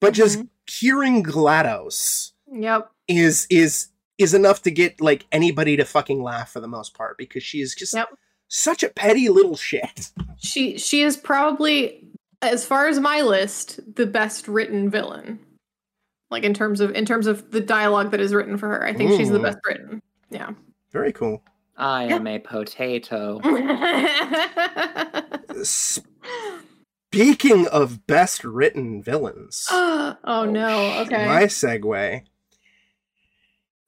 but 0.00 0.14
just 0.14 0.38
Mhm. 0.38 0.48
hearing 0.66 1.22
GLaDOS 1.24 2.32
Yep. 2.52 2.90
is 3.08 3.46
is 3.50 3.88
is 4.18 4.34
enough 4.34 4.62
to 4.62 4.70
get 4.70 5.00
like 5.00 5.26
anybody 5.32 5.76
to 5.76 5.84
fucking 5.84 6.22
laugh 6.22 6.52
for 6.52 6.60
the 6.60 6.68
most 6.68 6.94
part 6.94 7.18
because 7.18 7.42
she 7.42 7.60
is 7.60 7.74
just 7.74 7.92
Yep. 7.94 8.08
such 8.48 8.82
a 8.84 8.88
petty 8.88 9.28
little 9.28 9.56
shit. 9.56 10.10
She 10.38 10.78
she 10.78 11.02
is 11.02 11.16
probably, 11.16 12.06
as 12.42 12.66
far 12.66 12.88
as 12.88 12.98
my 13.00 13.22
list, 13.22 13.80
the 13.96 14.06
best 14.06 14.48
written 14.48 14.90
villain. 14.90 15.38
Like 16.30 16.44
in 16.44 16.54
terms 16.54 16.80
of 16.80 16.94
in 16.94 17.04
terms 17.04 17.26
of 17.26 17.50
the 17.50 17.60
dialogue 17.60 18.10
that 18.10 18.20
is 18.20 18.34
written 18.34 18.56
for 18.58 18.68
her, 18.68 18.84
I 18.84 18.92
think 18.94 19.12
she's 19.12 19.30
the 19.30 19.38
best 19.38 19.58
written. 19.66 20.02
Yeah. 20.30 20.50
Very 20.90 21.12
cool. 21.12 21.42
I 21.76 22.06
Yeah. 22.08 22.16
am 22.16 22.26
a 22.26 22.38
potato. 22.38 23.40
Speaking 27.12 27.66
of 27.68 28.06
best 28.06 28.42
written 28.44 29.02
villains, 29.02 29.66
oh, 29.70 30.16
oh 30.24 30.44
no. 30.46 31.00
Okay. 31.02 31.26
my 31.26 31.42
segue 31.44 32.22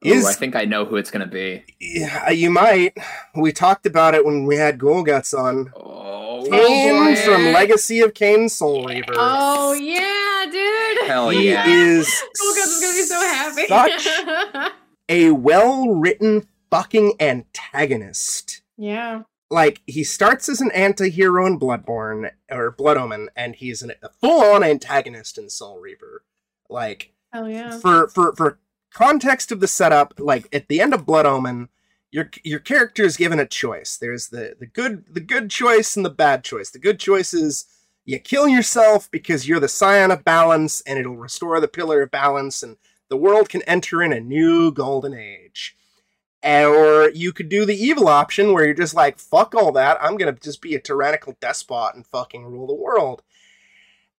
Ooh, 0.07 0.13
is 0.13 0.27
I 0.27 0.35
think 0.35 0.55
I 0.55 0.67
know 0.67 0.85
who 0.85 0.97
it's 0.97 1.11
gonna 1.11 1.27
be. 1.27 1.65
yeah, 1.81 2.29
you 2.31 2.51
might. 2.51 2.97
We 3.35 3.53
talked 3.53 3.87
about 3.87 4.15
it 4.15 4.25
when 4.27 4.45
we 4.45 4.57
had 4.57 4.79
Golguts 4.79 5.33
on. 5.39 5.73
Oh, 5.75 6.04
Kain 6.51 7.15
boy. 7.15 7.21
from 7.21 7.53
Legacy 7.53 8.01
of 8.01 8.15
Kain 8.15 8.49
Soul 8.49 8.85
Reaver. 8.87 9.15
oh 9.17 9.73
yeah, 9.73 10.45
dude. 10.51 11.07
Hell 11.09 11.31
he 11.31 11.51
yeah. 11.51 11.67
is 11.67 12.09
Oh 12.41 12.55
god, 12.57 12.69
I'm 12.69 12.81
gonna 12.81 12.95
be 12.97 13.03
so 13.03 13.21
happy. 13.21 14.67
such 14.67 14.73
a 15.09 15.31
well-written 15.33 16.47
fucking 16.71 17.15
antagonist. 17.21 18.63
yeah. 18.77 19.23
like 19.51 19.81
he 19.87 20.03
starts 20.05 20.49
as 20.49 20.61
an 20.61 20.71
anti-hero 20.73 21.47
in 21.47 21.59
Bloodborne 21.59 22.31
or 22.51 22.71
Blood 22.71 22.97
Omen, 22.97 23.29
and 23.37 23.55
he's 23.57 23.83
an, 23.83 23.93
a 24.03 24.09
full-on 24.09 24.63
antagonist 24.65 25.39
in 25.39 25.49
Soul 25.51 25.79
Reaver. 25.81 26.25
Like 26.69 27.13
Oh 27.33 27.47
yeah. 27.47 27.79
for 27.79 28.09
for 28.09 28.35
for 28.35 28.59
context 28.93 29.51
of 29.53 29.61
the 29.61 29.67
setup, 29.69 30.15
like 30.19 30.49
at 30.55 30.69
the 30.69 30.81
end 30.81 30.95
of 30.95 31.05
Blood 31.07 31.27
Omen, 31.27 31.69
your 32.15 32.31
your 32.45 32.61
character 32.61 33.03
is 33.03 33.17
given 33.17 33.41
a 33.41 33.47
choice. 33.47 33.97
There's 33.97 34.29
the 34.29 34.55
the 34.57 34.67
good 34.67 35.05
the 35.13 35.21
good 35.21 35.51
choice 35.51 35.97
and 35.97 36.07
the 36.07 36.11
bad 36.11 36.45
choice. 36.45 36.71
The 36.71 36.79
good 36.79 37.01
choice 37.01 37.35
is 37.35 37.67
you 38.05 38.21
kill 38.21 38.47
yourself 38.47 39.11
because 39.11 39.49
you're 39.49 39.59
the 39.59 39.67
scion 39.67 40.13
of 40.13 40.25
balance, 40.25 40.81
and 40.83 40.97
it'll 40.97 41.17
restore 41.17 41.59
the 41.59 41.67
pillar 41.67 42.03
of 42.03 42.13
balance, 42.13 42.63
and 42.63 42.77
the 43.11 43.17
world 43.17 43.49
can 43.49 43.63
enter 43.63 44.01
in 44.01 44.13
a 44.13 44.21
new 44.21 44.71
golden 44.71 45.13
age. 45.13 45.77
Or 46.45 47.11
you 47.11 47.33
could 47.33 47.49
do 47.49 47.65
the 47.65 47.75
evil 47.75 48.07
option 48.07 48.53
where 48.53 48.65
you're 48.65 48.75
just 48.75 48.95
like, 48.95 49.19
fuck 49.19 49.53
all 49.53 49.73
that. 49.73 49.99
I'm 50.01 50.17
going 50.17 50.33
to 50.33 50.41
just 50.41 50.61
be 50.61 50.75
a 50.75 50.81
tyrannical 50.81 51.37
despot 51.41 51.95
and 51.95 52.07
fucking 52.07 52.45
rule 52.45 52.67
the 52.67 52.75
world. 52.75 53.23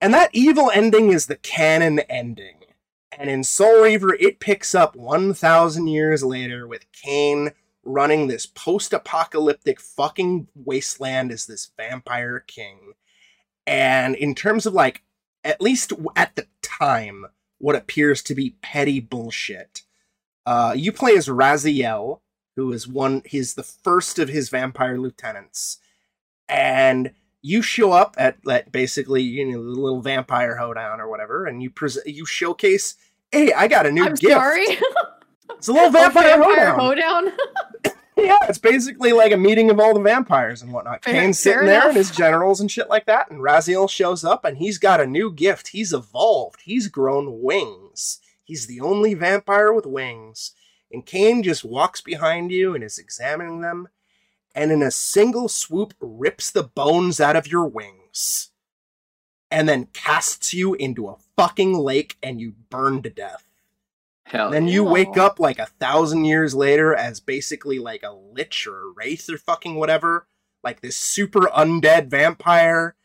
And 0.01 0.13
that 0.15 0.31
evil 0.33 0.71
ending 0.75 1.13
is 1.13 1.27
the 1.27 1.37
canon 1.37 2.01
ending. 2.01 2.65
And 3.13 3.29
in 3.29 3.45
Soul 3.45 3.83
Reaver, 3.83 4.15
it 4.15 4.41
picks 4.41 4.75
up 4.75 4.97
1,000 4.97 5.87
years 5.87 6.25
later 6.25 6.67
with 6.67 6.91
Kain 6.93 7.53
running 7.85 8.27
this 8.27 8.47
post 8.47 8.93
apocalyptic 8.93 9.81
fucking 9.81 10.49
wasteland 10.55 11.31
as 11.31 11.47
this 11.47 11.71
vampire 11.77 12.41
king. 12.41 12.95
And 13.67 14.15
in 14.15 14.35
terms 14.35 14.67
of 14.67 14.75
like, 14.75 15.03
at 15.43 15.61
least 15.61 15.93
at 16.17 16.37
the 16.37 16.47
time, 16.63 17.27
what 17.59 17.77
appears 17.77 18.23
to 18.23 18.35
be 18.35 18.57
petty 18.63 19.01
bullshit. 19.01 19.83
Uh, 20.45 20.75
you 20.77 20.93
play 20.93 21.17
as 21.17 21.29
Raziel, 21.29 22.21
who 22.57 22.73
is 22.73 22.87
one. 22.87 23.23
He's 23.25 23.55
the 23.55 23.63
first 23.63 24.19
of 24.19 24.29
his 24.29 24.51
vampire 24.51 24.99
lieutenants, 24.99 25.79
and 26.49 27.13
you 27.41 27.63
show 27.63 27.93
up 27.93 28.15
at, 28.19 28.37
at 28.49 28.71
basically 28.71 29.23
you 29.23 29.47
know 29.47 29.63
the 29.63 29.81
little 29.81 30.03
vampire 30.03 30.57
hoedown 30.57 31.01
or 31.01 31.09
whatever, 31.09 31.47
and 31.47 31.63
you 31.63 31.71
present 31.71 32.07
you 32.07 32.27
showcase. 32.27 32.97
Hey, 33.33 33.53
I 33.53 33.67
got 33.67 33.87
a 33.87 33.91
new 33.91 34.05
I'm 34.05 34.15
gift. 34.15 34.35
sorry. 34.35 34.67
It's 35.51 35.69
a 35.69 35.73
little 35.73 35.91
vampire, 35.91 36.43
hoedown. 36.43 36.79
hoedown. 36.79 37.33
Yeah, 38.17 38.37
it's 38.49 38.59
basically 38.59 39.13
like 39.13 39.33
a 39.33 39.37
meeting 39.37 39.71
of 39.71 39.81
all 39.81 39.93
the 39.93 40.01
vampires 40.01 40.63
and 40.63 40.73
whatnot. 40.73 41.03
Fair- 41.03 41.15
Kain's 41.15 41.41
sitting 41.41 41.67
there 41.67 41.89
and 41.89 41.97
his 41.97 42.13
generals 42.13 42.61
and 42.61 42.71
shit 42.71 42.89
like 42.89 43.07
that, 43.07 43.29
and 43.29 43.41
Raziel 43.41 43.91
shows 43.91 44.25
up 44.25 44.45
and 44.45 44.57
he's 44.59 44.79
got 44.79 45.01
a 45.01 45.07
new 45.07 45.33
gift. 45.33 45.69
He's 45.69 45.93
evolved. 45.93 46.61
He's 46.63 46.87
grown 46.87 47.43
wings. 47.43 48.21
He's 48.45 48.69
the 48.69 48.81
only 48.81 49.15
vampire 49.15 49.73
with 49.73 49.85
wings. 49.85 50.53
And 50.93 51.05
Kain 51.05 51.43
just 51.43 51.65
walks 51.65 52.01
behind 52.01 52.53
you 52.53 52.73
and 52.73 52.85
is 52.85 52.99
examining 52.99 53.63
them. 53.63 53.89
and 54.55 54.71
in 54.71 54.81
a 54.81 54.93
single 54.93 55.49
swoop 55.49 55.95
rips 56.01 56.53
the 56.53 56.63
bones 56.63 57.19
out 57.21 57.35
of 57.35 57.49
your 57.49 57.67
wings 57.67 58.51
and 59.51 59.69
then 59.69 59.87
casts 59.93 60.55
you 60.55 60.75
into 60.75 61.09
a 61.09 61.17
fucking 61.37 61.77
lake 61.77 62.17
and 62.23 62.41
you 62.41 62.55
burn 62.71 63.03
to 63.03 63.11
death. 63.11 63.45
Hell. 64.25 64.51
then 64.51 64.69
you 64.69 64.85
wake 64.85 65.19
up 65.19 65.39
like 65.39 65.59
a 65.59 65.67
thousand 65.67 66.25
years 66.25 66.55
later 66.55 66.95
as 66.95 67.21
basically 67.21 67.79
like 67.79 68.03
a 68.03 68.13
lich 68.13 68.67
or 68.67 68.81
a 68.81 68.93
wraith 68.97 69.29
or 69.29 69.37
fucking 69.37 69.75
whatever, 69.75 70.27
like 70.63 70.81
this 70.81 70.97
super 70.97 71.43
undead 71.55 72.09
vampire. 72.09 72.97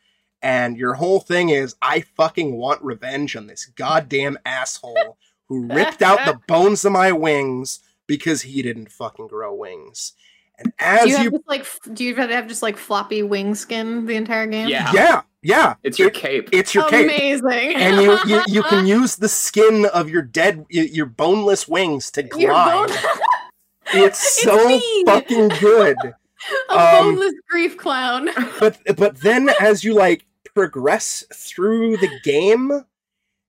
And 0.42 0.78
your 0.78 0.94
whole 0.94 1.20
thing 1.20 1.50
is, 1.50 1.76
I 1.82 2.02
fucking 2.02 2.56
want 2.56 2.82
revenge 2.82 3.36
on 3.36 3.48
this 3.48 3.66
goddamn 3.66 4.40
asshole 4.46 5.18
who 5.48 5.66
ripped 5.74 6.02
out 6.02 6.26
the 6.26 6.40
bones 6.48 6.86
of 6.86 6.94
my 6.94 7.12
wings 7.12 7.80
because 8.08 8.44
he 8.44 8.62
didn't 8.62 8.92
fucking 8.92 9.28
grow 9.28 9.54
wings. 9.54 10.14
And 10.58 10.74
as 10.80 11.04
do 11.04 11.10
you 11.10 11.16
have 11.16 11.24
you, 11.26 11.32
just 11.32 11.48
like 11.48 11.66
do 11.94 12.04
you 12.04 12.16
have 12.16 12.48
just 12.48 12.64
like 12.64 12.78
floppy 12.78 13.24
wing 13.24 13.56
skin 13.56 14.06
the 14.06 14.16
entire 14.16 14.48
game? 14.48 14.68
Yeah. 14.68 14.92
yeah, 14.94 15.22
yeah, 15.42 15.76
It's 15.84 15.98
your 16.00 16.10
it- 16.10 16.14
cape. 16.16 16.50
it's 16.52 16.74
your 16.76 16.88
cape. 16.90 17.06
Amazing. 17.06 17.76
and 17.76 18.02
you, 18.02 18.18
you 18.26 18.42
you 18.48 18.64
can 18.64 18.86
use 19.00 19.16
the 19.16 19.30
skin 19.30 19.86
of 19.94 20.10
your 20.10 20.22
dead 20.22 20.66
your 20.70 21.06
boneless 21.06 21.68
wings 21.68 22.12
to 22.12 22.24
Your 22.24 22.52
glide. 22.52 22.90
bone- 22.90 22.98
It's 23.94 24.24
It's 24.24 24.44
so 24.44 24.68
me. 24.68 25.04
fucking 25.06 25.48
good. 25.60 25.98
a 26.70 26.74
um, 26.78 27.16
boneless 27.16 27.34
grief 27.50 27.76
clown. 27.78 28.30
But 28.60 28.78
but 28.98 29.18
then 29.22 29.50
as 29.60 29.84
you 29.84 29.94
like 29.96 30.26
progress 30.54 31.24
through 31.34 31.98
the 31.98 32.10
game, 32.24 32.86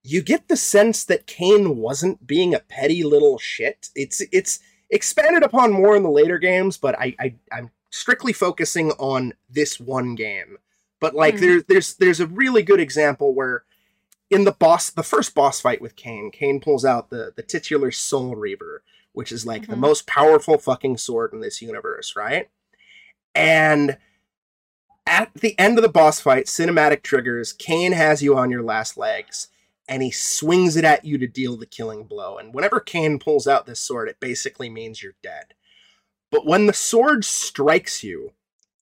you 0.03 0.23
get 0.23 0.49
the 0.49 0.57
sense 0.57 1.05
that 1.05 1.27
Kain 1.27 1.77
wasn't 1.77 2.27
being 2.27 2.55
a 2.55 2.61
petty 2.61 3.03
little 3.05 3.39
shit. 3.39 3.91
It's 3.95 4.23
it's 4.33 4.61
expanded 4.89 5.43
upon 5.43 5.73
more 5.73 5.95
in 5.95 6.03
the 6.03 6.11
later 6.11 6.39
games, 6.39 6.79
but 6.79 6.99
I, 6.99 7.15
I 7.21 7.35
I'm 7.53 7.71
strictly 7.91 8.33
focusing 8.33 8.93
on 8.93 9.35
this 9.51 9.79
one 9.79 10.15
game. 10.15 10.57
But 11.01 11.15
like 11.15 11.35
Hmm. 11.37 11.41
there's 11.41 11.65
there's 11.65 11.95
there's 11.95 12.21
a 12.21 12.27
really 12.27 12.63
good 12.63 12.81
example 12.81 13.35
where 13.35 13.65
in 14.31 14.45
the 14.45 14.53
boss 14.53 14.91
the 14.91 15.03
first 15.03 15.35
boss 15.35 15.61
fight 15.61 15.81
with 15.81 15.97
Kain, 15.97 16.31
Kain 16.31 16.61
pulls 16.61 16.85
out 16.85 17.11
the 17.11 17.33
the 17.35 17.43
titular 17.43 17.91
Soul 17.91 18.37
Reaver, 18.37 18.83
which 19.13 19.33
is 19.33 19.47
like 19.47 19.67
the 19.67 19.75
Mhm. 19.77 19.81
most 19.81 20.07
powerful 20.07 20.59
fucking 20.59 20.99
sword 20.99 21.33
in 21.33 21.41
this 21.41 21.61
universe, 21.63 22.15
right? 22.15 22.49
And 23.35 23.99
at 25.07 25.33
the 25.35 25.59
end 25.59 25.79
of 25.79 25.83
the 25.83 25.89
boss 25.89 26.21
fight, 26.21 26.47
cinematic 26.47 27.03
triggers, 27.03 27.53
Kain 27.53 27.93
has 27.93 28.23
you 28.23 28.37
on 28.37 28.51
your 28.51 28.63
last 28.63 28.97
legs, 28.97 29.49
and 29.89 30.03
he 30.03 30.11
swings 30.11 30.77
it 30.77 30.85
at 30.85 31.05
you 31.05 31.19
to 31.19 31.27
deal 31.27 31.57
the 31.57 31.67
killing 31.67 32.05
blow. 32.05 32.39
And 32.39 32.55
whenever 32.55 32.79
Kane 32.79 33.19
pulls 33.19 33.49
out 33.49 33.67
this 33.67 33.81
sword, 33.81 34.09
it 34.09 34.21
basically 34.21 34.69
means 34.69 35.03
you're 35.03 35.15
dead. 35.23 35.55
But 36.31 36.47
when 36.47 36.67
the 36.67 36.73
sword 36.73 37.25
strikes 37.25 38.05
you, 38.05 38.35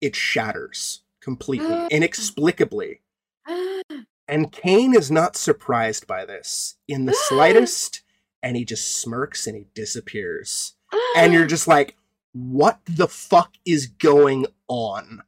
it 0.03 0.15
shatters 0.15 1.01
completely, 1.21 1.87
inexplicably. 1.91 3.03
And 4.31 4.53
Kain 4.53 4.95
is 4.95 5.11
not 5.11 5.37
surprised 5.37 6.07
by 6.07 6.27
this 6.27 6.77
in 6.87 7.07
the 7.07 7.15
slightest, 7.29 8.03
and 8.43 8.59
he 8.59 8.65
just 8.67 9.01
smirks 9.01 9.47
and 9.47 9.57
he 9.57 9.69
disappears. 9.73 10.75
And 11.17 11.33
you're 11.33 11.47
just 11.57 11.67
like, 11.67 11.97
what 12.33 12.81
the 12.85 13.09
fuck 13.09 13.55
is 13.65 13.87
going 13.87 14.47
on? 14.69 15.23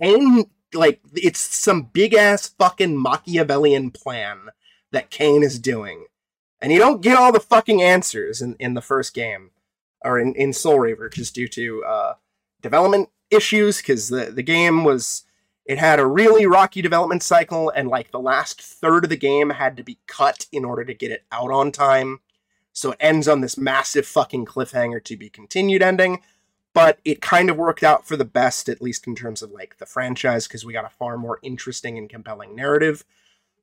Kain, 0.00 0.50
like, 0.72 1.00
it's 1.14 1.40
some 1.40 1.90
big 1.92 2.14
ass 2.14 2.48
fucking 2.48 3.00
Machiavellian 3.00 3.90
plan 3.90 4.48
that 4.92 5.10
Kain 5.10 5.42
is 5.42 5.58
doing. 5.58 6.06
And 6.60 6.72
you 6.72 6.78
don't 6.78 7.02
get 7.02 7.16
all 7.16 7.32
the 7.32 7.40
fucking 7.40 7.82
answers 7.82 8.42
in, 8.42 8.56
in 8.58 8.74
the 8.74 8.80
first 8.80 9.14
game, 9.14 9.50
or 10.02 10.18
in, 10.18 10.34
in 10.34 10.52
Soul 10.52 10.80
Reaver, 10.80 11.08
just 11.08 11.34
due 11.34 11.48
to 11.48 11.84
uh, 11.84 12.14
development 12.62 13.10
issues, 13.30 13.78
because 13.78 14.08
the, 14.08 14.26
the 14.26 14.42
game 14.42 14.84
was. 14.84 15.24
It 15.68 15.76
had 15.76 16.00
a 16.00 16.06
really 16.06 16.46
rocky 16.46 16.80
development 16.80 17.22
cycle, 17.22 17.68
and 17.68 17.88
like 17.88 18.10
the 18.10 18.18
last 18.18 18.62
third 18.62 19.04
of 19.04 19.10
the 19.10 19.18
game 19.18 19.50
had 19.50 19.76
to 19.76 19.82
be 19.82 19.98
cut 20.06 20.46
in 20.50 20.64
order 20.64 20.82
to 20.82 20.94
get 20.94 21.12
it 21.12 21.24
out 21.30 21.50
on 21.50 21.72
time. 21.72 22.20
So 22.72 22.92
it 22.92 22.98
ends 23.00 23.28
on 23.28 23.42
this 23.42 23.58
massive 23.58 24.06
fucking 24.06 24.46
cliffhanger 24.46 25.04
to 25.04 25.16
be 25.16 25.28
continued 25.28 25.82
ending. 25.82 26.22
But 26.72 27.00
it 27.04 27.20
kind 27.20 27.50
of 27.50 27.56
worked 27.58 27.82
out 27.82 28.06
for 28.06 28.16
the 28.16 28.24
best, 28.24 28.68
at 28.70 28.80
least 28.80 29.06
in 29.06 29.14
terms 29.14 29.42
of 29.42 29.50
like 29.50 29.76
the 29.76 29.84
franchise, 29.84 30.48
because 30.48 30.64
we 30.64 30.72
got 30.72 30.86
a 30.86 30.90
far 30.90 31.18
more 31.18 31.38
interesting 31.42 31.98
and 31.98 32.08
compelling 32.08 32.56
narrative. 32.56 33.04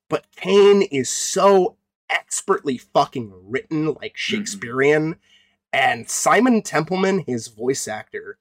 But 0.07 0.27
Kain 0.35 0.83
is 0.83 1.09
so 1.09 1.75
expertly 2.07 2.77
fucking 2.77 3.33
written, 3.33 3.87
like 3.87 4.13
mm-hmm. 4.13 4.37
Shakespearean. 4.37 5.15
And 5.73 6.07
Simon 6.07 6.61
Templeman, 6.61 7.23
his 7.25 7.47
voice 7.47 7.87
actor, 7.87 8.37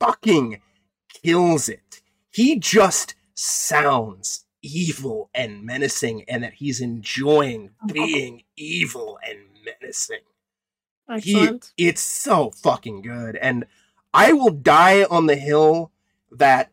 fucking 0.00 0.62
kills 1.22 1.68
it. 1.68 1.91
He 2.32 2.58
just 2.58 3.14
sounds 3.34 4.46
evil 4.62 5.30
and 5.34 5.64
menacing, 5.64 6.24
and 6.28 6.42
that 6.42 6.54
he's 6.54 6.80
enjoying 6.80 7.70
oh. 7.82 7.92
being 7.92 8.44
evil 8.56 9.18
and 9.28 9.38
menacing. 9.64 10.20
He, 11.20 11.34
Excellent. 11.34 11.72
it's 11.76 12.00
so 12.00 12.50
fucking 12.50 13.02
good. 13.02 13.36
And 13.36 13.66
I 14.14 14.32
will 14.32 14.50
die 14.50 15.04
on 15.04 15.26
the 15.26 15.36
hill 15.36 15.90
that 16.30 16.70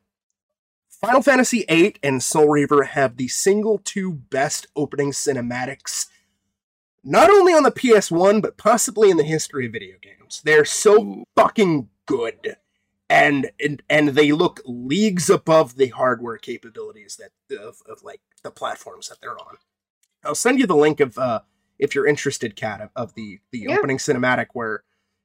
Final 0.89 1.21
Fantasy 1.21 1.65
VIII 1.67 1.95
and 2.03 2.21
Soul 2.23 2.47
Reaver 2.47 2.83
have 2.83 3.17
the 3.17 3.27
single 3.27 3.79
two 3.79 4.13
best 4.13 4.67
opening 4.75 5.11
cinematics, 5.11 6.07
not 7.03 7.29
only 7.29 7.53
on 7.53 7.63
the 7.63 7.71
PS1, 7.71 8.41
but 8.41 8.57
possibly 8.57 9.09
in 9.09 9.17
the 9.17 9.23
history 9.23 9.65
of 9.65 9.73
video 9.73 9.95
games. 10.01 10.41
They're 10.43 10.65
so 10.65 11.23
fucking 11.35 11.89
good. 12.05 12.57
And, 13.11 13.49
and 13.59 13.81
and 13.89 14.09
they 14.09 14.31
look 14.31 14.61
leagues 14.65 15.29
above 15.31 15.77
the 15.77 15.87
hardware 15.87 16.37
capabilities 16.37 17.17
that 17.19 17.57
of, 17.57 17.77
of 17.87 18.03
like 18.03 18.21
the 18.43 18.51
platforms 18.51 19.09
that 19.09 19.19
they're 19.19 19.37
on. 19.39 19.57
I'll 20.23 20.35
send 20.35 20.59
you 20.59 20.67
the 20.67 20.75
link 20.75 20.99
of 20.99 21.17
uh 21.17 21.39
if 21.79 21.95
you're 21.95 22.05
interested, 22.05 22.55
Kat, 22.55 22.81
of, 22.81 22.89
of 22.95 23.15
the 23.15 23.39
the 23.51 23.65
Yeah. 23.67 23.77
opening 23.77 23.97
cinematic 23.97 24.47
where 24.53 24.83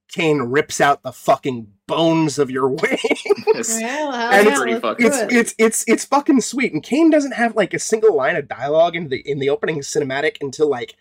Kain 0.08 0.38
rips 0.42 0.80
out 0.80 1.02
the 1.02 1.12
fucking 1.12 1.72
bones 1.86 2.38
of 2.38 2.50
your 2.50 2.68
wing. 2.70 2.98
It's- 3.02 3.78
Well, 3.82 4.12
and 4.14 4.46
yeah, 4.46 4.52
it's- 4.52 4.58
let's 4.60 4.80
fucking- 4.80 5.06
it's 5.06 5.18
it's 5.32 5.54
it's 5.58 5.84
it's 5.86 6.04
fucking 6.06 6.40
sweet. 6.40 6.72
And 6.72 6.82
Kain 6.82 7.10
doesn't 7.10 7.32
have 7.34 7.54
like 7.54 7.74
a 7.74 7.78
single 7.78 8.14
line 8.16 8.36
of 8.36 8.48
dialogue 8.48 8.96
in 8.96 9.08
the 9.08 9.18
in 9.30 9.40
the 9.40 9.50
opening 9.50 9.80
cinematic 9.80 10.38
until 10.40 10.70
like 10.70 10.94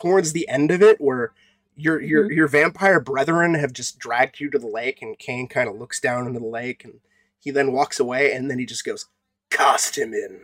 towards 0.00 0.32
the 0.32 0.48
end 0.48 0.70
of 0.70 0.80
it, 0.82 0.98
where 0.98 1.32
your 1.76 2.00
your 2.00 2.24
mm-hmm. 2.24 2.32
your 2.36 2.48
vampire 2.48 3.00
brethren 3.00 3.54
have 3.54 3.72
just 3.72 3.98
dragged 3.98 4.40
you 4.40 4.50
to 4.50 4.58
the 4.58 4.66
lake, 4.66 5.02
and 5.02 5.18
Kain 5.18 5.46
kind 5.46 5.68
of 5.68 5.76
looks 5.76 6.00
down 6.00 6.26
into 6.26 6.40
the 6.40 6.46
lake, 6.46 6.84
and 6.84 7.00
he 7.38 7.50
then 7.50 7.72
walks 7.72 8.00
away, 8.00 8.32
and 8.32 8.50
then 8.50 8.58
he 8.58 8.66
just 8.66 8.84
goes, 8.84 9.06
"Cast 9.50 9.96
him 9.96 10.14
in," 10.14 10.42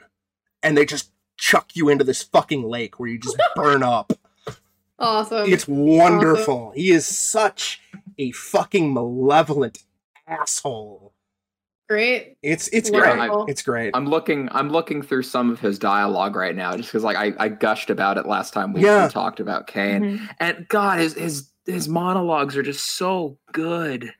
and 0.62 0.76
they 0.76 0.84
just 0.84 1.10
chuck 1.36 1.70
you 1.74 1.88
into 1.88 2.04
this 2.04 2.22
fucking 2.22 2.62
lake 2.62 3.00
where 3.00 3.08
you 3.08 3.18
just 3.18 3.40
burn 3.56 3.82
up. 3.82 4.12
awesome. 4.98 5.50
It's 5.50 5.66
wonderful. 5.66 6.72
He 6.76 6.90
is 6.90 7.06
such 7.06 7.80
a 8.18 8.30
fucking 8.32 8.92
malevolent 8.92 9.84
asshole. 10.26 11.11
Great. 11.88 12.36
It's 12.42 12.68
it's 12.68 12.90
Yeah, 12.90 13.00
great. 13.00 13.18
Wonderful. 13.18 13.46
It's 13.48 13.62
great. 13.62 13.90
I'm 13.94 14.06
looking. 14.06 14.48
I'm 14.52 14.70
looking 14.70 15.02
through 15.02 15.24
some 15.24 15.50
of 15.50 15.60
his 15.60 15.78
dialogue 15.78 16.36
right 16.36 16.54
now, 16.56 16.76
just 16.76 16.88
because 16.88 17.02
like 17.04 17.16
I, 17.16 17.32
I 17.38 17.48
gushed 17.48 17.90
about 17.90 18.16
it 18.18 18.26
last 18.26 18.54
time 18.54 18.72
we, 18.72 18.82
Yeah. 18.82 19.06
we 19.06 19.12
talked 19.12 19.40
about 19.40 19.66
Kain, 19.66 20.02
Mhm. 20.18 20.28
and 20.40 20.66
God, 20.68 21.00
his 21.00 21.14
his 21.14 21.50
his 21.66 21.88
monologues 21.88 22.56
are 22.56 22.62
just 22.62 22.96
so 22.96 23.36
good. 23.52 24.12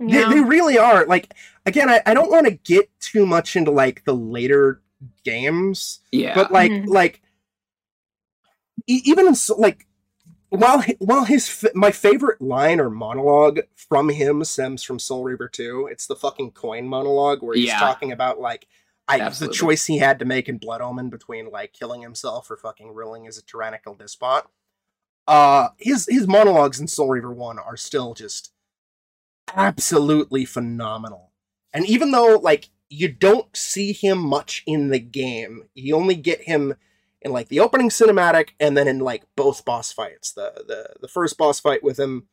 They, 0.00 0.06
Yeah. 0.20 0.28
they 0.30 0.40
really 0.40 0.78
are. 0.78 1.06
Like 1.06 1.34
again, 1.66 1.88
I, 1.88 2.00
I 2.06 2.14
don't 2.14 2.30
want 2.30 2.46
to 2.46 2.52
get 2.52 2.90
too 3.00 3.26
much 3.26 3.54
into 3.54 3.70
like 3.70 4.04
the 4.06 4.14
later 4.14 4.80
games, 5.24 6.00
Yeah, 6.10 6.34
but 6.34 6.50
like 6.50 6.72
Mhm. 6.72 6.86
like 6.88 7.20
e- 8.86 9.02
even 9.04 9.28
in, 9.28 9.34
like 9.58 9.86
while 10.50 10.82
while 10.98 11.24
his 11.24 11.66
my 11.74 11.90
favorite 11.90 12.40
line 12.40 12.80
or 12.80 12.90
monologue 12.90 13.60
from 13.76 14.08
him 14.10 14.44
stems 14.44 14.82
from 14.82 14.98
Soul 14.98 15.24
Reaver 15.24 15.48
2. 15.48 15.88
It's 15.90 16.06
the 16.06 16.16
fucking 16.16 16.52
coin 16.52 16.86
monologue 16.86 17.42
where 17.42 17.56
he's 17.56 17.68
Yeah. 17.68 17.78
talking 17.78 18.12
about 18.12 18.40
like 18.40 18.66
I 19.08 19.28
the 19.30 19.48
choice 19.48 19.86
he 19.86 19.98
had 19.98 20.18
to 20.20 20.24
make 20.24 20.48
in 20.48 20.58
Blood 20.58 20.80
Omen 20.80 21.08
between 21.10 21.50
like 21.50 21.72
killing 21.72 22.02
himself 22.02 22.50
or 22.50 22.56
fucking 22.56 22.92
ruling 22.94 23.26
as 23.26 23.38
a 23.38 23.42
tyrannical 23.42 23.94
despot. 23.94 24.44
Uh 25.26 25.68
his 25.78 26.06
his 26.08 26.26
monologues 26.26 26.80
in 26.80 26.88
Soul 26.88 27.08
Reaver 27.08 27.32
1 27.32 27.58
are 27.58 27.76
still 27.76 28.14
just 28.14 28.52
absolutely 29.54 30.44
phenomenal. 30.44 31.32
And 31.72 31.86
even 31.86 32.10
though 32.10 32.38
like 32.38 32.70
you 32.88 33.08
don't 33.08 33.56
see 33.56 33.92
him 33.92 34.18
much 34.18 34.64
in 34.66 34.88
the 34.90 34.98
game, 34.98 35.64
you 35.74 35.94
only 35.94 36.16
get 36.16 36.42
him 36.42 36.74
in 37.22 37.32
like 37.32 37.48
the 37.48 37.60
opening 37.60 37.90
cinematic 37.90 38.50
and 38.58 38.76
then 38.76 38.88
in 38.88 38.98
like 38.98 39.24
both 39.36 39.64
boss 39.64 39.92
fights. 39.92 40.32
The 40.32 40.64
the 40.66 40.94
the 41.00 41.08
first 41.08 41.36
boss 41.36 41.60
fight 41.60 41.82
with 41.82 41.98
him 41.98 42.28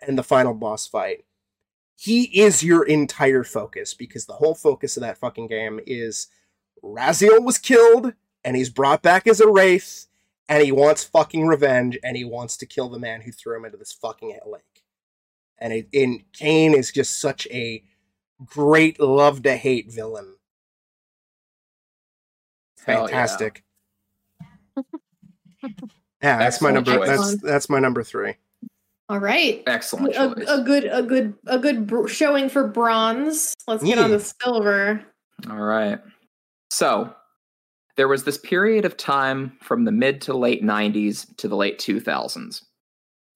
and 0.00 0.18
the 0.18 0.22
final 0.22 0.54
boss 0.54 0.86
fight. 0.86 1.24
He 1.96 2.24
is 2.40 2.62
your 2.62 2.84
entire 2.84 3.44
focus 3.44 3.92
because 3.92 4.24
the 4.24 4.34
whole 4.34 4.54
focus 4.54 4.96
of 4.96 5.02
that 5.02 5.18
fucking 5.18 5.48
game 5.48 5.80
is 5.86 6.28
Raziel 6.82 7.44
was 7.44 7.58
killed 7.58 8.14
and 8.42 8.56
he's 8.56 8.70
brought 8.70 9.02
back 9.02 9.26
as 9.26 9.40
a 9.40 9.48
wraith 9.48 10.06
and 10.48 10.62
he 10.64 10.72
wants 10.72 11.04
fucking 11.04 11.46
revenge 11.46 11.98
and 12.02 12.16
he 12.16 12.24
wants 12.24 12.56
to 12.56 12.66
kill 12.66 12.88
the 12.88 12.98
man 12.98 13.20
who 13.20 13.32
threw 13.32 13.56
him 13.56 13.66
into 13.66 13.76
this 13.76 13.92
fucking 13.92 14.38
lake. 14.46 14.84
And 15.58 15.74
it, 15.74 15.88
and 15.92 16.24
Kain 16.32 16.72
is 16.72 16.90
just 16.90 17.20
such 17.20 17.46
a 17.50 17.84
great 18.44 18.98
love 18.98 19.42
to 19.42 19.56
hate 19.56 19.92
villain. 19.92 20.36
Fantastic. 22.78 23.62
Yeah, 26.22 26.38
that's 26.38 26.60
my 26.60 26.70
number. 26.70 26.94
choice. 26.96 27.08
That's 27.08 27.42
that's 27.42 27.68
my 27.70 27.78
number 27.78 28.02
three. 28.02 28.34
All 29.08 29.18
right. 29.18 29.62
Excellent 29.66 30.14
A, 30.14 30.34
choice. 30.34 30.48
a 30.48 30.62
good, 30.62 30.84
a 30.84 31.02
good, 31.02 31.34
a 31.46 31.58
good 31.58 31.86
br- 31.86 32.06
showing 32.06 32.48
for 32.48 32.68
bronze. 32.68 33.54
Let's 33.66 33.82
get 33.82 33.98
on 33.98 34.10
Yeah. 34.10 34.16
the 34.18 34.20
silver. 34.42 35.04
All 35.50 35.56
right. 35.56 35.98
So 36.70 37.12
there 37.96 38.06
was 38.06 38.22
this 38.24 38.38
period 38.38 38.84
of 38.84 38.96
time 38.96 39.56
from 39.62 39.84
the 39.84 39.90
mid 39.92 40.20
to 40.22 40.34
late 40.36 40.62
90s 40.62 41.26
to 41.38 41.48
the 41.48 41.56
late 41.56 41.78
2000s 41.80 42.62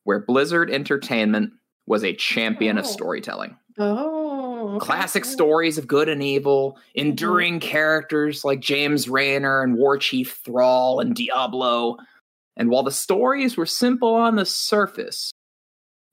where 0.04 0.20
Blizzard 0.20 0.70
Entertainment 0.70 1.50
was 1.86 2.04
a 2.04 2.14
champion 2.14 2.78
of 2.78 2.84
Oh. 2.84 2.88
storytelling. 2.88 3.56
Oh, 3.78 4.23
okay. 4.76 4.84
Classic 4.84 5.24
stories 5.24 5.78
of 5.78 5.86
good 5.86 6.08
and 6.08 6.22
evil, 6.22 6.78
enduring 6.94 7.60
characters 7.60 8.44
like 8.44 8.60
James 8.60 9.08
Raynor 9.08 9.62
and 9.62 9.76
War 9.76 9.98
Chief 9.98 10.40
Thrall 10.44 11.00
and 11.00 11.14
Diablo. 11.14 11.96
And 12.56 12.70
while 12.70 12.82
the 12.82 12.90
stories 12.90 13.56
were 13.56 13.66
simple 13.66 14.14
on 14.14 14.36
the 14.36 14.46
surface, 14.46 15.32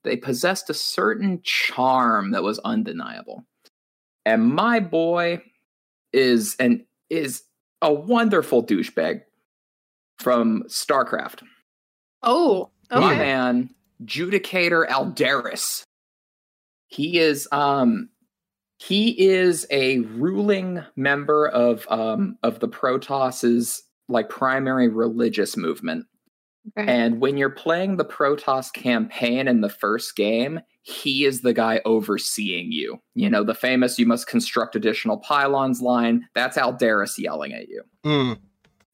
they 0.04 0.16
possessed 0.16 0.68
a 0.70 0.74
certain 0.74 1.40
charm 1.42 2.32
that 2.32 2.42
was 2.42 2.58
undeniable. 2.60 3.44
And 4.24 4.54
my 4.54 4.80
boy 4.80 5.42
is 6.12 6.56
an 6.58 6.84
is 7.10 7.42
a 7.80 7.92
wonderful 7.92 8.64
douchebag 8.64 9.22
from 10.18 10.62
StarCraft. 10.68 11.42
Oh, 12.22 12.70
My 12.90 13.14
man, 13.14 13.70
Judicator 14.04 14.86
Aldaris. 14.88 15.82
He 16.86 17.18
is 17.18 17.48
um 17.52 18.08
he 18.88 19.10
is 19.30 19.66
a 19.70 20.00
ruling 20.00 20.82
member 20.96 21.46
of 21.48 21.86
um 21.88 22.36
of 22.42 22.60
the 22.60 22.68
Protoss's 22.68 23.82
like 24.08 24.28
primary 24.28 24.88
religious 24.88 25.56
movement. 25.56 26.06
okay. 26.76 26.90
And 26.92 27.20
when 27.20 27.36
you're 27.36 27.50
playing 27.50 27.96
the 27.96 28.04
Protoss 28.04 28.72
campaign 28.72 29.46
in 29.48 29.60
the 29.60 29.68
first 29.68 30.16
game, 30.16 30.60
he 30.82 31.24
is 31.24 31.42
the 31.42 31.52
guy 31.52 31.80
overseeing 31.84 32.72
you. 32.72 32.98
You 33.14 33.30
know, 33.30 33.44
the 33.44 33.54
famous 33.54 33.98
you 33.98 34.06
must 34.06 34.26
construct 34.26 34.74
additional 34.74 35.18
pylons 35.18 35.80
line, 35.80 36.26
that's 36.34 36.56
Aldaris 36.56 37.18
yelling 37.18 37.52
at 37.52 37.68
you 37.68 37.82
Mm. 38.04 38.38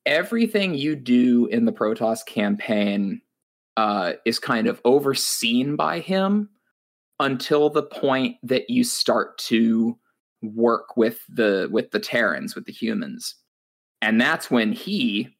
everything 0.04 0.74
you 0.74 0.96
do 0.96 1.46
in 1.46 1.64
the 1.64 1.72
Protoss 1.72 2.24
campaign 2.26 3.20
uh, 3.76 4.14
is 4.26 4.38
kind 4.38 4.66
of 4.66 4.80
overseen 4.84 5.76
by 5.76 6.00
him 6.00 6.50
until 7.20 7.70
the 7.70 7.82
point 7.82 8.36
that 8.42 8.70
you 8.70 8.84
start 8.84 9.38
to 9.38 9.98
work 10.42 10.96
with 10.96 11.20
the 11.28 11.68
with 11.70 11.90
the 11.90 12.00
Terrans, 12.00 12.54
with 12.54 12.64
the 12.64 12.72
humans, 12.72 13.34
and 14.00 14.20
that's 14.20 14.50
when 14.50 14.72
he 14.72 15.34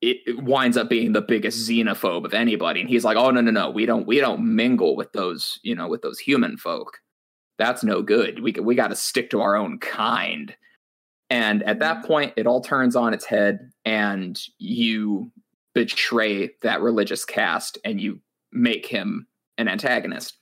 it, 0.00 0.18
it 0.26 0.42
winds 0.42 0.76
up 0.76 0.90
being 0.90 1.12
the 1.12 1.22
biggest 1.22 1.68
xenophobe 1.68 2.26
of 2.26 2.34
anybody. 2.34 2.80
And 2.80 2.88
he's 2.88 3.04
like, 3.04 3.16
"Oh 3.16 3.30
no, 3.30 3.40
no, 3.40 3.50
no, 3.50 3.70
we 3.70 3.86
don't 3.86 4.06
we 4.06 4.20
don't 4.20 4.54
mingle 4.54 4.96
with 4.96 5.12
those 5.12 5.58
you 5.62 5.74
know 5.74 5.88
with 5.88 6.02
those 6.02 6.18
human 6.18 6.56
folk. 6.56 6.98
That's 7.58 7.84
no 7.84 8.02
good. 8.02 8.42
We 8.42 8.52
we 8.52 8.74
got 8.74 8.88
to 8.88 8.96
stick 8.96 9.30
to 9.30 9.40
our 9.40 9.56
own 9.56 9.78
kind." 9.78 10.54
And 11.30 11.62
at 11.62 11.78
that 11.80 11.98
mm-hmm. 11.98 12.06
point, 12.06 12.32
it 12.36 12.46
all 12.46 12.60
turns 12.60 12.96
on 12.96 13.14
its 13.14 13.24
head, 13.24 13.70
and 13.84 14.40
you 14.58 15.32
betray 15.74 16.50
that 16.62 16.80
religious 16.80 17.24
caste 17.24 17.78
and 17.84 18.00
you 18.00 18.20
make 18.52 18.86
him 18.86 19.26
an 19.58 19.68
antagonist. 19.68 20.36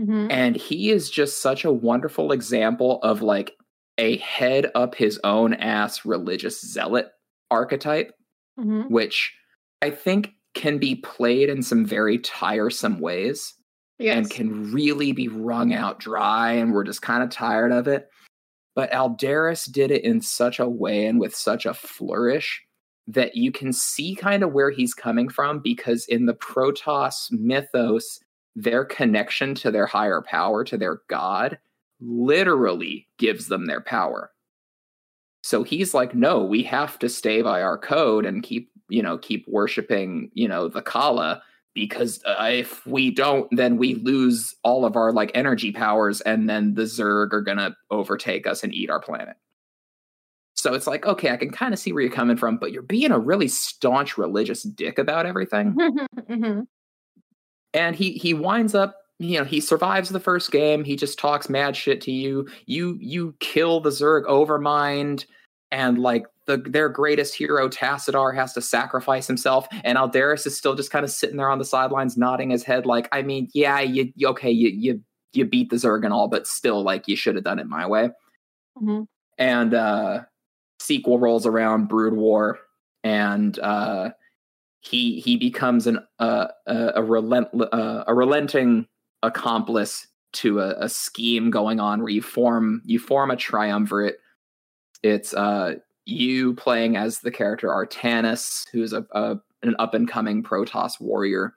Mhm. 0.00 0.28
And 0.30 0.56
he 0.56 0.90
is 0.90 1.10
just 1.10 1.42
such 1.42 1.64
a 1.64 1.72
wonderful 1.72 2.32
example 2.32 3.00
of 3.02 3.22
like 3.22 3.56
a 3.98 4.16
head 4.18 4.70
up 4.74 4.94
his 4.94 5.20
own 5.24 5.52
ass 5.54 6.04
religious 6.06 6.60
zealot 6.60 7.08
archetype, 7.50 8.12
Mhm. 8.58 8.88
which 8.90 9.34
I 9.82 9.90
think 9.90 10.30
can 10.54 10.78
be 10.78 10.96
played 10.96 11.48
in 11.48 11.62
some 11.62 11.84
very 11.84 12.18
tiresome 12.18 12.98
ways 13.00 13.54
Yes. 13.98 14.16
and 14.16 14.30
can 14.30 14.72
really 14.72 15.12
be 15.12 15.28
wrung 15.28 15.72
out 15.74 16.00
dry, 16.00 16.52
and 16.52 16.72
we're 16.72 16.84
just 16.84 17.02
kind 17.02 17.22
of 17.22 17.30
tired 17.30 17.70
of 17.72 17.86
it. 17.86 18.08
But 18.74 18.90
Aldaris 18.92 19.70
did 19.70 19.90
it 19.90 20.02
in 20.04 20.20
such 20.22 20.58
a 20.58 20.68
way 20.68 21.04
and 21.06 21.20
with 21.20 21.34
such 21.34 21.66
a 21.66 21.74
flourish 21.74 22.62
that 23.06 23.34
you 23.34 23.52
can 23.52 23.72
see 23.72 24.14
kind 24.14 24.42
of 24.42 24.52
where 24.52 24.70
he's 24.70 24.94
coming 24.94 25.28
from 25.28 25.58
because 25.60 26.06
in 26.06 26.26
the 26.26 26.34
Protoss 26.34 27.30
mythos, 27.30 28.18
their 28.56 28.84
connection 28.84 29.54
to 29.56 29.70
their 29.70 29.86
higher 29.86 30.22
power, 30.22 30.64
to 30.64 30.76
their 30.76 31.02
god, 31.08 31.58
literally 32.00 33.08
gives 33.18 33.48
them 33.48 33.66
their 33.66 33.80
power. 33.80 34.30
So 35.42 35.62
he's 35.62 35.94
like, 35.94 36.14
no, 36.14 36.44
we 36.44 36.62
have 36.64 36.98
to 36.98 37.08
stay 37.08 37.42
by 37.42 37.62
our 37.62 37.78
code 37.78 38.26
and 38.26 38.42
keep, 38.42 38.70
you 38.88 39.02
know, 39.02 39.18
keep 39.18 39.46
worshiping, 39.48 40.30
you 40.34 40.48
know, 40.48 40.68
the 40.68 40.82
Khala 40.82 41.42
because 41.74 42.20
uh, 42.24 42.48
if 42.50 42.84
we 42.86 43.10
don't 43.10 43.48
then 43.52 43.76
we 43.76 43.94
lose 43.94 44.54
all 44.64 44.84
of 44.84 44.96
our 44.96 45.12
like 45.12 45.30
energy 45.34 45.72
powers 45.72 46.20
and 46.22 46.48
then 46.48 46.74
the 46.74 46.82
zerg 46.82 47.32
are 47.32 47.42
gonna 47.42 47.76
overtake 47.90 48.46
us 48.46 48.64
and 48.64 48.74
eat 48.74 48.90
our 48.90 49.00
planet 49.00 49.36
so 50.54 50.74
it's 50.74 50.86
like 50.86 51.06
okay 51.06 51.30
i 51.30 51.36
can 51.36 51.50
kind 51.50 51.72
of 51.72 51.78
see 51.78 51.92
where 51.92 52.02
you're 52.02 52.10
coming 52.12 52.36
from 52.36 52.56
but 52.56 52.72
you're 52.72 52.82
being 52.82 53.12
a 53.12 53.18
really 53.18 53.48
staunch 53.48 54.18
religious 54.18 54.62
dick 54.62 54.98
about 54.98 55.26
everything 55.26 55.76
Mhm. 56.28 56.66
And 57.74 57.94
he 57.96 58.12
he 58.12 58.34
winds 58.34 58.74
up 58.74 58.96
you 59.18 59.38
know 59.38 59.44
he 59.44 59.60
survives 59.60 60.08
the 60.08 60.20
first 60.20 60.50
game. 60.50 60.82
He 60.84 60.96
just 60.96 61.18
talks 61.18 61.48
mad 61.48 61.76
shit 61.76 62.00
to 62.02 62.12
you. 62.12 62.48
You 62.66 62.96
you 63.00 63.34
kill 63.40 63.80
the 63.80 63.90
zerg 63.90 64.24
overmind 64.24 65.26
and 65.70 65.98
like 65.98 66.26
the 66.46 66.56
their 66.56 66.88
greatest 66.88 67.34
hero 67.34 67.68
Tassadar 67.68 68.34
has 68.34 68.54
to 68.54 68.62
sacrifice 68.62 69.26
himself 69.26 69.68
and 69.84 69.96
Aldaris 69.98 70.46
is 70.46 70.56
still 70.56 70.74
just 70.74 70.90
kind 70.90 71.04
of 71.04 71.10
sitting 71.10 71.36
there 71.36 71.50
on 71.50 71.58
the 71.58 71.64
sidelines 71.64 72.16
nodding 72.16 72.50
his 72.50 72.64
head 72.64 72.86
like 72.86 73.08
I 73.12 73.22
mean 73.22 73.48
yeah 73.54 73.78
you, 73.80 74.10
you 74.16 74.26
okay 74.28 74.50
you 74.50 74.70
you 74.70 75.00
you 75.32 75.44
beat 75.44 75.70
the 75.70 75.76
zerg 75.76 76.02
and 76.04 76.12
all 76.12 76.26
but 76.26 76.46
still 76.48 76.82
like 76.82 77.06
you 77.06 77.14
should 77.14 77.36
have 77.36 77.44
done 77.44 77.58
it 77.60 77.66
my 77.68 77.86
way. 77.86 78.10
Mhm. 78.82 79.06
and 79.38 79.74
uh 79.74 80.22
sequel 80.80 81.18
rolls 81.18 81.46
around 81.46 81.88
brood 81.88 82.14
war 82.14 82.58
and 83.04 83.58
uh 83.60 84.10
he 84.80 85.20
he 85.20 85.36
becomes 85.36 85.86
an 85.86 86.00
uh, 86.18 86.48
a 86.66 86.92
a 86.96 87.02
relent 87.02 87.48
uh, 87.54 88.04
a 88.06 88.14
relenting 88.14 88.86
accomplice 89.22 90.06
to 90.32 90.60
a, 90.60 90.74
a 90.78 90.88
scheme 90.88 91.50
going 91.50 91.80
on 91.80 92.00
where 92.00 92.10
you 92.10 92.22
form 92.22 92.82
you 92.84 92.98
form 92.98 93.30
a 93.30 93.36
triumvirate. 93.36 94.18
It's 95.02 95.34
uh 95.34 95.76
you 96.06 96.54
playing 96.54 96.96
as 96.96 97.20
the 97.20 97.30
character 97.30 97.68
Artanis 97.68 98.66
who's 98.72 98.92
a, 98.92 99.06
a 99.12 99.36
an 99.62 99.76
up 99.78 99.94
and 99.94 100.08
coming 100.08 100.42
Protoss 100.42 101.00
warrior. 101.00 101.54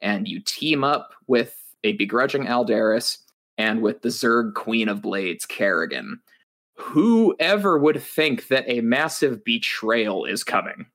And 0.00 0.26
you 0.26 0.40
team 0.40 0.84
up 0.84 1.12
with 1.26 1.56
a 1.82 1.92
begrudging 1.92 2.44
Aldaris 2.44 3.18
and 3.58 3.82
with 3.82 4.02
the 4.02 4.08
Zerg 4.08 4.54
Queen 4.54 4.88
of 4.88 5.02
Blades 5.02 5.44
Kerrigan. 5.46 6.20
Whoever 6.76 7.78
would 7.78 8.02
think 8.02 8.48
that 8.48 8.64
a 8.66 8.80
massive 8.80 9.44
betrayal 9.44 10.24
is 10.24 10.42
coming 10.42 10.86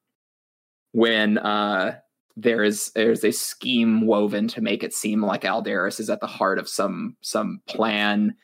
when 0.91 1.37
uh 1.37 1.95
there 2.35 2.63
is 2.63 2.91
there's 2.95 3.23
a 3.23 3.31
scheme 3.31 4.05
woven 4.05 4.47
to 4.47 4.61
make 4.61 4.83
it 4.83 4.93
seem 4.93 5.23
like 5.23 5.41
Aldaris 5.41 5.99
is 5.99 6.09
at 6.09 6.21
the 6.21 6.27
heart 6.27 6.57
of 6.57 6.69
some 6.69 7.17
some 7.21 7.61
plan. 7.67 8.35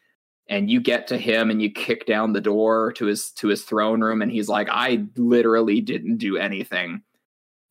And 0.48 0.70
you 0.70 0.80
get 0.80 1.08
to 1.08 1.18
him 1.18 1.50
and 1.50 1.60
you 1.62 1.72
kick 1.72 2.06
down 2.06 2.34
the 2.34 2.42
door 2.42 2.92
to 2.94 3.06
his 3.06 3.32
to 3.34 3.48
his 3.48 3.64
throne 3.64 4.02
room 4.02 4.22
and 4.22 4.32
he's 4.32 4.50
like 4.50 4.68
I 4.70 5.06
literally 5.16 5.82
didn't 5.82 6.18
do 6.18 6.38
anything. 6.38 7.02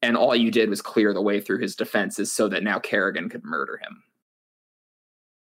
And 0.03 0.17
all 0.17 0.35
you 0.35 0.51
did 0.51 0.69
was 0.71 0.83
clear 0.83 1.15
the 1.15 1.23
way 1.23 1.41
through 1.41 1.61
his 1.61 1.77
defenses 1.77 2.33
so 2.33 2.49
that 2.49 2.63
now 2.63 2.79
Kerrigan 2.79 3.29
could 3.29 3.45
murder 3.45 3.79
him. 3.79 4.03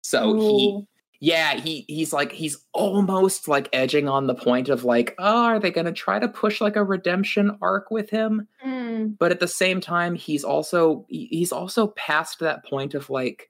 So 0.01 0.33
he 0.35 0.67
Ooh. 0.67 0.87
Yeah 1.25 1.59
he 1.59 1.85
he's 1.87 2.13
like 2.13 2.31
he's 2.31 2.59
almost 2.71 3.47
like 3.47 3.67
edging 3.73 4.07
on 4.07 4.27
the 4.27 4.35
point 4.35 4.69
of 4.69 4.83
like 4.83 5.15
oh 5.17 5.45
are 5.45 5.59
they 5.59 5.71
going 5.71 5.85
to 5.85 5.91
try 5.91 6.19
to 6.19 6.27
push 6.27 6.61
like 6.61 6.75
a 6.75 6.83
redemption 6.83 7.57
arc 7.63 7.89
with 7.89 8.11
him? 8.11 8.47
Mm. 8.63 9.17
but 9.17 9.31
at 9.31 9.39
the 9.39 9.47
same 9.47 9.81
time 9.81 10.13
he's 10.13 10.43
also 10.43 11.05
he's 11.09 11.51
also 11.51 11.87
past 11.87 12.39
that 12.39 12.63
point 12.63 12.93
of 12.93 13.09
like 13.09 13.49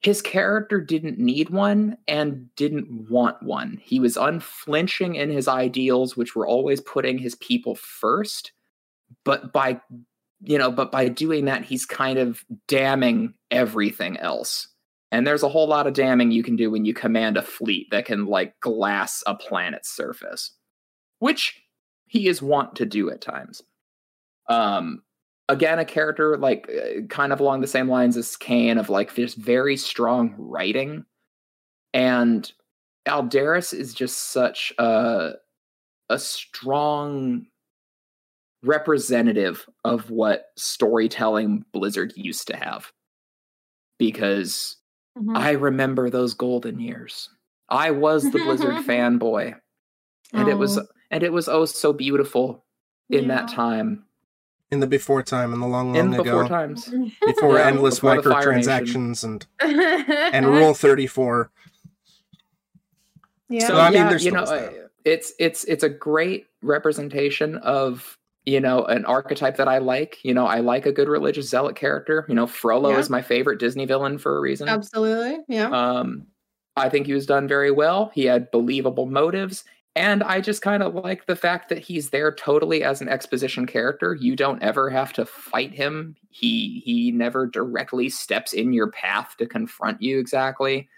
his 0.00 0.22
character 0.22 0.80
didn't 0.80 1.18
need 1.18 1.50
one 1.50 1.98
and 2.06 2.54
didn't 2.54 3.10
want 3.10 3.42
one. 3.42 3.80
He 3.82 3.98
was 3.98 4.16
unflinching 4.16 5.16
in 5.16 5.28
his 5.28 5.48
ideals 5.48 6.16
which 6.16 6.34
were 6.34 6.46
always 6.46 6.80
putting 6.80 7.18
his 7.18 7.34
people 7.34 7.74
first 7.74 8.52
but 9.22 9.52
by 9.52 9.80
you 10.40 10.56
know 10.56 10.70
but 10.70 10.90
by 10.90 11.08
doing 11.08 11.44
that 11.44 11.64
he's 11.64 11.84
kind 11.84 12.18
of 12.18 12.42
damning 12.68 13.34
everything 13.50 14.16
else 14.16 14.67
and 15.10 15.26
there's 15.26 15.42
a 15.42 15.48
whole 15.48 15.66
lot 15.66 15.86
of 15.86 15.94
damning 15.94 16.30
you 16.30 16.42
can 16.42 16.56
do 16.56 16.70
when 16.70 16.84
you 16.84 16.94
command 16.94 17.36
a 17.36 17.42
fleet 17.42 17.88
that 17.90 18.04
can 18.04 18.26
like 18.26 18.58
glass 18.60 19.22
a 19.26 19.34
planet's 19.34 19.90
surface 19.94 20.52
which 21.18 21.60
he 22.06 22.28
is 22.28 22.42
wont 22.42 22.74
to 22.76 22.86
do 22.86 23.10
at 23.10 23.20
times 23.20 23.62
um 24.48 25.02
again 25.48 25.78
a 25.78 25.84
character 25.84 26.36
like 26.36 26.68
uh, 26.70 27.02
kind 27.08 27.32
of 27.32 27.40
along 27.40 27.60
the 27.60 27.66
same 27.66 27.88
lines 27.88 28.16
as 28.16 28.36
Kain 28.36 28.78
of 28.78 28.88
like 28.88 29.14
this 29.14 29.34
very 29.34 29.76
strong 29.76 30.34
writing 30.38 31.04
and 31.94 32.50
Aldaris 33.06 33.72
is 33.72 33.94
just 33.94 34.30
such 34.32 34.72
a 34.78 35.32
a 36.10 36.18
strong 36.18 37.46
representative 38.62 39.66
of 39.84 40.10
what 40.10 40.46
storytelling 40.56 41.64
Blizzard 41.72 42.12
used 42.16 42.46
to 42.48 42.56
have. 42.56 42.92
Because 43.98 44.76
Mhm. 45.18 45.36
I 45.36 45.52
remember 45.52 46.10
those 46.10 46.34
golden 46.34 46.78
years. 46.80 47.28
I 47.68 47.90
was 47.90 48.24
the 48.24 48.38
Blizzard 48.38 48.76
fanboy. 48.86 49.54
And 50.32 50.48
it 50.48 50.54
was 50.54 50.78
Oh, 50.78 50.86
and 51.10 51.22
it 51.22 51.32
was 51.32 51.48
oh 51.48 51.64
so 51.64 51.92
beautiful 51.92 52.64
in 53.10 53.28
that 53.28 53.48
time. 53.48 54.04
In 54.70 54.80
the 54.80 54.86
before 54.86 55.22
time, 55.22 55.54
in 55.54 55.60
the 55.60 55.66
long, 55.66 55.94
in 55.96 56.10
long 56.10 56.22
before 56.22 56.42
ago, 56.44 56.48
times. 56.48 56.92
before 57.26 57.56
Yeah, 57.58 57.66
endless 57.68 58.00
before 58.00 58.20
the 58.20 58.30
Fire 58.30 58.52
Nation. 58.52 58.70
microtransactions 58.70 59.24
and 59.24 59.46
and 60.34 60.46
Rule 60.46 60.74
Thirty 60.74 61.06
Four. 61.06 61.50
yeah. 63.48 63.66
So 63.66 63.76
I 63.78 63.88
mean, 63.90 63.94
yeah, 63.94 64.08
there's 64.10 64.24
you 64.24 64.32
know, 64.32 64.44
stuff. 64.44 64.72
it's 65.04 65.32
it's 65.38 65.64
it's 65.64 65.82
a 65.82 65.88
great 65.88 66.46
representation 66.62 67.56
of 67.56 68.18
you 68.48 68.60
know 68.60 68.84
an 68.86 69.04
archetype 69.04 69.56
that 69.58 69.68
I 69.68 69.78
like. 69.78 70.18
You 70.24 70.32
know, 70.32 70.46
I 70.46 70.60
like 70.60 70.86
a 70.86 70.92
good 70.92 71.08
religious 71.08 71.48
zealot 71.50 71.76
character. 71.76 72.24
You 72.28 72.34
know, 72.34 72.46
Frollo 72.46 72.90
Yeah. 72.90 72.98
is 72.98 73.10
my 73.10 73.20
favorite 73.20 73.60
Disney 73.60 73.84
villain 73.84 74.16
for 74.18 74.36
a 74.36 74.40
reason. 74.40 74.68
Absolutely. 74.68 75.38
Yeah. 75.48 75.68
Um, 75.70 76.26
I 76.76 76.88
think 76.88 77.06
he 77.06 77.12
was 77.12 77.26
done 77.26 77.46
very 77.46 77.70
well. 77.70 78.10
He 78.14 78.24
had 78.24 78.50
believable 78.50 79.06
motives. 79.06 79.64
And 79.96 80.22
I 80.22 80.40
just 80.40 80.62
kind 80.62 80.82
of 80.82 80.94
like 80.94 81.26
the 81.26 81.34
fact 81.34 81.68
that 81.70 81.78
he's 81.78 82.10
there 82.10 82.32
totally 82.32 82.84
as 82.84 83.00
an 83.02 83.08
exposition 83.08 83.66
character. 83.66 84.14
You 84.14 84.36
don't 84.36 84.62
ever 84.62 84.88
have 84.90 85.12
to 85.14 85.26
fight 85.26 85.72
him. 85.74 86.14
He 86.30 86.80
he 86.84 87.10
never 87.10 87.46
directly 87.46 88.08
steps 88.08 88.52
in 88.52 88.72
your 88.72 88.90
path 88.92 89.34
to 89.38 89.46
confront 89.46 90.00
you 90.00 90.18
exactly. 90.20 90.88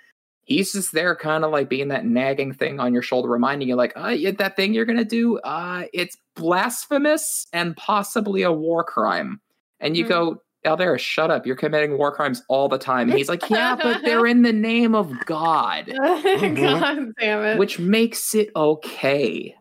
He's 0.51 0.73
just 0.73 0.91
there 0.93 1.15
kind 1.15 1.45
of 1.45 1.53
like 1.53 1.69
being 1.69 1.87
that 1.89 2.05
nagging 2.05 2.53
thing 2.53 2.81
on 2.81 2.93
your 2.93 3.03
shoulder, 3.03 3.29
reminding 3.29 3.69
you 3.69 3.77
like, 3.77 3.93
uh, 3.97 4.09
yeah, 4.09 4.33
that 4.33 4.57
thing 4.57 4.75
you're 4.75 4.85
gonna 4.85 5.05
do, 5.05 5.39
uh, 5.39 5.85
it's 5.93 6.17
blasphemous 6.35 7.47
and 7.53 7.77
possibly 7.77 8.43
a 8.43 8.51
war 8.51 8.83
crime. 8.83 9.41
And 9.79 9.97
you 9.97 10.05
Mhm. 10.05 10.09
go, 10.09 10.43
Aldera, 10.67 10.99
shut 10.99 11.31
up. 11.31 11.47
You're 11.47 11.55
committing 11.55 11.97
war 11.97 12.11
crimes 12.13 12.43
all 12.49 12.69
the 12.69 12.79
time. 12.79 13.09
And 13.09 13.17
he's 13.17 13.29
like, 13.29 13.49
yeah, 13.49 13.77
but 13.81 14.03
they're 14.05 14.27
in 14.27 14.43
the 14.43 14.53
name 14.53 14.97
of 14.97 15.13
God, 15.25 15.87
God 15.97 17.13
damn 17.19 17.45
it. 17.45 17.57
which 17.59 17.79
makes 17.79 18.35
it 18.35 18.51
okay. 18.57 19.55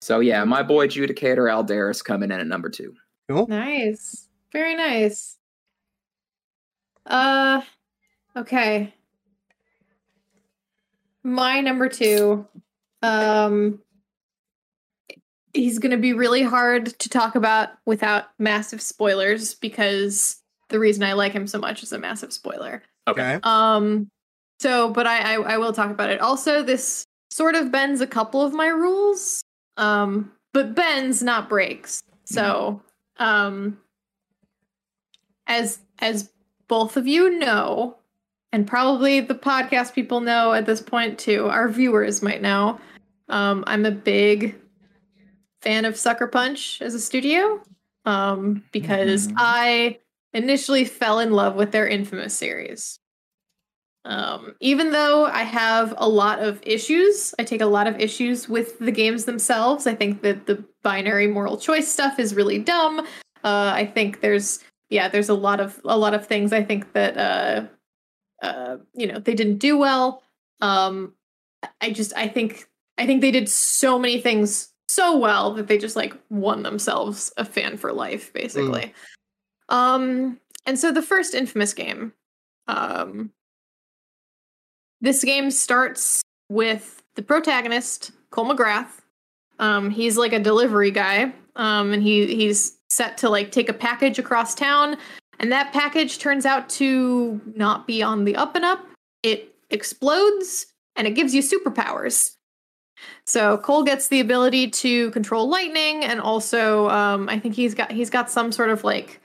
So 0.00 0.20
yeah, 0.20 0.44
my 0.44 0.62
boy 0.62 0.88
Judicator 0.88 1.46
Aldaris 1.52 2.02
coming 2.02 2.30
in 2.30 2.40
at 2.40 2.46
number 2.46 2.70
two. 2.70 2.94
Nice. 3.28 4.28
Very 4.50 4.74
nice. 4.76 5.36
Uh 7.04 7.60
okay. 8.34 8.94
My 11.24 11.60
number 11.60 11.88
2 11.88 12.46
um 13.02 13.80
he's 15.52 15.78
going 15.78 15.90
to 15.90 15.98
be 15.98 16.12
really 16.12 16.42
hard 16.42 16.86
to 16.98 17.08
talk 17.08 17.34
about 17.34 17.68
without 17.86 18.24
massive 18.38 18.80
spoilers 18.82 19.54
because 19.54 20.40
the 20.68 20.78
reason 20.78 21.04
I 21.04 21.12
like 21.12 21.32
him 21.32 21.46
so 21.46 21.58
much 21.58 21.82
is 21.82 21.92
a 21.92 21.98
massive 21.98 22.32
spoiler. 22.32 22.82
Okay. 23.06 23.38
Um 23.42 24.08
so 24.60 24.90
but 24.90 25.06
I, 25.06 25.34
I 25.34 25.54
I 25.54 25.58
will 25.58 25.72
talk 25.72 25.90
about 25.90 26.10
it. 26.10 26.20
Also 26.20 26.62
this 26.62 27.04
sort 27.30 27.54
of 27.54 27.70
bends 27.70 28.00
a 28.00 28.06
couple 28.06 28.42
of 28.42 28.52
my 28.52 28.68
rules. 28.68 29.42
Um 29.76 30.32
but 30.52 30.74
bends 30.74 31.22
not 31.22 31.48
breaks. 31.48 32.02
So 32.24 32.82
um 33.18 33.78
as 35.46 35.78
as 35.98 36.30
both 36.68 36.96
of 36.96 37.06
you 37.06 37.38
know 37.38 37.96
and 38.54 38.68
probably 38.68 39.18
the 39.20 39.34
podcast 39.34 39.94
people 39.94 40.20
know 40.20 40.52
at 40.52 40.64
this 40.64 40.80
point 40.80 41.18
too, 41.18 41.48
our 41.48 41.68
viewers 41.68 42.22
might 42.22 42.40
know. 42.40 42.78
Um 43.28 43.64
I'm 43.66 43.84
a 43.84 43.90
big 43.90 44.54
fan 45.60 45.84
of 45.84 45.96
Sucker 45.96 46.28
Punch 46.28 46.80
as 46.80 46.94
a 46.94 47.00
studio. 47.00 47.60
Um 48.04 48.62
because 48.70 49.26
Mhm. 49.28 49.34
I 49.38 49.98
initially 50.32 50.84
fell 50.84 51.18
in 51.18 51.32
love 51.32 51.56
with 51.56 51.72
their 51.72 51.88
infamous 51.88 52.34
series. 52.34 53.00
Um, 54.04 54.54
even 54.60 54.92
though 54.92 55.24
I 55.24 55.44
have 55.44 55.94
a 55.96 56.06
lot 56.08 56.38
of 56.38 56.60
issues, 56.62 57.34
I 57.38 57.44
take 57.44 57.62
a 57.62 57.66
lot 57.66 57.86
of 57.86 57.98
issues 57.98 58.48
with 58.48 58.78
the 58.78 58.92
games 58.92 59.24
themselves. 59.24 59.86
I 59.86 59.94
think 59.94 60.20
that 60.22 60.44
the 60.46 60.62
binary 60.82 61.26
moral 61.26 61.56
choice 61.56 61.90
stuff 61.90 62.18
is 62.18 62.34
really 62.34 62.58
dumb. 62.58 63.00
Uh, 63.42 63.72
I 63.74 63.86
think 63.86 64.20
there's 64.20 64.60
yeah, 64.90 65.08
there's 65.08 65.30
a 65.30 65.34
lot 65.34 65.58
of 65.58 65.80
a 65.84 65.96
lot 65.98 66.14
of 66.14 66.26
things 66.26 66.52
I 66.52 66.62
think 66.62 66.92
that 66.92 67.16
uh, 67.16 67.64
uh, 68.44 68.76
you 68.94 69.06
know 69.06 69.18
they 69.18 69.34
didn't 69.34 69.58
do 69.58 69.78
well. 69.78 70.22
Um, 70.60 71.14
I 71.80 71.90
just 71.90 72.12
I 72.16 72.28
think 72.28 72.68
I 72.98 73.06
think 73.06 73.20
they 73.20 73.30
did 73.30 73.48
so 73.48 73.98
many 73.98 74.20
things 74.20 74.68
so 74.88 75.16
well 75.16 75.54
that 75.54 75.66
they 75.66 75.78
just 75.78 75.96
like 75.96 76.14
won 76.30 76.62
themselves 76.62 77.32
a 77.36 77.44
fan 77.44 77.76
for 77.76 77.92
life, 77.92 78.32
basically. 78.32 78.94
Um, 79.68 80.38
and 80.66 80.78
so 80.78 80.92
the 80.92 81.02
first 81.02 81.34
infamous 81.34 81.72
game, 81.72 82.12
um, 82.68 83.30
this 85.00 85.24
game 85.24 85.50
starts 85.50 86.22
with 86.48 87.02
the 87.14 87.22
protagonist, 87.22 88.12
Cole 88.30 88.54
McGrath. 88.54 89.00
Um, 89.58 89.90
he's 89.90 90.16
like 90.16 90.32
a 90.32 90.38
delivery 90.38 90.90
guy, 90.90 91.32
um, 91.56 91.92
and 91.92 92.02
he 92.02 92.34
he's 92.34 92.76
set 92.90 93.18
to 93.18 93.28
like 93.28 93.52
take 93.52 93.68
a 93.68 93.74
package 93.74 94.18
across 94.18 94.54
town, 94.54 94.96
and 95.40 95.52
that 95.52 95.72
package 95.72 96.18
turns 96.18 96.46
out 96.46 96.68
to 96.70 97.40
not 97.54 97.86
be 97.86 98.02
on 98.02 98.24
the 98.24 98.36
up 98.36 98.54
and 98.54 98.64
up. 98.64 98.84
It 99.22 99.54
explodes, 99.70 100.66
and 100.96 101.06
it 101.06 101.12
gives 101.12 101.34
you 101.34 101.42
superpowers. 101.42 102.32
So 103.26 103.58
Cole 103.58 103.82
gets 103.82 104.08
the 104.08 104.20
ability 104.20 104.70
to 104.70 105.10
control 105.10 105.48
lightning, 105.48 106.04
and 106.04 106.20
also 106.20 106.88
um, 106.90 107.28
I 107.28 107.38
think 107.38 107.54
he's 107.54 107.74
got 107.74 107.90
he's 107.90 108.10
got 108.10 108.30
some 108.30 108.52
sort 108.52 108.70
of 108.70 108.84
like 108.84 109.20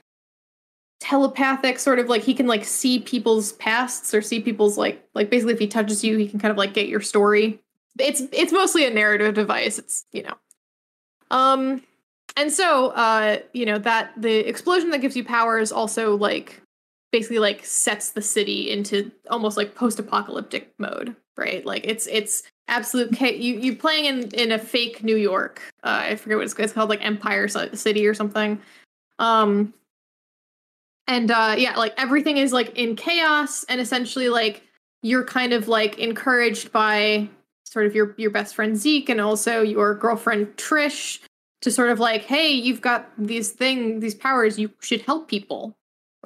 telepathic 1.00 1.78
sort 1.78 1.98
of 1.98 2.08
like 2.08 2.22
he 2.22 2.34
can 2.34 2.46
like 2.46 2.62
see 2.62 2.98
people's 2.98 3.52
pasts 3.52 4.12
or 4.12 4.20
see 4.20 4.38
people's 4.38 4.76
like 4.76 5.02
like 5.14 5.30
basically 5.30 5.54
if 5.54 5.58
he 5.58 5.66
touches 5.66 6.04
you 6.04 6.18
he 6.18 6.28
can 6.28 6.38
kind 6.38 6.52
of 6.52 6.58
like 6.58 6.74
get 6.74 6.88
your 6.88 7.00
story 7.00 7.58
it's 7.98 8.20
it's 8.32 8.52
mostly 8.52 8.86
a 8.86 8.90
narrative 8.90 9.34
device 9.34 9.78
it's 9.78 10.04
you 10.12 10.22
know 10.22 10.34
um 11.30 11.82
and 12.36 12.52
so 12.52 12.88
uh 12.90 13.38
you 13.52 13.66
know 13.66 13.78
that 13.78 14.12
the 14.16 14.38
explosion 14.48 14.90
that 14.90 15.00
gives 15.00 15.16
you 15.16 15.24
powers 15.24 15.72
also 15.72 16.16
like 16.16 16.60
basically 17.12 17.38
like 17.38 17.64
sets 17.64 18.10
the 18.10 18.22
city 18.22 18.70
into 18.70 19.10
almost 19.30 19.56
like 19.56 19.74
post-apocalyptic 19.74 20.72
mode 20.78 21.16
right? 21.40 21.64
Like 21.64 21.86
it's 21.86 22.06
it's 22.06 22.42
absolute 22.68 23.16
cha- 23.16 23.26
you 23.26 23.58
you 23.58 23.74
playing 23.74 24.04
in 24.04 24.28
in 24.28 24.52
a 24.52 24.58
fake 24.58 25.02
new 25.02 25.16
york 25.16 25.60
uh 25.82 26.02
i 26.04 26.14
forget 26.14 26.38
what 26.38 26.44
it's, 26.44 26.54
it's 26.56 26.72
called 26.72 26.88
like 26.88 27.04
empire 27.04 27.48
city 27.48 28.06
or 28.06 28.14
something. 28.14 28.60
Um 29.18 29.74
and 31.08 31.30
uh 31.32 31.56
yeah 31.58 31.76
like 31.76 31.94
everything 31.96 32.36
is 32.36 32.52
like 32.52 32.78
in 32.78 32.94
chaos 32.94 33.64
and 33.64 33.80
essentially 33.80 34.28
like 34.28 34.62
you're 35.02 35.24
kind 35.24 35.52
of 35.52 35.66
like 35.66 35.98
encouraged 35.98 36.70
by 36.70 37.28
sort 37.64 37.86
of 37.86 37.94
your 37.94 38.14
your 38.16 38.30
best 38.30 38.54
friend 38.54 38.76
Zeke 38.76 39.08
and 39.08 39.20
also 39.20 39.62
your 39.62 39.94
girlfriend 39.94 40.56
Trish 40.56 41.18
to 41.62 41.70
sort 41.70 41.90
of 41.90 41.98
like 41.98 42.22
hey 42.22 42.50
you've 42.50 42.80
got 42.80 43.10
these 43.18 43.52
thing 43.52 44.00
these 44.00 44.14
powers 44.14 44.58
you 44.58 44.70
should 44.80 45.02
help 45.02 45.28
people 45.28 45.76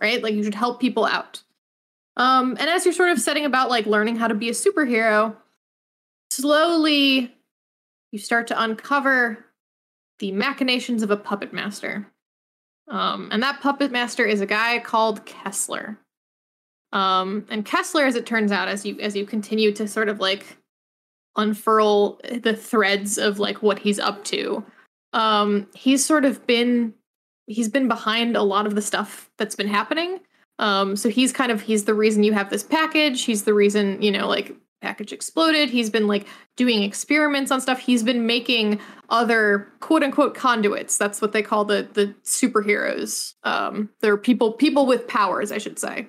right? 0.00 0.24
Like 0.24 0.34
you 0.34 0.42
should 0.42 0.56
help 0.56 0.80
people 0.80 1.04
out. 1.04 1.42
Um 2.16 2.56
and 2.58 2.68
as 2.68 2.84
you're 2.84 2.94
sort 2.94 3.10
of 3.10 3.20
setting 3.20 3.44
about 3.44 3.70
like 3.70 3.86
learning 3.86 4.16
how 4.16 4.28
to 4.28 4.34
be 4.34 4.48
a 4.48 4.52
superhero 4.52 5.36
slowly 6.30 7.34
you 8.10 8.18
start 8.18 8.46
to 8.46 8.62
uncover 8.62 9.44
the 10.20 10.32
machinations 10.32 11.02
of 11.02 11.10
a 11.10 11.16
puppet 11.16 11.52
master. 11.52 12.06
Um, 12.88 13.28
and 13.32 13.42
that 13.42 13.60
puppet 13.60 13.90
master 13.90 14.24
is 14.24 14.40
a 14.40 14.46
guy 14.46 14.78
called 14.78 15.26
Kessler. 15.26 15.98
Um, 16.92 17.44
and 17.50 17.64
Kessler, 17.64 18.04
as 18.04 18.14
it 18.14 18.26
turns 18.26 18.52
out, 18.52 18.68
as 18.68 18.86
you 18.86 18.98
as 19.00 19.16
you 19.16 19.26
continue 19.26 19.72
to 19.72 19.88
sort 19.88 20.08
of 20.08 20.20
like 20.20 20.58
unfurl 21.36 22.20
the 22.42 22.54
threads 22.54 23.18
of 23.18 23.40
like 23.40 23.62
what 23.62 23.80
he's 23.80 23.98
up 23.98 24.22
to, 24.24 24.64
um, 25.14 25.68
he's 25.74 26.04
sort 26.04 26.26
of 26.26 26.46
been 26.46 26.92
he's 27.46 27.68
been 27.68 27.88
behind 27.88 28.36
a 28.36 28.42
lot 28.42 28.66
of 28.66 28.74
the 28.74 28.82
stuff 28.82 29.30
that's 29.38 29.54
been 29.54 29.68
happening. 29.68 30.20
Um, 30.58 30.96
so 30.96 31.08
he's 31.08 31.32
kind 31.32 31.50
of 31.50 31.62
he's 31.62 31.84
the 31.84 31.94
reason 31.94 32.22
you 32.24 32.32
have 32.34 32.50
this 32.50 32.62
package. 32.62 33.24
He's 33.24 33.44
the 33.44 33.54
reason 33.54 34.02
you 34.02 34.10
know 34.10 34.28
like 34.28 34.54
package 34.82 35.12
exploded. 35.12 35.70
He's 35.70 35.88
been 35.88 36.06
like 36.06 36.26
doing 36.56 36.82
experiments 36.82 37.50
on 37.50 37.60
stuff. 37.60 37.78
He's 37.78 38.02
been 38.02 38.26
making 38.26 38.80
other 39.08 39.68
quote 39.80 40.02
unquote 40.02 40.34
conduits. 40.34 40.98
That's 40.98 41.22
what 41.22 41.32
they 41.32 41.42
call 41.42 41.64
the 41.64 41.88
the 41.94 42.14
superheroes. 42.24 43.34
Um, 43.44 43.90
they're 44.00 44.16
people 44.16 44.52
people 44.52 44.84
with 44.84 45.06
powers, 45.06 45.52
I 45.52 45.58
should 45.58 45.78
say. 45.78 46.08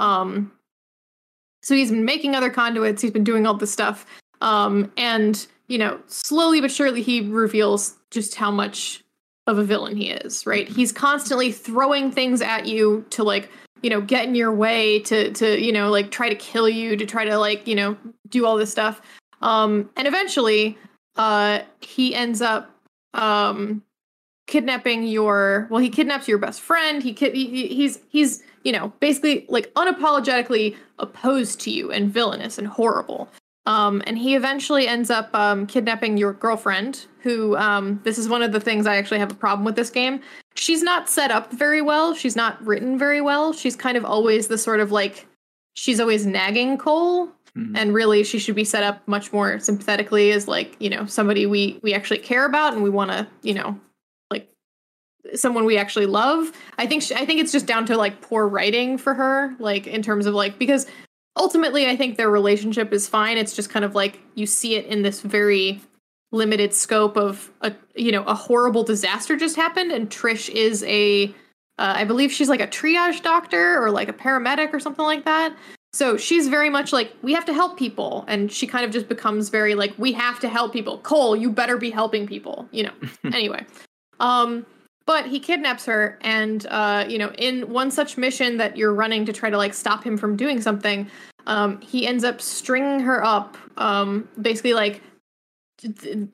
Um, 0.00 0.52
so 1.62 1.74
he's 1.74 1.90
been 1.90 2.04
making 2.04 2.34
other 2.34 2.50
conduits. 2.50 3.00
He's 3.00 3.12
been 3.12 3.24
doing 3.24 3.46
all 3.46 3.54
this 3.54 3.72
stuff. 3.72 4.04
Um, 4.40 4.92
and 4.96 5.46
you 5.68 5.78
know, 5.78 6.00
slowly 6.06 6.60
but 6.60 6.70
surely, 6.70 7.02
he 7.02 7.20
reveals 7.20 7.96
just 8.10 8.34
how 8.34 8.50
much 8.50 9.02
of 9.46 9.58
a 9.58 9.64
villain 9.64 9.96
he 9.96 10.10
is. 10.10 10.46
Right? 10.46 10.68
He's 10.68 10.92
constantly 10.92 11.52
throwing 11.52 12.10
things 12.10 12.40
at 12.42 12.66
you 12.66 13.04
to 13.10 13.22
like 13.22 13.50
you 13.82 13.90
know 13.90 14.00
get 14.00 14.26
in 14.26 14.34
your 14.34 14.52
way 14.52 15.00
to 15.00 15.30
to 15.32 15.60
you 15.60 15.72
know 15.72 15.90
like 15.90 16.10
try 16.10 16.28
to 16.28 16.34
kill 16.34 16.68
you 16.68 16.96
to 16.96 17.04
try 17.04 17.24
to 17.24 17.38
like 17.38 17.66
you 17.66 17.74
know 17.74 17.96
do 18.28 18.46
all 18.46 18.56
this 18.56 18.70
stuff. 18.70 19.02
Um, 19.42 19.90
and 19.96 20.08
eventually, 20.08 20.78
uh, 21.16 21.60
he 21.80 22.14
ends 22.14 22.40
up 22.40 22.70
um, 23.12 23.82
kidnapping 24.46 25.04
your. 25.04 25.68
Well, 25.70 25.80
he 25.80 25.90
kidnaps 25.90 26.28
your 26.28 26.38
best 26.38 26.60
friend. 26.60 27.02
He, 27.02 27.12
kid, 27.12 27.34
he 27.34 27.68
he's 27.68 28.00
he's 28.08 28.42
you 28.62 28.72
know 28.72 28.92
basically 29.00 29.46
like 29.48 29.72
unapologetically 29.74 30.76
opposed 30.98 31.60
to 31.60 31.70
you 31.70 31.92
and 31.92 32.10
villainous 32.10 32.58
and 32.58 32.66
horrible. 32.66 33.28
Um, 33.66 34.02
and 34.06 34.18
he 34.18 34.36
eventually 34.36 34.86
ends 34.86 35.10
up 35.10 35.34
um, 35.34 35.66
kidnapping 35.66 36.18
your 36.18 36.34
girlfriend, 36.34 37.06
who, 37.20 37.56
um, 37.56 38.00
this 38.04 38.18
is 38.18 38.28
one 38.28 38.42
of 38.42 38.52
the 38.52 38.60
things 38.60 38.86
I 38.86 38.96
actually 38.96 39.20
have 39.20 39.32
a 39.32 39.36
problem 39.36 39.64
with 39.64 39.74
this 39.74 39.88
game. 39.88 40.20
She's 40.54 40.82
not 40.82 41.08
set 41.08 41.30
up 41.30 41.50
very 41.50 41.80
well. 41.80 42.14
She's 42.14 42.36
not 42.36 42.62
written 42.64 42.98
very 42.98 43.22
well. 43.22 43.52
She's 43.54 43.74
kind 43.74 43.96
of 43.96 44.04
always 44.04 44.48
the 44.48 44.58
sort 44.58 44.80
of 44.80 44.92
like, 44.92 45.26
she's 45.72 45.98
always 45.98 46.26
nagging 46.26 46.76
Cole. 46.76 47.32
Mhm. 47.56 47.72
And 47.76 47.94
really, 47.94 48.24
she 48.24 48.38
should 48.38 48.56
be 48.56 48.64
set 48.64 48.82
up 48.82 49.06
much 49.06 49.32
more 49.32 49.60
sympathetically 49.60 50.32
as 50.32 50.48
like, 50.48 50.76
you 50.80 50.90
know, 50.90 51.06
somebody 51.06 51.46
we 51.46 51.78
we 51.82 51.94
actually 51.94 52.18
care 52.18 52.44
about 52.46 52.74
and 52.74 52.82
we 52.82 52.90
want 52.90 53.12
to, 53.12 53.28
you 53.42 53.54
know, 53.54 53.78
like 54.28 54.48
someone 55.34 55.64
we 55.64 55.78
actually 55.78 56.06
love. 56.06 56.50
I 56.78 56.86
think 56.88 57.02
she, 57.02 57.14
I 57.14 57.24
think 57.24 57.40
it's 57.40 57.52
just 57.52 57.66
down 57.66 57.86
to 57.86 57.96
like 57.96 58.20
poor 58.20 58.48
writing 58.48 58.98
for 58.98 59.14
her, 59.14 59.54
like 59.60 59.86
in 59.86 60.02
terms 60.02 60.26
of 60.26 60.34
like 60.34 60.58
because 60.58 60.88
ultimately 61.36 61.86
i 61.86 61.96
think 61.96 62.16
their 62.16 62.30
relationship 62.30 62.92
is 62.92 63.08
fine. 63.08 63.38
It's 63.38 63.54
just 63.54 63.70
kind 63.70 63.84
of 63.84 63.94
like 63.94 64.20
you 64.34 64.46
see 64.46 64.74
it 64.74 64.86
in 64.86 65.02
this 65.02 65.20
very 65.20 65.80
limited 66.32 66.74
scope 66.74 67.16
of 67.16 67.50
a 67.60 67.72
you 67.94 68.12
know 68.12 68.24
a 68.24 68.34
horrible 68.34 68.82
disaster 68.82 69.36
just 69.36 69.56
happened 69.56 69.92
and 69.92 70.10
trish 70.10 70.48
is 70.48 70.82
a 70.84 71.26
uh, 71.76 71.94
I 71.96 72.04
believe 72.04 72.30
she's 72.30 72.48
like 72.48 72.60
a 72.60 72.68
triage 72.68 73.22
doctor 73.22 73.82
or 73.82 73.90
like 73.90 74.08
a 74.08 74.12
paramedic 74.12 74.72
or 74.72 74.78
something 74.78 75.04
like 75.04 75.24
that. 75.24 75.56
So 75.92 76.16
she's 76.16 76.46
very 76.46 76.70
much 76.70 76.92
like 76.92 77.12
we 77.22 77.32
have 77.32 77.44
to 77.46 77.52
help 77.52 77.76
people. 77.76 78.24
And 78.28 78.50
she 78.50 78.68
kind 78.68 78.84
of 78.84 78.92
just 78.92 79.08
becomes 79.08 79.48
very 79.48 79.74
like 79.74 79.92
we 79.98 80.12
have 80.12 80.38
to 80.40 80.48
help 80.48 80.72
people. 80.72 80.98
Cole 80.98 81.34
you 81.34 81.50
better 81.50 81.76
be 81.76 81.90
helping 81.90 82.26
people 82.26 82.68
you 82.70 82.84
know. 82.84 82.92
Anyway 83.32 83.64
um 84.20 84.64
but 85.06 85.26
he 85.26 85.38
kidnaps 85.38 85.84
her 85.86 86.18
and 86.22 86.66
uh 86.66 87.04
you 87.08 87.18
know 87.18 87.30
in 87.38 87.68
one 87.70 87.90
such 87.90 88.16
mission 88.16 88.56
that 88.56 88.76
you're 88.76 88.94
running 88.94 89.24
to 89.24 89.32
try 89.32 89.50
to 89.50 89.56
like 89.56 89.74
stop 89.74 90.04
him 90.04 90.16
from 90.16 90.36
doing 90.36 90.60
something 90.60 91.08
um 91.46 91.80
he 91.80 92.06
ends 92.06 92.24
up 92.24 92.40
stringing 92.40 93.00
her 93.00 93.24
up 93.24 93.56
um 93.76 94.28
basically 94.40 94.72
like 94.72 95.02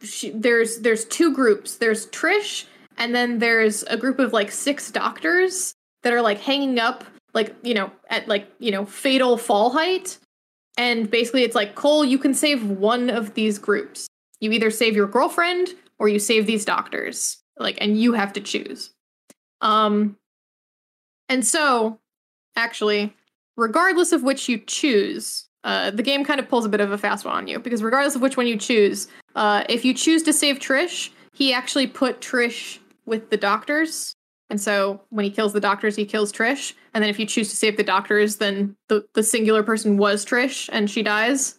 she, 0.03 0.31
there's 0.31 0.79
there's 0.81 1.05
two 1.07 1.35
groups. 1.35 1.77
There's 1.77 2.07
trish 2.09 2.67
and 2.97 3.15
then 3.15 3.39
there's 3.39 3.83
a 3.85 3.97
group 3.97 4.19
of 4.19 4.33
like 4.33 4.51
six 4.51 4.91
doctors 4.91 5.75
that 6.03 6.13
are 6.13 6.23
like 6.23 6.41
hanging 6.41 6.79
up 6.79 7.05
like 7.35 7.55
you 7.63 7.75
know 7.75 7.91
at 8.09 8.29
like 8.29 8.51
you 8.59 8.71
know 8.71 8.85
fatal 8.85 9.37
fall 9.37 9.71
height. 9.71 10.19
And 10.77 11.11
basically 11.11 11.43
it's 11.43 11.55
like 11.55 11.75
cole 11.75 12.05
you 12.05 12.19
can 12.19 12.35
save 12.35 12.65
one 12.65 13.11
of 13.11 13.35
these 13.35 13.59
groups. 13.59 14.09
You 14.41 14.53
either 14.53 14.71
save 14.71 14.97
your 14.97 15.07
girlfriend 15.07 15.71
or 15.99 16.09
you 16.09 16.19
save 16.19 16.47
these 16.47 16.65
doctors 16.65 17.40
like 17.61 17.79
and 17.81 18.01
you 18.01 18.13
have 18.13 18.33
to 18.33 18.41
choose. 18.41 18.91
Um 19.61 20.17
and 21.29 21.47
so 21.47 21.99
actually 22.57 23.15
regardless 23.57 24.13
of 24.13 24.23
which 24.23 24.49
you 24.49 24.59
choose 24.59 25.49
uh 25.65 25.91
the 25.91 26.03
game 26.03 26.25
kind 26.25 26.41
of 26.41 26.49
pulls 26.49 26.65
a 26.65 26.69
bit 26.69 26.81
of 26.81 26.91
a 26.91 26.99
fast 26.99 27.25
one 27.25 27.37
on 27.37 27.47
you 27.47 27.59
because 27.59 27.83
regardless 27.83 28.17
of 28.17 28.23
which 28.23 28.37
one 28.37 28.47
you 28.47 28.57
choose 28.57 29.07
uh 29.37 29.63
if 29.69 29.85
you 29.85 29.95
choose 29.95 30.23
to 30.23 30.33
save 30.33 30.59
trish 30.59 31.11
he 31.33 31.53
actually 31.53 31.87
put 31.87 32.21
trish 32.21 32.79
with 33.07 33.31
the 33.31 33.37
doctors. 33.37 34.15
And 34.51 34.61
so 34.61 35.01
when 35.11 35.25
he 35.25 35.31
kills 35.31 35.53
the 35.53 35.61
doctors 35.61 35.97
he 35.97 36.05
kills 36.05 36.33
trish. 36.33 36.75
And 36.93 37.03
then 37.03 37.11
if 37.11 37.19
you 37.19 37.27
choose 37.27 37.51
to 37.51 37.57
save 37.57 37.77
the 37.77 37.85
doctors 37.85 38.37
then 38.37 38.77
the 38.89 39.05
the 39.15 39.23
singular 39.23 39.63
person 39.63 39.97
was 39.97 40.25
trish 40.25 40.69
and 40.73 40.91
she 40.91 41.03
dies. 41.03 41.59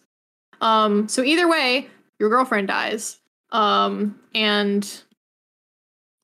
Um 0.60 1.08
so 1.08 1.22
either 1.22 1.48
way 1.48 1.88
your 2.18 2.28
girlfriend 2.28 2.68
dies. 2.68 3.20
Um 3.50 4.20
and 4.34 5.02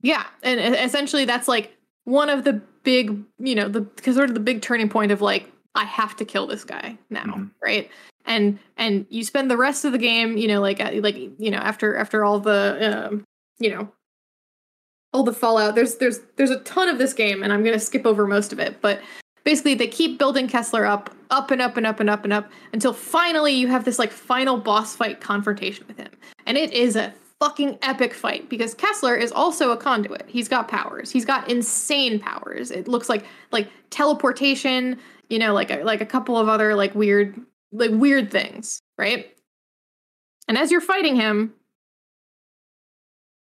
yeah 0.02 0.26
and 0.42 0.58
essentially 0.76 1.24
that's 1.24 1.48
like 1.48 1.76
one 2.04 2.30
of 2.30 2.44
the 2.44 2.54
big 2.84 3.22
you 3.38 3.54
know 3.54 3.68
the 3.68 3.80
because 3.82 4.14
sort 4.16 4.28
of 4.28 4.34
the 4.34 4.40
big 4.40 4.62
turning 4.62 4.88
point 4.88 5.12
of 5.12 5.20
like 5.20 5.50
i 5.74 5.84
have 5.84 6.14
to 6.16 6.24
kill 6.24 6.46
this 6.46 6.64
guy 6.64 6.96
now 7.10 7.24
Mhm. 7.24 7.50
right 7.62 7.90
and 8.24 8.58
and 8.76 9.06
you 9.10 9.24
spend 9.24 9.50
the 9.50 9.56
rest 9.56 9.84
of 9.84 9.92
the 9.92 9.98
game 9.98 10.36
you 10.36 10.48
know 10.48 10.60
like 10.60 10.80
uh, 10.80 10.90
like 10.94 11.16
you 11.16 11.50
know 11.50 11.58
after 11.58 11.96
after 11.96 12.24
all 12.24 12.38
the 12.40 13.06
um 13.08 13.24
you 13.58 13.70
know 13.70 13.90
all 15.12 15.22
the 15.22 15.32
fallout 15.32 15.74
there's 15.74 15.96
there's 15.96 16.20
there's 16.36 16.50
a 16.50 16.60
ton 16.60 16.88
of 16.88 16.98
this 16.98 17.12
game 17.12 17.42
and 17.42 17.52
i'm 17.52 17.62
going 17.62 17.72
to 17.78 17.80
skip 17.84 18.06
over 18.06 18.26
most 18.26 18.52
of 18.52 18.58
it 18.58 18.80
but 18.80 19.00
basically 19.44 19.74
they 19.74 19.86
keep 19.88 20.18
building 20.18 20.46
kessler 20.46 20.84
up 20.84 21.10
up 21.30 21.50
and 21.50 21.60
up 21.62 21.76
and 21.76 21.86
up 21.86 21.98
and 22.00 22.10
up 22.10 22.24
and 22.24 22.32
up 22.32 22.50
until 22.72 22.92
finally 22.92 23.52
you 23.52 23.66
have 23.68 23.84
this 23.84 23.98
like 23.98 24.12
final 24.12 24.56
boss 24.58 24.94
fight 24.94 25.20
confrontation 25.20 25.84
with 25.88 25.96
him 25.96 26.10
and 26.46 26.56
it 26.58 26.72
is 26.72 26.94
a 26.96 27.12
fucking 27.40 27.78
epic 27.82 28.14
fight 28.14 28.48
because 28.48 28.74
kessler 28.74 29.14
is 29.14 29.30
also 29.32 29.70
a 29.70 29.76
conduit. 29.76 30.24
He's 30.26 30.48
got 30.48 30.68
powers. 30.68 31.10
He's 31.10 31.24
got 31.24 31.48
insane 31.48 32.18
powers. 32.18 32.70
It 32.70 32.88
looks 32.88 33.08
like 33.08 33.24
like 33.52 33.68
teleportation 33.90 34.98
you 35.28 35.38
know 35.38 35.52
like 35.52 35.70
a, 35.70 35.82
like 35.82 36.00
a 36.00 36.06
couple 36.06 36.36
of 36.36 36.48
other 36.48 36.74
like 36.74 36.94
weird 36.94 37.38
like 37.72 37.90
weird 37.92 38.30
things 38.30 38.80
right? 38.96 39.34
And 40.48 40.56
as 40.56 40.70
you're 40.70 40.80
fighting 40.80 41.16
him 41.16 41.54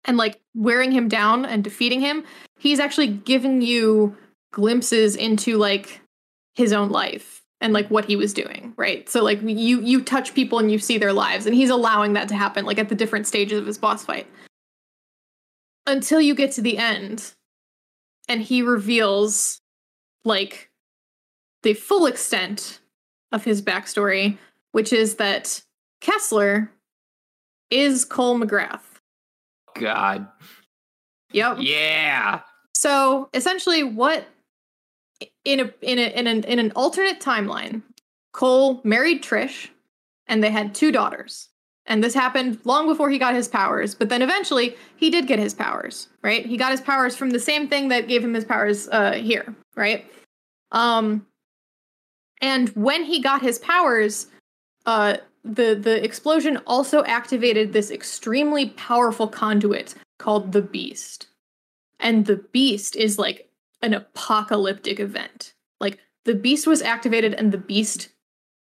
and 0.04 0.16
like 0.16 0.40
wearing 0.54 0.92
him 0.92 1.08
down 1.08 1.44
and 1.44 1.64
defeating 1.64 2.00
him 2.00 2.24
he's 2.58 2.80
actually 2.80 3.08
giving 3.08 3.60
you 3.62 4.16
glimpses 4.52 5.16
into 5.16 5.56
like 5.56 6.00
his 6.54 6.72
own 6.72 6.90
life 6.90 7.43
and 7.60 7.72
like 7.72 7.88
what 7.88 8.04
he 8.04 8.16
was 8.16 8.32
doing 8.32 8.72
right 8.76 9.08
so 9.08 9.22
like 9.22 9.40
you 9.42 9.80
you 9.80 10.02
touch 10.02 10.34
people 10.34 10.58
and 10.58 10.70
you 10.70 10.78
see 10.78 10.98
their 10.98 11.12
lives 11.12 11.46
and 11.46 11.54
he's 11.54 11.70
allowing 11.70 12.12
that 12.12 12.28
to 12.28 12.34
happen 12.34 12.64
like 12.64 12.78
at 12.78 12.88
the 12.88 12.94
different 12.94 13.26
stages 13.26 13.58
of 13.58 13.66
his 13.66 13.78
boss 13.78 14.04
fight 14.04 14.26
until 15.86 16.20
you 16.20 16.34
get 16.34 16.52
to 16.52 16.62
the 16.62 16.78
end 16.78 17.32
and 18.28 18.42
he 18.42 18.62
reveals 18.62 19.60
like 20.24 20.70
the 21.62 21.74
full 21.74 22.06
extent 22.06 22.80
of 23.32 23.44
his 23.44 23.62
backstory 23.62 24.36
which 24.72 24.92
is 24.92 25.16
that 25.16 25.62
kessler 26.00 26.70
is 27.70 28.04
cole 28.04 28.38
macgrath 28.38 29.00
God. 29.74 30.26
yep 31.32 31.56
Yeah. 31.60 32.40
So 32.74 33.28
essentially, 33.32 33.82
what 33.82 34.26
in 35.44 35.60
a 35.60 35.72
in 35.82 35.98
a 35.98 36.08
in 36.18 36.26
an 36.26 36.44
in 36.44 36.58
an 36.58 36.72
alternate 36.76 37.20
timeline, 37.20 37.82
Cole 38.32 38.80
married 38.84 39.22
Trish, 39.22 39.68
and 40.26 40.42
they 40.42 40.50
had 40.50 40.74
two 40.74 40.92
daughters. 40.92 41.48
And 41.86 42.02
this 42.02 42.14
happened 42.14 42.60
long 42.64 42.86
before 42.86 43.10
he 43.10 43.18
got 43.18 43.34
his 43.34 43.46
powers, 43.46 43.94
but 43.94 44.08
then 44.08 44.22
eventually 44.22 44.74
he 44.96 45.10
did 45.10 45.26
get 45.26 45.38
his 45.38 45.52
powers, 45.52 46.08
right? 46.22 46.46
He 46.46 46.56
got 46.56 46.70
his 46.70 46.80
powers 46.80 47.14
from 47.14 47.30
the 47.30 47.38
same 47.38 47.68
thing 47.68 47.88
that 47.88 48.08
gave 48.08 48.24
him 48.24 48.32
his 48.32 48.46
powers 48.46 48.88
uh, 48.88 49.12
here, 49.12 49.54
right? 49.76 50.10
Um, 50.72 51.26
and 52.40 52.70
when 52.70 53.04
he 53.04 53.20
got 53.20 53.42
his 53.42 53.58
powers, 53.58 54.28
uh, 54.86 55.18
the 55.44 55.74
the 55.74 56.02
explosion 56.02 56.56
also 56.66 57.04
activated 57.04 57.72
this 57.72 57.90
extremely 57.90 58.70
powerful 58.70 59.28
conduit 59.28 59.94
called 60.18 60.52
the 60.52 60.62
Beast 60.62 61.26
and 62.04 62.26
the 62.26 62.36
beast 62.36 62.94
is 62.94 63.18
like 63.18 63.48
an 63.84 63.94
apocalyptic 63.94 64.98
event. 64.98 65.54
Like 65.78 65.98
the 66.24 66.34
beast 66.34 66.66
was 66.66 66.82
activated 66.82 67.34
and 67.34 67.52
the 67.52 67.58
beast 67.58 68.08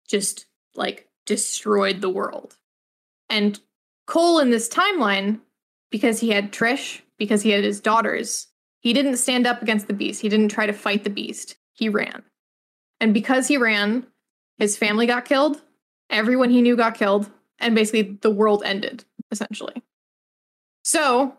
just 0.07 0.45
like 0.75 1.07
destroyed 1.25 2.01
the 2.01 2.09
world. 2.09 2.57
And 3.29 3.59
cole 4.05 4.39
in 4.39 4.51
this 4.51 4.67
timeline 4.67 5.39
because 5.89 6.19
he 6.19 6.29
had 6.29 6.51
trish 6.51 7.01
because 7.17 7.41
he 7.41 7.51
had 7.51 7.63
his 7.63 7.79
daughters 7.79 8.47
he 8.81 8.91
didn't 8.91 9.15
stand 9.15 9.47
up 9.47 9.61
against 9.61 9.87
the 9.87 9.93
beast. 9.93 10.21
He 10.21 10.27
didn't 10.27 10.49
try 10.49 10.65
to 10.65 10.73
fight 10.73 11.05
the 11.05 11.09
beast. 11.09 11.55
He 11.71 11.87
ran. 11.87 12.21
And 12.99 13.13
because 13.13 13.47
he 13.47 13.55
ran 13.57 14.05
his 14.57 14.77
family 14.77 15.07
got 15.07 15.25
killed 15.25 15.61
everyone 16.09 16.49
he 16.49 16.61
knew 16.61 16.75
got 16.75 16.95
killed 16.95 17.31
and 17.59 17.73
basically 17.73 18.17
the 18.21 18.29
world 18.29 18.61
ended 18.65 19.05
essentially. 19.31 19.81
So 20.83 21.37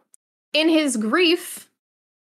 in 0.55 0.71
his 0.71 0.97
grief 0.97 1.71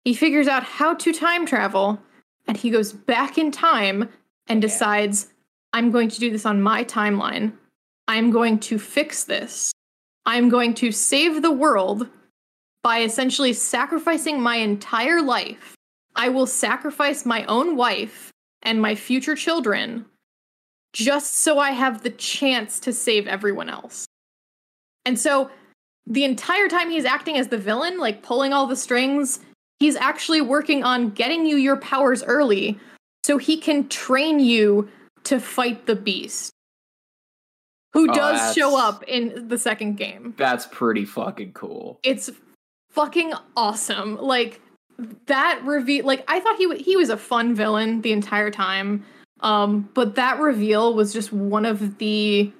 he 0.06 0.14
figures 0.14 0.46
out 0.46 0.62
how 0.62 0.94
to 0.94 1.12
time 1.12 1.44
travel 1.44 2.00
and 2.46 2.56
he 2.56 2.70
goes 2.70 2.92
back 2.92 3.36
in 3.36 3.50
time 3.50 4.08
and 4.46 4.62
Yeah. 4.62 4.68
decides 4.68 5.34
i'm 5.72 5.90
going 5.90 6.08
to 6.08 6.20
do 6.20 6.30
this 6.30 6.46
on 6.46 6.62
my 6.62 6.84
timeline. 6.84 7.52
I'm 8.08 8.30
going 8.30 8.60
to 8.60 8.78
fix 8.78 9.24
this. 9.24 9.72
I'm 10.24 10.48
going 10.48 10.74
to 10.74 10.92
save 10.92 11.42
the 11.42 11.50
world 11.50 12.08
by 12.84 13.00
essentially 13.00 13.52
sacrificing 13.52 14.40
my 14.40 14.56
entire 14.56 15.20
life. 15.20 15.74
I 16.14 16.28
will 16.28 16.46
sacrifice 16.46 17.26
my 17.26 17.44
own 17.46 17.74
wife 17.74 18.30
and 18.62 18.80
my 18.80 18.94
future 18.94 19.34
children 19.34 20.06
just 20.92 21.34
so 21.38 21.58
i 21.58 21.72
have 21.72 22.02
the 22.02 22.10
chance 22.10 22.80
to 22.80 22.92
save 22.92 23.26
everyone 23.26 23.68
else. 23.68 24.06
And 25.04 25.18
so 25.18 25.50
the 26.06 26.24
entire 26.24 26.68
time 26.68 26.90
he's 26.90 27.04
acting 27.04 27.36
as 27.36 27.48
the 27.48 27.58
villain 27.58 27.98
like 27.98 28.22
pulling 28.22 28.52
all 28.52 28.68
the 28.68 28.76
strings 28.76 29.40
he's 29.80 29.96
actually 29.96 30.40
working 30.40 30.84
on 30.84 31.10
getting 31.10 31.46
you 31.46 31.56
your 31.56 31.76
powers 31.76 32.22
early 32.24 32.78
so 33.24 33.38
he 33.38 33.56
can 33.56 33.88
train 33.88 34.40
you 34.40 34.88
to 35.24 35.40
fight 35.40 35.86
the 35.86 35.96
beast 35.96 36.52
who 37.92 38.10
Oh, 38.10 38.14
does 38.14 38.54
show 38.54 38.78
up 38.78 39.02
in 39.04 39.48
the 39.48 39.56
second 39.56 39.96
game. 39.96 40.34
That's 40.36 40.66
pretty 40.70 41.06
fucking 41.06 41.52
cool. 41.54 41.98
It's 42.02 42.30
fucking 42.90 43.32
awesome. 43.56 44.16
Like 44.16 44.60
that 45.26 45.60
reveal 45.64 46.04
like 46.04 46.22
I 46.28 46.40
thought 46.40 46.56
he 46.56 46.66
wa 46.66 46.74
he 46.74 46.96
was 46.96 47.08
a 47.08 47.16
fun 47.16 47.54
villain 47.54 48.02
the 48.02 48.12
entire 48.12 48.50
time. 48.50 49.04
Um 49.40 49.88
but 49.94 50.14
that 50.16 50.38
reveal 50.38 50.94
was 50.94 51.12
just 51.12 51.32
one 51.32 51.64
of 51.64 51.98
the 51.98 52.52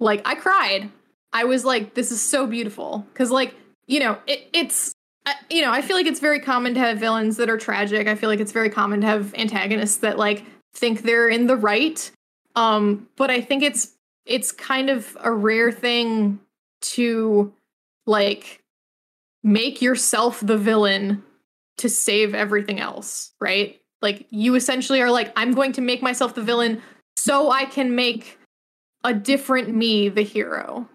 like 0.00 0.22
I 0.24 0.34
cried. 0.34 0.90
I 1.34 1.44
was 1.44 1.64
like 1.66 1.94
this 1.94 2.10
is 2.10 2.20
so 2.20 2.46
beautiful 2.46 3.06
cuz 3.14 3.30
like, 3.30 3.54
you 3.86 4.00
know, 4.00 4.18
it, 4.26 4.48
it's 4.54 4.94
I- 5.26 5.36
you 5.50 5.62
know, 5.62 5.70
I 5.70 5.82
feel 5.82 5.96
like 5.96 6.06
it's 6.06 6.20
very 6.20 6.40
common 6.40 6.74
to 6.74 6.80
have 6.80 6.98
villains 6.98 7.36
that 7.36 7.48
are 7.48 7.58
tragic. 7.58 8.08
I 8.08 8.14
feel 8.14 8.28
like 8.28 8.40
it's 8.40 8.52
very 8.52 8.70
common 8.70 9.00
to 9.02 9.06
have 9.06 9.34
antagonists 9.34 9.98
that 9.98 10.18
like 10.18 10.44
think 10.74 11.02
they're 11.02 11.28
in 11.28 11.46
the 11.46 11.56
right. 11.56 12.10
Um 12.56 13.08
but 13.16 13.30
I 13.30 13.40
think 13.40 13.62
it's 13.62 13.92
it's 14.26 14.52
kind 14.52 14.90
of 14.90 15.16
a 15.20 15.30
rare 15.32 15.72
thing 15.72 16.40
to 16.82 17.52
like 18.06 18.60
make 19.42 19.80
yourself 19.82 20.40
the 20.40 20.58
villain 20.58 21.22
to 21.78 21.88
save 21.88 22.34
everything 22.34 22.80
else, 22.80 23.32
right? 23.40 23.80
Like 24.00 24.26
you 24.30 24.54
essentially 24.54 25.00
are 25.00 25.10
like 25.10 25.32
I'm 25.36 25.52
going 25.52 25.72
to 25.72 25.80
make 25.80 26.02
myself 26.02 26.34
the 26.34 26.42
villain 26.42 26.82
so 27.16 27.50
I 27.50 27.64
can 27.64 27.94
make 27.94 28.38
a 29.04 29.14
different 29.14 29.74
me 29.74 30.08
the 30.08 30.22
hero. 30.22 30.88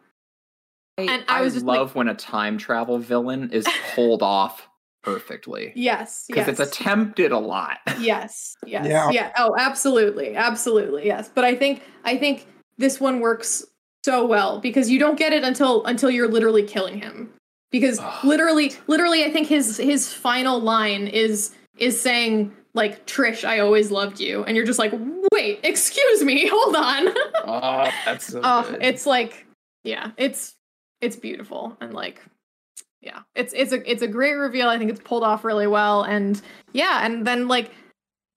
And 0.97 1.23
I 1.27 1.41
was 1.41 1.53
just 1.53 1.65
like- 1.65 1.77
love 1.79 1.95
when 1.95 2.07
a 2.07 2.15
time 2.15 2.57
travel 2.57 2.97
villain 2.97 3.51
is 3.51 3.67
pulled 3.95 4.23
off 4.23 4.67
perfectly 5.03 5.71
Yes, 5.75 6.25
because 6.27 6.47
yes. 6.47 6.59
it's 6.59 6.71
attempted 6.71 7.31
a 7.31 7.37
lot. 7.39 7.77
yes 7.99 8.55
yes 8.65 8.85
Yeah. 8.87 9.09
yeah 9.11 9.31
oh 9.37 9.55
absolutely 9.57 10.35
absolutely 10.35 11.05
yes 11.05 11.29
but 11.33 11.45
i 11.45 11.55
think 11.55 11.81
i 12.03 12.17
think 12.17 12.45
this 12.77 12.99
one 12.99 13.21
works 13.21 13.63
so 14.03 14.25
well 14.25 14.59
because 14.59 14.89
you 14.89 14.99
don't 14.99 15.17
get 15.17 15.31
it 15.31 15.43
until 15.45 15.85
until 15.85 16.09
you're 16.09 16.27
literally 16.27 16.63
killing 16.63 16.99
him 16.99 17.31
because 17.71 18.01
literally 18.23 18.73
literally 18.87 19.23
i 19.23 19.31
think 19.31 19.47
his 19.47 19.77
his 19.77 20.11
final 20.13 20.59
line 20.59 21.07
is 21.07 21.53
is 21.77 21.99
saying 22.01 22.51
like 22.73 23.05
trish 23.05 23.45
i 23.47 23.59
always 23.59 23.91
loved 23.91 24.19
you 24.19 24.43
and 24.43 24.57
you're 24.57 24.65
just 24.65 24.79
like 24.79 24.91
wait 25.31 25.59
excuse 25.63 26.21
me 26.23 26.47
hold 26.51 26.75
on 26.75 27.07
oh, 27.45 27.89
that's 28.03 28.27
so 28.27 28.41
oh 28.43 28.67
good. 28.69 28.83
it's 28.83 29.05
like 29.05 29.45
yeah 29.85 30.11
it's 30.17 30.55
it's 31.01 31.15
beautiful 31.15 31.77
and 31.81 31.93
like 31.93 32.21
yeah 33.01 33.19
it's 33.35 33.53
it's 33.53 33.71
a 33.71 33.89
it's 33.89 34.01
a 34.01 34.07
great 34.07 34.33
reveal. 34.33 34.67
I 34.69 34.77
think 34.77 34.89
it's 34.89 35.01
pulled 35.01 35.23
off 35.23 35.43
really 35.43 35.67
well 35.67 36.03
and 36.03 36.41
yeah 36.73 37.05
and 37.05 37.25
then 37.25 37.47
like 37.47 37.71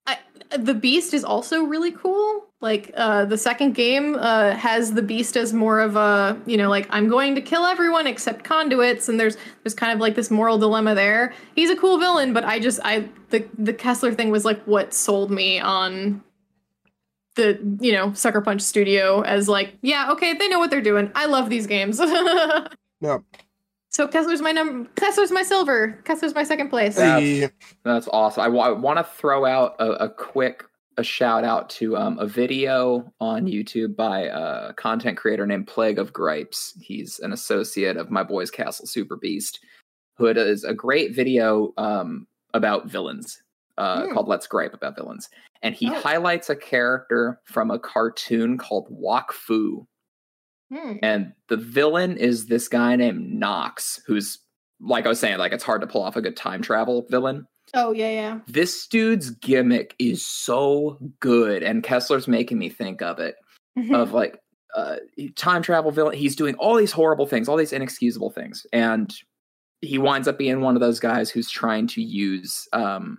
I, 0.07 0.19
the 0.57 0.75
beast 0.75 1.15
is 1.15 1.25
also 1.25 1.65
really 1.65 1.93
cool. 1.93 2.47
Like 2.61 2.93
uh 2.95 3.25
the 3.25 3.39
second 3.39 3.75
game 3.75 4.17
uh 4.17 4.53
has 4.53 4.93
the 4.93 5.03
beast 5.03 5.37
as 5.37 5.53
more 5.53 5.81
of 5.81 5.97
a 5.97 6.39
you 6.45 6.59
know 6.59 6.69
like 6.69 6.87
i'm 6.91 7.09
going 7.09 7.35
to 7.35 7.41
kill 7.41 7.65
everyone 7.65 8.07
except 8.07 8.45
conduits 8.45 9.09
and 9.09 9.19
there's 9.19 9.39
there's 9.63 9.75
kind 9.75 9.93
of 9.93 9.99
like 9.99 10.15
this 10.15 10.31
moral 10.31 10.59
dilemma 10.59 10.95
there. 10.95 11.33
He's 11.55 11.71
a 11.71 11.77
cool 11.77 11.99
villain 11.99 12.35
but 12.35 12.45
i 12.45 12.59
just 12.59 12.81
i 12.85 13.09
the 13.31 13.47
the 13.59 13.73
kessler 13.73 14.13
thing 14.13 14.31
was 14.31 14.45
like 14.45 14.63
what 14.65 14.93
sold 14.93 15.31
me 15.31 15.59
on 15.59 16.23
the 17.41 17.59
you 17.81 17.93
know 17.93 18.13
sucker 18.13 18.41
punch 18.41 18.61
studio 18.61 19.23
as 19.23 19.49
like 19.49 19.75
yeah 19.83 20.11
okay 20.13 20.35
they 20.35 20.49
know 20.49 20.59
what 20.59 20.71
they're 20.71 20.83
doing 20.83 21.11
i 21.15 21.25
love 21.27 21.49
these 21.51 21.67
games 21.67 21.99
No. 23.03 23.25
so 23.89 24.07
kessler's 24.07 24.43
my 24.43 24.53
number 24.53 24.89
kessler's 24.97 25.31
my 25.33 25.43
silver 25.43 25.99
kessler's 26.05 26.35
my 26.35 26.45
second 26.45 26.69
place 26.69 26.97
That's- 26.97 27.51
That's 27.85 28.09
awesome. 28.13 28.43
I, 28.43 28.49
want 28.49 28.99
to 28.99 29.05
throw 29.05 29.47
out 29.47 29.75
a, 29.79 30.05
a 30.05 30.09
quick 30.11 30.65
a 30.99 31.03
shout 31.03 31.45
out 31.45 31.71
to 31.71 31.97
um, 31.97 32.19
a 32.19 32.27
video 32.27 33.11
on 33.21 33.47
YouTube 33.47 33.97
by 33.97 34.25
a 34.25 34.75
content 34.75 35.17
creator 35.17 35.47
named 35.47 35.67
Plague 35.67 35.99
of 35.99 36.13
Gripes. 36.13 36.75
He's 36.83 37.21
an 37.21 37.33
associate 37.33 37.97
of 37.97 38.11
my 38.11 38.23
boys 38.23 38.51
Castle 38.51 38.87
Super 38.87 39.17
Beast, 39.17 39.61
who 40.19 40.31
does 40.35 40.65
a 40.65 40.75
great 40.75 41.15
video 41.15 41.73
um, 41.79 42.27
about 42.53 42.87
villains 42.89 43.43
uh, 43.79 44.05
Hmm. 44.09 44.13
called 44.13 44.29
"Let's 44.29 44.47
Gripe 44.47 44.75
About 44.75 44.95
Villains," 44.97 45.31
and 45.63 45.75
he 45.75 45.91
Oh. 45.91 45.95
highlights 45.95 46.49
a 46.51 46.57
character 46.57 47.41
from 47.45 47.71
a 47.71 47.79
cartoon 47.79 48.57
called 48.59 48.89
Wakfu, 48.91 49.87
Hmm. 50.73 50.93
and 51.03 51.33
the 51.49 51.57
villain 51.57 52.17
is 52.17 52.47
this 52.47 52.69
guy 52.69 52.95
named 52.97 53.33
Nox, 53.33 54.01
who's 54.07 54.39
like 54.81 55.05
I 55.05 55.09
was 55.09 55.19
saying, 55.21 55.39
like 55.39 55.53
it's 55.53 55.65
hard 55.65 55.81
to 55.81 55.87
pull 55.87 56.03
off 56.03 56.17
a 56.17 56.23
good 56.23 56.37
time 56.37 56.63
travel 56.63 57.07
villain. 57.11 57.47
Oh 57.75 57.93
yeah 57.93 58.11
yeah. 58.11 58.39
This 58.47 58.87
dude's 58.87 59.31
gimmick 59.31 59.95
is 59.99 60.25
so 60.27 60.99
good 61.21 61.63
and 61.63 61.83
kessler's 61.83 62.27
making 62.29 62.59
me 62.59 62.69
think 62.69 63.03
of 63.03 63.19
it 63.19 63.35
of 63.93 64.13
like 64.13 64.39
uh 64.77 64.97
time 65.37 65.63
travel 65.63 65.91
villain. 65.91 66.17
He's 66.17 66.37
doing 66.37 66.55
all 66.57 66.77
these 66.77 66.93
horrible 66.93 67.27
things 67.27 67.49
all 67.49 67.57
these 67.57 67.73
inexcusable 67.73 68.31
things 68.31 68.65
and 68.73 69.13
he 69.83 69.99
winds 69.99 70.29
up 70.29 70.39
being 70.39 70.61
one 70.61 70.77
of 70.77 70.81
those 70.81 71.01
guys 71.01 71.31
who's 71.31 71.51
trying 71.51 71.87
to 71.89 72.03
use 72.03 72.67
um 72.73 73.19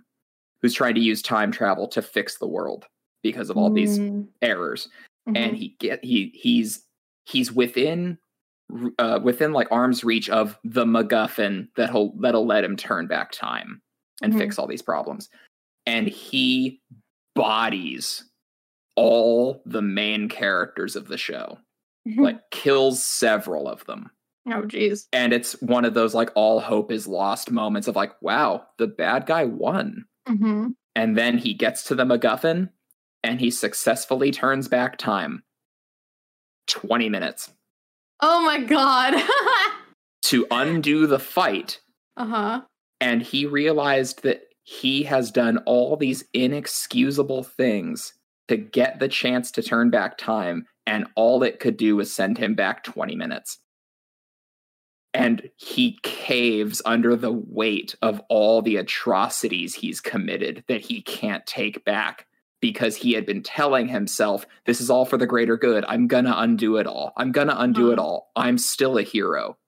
who's 0.62 0.72
trying 0.74 0.94
to 0.94 1.00
use 1.00 1.20
time 1.20 1.50
travel 1.52 1.86
to 1.88 2.00
fix 2.00 2.38
the 2.38 2.46
world 2.46 2.86
because 3.22 3.50
of 3.50 3.56
all 3.56 3.70
these 3.70 3.98
Mm, 3.98 4.28
errors 4.40 4.88
mhm. 5.28 5.36
and 5.36 5.56
he 5.56 5.76
get 5.80 6.02
he 6.04 6.30
he's 6.34 6.84
he's 7.26 7.52
within 7.52 8.18
uh 8.98 9.20
within 9.22 9.52
like 9.52 9.68
arm's 9.70 10.02
reach 10.02 10.30
of 10.30 10.58
the 10.64 10.84
MacGuffin 10.84 11.68
that'll 11.76 12.14
that'll 12.20 12.46
let 12.46 12.64
him 12.64 12.76
turn 12.76 13.06
back 13.06 13.30
time 13.32 13.82
and 14.22 14.32
Mhm. 14.32 14.38
fix 14.38 14.58
all 14.58 14.66
these 14.66 14.82
problems. 14.82 15.28
And 15.86 16.06
he 16.08 16.80
bodies 17.34 18.24
all 18.96 19.62
the 19.66 19.82
main 19.82 20.28
characters 20.28 20.96
of 20.96 21.08
the 21.08 21.16
show, 21.16 21.58
like 22.18 22.50
kills 22.50 23.02
several 23.04 23.68
of 23.68 23.84
them. 23.86 24.10
oh 24.48 24.62
jeez 24.62 25.06
And 25.12 25.32
it's 25.32 25.60
one 25.62 25.84
of 25.84 25.94
those 25.94 26.14
like 26.14 26.30
all 26.34 26.60
hope 26.60 26.90
is 26.92 27.06
lost 27.06 27.50
moments 27.50 27.88
of 27.88 27.96
like, 27.96 28.12
wow, 28.22 28.66
the 28.78 28.86
bad 28.88 29.26
guy 29.26 29.44
won. 29.44 30.04
Hmm 30.26 30.68
And 30.94 31.16
then 31.16 31.38
he 31.38 31.54
gets 31.54 31.84
to 31.84 31.94
the 31.94 32.04
MacGuffin 32.04 32.70
and 33.22 33.40
he 33.40 33.50
successfully 33.50 34.30
turns 34.30 34.68
back 34.68 34.98
time 34.98 35.42
20 36.68 37.08
minutes 37.08 37.50
oh 38.20 38.44
my 38.44 38.60
god 38.60 39.14
to 40.22 40.46
undo 40.50 41.06
the 41.06 41.18
fight. 41.18 41.80
uh-huh 42.16 42.62
And 43.00 43.22
he 43.22 43.46
realized 43.46 44.22
that 44.22 44.42
he 44.64 45.02
has 45.04 45.30
done 45.30 45.58
all 45.66 45.96
these 45.96 46.24
inexcusable 46.32 47.42
things 47.42 48.14
to 48.48 48.56
get 48.56 48.98
the 48.98 49.08
chance 49.08 49.50
to 49.52 49.62
turn 49.62 49.90
back 49.90 50.16
time. 50.18 50.66
And 50.86 51.06
all 51.16 51.42
it 51.42 51.60
could 51.60 51.76
do 51.76 51.96
was 51.96 52.12
send 52.12 52.38
him 52.38 52.54
back 52.54 52.84
20 52.84 53.14
minutes. 53.16 53.58
And 55.14 55.50
he 55.56 55.98
caves 56.02 56.80
under 56.86 57.16
the 57.16 57.32
weight 57.32 57.94
of 58.02 58.20
all 58.28 58.62
the 58.62 58.76
atrocities 58.76 59.74
he's 59.74 60.00
committed 60.00 60.64
that 60.68 60.80
he 60.80 61.02
can't 61.02 61.44
take 61.46 61.84
back 61.84 62.26
because 62.60 62.96
he 62.96 63.12
had 63.12 63.26
been 63.26 63.42
telling 63.42 63.88
himself, 63.88 64.46
This 64.66 64.80
is 64.80 64.88
all 64.88 65.04
for 65.04 65.18
the 65.18 65.26
greater 65.26 65.56
good. 65.56 65.84
I'm 65.86 66.06
gonna 66.06 66.34
undo 66.36 66.76
it 66.78 66.86
all. 66.86 67.12
I'm 67.16 67.32
gonna 67.32 67.56
undo 67.58 67.90
it 67.90 67.98
all. 67.98 68.30
I'm 68.36 68.56
still 68.56 68.96
a 68.98 69.02
hero. 69.02 69.58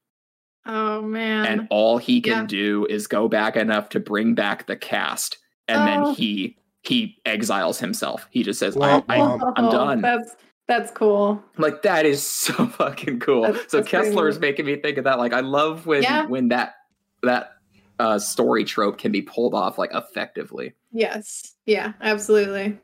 oh 0.66 1.02
man 1.02 1.44
and 1.44 1.66
all 1.70 1.98
he 1.98 2.22
can 2.22 2.32
Yeah. 2.42 2.46
do 2.46 2.86
is 2.88 3.06
go 3.06 3.28
back 3.28 3.54
enough 3.56 3.90
to 3.90 4.00
bring 4.00 4.34
back 4.34 4.66
the 4.66 4.76
cast 4.76 5.36
and 5.68 5.82
Oh. 5.82 5.84
then 5.84 6.14
he 6.14 6.56
he 6.82 7.18
exiles 7.26 7.78
himself 7.80 8.26
he 8.30 8.42
just 8.42 8.58
says 8.60 8.74
Womp 8.76 9.04
I, 9.08 9.16
I, 9.16 9.18
womp. 9.20 9.52
i'm 9.56 9.64
Oh, 9.66 9.70
done 9.70 10.00
that's 10.00 10.36
that's 10.66 10.90
cool 10.90 11.42
like 11.58 11.82
that 11.82 12.06
is 12.06 12.22
so 12.24 12.66
fucking 12.78 13.20
cool 13.20 13.42
That's- 13.42 13.64
so 13.68 13.78
that's 13.78 13.90
pretty 13.90 14.10
kessler's 14.10 14.36
neat. 14.36 14.40
making 14.40 14.66
me 14.66 14.76
think 14.76 14.98
of 14.98 15.04
that 15.04 15.18
like 15.18 15.32
i 15.32 15.40
love 15.40 15.86
when 15.86 16.02
Yeah. 16.02 16.26
when 16.26 16.48
that 16.48 16.74
that 17.22 17.52
uh 17.98 18.18
story 18.18 18.64
trope 18.64 18.98
can 18.98 19.12
be 19.12 19.22
pulled 19.22 19.54
off 19.54 19.78
like 19.78 19.90
effectively 19.94 20.72
yes 20.92 21.54
yeah 21.66 21.92
absolutely 22.00 22.78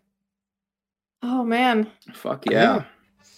oh 1.23 1.43
man 1.45 1.91
fuck 2.13 2.45
yeah 2.51 2.85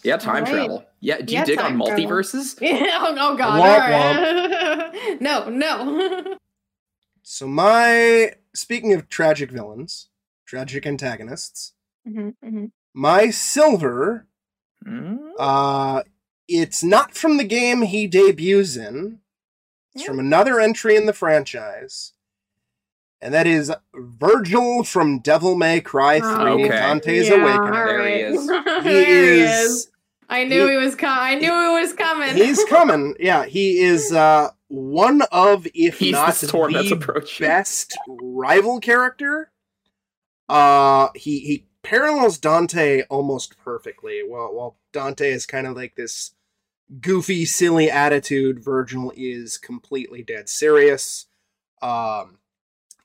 yeah, 0.04 0.16
time 0.16 0.38
Alright. 0.44 0.52
travel 0.52 0.84
yeah 1.00 1.18
do 1.20 1.32
you 1.32 1.38
Yeah, 1.38 1.44
dig 1.44 1.60
on 1.60 1.76
multiverses 1.78 2.60
Yeah, 2.60 2.98
oh, 3.00 3.14
oh 3.16 3.36
god. 3.36 3.60
Womp 3.60 3.70
all 3.70 4.88
right. 4.98 5.20
no, 5.20 5.48
no. 5.48 6.36
So 7.22 7.46
my 7.46 8.32
speaking 8.52 8.94
of 8.94 9.08
tragic 9.08 9.52
villains, 9.52 10.08
tragic 10.44 10.86
antagonists, 10.86 11.74
Mhm, 12.08 12.34
mhm. 12.44 12.70
my 12.92 13.30
silver, 13.30 14.26
Mm, 14.86 15.18
uh 15.38 16.02
it's 16.48 16.82
not 16.82 17.14
from 17.14 17.36
the 17.36 17.44
game 17.44 17.82
he 17.82 18.06
debuts 18.06 18.76
in. 18.76 19.20
It's 19.94 20.02
Yeah. 20.04 20.08
from 20.08 20.18
another 20.18 20.58
entry 20.60 20.96
in 20.96 21.06
the 21.06 21.12
franchise. 21.12 22.12
And 23.20 23.32
that 23.32 23.46
is 23.46 23.72
Vergil 23.94 24.84
from 24.86 25.20
Devil 25.20 25.54
May 25.54 25.80
Cry 25.80 26.18
3 26.18 26.28
Okay. 26.30 26.68
Dante's 26.68 27.28
Yeah, 27.28 27.34
Awakening. 27.36 27.68
all 27.74 27.86
There 27.86 28.08
he 28.08 28.14
is. 28.14 28.40
He 28.82 28.88
There 28.90 29.34
he 29.34 29.40
is 29.42 29.70
is. 29.70 29.88
I 30.28 30.44
knew 30.44 30.66
he- 30.66 30.72
he, 30.72 30.76
was 30.78 30.94
coming. 30.96 31.18
I 31.18 31.34
knew 31.36 31.52
he 31.76 31.80
was 31.80 31.92
coming. 31.92 32.34
He's 32.34 32.64
coming. 32.68 33.14
Yeah, 33.20 33.44
he 33.44 33.78
is 33.80 34.12
uh 34.12 34.50
one 34.68 35.22
of 35.30 35.66
if 35.74 35.98
he's 35.98 36.12
not 36.12 36.34
the 36.34 36.46
storm 36.48 36.72
the 36.72 37.36
best 37.38 37.96
rival 38.08 38.80
character. 38.80 39.52
Uh 40.48 41.08
he 41.14 41.38
he 41.40 41.66
parallels 41.82 42.38
Dante 42.38 43.02
almost 43.02 43.58
perfectly. 43.58 44.22
While 44.26 44.54
while 44.54 44.76
Dante 44.92 45.30
is 45.30 45.46
kind 45.46 45.66
of 45.66 45.76
like 45.76 45.96
this 45.96 46.32
goofy, 47.00 47.44
silly 47.44 47.90
attitude, 47.90 48.62
Vergil 48.62 49.12
is 49.16 49.58
completely 49.58 50.22
dead 50.22 50.48
serious. 50.48 51.26
Um, 51.80 52.38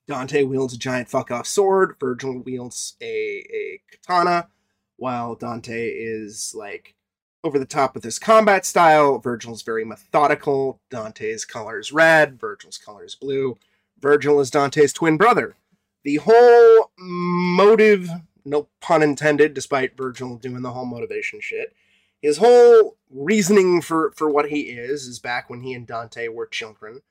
Dante 0.08 0.44
wields 0.44 0.74
a 0.74 0.78
giant 0.78 1.10
fuck 1.10 1.32
off 1.32 1.48
sword. 1.48 2.00
Vergil 2.00 2.44
wields 2.44 2.96
a 3.02 3.06
a 3.54 3.82
katana, 3.92 4.48
while 4.96 5.36
Dante 5.36 5.90
is 5.90 6.54
like 6.56 6.96
over 7.44 7.60
the 7.60 7.66
top 7.66 7.96
with 7.96 8.04
his 8.04 8.20
combat 8.20 8.66
style. 8.66 9.22
Vergil's 9.22 9.62
very 9.62 9.86
methodical. 9.86 10.80
Dante's 10.90 11.46
color 11.46 11.80
is 11.80 11.92
red. 11.92 12.38
Vergil's 12.40 12.78
color 12.78 13.06
is 13.06 13.16
blue. 13.16 13.58
Vergil 14.00 14.42
is 14.42 14.52
Dante's 14.52 14.94
twin 14.94 15.18
brother. 15.18 15.56
The 16.04 16.18
whole 16.18 16.92
motive, 16.98 18.10
no 18.48 18.70
pun 18.82 19.04
intended, 19.04 19.54
despite 19.54 19.98
Vergil 19.98 20.40
doing 20.42 20.62
the 20.62 20.72
whole 20.72 20.86
motivation 20.86 21.40
shit. 21.42 21.76
His 22.22 22.38
whole 22.38 22.98
reasoning 23.10 23.82
for 23.82 24.12
for 24.16 24.30
what 24.30 24.50
he 24.50 24.62
is 24.62 25.06
is 25.06 25.20
back 25.20 25.50
when 25.50 25.62
he 25.62 25.74
and 25.74 25.86
Dante 25.86 26.28
were 26.30 26.48
children. 26.48 27.02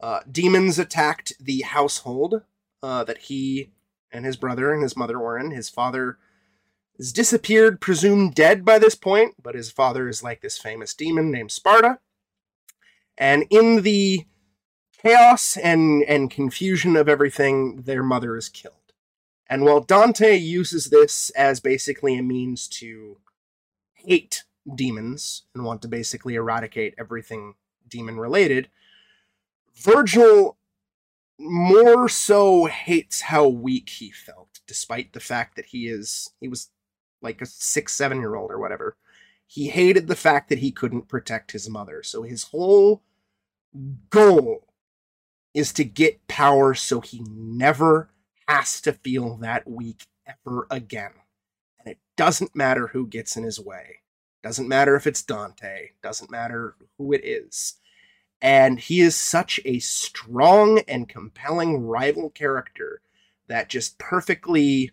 Uh, 0.00 0.20
demons 0.30 0.78
attacked 0.78 1.32
the 1.40 1.60
household 1.60 2.42
uh, 2.82 3.04
that 3.04 3.18
he 3.18 3.70
and 4.12 4.24
his 4.24 4.36
brother 4.36 4.72
and 4.72 4.82
his 4.82 4.96
mother 4.96 5.18
were 5.18 5.38
in. 5.38 5.50
His 5.50 5.68
father 5.68 6.18
is 6.98 7.12
disappeared, 7.12 7.80
presumed 7.80 8.34
dead 8.34 8.64
by 8.64 8.78
this 8.78 8.94
point, 8.94 9.34
but 9.42 9.54
his 9.54 9.70
father 9.70 10.08
is 10.08 10.22
like 10.22 10.40
this 10.40 10.58
famous 10.58 10.94
demon 10.94 11.30
named 11.30 11.52
Sparta. 11.52 11.98
And 13.16 13.44
in 13.50 13.82
the 13.82 14.26
chaos 15.02 15.56
and, 15.56 16.02
and 16.04 16.30
confusion 16.30 16.96
of 16.96 17.08
everything, 17.08 17.82
their 17.82 18.02
mother 18.02 18.36
is 18.36 18.48
killed. 18.48 18.79
And 19.50 19.64
while 19.64 19.80
Dante 19.80 20.36
uses 20.36 20.90
this 20.90 21.30
as 21.30 21.58
basically 21.58 22.16
a 22.16 22.22
means 22.22 22.68
to 22.68 23.18
hate 23.94 24.44
demons 24.72 25.42
and 25.52 25.64
want 25.64 25.82
to 25.82 25.88
basically 25.88 26.36
eradicate 26.36 26.94
everything 26.96 27.54
demon 27.88 28.16
related, 28.16 28.68
Vergil 29.76 30.54
more 31.36 32.08
so 32.08 32.66
hates 32.66 33.22
how 33.22 33.48
weak 33.48 33.88
he 33.88 34.12
felt, 34.12 34.60
despite 34.68 35.12
the 35.12 35.20
fact 35.20 35.56
that 35.56 35.66
he 35.66 35.88
is 35.88 36.30
he 36.40 36.46
was 36.46 36.70
like 37.20 37.42
a 37.42 37.46
six, 37.46 37.92
seven 37.92 38.20
year 38.20 38.36
old 38.36 38.52
or 38.52 38.58
whatever. 38.58 38.96
He 39.48 39.68
hated 39.68 40.06
the 40.06 40.14
fact 40.14 40.48
that 40.48 40.60
he 40.60 40.70
couldn't 40.70 41.08
protect 41.08 41.50
his 41.50 41.68
mother. 41.68 42.04
So 42.04 42.22
his 42.22 42.44
whole 42.44 43.02
goal 44.10 44.68
is 45.54 45.72
to 45.72 45.82
get 45.82 46.28
power 46.28 46.72
so 46.74 47.00
he 47.00 47.24
never 47.28 48.10
has 48.50 48.80
to 48.80 48.92
feel 48.92 49.36
that 49.36 49.68
weak 49.70 50.06
ever 50.26 50.66
again. 50.70 51.12
And 51.78 51.92
it 51.92 51.98
doesn't 52.16 52.56
matter 52.56 52.88
who 52.88 53.06
gets 53.06 53.36
in 53.36 53.44
his 53.44 53.60
way. 53.60 54.00
Doesn't 54.42 54.68
matter 54.68 54.96
if 54.96 55.06
it's 55.06 55.22
Dante. 55.22 55.90
Doesn't 56.02 56.32
matter 56.32 56.74
who 56.98 57.12
it 57.12 57.24
is. 57.24 57.74
And 58.42 58.80
he 58.80 59.02
is 59.02 59.14
such 59.14 59.60
a 59.64 59.78
strong 59.78 60.80
and 60.88 61.08
compelling 61.08 61.86
rival 61.86 62.30
character 62.30 63.02
that 63.46 63.68
just 63.68 63.98
perfectly 63.98 64.90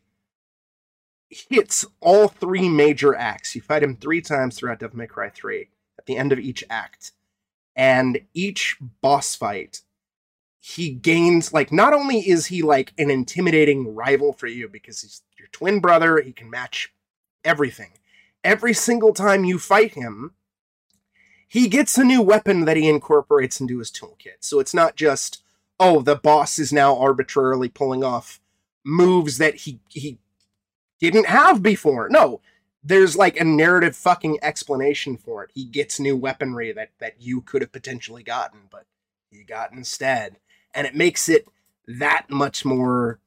hits 1.29 1.83
all 1.99 2.27
three 2.27 2.69
major 2.69 3.15
acts. 3.15 3.55
You 3.55 3.61
fight 3.61 3.83
him 3.83 3.95
three 3.95 4.21
times 4.21 4.55
throughout 4.55 4.79
Devil 4.79 4.97
May 4.97 5.07
Cry 5.07 5.29
3 5.29 5.67
at 5.97 6.05
the 6.05 6.17
end 6.17 6.31
of 6.31 6.39
each 6.39 6.63
act. 6.69 7.13
And 7.75 8.21
each 8.35 8.77
boss 9.01 9.35
fight, 9.35 9.81
he 10.75 10.89
gains, 10.89 11.53
like, 11.53 11.71
not 11.71 11.93
only 11.93 12.27
is 12.27 12.47
he 12.47 12.61
like 12.61 12.93
an 12.97 13.09
intimidating 13.09 13.95
rival 13.95 14.33
for 14.33 14.47
you 14.47 14.67
because 14.67 15.01
he's 15.01 15.21
your 15.39 15.47
twin 15.53 15.79
brother, 15.79 16.19
he 16.19 16.33
can 16.33 16.49
match 16.49 16.93
everything. 17.45 17.91
Every 18.43 18.73
single 18.73 19.13
time 19.13 19.45
you 19.45 19.59
fight 19.59 19.93
him, 19.93 20.33
he 21.47 21.69
gets 21.69 21.97
a 21.97 22.03
new 22.03 22.21
weapon 22.21 22.65
that 22.65 22.75
he 22.75 22.89
incorporates 22.89 23.61
into 23.61 23.79
his 23.79 23.89
toolkit. 23.89 24.39
So 24.41 24.59
it's 24.59 24.73
not 24.73 24.97
just, 24.97 25.41
oh, 25.79 26.01
the 26.01 26.17
boss 26.17 26.59
is 26.59 26.73
now 26.73 26.97
arbitrarily 26.97 27.69
pulling 27.69 28.03
off 28.03 28.41
moves 28.83 29.37
that 29.37 29.55
he 29.55 29.79
he 29.87 30.17
didn't 30.99 31.27
have 31.27 31.63
before. 31.63 32.09
No, 32.09 32.41
there's 32.83 33.15
like 33.15 33.39
a 33.39 33.45
narrative 33.45 33.95
fucking 33.95 34.39
explanation 34.41 35.15
for 35.15 35.45
it. 35.45 35.51
He 35.53 35.63
gets 35.63 35.97
new 35.97 36.17
weaponry 36.17 36.73
that 36.73 36.91
that 36.99 37.21
you 37.21 37.39
could 37.41 37.61
have 37.61 37.71
potentially 37.71 38.23
gotten, 38.23 38.61
but 38.69 38.85
he 39.31 39.43
got 39.43 39.71
instead. 39.71 40.39
And 40.77 40.87
it 40.87 40.95
makes 40.95 41.27
it 41.27 41.45
that 41.87 42.29
much 42.29 42.63
more 42.63 43.19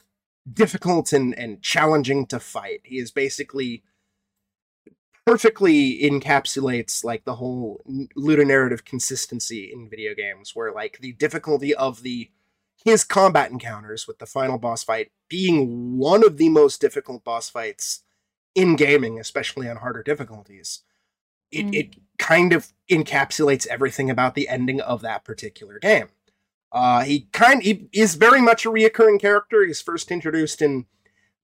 difficult 0.51 1.13
and, 1.13 1.39
and 1.39 1.61
challenging 1.61 2.25
to 2.27 2.41
fight. 2.41 2.81
He 2.85 2.99
is 2.99 3.11
basically 3.11 3.83
perfectly 5.27 6.01
encapsulates 6.03 7.05
like 7.05 7.25
the 7.25 7.37
whole 7.37 7.81
ludonarrative 8.17 8.85
consistency 8.85 9.71
in 9.73 9.89
video 9.89 10.15
games 10.15 10.57
where 10.57 10.73
like 10.73 10.99
the 11.01 11.13
difficulty 11.13 11.75
of 11.75 12.03
the 12.03 12.31
his 12.85 13.05
combat 13.05 13.51
encounters 13.51 14.09
with 14.09 14.19
the 14.19 14.27
final 14.27 14.59
boss 14.59 14.83
fight 14.83 15.13
being 15.29 15.99
one 15.99 16.25
of 16.25 16.39
the 16.39 16.49
most 16.49 16.81
difficult 16.81 17.23
boss 17.23 17.49
fights 17.49 18.03
in 18.55 18.75
gaming 18.75 19.21
especially 19.21 19.69
on 19.69 19.77
harder 19.77 20.03
difficulties 20.03 20.83
it, 21.53 21.67
mm. 21.67 21.75
it 21.75 21.97
kind 22.19 22.53
of 22.53 22.73
encapsulates 22.91 23.67
everything 23.67 24.11
about 24.11 24.35
the 24.35 24.49
ending 24.49 24.81
of 24.81 25.03
that 25.03 25.25
particular 25.25 25.79
game 25.79 26.09
uh 26.73 27.03
he 27.03 27.29
kind 27.33 27.63
he 27.63 27.89
is 27.93 28.15
very 28.15 28.41
much 28.41 28.65
a 28.65 28.71
reoccurring 28.71 29.21
character 29.21 29.65
he's 29.65 29.81
first 29.81 30.11
introduced 30.11 30.63
in 30.63 30.87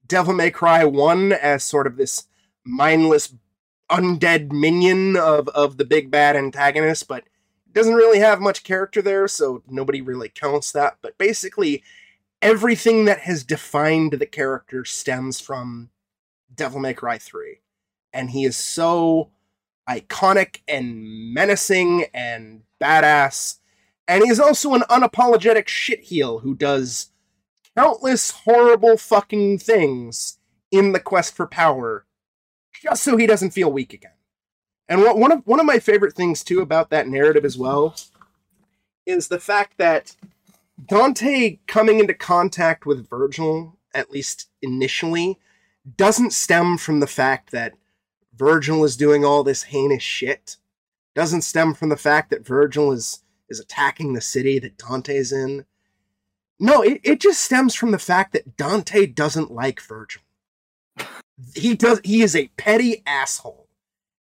devil 0.07 0.33
may 0.33 0.51
cry 0.51 0.85
1 0.85 1.33
as 1.33 1.65
sort 1.65 1.87
of 1.87 1.97
this 1.97 2.29
mindless 2.65 3.35
undead 3.91 4.53
minion 4.53 5.17
of 5.17 5.49
of 5.49 5.77
the 5.77 5.85
big 5.85 6.11
bad 6.11 6.37
antagonist, 6.37 7.09
but 7.09 7.25
doesn't 7.73 7.95
really 7.95 8.19
have 8.19 8.41
much 8.41 8.65
character 8.65 9.03
there, 9.03 9.29
so 9.29 9.63
nobody 9.69 10.01
really 10.01 10.29
counts 10.29 10.73
that. 10.73 10.97
But 11.03 11.19
basically, 11.19 11.83
everything 12.41 13.05
that 13.05 13.21
has 13.21 13.45
defined 13.45 14.13
the 14.13 14.27
character 14.27 14.85
stems 14.85 15.41
from 15.41 15.91
Devil 16.55 16.81
May 16.81 16.95
Cry 16.95 17.19
3. 17.19 17.61
And 18.13 18.31
he 18.31 18.45
is 18.45 18.57
so 18.57 19.31
iconic 19.89 20.61
and 20.67 21.35
menacing 21.35 22.07
and 22.15 22.63
badass. 22.81 23.59
And 24.09 24.25
he's 24.25 24.41
also 24.41 24.75
an 24.75 24.83
unapologetic 24.83 25.67
shitheel 25.67 26.43
who 26.43 26.55
does 26.55 27.11
countless 27.77 28.31
horrible 28.31 28.97
fucking 28.97 29.59
things 29.59 30.39
in 30.71 30.93
the 30.93 31.01
quest 31.01 31.35
for 31.35 31.47
power 31.47 32.07
just 32.83 33.03
so 33.03 33.17
he 33.17 33.27
doesn't 33.27 33.51
feel 33.51 33.73
weak 33.73 33.93
again. 33.93 34.13
And 34.89 35.03
what, 35.03 35.19
one 35.19 35.33
of 35.33 35.47
one 35.47 35.61
of 35.61 35.67
my 35.67 35.79
favorite 35.79 36.15
things 36.15 36.45
too 36.45 36.61
about 36.61 36.91
that 36.91 37.09
narrative 37.09 37.45
as 37.45 37.59
well 37.59 37.97
is 39.05 39.29
the 39.29 39.41
fact 39.41 39.79
that 39.79 40.15
Dante 40.85 41.59
coming 41.67 41.99
into 41.99 42.15
contact 42.15 42.87
with 42.87 43.09
Vergil, 43.09 43.73
at 43.95 44.11
least 44.11 44.49
initially, 44.63 45.39
doesn't 45.97 46.33
stem 46.33 46.77
from 46.79 47.01
the 47.01 47.07
fact 47.07 47.51
that 47.51 47.75
Vergil 48.37 48.85
is 48.85 48.97
doing 48.97 49.25
all 49.25 49.43
this 49.43 49.65
heinous 49.65 50.03
shit. 50.03 50.57
Doesn't 51.15 51.43
stem 51.43 51.75
from 51.75 51.89
the 51.89 51.97
fact 51.97 52.31
that 52.31 52.45
Vergil 52.45 52.93
is 52.93 53.23
is 53.49 53.61
attacking 53.61 54.13
the 54.13 54.21
city 54.21 54.59
that 54.59 54.79
Dante's 54.79 55.33
in. 55.33 55.65
No, 56.59 56.83
it, 56.83 57.01
it 57.05 57.21
just 57.21 57.43
stems 57.43 57.75
from 57.75 57.91
the 57.91 57.99
fact 57.99 58.33
that 58.33 58.57
Dante 58.57 59.07
doesn't 59.07 59.51
like 59.51 59.81
Vergil 59.81 60.23
he 61.55 61.75
does 61.75 62.01
he 62.05 62.23
is 62.23 62.35
a 62.35 62.49
petty 62.57 63.03
asshole. 63.07 63.69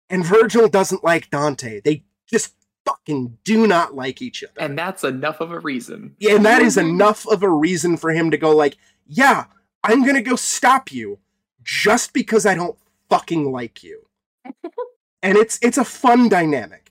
And 0.08 0.24
Vergil 0.24 0.70
doesn't 0.70 1.04
like 1.04 1.30
Dante. 1.30 1.80
They 1.80 2.04
just 2.26 2.54
fucking 2.84 3.38
do 3.44 3.66
not 3.66 3.94
like 3.94 4.20
each 4.20 4.44
other. 4.44 4.52
And 4.58 4.78
that's 4.78 5.04
enough 5.04 5.40
of 5.40 5.52
a 5.52 5.60
reason. 5.60 6.16
Yeah, 6.18 6.34
and 6.34 6.44
that 6.44 6.60
is 6.60 6.76
enough 6.76 7.26
of 7.26 7.42
a 7.42 7.48
reason 7.48 7.96
for 7.96 8.10
him 8.10 8.30
to 8.30 8.36
go 8.36 8.54
like, 8.54 8.76
"Yeah, 9.06 9.46
I'm 9.82 10.02
going 10.02 10.16
to 10.16 10.22
go 10.22 10.36
stop 10.36 10.92
you 10.92 11.18
just 11.62 12.12
because 12.12 12.44
I 12.44 12.54
don't 12.54 12.76
fucking 13.08 13.50
like 13.50 13.82
you." 13.82 14.06
and 15.22 15.38
it's 15.38 15.58
it's 15.62 15.78
a 15.78 15.84
fun 15.84 16.28
dynamic. 16.28 16.81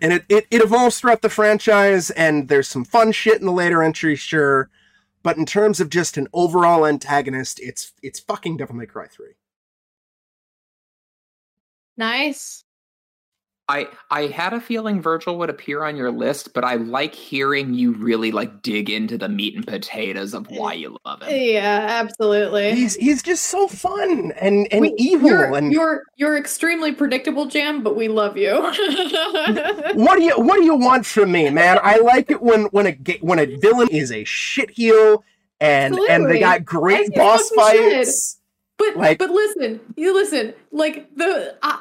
And 0.00 0.12
it, 0.12 0.24
it, 0.28 0.46
it 0.50 0.62
evolves 0.62 0.98
throughout 0.98 1.22
the 1.22 1.28
franchise, 1.28 2.10
and 2.10 2.48
there's 2.48 2.68
some 2.68 2.84
fun 2.84 3.12
shit 3.12 3.40
in 3.40 3.46
the 3.46 3.52
later 3.52 3.82
entries, 3.82 4.20
sure. 4.20 4.70
But 5.22 5.36
in 5.38 5.46
terms 5.46 5.80
of 5.80 5.88
just 5.88 6.16
an 6.16 6.28
overall 6.32 6.86
antagonist, 6.86 7.58
it's 7.60 7.92
it's 8.02 8.20
fucking 8.20 8.58
Devil 8.58 8.76
May 8.76 8.86
Cry 8.86 9.06
3. 9.06 9.28
Nice. 11.96 12.64
I 13.68 13.88
I 14.10 14.26
had 14.26 14.52
a 14.52 14.60
feeling 14.60 15.02
Vergil 15.02 15.38
would 15.38 15.48
appear 15.48 15.84
on 15.84 15.96
your 15.96 16.10
list, 16.10 16.52
but 16.52 16.64
I 16.64 16.74
like 16.74 17.14
hearing 17.14 17.72
you 17.72 17.92
really 17.92 18.30
like 18.30 18.60
dig 18.60 18.90
into 18.90 19.16
the 19.16 19.28
meat 19.28 19.54
and 19.54 19.66
potatoes 19.66 20.34
of 20.34 20.50
why 20.50 20.74
you 20.74 20.98
love 21.06 21.22
him. 21.22 21.30
Yeah, 21.34 21.86
absolutely. 21.88 22.74
He's 22.74 22.94
he's 22.96 23.22
just 23.22 23.46
so 23.46 23.66
fun 23.66 24.32
and 24.38 24.70
and 24.70 24.82
we, 24.82 24.94
evil 24.98 25.30
you're, 25.30 25.54
and 25.54 25.72
you're 25.72 26.02
you're 26.16 26.36
extremely 26.36 26.92
predictable, 26.92 27.46
Jam, 27.46 27.82
but 27.82 27.96
we 27.96 28.08
love 28.08 28.36
you. 28.36 28.52
what 29.94 30.18
do 30.18 30.22
you 30.22 30.34
what 30.36 30.56
do 30.56 30.64
you 30.64 30.74
want 30.76 31.06
from 31.06 31.32
me, 31.32 31.48
man? 31.48 31.78
I 31.82 31.96
like 31.98 32.30
it 32.30 32.42
when 32.42 32.64
when 32.66 32.86
a 32.86 33.18
when 33.22 33.38
a 33.38 33.46
villain 33.56 33.88
is 33.88 34.10
a 34.10 34.24
shitheel 34.24 35.22
and 35.60 35.94
absolutely. 35.94 36.14
and 36.14 36.30
they 36.30 36.40
got 36.40 36.66
great 36.66 37.14
boss 37.14 37.48
fights. 37.50 38.38
But 38.76 38.96
Like- 38.96 39.18
but 39.18 39.30
listen, 39.30 39.80
you 39.96 40.12
listen. 40.12 40.52
Like 40.70 41.14
the 41.16 41.56
I 41.62 41.80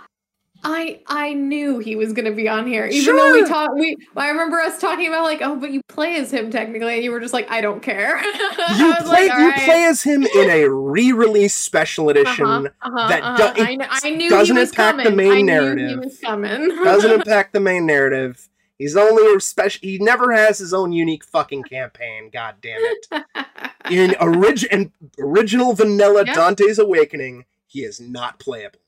I, 0.66 1.02
I 1.08 1.34
knew 1.34 1.80
he 1.80 1.96
was 1.96 2.14
going 2.14 2.26
to 2.26 2.32
be 2.32 2.48
on 2.48 2.66
here, 2.66 2.86
even 2.86 3.16
though 3.18 3.34
we 3.34 3.44
talked. 3.46 3.76
We 3.76 3.98
I 4.16 4.30
remember 4.30 4.60
us 4.62 4.80
talking 4.80 5.08
about 5.08 5.24
like, 5.24 5.42
oh, 5.42 5.56
but 5.58 5.72
you 5.72 5.82
play 5.90 6.16
as 6.16 6.32
him 6.32 6.52
technically, 6.52 6.96
and 6.96 7.04
you 7.04 7.12
were 7.12 7.20
just 7.20 7.34
like, 7.34 7.50
I 7.52 7.62
don't 7.62 7.82
care. 7.82 8.22
You 8.78 8.96
play 8.96 9.28
like, 9.28 9.38
you 9.38 9.44
"All 9.44 9.50
right." 9.50 9.62
play 9.66 9.84
as 9.86 10.02
him 10.04 10.24
in 10.24 10.50
a 10.50 10.68
re-release 10.70 11.54
special 11.54 12.10
edition. 12.10 12.46
Uh-huh, 12.46 12.70
uh-huh, 12.82 13.08
that 13.10 13.24
uh-huh. 13.24 13.54
do- 13.54 13.62
I, 13.64 13.78
I 14.04 14.10
knew 14.12 14.30
doesn't 14.30 14.58
impact 14.58 14.98
the 14.98 15.04
coming. 15.04 15.16
main 15.18 15.32
I 15.32 15.36
knew 15.42 15.46
narrative. 15.46 15.90
he 15.90 15.96
was 15.98 16.20
coming. 16.20 16.70
Doesn't 16.84 17.12
impact 17.12 17.52
the 17.54 17.60
main 17.60 17.86
narrative. 17.86 18.48
He's 18.80 18.96
only 18.96 19.36
a 19.36 19.40
special. 19.40 19.80
He 19.84 19.98
never 20.00 20.32
has 20.34 20.58
his 20.60 20.74
own 20.74 20.92
unique 20.94 21.24
fucking 21.26 21.64
campaign. 21.64 22.30
God 22.32 22.56
damn 22.62 22.80
it! 22.82 23.08
In 23.92 24.16
orig- 24.22 24.64
in 24.72 24.92
original 25.20 25.74
vanilla 25.74 26.24
Yeah. 26.26 26.34
Dante's 26.36 26.80
Awakening, 26.80 27.44
he 27.68 27.82
is 27.84 28.00
not 28.00 28.40
playable. 28.40 28.80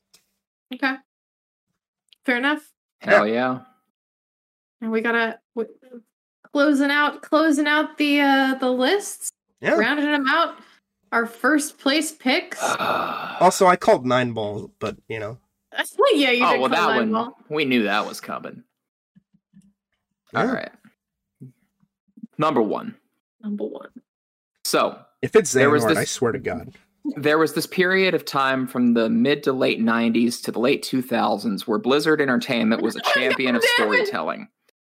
okay, 0.73 0.95
fair 2.25 2.37
enough. 2.37 2.71
Hell 2.99 3.27
yeah. 3.27 3.59
And 4.81 4.91
we 4.91 5.01
gotta 5.01 5.39
w- 5.55 5.73
closing 6.51 6.91
out, 6.91 7.21
closing 7.21 7.67
out 7.67 7.97
the 7.97 8.19
uh 8.21 8.55
the 8.55 8.69
lists, 8.71 9.29
Yeah. 9.61 9.75
rounding 9.75 10.05
them 10.05 10.25
out. 10.27 10.55
Our 11.11 11.25
first 11.25 11.77
place 11.79 12.11
picks. 12.11 12.59
Also, 13.39 13.67
I 13.67 13.75
called 13.75 14.05
nine 14.05 14.31
ball, 14.31 14.71
but 14.79 14.95
you 15.09 15.19
know, 15.19 15.37
yeah, 16.13 16.31
you 16.31 16.45
oh 16.45 16.51
did 16.53 16.61
well, 16.61 16.69
call 16.69 16.69
that 16.69 16.87
nine 16.95 17.11
one 17.11 17.11
ball. 17.11 17.37
we 17.49 17.65
knew 17.65 17.83
that 17.83 18.07
was 18.07 18.21
coming. 18.21 18.63
All 20.33 20.45
Yeah. 20.45 20.51
right. 20.53 20.71
Number 22.37 22.61
one. 22.61 22.95
Number 23.43 23.65
one. 23.65 23.89
So 24.63 24.99
if 25.21 25.35
it's 25.35 25.51
There 25.51 25.69
was 25.69 25.83
Xehanort, 25.83 25.89
this- 25.89 25.97
I 25.97 26.03
swear 26.05 26.31
to 26.31 26.39
God. 26.39 26.73
There 27.17 27.37
was 27.37 27.53
this 27.53 27.67
period 27.67 28.13
of 28.13 28.25
time 28.25 28.67
from 28.67 28.93
the 28.93 29.09
mid 29.09 29.43
to 29.43 29.53
late 29.53 29.79
90s 29.79 30.41
to 30.43 30.51
the 30.51 30.59
late 30.59 30.83
2000s 30.83 31.61
where 31.61 31.77
Blizzard 31.77 32.21
Entertainment 32.21 32.81
was 32.81 32.95
a 32.95 33.01
champion 33.13 33.55
of 33.55 33.61
God 33.61 33.67
damn 33.77 33.93
it. 33.93 34.07
storytelling. 34.07 34.47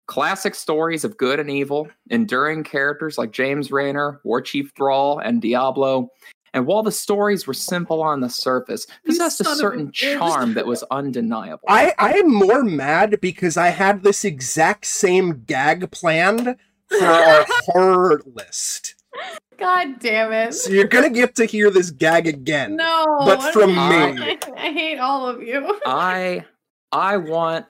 Classic 0.06 0.54
stories 0.54 1.04
of 1.04 1.16
good 1.16 1.40
and 1.40 1.50
evil, 1.50 1.88
enduring 2.10 2.64
characters 2.64 3.16
like 3.16 3.30
James 3.30 3.70
Raynor, 3.70 4.20
War 4.24 4.40
Chief 4.42 4.70
Thrall, 4.76 5.18
and 5.18 5.40
Diablo. 5.40 6.08
And 6.54 6.66
while 6.66 6.82
the 6.82 6.92
stories 6.92 7.46
were 7.46 7.54
simple 7.54 8.02
on 8.02 8.20
the 8.20 8.28
surface, 8.28 8.86
possessed 9.06 9.40
a 9.40 9.44
son 9.44 9.52
of 9.52 9.58
a 9.58 9.60
certain 9.60 9.92
charm 9.92 10.52
that 10.54 10.66
was 10.66 10.84
undeniable. 10.90 11.62
I 11.66 11.94
I 11.98 12.12
am 12.14 12.30
more 12.30 12.62
mad 12.62 13.20
because 13.22 13.56
I 13.56 13.68
had 13.68 14.02
this 14.02 14.22
exact 14.24 14.84
same 14.84 15.44
gag 15.44 15.90
planned 15.92 16.56
for 16.88 17.04
our 17.06 17.46
horror 17.66 18.22
list. 18.26 19.01
God 19.58 20.00
damn 20.00 20.32
it. 20.32 20.54
So 20.54 20.70
you're 20.70 20.86
gonna 20.86 21.10
get 21.10 21.34
to 21.36 21.44
hear 21.44 21.70
this 21.70 21.90
gag 21.90 22.26
again. 22.26 22.76
No, 22.76 23.18
But 23.20 23.52
from 23.52 23.78
I, 23.78 24.12
me. 24.12 24.38
I 24.56 24.72
hate 24.72 24.98
all 24.98 25.28
of 25.28 25.42
you. 25.42 25.78
I 25.86 26.44
I 26.90 27.18
want 27.18 27.66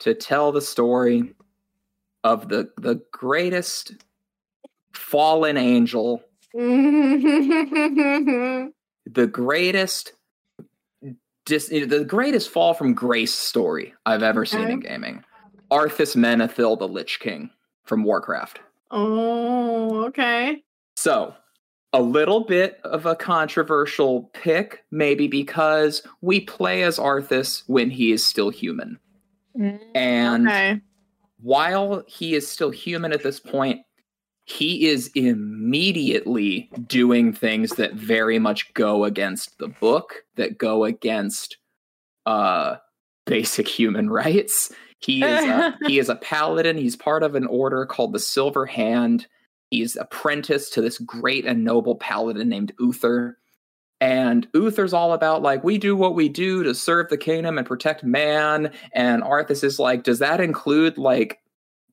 to 0.00 0.14
tell 0.14 0.52
the 0.52 0.60
story 0.60 1.34
of 2.24 2.48
the 2.48 2.70
the 2.78 3.00
greatest 3.12 3.92
fallen 4.92 5.56
angel, 5.56 6.22
the 6.52 6.62
greatest 9.30 10.12
dis, 11.46 11.68
the 11.68 12.04
greatest 12.06 12.50
fall 12.50 12.74
from 12.74 12.94
grace 12.94 13.34
story 13.34 13.94
I've 14.04 14.22
ever 14.22 14.44
seen 14.44 14.68
in 14.68 14.80
gaming. 14.80 15.24
Arthas 15.70 16.14
Menethil, 16.14 16.78
the 16.78 16.88
Lich 16.88 17.20
King 17.20 17.50
from 17.84 18.04
Warcraft. 18.04 18.60
Oh, 18.90 20.04
okay. 20.06 20.62
So, 20.96 21.34
a 21.92 22.02
little 22.02 22.44
bit 22.44 22.80
of 22.84 23.06
a 23.06 23.14
controversial 23.14 24.30
pick, 24.34 24.84
maybe 24.90 25.28
because 25.28 26.02
we 26.20 26.40
play 26.40 26.82
as 26.82 26.98
Arthas 26.98 27.62
when 27.66 27.90
he 27.90 28.12
is 28.12 28.24
still 28.26 28.50
human. 28.50 28.98
And 29.94 30.48
okay. 30.48 30.80
while 31.40 32.02
he 32.08 32.34
is 32.34 32.48
still 32.48 32.70
human 32.70 33.12
at 33.12 33.22
this 33.22 33.38
point, 33.38 33.82
he 34.44 34.88
is 34.88 35.10
immediately 35.14 36.68
doing 36.86 37.32
things 37.32 37.70
that 37.76 37.94
very 37.94 38.38
much 38.38 38.74
go 38.74 39.04
against 39.04 39.58
the 39.58 39.68
book, 39.68 40.24
that 40.36 40.58
go 40.58 40.84
against 40.84 41.56
uh 42.26 42.76
basic 43.26 43.68
human 43.68 44.10
rights. 44.22 44.72
He 45.04 45.22
is 45.22 45.44
a, 45.44 45.78
he 45.86 45.98
is 45.98 46.08
a 46.08 46.16
paladin. 46.16 46.76
He's 46.76 46.96
part 46.96 47.22
of 47.22 47.34
an 47.34 47.46
order 47.46 47.84
called 47.86 48.12
the 48.12 48.18
Silver 48.18 48.66
Hand. 48.66 49.26
He's 49.70 49.96
apprentice 49.96 50.70
to 50.70 50.80
this 50.80 50.98
great 50.98 51.44
and 51.46 51.64
noble 51.64 51.96
paladin 51.96 52.48
named 52.48 52.72
Uther. 52.78 53.38
And 54.00 54.46
Uther's 54.54 54.92
all 54.92 55.12
about 55.12 55.42
like 55.42 55.64
we 55.64 55.78
do 55.78 55.96
what 55.96 56.14
we 56.14 56.28
do 56.28 56.62
to 56.62 56.74
serve 56.74 57.08
the 57.08 57.16
kingdom 57.16 57.56
and 57.58 57.66
protect 57.66 58.04
man. 58.04 58.72
And 58.92 59.22
Arthas 59.22 59.64
is 59.64 59.78
like, 59.78 60.02
does 60.02 60.18
that 60.18 60.40
include 60.40 60.98
like 60.98 61.38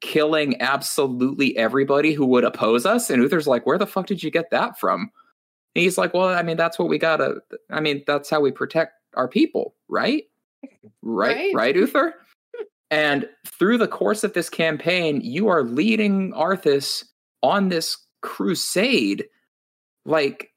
killing 0.02 0.60
absolutely 0.62 1.56
everybody 1.58 2.14
who 2.14 2.26
would 2.26 2.44
oppose 2.44 2.86
us? 2.86 3.10
And 3.10 3.22
Uther's 3.22 3.48
like, 3.48 3.66
where 3.66 3.78
the 3.78 3.88
fuck 3.88 4.08
did 4.08 4.24
you 4.24 4.32
get 4.32 4.50
that 4.52 4.80
from? 4.80 5.12
And 5.76 5.84
he's 5.84 5.98
like, 5.98 6.14
well, 6.14 6.28
I 6.28 6.44
mean, 6.44 6.58
that's 6.58 6.78
what 6.78 6.90
we 6.90 6.98
gotta. 6.98 7.36
I 7.70 7.80
mean, 7.80 8.04
that's 8.06 8.30
how 8.30 8.42
we 8.42 8.52
protect 8.52 8.94
our 9.16 9.28
people, 9.28 9.76
right? 9.88 10.24
Right, 11.02 11.36
Right. 11.36 11.56
right, 11.56 11.76
Uther. 11.76 12.16
And 12.92 13.28
through 13.48 13.78
the 13.78 13.88
course 13.88 14.26
of 14.26 14.34
this 14.34 14.50
campaign, 14.50 15.22
you 15.22 15.48
are 15.48 15.64
leading 15.64 16.34
Arthas 16.34 17.06
on 17.42 17.70
this 17.70 17.98
crusade, 18.22 19.26
like 20.06 20.50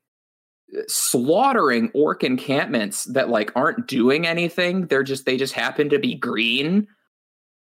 slaughtering 0.88 1.92
orc 1.94 2.24
encampments 2.24 3.04
that 3.04 3.28
like 3.28 3.52
aren't 3.54 3.86
doing 3.86 4.26
anything. 4.26 4.88
They're 4.88 5.04
just 5.04 5.24
they 5.24 5.36
just 5.36 5.54
happen 5.54 5.88
to 5.90 6.00
be 6.00 6.16
green. 6.16 6.88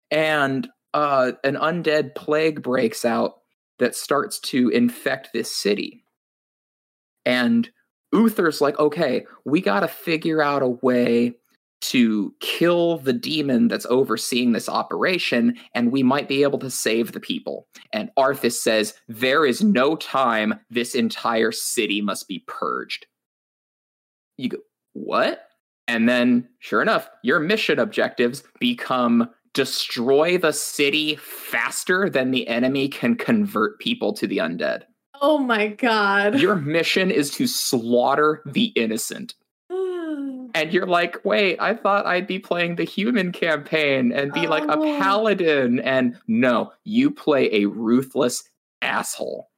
And 0.10 0.70
uh 0.94 1.34
an 1.44 1.56
undead 1.56 2.16
plague 2.16 2.64
breaks 2.64 3.04
out 3.04 3.40
that 3.80 3.96
starts 3.96 4.40
to 4.40 4.70
infect 4.70 5.30
this 5.34 5.54
city. 5.54 6.06
And 7.26 7.70
Uther's 8.14 8.62
like, 8.62 8.80
okay, 8.80 9.26
we 9.44 9.60
got 9.60 9.82
to 9.82 9.88
figure 9.88 10.42
out 10.42 10.62
a 10.62 10.70
way 10.70 11.36
to 11.84 12.34
kill 12.40 12.98
the 12.98 13.14
demon 13.14 13.68
that's 13.68 13.86
overseeing 13.88 14.54
this 14.54 14.70
operation, 14.70 15.58
and 15.76 15.92
we 15.92 16.02
might 16.02 16.28
be 16.28 16.44
able 16.44 16.60
to 16.60 16.70
save 16.70 17.12
the 17.12 17.20
people. 17.20 17.68
And 17.92 18.10
Arthas 18.18 18.54
says, 18.54 18.94
There 19.08 19.46
is 19.46 19.62
no 19.62 19.96
time. 19.96 20.60
This 20.70 20.96
entire 20.96 21.52
city 21.52 22.02
must 22.02 22.28
be 22.28 22.44
purged. 22.48 23.06
You 24.38 24.50
go, 24.50 24.58
What? 24.94 25.48
And 25.88 26.08
then, 26.08 26.48
sure 26.60 26.82
enough, 26.82 27.10
your 27.24 27.40
mission 27.40 27.80
objectives 27.80 28.44
become 28.60 29.30
destroy 29.54 30.38
the 30.38 30.54
city 30.54 31.16
faster 31.18 32.10
than 32.10 32.32
the 32.32 32.48
enemy 32.48 32.88
can 32.88 33.16
convert 33.16 33.80
people 33.80 34.14
to 34.14 34.26
the 34.26 34.38
undead. 34.38 34.84
Oh 35.22 35.38
my 35.38 35.68
god. 35.68 36.40
Your 36.40 36.56
mission 36.56 37.12
is 37.12 37.32
to 37.32 37.46
slaughter 37.48 38.42
the 38.46 38.66
innocent. 38.76 39.36
And 40.56 40.72
you're 40.72 40.86
like, 40.88 41.24
wait, 41.26 41.60
I 41.60 41.74
thought 41.74 42.06
I'd 42.06 42.28
be 42.28 42.38
playing 42.40 42.76
the 42.76 42.84
human 42.84 43.32
campaign 43.32 44.12
and 44.12 44.32
be 44.34 44.46
like 44.48 44.64
a 44.66 44.78
Oh. 44.78 44.98
paladin. 45.00 45.80
And 45.80 46.18
no, 46.28 46.72
you 46.84 47.10
play 47.10 47.52
a 47.54 47.66
ruthless 47.66 48.44
asshole. 48.82 49.50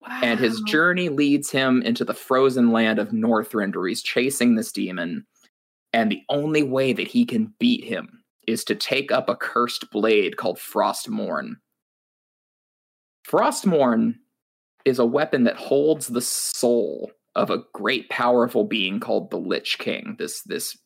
Wow. 0.00 0.20
And 0.22 0.38
his 0.38 0.60
journey 0.60 1.08
leads 1.08 1.50
him 1.50 1.82
into 1.82 2.04
the 2.04 2.14
frozen 2.14 2.70
land 2.70 3.00
of 3.00 3.08
Northrend, 3.08 3.74
where 3.74 3.88
he's 3.88 4.02
chasing 4.02 4.54
this 4.54 4.70
demon. 4.70 5.26
And 5.92 6.12
the 6.12 6.22
only 6.28 6.62
way 6.62 6.92
that 6.92 7.08
he 7.08 7.24
can 7.24 7.52
beat 7.58 7.82
him 7.84 8.22
is 8.46 8.62
to 8.64 8.76
take 8.76 9.10
up 9.10 9.28
a 9.28 9.34
cursed 9.34 9.90
blade 9.90 10.36
called 10.36 10.58
Frostmourne. 10.58 11.56
Frostmourne 13.28 14.14
is 14.84 15.00
a 15.00 15.06
weapon 15.06 15.44
that 15.44 15.56
holds 15.56 16.06
the 16.06 16.20
soul 16.20 17.10
of 17.36 17.50
a 17.50 17.62
great 17.72 18.08
powerful 18.08 18.64
being 18.64 18.98
called 19.00 19.30
the 19.30 19.36
Lich 19.38 19.78
King. 19.78 20.16
This 20.18 20.42
this 20.42 20.76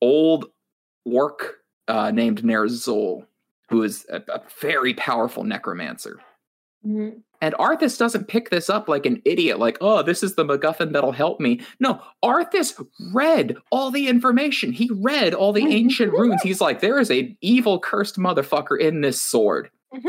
old 0.00 0.46
orc 1.04 1.56
uh, 1.88 2.10
named 2.10 2.42
Ner'zhul, 2.42 3.26
who 3.68 3.82
is 3.82 4.06
a, 4.10 4.22
a 4.32 4.40
very 4.60 4.94
powerful 4.94 5.44
necromancer. 5.44 6.18
Mhm. 6.86 7.22
And 7.42 7.54
Arthas 7.56 7.98
doesn't 7.98 8.28
pick 8.28 8.48
this 8.48 8.70
up 8.70 8.88
like 8.88 9.04
an 9.04 9.20
idiot, 9.26 9.58
like, 9.58 9.76
oh, 9.82 10.02
this 10.02 10.22
is 10.22 10.36
the 10.36 10.44
MacGuffin 10.44 10.92
that'll 10.92 11.12
help 11.12 11.38
me. 11.38 11.60
No, 11.80 12.00
Arthas 12.24 12.82
read 13.12 13.56
all 13.70 13.90
the 13.90 14.08
information. 14.08 14.72
He 14.72 14.88
read 14.94 15.34
all 15.34 15.52
the 15.52 15.66
ancient 15.66 16.12
runes. 16.12 16.40
He's 16.42 16.62
like, 16.62 16.80
there 16.80 16.98
is 16.98 17.10
a 17.10 17.36
evil, 17.42 17.78
cursed 17.78 18.16
motherfucker 18.16 18.80
in 18.80 19.00
this 19.02 19.20
sword. 19.20 19.70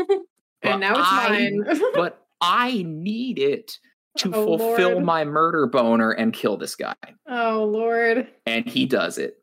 And 0.62 0.80
now 0.80 0.90
it's 0.98 1.08
I- 1.08 1.28
mine. 1.28 1.80
But 1.94 2.26
I 2.40 2.82
need 2.84 3.38
it 3.38 3.78
to 4.18 4.32
Oh, 4.34 4.44
fulfill 4.58 4.90
Lord. 4.92 5.04
my 5.04 5.24
murder 5.24 5.66
boner 5.66 6.10
and 6.12 6.32
kill 6.32 6.56
this 6.56 6.74
guy. 6.76 6.94
oh 7.28 7.64
lord. 7.64 8.28
And 8.46 8.66
he 8.66 8.86
does 8.86 9.18
it. 9.18 9.42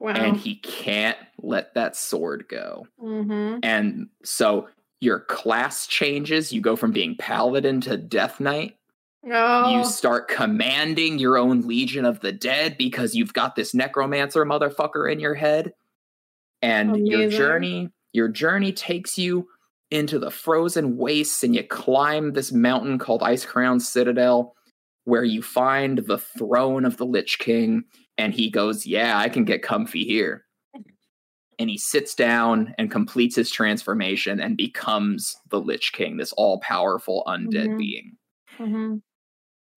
Wow. 0.00 0.10
And 0.12 0.36
he 0.36 0.56
can't 0.56 1.16
let 1.38 1.74
that 1.74 1.96
sword 1.96 2.46
go. 2.48 2.86
hmm 3.00 3.58
And 3.62 4.08
so 4.24 4.68
your 5.00 5.20
class 5.20 5.86
changes. 5.86 6.52
You 6.52 6.60
go 6.60 6.76
from 6.76 6.90
being 6.92 7.16
paladin 7.18 7.80
to 7.82 7.96
death 7.96 8.40
knight. 8.40 8.76
Oh, 9.30 9.70
You 9.78 9.84
start 9.84 10.28
commanding 10.28 11.18
your 11.18 11.38
own 11.38 11.62
Legion 11.66 12.04
of 12.04 12.20
the 12.20 12.32
Dead 12.32 12.76
because 12.78 13.14
you've 13.14 13.32
got 13.32 13.56
this 13.56 13.72
necromancer 13.74 14.44
motherfucker 14.44 15.10
in 15.10 15.20
your 15.20 15.34
head. 15.34 15.72
And 16.62 17.06
your 17.06 17.28
journey, 17.30 17.90
your 18.12 18.28
journey 18.28 18.72
takes 18.72 19.18
you 19.18 19.48
into 19.94 20.18
the 20.18 20.30
frozen 20.30 20.96
wastes 20.96 21.42
and 21.44 21.54
you 21.54 21.62
climb 21.62 22.32
this 22.32 22.52
mountain 22.52 22.98
called 22.98 23.22
Icecrown 23.22 23.80
Citadel 23.80 24.54
where 25.04 25.24
you 25.24 25.42
find 25.42 25.98
the 25.98 26.18
throne 26.18 26.84
of 26.84 26.96
the 26.96 27.06
Lich 27.06 27.38
King 27.38 27.84
and 28.18 28.32
he 28.34 28.50
goes, 28.50 28.86
"Yeah, 28.86 29.18
I 29.18 29.28
can 29.28 29.44
get 29.44 29.62
comfy 29.62 30.04
here." 30.04 30.46
And 31.58 31.70
he 31.70 31.78
sits 31.78 32.14
down 32.16 32.74
and 32.78 32.90
completes 32.90 33.36
his 33.36 33.50
transformation 33.50 34.40
and 34.40 34.56
becomes 34.56 35.36
the 35.50 35.60
Lich 35.60 35.92
King, 35.92 36.16
this 36.16 36.32
all-powerful 36.32 37.22
undead 37.28 37.68
Mhm. 37.68 37.78
being. 37.78 38.16
Mhm. 38.58 39.02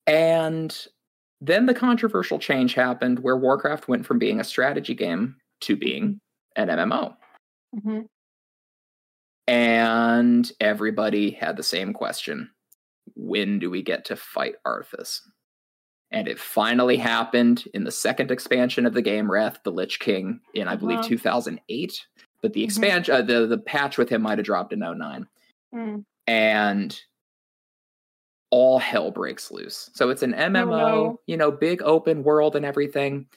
And 0.07 0.87
then 1.39 1.67
the 1.67 1.75
controversial 1.75 2.39
change 2.39 2.73
happened 2.73 3.19
where 3.19 3.37
Warcraft 3.37 3.87
went 3.87 4.05
from 4.07 4.17
being 4.17 4.39
a 4.39 4.43
strategy 4.43 4.95
game 4.95 5.35
to 5.61 5.75
being 5.75 6.19
an 6.55 6.69
MMO. 6.69 7.15
Mhm. 7.75 8.07
And 9.47 10.49
everybody 10.59 11.31
had 11.31 11.55
the 11.57 11.63
same 11.63 11.93
question 11.93 12.49
When 13.15 13.57
do 13.59 13.69
we 13.69 13.81
get 13.81 14.05
to 14.05 14.15
fight 14.15 14.55
Arthas? 14.65 15.21
And 16.11 16.27
it 16.27 16.39
finally 16.39 16.97
happened 16.97 17.65
in 17.73 17.83
the 17.83 17.91
second 17.91 18.31
expansion 18.31 18.85
of 18.85 18.93
the 18.93 19.01
game, 19.01 19.29
Wrath 19.31 19.59
the 19.63 19.71
Lich 19.71 19.99
King, 19.99 20.39
in 20.53 20.67
I 20.67 20.75
believe 20.75 20.99
Uh-huh. 20.99 21.07
2008. 21.09 22.05
But 22.41 22.53
the 22.53 22.61
Mhm. 22.61 22.65
expansion, 22.65 23.15
uh, 23.15 23.21
the 23.21 23.45
the 23.47 23.57
patch 23.57 23.97
with 23.97 24.09
him 24.09 24.21
might 24.21 24.37
have 24.37 24.45
dropped 24.45 24.73
in 24.73 24.79
09. 24.79 25.27
Mm. 25.75 26.05
and 26.27 27.01
all 28.49 28.79
hell 28.79 29.11
breaks 29.11 29.51
loose. 29.51 29.89
So 29.93 30.09
it's 30.09 30.23
an 30.23 30.33
MMO, 30.33 30.69
no. 30.77 31.21
you 31.27 31.35
know, 31.37 31.51
big 31.51 31.81
open 31.83 32.23
world 32.23 32.55
and 32.55 32.65
everything, 32.65 33.27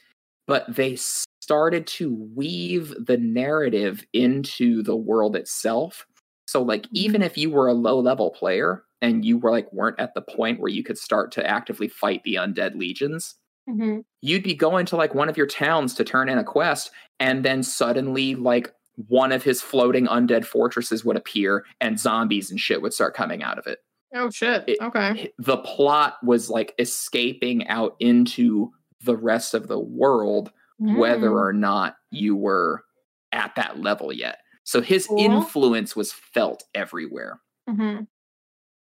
but 0.47 0.65
they 0.75 0.97
started 0.97 1.86
to 1.86 2.15
weave 2.35 2.94
the 3.07 3.17
narrative 3.17 4.05
into 4.12 4.83
the 4.83 4.97
world 4.97 5.36
itself. 5.36 6.07
So 6.47 6.62
like 6.62 6.86
even 6.93 7.23
if 7.23 7.39
you 7.39 7.51
were 7.51 7.69
a 7.69 7.73
low 7.75 7.99
level 8.01 8.31
player 8.31 8.85
and 9.02 9.25
you 9.25 9.39
were 9.39 9.51
like 9.51 9.73
weren't 9.73 9.99
at 10.01 10.15
the 10.15 10.23
point 10.23 10.60
where 10.60 10.70
you 10.70 10.83
could 10.83 10.99
start 10.99 11.33
to 11.33 11.47
actively 11.47 11.89
fight 11.89 12.23
the 12.25 12.35
undead 12.35 12.77
legions, 12.77 13.36
Mhm. 13.69 14.02
you'd 14.20 14.43
be 14.43 14.55
going 14.55 14.86
to 14.86 14.97
like 14.97 15.15
one 15.15 15.28
of 15.28 15.36
your 15.36 15.47
towns 15.47 15.94
to 15.94 16.05
turn 16.05 16.28
in 16.28 16.39
a 16.39 16.44
quest 16.44 16.91
and 17.20 17.44
then 17.44 17.62
suddenly 17.62 18.35
like 18.35 18.73
one 19.09 19.33
of 19.33 19.43
his 19.44 19.62
floating 19.62 20.07
undead 20.07 20.44
fortresses 20.44 21.05
would 21.05 21.17
appear 21.17 21.65
and 21.81 21.99
zombies 22.01 22.51
and 22.51 22.59
shit 22.59 22.83
would 22.83 22.93
start 22.93 23.15
coming 23.15 23.43
out 23.43 23.59
of 23.59 23.67
it 23.67 23.78
Oh 24.12 24.28
shit. 24.28 24.65
It- 24.67 24.78
okay. 24.83 25.31
the 25.39 25.59
plot 25.59 26.17
was 26.25 26.51
like 26.51 26.75
escaping 26.81 27.69
out 27.69 27.94
into 28.01 28.73
the 29.04 29.16
rest 29.16 29.54
of 29.54 29.68
the 29.68 29.78
world 29.80 30.52
whether 30.78 31.28
Mm. 31.30 31.40
or 31.40 31.52
not 31.52 31.96
you 32.10 32.34
were 32.34 32.84
at 33.32 33.54
that 33.56 33.78
level 33.80 34.12
yet 34.12 34.38
so 34.64 34.80
his 34.80 35.06
Cool. 35.06 35.18
influence 35.18 35.94
was 35.94 36.12
felt 36.12 36.64
everywhere 36.74 37.40
Mhm. 37.68 38.06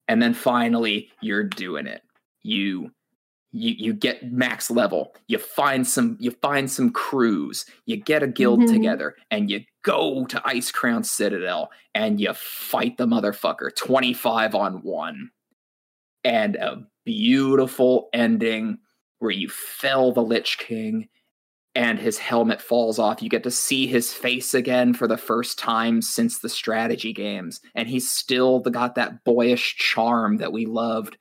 and 0.07 0.23
then 0.23 0.33
finally 0.35 1.11
you're 1.21 1.43
doing 1.45 1.87
it 1.87 2.03
you 2.43 2.91
you 3.51 3.75
you 3.79 3.93
get 3.95 4.31
max 4.31 4.71
level 4.71 5.15
you 5.27 5.39
find 5.39 5.87
some 5.89 6.17
you 6.21 6.31
find 6.31 6.71
some 6.71 6.91
crews 6.91 7.65
you 7.87 7.97
get 7.97 8.23
a 8.23 8.27
guild 8.29 8.61
Mhm. 8.61 8.69
together 8.75 9.17
and 9.31 9.51
you 9.51 9.65
go 9.83 10.25
to 10.27 10.37
icecrown 10.41 11.05
citadel 11.05 11.71
and 11.95 12.21
you 12.21 12.33
fight 12.35 12.97
the 12.99 13.07
motherfucker 13.07 13.75
25 13.75 14.55
on 14.55 14.83
1 14.83 15.31
and 16.25 16.57
a 16.57 16.87
beautiful 17.05 18.09
ending 18.13 18.79
where 19.19 19.31
you 19.31 19.49
fell 19.49 20.13
the 20.13 20.23
lich 20.23 20.59
king 20.59 21.09
and 21.75 21.99
his 21.99 22.19
helmet 22.19 22.61
falls 22.61 22.99
off. 22.99 23.23
You 23.23 23.29
get 23.29 23.45
to 23.45 23.51
see 23.51 23.87
his 23.87 24.13
face 24.13 24.53
again 24.53 24.95
for 24.95 25.07
the 25.07 25.17
first 25.17 25.59
time 25.59 26.03
since 26.03 26.39
the 26.39 26.49
strategy 26.49 27.13
games, 27.13 27.61
and 27.75 27.89
he's 27.89 28.11
still 28.11 28.59
got 28.61 28.97
that 28.97 29.23
boyish 29.25 29.77
charm 29.77 30.39
that 30.39 30.53
we 30.53 30.67
loved. 30.67 31.17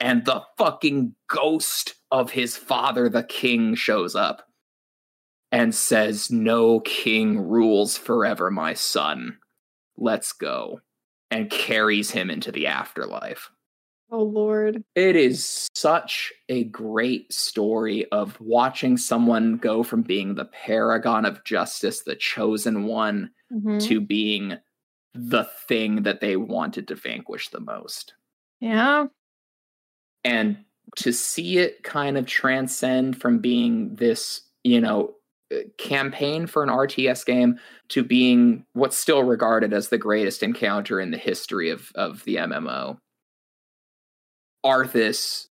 And 0.00 0.24
the 0.24 0.42
fucking 0.56 1.14
ghost 1.28 1.96
of 2.10 2.30
his 2.30 2.56
father, 2.56 3.08
the 3.08 3.22
king, 3.22 3.74
shows 3.74 4.14
up 4.14 4.48
and 5.52 5.74
says, 5.74 6.30
No 6.30 6.80
king 6.80 7.38
rules 7.38 7.96
forever, 7.96 8.50
my 8.50 8.74
son. 8.74 9.38
Let's 9.96 10.32
go. 10.32 10.80
And 11.30 11.50
carries 11.50 12.10
him 12.10 12.30
into 12.30 12.50
the 12.52 12.66
afterlife. 12.66 13.50
Oh 14.16 14.22
lord. 14.22 14.84
It 14.94 15.16
is 15.16 15.66
such 15.74 16.32
a 16.48 16.62
great 16.64 17.32
story 17.32 18.06
of 18.12 18.40
watching 18.40 18.96
someone 18.96 19.56
go 19.56 19.82
from 19.82 20.02
being 20.02 20.36
the 20.36 20.44
paragon 20.44 21.24
of 21.24 21.42
justice, 21.42 22.02
the 22.04 22.14
chosen 22.14 22.84
one, 22.84 23.32
Mhm. 23.52 23.82
to 23.88 24.00
being 24.00 24.56
the 25.14 25.44
thing 25.66 26.04
that 26.04 26.20
they 26.20 26.36
wanted 26.36 26.86
to 26.88 26.94
vanquish 26.94 27.48
the 27.48 27.58
most. 27.58 28.14
Yeah. 28.60 29.06
And 30.22 30.58
to 30.96 31.12
see 31.12 31.58
it 31.58 31.82
kind 31.82 32.16
of 32.16 32.24
transcend 32.26 33.20
from 33.20 33.38
being 33.40 33.96
this, 33.96 34.42
you 34.62 34.80
know, 34.80 35.16
uh, 35.52 35.58
campaign 35.76 36.46
for 36.46 36.62
an 36.62 36.68
RTS 36.70 37.24
game 37.24 37.58
to 37.88 38.04
being 38.04 38.64
what's 38.74 38.96
still 38.96 39.24
regarded 39.24 39.72
as 39.72 39.88
the 39.88 39.98
greatest 39.98 40.44
encounter 40.44 41.00
in 41.00 41.10
the 41.10 41.18
history 41.18 41.70
of, 41.70 41.90
of 41.96 42.22
the 42.24 42.36
MMO. 42.36 42.98
Arthas 44.64 45.46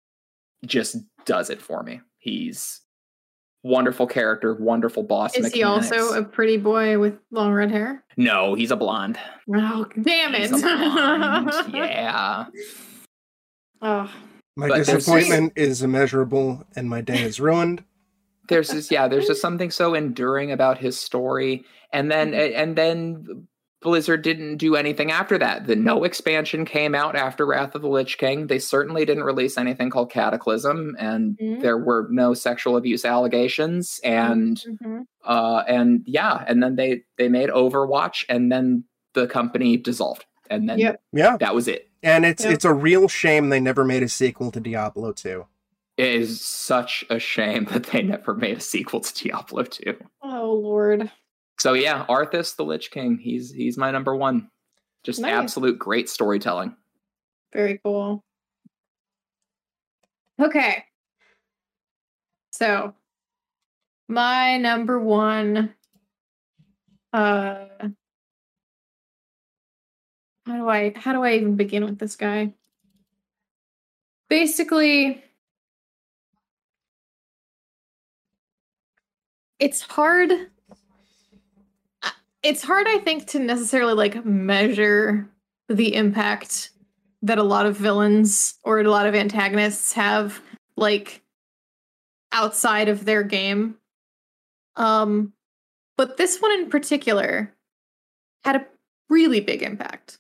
just 0.66 0.98
does 1.25 1.50
it 1.50 1.61
for 1.61 1.83
me. 1.83 2.01
He's 2.17 2.82
wonderful 3.64 4.08
character, 4.08 4.53
wonderful 4.56 5.03
boss. 5.03 5.35
Is 5.35 5.53
he 5.53 5.64
also 5.64 6.14
a 6.14 6.24
pretty 6.24 6.58
boy 6.58 7.00
with 7.00 7.17
long 7.32 7.53
red 7.53 7.72
hair? 7.72 8.03
No, 8.17 8.56
he's 8.56 8.72
a 8.72 8.75
blonde. 8.75 9.17
Oh 9.53 9.85
damn 10.01 10.35
it. 10.35 10.42
He's 10.51 10.51
a 10.51 10.58
blonde. 10.66 11.51
yeah. 11.74 12.45
Oh. 13.82 14.11
My 14.56 14.67
But 14.67 14.85
there's- 14.85 14.88
disappointment 15.06 15.53
is 15.56 15.82
immeasurable, 15.82 16.64
and 16.75 16.90
my 16.90 17.01
day 17.01 17.24
is 17.24 17.40
ruined. 17.40 17.83
there's 18.50 18.69
just 18.69 18.92
yeah 18.92 19.08
there's 19.08 19.25
just 19.27 19.42
something 19.42 19.72
so 19.72 19.93
enduring 19.93 20.51
about 20.51 20.77
his 20.77 21.00
story 21.00 21.64
and 21.93 22.11
then 22.11 22.33
and 22.61 22.75
then 22.75 23.48
blizzard 23.83 24.21
didn't 24.21 24.57
do 24.57 24.75
anything 24.75 25.11
after 25.11 25.37
that 25.37 25.67
the 25.67 25.75
no 25.75 26.03
expansion 26.03 26.65
came 26.65 26.95
out 26.95 27.15
after 27.15 27.45
wrath 27.45 27.75
of 27.75 27.81
the 27.81 27.87
lich 27.87 28.17
king 28.17 28.47
they 28.47 28.57
certainly 28.59 29.05
didn't 29.05 29.23
release 29.23 29.57
anything 29.57 29.89
called 29.89 30.09
cataclysm 30.11 30.95
and 30.99 31.37
Mhm. 31.37 31.61
there 31.61 31.77
were 31.77 32.07
no 32.09 32.33
sexual 32.33 32.77
abuse 32.77 33.05
allegations 33.05 33.99
and 34.03 34.63
Mhm. 34.81 35.05
uh 35.25 35.63
and 35.67 36.03
yeah 36.05 36.43
and 36.47 36.63
then 36.63 36.75
they 36.75 37.03
they 37.17 37.29
made 37.29 37.49
overwatch 37.49 38.25
and 38.29 38.51
then 38.51 38.83
the 39.13 39.27
company 39.27 39.77
dissolved 39.77 40.25
and 40.49 40.67
then 40.69 40.79
Yep. 40.79 41.01
Yeah, 41.13 41.37
that 41.37 41.53
was 41.53 41.67
it 41.67 41.89
and 42.01 42.25
it's 42.25 42.43
Yeah. 42.43 42.51
it's 42.51 42.65
a 42.65 42.73
real 42.73 43.07
shame 43.07 43.49
they 43.49 43.59
never 43.59 43.83
made 43.85 44.03
a 44.03 44.09
sequel 44.09 44.51
to 44.51 44.59
Diablo 44.59 45.11
2. 45.11 45.45
it 45.95 46.07
is 46.15 46.41
such 46.41 47.05
a 47.11 47.19
shame 47.19 47.65
that 47.71 47.83
they 47.87 48.01
never 48.01 48.33
made 48.33 48.57
a 48.57 48.61
sequel 48.61 48.99
to 49.01 49.13
diablo 49.23 49.63
2 49.63 49.95
Oh 50.23 50.53
lord. 50.53 51.11
So 51.59 51.73
yeah, 51.73 52.06
Arthas 52.07 52.56
the 52.56 52.65
Lich 52.65 52.91
King. 52.91 53.17
He's 53.17 53.51
he's 53.51 53.77
my 53.77 53.91
number 53.91 54.15
one. 54.15 54.49
Just 55.03 55.19
Nice. 55.19 55.32
absolute 55.32 55.77
great 55.80 56.09
storytelling. 56.09 56.75
Very 57.51 57.80
cool. 57.83 58.23
Okay. 60.41 60.85
So, 62.51 62.93
my 64.07 64.57
number 64.57 64.99
one 64.99 65.73
uh 67.14 67.65
how 70.45 70.57
do 70.57 70.67
I 70.67 70.93
how 70.95 71.14
do 71.14 71.23
I 71.23 71.33
even 71.35 71.56
begin 71.56 71.85
with 71.85 71.99
this 71.99 72.15
guy? 72.15 72.53
Basically 74.30 75.23
it's 79.59 79.82
hard 79.82 80.32
it's 82.43 82.61
hard 82.61 82.88
I 82.88 82.99
think 82.99 83.27
to 83.27 83.39
necessarily 83.39 83.93
like 83.93 84.25
measure 84.25 85.30
the 85.69 85.95
impact 85.95 86.72
that 87.22 87.38
a 87.38 87.43
lot 87.43 87.65
of 87.65 87.77
villains 87.77 88.55
or 88.63 88.80
a 88.80 88.89
lot 88.89 89.07
of 89.07 89.15
antagonists 89.15 89.93
have 89.93 90.41
like 90.75 91.22
outside 92.31 92.89
of 92.89 93.05
their 93.05 93.23
game. 93.23 93.75
Um 94.75 95.33
but 95.95 96.17
this 96.17 96.39
one 96.39 96.51
in 96.51 96.69
particular 96.69 97.53
had 98.43 98.57
a 98.57 98.65
really 99.09 99.39
big 99.39 99.61
impact. 99.61 100.19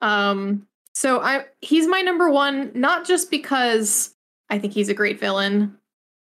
Um 0.00 0.66
so 0.94 1.20
i 1.20 1.44
he's 1.60 1.86
my 1.86 2.00
number 2.00 2.30
one 2.30 2.70
not 2.74 3.04
just 3.06 3.30
because 3.30 4.14
i 4.48 4.58
think 4.58 4.72
he's 4.72 4.88
a 4.88 4.94
great 4.94 5.20
villain 5.20 5.76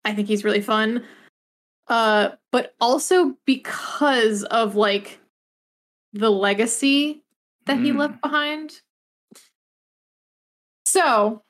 i 0.05 0.13
think 0.13 0.27
he's 0.27 0.45
really 0.45 0.61
fun 0.61 1.05
uh 1.89 2.31
but 2.51 2.75
also 2.81 3.37
because 3.45 4.45
of 4.45 4.77
like 4.77 5.19
the 6.13 6.31
legacy 6.31 7.23
that 7.67 7.79
he 7.79 7.91
Mm. 7.91 7.99
left 7.99 8.21
behind 8.23 8.81
so 10.85 11.43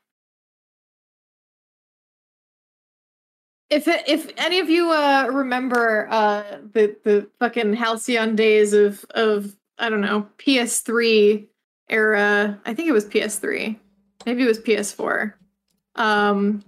If 3.71 3.89
if 3.89 4.31
any 4.37 4.59
of 4.59 4.69
you 4.69 4.93
uh, 4.93 5.29
remember 5.33 6.07
uh, 6.11 6.59
the 6.75 6.95
the 7.05 7.27
fucking 7.39 7.73
halcyon 7.73 8.37
days 8.37 8.75
of 8.75 9.03
of 9.15 9.57
I 9.79 9.89
don't 9.89 10.03
know 10.03 10.29
PS3 10.37 11.49
era, 11.89 12.61
I 12.67 12.75
think 12.75 12.89
it 12.89 12.93
was 12.93 13.07
PS3, 13.07 13.79
maybe 14.27 14.43
it 14.43 14.47
was 14.47 14.59
PS4. 14.61 15.33
Um, 15.95 16.63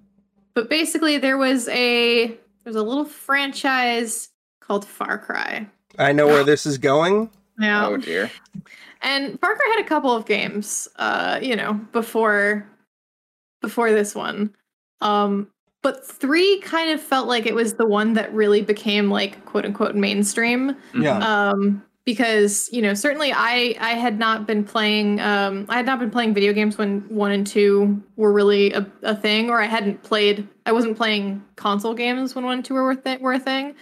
but 0.54 0.70
basically, 0.70 1.18
there 1.18 1.36
was 1.36 1.68
a 1.68 2.38
there's 2.64 2.76
a 2.76 2.82
little 2.82 3.04
franchise 3.04 4.30
called 4.60 4.84
Far 4.86 5.18
Cry. 5.18 5.68
I 5.98 6.12
know 6.12 6.26
where 6.26 6.44
this 6.44 6.66
is 6.66 6.78
going. 6.78 7.30
Yeah. 7.58 7.86
Oh 7.86 7.96
dear. 7.96 8.30
And 9.02 9.38
Far 9.38 9.54
Cry 9.54 9.74
had 9.76 9.84
a 9.84 9.88
couple 9.88 10.14
of 10.14 10.26
games, 10.26 10.88
uh, 10.96 11.38
you 11.40 11.54
know, 11.54 11.74
before 11.92 12.66
before 13.60 13.92
this 13.92 14.14
one. 14.14 14.54
Um, 15.00 15.48
but 15.82 16.04
three 16.04 16.60
kind 16.60 16.90
of 16.90 17.00
felt 17.00 17.28
like 17.28 17.46
it 17.46 17.54
was 17.54 17.74
the 17.74 17.86
one 17.86 18.14
that 18.14 18.32
really 18.32 18.62
became 18.62 19.10
like 19.10 19.44
quote 19.44 19.66
unquote 19.66 19.94
mainstream. 19.94 20.76
Yeah. 20.98 21.18
Um, 21.18 21.84
because 22.04 22.68
you 22.72 22.82
know 22.82 22.94
certainly 22.94 23.32
I 23.32 23.74
I 23.80 23.90
had 23.90 24.18
not 24.18 24.46
been 24.46 24.64
playing 24.64 25.20
um 25.20 25.66
I 25.68 25.76
had 25.76 25.86
not 25.86 25.98
been 25.98 26.10
playing 26.10 26.34
video 26.34 26.52
games 26.52 26.76
when 26.76 27.00
one 27.08 27.30
and 27.32 27.46
two 27.46 28.02
were 28.16 28.32
really 28.32 28.72
a, 28.72 28.86
a 29.02 29.14
thing, 29.16 29.50
or 29.50 29.60
I 29.60 29.66
hadn't 29.66 30.02
played 30.02 30.46
I 30.66 30.72
wasn't 30.72 30.96
playing 30.96 31.42
console 31.56 31.94
games 31.94 32.34
when 32.34 32.44
one 32.44 32.54
and 32.54 32.64
two 32.64 32.74
were 32.74 32.94
th- 32.94 33.20
were 33.20 33.32
a 33.32 33.38
thing. 33.38 33.74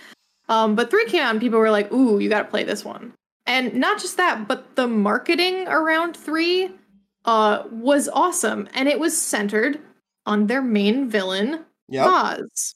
Um, 0.48 0.74
but 0.74 0.90
three 0.90 1.06
came 1.06 1.22
out 1.22 1.30
and 1.30 1.40
people 1.40 1.58
were 1.58 1.70
like, 1.70 1.92
"Ooh, 1.92 2.18
you 2.18 2.28
got 2.28 2.42
to 2.42 2.48
play 2.48 2.64
this 2.64 2.84
one." 2.84 3.12
And 3.46 3.74
not 3.74 4.00
just 4.00 4.16
that, 4.18 4.46
but 4.46 4.76
the 4.76 4.86
marketing 4.86 5.66
around 5.68 6.16
three 6.16 6.70
uh, 7.24 7.64
was 7.70 8.08
awesome, 8.08 8.68
and 8.74 8.88
it 8.88 8.98
was 9.00 9.20
centered 9.20 9.80
on 10.26 10.46
their 10.46 10.62
main 10.62 11.08
villain, 11.08 11.64
Yep. 11.88 12.06
Oz. 12.06 12.74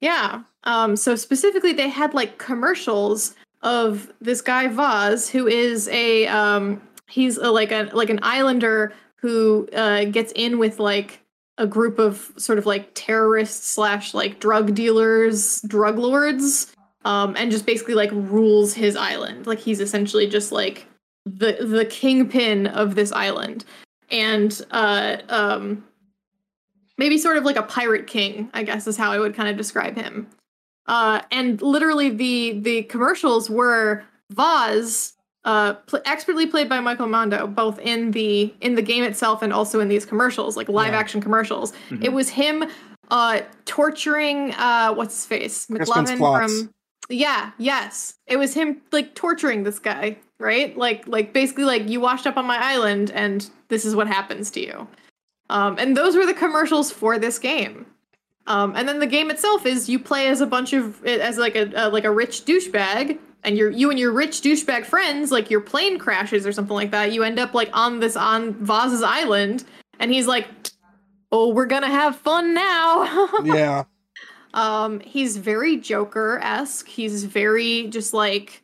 Yeah. 0.00 0.42
Um, 0.64 0.96
so 0.96 1.16
specifically, 1.16 1.72
they 1.72 1.88
had 1.88 2.14
like 2.14 2.38
commercials 2.38 3.34
of 3.66 4.12
this 4.20 4.40
guy 4.42 4.68
Vaas, 4.68 5.28
who 5.28 5.48
is 5.48 5.88
a 5.88 6.28
um, 6.28 6.80
he's 7.08 7.36
a, 7.36 7.50
like 7.50 7.72
a 7.72 7.90
like 7.92 8.10
an 8.10 8.20
islander 8.22 8.94
who 9.16 9.68
uh, 9.74 10.04
gets 10.04 10.32
in 10.36 10.58
with 10.58 10.78
like 10.78 11.20
a 11.58 11.66
group 11.66 11.98
of 11.98 12.32
sort 12.36 12.58
of 12.58 12.66
like 12.66 12.90
terrorists 12.94 13.66
slash 13.66 14.14
like 14.14 14.38
drug 14.38 14.74
dealers, 14.74 15.60
drug 15.62 15.98
lords, 15.98 16.72
um, 17.04 17.34
and 17.36 17.50
just 17.50 17.66
basically 17.66 17.94
like 17.94 18.10
rules 18.12 18.72
his 18.72 18.94
island. 18.94 19.48
Like 19.48 19.58
he's 19.58 19.80
essentially 19.80 20.28
just 20.28 20.52
like 20.52 20.86
the 21.24 21.58
the 21.60 21.84
kingpin 21.86 22.68
of 22.68 22.94
this 22.94 23.10
island, 23.10 23.64
and 24.12 24.64
uh, 24.70 25.16
um, 25.28 25.84
maybe 26.98 27.18
sort 27.18 27.36
of 27.36 27.42
like 27.42 27.56
a 27.56 27.64
pirate 27.64 28.06
king, 28.06 28.48
I 28.54 28.62
guess 28.62 28.86
is 28.86 28.96
how 28.96 29.10
I 29.10 29.18
would 29.18 29.34
kind 29.34 29.48
of 29.48 29.56
describe 29.56 29.96
him. 29.96 30.28
Uh, 30.88 31.20
and 31.30 31.60
literally 31.62 32.10
the 32.10 32.58
the 32.60 32.82
commercials 32.84 33.50
were 33.50 34.04
Vaas, 34.32 35.14
uh, 35.44 35.74
pl- 35.74 36.00
expertly 36.04 36.46
played 36.46 36.68
by 36.68 36.80
Michael 36.80 37.08
Mando, 37.08 37.46
both 37.46 37.78
in 37.80 38.12
the 38.12 38.54
in 38.60 38.74
the 38.74 38.82
game 38.82 39.02
itself 39.04 39.42
and 39.42 39.52
also 39.52 39.80
in 39.80 39.88
these 39.88 40.04
commercials, 40.04 40.56
like 40.56 40.68
live 40.68 40.92
Yeah. 40.92 40.98
action 40.98 41.20
commercials. 41.20 41.72
Mhm. 41.90 42.04
It 42.04 42.12
was 42.12 42.28
him 42.30 42.64
uh, 43.10 43.40
torturing 43.64 44.52
uh, 44.54 44.92
what's 44.94 45.14
his 45.14 45.26
face, 45.26 45.66
McLovin 45.68 46.18
from. 46.18 46.70
Yeah, 47.08 47.52
yes, 47.58 48.14
it 48.26 48.36
was 48.36 48.54
him 48.54 48.80
like 48.90 49.14
torturing 49.14 49.62
this 49.62 49.78
guy, 49.78 50.18
right? 50.40 50.76
Like 50.76 51.06
like 51.06 51.32
basically 51.32 51.64
like 51.64 51.88
you 51.88 52.00
washed 52.00 52.26
up 52.26 52.36
on 52.36 52.46
my 52.46 52.58
island 52.58 53.10
and 53.12 53.48
this 53.68 53.84
is 53.84 53.94
what 53.94 54.08
happens 54.08 54.50
to 54.52 54.60
you. 54.60 54.88
Um, 55.48 55.76
and 55.78 55.96
those 55.96 56.16
were 56.16 56.26
the 56.26 56.34
commercials 56.34 56.90
for 56.90 57.16
this 57.18 57.38
game. 57.38 57.86
Um, 58.46 58.74
and 58.76 58.88
then 58.88 59.00
the 59.00 59.06
game 59.06 59.30
itself 59.30 59.66
is 59.66 59.88
you 59.88 59.98
play 59.98 60.28
as 60.28 60.40
a 60.40 60.46
bunch 60.46 60.72
of 60.72 61.04
as 61.04 61.36
like 61.36 61.56
a 61.56 61.86
uh, 61.86 61.90
like 61.90 62.04
a 62.04 62.10
rich 62.10 62.44
douchebag, 62.44 63.18
and 63.42 63.58
you're 63.58 63.70
you 63.70 63.90
and 63.90 63.98
your 63.98 64.12
rich 64.12 64.40
douchebag 64.40 64.84
friends, 64.84 65.32
like 65.32 65.50
your 65.50 65.60
plane 65.60 65.98
crashes 65.98 66.46
or 66.46 66.52
something 66.52 66.74
like 66.74 66.92
that. 66.92 67.12
You 67.12 67.24
end 67.24 67.38
up 67.38 67.54
like 67.54 67.70
on 67.72 67.98
this 68.00 68.16
on 68.16 68.54
Vaas's 68.54 69.02
island, 69.02 69.64
and 69.98 70.12
he's 70.12 70.28
like, 70.28 70.46
"Oh, 71.32 71.52
we're 71.52 71.66
gonna 71.66 71.88
have 71.88 72.16
fun 72.16 72.54
now." 72.54 73.28
yeah. 73.44 73.84
Um, 74.54 75.00
he's 75.00 75.36
very 75.36 75.76
Joker 75.76 76.38
esque. 76.40 76.86
He's 76.86 77.24
very 77.24 77.88
just 77.88 78.14
like 78.14 78.62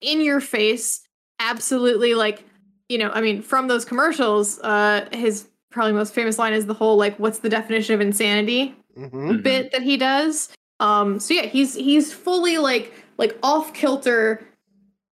in 0.00 0.20
your 0.20 0.40
face, 0.40 1.00
absolutely 1.40 2.14
like 2.14 2.44
you 2.88 2.98
know. 2.98 3.10
I 3.10 3.20
mean, 3.20 3.42
from 3.42 3.66
those 3.66 3.84
commercials, 3.84 4.60
uh, 4.60 5.08
his 5.12 5.48
probably 5.72 5.92
most 5.92 6.14
famous 6.14 6.38
line 6.38 6.52
is 6.52 6.66
the 6.66 6.74
whole 6.74 6.96
like, 6.96 7.18
"What's 7.18 7.40
the 7.40 7.48
definition 7.48 7.96
of 7.96 8.00
insanity?" 8.00 8.76
Hmm 8.94 9.06
Mhm. 9.06 9.42
bit 9.42 9.72
that 9.72 9.82
he 9.82 9.96
does. 9.96 10.50
Um, 10.80 11.20
so 11.20 11.34
yeah, 11.34 11.46
he's 11.46 11.74
he's 11.74 12.12
fully 12.12 12.58
like 12.58 12.92
like 13.18 13.38
off 13.42 13.72
kilter, 13.74 14.46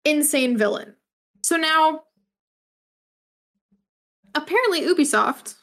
insane 0.03 0.57
villain. 0.57 0.95
So 1.43 1.55
now, 1.57 2.03
apparently, 4.33 4.81
Ubisoft 4.81 5.55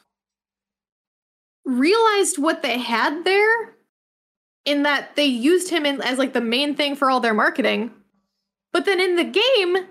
realized 1.65 2.37
what 2.37 2.61
they 2.61 2.77
had 2.77 3.23
there, 3.23 3.75
in 4.65 4.83
that 4.83 5.15
they 5.15 5.25
used 5.25 5.69
him 5.69 5.85
in 5.85 6.01
as 6.01 6.17
like 6.17 6.33
the 6.33 6.41
main 6.41 6.75
thing 6.75 6.95
for 6.95 7.09
all 7.09 7.19
their 7.19 7.33
marketing, 7.33 7.91
but 8.71 8.85
then 8.85 8.99
in 8.99 9.15
the 9.15 9.23
game, 9.23 9.87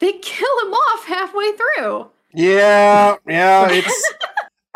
they 0.00 0.12
kill 0.12 0.58
him 0.66 0.72
off 0.72 1.06
halfway 1.06 1.52
through. 1.52 2.10
Yeah, 2.32 3.16
yeah, 3.26 3.68
it's. 3.70 4.14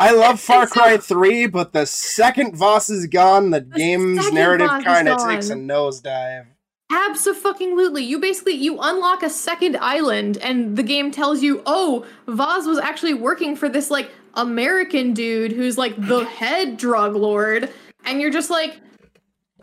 I 0.03 0.11
love 0.11 0.39
Far 0.39 0.67
Cry 0.67 0.97
3, 0.97 1.47
but 1.47 1.71
the 1.71 1.85
second 1.85 2.55
Vaas 2.57 2.89
is 2.89 3.07
gone, 3.07 3.51
the, 3.51 3.61
game's 3.61 4.31
narrative 4.31 4.69
kind 4.83 5.07
of 5.07 5.17
takes 5.25 5.49
a 5.49 5.55
nosedive. 5.55 6.47
Absolutely. 6.91 8.03
You 8.03 8.19
basically 8.19 8.53
you 8.53 8.77
unlock 8.79 9.23
a 9.23 9.29
second 9.29 9.77
island 9.77 10.37
and 10.37 10.75
the 10.75 10.83
game 10.83 11.09
tells 11.11 11.41
you, 11.41 11.63
"Oh, 11.65 12.05
Vaas 12.27 12.67
was 12.67 12.77
actually 12.77 13.13
working 13.13 13.55
for 13.55 13.69
this 13.69 13.89
like 13.89 14.11
American 14.35 15.13
dude 15.13 15.53
who's 15.53 15.77
like 15.77 15.95
the 15.97 16.25
head 16.39 16.77
drug 16.77 17.15
lord." 17.15 17.69
And 18.05 18.19
you're 18.19 18.31
just 18.31 18.49
like, 18.49 18.79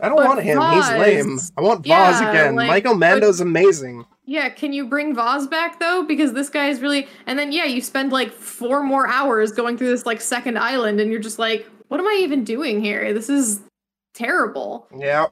I 0.01 0.09
don't 0.09 0.17
want 0.17 0.41
him. 0.41 0.59
He's 0.59 0.89
lame. 0.89 1.39
I 1.55 1.61
want 1.61 1.85
Vaas 1.85 2.19
Yeah, 2.19 2.29
again. 2.31 2.55
like, 2.55 2.67
Michael 2.67 2.95
Mando's 2.95 3.39
amazing. 3.39 4.05
"Yeah, 4.31 4.49
can 4.49 4.71
you 4.71 4.87
bring 4.87 5.13
Vaas 5.13 5.47
back 5.47 5.79
though 5.79 6.03
because 6.03 6.31
this 6.33 6.49
guy 6.49 6.69
is 6.69 6.79
really..." 6.81 7.07
And 7.25 7.37
then 7.37 7.51
yeah, 7.51 7.65
you 7.65 7.81
spend 7.81 8.11
like 8.11 8.31
4 8.31 8.81
more 8.83 9.07
hours 9.07 9.51
going 9.51 9.77
through 9.77 9.89
this 9.89 10.05
like 10.05 10.21
second 10.21 10.57
island 10.57 10.99
and 11.01 11.11
you're 11.11 11.19
just 11.19 11.37
like, 11.39 11.67
"What 11.89 11.99
am 11.99 12.07
I 12.07 12.19
even 12.23 12.43
doing 12.43 12.81
here? 12.81 13.13
This 13.13 13.29
is 13.29 13.59
terrible." 14.13 14.87
Yeah. 14.97 15.25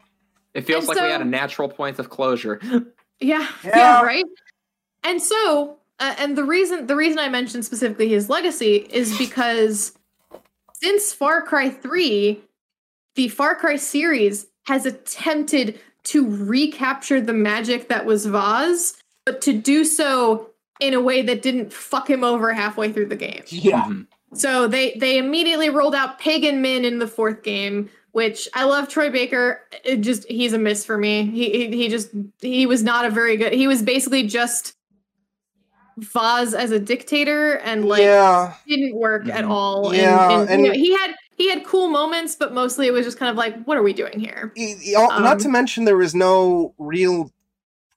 It 0.54 0.66
feels 0.66 0.88
And 0.88 0.96
like 0.98 1.04
we 1.06 1.12
had 1.12 1.22
a 1.22 1.26
natural 1.26 1.70
point 1.70 2.00
of 2.00 2.10
closure. 2.10 2.60
Yeah, 3.22 3.46
Yeah. 3.66 3.78
yeah, 3.78 4.02
right. 4.02 4.24
And 5.04 5.22
so, 5.22 5.76
uh, 6.00 6.16
and 6.18 6.38
the 6.38 6.44
reason 6.46 6.88
the 6.88 6.96
reason 6.96 7.20
I 7.20 7.28
mentioned 7.28 7.66
specifically 7.66 8.08
his 8.08 8.30
legacy 8.30 8.88
is 8.90 9.18
because 9.18 9.94
since 10.82 11.12
Far 11.12 11.42
Cry 11.42 11.70
Three, 11.70 12.42
the 13.16 13.28
Far 13.28 13.56
Cry 13.56 13.76
series 13.76 14.48
has 14.68 14.86
attempted 14.86 15.80
to 16.10 16.28
recapture 16.46 17.20
the 17.22 17.34
magic 17.34 17.88
that 17.90 18.06
was 18.06 18.26
Vaas, 18.26 18.96
but 19.26 19.42
to 19.42 19.54
do 19.54 19.84
so 19.86 20.50
in 20.80 20.94
a 20.94 21.02
way 21.02 21.22
that 21.22 21.42
didn't 21.42 21.72
fuck 21.74 22.10
him 22.10 22.24
over 22.24 22.54
halfway 22.54 22.92
through 22.92 23.08
the 23.08 23.16
game. 23.16 23.44
Yeah. 23.50 23.84
Mhm. 23.84 24.08
So 24.34 24.68
they 24.68 24.94
they 25.00 25.18
immediately 25.18 25.70
rolled 25.70 25.96
out 25.96 26.20
Pagan 26.20 26.62
Min 26.62 26.86
in 26.86 27.00
the 27.00 27.08
fourth 27.08 27.42
game, 27.44 27.90
which 28.12 28.48
I 28.54 28.64
love 28.66 28.88
Troy 28.88 29.10
Baker. 29.10 29.62
It 29.84 29.98
just 29.98 30.28
he's 30.30 30.54
a 30.54 30.58
miss 30.60 30.86
for 30.86 30.98
me. 30.98 31.26
He 31.26 31.50
he, 31.52 31.78
he 31.78 31.90
just 31.90 32.10
he 32.40 32.66
was 32.66 32.84
not 32.84 33.06
a 33.06 33.10
very 33.10 33.38
good. 33.38 33.54
He 33.54 33.68
was 33.68 33.82
basically 33.82 34.28
just 34.28 34.76
Vaas 35.98 36.54
as 36.54 36.72
a 36.72 36.80
dictator 36.80 37.54
and 37.58 37.86
like 37.86 38.02
yeah. 38.02 38.54
didn't 38.68 38.96
work 38.96 39.28
at 39.28 39.44
Mhm. 39.46 39.50
all. 39.50 39.94
Yeah, 39.94 40.32
and, 40.32 40.42
and, 40.42 40.50
and- 40.50 40.62
you 40.64 40.68
know, 40.70 40.74
he 40.74 40.96
had 40.98 41.16
he 41.40 41.50
had 41.50 41.66
cool 41.66 41.88
moments, 41.90 42.36
but 42.36 42.54
mostly 42.54 42.86
it 42.86 42.92
was 42.94 43.06
just 43.06 43.18
kind 43.18 43.32
of 43.32 43.36
like, 43.38 43.64
what 43.64 43.78
are 43.78 43.82
we 43.84 43.94
doing 43.94 44.20
here? 44.20 44.54
Y- 44.56 44.76
y- 44.86 44.94
al- 44.96 45.20
not 45.22 45.34
Um, 45.34 45.38
to 45.40 45.50
mention 45.50 45.86
there 45.86 45.98
was 45.98 46.14
no 46.14 46.76
real 46.78 47.32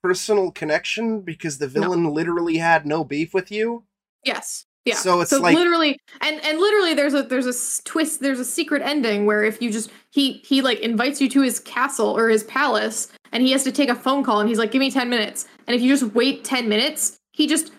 personal 0.01 0.51
connection 0.51 1.21
because 1.21 1.59
the 1.59 1.67
villain 1.67 2.09
literally 2.11 2.57
had 2.57 2.85
no 2.85 3.03
beef 3.03 3.33
with 3.33 3.51
you. 3.51 3.83
Yes. 4.25 4.65
Yeah. 4.85 4.95
So 4.95 5.21
it's 5.21 5.31
like- 5.31 5.55
literally, 5.55 5.97
and 6.19 6.43
and 6.43 6.59
literally, 6.59 6.93
there's 6.93 7.13
a 7.13 7.23
there's 7.23 7.45
a 7.45 7.83
twist. 7.85 8.19
There's 8.19 8.39
a 8.39 8.45
secret 8.45 8.81
ending 8.81 9.25
where 9.25 9.41
if 9.43 9.61
you 9.61 9.71
just 9.71 9.89
he 10.11 10.41
he 10.45 10.61
like 10.61 10.79
invites 10.79 11.21
you 11.21 11.29
to 11.29 11.41
his 11.41 11.59
castle 11.61 12.17
or 12.17 12.27
his 12.27 12.43
palace, 12.43 13.07
and 13.31 13.43
he 13.43 13.51
has 13.53 13.63
to 13.63 13.71
take 13.71 13.87
a 13.89 13.95
phone 13.95 14.23
call, 14.25 14.41
and 14.41 14.49
he's 14.49 14.57
like, 14.57 14.71
"Give 14.71 14.81
me 14.81 14.91
ten 14.91 15.09
minutes." 15.09 15.45
And 15.67 15.75
if 15.75 15.81
you 15.81 15.89
just 15.89 16.13
wait 16.13 16.43
ten 16.43 16.67
minutes, 16.67 17.17
he 17.31 17.47
just 17.47 17.71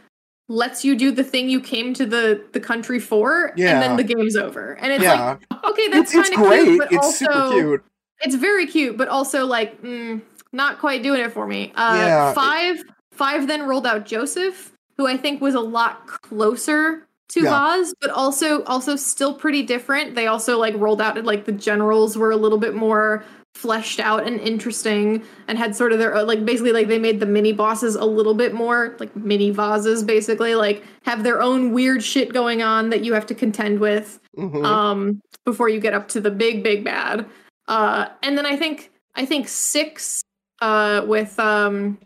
lets 0.49 0.85
you 0.85 0.95
do 0.97 1.11
the 1.11 1.25
thing 1.25 1.49
you 1.49 1.61
came 1.61 1.95
to 1.95 2.05
the 2.07 2.45
the 2.53 2.61
country 2.61 2.99
for, 2.99 3.53
Yeah. 3.57 3.73
and 3.75 3.83
then 3.83 3.97
the 3.97 4.05
game's 4.05 4.37
over. 4.37 4.75
And 4.75 4.93
it's 4.93 5.03
yeah. 5.03 5.37
like, 5.51 5.65
okay, 5.65 5.89
that's 5.89 6.13
kind 6.13 6.29
of 6.29 6.35
great. 6.41 6.65
cute, 6.65 6.79
but 6.79 6.93
it's 6.93 7.05
also 7.05 7.25
super 7.25 7.51
cute. 7.79 7.85
it's 8.21 8.35
very 8.35 8.67
cute, 8.67 8.97
but 8.97 9.09
also 9.09 9.47
like 9.47 9.81
mm, 9.83 10.21
not 10.53 10.79
quite 10.79 11.03
doing 11.03 11.21
it 11.21 11.33
for 11.33 11.47
me. 11.47 11.73
Uh, 11.75 11.95
Yeah. 11.97 12.33
Five, 12.35 12.83
five 13.13 13.47
then 13.49 13.63
rolled 13.63 13.87
out 13.87 14.05
Joseph, 14.07 14.73
who 14.97 15.07
I 15.07 15.17
think 15.17 15.41
was 15.41 15.55
a 15.55 15.61
lot 15.61 16.07
closer 16.07 17.07
to 17.29 17.41
Yeah. 17.41 17.51
Vaas, 17.51 17.95
but 18.03 18.11
also 18.11 18.63
also 18.65 18.97
still 18.97 19.35
pretty 19.35 19.63
different. 19.63 20.15
They 20.15 20.27
also 20.27 20.59
like 20.59 20.75
rolled 20.77 21.01
out 21.01 21.23
like 21.25 21.47
the 21.47 21.53
generals 21.53 22.19
were 22.19 22.31
a 22.31 22.37
little 22.37 22.59
bit 22.59 22.75
more 22.75 23.25
fleshed 23.55 24.01
out 24.01 24.27
and 24.27 24.41
interesting 24.41 25.23
and 25.47 25.57
had 25.59 25.77
sort 25.77 25.93
of 25.93 25.99
their 26.01 26.23
like 26.25 26.45
basically 26.45 26.73
like 26.73 26.89
they 26.89 26.99
made 26.99 27.21
the 27.21 27.27
mini 27.27 27.53
bosses 27.53 27.95
a 27.95 28.05
little 28.05 28.35
bit 28.35 28.53
more 28.53 28.97
like 28.99 29.15
mini 29.15 29.51
vases 29.51 30.03
basically 30.03 30.55
like 30.57 30.83
have 31.03 31.23
their 31.23 31.41
own 31.41 31.73
weird 31.73 32.03
shit 32.03 32.33
going 32.33 32.63
on 32.63 32.91
that 32.91 33.05
you 33.05 33.15
have 33.15 33.25
to 33.27 33.35
contend 33.35 33.79
with 33.79 34.19
Mhm. 34.37 34.65
um 34.67 35.21
before 35.45 35.69
you 35.69 35.79
get 35.79 35.95
up 35.95 36.09
to 36.09 36.21
the 36.21 36.33
big 36.33 36.65
big 36.65 36.83
bad 36.85 37.25
uh 37.69 38.07
and 38.25 38.37
then 38.37 38.45
i 38.45 38.57
think 38.57 38.91
i 39.15 39.25
think 39.25 39.47
six 39.47 40.21
uh 40.61 41.05
with 41.07 41.39
um 41.39 41.97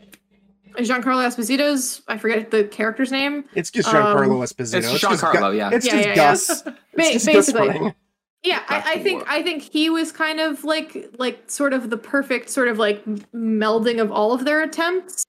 giancarlo 0.76 1.26
esposito's 1.26 2.02
i 2.08 2.18
forget 2.18 2.50
the 2.50 2.64
character's 2.64 3.10
name 3.10 3.44
it's 3.54 3.70
just 3.70 3.88
um, 3.88 3.94
Giancarlo 4.04 4.42
Esposito. 4.44 4.74
It's 4.78 5.00
just 5.00 5.02
Giancarlo, 5.24 5.50
Gu- 5.52 5.56
yeah. 5.56 5.70
It's 5.72 5.86
Yeah, 5.86 5.92
just 5.92 6.04
yeah, 6.04 6.08
yeah. 6.10 6.14
Gus. 6.14 6.50
It's 6.50 6.62
Ba- 6.94 7.12
just 7.12 7.26
basically. 7.26 7.68
Fring. 7.68 7.94
Yeah 8.44 8.62
I, 8.68 8.94
I 8.94 9.02
think 9.02 9.24
i 9.28 9.42
think 9.42 9.62
he 9.62 9.90
was 9.90 10.12
kind 10.12 10.38
of 10.38 10.64
like 10.64 11.12
like 11.18 11.50
sort 11.50 11.72
of 11.72 11.90
the 11.90 11.96
perfect 11.96 12.50
sort 12.50 12.68
of 12.68 12.78
like 12.78 13.04
melding 13.34 14.00
of 14.00 14.12
all 14.12 14.32
of 14.32 14.44
their 14.44 14.62
attempts 14.62 15.24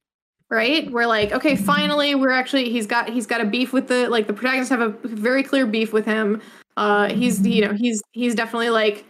right? 0.50 0.92
We're 0.92 1.06
like 1.06 1.32
okay 1.32 1.56
finally 1.56 2.16
we're 2.16 2.32
actually 2.32 2.70
he's 2.70 2.88
got 2.88 3.10
he's 3.10 3.28
got 3.28 3.42
a 3.42 3.46
beef 3.46 3.72
with 3.72 3.88
the 3.88 4.10
like 4.10 4.28
the 4.28 4.34
protagonists 4.34 4.70
have 4.70 4.82
a 4.82 4.90
very 5.04 5.44
clear 5.44 5.66
beef 5.66 5.94
with 5.94 6.06
him. 6.06 6.42
Uh 6.78 7.10
he's 7.10 7.46
you 7.46 7.66
know 7.66 7.74
he's 7.74 8.02
he's 8.12 8.36
definitely 8.36 8.70
like 8.70 9.06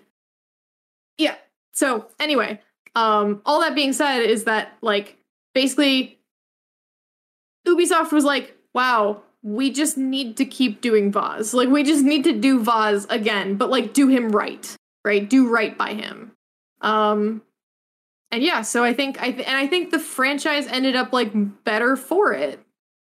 yeah. 1.17 1.35
So 1.71 2.07
anyway 2.19 2.59
um 2.95 3.41
all 3.45 3.61
that 3.61 3.75
being 3.75 3.93
said 3.93 4.19
is 4.21 4.45
that 4.45 4.73
like 4.81 5.17
basically 5.53 6.19
ubisoft 7.67 8.11
was 8.11 8.23
like 8.23 8.57
wow 8.73 9.21
we 9.41 9.71
just 9.71 9.97
need 9.97 10.35
to 10.37 10.45
keep 10.45 10.81
doing 10.81 11.11
Vaas. 11.11 11.53
Like 11.53 11.69
we 11.69 11.83
just 11.83 12.03
need 12.03 12.23
to 12.25 12.33
do 12.33 12.61
Vaas 12.61 13.05
again, 13.09 13.55
but 13.55 13.69
like 13.69 13.93
do 13.93 14.07
him 14.07 14.29
right, 14.31 14.75
right? 15.05 15.27
Do 15.29 15.47
right 15.49 15.77
by 15.77 15.93
him. 15.93 16.31
Um 16.81 17.41
and 18.31 18.43
yeah, 18.43 18.61
so 18.61 18.83
I 18.83 18.93
think 18.93 19.21
I 19.21 19.31
th- 19.31 19.47
and 19.47 19.57
I 19.57 19.65
think 19.67 19.91
the 19.91 19.99
franchise 19.99 20.67
ended 20.67 20.95
up 20.95 21.13
like 21.13 21.31
better 21.63 21.95
for 21.95 22.33
it, 22.33 22.59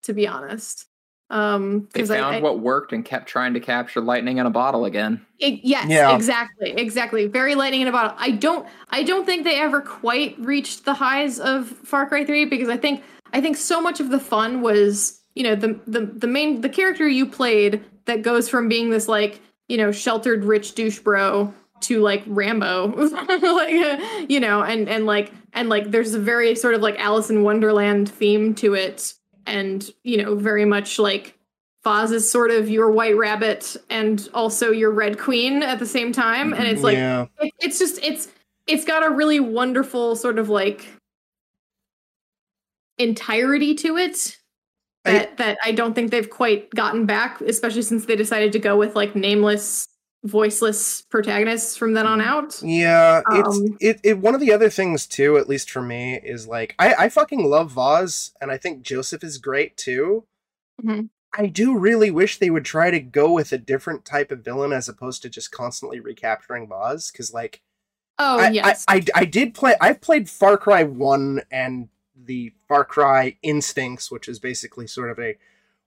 to 0.02 0.12
be 0.12 0.26
honest. 0.28 0.86
Um 1.30 1.88
They 1.92 2.00
because 2.02 2.08
found 2.10 2.34
I, 2.36 2.38
I 2.38 2.40
what 2.40 2.60
worked 2.60 2.92
and 2.92 3.04
kept 3.04 3.26
trying 3.28 3.54
to 3.54 3.60
capture 3.60 4.00
lightning 4.00 4.38
in 4.38 4.46
a 4.46 4.50
bottle 4.50 4.84
again. 4.84 5.24
it, 5.38 5.60
yes, 5.64 5.88
Yeah. 5.88 6.14
exactly, 6.14 6.72
exactly. 6.72 7.26
Very 7.28 7.54
lightning 7.54 7.80
in 7.82 7.88
a 7.88 7.92
bottle. 7.92 8.14
I 8.18 8.30
don't, 8.32 8.66
I 8.90 9.02
don't 9.02 9.24
think 9.26 9.42
they 9.44 9.58
ever 9.60 9.80
quite 9.80 10.36
reached 10.38 10.84
the 10.84 10.94
highs 10.94 11.38
of 11.40 11.66
Far 11.68 12.06
Cry 12.08 12.24
Three 12.24 12.44
because 12.44 12.68
I 12.68 12.76
think, 12.76 13.02
I 13.32 13.40
think 13.40 13.56
so 13.56 13.80
much 13.80 13.98
of 14.00 14.10
the 14.10 14.20
fun 14.20 14.60
was, 14.62 15.20
you 15.36 15.42
know, 15.42 15.54
the 15.54 15.78
the 15.86 16.00
the 16.00 16.26
main 16.26 16.62
the 16.62 16.68
character 16.68 17.06
you 17.06 17.26
played 17.26 17.84
that 18.06 18.22
goes 18.22 18.48
from 18.48 18.68
being 18.68 18.90
this 18.90 19.06
like, 19.06 19.40
you 19.68 19.76
know, 19.76 19.92
sheltered 19.92 20.44
rich 20.44 20.74
douche 20.74 20.98
bro 20.98 21.52
to 21.82 22.00
like 22.00 22.24
Rambo, 22.26 22.88
like 23.42 24.30
you 24.30 24.40
know, 24.40 24.62
and 24.62 24.88
and 24.88 25.04
like 25.04 25.30
and 25.52 25.68
like 25.68 25.90
there's 25.90 26.14
a 26.14 26.18
very 26.18 26.56
sort 26.56 26.74
of 26.74 26.80
like 26.80 26.98
Alice 26.98 27.28
in 27.28 27.42
Wonderland 27.42 28.08
theme 28.08 28.54
to 28.56 28.74
it, 28.74 29.12
and 29.46 29.88
you 30.02 30.16
know, 30.16 30.34
very 30.34 30.64
much 30.64 30.98
like 30.98 31.38
Foz 31.84 32.12
is 32.12 32.28
sort 32.28 32.50
of 32.50 32.70
your 32.70 32.90
white 32.90 33.16
rabbit 33.18 33.76
and 33.90 34.26
also 34.32 34.72
your 34.72 34.90
red 34.90 35.18
queen 35.18 35.62
at 35.62 35.78
the 35.78 35.86
same 35.86 36.12
time, 36.12 36.54
and 36.54 36.66
it's 36.66 36.82
like 36.82 36.96
yeah. 36.96 37.26
it, 37.40 37.52
it's 37.60 37.78
just 37.78 38.02
it's 38.02 38.28
it's 38.66 38.86
got 38.86 39.04
a 39.04 39.10
really 39.10 39.38
wonderful 39.38 40.16
sort 40.16 40.38
of 40.38 40.48
like 40.48 40.86
entirety 42.96 43.74
to 43.74 43.98
it 43.98 44.38
I- 45.06 45.12
that 45.12 45.36
that 45.38 45.58
I 45.64 45.72
don't 45.72 45.94
think 45.94 46.10
they've 46.10 46.28
quite 46.28 46.70
gotten 46.70 47.06
back, 47.06 47.40
especially 47.40 47.82
since 47.82 48.06
they 48.06 48.16
decided 48.16 48.52
to 48.52 48.58
go 48.58 48.76
with 48.76 48.94
like 48.96 49.14
nameless, 49.16 49.88
voiceless 50.24 51.02
protagonists 51.02 51.76
from 51.76 51.94
then 51.94 52.06
on 52.06 52.20
out. 52.20 52.60
Yeah, 52.62 53.22
it's 53.30 53.56
Um, 53.56 53.76
it, 53.80 54.00
it. 54.02 54.18
One 54.18 54.34
of 54.34 54.40
the 54.40 54.52
other 54.52 54.68
things 54.70 55.06
too, 55.06 55.36
at 55.38 55.48
least 55.48 55.70
for 55.70 55.82
me, 55.82 56.20
is 56.22 56.46
like 56.48 56.74
I 56.78 56.94
I 56.94 57.08
fucking 57.08 57.44
love 57.44 57.72
Vaas 57.72 58.32
and 58.40 58.50
I 58.50 58.56
think 58.58 58.82
Joseph 58.82 59.22
is 59.24 59.38
great 59.38 59.76
too. 59.76 60.24
Mhm. 60.82 61.10
I 61.38 61.46
do 61.46 61.76
really 61.76 62.10
wish 62.10 62.38
they 62.38 62.48
would 62.50 62.64
try 62.64 62.90
to 62.90 62.98
go 63.00 63.30
with 63.30 63.52
a 63.52 63.58
different 63.58 64.04
type 64.06 64.30
of 64.30 64.42
villain 64.44 64.72
as 64.72 64.88
opposed 64.88 65.20
to 65.22 65.28
just 65.28 65.52
constantly 65.52 66.00
recapturing 66.00 66.66
Vaas, 66.66 67.10
because 67.12 67.32
like 67.32 67.60
Oh 68.18 68.38
I, 68.38 68.48
yes, 68.50 68.84
I, 68.88 68.96
I 68.96 69.04
I 69.14 69.24
did 69.26 69.52
play. 69.54 69.76
I've 69.80 70.00
played 70.00 70.30
Far 70.30 70.56
Cry 70.56 70.82
One 70.84 71.42
and 71.50 71.88
the 72.24 72.52
Far 72.68 72.84
Cry 72.84 73.36
Instincts, 73.42 74.10
which 74.10 74.28
is 74.28 74.38
basically 74.38 74.86
sort 74.86 75.10
of 75.10 75.18
a 75.18 75.36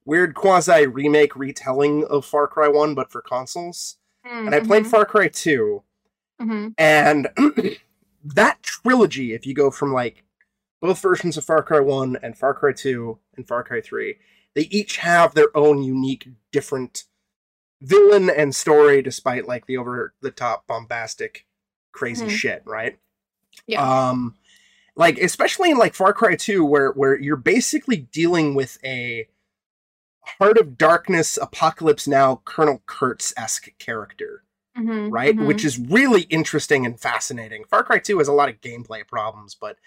weird 0.05 0.35
quasi 0.35 0.85
remake 0.87 1.35
retelling 1.35 2.05
of 2.05 2.25
Far 2.25 2.47
Cry 2.47 2.67
One, 2.67 2.93
but 2.95 3.11
for 3.11 3.21
consoles. 3.21 3.97
And 4.23 4.53
I 4.53 4.59
played 4.59 4.85
Far 4.87 5.05
Cry 5.05 5.27
Two, 5.27 5.83
Mhm. 6.39 6.73
and 6.77 7.27
that 8.23 8.61
trilogy, 8.63 9.33
if 9.33 9.45
you 9.47 9.53
go 9.53 9.71
from 9.71 9.91
like 9.93 10.23
both 10.81 11.01
versions 11.01 11.35
of 11.35 11.43
Far 11.45 11.63
Cry 11.63 11.79
1 11.79 12.17
and 12.21 12.37
Far 12.37 12.53
Cry 12.53 12.71
2 12.73 13.17
and 13.35 13.47
Far 13.47 13.63
Cry 13.63 13.81
3, 13.81 14.17
they 14.55 14.61
each 14.63 14.97
have 14.97 15.33
their 15.33 15.55
own 15.57 15.83
unique, 15.83 16.27
different 16.51 17.03
villain 17.81 18.29
and 18.29 18.55
story, 18.55 19.01
despite 19.01 19.47
like 19.47 19.65
the 19.65 19.77
over 19.77 20.13
the 20.21 20.31
top, 20.31 20.67
bombastic, 20.67 21.45
crazy 21.91 22.25
Mhm. 22.27 22.29
shit, 22.29 22.61
right? 22.65 22.99
Yeah. 23.67 23.81
Um, 24.09 24.35
like 24.99 25.17
especially 25.17 25.71
in 25.71 25.77
like 25.77 25.95
Far 25.95 26.13
Cry 26.13 26.35
2, 26.35 26.63
where 26.63 26.91
where 26.91 27.17
you're 27.19 27.37
basically 27.37 27.97
dealing 28.11 28.53
with 28.53 28.77
a 28.83 29.27
Heart 30.21 30.57
of 30.59 30.77
Darkness, 30.77 31.39
Apocalypse 31.41 32.07
Now, 32.07 32.41
Colonel 32.45 32.83
Kurtz 32.85 33.33
esque 33.35 33.69
character 33.79 34.43
Mhm, 34.77 35.11
right? 35.11 35.35
mhm. 35.35 35.47
Which 35.47 35.65
is 35.65 35.79
really 35.79 36.23
interesting 36.23 36.85
and 36.85 36.99
fascinating. 36.99 37.63
Far 37.63 37.83
Cry 37.83 37.97
2 37.99 38.19
has 38.19 38.27
a 38.27 38.33
lot 38.33 38.49
of 38.49 38.61
gameplay 38.61 39.07
problems, 39.07 39.55
but 39.55 39.77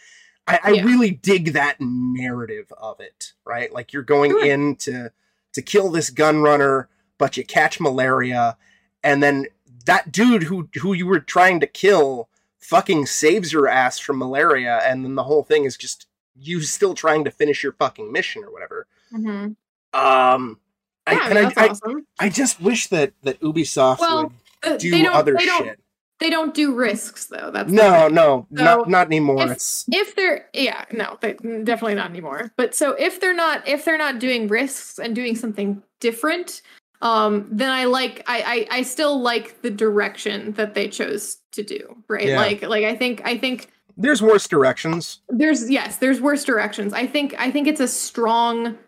I, 0.49 0.59
I 0.65 0.71
Yeah. 0.73 0.85
really 0.85 1.11
dig 1.13 1.53
that 1.53 1.77
narrative 1.81 2.73
of 2.77 2.99
it, 2.99 3.35
right? 3.45 3.73
Like 3.73 3.93
you're 3.93 4.03
going 4.03 4.33
Sure. 4.33 4.45
in 4.45 4.77
to 4.77 5.13
to 5.53 5.61
kill 5.63 5.91
this 5.91 6.09
gun 6.09 6.41
runner, 6.41 6.89
but 7.19 7.37
you 7.37 7.45
catch 7.45 7.79
malaria, 7.79 8.57
and 9.05 9.23
then 9.23 9.47
that 9.85 10.11
dude 10.11 10.45
who 10.45 10.69
who 10.81 10.95
you 10.95 11.07
were 11.07 11.21
trying 11.21 11.61
to 11.61 11.67
kill 11.67 12.29
fucking 12.63 13.07
saves 13.07 13.53
your 13.53 13.69
ass 13.69 13.99
from 13.99 14.19
malaria, 14.19 14.81
and 14.85 15.05
then 15.05 15.15
the 15.15 15.25
whole 15.25 15.43
thing 15.43 15.65
is 15.65 15.77
just 15.77 16.07
you 16.35 16.61
still 16.63 16.95
trying 16.95 17.25
to 17.25 17.31
finish 17.31 17.63
your 17.63 17.73
fucking 17.73 18.11
mission 18.11 18.43
or 18.45 18.51
whatever. 18.51 18.87
Mhm. 19.13 19.57
Um, 19.93 20.59
Yeah, 21.07 21.19
I 21.19 21.25
and 21.27 21.35
mean, 21.35 21.39
I, 21.39 21.43
that's 21.49 21.59
I, 21.59 21.69
awesome. 21.69 22.07
I 22.19 22.29
just 22.29 22.61
wish 22.61 22.87
that 22.89 23.13
that 23.23 23.41
Ubisoft 23.41 23.99
Well, 23.99 24.23
would 24.25 24.33
Uh, 24.73 24.77
do 24.79 24.91
they 24.91 25.03
don't, 25.03 25.15
other 25.15 25.35
they 25.35 25.45
don't, 25.47 25.65
shit. 25.65 25.81
They 26.21 26.31
don't 26.31 26.55
do 26.55 26.73
risks 26.73 27.27
though. 27.27 27.51
That's 27.53 27.71
No, 27.73 28.07
no, 28.07 28.47
So, 28.57 28.63
not 28.65 28.89
not 28.89 29.07
anymore. 29.09 29.43
if- 29.43 29.51
It's 29.51 29.85
if 29.91 30.15
they're 30.15 30.49
yeah 30.55 30.85
no 30.93 31.19
they, 31.21 31.33
definitely 31.35 31.97
not 31.97 32.11
anymore 32.11 32.53
but 32.57 32.75
so 32.77 32.93
if 32.93 33.21
they're 33.21 33.35
not 33.35 33.67
if 33.67 33.85
they're 33.85 33.99
not 33.99 34.21
doing 34.21 34.47
risks 34.47 34.99
and 35.01 35.15
doing 35.17 35.35
something 35.35 35.83
different 35.99 36.63
um 37.03 37.47
then 37.51 37.71
i 37.71 37.85
like 37.85 38.23
i 38.27 38.67
i, 38.71 38.79
I 38.79 38.83
still 38.83 39.21
like 39.21 39.61
the 39.63 39.71
direction 39.71 40.53
that 40.53 40.75
they 40.75 40.89
chose 40.89 41.37
to 41.53 41.63
do 41.63 41.97
right 42.09 42.29
Yeah. 42.29 42.39
like 42.41 42.63
like 42.63 42.85
i 42.85 42.97
think 42.97 43.21
i 43.25 43.37
think 43.37 43.71
there's 43.99 44.23
worse 44.23 44.49
directions. 44.49 45.21
there's 45.29 45.69
yes 45.71 45.99
there's 45.99 46.21
worse 46.21 46.45
directions 46.45 46.95
i 46.95 47.07
think 47.07 47.35
i 47.39 47.51
think 47.51 47.67
it's 47.69 47.81
a 47.81 47.89
strong 47.89 48.79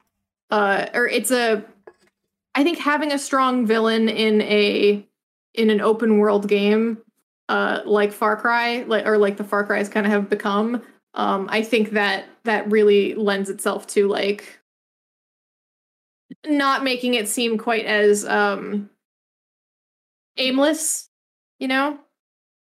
uh 0.51 0.87
or 0.95 1.07
it's 1.07 1.31
a 1.31 1.63
i 2.55 2.63
think 2.63 2.79
having 2.79 3.13
a 3.13 3.19
strong 3.19 3.67
villain 3.67 4.09
in 4.09 4.41
a 4.43 5.07
in 5.55 5.69
an 5.71 5.81
open 5.81 6.19
world 6.19 6.49
game 6.49 6.99
uh 7.51 7.81
like 7.85 8.13
far 8.13 8.37
cry 8.37 8.85
like 8.87 9.05
or 9.07 9.19
like 9.19 9.37
the 9.37 9.45
far 9.45 9.65
cries 9.67 9.89
kind 9.89 10.07
of 10.07 10.13
have 10.13 10.31
become 10.31 10.81
um 11.15 11.47
i 11.51 11.63
think 11.63 11.91
that 11.91 12.25
that 12.45 12.71
really 12.71 13.15
lends 13.15 13.51
itself 13.51 13.87
to 13.87 14.09
like 14.09 14.61
not 16.47 16.85
making 16.85 17.15
it 17.15 17.29
seem 17.29 17.59
quite 17.59 17.85
as 17.87 18.25
um 18.25 18.91
aimless 20.37 21.09
you 21.59 21.69
know? 21.69 21.99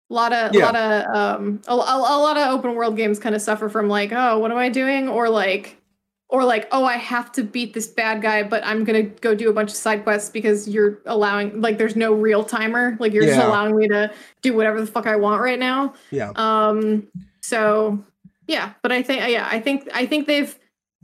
A 0.09 0.13
lot 0.13 0.31
of 0.31 0.53
a 0.55 0.59
lot 0.59 0.75
of 0.75 1.15
um 1.15 1.61
a, 1.67 1.73
a, 1.73 1.75
a 1.75 2.19
lot 2.21 2.37
of 2.37 2.49
open 2.49 2.75
world 2.75 2.95
games 2.95 3.19
kind 3.19 3.33
of 3.35 3.41
suffer 3.41 3.67
from 3.67 3.89
like 3.89 4.11
oh 4.11 4.37
what 4.39 4.51
am 4.51 4.57
i 4.57 4.69
doing? 4.69 5.09
Or 5.09 5.27
like 5.27 5.81
or 6.29 6.43
like 6.43 6.67
oh 6.71 6.85
i 6.85 6.97
have 6.97 7.31
to 7.31 7.43
beat 7.43 7.73
this 7.73 7.87
bad 7.87 8.21
guy 8.21 8.43
but 8.43 8.65
i'm 8.65 8.83
gonna 8.83 9.03
go 9.03 9.35
do 9.35 9.49
a 9.49 9.53
bunch 9.53 9.69
of 9.69 9.75
side 9.75 10.03
quests 10.03 10.29
because 10.29 10.67
you're 10.67 10.99
allowing 11.05 11.61
like 11.61 11.77
there's 11.77 11.95
no 11.95 12.13
real 12.13 12.43
timer. 12.43 12.97
Like 12.99 13.13
you're 13.13 13.25
just 13.25 13.39
allowing 13.39 13.75
me 13.75 13.87
to 13.89 14.11
do 14.41 14.53
whatever 14.53 14.79
the 14.79 14.87
fuck 14.87 15.07
i 15.07 15.15
want 15.15 15.41
right 15.41 15.59
now. 15.59 15.93
Yeah. 16.11 16.31
um 16.35 17.07
so 17.41 18.03
yeah 18.47 18.73
but 18.81 18.91
i 18.91 19.01
think 19.01 19.21
yeah 19.29 19.47
i 19.49 19.59
think 19.59 19.89
i 19.93 20.05
think 20.05 20.27
they've 20.27 20.57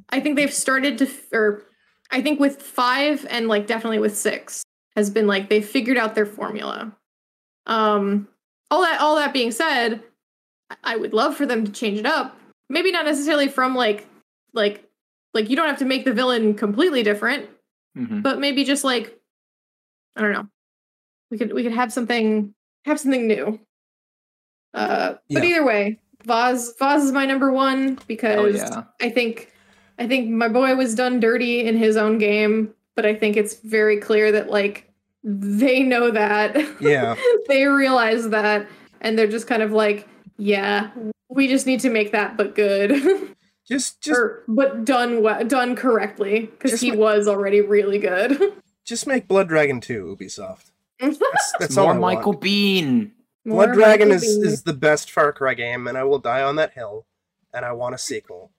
i 0.10 0.20
think 0.20 0.36
they've 0.36 0.54
started 0.54 0.98
to 1.00 1.10
or 1.32 1.64
i 2.12 2.22
think 2.22 2.40
with 2.40 2.62
five 2.62 3.26
and 3.30 3.48
like 3.48 3.68
definitely 3.68 4.00
with 4.00 4.18
six 4.18 4.64
has 4.96 5.10
been 5.10 5.28
like 5.28 5.50
they've 5.50 5.68
figured 5.68 5.98
out 5.98 6.16
their 6.16 6.26
formula 6.26 6.96
um 7.68 8.28
all 8.72 8.82
that 8.84 9.00
all 9.02 9.16
that 9.16 9.34
being 9.34 9.52
said 9.52 10.02
I- 10.84 10.98
would 10.98 11.14
love 11.14 11.36
for 11.36 11.46
them 11.46 11.66
to 11.66 11.72
change 11.72 12.00
it 12.00 12.06
up 12.06 12.38
maybe 12.70 12.92
not 12.92 13.06
necessarily 13.06 13.48
from 13.48 13.76
like 13.76 14.08
like 14.54 14.84
like 15.34 15.50
you 15.50 15.56
don't 15.56 15.68
have 15.68 15.80
to 15.80 15.86
make 15.86 16.06
the 16.06 16.14
villain 16.14 16.54
completely 16.54 17.04
different 17.04 17.50
Mhm. 17.98 18.22
but 18.22 18.40
maybe 18.40 18.64
just 18.64 18.84
like 18.84 19.16
I 20.16 20.22
don't 20.22 20.32
know. 20.34 20.48
We 21.32 21.38
could 21.38 21.54
we 21.54 21.64
could 21.64 21.72
have 21.72 21.92
something 21.94 22.54
have 22.86 23.00
something 23.00 23.26
new. 23.28 23.60
Uh, 24.74 25.16
but 25.30 25.44
Yeah. 25.44 25.50
either 25.50 25.66
way, 25.66 26.00
Vaas 26.26 26.74
Vaas 26.78 27.04
is 27.04 27.12
my 27.12 27.26
number 27.26 27.52
one 27.52 27.98
because 28.08 28.56
yeah. 28.58 28.84
I 29.02 29.10
think 29.10 29.52
I 30.00 30.08
think 30.08 30.30
my 30.30 30.48
boy 30.48 30.76
was 30.76 30.96
done 30.96 31.20
dirty 31.20 31.66
in 31.68 31.78
his 31.78 31.98
own 31.98 32.18
game, 32.18 32.74
but 32.96 33.06
I 33.06 33.14
think 33.16 33.38
it's 33.38 33.56
very 33.60 33.98
clear 33.98 34.32
that 34.32 34.50
like 34.50 34.90
they 35.24 35.84
know 35.84 36.10
that. 36.12 36.56
Yeah. 36.82 37.16
they 37.48 37.66
realize 37.66 38.30
that 38.30 38.68
and 39.02 39.18
they're 39.18 39.28
just 39.28 39.48
kind 39.48 39.62
of 39.62 39.72
like, 39.72 40.08
yeah, 40.38 40.90
we 41.30 41.48
just 41.48 41.66
need 41.68 41.82
to 41.82 41.90
make 41.90 42.12
that 42.14 42.38
but 42.38 42.56
good. 42.56 42.92
Just 43.68 44.02
just 44.02 44.20
or 44.20 44.44
but 44.48 44.84
done 44.84 45.22
we- 45.22 45.44
done 45.44 45.76
correctly 45.76 46.48
because 46.48 46.82
he 46.82 46.90
ma- 46.90 46.98
was 46.98 47.28
already 47.28 47.62
really 47.62 48.00
good. 48.00 48.36
just 48.84 49.06
make 49.06 49.28
Blood 49.28 49.48
Dragon 49.48 49.80
2 49.80 50.18
Ubisoft. 50.20 50.72
That's, 51.00 51.20
that's 51.60 51.78
all 51.78 51.86
More 51.86 51.94
I 51.94 52.16
Michael 52.16 52.32
want. 52.32 52.44
Biehn. 52.44 53.12
More 53.46 53.68
Blood 53.68 53.76
Dragon 53.76 54.10
is, 54.12 54.24
Biehn. 54.24 54.44
is 54.48 54.64
the 54.64 54.74
best 54.74 55.12
Far 55.12 55.32
Cry 55.34 55.54
game, 55.54 55.86
and 55.88 56.00
I 56.00 56.04
will 56.04 56.18
die 56.18 56.42
on 56.42 56.56
that 56.56 56.74
hill. 56.74 57.06
And 57.54 57.64
I 57.64 57.74
want 57.74 57.94
a 57.94 58.00
sequel. 58.00 58.50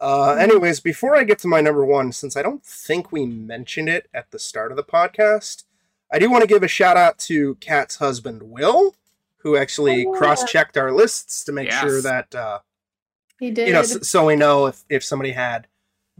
Uh, 0.00 0.32
anyways, 0.32 0.80
before 0.80 1.14
I 1.14 1.24
get 1.24 1.38
to 1.40 1.48
my 1.48 1.60
number 1.60 1.84
one, 1.84 2.12
since 2.12 2.36
I 2.36 2.42
don't 2.42 2.64
think 2.64 3.12
we 3.12 3.26
mentioned 3.26 3.88
it 3.88 4.08
at 4.14 4.30
the 4.30 4.38
start 4.38 4.70
of 4.72 4.76
the 4.76 4.82
podcast, 4.82 5.64
I 6.10 6.18
do 6.18 6.30
want 6.30 6.42
to 6.42 6.48
give 6.48 6.62
a 6.62 6.68
shout 6.68 6.96
out 6.96 7.18
to 7.20 7.56
Kat's 7.56 7.96
husband, 7.96 8.42
Will, 8.44 8.94
who 9.38 9.56
actually 9.56 10.06
Oh, 10.06 10.12
yeah. 10.14 10.18
cross 10.18 10.44
checked 10.44 10.76
our 10.78 10.90
lists 10.90 11.44
to 11.44 11.52
make 11.52 11.68
Yes. 11.68 11.80
sure 11.82 12.00
that, 12.02 12.34
uh, 12.34 12.60
he 13.38 13.50
did. 13.50 13.68
you 13.68 13.74
know, 13.74 13.80
s- 13.80 14.08
so 14.08 14.24
we 14.26 14.36
know 14.36 14.66
if, 14.66 14.84
if 14.88 15.04
somebody 15.04 15.32
had 15.32 15.66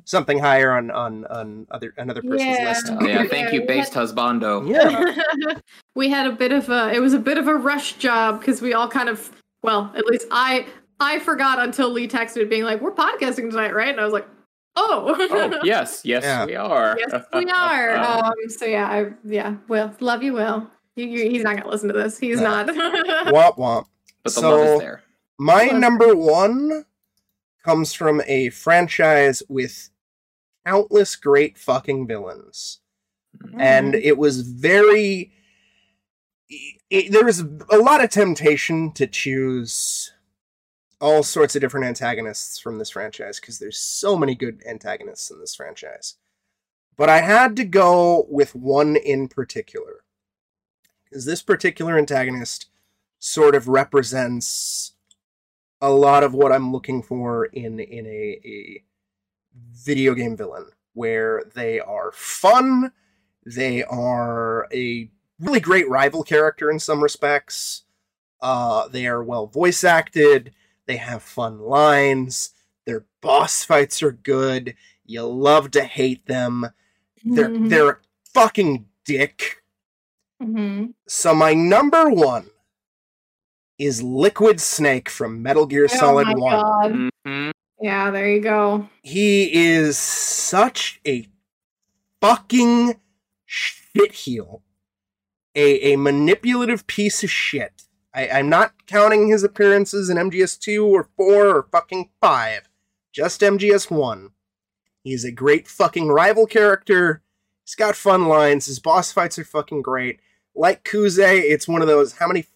something 0.04 0.38
higher 0.38 0.72
on, 0.72 0.90
on, 0.90 1.26
on 1.26 1.66
other 1.70 1.92
another 1.98 2.22
person's 2.22 2.42
Yeah. 2.58 2.68
list. 2.68 2.86
Oh, 2.90 3.06
yeah, 3.06 3.26
thank 3.28 3.52
you, 3.52 3.62
based 3.66 3.92
had- 3.94 4.08
husbando. 4.08 4.66
Yeah. 4.68 5.54
we 5.94 6.08
had 6.08 6.26
a 6.26 6.32
bit 6.32 6.52
of 6.52 6.68
a 6.70 6.90
it 6.92 7.00
was 7.00 7.12
a 7.14 7.18
bit 7.18 7.36
of 7.38 7.46
a 7.48 7.54
rush 7.54 7.94
job 7.94 8.40
because 8.40 8.62
we 8.62 8.72
all 8.72 8.88
kind 8.88 9.08
of 9.10 9.30
well 9.62 9.92
at 9.94 10.06
least 10.06 10.26
i 10.30 10.64
i 11.00 11.18
forgot 11.18 11.58
until 11.58 11.90
lee 11.90 12.06
texted 12.08 12.48
being 12.48 12.64
like 12.64 12.80
we're 12.80 12.92
podcasting 12.92 13.50
tonight 13.50 13.74
right 13.74 13.88
and 13.88 14.00
i 14.00 14.04
was 14.04 14.12
like 14.12 14.26
oh 14.76 15.16
Oh, 15.30 15.60
yes, 15.64 16.02
yes, 16.04 16.22
Yeah. 16.22 16.46
we 16.46 16.54
are. 16.56 16.96
yes 16.98 17.24
we 17.32 17.50
are 17.50 17.96
um 17.96 18.32
so 18.48 18.64
yeah 18.66 18.86
i 18.88 19.10
yeah 19.24 19.56
will 19.68 19.92
love 20.00 20.22
you 20.22 20.32
will 20.34 20.68
you, 20.96 21.06
you, 21.06 21.30
he's 21.30 21.42
not 21.42 21.56
gonna 21.56 21.68
listen 21.68 21.88
to 21.88 21.94
this 21.94 22.18
he's 22.18 22.40
No. 22.40 22.64
not 22.64 22.66
womp 23.26 23.56
womp. 23.56 23.86
but 24.22 24.34
the 24.34 24.40
so- 24.40 24.50
love 24.50 24.68
is 24.74 24.80
there. 24.80 25.02
My 25.38 25.68
Plus- 25.68 25.80
number 25.80 26.14
one 26.14 26.84
comes 27.64 27.94
from 27.94 28.20
a 28.26 28.50
franchise 28.50 29.42
with 29.48 29.88
countless 30.66 31.16
great 31.16 31.56
fucking 31.56 32.06
villains. 32.06 32.80
And 33.58 33.94
Mm-hmm. 33.94 34.02
it 34.04 34.18
was 34.18 34.42
very. 34.42 35.32
It, 36.90 37.12
there 37.12 37.24
was 37.24 37.40
a 37.70 37.78
lot 37.78 38.02
of 38.04 38.10
temptation 38.10 38.92
to 38.92 39.06
choose 39.06 40.12
all 41.00 41.22
sorts 41.22 41.56
of 41.56 41.62
different 41.62 41.86
antagonists 41.86 42.58
from 42.58 42.78
this 42.78 42.90
franchise 42.90 43.40
because 43.40 43.58
there's 43.58 43.78
so 43.78 44.16
many 44.16 44.34
good 44.34 44.62
antagonists 44.68 45.30
in 45.30 45.40
this 45.40 45.54
franchise. 45.54 46.16
But 46.96 47.08
I 47.08 47.22
had 47.22 47.56
to 47.56 47.64
go 47.64 48.26
with 48.28 48.54
one 48.54 48.96
in 48.96 49.28
particular. 49.28 50.04
Because 51.04 51.24
this 51.24 51.42
particular 51.42 51.96
antagonist 51.96 52.66
sort 53.18 53.54
of 53.54 53.68
represents 53.68 54.92
a 55.80 55.90
lot 55.90 56.22
of 56.22 56.34
what 56.34 56.52
I'm 56.52 56.72
looking 56.72 57.02
for 57.02 57.46
in 57.46 57.80
in 57.80 58.06
a, 58.06 58.40
a 58.44 58.84
video 59.72 60.14
game 60.14 60.36
villain, 60.36 60.66
where 60.92 61.42
they 61.54 61.80
are 61.80 62.12
fun, 62.12 62.92
they 63.44 63.82
are 63.84 64.68
a 64.72 65.10
really 65.38 65.60
great 65.60 65.88
rival 65.88 66.22
character 66.22 66.70
in 66.70 66.78
some 66.78 67.02
respects. 67.02 67.84
Uh, 68.40 68.88
they 68.88 69.06
are 69.06 69.22
well 69.22 69.46
voice 69.46 69.82
acted. 69.84 70.52
They 70.90 70.96
have 70.96 71.22
fun 71.22 71.60
lines. 71.60 72.50
Their 72.84 73.06
boss 73.20 73.62
fights 73.62 74.02
are 74.02 74.10
good. 74.10 74.74
You 75.06 75.22
love 75.22 75.70
to 75.70 75.84
hate 75.84 76.26
them. 76.26 76.66
They're 77.22 77.48
Mhm. 77.48 77.68
they're 77.68 77.90
a 77.90 77.98
fucking 78.34 78.88
dick. 79.04 79.62
Mhm. 80.42 80.94
So 81.06 81.32
my 81.32 81.54
number 81.54 82.10
one 82.10 82.50
is 83.78 84.02
Liquid 84.02 84.60
Snake 84.60 85.08
from 85.08 85.40
Metal 85.44 85.64
Gear 85.64 85.84
Oh 85.84 85.96
Solid 85.96 86.26
my 86.26 86.34
One. 86.34 86.60
God. 86.60 87.10
Mhm. 87.24 87.52
yeah 87.80 88.10
there 88.10 88.28
you 88.28 88.40
go 88.40 88.88
He 89.04 89.54
is 89.54 89.96
such 89.96 91.00
a 91.06 91.28
fucking 92.20 93.00
shitheel, 93.48 94.62
a 95.54 95.92
a 95.92 95.96
manipulative 95.96 96.88
piece 96.88 97.22
of 97.22 97.30
shit. 97.30 97.84
I, 98.14 98.28
I'm 98.28 98.48
not 98.48 98.86
counting 98.86 99.28
his 99.28 99.44
appearances 99.44 100.10
in 100.10 100.16
MGS 100.16 100.58
two 100.58 100.84
or 100.86 101.08
four 101.16 101.46
or 101.46 101.62
fucking 101.70 102.10
five, 102.20 102.68
just 103.12 103.40
MGS 103.40 103.90
one. 103.90 104.30
He's 105.02 105.24
a 105.24 105.30
great 105.32 105.68
fucking 105.68 106.08
rival 106.08 106.46
character. 106.46 107.22
He's 107.64 107.74
got 107.74 107.96
fun 107.96 108.26
lines. 108.26 108.66
His 108.66 108.78
boss 108.80 109.12
fights 109.12 109.38
are 109.38 109.44
fucking 109.44 109.82
great. 109.82 110.20
Like 110.54 110.84
Kuze, 110.84 111.18
it's 111.20 111.68
one 111.68 111.82
of 111.82 111.88
those. 111.88 112.14
How 112.14 112.26
many 112.26 112.46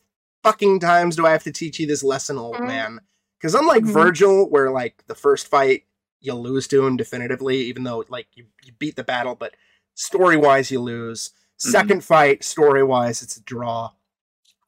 fucking 0.42 0.81
times 0.81 1.16
do 1.16 1.24
I 1.26 1.31
have 1.31 1.44
to 1.44 1.52
teach 1.52 1.78
you 1.78 1.86
this 1.86 2.02
lesson, 2.02 2.36
old 2.36 2.57
Mhm. 2.57 2.66
man? 2.66 3.00
Because 3.39 3.55
unlike 3.55 3.84
Mhm. 3.84 3.92
Vergil, 3.92 4.50
where 4.50 4.70
like 4.70 5.05
the 5.07 5.15
first 5.15 5.47
fight 5.47 5.84
you 6.20 6.34
lose 6.34 6.66
to 6.68 6.84
him 6.84 6.97
definitively, 6.97 7.58
even 7.62 7.84
though 7.84 8.05
like 8.08 8.26
you, 8.34 8.47
you 8.65 8.73
beat 8.78 8.97
the 8.97 9.05
battle, 9.05 9.34
but 9.36 9.55
story 9.94 10.36
wise 10.36 10.70
you 10.70 10.81
lose. 10.81 11.31
2nd 11.58 12.02
fight, 12.02 12.42
story 12.42 12.83
wise, 12.83 13.23
it's 13.23 13.36
a 13.36 13.42
draw. 13.42 13.92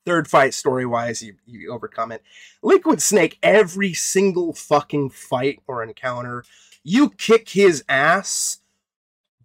Third 0.06 0.28
fight, 0.28 0.54
story 0.54 0.86
wise, 0.86 1.20
you, 1.20 1.34
you 1.46 1.72
overcome 1.72 2.12
it. 2.12 2.22
Liquid 2.62 3.02
Snake, 3.02 3.38
every 3.42 3.92
single 3.92 4.52
fucking 4.54 5.10
fight 5.10 5.60
or 5.66 5.82
encounter, 5.82 6.44
you 6.84 7.10
kick 7.10 7.48
his 7.50 7.82
ass, 7.88 8.60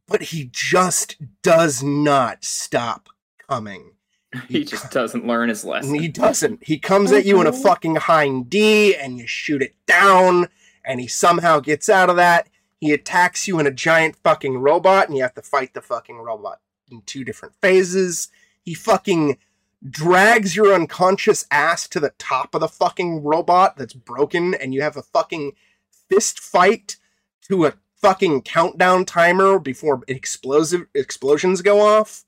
but 0.07 0.21
he 0.21 0.49
just 0.53 1.17
does 1.41 1.81
not 1.81 2.43
stop 2.45 3.09
coming. 3.49 3.93
He 4.47 4.63
just 4.63 4.91
doesn't 4.91 5.27
learn 5.27 5.49
his 5.49 5.65
lesson. 5.65 5.95
He 5.95 6.07
doesn't. 6.07 6.63
He 6.63 6.77
comes 6.79 7.11
at 7.11 7.25
you 7.25 7.41
in 7.41 7.47
a 7.47 7.51
Mhm. 7.51 7.63
fucking 7.63 7.95
hind 7.97 8.49
D 8.49 8.95
and 8.95 9.17
you 9.17 9.27
shoot 9.27 9.61
it 9.61 9.75
down, 9.85 10.47
and 10.85 11.01
he 11.01 11.07
somehow 11.07 11.59
gets 11.59 11.89
out 11.89 12.09
of 12.09 12.15
that. 12.15 12.47
He 12.79 12.93
attacks 12.93 13.45
you 13.45 13.59
in 13.59 13.67
a 13.67 13.71
giant 13.71 14.15
fucking 14.23 14.59
robot, 14.59 15.07
and 15.09 15.17
you 15.17 15.23
have 15.23 15.33
to 15.33 15.41
fight 15.41 15.73
the 15.73 15.81
fucking 15.81 16.15
robot 16.19 16.61
in 16.89 17.01
two 17.01 17.25
different 17.25 17.55
phases. 17.61 18.29
He 18.63 18.73
fucking 18.73 19.37
drags 19.89 20.55
your 20.55 20.73
unconscious 20.73 21.45
ass 21.49 21.87
to 21.87 21.99
the 21.99 22.13
top 22.17 22.53
of 22.53 22.61
the 22.61 22.67
fucking 22.67 23.23
robot 23.23 23.77
that's 23.77 23.93
broken, 23.93 24.53
and 24.53 24.73
you 24.73 24.81
have 24.81 24.97
a 24.97 25.01
fucking 25.01 25.53
fist 26.09 26.39
fight 26.39 26.97
to 27.47 27.65
a 27.65 27.73
fucking 27.95 28.41
countdown 28.41 29.05
timer 29.05 29.59
before 29.59 30.01
explosive 30.07 30.85
explosions 30.93 31.61
go 31.61 31.81
off. 31.81 32.25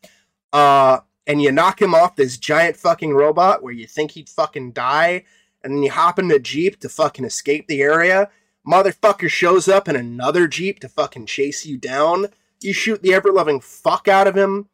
Uh, 0.51 0.99
and 1.25 1.41
you 1.41 1.51
knock 1.51 1.81
him 1.81 1.95
off 1.95 2.15
this 2.15 2.37
giant 2.37 2.75
fucking 2.75 3.13
robot 3.13 3.63
where 3.63 3.73
you 3.73 3.87
think 3.87 4.11
he'd 4.11 4.29
fucking 4.29 4.71
die, 4.71 5.23
and 5.63 5.73
then 5.73 5.83
you 5.83 5.91
hop 5.91 6.19
in 6.19 6.29
a 6.31 6.39
jeep 6.39 6.79
to 6.79 6.89
fucking 6.89 7.25
escape 7.25 7.67
the 7.67 7.81
area. 7.81 8.29
Motherfucker 8.67 9.29
shows 9.29 9.67
up 9.67 9.87
in 9.87 9.95
another 9.95 10.47
jeep 10.47 10.79
to 10.79 10.89
fucking 10.89 11.25
chase 11.25 11.65
you 11.65 11.77
down. 11.77 12.27
You 12.61 12.73
shoot 12.73 13.01
the 13.01 13.13
ever 13.13 13.31
loving 13.31 13.59
fuck 13.59 14.07
out 14.07 14.27
of 14.27 14.35
him. 14.35 14.67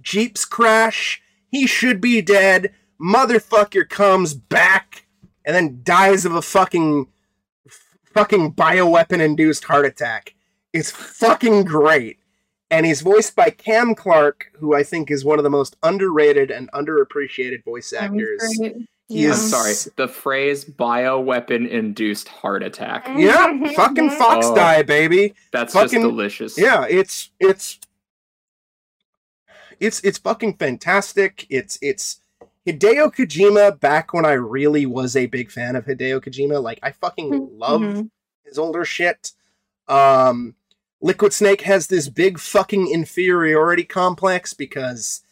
Jeeps 0.00 0.44
crash. 0.44 1.21
He 1.52 1.68
should 1.68 2.00
be 2.00 2.20
dead. 2.20 2.72
Motherfucker 3.00 3.88
comes 3.88 4.34
back 4.34 5.06
and 5.44 5.54
then 5.54 5.80
dies 5.84 6.24
of 6.24 6.34
a 6.34 6.42
fucking 6.42 7.06
fucking 8.14 8.54
bioweapon 8.54 9.20
induced 9.20 9.64
heart 9.64 9.86
attack. 9.86 10.34
It's 10.72 10.90
fucking 10.90 11.64
great 11.64 12.18
and 12.70 12.86
he's 12.86 13.02
voiced 13.02 13.36
by 13.36 13.50
Cam 13.50 13.94
Clarke, 13.94 14.46
who 14.58 14.74
I 14.74 14.82
think 14.82 15.10
is 15.10 15.24
one 15.26 15.38
of 15.38 15.42
the 15.42 15.50
most 15.50 15.76
underrated 15.82 16.50
and 16.50 16.72
underappreciated 16.72 17.62
voice 17.64 17.90
That 17.90 18.10
was 18.10 18.22
actors. 18.22 18.56
great. 18.58 18.76
He 19.08 19.26
I'm 19.26 19.32
is- 19.32 19.50
sorry. 19.50 19.74
The 19.96 20.08
phrase 20.08 20.64
bioweapon 20.64 21.68
induced 21.68 22.28
heart 22.28 22.62
attack. 22.62 23.06
Yeah, 23.14 23.72
fucking 23.74 24.08
Fox 24.18 24.46
Oh. 24.46 24.54
die, 24.54 24.82
baby. 24.82 25.34
That's 25.52 25.74
Fucking- 25.74 26.00
just 26.00 26.02
delicious. 26.10 26.56
Yeah, 26.58 26.86
it's 26.88 27.30
it's 27.38 27.78
it's 29.82 30.00
it's 30.00 30.18
fucking 30.18 30.54
fantastic. 30.56 31.46
It's 31.50 31.78
it's 31.82 32.20
Hideo 32.66 33.12
Kojima 33.14 33.80
back 33.80 34.12
when 34.14 34.24
I 34.24 34.32
really 34.32 34.86
was 34.86 35.16
a 35.16 35.26
big 35.26 35.50
fan 35.50 35.74
of 35.76 35.84
Hideo 35.86 36.20
Kojima. 36.20 36.62
Like 36.62 36.78
I 36.82 36.92
fucking 36.92 37.58
love 37.58 37.80
Mhm. 37.80 38.10
his 38.44 38.58
older 38.58 38.84
shit. 38.84 39.32
Um, 39.88 40.54
Liquid 41.00 41.32
Snake 41.32 41.62
has 41.62 41.88
this 41.88 42.08
big 42.08 42.38
fucking 42.38 42.88
inferiority 42.88 43.82
complex 43.84 44.54
because 44.54 45.22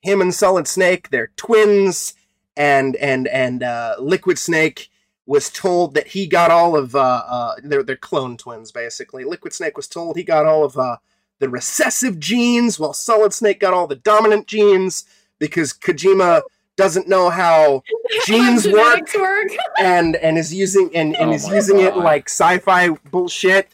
him 0.00 0.20
and 0.20 0.32
Solid 0.32 0.68
Snake, 0.68 1.10
they're 1.10 1.32
twins, 1.36 2.14
and 2.56 2.94
and 2.96 3.26
and 3.26 3.62
uh, 3.64 3.96
Liquid 3.98 4.38
Snake 4.38 4.88
was 5.26 5.50
told 5.50 5.94
that 5.94 6.06
he 6.08 6.28
got 6.28 6.52
all 6.52 6.76
of 6.76 6.94
uh, 6.94 7.22
uh 7.26 7.54
they're 7.64 7.82
they're 7.82 7.96
clone 7.96 8.36
twins 8.36 8.70
basically. 8.70 9.24
Liquid 9.24 9.52
Snake 9.52 9.76
was 9.76 9.88
told 9.88 10.16
he 10.16 10.22
got 10.22 10.46
all 10.46 10.62
of 10.64 10.78
uh 10.78 10.98
the 11.38 11.48
recessive 11.48 12.18
genes, 12.18 12.78
while 12.78 12.92
Solid 12.92 13.32
Snake 13.32 13.60
got 13.60 13.74
all 13.74 13.86
the 13.86 13.96
dominant 13.96 14.46
genes 14.46 15.04
because 15.38 15.72
Kojima 15.72 16.42
doesn't 16.76 17.08
know 17.08 17.30
how 17.30 17.82
genes 18.26 18.66
work 18.66 19.08
work. 19.14 19.48
and 19.78 20.16
and 20.16 20.36
is 20.38 20.52
using 20.52 20.90
and, 20.94 21.16
and 21.16 21.30
Oh 21.30 21.34
is 21.34 21.46
my 21.48 21.54
using 21.54 21.80
it 21.80 21.96
like 21.96 22.28
sci-fi 22.28 22.90
bullshit. 23.10 23.68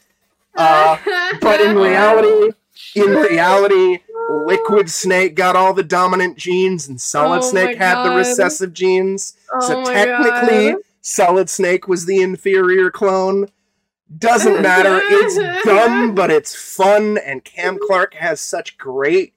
Uh, 0.55 0.97
but 1.41 1.59
in 1.61 1.75
reality, 1.77 2.51
in 2.95 3.09
reality, 3.09 3.99
Liquid 4.29 4.89
Snake 4.89 5.35
got 5.35 5.55
all 5.55 5.73
the 5.73 5.83
dominant 5.83 6.37
genes, 6.37 6.87
and 6.87 6.99
Solid 7.01 7.39
Oh 7.39 7.49
Snake 7.49 7.77
my 7.79 7.85
had 7.85 8.03
the 8.03 8.15
recessive 8.15 8.73
genes. 8.73 9.35
so 9.61 9.79
Oh 9.79 9.81
my 9.81 9.93
technically, 9.93 10.71
God. 10.73 10.81
Solid 11.01 11.49
Snake 11.49 11.87
was 11.87 12.05
the 12.05 12.21
inferior 12.21 12.91
clone. 12.91 13.47
Doesn't 14.17 14.61
matter. 14.61 14.99
It's 15.01 15.63
dumb, 15.65 16.13
but 16.13 16.29
it's 16.29 16.55
fun, 16.55 17.17
and 17.17 17.43
Cam 17.43 17.77
Clarke 17.79 18.15
has 18.15 18.39
such 18.39 18.77
great 18.77 19.33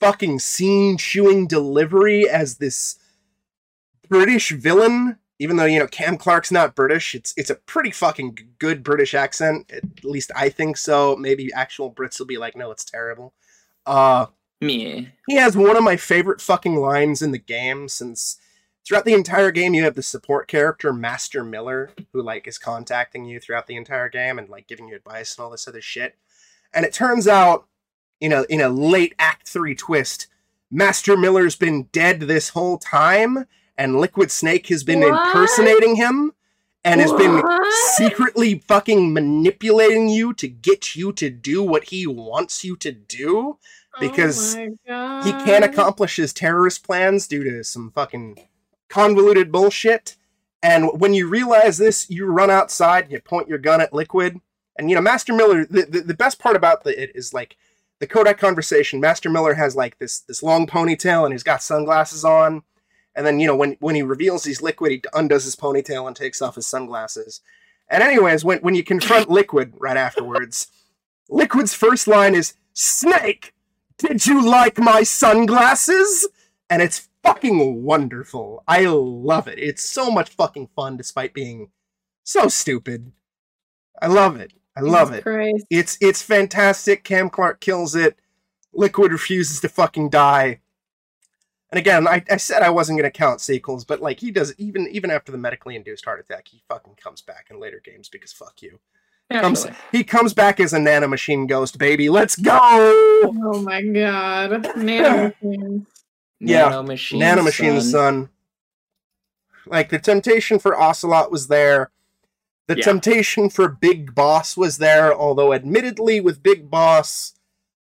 fucking 0.00 0.40
scene 0.40 0.96
chewing 0.96 1.46
delivery 1.46 2.28
as 2.28 2.56
this 2.56 2.98
British 4.08 4.50
villain. 4.50 5.18
Even 5.38 5.56
though 5.56 5.64
you 5.64 5.78
know 5.78 5.88
Cam 5.88 6.16
Clarke's 6.16 6.52
not 6.52 6.76
British, 6.76 7.14
it's 7.14 7.34
it's 7.36 7.50
a 7.50 7.56
pretty 7.56 7.90
fucking 7.90 8.38
good 8.58 8.82
British 8.82 9.14
accent. 9.14 9.70
At 9.72 10.04
least 10.04 10.30
I 10.36 10.48
think 10.48 10.76
so. 10.76 11.16
Maybe 11.16 11.52
actual 11.52 11.92
Brits 11.92 12.18
will 12.18 12.26
be 12.26 12.38
like, 12.38 12.56
no, 12.56 12.70
it's 12.70 12.84
terrible. 12.84 13.34
Uh, 13.84 14.26
Me. 14.60 15.10
he 15.26 15.34
has 15.34 15.56
one 15.56 15.76
of 15.76 15.82
my 15.82 15.96
favorite 15.96 16.40
fucking 16.40 16.76
lines 16.76 17.20
in 17.20 17.32
the 17.32 17.38
game 17.38 17.88
since 17.88 18.38
throughout 18.84 19.04
the 19.04 19.14
entire 19.14 19.50
game 19.50 19.74
you 19.74 19.84
have 19.84 19.94
the 19.94 20.02
support 20.02 20.48
character 20.48 20.92
Master 20.92 21.44
Miller 21.44 21.90
who 22.12 22.22
like 22.22 22.46
is 22.46 22.58
contacting 22.58 23.24
you 23.24 23.40
throughout 23.40 23.66
the 23.66 23.76
entire 23.76 24.08
game 24.08 24.38
and 24.38 24.48
like 24.48 24.66
giving 24.66 24.88
you 24.88 24.96
advice 24.96 25.36
and 25.36 25.44
all 25.44 25.50
this 25.50 25.68
other 25.68 25.80
shit. 25.80 26.16
And 26.74 26.84
it 26.84 26.92
turns 26.92 27.28
out, 27.28 27.66
you 28.20 28.28
know, 28.28 28.44
in 28.48 28.60
a 28.60 28.68
late 28.68 29.14
act 29.18 29.48
3 29.48 29.74
twist, 29.74 30.26
Master 30.70 31.16
Miller's 31.16 31.56
been 31.56 31.84
dead 31.92 32.20
this 32.20 32.50
whole 32.50 32.78
time 32.78 33.46
and 33.76 34.00
Liquid 34.00 34.30
Snake 34.30 34.68
has 34.68 34.84
been 34.84 35.00
What? 35.00 35.26
impersonating 35.26 35.96
him 35.96 36.32
and 36.84 37.00
has 37.00 37.12
been 37.12 37.42
secretly 37.96 38.58
fucking 38.66 39.12
manipulating 39.12 40.08
you 40.08 40.34
to 40.34 40.48
get 40.48 40.96
you 40.96 41.12
to 41.12 41.30
do 41.30 41.62
what 41.62 41.84
he 41.84 42.06
wants 42.06 42.64
you 42.64 42.76
to 42.76 42.90
do 42.90 43.58
because 44.00 44.56
oh 44.88 45.22
he 45.22 45.32
can't 45.44 45.64
accomplish 45.64 46.16
his 46.16 46.32
terrorist 46.32 46.84
plans 46.84 47.28
due 47.28 47.44
to 47.44 47.62
some 47.62 47.92
fucking 47.92 48.38
convoluted 48.92 49.50
bullshit. 49.50 50.16
And 50.62 51.00
when 51.00 51.14
you 51.14 51.26
realize 51.26 51.78
this, 51.78 52.08
you 52.10 52.26
run 52.26 52.50
outside, 52.50 53.10
you 53.10 53.20
point 53.20 53.48
your 53.48 53.58
gun 53.58 53.80
at 53.80 53.94
Liquid, 53.94 54.38
and 54.76 54.90
you 54.90 54.94
know 54.94 55.02
Master 55.02 55.32
Miller. 55.32 55.64
The, 55.64 55.82
the, 55.82 56.00
the 56.00 56.14
best 56.14 56.38
part 56.38 56.56
about 56.56 56.84
the, 56.84 57.02
it 57.02 57.10
is 57.14 57.32
like 57.32 57.56
the 57.98 58.06
Codec 58.06 58.38
conversation. 58.38 59.00
Master 59.00 59.30
Miller 59.30 59.54
has 59.54 59.74
like 59.74 59.98
this 59.98 60.20
this 60.20 60.42
long 60.42 60.66
ponytail, 60.66 61.24
and 61.24 61.32
he's 61.32 61.42
got 61.42 61.62
sunglasses 61.62 62.24
on. 62.24 62.62
And 63.14 63.26
then 63.26 63.40
you 63.40 63.46
know 63.46 63.56
when 63.56 63.76
when 63.80 63.94
he 63.94 64.02
reveals 64.02 64.44
he's 64.44 64.62
Liquid, 64.62 64.92
he 64.92 65.02
undoes 65.14 65.44
his 65.44 65.56
ponytail 65.56 66.06
and 66.06 66.14
takes 66.14 66.42
off 66.42 66.54
his 66.54 66.66
sunglasses. 66.66 67.40
And 67.88 68.02
anyways, 68.02 68.44
when 68.44 68.58
when 68.58 68.74
you 68.74 68.84
confront 68.84 69.30
Liquid 69.38 69.72
right 69.78 69.96
afterwards, 69.96 70.68
Liquid's 71.28 71.74
first 71.74 72.06
line 72.06 72.34
is 72.34 72.54
"Snake." 72.74 73.54
Did 73.98 74.26
you 74.26 74.44
like 74.48 74.78
my 74.78 75.02
sunglasses? 75.02 76.28
And 76.68 76.82
it's 76.82 77.08
fucking 77.22 77.82
wonderful. 77.82 78.62
I 78.66 78.84
love 78.86 79.48
it. 79.48 79.58
It's 79.58 79.82
so 79.82 80.10
much 80.10 80.30
fucking 80.30 80.68
fun 80.74 80.96
despite 80.96 81.34
being 81.34 81.70
so 82.24 82.48
stupid. 82.48 83.12
I 84.00 84.06
love 84.06 84.36
it. 84.36 84.52
I 84.76 84.80
love 84.80 85.08
Jesus 85.08 85.18
it. 85.18 85.22
Christ. 85.22 85.66
It's 85.70 85.98
it's 86.00 86.22
fantastic. 86.22 87.04
Cam 87.04 87.30
Clarke 87.30 87.60
kills 87.60 87.94
it. 87.94 88.18
Liquid 88.72 89.12
refuses 89.12 89.60
to 89.60 89.68
fucking 89.68 90.10
die. 90.10 90.60
And 91.70 91.78
again, 91.78 92.06
I, 92.06 92.22
I 92.30 92.36
said 92.36 92.62
I 92.62 92.70
wasn't 92.70 92.98
gonna 92.98 93.10
count 93.10 93.40
sequels, 93.40 93.84
but 93.84 94.00
like 94.00 94.20
he 94.20 94.30
does 94.30 94.54
even 94.58 94.88
even 94.88 95.10
after 95.10 95.32
the 95.32 95.38
medically 95.38 95.76
induced 95.76 96.04
heart 96.04 96.20
attack, 96.20 96.48
he 96.48 96.62
fucking 96.68 96.94
comes 96.94 97.22
back 97.22 97.48
in 97.50 97.60
later 97.60 97.80
games 97.84 98.08
because 98.08 98.32
fuck 98.32 98.62
you. 98.62 98.80
Comes, 99.30 99.66
he 99.90 100.04
comes 100.04 100.34
back 100.34 100.60
as 100.60 100.74
a 100.74 100.78
nanomachine 100.78 101.48
ghost, 101.48 101.78
baby. 101.78 102.10
Let's 102.10 102.36
go! 102.36 102.58
Oh 102.60 103.62
my 103.64 103.80
god. 103.80 104.50
Nanomachines. 104.76 105.86
Yeah, 106.44 106.70
Nanomachine. 106.70 107.20
Nanomachine 107.20 107.80
son. 107.80 107.90
son. 107.90 108.28
Like 109.66 109.90
the 109.90 109.98
temptation 109.98 110.58
for 110.58 110.78
Ocelot 110.78 111.30
was 111.30 111.46
there. 111.48 111.90
The 112.66 112.76
Yeah. 112.76 112.84
temptation 112.84 113.48
for 113.48 113.68
Big 113.68 114.14
Boss 114.14 114.56
was 114.56 114.78
there, 114.78 115.14
although 115.14 115.52
admittedly 115.52 116.20
with 116.20 116.42
Big 116.42 116.70
Boss, 116.70 117.34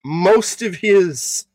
most 0.03 0.61
of 0.61 0.75
his 0.77 1.45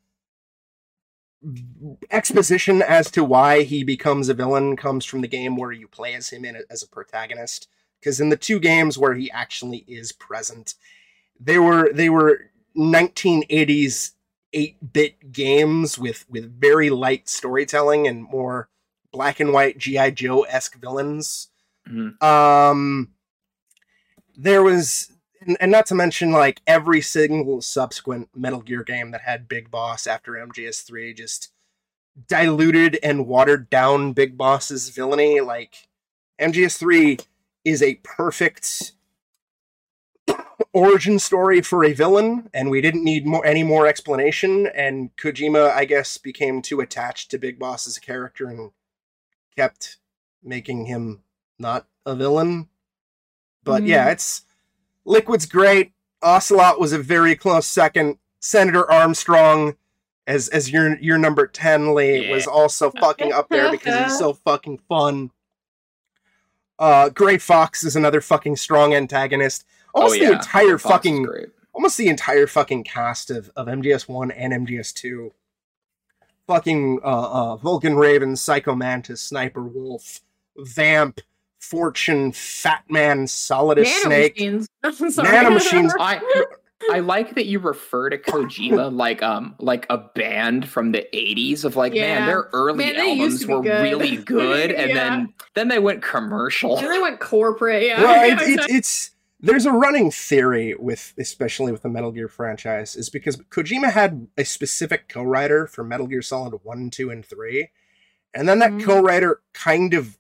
exposition 2.11 2.83
as 2.83 3.11
to 3.13 3.23
why 3.23 3.63
he 3.63 3.85
becomes 3.85 4.29
a 4.29 4.35
villain 4.35 4.77
comes 4.77 5.05
from 5.05 5.21
the 5.21 5.29
game 5.29 5.57
where 5.57 5.73
you 5.73 5.87
play 5.87 6.15
as 6.15 6.31
him 6.31 6.45
in 6.45 6.57
a, 6.57 6.61
as 6.71 6.83
a 6.83 6.89
protagonist. 6.89 7.69
Because 8.01 8.21
in 8.21 8.29
the 8.29 8.37
two 8.37 8.59
games 8.61 8.97
where 8.97 9.15
he 9.15 9.31
actually 9.31 9.85
is 9.89 10.13
present, 10.13 10.75
they 11.39 11.59
were 11.59 11.93
they 11.93 12.09
were 12.09 12.51
1980s 12.77 14.13
8-bit 14.55 15.33
games 15.33 15.99
with 15.99 16.25
with 16.29 16.61
very 16.61 16.91
light 16.91 17.29
storytelling 17.29 18.07
and 18.07 18.23
more 18.23 18.69
black 19.13 19.41
and 19.41 19.53
white 19.53 19.79
GI 19.79 20.13
Joe 20.13 20.43
esque 20.43 20.79
villains. 20.81 21.49
Mhm. 21.89 22.23
Um, 22.23 23.13
there 24.37 24.63
was, 24.63 25.11
and, 25.41 25.57
and 25.61 25.71
not 25.73 25.87
to 25.87 25.95
mention 25.95 26.31
like 26.31 26.61
every 26.67 27.01
single 27.01 27.61
subsequent 27.61 28.29
Metal 28.35 28.61
Gear 28.61 28.85
game 28.85 29.11
that 29.11 29.23
had 29.23 29.49
Big 29.49 29.71
Boss 29.71 30.07
after 30.07 30.33
MGS3 30.33 31.17
just 31.17 31.51
diluted 32.27 32.99
and 33.03 33.27
watered 33.27 33.71
down 33.71 34.13
Big 34.13 34.37
Boss's 34.37 34.91
villainy. 34.91 35.41
Like 35.41 35.89
MGS3 36.41 37.25
is 37.65 37.83
a 37.83 37.97
perfect 37.97 38.93
origin 40.73 41.19
story 41.19 41.61
for 41.63 41.85
a 41.85 41.93
villain, 41.93 42.49
and 42.53 42.71
we 42.71 42.81
didn't 42.81 43.05
need 43.05 43.27
more 43.27 43.45
any 43.47 43.63
more 43.63 43.87
explanation. 43.87 44.67
And 44.75 45.15
Kojima, 45.17 45.71
I 45.71 45.85
guess, 45.85 46.19
became 46.19 46.63
too 46.63 46.81
attached 46.81 47.31
to 47.31 47.39
Big 47.39 47.59
Boss 47.59 47.87
as 47.87 47.97
a 47.97 48.01
character 48.01 48.49
and 48.49 48.71
kept 49.57 49.97
making 50.43 50.87
him 50.87 51.23
not 51.59 51.87
a 52.07 52.15
villain. 52.15 52.69
But 53.65 53.83
Mhm. 53.83 53.89
yeah, 53.89 54.11
it's 54.11 54.43
Liquid's 55.05 55.47
great. 55.47 55.93
Ocelot 56.23 56.79
was 56.81 56.93
a 56.93 56.99
very 56.99 57.35
close 57.35 57.67
second. 57.67 58.19
Senator 58.41 58.89
Armstrong 58.91 59.77
as 60.27 60.49
as 60.49 60.71
your 60.71 60.99
your 61.01 61.19
number 61.19 61.47
10 61.47 61.95
Lee 61.95 62.27
Yeah. 62.27 62.33
was 62.35 62.47
also 62.47 62.91
fucking 63.01 63.33
up 63.33 63.49
there 63.49 63.71
because 63.71 64.05
he's 64.05 64.19
so 64.19 64.33
fucking 64.45 64.79
fun. 64.89 65.31
Uh 66.79 67.09
Gray 67.09 67.39
Fox 67.39 67.83
is 67.83 67.97
another 67.97 68.21
fucking 68.21 68.57
strong 68.57 68.95
antagonist. 68.95 69.65
Almost 69.99 70.17
oh, 70.17 70.23
yeah. 70.23 70.29
the 70.31 70.35
entire 70.37 70.79
Fox 70.79 70.93
fucking 70.93 71.27
almost 71.79 71.97
the 71.97 72.09
entire 72.09 72.47
fucking 72.47 72.85
cast 72.85 73.31
of, 73.31 73.51
of 73.55 73.69
MGS1 73.69 74.33
and 74.37 74.53
MGS2. 74.67 75.31
Fucking 76.47 77.01
uh, 77.05 77.07
uh, 77.07 77.57
Vulcan 77.57 77.95
Raven, 77.97 78.35
Psycho 78.35 78.75
Mantis, 78.75 79.21
Sniper 79.21 79.63
Wolf, 79.63 80.21
Vamp, 80.57 81.21
Fortune, 81.61 82.33
Fat 82.33 82.85
Man, 82.89 83.27
Solidus 83.27 83.87
Snake. 84.03 84.37
Nanomachines. 84.37 84.67
I'm 84.83 85.11
sorry. 85.11 85.29
Nanomachines. 85.29 85.93
I 86.01 86.21
I 86.91 87.01
like 87.01 87.35
that 87.35 87.47
you 87.47 87.59
refer 87.59 88.09
to 88.09 88.19
Kojima 88.19 88.93
like 88.97 89.23
um 89.23 89.55
like 89.59 89.87
a 89.91 89.99
band 89.99 90.69
from 90.69 90.93
the 90.93 91.07
80s 91.13 91.65
of 91.65 91.77
like 91.77 91.93
Yeah. 91.93 92.21
man 92.21 92.27
their 92.27 92.49
early 92.53 92.87
Man, 92.87 92.97
albums 92.97 93.19
used 93.19 93.41
to 93.43 93.47
be 93.49 93.55
were 93.55 93.63
good. 93.63 93.83
really 93.83 94.17
good 94.17 94.71
and 94.71 94.89
Yeah. 94.91 94.95
then 94.95 95.35
then 95.55 95.69
they 95.69 95.81
went 95.81 96.03
commercial. 96.03 96.79
And 96.79 96.89
they 96.89 97.01
went 97.01 97.21
corporate, 97.21 97.83
yeah. 97.85 98.01
Well, 98.03 98.27
Yeah, 98.27 98.35
it, 98.41 98.49
it, 98.61 98.71
it's 98.71 99.11
there's 99.41 99.67
a 99.67 99.73
running 99.73 100.11
theory 100.11 100.75
with 100.75 101.15
especially 101.19 101.73
with 101.73 101.83
the 101.83 101.89
Metal 101.89 102.11
Gear 102.13 102.29
franchise 102.29 102.97
is 102.97 103.09
because 103.09 103.37
Kojima 103.37 103.93
had 103.93 104.29
a 104.37 104.45
specific 104.45 105.09
co-writer 105.09 105.67
for 105.67 105.85
Metal 105.85 106.07
Gear 106.07 106.23
Solid 106.23 106.59
1, 106.63 106.91
2 106.91 107.11
and 107.11 107.25
3 107.25 107.71
and 108.35 108.49
then 108.49 108.59
that 108.59 108.73
Mhm. 108.73 108.85
co-writer 108.85 109.41
kind 109.53 109.95
of 109.95 110.19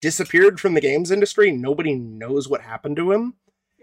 disappeared 0.00 0.60
from 0.60 0.74
the 0.74 0.80
games 0.80 1.10
industry. 1.10 1.50
Nobody 1.50 1.94
knows 1.94 2.48
what 2.48 2.60
happened 2.60 2.96
to 2.96 3.10
him. 3.12 3.34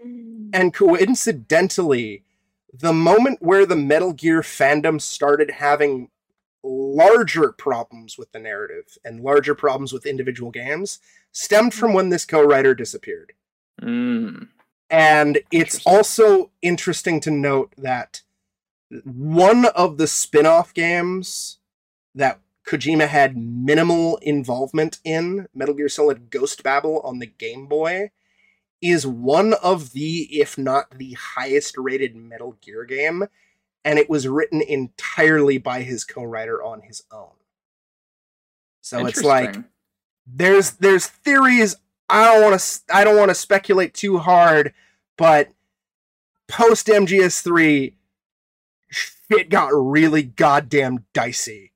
Mm. 0.02 0.50
And 0.52 0.72
coincidentally, 0.72 2.24
the 2.72 2.92
moment 2.92 3.42
where 3.42 3.66
the 3.66 3.76
Metal 3.76 4.12
Gear 4.12 4.40
fandom 4.40 5.00
started 5.00 5.50
having 5.52 6.10
larger 6.62 7.52
problems 7.52 8.16
with 8.18 8.32
the 8.32 8.38
narrative 8.38 8.98
and 9.04 9.20
larger 9.20 9.54
problems 9.54 9.92
with 9.92 10.06
individual 10.06 10.50
games 10.50 10.98
stemmed 11.32 11.74
from 11.74 11.92
when 11.92 12.08
this 12.08 12.24
co-writer 12.24 12.74
disappeared. 12.74 13.34
Mm. 13.80 14.48
And 14.88 15.40
it's 15.50 15.84
also 15.84 16.50
interesting 16.62 17.20
to 17.20 17.30
note 17.30 17.72
that 17.76 18.22
one 19.04 19.64
of 19.66 19.98
the 19.98 20.06
spin-off 20.06 20.72
games 20.72 21.58
that 22.14 22.40
Kojima 22.66 23.08
had 23.08 23.36
minimal 23.36 24.16
involvement 24.18 24.98
in, 25.04 25.48
Metal 25.54 25.74
Gear 25.74 25.88
Solid 25.88 26.30
Ghost 26.30 26.62
Babel 26.62 27.00
on 27.00 27.18
the 27.18 27.26
Game 27.26 27.66
Boy, 27.66 28.10
is 28.80 29.06
one 29.06 29.54
of 29.54 29.92
the, 29.92 30.28
if 30.30 30.56
not 30.58 30.98
the 30.98 31.14
highest 31.14 31.76
rated 31.76 32.14
Metal 32.14 32.56
Gear 32.60 32.84
game, 32.84 33.26
and 33.84 33.98
it 33.98 34.10
was 34.10 34.28
written 34.28 34.60
entirely 34.60 35.58
by 35.58 35.82
his 35.82 36.04
co-writer 36.04 36.62
on 36.62 36.82
his 36.82 37.02
own. 37.10 37.30
So 38.80 39.06
it's 39.06 39.22
like 39.22 39.56
there's 40.26 40.72
there's 40.72 41.06
theories. 41.06 41.76
I 42.08 42.24
don't 42.24 42.42
want 42.42 42.60
to 42.60 42.80
I 42.92 43.04
don't 43.04 43.16
want 43.16 43.30
to 43.30 43.34
speculate 43.34 43.94
too 43.94 44.18
hard, 44.18 44.72
but 45.16 45.50
post 46.48 46.86
MGS3 46.86 47.94
shit 48.90 49.50
got 49.50 49.70
really 49.72 50.22
goddamn 50.22 51.04
dicey. 51.12 51.72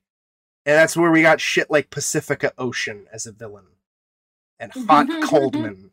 And 0.66 0.76
that's 0.76 0.96
where 0.96 1.10
we 1.10 1.22
got 1.22 1.40
shit 1.40 1.70
like 1.70 1.90
Pacifica 1.90 2.52
Ocean 2.58 3.06
as 3.12 3.26
a 3.26 3.32
villain 3.32 3.64
and 4.58 4.72
mm-hmm, 4.72 4.86
Hot 4.86 5.06
mm-hmm, 5.06 5.16
mm-hmm. 5.16 5.28
Coldman. 5.28 5.90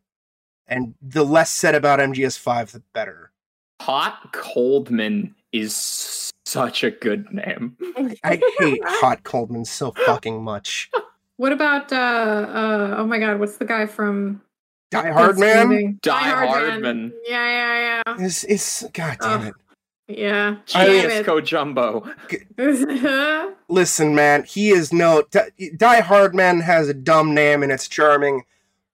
And 0.67 0.95
the 1.01 1.24
less 1.24 1.49
said 1.49 1.74
about 1.74 1.99
MGS5 1.99 2.72
the 2.72 2.83
better. 2.93 3.32
Hot 3.82 4.33
Coldman 4.33 5.35
is 5.53 6.32
such 6.45 6.83
a 6.83 6.91
good 6.91 7.32
name. 7.32 7.77
I 8.24 8.41
hate 8.59 8.82
Hot 8.85 9.24
Coldman 9.24 9.66
so 9.66 9.91
fucking 10.06 10.43
much. 10.43 10.91
What 11.38 11.51
about 11.53 11.91
uh 11.91 11.95
uh 11.95 12.95
oh 12.99 13.06
my 13.07 13.19
god, 13.19 13.40
what's 13.40 13.57
the 13.57 13.66
guy 13.66 13.85
from 13.85 14.41
Die 14.91 15.11
Hard 15.11 15.38
Man 15.38 15.56
Thanksgiving? 15.69 15.99
Die 16.01 16.11
Hard 16.30 16.49
Hard 16.49 16.82
Man. 16.82 17.14
Yeah, 17.25 18.01
yeah, 18.07 18.24
is 18.25 18.43
is 18.43 18.88
god 18.93 19.17
damn 19.22 19.41
Oh. 19.41 19.48
it. 19.48 19.53
yeah. 20.07 20.56
I 20.74 20.88
mean- 20.88 21.03
Yeah. 21.03 21.09
Cisco 21.09 21.41
Jumbo. 21.41 22.07
Listen, 23.69 24.16
man, 24.16 24.43
he 24.43 24.69
is 24.69 24.93
no 24.93 25.24
Di- 25.30 25.72
Die 25.75 25.99
Hard 26.01 26.33
Man 26.33 26.61
has 26.61 26.88
a 26.90 26.93
dumb 26.93 27.33
name 27.33 27.64
and 27.64 27.72
it's 27.72 27.88
charming, 27.88 28.43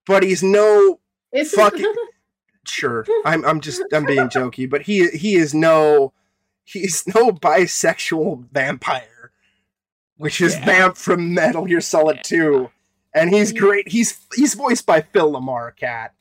but 0.05 0.23
he's 0.23 0.43
no 0.43 0.99
It's 1.31 1.53
Fuck 1.53 1.73
it. 1.77 1.97
sure. 2.67 3.05
I'm 3.25 3.45
I'm 3.45 3.61
just 3.61 3.81
I'm 3.93 4.05
being 4.05 4.27
jokey, 4.29 4.69
but 4.69 4.81
he 4.83 5.07
he 5.09 5.35
is 5.35 5.53
no 5.53 6.11
he's 6.65 7.05
no 7.07 7.31
bisexual 7.31 8.45
vampire, 8.51 9.07
which 10.17 10.41
is 10.41 10.55
Yeah. 10.55 10.65
Vamp 10.65 10.97
from 10.97 11.33
Metal 11.33 11.65
Gear 11.65 11.81
Solid 11.81 12.19
2. 12.23 12.69
And 13.15 13.29
he's 13.33 13.53
mm. 13.53 13.59
great. 13.59 13.87
He's 13.89 14.19
he's 14.35 14.55
voiced 14.55 14.85
by 14.87 15.01
Phil 15.01 15.31
LaMarr, 15.31 15.75
Kat. 15.75 16.13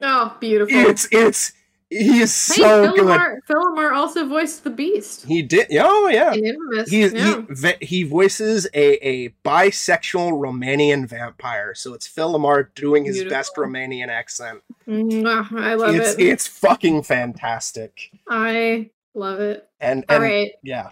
Oh, 0.00 0.36
beautiful. 0.40 0.76
It's 0.76 1.08
it's 1.10 1.52
he 1.90 2.20
is 2.20 2.48
hey, 2.48 2.62
so 2.62 2.82
Phil 2.94 2.94
good. 3.06 3.18
LaMarr, 3.20 3.36
Phil 3.46 3.56
LaMarr 3.60 3.92
also 3.92 4.26
voiced 4.26 4.62
the 4.64 4.70
Beast 4.70 5.24
He 5.26 5.42
did. 5.42 5.66
Oh 5.72 6.08
yeah. 6.08 6.32
Infamous. 6.34 6.90
He, 6.90 7.06
yeah. 7.06 7.36
he 7.36 7.46
ve- 7.48 7.84
he 7.86 8.02
voices 8.04 8.66
a, 8.74 9.08
a 9.08 9.28
bisexual 9.44 10.32
Romanian 10.32 11.08
vampire, 11.08 11.74
so 11.74 11.92
it's 11.94 12.06
Phil 12.06 12.32
LaMarr 12.34 12.68
doing 12.74 13.04
his 13.04 13.24
best 13.24 13.56
Romanian 13.56 14.08
accent. 14.08 14.62
Mwah, 14.86 15.50
I 15.60 15.74
love 15.74 15.94
It's 15.94 16.10
it. 16.14 16.20
it's 16.20 16.46
it's 16.46 16.46
fucking 16.46 17.02
fantastic, 17.02 18.10
I 18.28 18.90
love 19.14 19.40
it. 19.40 19.68
and 19.80 20.04
All 20.08 20.16
and 20.16 20.24
right. 20.24 20.52
yeah. 20.62 20.90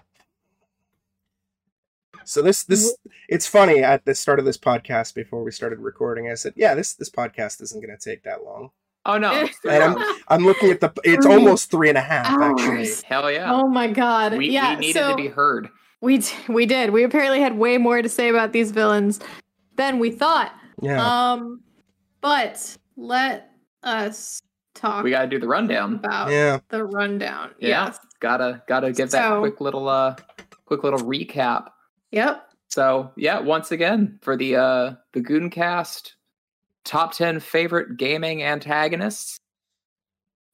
So 2.25 2.43
this 2.43 2.65
this 2.65 2.97
it's 3.29 3.47
funny 3.47 3.83
at 3.83 4.05
the 4.05 4.15
start 4.15 4.39
of 4.39 4.45
this 4.45 4.59
podcast 4.59 5.15
before 5.15 5.43
we 5.43 5.51
started 5.51 5.79
recording. 5.79 6.31
I 6.31 6.35
said, 6.35 6.55
"Yeah, 6.57 6.75
this 6.75 6.95
this 6.95 7.11
podcast 7.11 7.61
isn't 7.63 7.81
going 7.85 7.97
to 7.97 8.11
take 8.11 8.23
that 8.25 8.45
long." 8.45 8.71
Oh 9.07 9.19
no. 9.19 9.49
And 9.69 9.83
I'm 9.83 10.17
I'm 10.29 10.45
looking 10.45 10.71
at 10.71 10.81
the 10.81 10.93
it's 11.05 11.25
Three 11.25 11.35
almost 11.35 11.71
three 11.71 11.89
and 11.89 11.99
a 11.99 12.03
half 12.03 12.27
actually. 12.27 12.89
Hell 13.07 13.31
yeah. 13.31 13.53
Oh 13.53 13.69
my 13.69 13.89
god. 13.89 14.37
we, 14.37 14.51
yeah. 14.51 14.75
we 14.75 14.81
needed 14.81 15.01
so 15.01 15.11
to 15.11 15.17
be 15.17 15.29
heard. 15.29 15.69
we 16.01 16.19
d- 16.19 16.33
we 16.49 16.67
did. 16.67 16.91
We 16.91 17.05
apparently 17.05 17.41
had 17.41 17.59
way 17.59 17.79
more 17.79 18.01
to 18.01 18.09
say 18.09 18.29
about 18.29 18.53
these 18.53 18.71
villains 18.71 19.21
than 19.77 19.99
we 19.99 20.11
thought. 20.11 20.53
Yeah, 20.83 21.33
Um 21.33 21.61
but 22.21 22.77
let 22.97 23.51
us 23.83 24.41
talk 24.75 25.05
We 25.05 25.11
gotta 25.11 25.29
do 25.29 25.39
the 25.39 25.49
rundown. 25.49 25.97
about 25.97 26.31
yeah. 26.31 26.61
the 26.69 26.85
rundown. 26.85 27.51
Yeah. 27.59 27.87
Yes. 27.87 27.99
Gotta 28.21 28.63
gotta 28.67 28.93
give 28.93 29.11
that 29.11 29.39
quick 29.41 29.61
little 29.61 29.89
uh 29.89 30.17
quick 30.65 30.83
little 30.83 31.01
recap. 31.01 31.69
Yep. 32.15 32.49
So 32.69 33.11
yeah, 33.17 33.41
once 33.41 33.73
again 33.73 34.21
for 34.23 34.37
the 34.37 34.55
uh 34.55 34.95
the 35.13 35.21
Gooncast 35.21 36.13
top 36.85 37.13
ten 37.13 37.41
favorite 37.41 37.97
gaming 37.97 38.45
antagonists. 38.45 39.41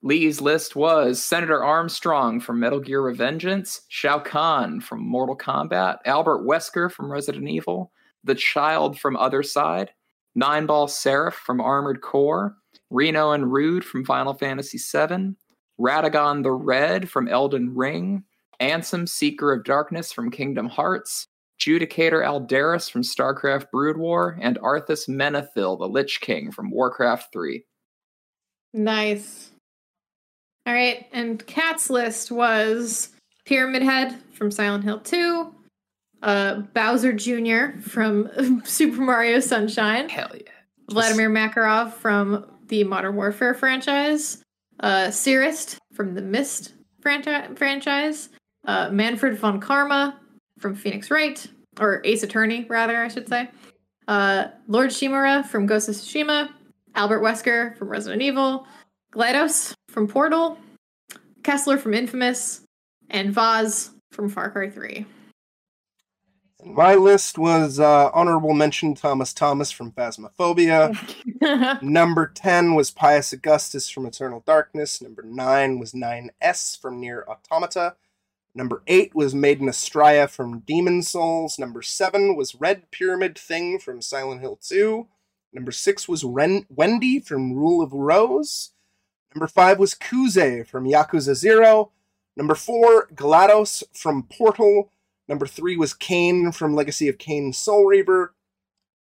Lee's 0.03 0.41
list 0.41 0.75
was 0.75 1.23
Senator 1.23 1.63
Armstrong 1.63 2.41
from 2.41 2.61
Metal 2.61 2.81
Gear 2.81 3.03
Revengeance, 3.03 3.81
Shao 3.89 4.19
Kahn 4.19 4.81
from 4.81 5.07
Mortal 5.07 5.37
Kombat, 5.37 5.99
Albert 6.07 6.47
Wesker 6.47 6.91
from 6.91 7.13
Resident 7.13 7.47
Evil, 7.47 7.93
The 8.25 8.35
Child 8.35 8.99
from 8.99 9.17
Othercide, 9.17 9.89
Nine 10.35 10.65
Ball 10.65 10.89
Seraph 10.89 11.35
from 11.35 11.61
Armored 11.61 12.01
Core, 12.01 12.57
Reno 12.89 13.33
and 13.33 13.53
Rude 13.53 13.85
from 13.85 14.07
Final 14.07 14.33
Fantasy 14.33 14.79
VII, 14.79 15.35
Radagon 15.79 16.43
the 16.43 16.53
Red 16.53 17.11
from 17.11 17.29
Elden 17.29 17.75
Ring, 17.75 18.25
Ansem 18.59 19.07
Seeker 19.07 19.53
of 19.53 19.65
Darkness 19.65 20.13
from 20.13 20.31
Kingdom 20.31 20.67
Hearts, 20.67 21.29
Judicator 21.61 22.25
Aldaris 22.25 22.91
from 22.91 23.03
StarCraft 23.03 23.71
Brood 23.71 23.99
War, 23.99 24.39
and 24.41 24.59
Arthas 24.61 25.09
Menethil, 25.09 25.79
the 25.79 25.89
Lich 25.89 26.21
King 26.21 26.51
from 26.51 26.71
Warcraft 26.71 27.33
3. 27.33 27.65
Nice. 28.73 29.51
All 30.67 30.73
right, 30.73 31.07
and 31.13 31.45
Kat's 31.47 31.91
list 31.91 32.31
was 32.31 33.11
Pyramid 33.45 33.83
Head 33.83 34.17
from 34.33 34.51
Silent 34.51 34.85
Hill 34.85 35.01
2, 35.01 35.55
uh, 36.23 36.55
Bowser 36.75 37.13
Jr. 37.13 37.79
from 37.81 38.63
Super 38.65 39.03
Mario 39.03 39.41
Sunshine, 39.41 40.09
Hell 40.09 40.33
yeah. 40.35 40.53
Vladimir 40.91 41.31
Makarov 41.31 41.93
from 41.93 42.47
the 42.69 42.85
Modern 42.85 43.17
Warfare 43.17 43.55
franchise, 43.55 44.43
uh, 44.81 45.09
Sirrus 45.09 45.77
from 45.93 46.15
the 46.15 46.23
Myst 46.23 46.75
franchi- 47.01 47.55
franchise, 47.55 48.29
uh, 48.67 48.91
Manfred 48.91 49.39
von 49.39 49.61
Karma 49.61 50.19
from 50.61 50.75
Phoenix 50.75 51.11
Wright, 51.11 51.45
or 51.81 52.01
Ace 52.05 52.23
Attorney, 52.23 52.67
rather, 52.69 53.03
I 53.03 53.09
should 53.09 53.29
say, 53.29 53.51
uh, 54.07 54.49
Lord 54.69 54.91
Shimura 54.91 55.45
from 55.47 55.67
Ghost 55.67 55.89
of 55.89 55.95
Tsushima, 55.95 56.51
Albert 56.95 57.21
Wesker 57.21 57.77
from 57.77 57.89
Resident 57.89 58.23
Evil, 58.23 58.67
GLaDOS 59.13 59.75
from 59.89 60.07
Portal, 60.07 60.59
Kessler 61.43 61.79
from 61.79 61.95
Infamous, 61.95 62.63
and 63.09 63.33
Vaas 63.33 63.91
from 64.13 64.29
Far 64.29 64.51
Cry 64.51 64.71
3. 64.71 65.07
My 66.65 66.95
list 66.95 67.39
was 67.39 67.81
uh, 67.81 68.11
honorable 68.13 68.53
mention 68.53 68.95
Thomas 68.95 69.33
Thomas 69.33 69.71
from 69.71 69.93
Phasmophobia. 69.93 70.95
Number 71.83 72.27
10 72.27 72.75
was 72.75 72.91
Pius 72.91 73.33
Augustus 73.33 73.89
from 73.89 74.05
Eternal 74.05 74.43
Darkness. 74.47 75.01
Number 75.01 75.23
9 75.23 75.79
was 75.79 75.93
9S 75.93 76.79
from 76.79 77.01
Nier 77.01 77.25
Automata. 77.27 77.95
Number 78.55 78.83
8 78.87 79.15
was 79.15 79.35
Maiden 79.35 79.69
Astraea 79.69 80.29
from 80.29 80.61
Demon 80.61 81.03
Souls. 81.03 81.59
Number 81.59 81.83
7 81.83 82.37
was 82.37 82.55
Red 82.55 82.91
Pyramid 82.91 83.39
Thing 83.39 83.79
from 83.79 84.03
Silent 84.03 84.41
Hill 84.41 84.59
2. 84.61 85.07
Number 85.53 85.73
6 85.73 86.09
was 86.09 86.25
Ren- 86.25 86.67
Wendy 86.69 87.21
from 87.21 87.53
Rule 87.53 87.83
of 87.83 87.93
Rose. 87.93 88.73
Number 89.35 89.47
5 89.47 89.79
was 89.79 89.95
Kuze 89.95 90.67
from 90.67 90.85
Yakuza 90.85 91.35
0. 91.35 91.93
Number 92.37 92.55
4, 92.55 93.09
GLaDOS 93.15 93.85
from 93.93 94.25
Portal. 94.25 94.93
Number 95.29 95.47
3 95.47 95.77
was 95.77 95.95
Kain 95.95 96.51
from 96.51 96.75
Legacy 96.75 97.09
of 97.09 97.19
Kain 97.19 97.53
Soul 97.53 97.87
Reaver. 97.87 98.35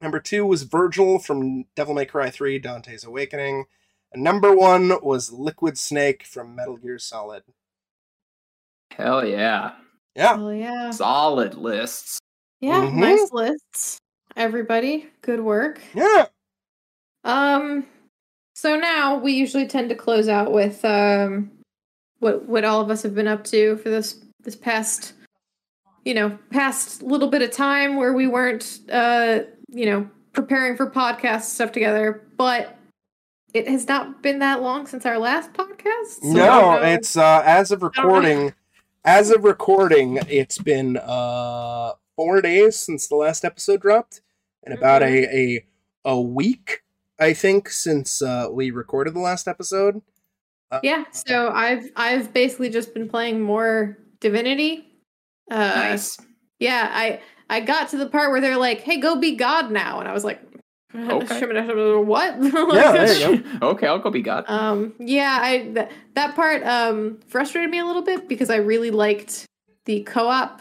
Number 0.00 0.20
two 0.20 0.46
was 0.46 0.64
Vergil 0.64 1.18
from 1.18 1.64
Devil 1.74 1.94
May 1.94 2.06
Cry 2.06 2.30
3 2.30 2.58
Dante's 2.60 3.04
Awakening. 3.04 3.64
And 4.12 4.22
number 4.22 4.54
one 4.54 4.92
was 5.02 5.32
Liquid 5.32 5.76
Snake 5.76 6.24
from 6.24 6.54
Metal 6.54 6.76
Gear 6.76 6.98
Solid. 6.98 7.42
Hell 8.92 9.26
yeah. 9.26 9.72
Yeah. 10.14 10.36
Oh, 10.38 10.50
yeah. 10.50 10.90
Solid 10.90 11.54
lists. 11.54 12.18
Yeah, 12.60 12.86
Mhm. 12.86 12.94
nice 12.94 13.32
lists. 13.32 13.98
Everybody, 14.36 15.06
good 15.22 15.40
work. 15.40 15.80
Yeah. 15.94 16.26
Um 17.24 17.86
so 18.54 18.76
now 18.76 19.16
we 19.16 19.32
usually 19.32 19.66
tend 19.68 19.88
to 19.90 19.94
close 19.94 20.28
out 20.28 20.52
with 20.52 20.84
um 20.84 21.50
what 22.18 22.46
what 22.46 22.64
all 22.64 22.80
of 22.80 22.90
us 22.90 23.02
have 23.02 23.14
been 23.14 23.28
up 23.28 23.44
to 23.44 23.76
for 23.76 23.88
this 23.90 24.20
this 24.42 24.56
past 24.56 25.12
you 26.04 26.14
know, 26.14 26.38
past 26.50 27.02
little 27.02 27.28
bit 27.28 27.42
of 27.42 27.50
time 27.50 27.96
where 27.96 28.14
we 28.14 28.26
weren't 28.26 28.80
uh, 28.90 29.40
you 29.68 29.84
know, 29.84 30.08
preparing 30.32 30.74
for 30.74 30.90
podcast 30.90 31.42
stuff 31.42 31.70
together, 31.70 32.26
but 32.38 32.78
it 33.52 33.68
has 33.68 33.86
not 33.86 34.22
been 34.22 34.38
that 34.38 34.62
long 34.62 34.86
since 34.86 35.04
our 35.04 35.18
last 35.18 35.52
podcast. 35.52 36.22
so 36.22 36.28
no, 36.32 36.80
it's 36.82 37.16
uh 37.16 37.42
as 37.44 37.70
of 37.70 37.82
recording 37.82 38.54
as 39.04 39.30
of 39.30 39.44
recording, 39.44 40.18
it's 40.28 40.58
been 40.58 40.96
uh 40.96 41.92
four 42.16 42.40
days 42.40 42.76
since 42.78 43.06
the 43.08 43.16
last 43.16 43.44
episode 43.44 43.80
dropped. 43.82 44.20
And 44.64 44.76
about 44.76 45.02
Mm-hmm. 45.02 45.34
a, 45.34 45.56
a 45.56 45.66
a 46.16 46.20
week, 46.20 46.82
I 47.18 47.32
think, 47.32 47.70
since 47.70 48.20
uh 48.22 48.48
we 48.50 48.70
recorded 48.70 49.14
the 49.14 49.20
last 49.20 49.48
episode. 49.48 50.02
Uh, 50.70 50.80
Yeah, 50.82 51.04
so 51.12 51.50
I've 51.50 51.90
I've 51.96 52.32
basically 52.32 52.70
just 52.70 52.92
been 52.94 53.08
playing 53.08 53.40
more 53.40 53.98
Divinity. 54.20 54.86
Uh 55.50 55.56
nice. 55.56 56.18
Yeah, 56.58 56.90
I 56.92 57.20
I 57.48 57.60
got 57.60 57.88
to 57.90 57.96
the 57.96 58.06
part 58.08 58.30
where 58.30 58.40
they're 58.40 58.58
like, 58.58 58.80
"Hey, 58.80 58.98
go 58.98 59.16
be 59.16 59.36
God 59.36 59.70
now," 59.70 60.00
and 60.00 60.08
I 60.08 60.12
was 60.12 60.24
like, 60.24 60.42
Okay. 60.94 61.44
what? 62.00 62.38
Yeah, 62.74 62.92
there 62.92 63.30
you 63.32 63.44
okay, 63.62 63.86
I'll 63.86 63.98
go 63.98 64.10
be 64.10 64.22
God. 64.22 64.44
Um, 64.48 64.94
yeah, 64.98 65.38
I 65.40 65.58
th- 65.58 65.88
that 66.14 66.34
part 66.34 66.62
um 66.64 67.18
frustrated 67.28 67.70
me 67.70 67.78
a 67.78 67.84
little 67.84 68.02
bit 68.02 68.28
because 68.28 68.50
I 68.50 68.56
really 68.56 68.90
liked 68.90 69.44
the 69.84 70.02
co-op 70.04 70.60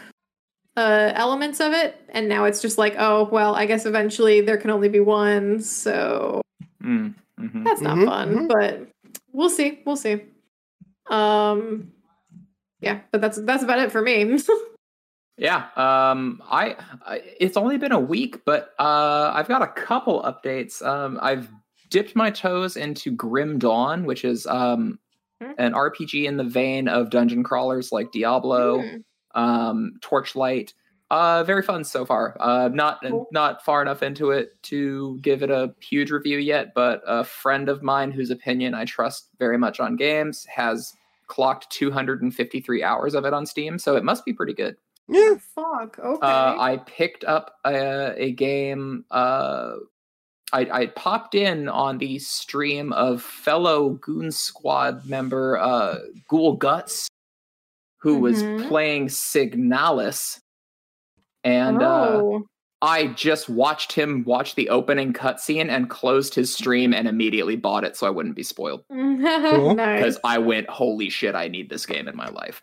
uh 0.75 1.11
elements 1.15 1.59
of 1.61 1.73
it, 1.73 1.95
and 2.09 2.27
now 2.27 2.43
it's 2.45 2.61
just 2.61 2.77
like, 2.77 2.95
oh 2.99 3.29
well, 3.31 3.55
I 3.55 3.65
guess 3.65 3.85
eventually 3.85 4.41
there 4.41 4.57
can 4.57 4.69
only 4.69 4.89
be 4.89 4.99
one, 4.99 5.61
so 5.61 6.41
Mm, 6.83 7.15
mhm. 7.39 7.63
that's 7.63 7.81
not 7.81 7.97
Mhm, 7.97 8.05
fun. 8.05 8.35
mhm. 8.35 8.47
But 8.47 8.87
we'll 9.31 9.49
see, 9.49 9.79
we'll 9.85 9.95
see. 9.97 10.21
Um, 11.09 11.91
yeah, 12.81 12.99
but 13.11 13.21
that's 13.21 13.39
that's 13.41 13.63
about 13.63 13.79
it 13.79 13.91
for 13.91 14.01
me. 14.01 14.37
Yeah, 15.37 15.67
um, 15.75 16.41
I, 16.49 16.75
I 17.05 17.21
it's 17.39 17.57
only 17.57 17.77
been 17.77 17.91
a 17.91 17.99
week, 17.99 18.43
but 18.45 18.73
uh, 18.79 19.31
I've 19.35 19.47
got 19.47 19.61
a 19.61 19.67
couple 19.67 20.23
updates. 20.23 20.83
Um, 20.85 21.19
I've 21.21 21.49
dipped 21.89 22.15
my 22.15 22.31
toes 22.31 22.75
into 22.75 23.11
Grim 23.11 23.59
Dawn, 23.59 24.05
which 24.05 24.25
is 24.25 24.45
um, 24.47 24.99
Hmm. 25.39 25.51
an 25.59 25.73
RPG 25.73 26.25
in 26.25 26.37
the 26.37 26.43
vein 26.43 26.87
of 26.87 27.11
dungeon 27.11 27.43
crawlers 27.43 27.91
like 27.91 28.11
Diablo, 28.11 28.81
Hmm. 28.81 28.97
um, 29.39 29.93
Torchlight. 30.01 30.73
Uh, 31.11 31.43
very 31.43 31.61
fun 31.61 31.83
so 31.83 32.03
far. 32.05 32.35
Uh, 32.39 32.69
not 32.73 32.99
Cool. 33.03 33.27
not 33.31 33.63
far 33.63 33.83
enough 33.83 34.01
into 34.01 34.31
it 34.31 34.61
to 34.63 35.19
give 35.21 35.43
it 35.43 35.51
a 35.51 35.75
huge 35.79 36.09
review 36.09 36.39
yet, 36.39 36.73
but 36.73 37.01
a 37.05 37.23
friend 37.23 37.69
of 37.69 37.83
mine 37.83 38.09
whose 38.11 38.31
opinion 38.31 38.73
I 38.73 38.85
trust 38.85 39.29
very 39.37 39.59
much 39.59 39.79
on 39.79 39.95
games 39.95 40.43
has 40.45 40.91
clocked 41.27 41.69
253 41.69 42.81
hours 42.83 43.13
of 43.13 43.23
it 43.23 43.31
on 43.33 43.45
Steam, 43.45 43.77
so 43.77 43.95
it 43.95 44.03
must 44.03 44.25
be 44.25 44.33
pretty 44.33 44.53
good. 44.55 44.75
Yeah. 45.09 45.35
Fuck. 45.55 45.99
Okay. 45.99 46.25
Uh, 46.27 46.55
I 46.59 46.81
picked 46.85 47.23
up 47.23 47.55
a, 47.65 48.13
a 48.21 48.31
game. 48.31 49.05
Uh, 49.11 49.73
I, 50.53 50.61
I 50.71 50.85
popped 50.87 51.35
in 51.35 51.67
on 51.69 51.97
the 51.97 52.19
stream 52.19 52.93
of 52.93 53.21
fellow 53.21 53.91
Goon 53.91 54.31
Squad 54.31 55.05
member 55.05 55.57
uh, 55.57 55.97
Ghoul 56.29 56.53
Guts, 56.55 57.07
who 57.99 58.19
was 58.19 58.41
Mhm. 58.43 58.67
playing 58.67 59.07
Signalis, 59.07 60.39
and 61.43 61.81
uh, 61.81 62.11
oh. 62.21 62.45
I 62.81 63.07
just 63.07 63.49
watched 63.49 63.91
him 63.93 64.23
watch 64.25 64.55
the 64.55 64.69
opening 64.69 65.11
cutscene 65.11 65.67
and 65.69 65.89
closed 65.89 66.35
his 66.35 66.53
stream 66.53 66.93
and 66.93 67.07
immediately 67.07 67.55
bought 67.55 67.83
it 67.83 67.97
so 67.97 68.05
I 68.07 68.11
wouldn't 68.11 68.35
be 68.35 68.43
spoiled 68.43 68.83
Cool. 68.89 69.75
nice. 69.75 69.99
because 69.99 70.19
I 70.23 70.37
went, 70.37 70.69
"Holy 70.69 71.09
shit, 71.09 71.33
I 71.35 71.47
need 71.47 71.69
this 71.69 71.85
game 71.85 72.07
in 72.07 72.15
my 72.15 72.29
life." 72.29 72.61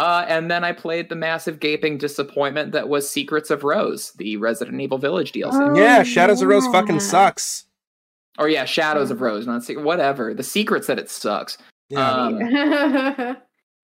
Uh, 0.00 0.24
and 0.28 0.50
then 0.50 0.64
I 0.64 0.72
played 0.72 1.08
the 1.10 1.14
massive 1.14 1.60
gaping 1.60 1.98
disappointment 1.98 2.72
that 2.72 2.88
was 2.88 3.10
Secrets 3.10 3.50
of 3.50 3.64
Rose, 3.64 4.12
the 4.12 4.36
Resident 4.38 4.80
Evil 4.80 4.96
Village 4.98 5.32
DLC. 5.32 5.50
Oh, 5.52 5.76
Yeah, 5.76 6.02
Shadows 6.02 6.40
of 6.40 6.48
Rose 6.48 6.66
fucking 6.68 7.00
sucks. 7.00 7.66
Or 8.38 8.48
yeah, 8.48 8.64
Shadows 8.64 9.10
of 9.10 9.20
Rose, 9.20 9.46
not 9.46 9.62
Secret, 9.62 9.84
whatever. 9.84 10.32
The 10.32 10.42
secrets 10.42 10.86
that 10.86 10.98
it 10.98 11.10
sucks. 11.10 11.58
Yeah. 11.90 12.10
Um, 12.10 12.38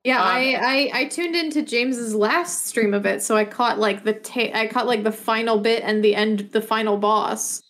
yeah, 0.05 0.21
Um, 0.23 0.27
I, 0.27 0.91
I 0.95 1.01
I 1.01 1.05
tuned 1.07 1.37
into 1.37 1.61
James's 1.63 2.15
last 2.15 2.67
stream 2.67 2.95
of 2.95 3.05
it, 3.05 3.23
so 3.23 3.37
I 3.37 3.45
caught 3.45 3.79
like 3.79 4.05
the 4.05 4.15
ta- 4.15 4.53
I 4.55 4.69
caught 4.69 4.87
like 4.87 5.03
the 5.05 5.13
final 5.13 5.59
bit 5.59 5.83
and 5.83 6.03
the 6.03 6.15
end, 6.15 6.49
the 6.53 6.63
final 6.63 6.97
boss, 6.97 7.61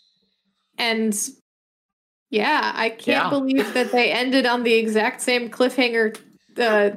and 0.79 1.19
yeah, 2.31 2.73
I 2.77 2.91
can't 2.91 3.25
Yeah. 3.25 3.31
believe 3.31 3.73
that 3.75 3.91
they 3.91 4.13
ended 4.13 4.47
on 4.47 4.63
the 4.63 4.75
exact 4.75 5.23
same 5.23 5.49
cliffhanger, 5.49 6.17
uh, 6.59 6.91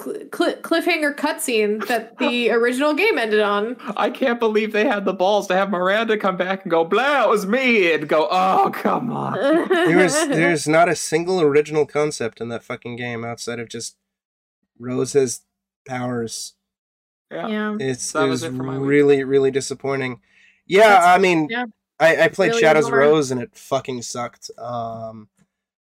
cl- 0.00 0.16
cl- 0.34 0.56
cliffhanger 0.62 1.14
cutscene 1.14 1.86
that 1.88 2.18
the 2.18 2.50
original 2.58 2.94
game 2.94 3.18
ended 3.18 3.40
on. 3.40 3.76
I 3.96 4.10
can't 4.10 4.38
believe 4.40 4.72
they 4.72 4.86
had 4.86 5.04
the 5.04 5.12
balls 5.12 5.46
to 5.48 5.54
have 5.54 5.70
Miranda 5.70 6.16
come 6.16 6.36
back 6.36 6.62
and 6.62 6.70
go, 6.70 6.84
blah, 6.84 7.24
it 7.24 7.28
was 7.28 7.46
me, 7.46 7.92
and 7.92 8.08
go, 8.08 8.28
oh, 8.30 8.70
come 8.74 9.10
on. 9.12 9.68
there's 9.68 10.14
there's 10.28 10.66
not 10.68 10.88
a 10.88 10.96
single 10.96 11.40
original 11.40 11.86
concept 11.86 12.40
in 12.40 12.48
that 12.48 12.64
fucking 12.64 12.96
game 12.96 13.24
outside 13.24 13.58
of 13.58 13.68
just 13.68 13.96
Rose 14.78 15.12
has 15.12 15.42
powers. 15.86 16.54
Yeah. 17.30 17.46
yeah. 17.48 17.76
It's 17.78 18.12
That 18.12 18.24
it 18.24 18.28
was 18.28 18.42
was 18.42 18.52
it 18.52 18.56
for 18.56 18.62
my 18.64 18.78
week. 18.78 18.88
really 18.88 19.24
really 19.24 19.50
disappointing. 19.50 20.20
Yeah, 20.66 20.88
That's- 20.88 21.06
I 21.06 21.18
mean, 21.18 21.48
yeah. 21.50 21.64
I, 21.98 22.24
I 22.24 22.28
played 22.28 22.48
Really 22.50 22.60
Shadows 22.62 22.86
of. 22.86 22.92
Rose 22.92 23.30
and 23.30 23.40
it 23.42 23.54
fucking 23.54 24.02
sucked. 24.02 24.50
Um, 24.58 25.28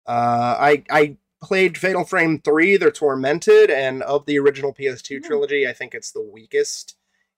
uh, 0.07 0.57
I 0.59 0.83
I 0.91 1.17
played 1.43 1.79
Fatal 1.79 2.05
Frame 2.05 2.41
three, 2.41 2.77
The 2.77 2.91
Tormented, 2.91 3.71
and 3.71 4.03
of 4.03 4.27
the 4.27 4.39
original 4.39 4.73
PS2 4.75 5.19
Hmm. 5.19 5.25
trilogy, 5.27 5.67
I 5.69 5.73
think 5.73 5.95
it's 5.95 6.11
the 6.13 6.23
weakest. 6.23 6.97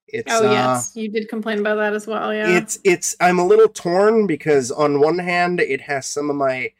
It's 0.08 0.32
Oh 0.32 0.48
uh, 0.48 0.52
yes, 0.52 0.92
you 0.96 1.08
did 1.08 1.28
complain 1.28 1.60
about 1.60 1.76
that 1.76 1.92
as 1.94 2.06
well. 2.06 2.34
Yeah. 2.34 2.56
it's 2.56 2.78
it's 2.82 3.14
I'm 3.20 3.38
a 3.38 3.46
little 3.46 3.68
torn 3.68 4.26
because 4.26 4.70
on 4.72 4.98
one 5.00 5.18
hand 5.18 5.60
it 5.60 5.82
has 5.82 6.06
some 6.06 6.30
of 6.30 6.36
my 6.36 6.72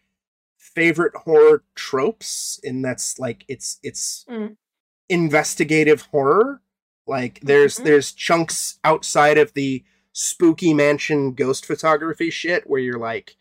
favorite 0.56 1.14
horror 1.14 1.62
tropes 1.76 2.58
and 2.64 2.84
that's 2.84 3.18
like 3.20 3.44
it's 3.48 3.78
it's 3.82 4.24
Mm. 4.28 4.56
investigative 5.08 6.02
horror 6.02 6.60
like 7.06 7.40
there's 7.40 7.78
Mhm. 7.78 7.84
there's 7.84 8.12
chunks 8.12 8.78
outside 8.84 9.38
of 9.38 9.52
the 9.54 9.84
spooky 10.12 10.74
mansion 10.74 11.32
ghost 11.34 11.64
photography 11.66 12.30
shit 12.30 12.68
where 12.68 12.80
you're 12.80 12.98
like 12.98 13.36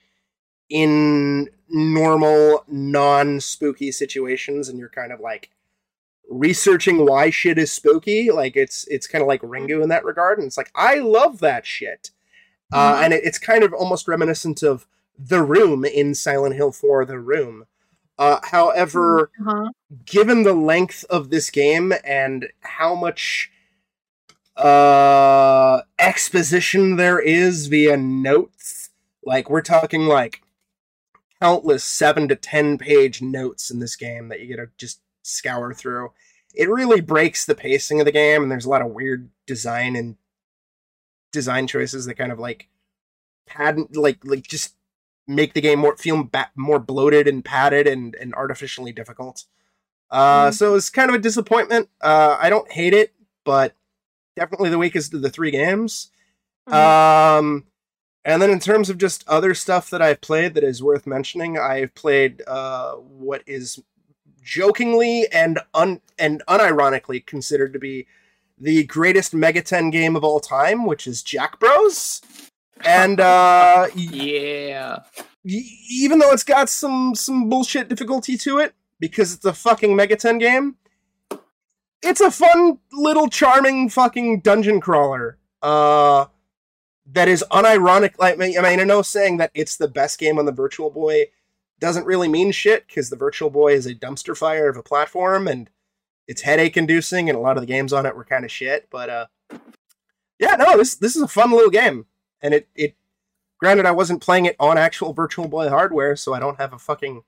in 0.70 1.50
normal 1.70 2.64
non 2.68 3.40
spooky 3.40 3.92
situations 3.92 4.70
and 4.70 4.80
you're 4.80 4.90
kind 4.90 5.12
of 5.12 5.20
like 5.20 5.50
researching 6.30 7.06
why 7.06 7.30
shit 7.30 7.58
is 7.58 7.72
spooky 7.72 8.30
like 8.32 8.56
it's 8.56 8.88
it's 8.88 9.08
kind 9.08 9.22
of 9.22 9.28
like 9.28 9.42
ringu 9.42 9.82
in 9.82 9.90
that 9.90 10.06
regard 10.06 10.38
and 10.38 10.46
it's 10.46 10.58
like 10.58 10.72
i 10.76 10.96
love 11.00 11.40
that 11.40 11.66
shit 11.66 12.12
uh, 12.72 12.94
Mhm. 12.98 13.04
and 13.06 13.14
it, 13.14 13.24
it's 13.24 13.40
kind 13.40 13.64
of 13.64 13.74
almost 13.74 14.08
reminiscent 14.08 14.62
of 14.62 14.86
the 15.18 15.42
room 15.42 15.86
in 15.86 16.14
silent 16.14 16.56
hill 16.56 16.72
4 16.72 17.04
the 17.06 17.20
room 17.20 17.66
uh, 18.20 18.40
however 18.44 19.32
Uh-huh. 19.42 19.70
given 20.06 20.44
the 20.44 20.54
length 20.54 21.04
of 21.10 21.30
this 21.32 21.50
game 21.50 21.94
and 22.04 22.48
how 22.62 22.94
much 22.94 23.52
uh 24.56 25.82
exposition 25.98 26.96
there 26.98 27.20
is 27.20 27.68
via 27.68 27.96
notes 27.98 28.90
like 29.26 29.50
we're 29.50 29.62
talking 29.62 30.06
like 30.06 30.42
countless 31.42 31.84
7 31.84 32.28
to 32.28 32.36
10 32.36 32.78
page 32.78 33.22
notes 33.22 33.72
in 33.72 33.80
this 33.80 33.96
game 33.96 34.28
that 34.30 34.40
you 34.42 34.56
got 34.56 34.64
to 34.64 34.70
just 34.78 35.02
scour 35.24 35.74
through 35.74 36.12
it 36.56 36.70
really 36.70 37.00
breaks 37.02 37.46
the 37.46 37.54
pacing 37.56 38.00
of 38.00 38.06
the 38.06 38.12
game 38.12 38.42
and 38.42 38.52
there's 38.52 38.66
a 38.66 38.70
lot 38.70 38.82
of 38.82 38.92
weird 38.92 39.30
design 39.46 39.96
and 39.96 40.16
design 41.32 41.68
choices 41.68 42.06
that 42.06 42.16
kind 42.16 42.32
of 42.32 42.40
like 42.40 42.68
pad 43.48 43.78
like 43.96 44.18
like 44.24 44.44
just 44.44 44.76
make 45.28 45.54
the 45.54 45.62
game 45.62 45.80
more 45.80 45.96
feel 45.96 46.24
ba- 46.24 46.50
more 46.56 46.80
bloated 46.80 47.28
and 47.28 47.46
padded 47.46 47.86
and 47.88 48.16
and 48.16 48.34
artificially 48.34 48.92
difficult 48.92 49.46
uh, 50.12 50.48
Mhm. 50.48 50.54
so 50.56 50.74
it's 50.74 50.90
kind 50.90 51.08
of 51.10 51.14
a 51.16 51.20
disappointment. 51.20 51.88
Uh, 52.02 52.36
I 52.40 52.50
don't 52.50 52.72
hate 52.72 52.96
it, 52.96 53.14
but 53.46 53.76
definitely 54.36 54.72
the 54.72 54.80
weakest 54.80 55.14
of 55.14 55.22
the 55.22 55.30
three 55.30 55.52
games. 55.52 56.10
Mhm. 56.68 56.74
Um, 56.74 57.68
and 58.30 58.42
then 58.42 58.50
in 58.50 58.60
terms 58.60 58.90
of 58.90 58.98
just 58.98 59.28
other 59.28 59.54
stuff 59.54 59.90
that 59.90 60.02
I've 60.02 60.22
played 60.22 60.54
that 60.54 60.64
is 60.64 60.84
worth 60.84 61.08
mentioning, 61.08 61.58
I've 61.58 61.94
played 61.96 62.42
uh, 62.48 62.94
what 62.96 63.42
is 63.48 63.82
jokingly 64.42 65.28
and 65.32 65.60
un 65.74 66.02
and 66.18 66.42
unironically 66.48 67.26
considered 67.26 67.74
to 67.74 67.80
be 67.80 68.08
the 68.58 68.84
greatest 68.84 69.34
Mega 69.34 69.62
Ten 69.62 69.90
game 69.90 70.16
of 70.16 70.24
all 70.24 70.40
time, 70.40 70.86
which 70.86 71.08
is 71.08 71.24
Jack 71.24 71.60
Bros. 71.60 72.22
And 72.86 73.20
uh, 73.20 73.88
Yeah. 73.96 75.00
y- 75.44 75.64
even 75.92 76.20
though 76.20 76.32
it's 76.32 76.44
got 76.44 76.70
some 76.70 77.16
some 77.16 77.50
bullshit 77.50 77.88
difficulty 77.90 78.38
to 78.38 78.58
it 78.60 78.74
because 79.00 79.34
it's 79.34 79.46
a 79.46 79.54
fucking 79.54 79.96
Mega 79.96 80.16
Ten 80.16 80.38
game, 80.38 80.76
it's 82.02 82.22
a 82.22 82.32
fun 82.32 82.80
little 82.92 83.28
charming 83.30 83.90
fucking 83.90 84.42
dungeon 84.42 84.80
crawler. 84.82 85.38
Uh 85.62 86.26
that 87.14 87.28
is 87.28 87.44
unironic. 87.52 88.18
Like, 88.18 88.36
I 88.36 88.38
mean, 88.38 88.58
I 88.80 88.84
know 88.84 89.02
saying 89.02 89.38
that 89.38 89.52
it's 89.54 89.78
the 89.78 89.88
best 89.88 90.20
game 90.20 90.38
on 90.38 90.46
the 90.46 90.52
Virtual 90.52 90.90
Boy 90.90 91.26
doesn't 91.80 92.06
really 92.06 92.28
mean 92.28 92.52
shit 92.52 92.88
because 92.88 93.10
the 93.10 93.16
Virtual 93.16 93.50
Boy 93.50 93.74
is 93.74 93.86
a 93.86 93.96
dumpster 93.96 94.38
fire 94.38 94.70
of 94.70 94.78
a 94.78 94.84
platform 94.84 95.48
and 95.48 95.70
it's 96.28 96.44
headache 96.44 96.78
inducing, 96.78 97.28
and 97.28 97.36
a 97.36 97.42
lot 97.42 97.58
of 97.58 97.62
the 97.62 97.68
games 97.68 97.92
on 97.92 98.06
it 98.06 98.16
were 98.16 98.24
kind 98.24 98.46
of 98.46 98.52
shit. 98.52 98.88
But 98.92 99.10
uh, 99.10 99.26
yeah, 100.38 100.56
no, 100.56 100.78
this 100.78 100.96
this 100.96 101.16
is 101.16 101.24
a 101.24 101.28
fun 101.28 101.52
little 101.52 101.72
game, 101.72 102.06
and 102.40 102.54
it 102.54 102.68
it 102.76 102.96
granted 103.58 103.88
I 103.88 103.92
wasn't 103.92 104.22
playing 104.22 104.46
it 104.46 104.56
on 104.60 104.78
actual 104.78 105.12
Virtual 105.12 105.48
Boy 105.48 105.70
hardware, 105.70 106.16
so 106.16 106.36
I 106.36 106.40
don't 106.40 106.60
have 106.60 106.72
a 106.72 106.78
fucking 106.78 107.24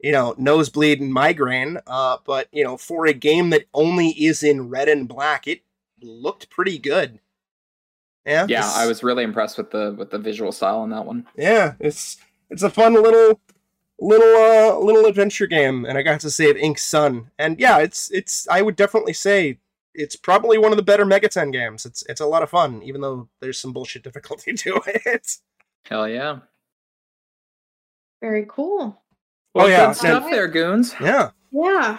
you 0.00 0.12
know 0.12 0.36
nosebleed 0.38 1.00
and 1.00 1.12
migraine. 1.12 1.78
Uh, 1.88 2.18
but 2.24 2.46
you 2.52 2.62
know, 2.62 2.76
for 2.76 3.06
a 3.06 3.12
game 3.12 3.50
that 3.50 3.64
only 3.74 4.10
is 4.10 4.44
in 4.44 4.68
red 4.68 4.88
and 4.88 5.08
black, 5.08 5.48
it 5.48 5.62
looked 6.00 6.48
pretty 6.48 6.78
good. 6.78 7.18
Yeah, 8.26 8.46
Yeah, 8.48 8.70
I 8.74 8.86
was 8.86 9.02
really 9.02 9.24
impressed 9.24 9.56
with 9.56 9.70
the 9.70 9.94
with 9.96 10.10
the 10.10 10.18
visual 10.18 10.52
style 10.52 10.80
on 10.80 10.90
that 10.90 11.06
one. 11.06 11.26
yeah, 11.36 11.74
it's 11.78 12.16
it's 12.50 12.62
a 12.62 12.70
fun 12.70 12.94
little 12.94 13.40
little 14.00 14.36
uh 14.36 14.78
little 14.78 15.06
adventure 15.06 15.46
game, 15.46 15.84
and 15.84 15.96
I 15.96 16.02
got 16.02 16.20
to 16.20 16.30
save 16.30 16.56
Ink 16.56 16.78
Sun, 16.78 17.30
and 17.38 17.58
yeah, 17.60 17.78
it's 17.78 18.10
it's 18.10 18.46
I 18.48 18.62
would 18.62 18.76
definitely 18.76 19.12
say 19.12 19.58
it's 19.94 20.16
probably 20.16 20.58
one 20.58 20.72
of 20.72 20.76
the 20.76 20.82
better 20.82 21.06
Megaten 21.06 21.52
games. 21.52 21.86
It's 21.86 22.02
it's 22.08 22.20
a 22.20 22.26
lot 22.26 22.42
of 22.42 22.50
fun, 22.50 22.82
even 22.82 23.00
though 23.00 23.28
there's 23.40 23.58
some 23.58 23.72
bullshit 23.72 24.02
difficulty 24.02 24.52
to 24.64 24.80
it. 24.86 25.38
Hell 25.86 26.08
yeah. 26.08 26.40
Very 28.20 28.46
cool. 28.48 29.00
Well, 29.54 29.68
yeah, 29.68 29.86
Good 29.88 29.96
stuff 29.96 30.30
there, 30.30 30.48
goons. 30.48 30.94
Yeah. 31.00 31.30
Yeah. 31.52 31.98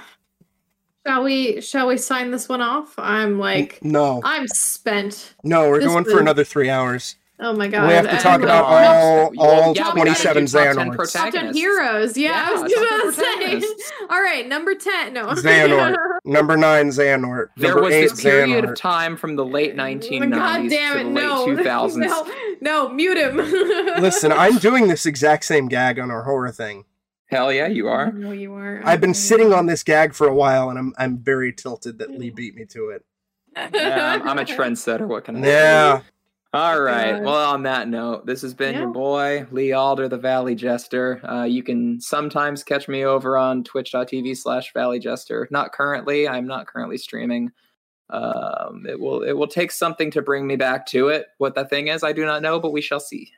Shall 1.08 1.24
we 1.24 1.61
shall 1.61 1.88
we 1.88 1.98
sign 1.98 2.32
this 2.32 2.50
one 2.50 2.61
off? 2.61 2.94
I'm 2.98 3.40
like 3.40 3.80
No. 3.82 4.22
I'm 4.26 4.45
spent. 4.50 5.36
No, 5.44 5.69
we're 5.69 5.80
this 5.80 5.88
going 5.88 6.03
for 6.03 6.19
another 6.19 6.44
three 6.44 6.69
hours. 6.69 7.16
Oh 7.40 7.53
my 7.53 7.68
god. 7.68 7.88
We 7.88 7.94
have 7.94 8.06
to 8.06 8.11
And- 8.11 8.19
talk 8.19 8.42
about 8.42 8.66
all 8.66 9.32
no. 9.32 9.42
all 9.42 9.74
Yeah, 9.76 9.92
27 9.92 10.45
do 10.45 10.52
top 10.52 10.64
10 10.76 10.76
Xehanorts. 10.90 11.14
Top 11.14 11.32
10 11.34 11.53
heroes. 11.53 12.18
Yeah, 12.18 12.48
I 12.50 12.52
was 12.61 12.74
top 12.74 12.88
10 12.90 13.00
gonna 13.00 13.61
say. 13.61 13.68
All 14.10 14.22
right, 14.22 14.48
number 14.48 14.74
10. 14.74 15.14
No. 15.14 15.27
Xehanort. 15.27 15.95
Number 16.26 16.58
nine, 16.58 16.88
Xehanort. 16.90 17.50
There 17.56 17.69
Number 17.69 17.84
was 17.84 17.94
eight, 17.94 18.10
this 18.10 18.22
period 18.24 18.66
Xehanort. 18.66 18.72
of 18.72 18.76
time 18.77 19.16
from 19.18 19.36
the 19.36 19.45
late 19.45 19.76
1990s 19.76 20.32
God 20.32 20.69
damn 20.69 20.94
to 20.95 21.00
it, 21.00 21.03
the 21.03 21.10
no. 21.11 21.45
late 21.45 21.58
2000s. 21.60 21.95
no. 21.98 22.34
No, 22.60 22.90
mute 22.90 23.18
him. 23.18 23.38
Listen, 23.38 24.32
I'm 24.32 24.58
doing 24.58 24.88
this 24.88 25.06
exact 25.06 25.45
same 25.45 25.68
gag 25.68 26.00
on 26.00 26.10
our 26.10 26.24
horror 26.24 26.52
thing. 26.52 26.86
Hell 27.28 27.52
yeah, 27.52 27.68
you 27.68 27.88
are. 27.88 28.12
No, 28.12 28.32
you 28.32 28.54
are. 28.54 28.82
I've 28.86 29.02
been 29.02 29.14
sitting 29.14 29.54
on 29.54 29.66
this 29.66 29.84
gag 29.84 30.14
for 30.14 30.28
a 30.28 30.34
while, 30.34 30.70
and 30.70 30.80
I'm 30.80 30.94
I'm 30.98 31.18
very 31.18 31.52
tilted 31.52 32.00
that 32.00 32.12
Lee 32.12 32.30
beat 32.30 32.56
me 32.56 32.66
to 32.68 32.90
it. 32.90 33.06
Yeah, 33.56 34.14
I'm, 34.14 34.28
I'm 34.30 34.40
a 34.40 34.46
trendsetter. 34.46 35.08
What 35.08 35.26
can 35.26 35.38
I 35.38 35.42
say? 35.42 35.48
Yeah, 35.52 36.02
All 36.54 36.80
right. 36.80 37.12
God. 37.14 37.24
Well, 37.24 37.50
on 37.54 37.64
that 37.64 37.90
note, 37.90 38.26
this 38.26 38.42
has 38.44 38.54
been 38.54 38.76
your 38.76 38.88
boy, 38.88 39.46
Lee 39.52 39.74
Alder, 39.74 40.08
the 40.08 40.18
Valley 40.18 40.56
Jester. 40.56 41.20
Uh, 41.28 41.44
you 41.44 41.64
can 41.64 42.00
sometimes 42.00 42.64
catch 42.64 42.88
me 42.88 43.04
over 43.04 43.38
on 43.38 43.64
twitch.tv 43.64 44.38
slash 44.38 44.72
Valley 44.74 45.00
Jester. 45.00 45.48
Not 45.52 45.74
currently. 45.74 46.28
I'm 46.30 46.48
not 46.48 46.68
currently 46.68 46.98
streaming. 46.98 47.52
Um, 48.10 48.86
it 48.88 48.98
will 48.98 49.22
it 49.24 49.34
will 49.34 49.48
take 49.48 49.72
something 49.72 50.12
to 50.12 50.22
bring 50.22 50.48
me 50.48 50.56
back 50.56 50.86
to 50.88 51.10
it. 51.10 51.26
What 51.40 51.56
that 51.56 51.70
thing 51.70 51.90
is, 51.90 52.04
I 52.06 52.14
do 52.14 52.26
not 52.26 52.42
know, 52.42 52.58
but 52.62 52.72
we 52.72 52.80
shall 52.80 53.02
see. 53.02 53.32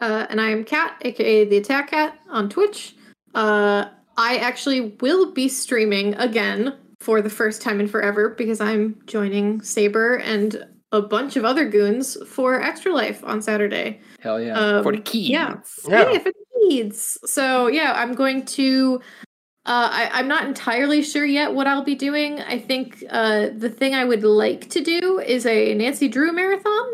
Uh, 0.00 0.26
and 0.28 0.40
I 0.40 0.50
am 0.50 0.64
Kat, 0.64 0.96
aka 1.02 1.44
the 1.44 1.56
Attack 1.56 1.90
Cat, 1.90 2.18
on 2.28 2.48
Twitch. 2.48 2.94
Uh, 3.34 3.86
I 4.16 4.36
actually 4.38 4.80
will 5.00 5.32
be 5.32 5.48
streaming 5.48 6.14
again 6.14 6.74
for 7.00 7.20
the 7.22 7.30
first 7.30 7.62
time 7.62 7.80
in 7.80 7.88
forever 7.88 8.30
because 8.30 8.60
I'm 8.60 9.00
joining 9.06 9.60
Saber 9.62 10.16
and 10.16 10.66
a 10.92 11.02
bunch 11.02 11.36
of 11.36 11.44
other 11.44 11.68
goons 11.68 12.16
for 12.28 12.62
Extra 12.62 12.92
Life 12.94 13.22
on 13.24 13.42
Saturday. 13.42 14.00
Hell 14.20 14.40
yeah. 14.40 14.82
For 14.82 14.92
the 14.92 14.98
Um, 14.98 15.04
keys. 15.04 15.28
yeah. 15.30 15.56
Yeah. 15.88 16.12
Yeah, 16.12 16.18
for 16.18 16.30
the 16.32 16.68
needs. 16.68 17.18
So 17.26 17.66
yeah, 17.66 17.92
I'm 17.96 18.14
going 18.14 18.44
to. 18.46 19.00
Uh, 19.66 19.88
I, 19.92 20.10
I'm 20.12 20.28
not 20.28 20.46
entirely 20.46 21.02
sure 21.02 21.26
yet 21.26 21.52
what 21.52 21.66
I'll 21.66 21.82
be 21.82 21.96
doing. 21.96 22.40
I 22.40 22.58
think 22.58 23.02
uh, 23.10 23.48
the 23.56 23.68
thing 23.68 23.94
I 23.94 24.04
would 24.04 24.22
like 24.22 24.70
to 24.70 24.80
do 24.80 25.18
is 25.18 25.44
a 25.44 25.74
Nancy 25.74 26.06
Drew 26.08 26.32
marathon. 26.32 26.86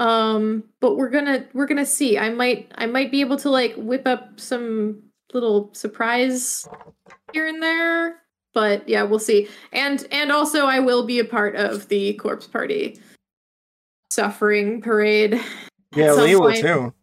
Um, 0.00 0.64
but 0.80 0.96
we're 0.96 1.10
gonna 1.10 1.46
we're 1.52 1.66
gonna 1.66 1.84
see. 1.86 2.16
I 2.18 2.30
might 2.30 2.72
I 2.76 2.86
might 2.86 3.10
be 3.10 3.20
able 3.20 3.36
to 3.36 3.50
like 3.50 3.74
whip 3.76 4.06
up 4.08 4.40
some 4.40 5.02
little 5.34 5.70
surprise 5.74 6.66
here 7.32 7.46
and 7.46 7.62
there. 7.62 8.16
But 8.54 8.88
yeah, 8.88 9.02
we'll 9.02 9.18
see. 9.20 9.48
And 9.72 10.04
and 10.10 10.32
also 10.32 10.64
I 10.66 10.80
will 10.80 11.04
be 11.04 11.18
a 11.20 11.24
part 11.24 11.54
of 11.54 11.86
the 11.88 12.14
corpse 12.14 12.46
party 12.46 12.98
suffering 14.10 14.80
parade. 14.80 15.40
yeah, 15.94 16.14
some 16.14 16.24
Lee 16.24 16.34
will 16.36 16.52
too. 16.54 16.94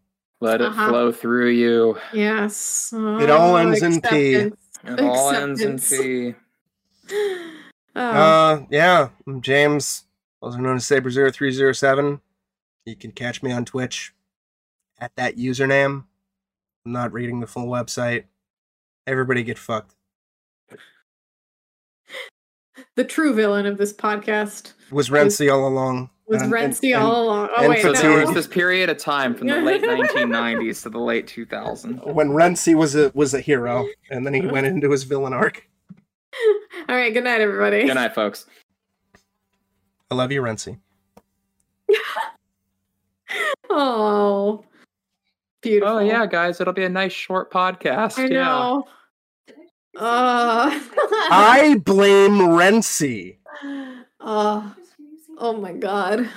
Let 0.41 0.61
it 0.61 0.67
Uh-huh. 0.67 0.89
flow 0.89 1.11
through 1.11 1.49
you. 1.49 1.97
Yes. 2.13 2.91
It 2.93 3.29
all 3.29 3.53
Oh, 3.53 3.55
ends 3.57 3.81
in 3.81 4.01
P. 4.01 4.33
It 4.33 4.53
all 4.99 5.31
ends 5.31 5.61
in 5.61 5.75
Acceptance. 5.75 5.89
P. 7.09 7.13
Oh, 7.95 8.01
Uh, 8.01 8.65
yeah, 8.69 9.09
I'm 9.25 9.41
James, 9.41 10.03
also 10.41 10.57
known 10.59 10.75
as 10.75 10.83
Saber0307. 10.85 12.21
You 12.87 12.95
can 12.95 13.11
catch 13.11 13.43
me 13.43 13.51
on 13.51 13.65
Twitch 13.65 14.13
at 14.97 15.13
that 15.17 15.35
username. 15.35 16.05
I'm 16.85 16.91
not 16.93 17.11
reading 17.11 17.41
the 17.41 17.47
full 17.47 17.67
website. 17.67 18.23
Everybody 19.05 19.43
get 19.43 19.57
fucked. 19.57 19.93
the 22.95 23.03
true 23.03 23.33
villain 23.33 23.65
of 23.65 23.77
this 23.77 23.91
podcast 23.91 24.71
Was 24.89 25.09
Renzi 25.09 25.51
all 25.53 25.67
along? 25.67 26.11
was 26.27 26.41
And- 26.41 26.53
and- 26.53 26.73
Renzi 26.73 26.93
and- 26.95 27.03
all 27.03 27.25
along. 27.25 27.49
Oh 27.57 27.61
and 27.63 27.69
wait, 27.69 27.81
So 27.81 27.89
fatigue. 27.93 28.09
there 28.09 28.25
was 28.25 28.33
this 28.33 28.47
period 28.47 28.89
of 28.89 28.97
time 28.97 29.35
from 29.35 29.47
the 29.47 29.59
late 29.61 29.81
1990s 29.83 30.83
to 30.83 30.89
the 30.89 30.99
late 30.99 31.27
2000s. 31.27 32.13
when 32.13 32.29
Renzi 32.29 32.73
was 32.73 32.95
a 32.95 33.11
was 33.13 33.33
a 33.33 33.41
hero, 33.41 33.85
and 34.09 34.25
then 34.25 34.33
he 34.33 34.41
went 34.47 34.65
into 34.67 34.89
his 34.91 35.03
villain 35.03 35.33
arc. 35.33 35.67
All 36.87 36.95
right. 36.95 37.13
Good 37.13 37.25
night, 37.25 37.41
everybody. 37.41 37.83
Good 37.85 37.95
night, 37.95 38.15
folks. 38.15 38.45
I 40.09 40.15
love 40.15 40.31
you, 40.31 40.41
Renzi. 40.41 40.79
Oh, 43.69 44.63
beautiful. 45.61 45.97
Oh 45.97 45.99
yeah, 45.99 46.25
guys, 46.25 46.61
it'll 46.61 46.73
be 46.73 46.85
a 46.85 46.89
nice 46.89 47.11
short 47.11 47.51
podcast. 47.51 48.17
I 48.17 48.25
yeah. 48.25 48.43
know. 48.43 48.87
Uh, 49.99 50.69
I 51.31 51.81
blame 51.83 52.37
Renzi. 52.37 53.37
oh, 54.19 54.75
oh 55.39 55.53
my 55.53 55.73
god. 55.73 56.29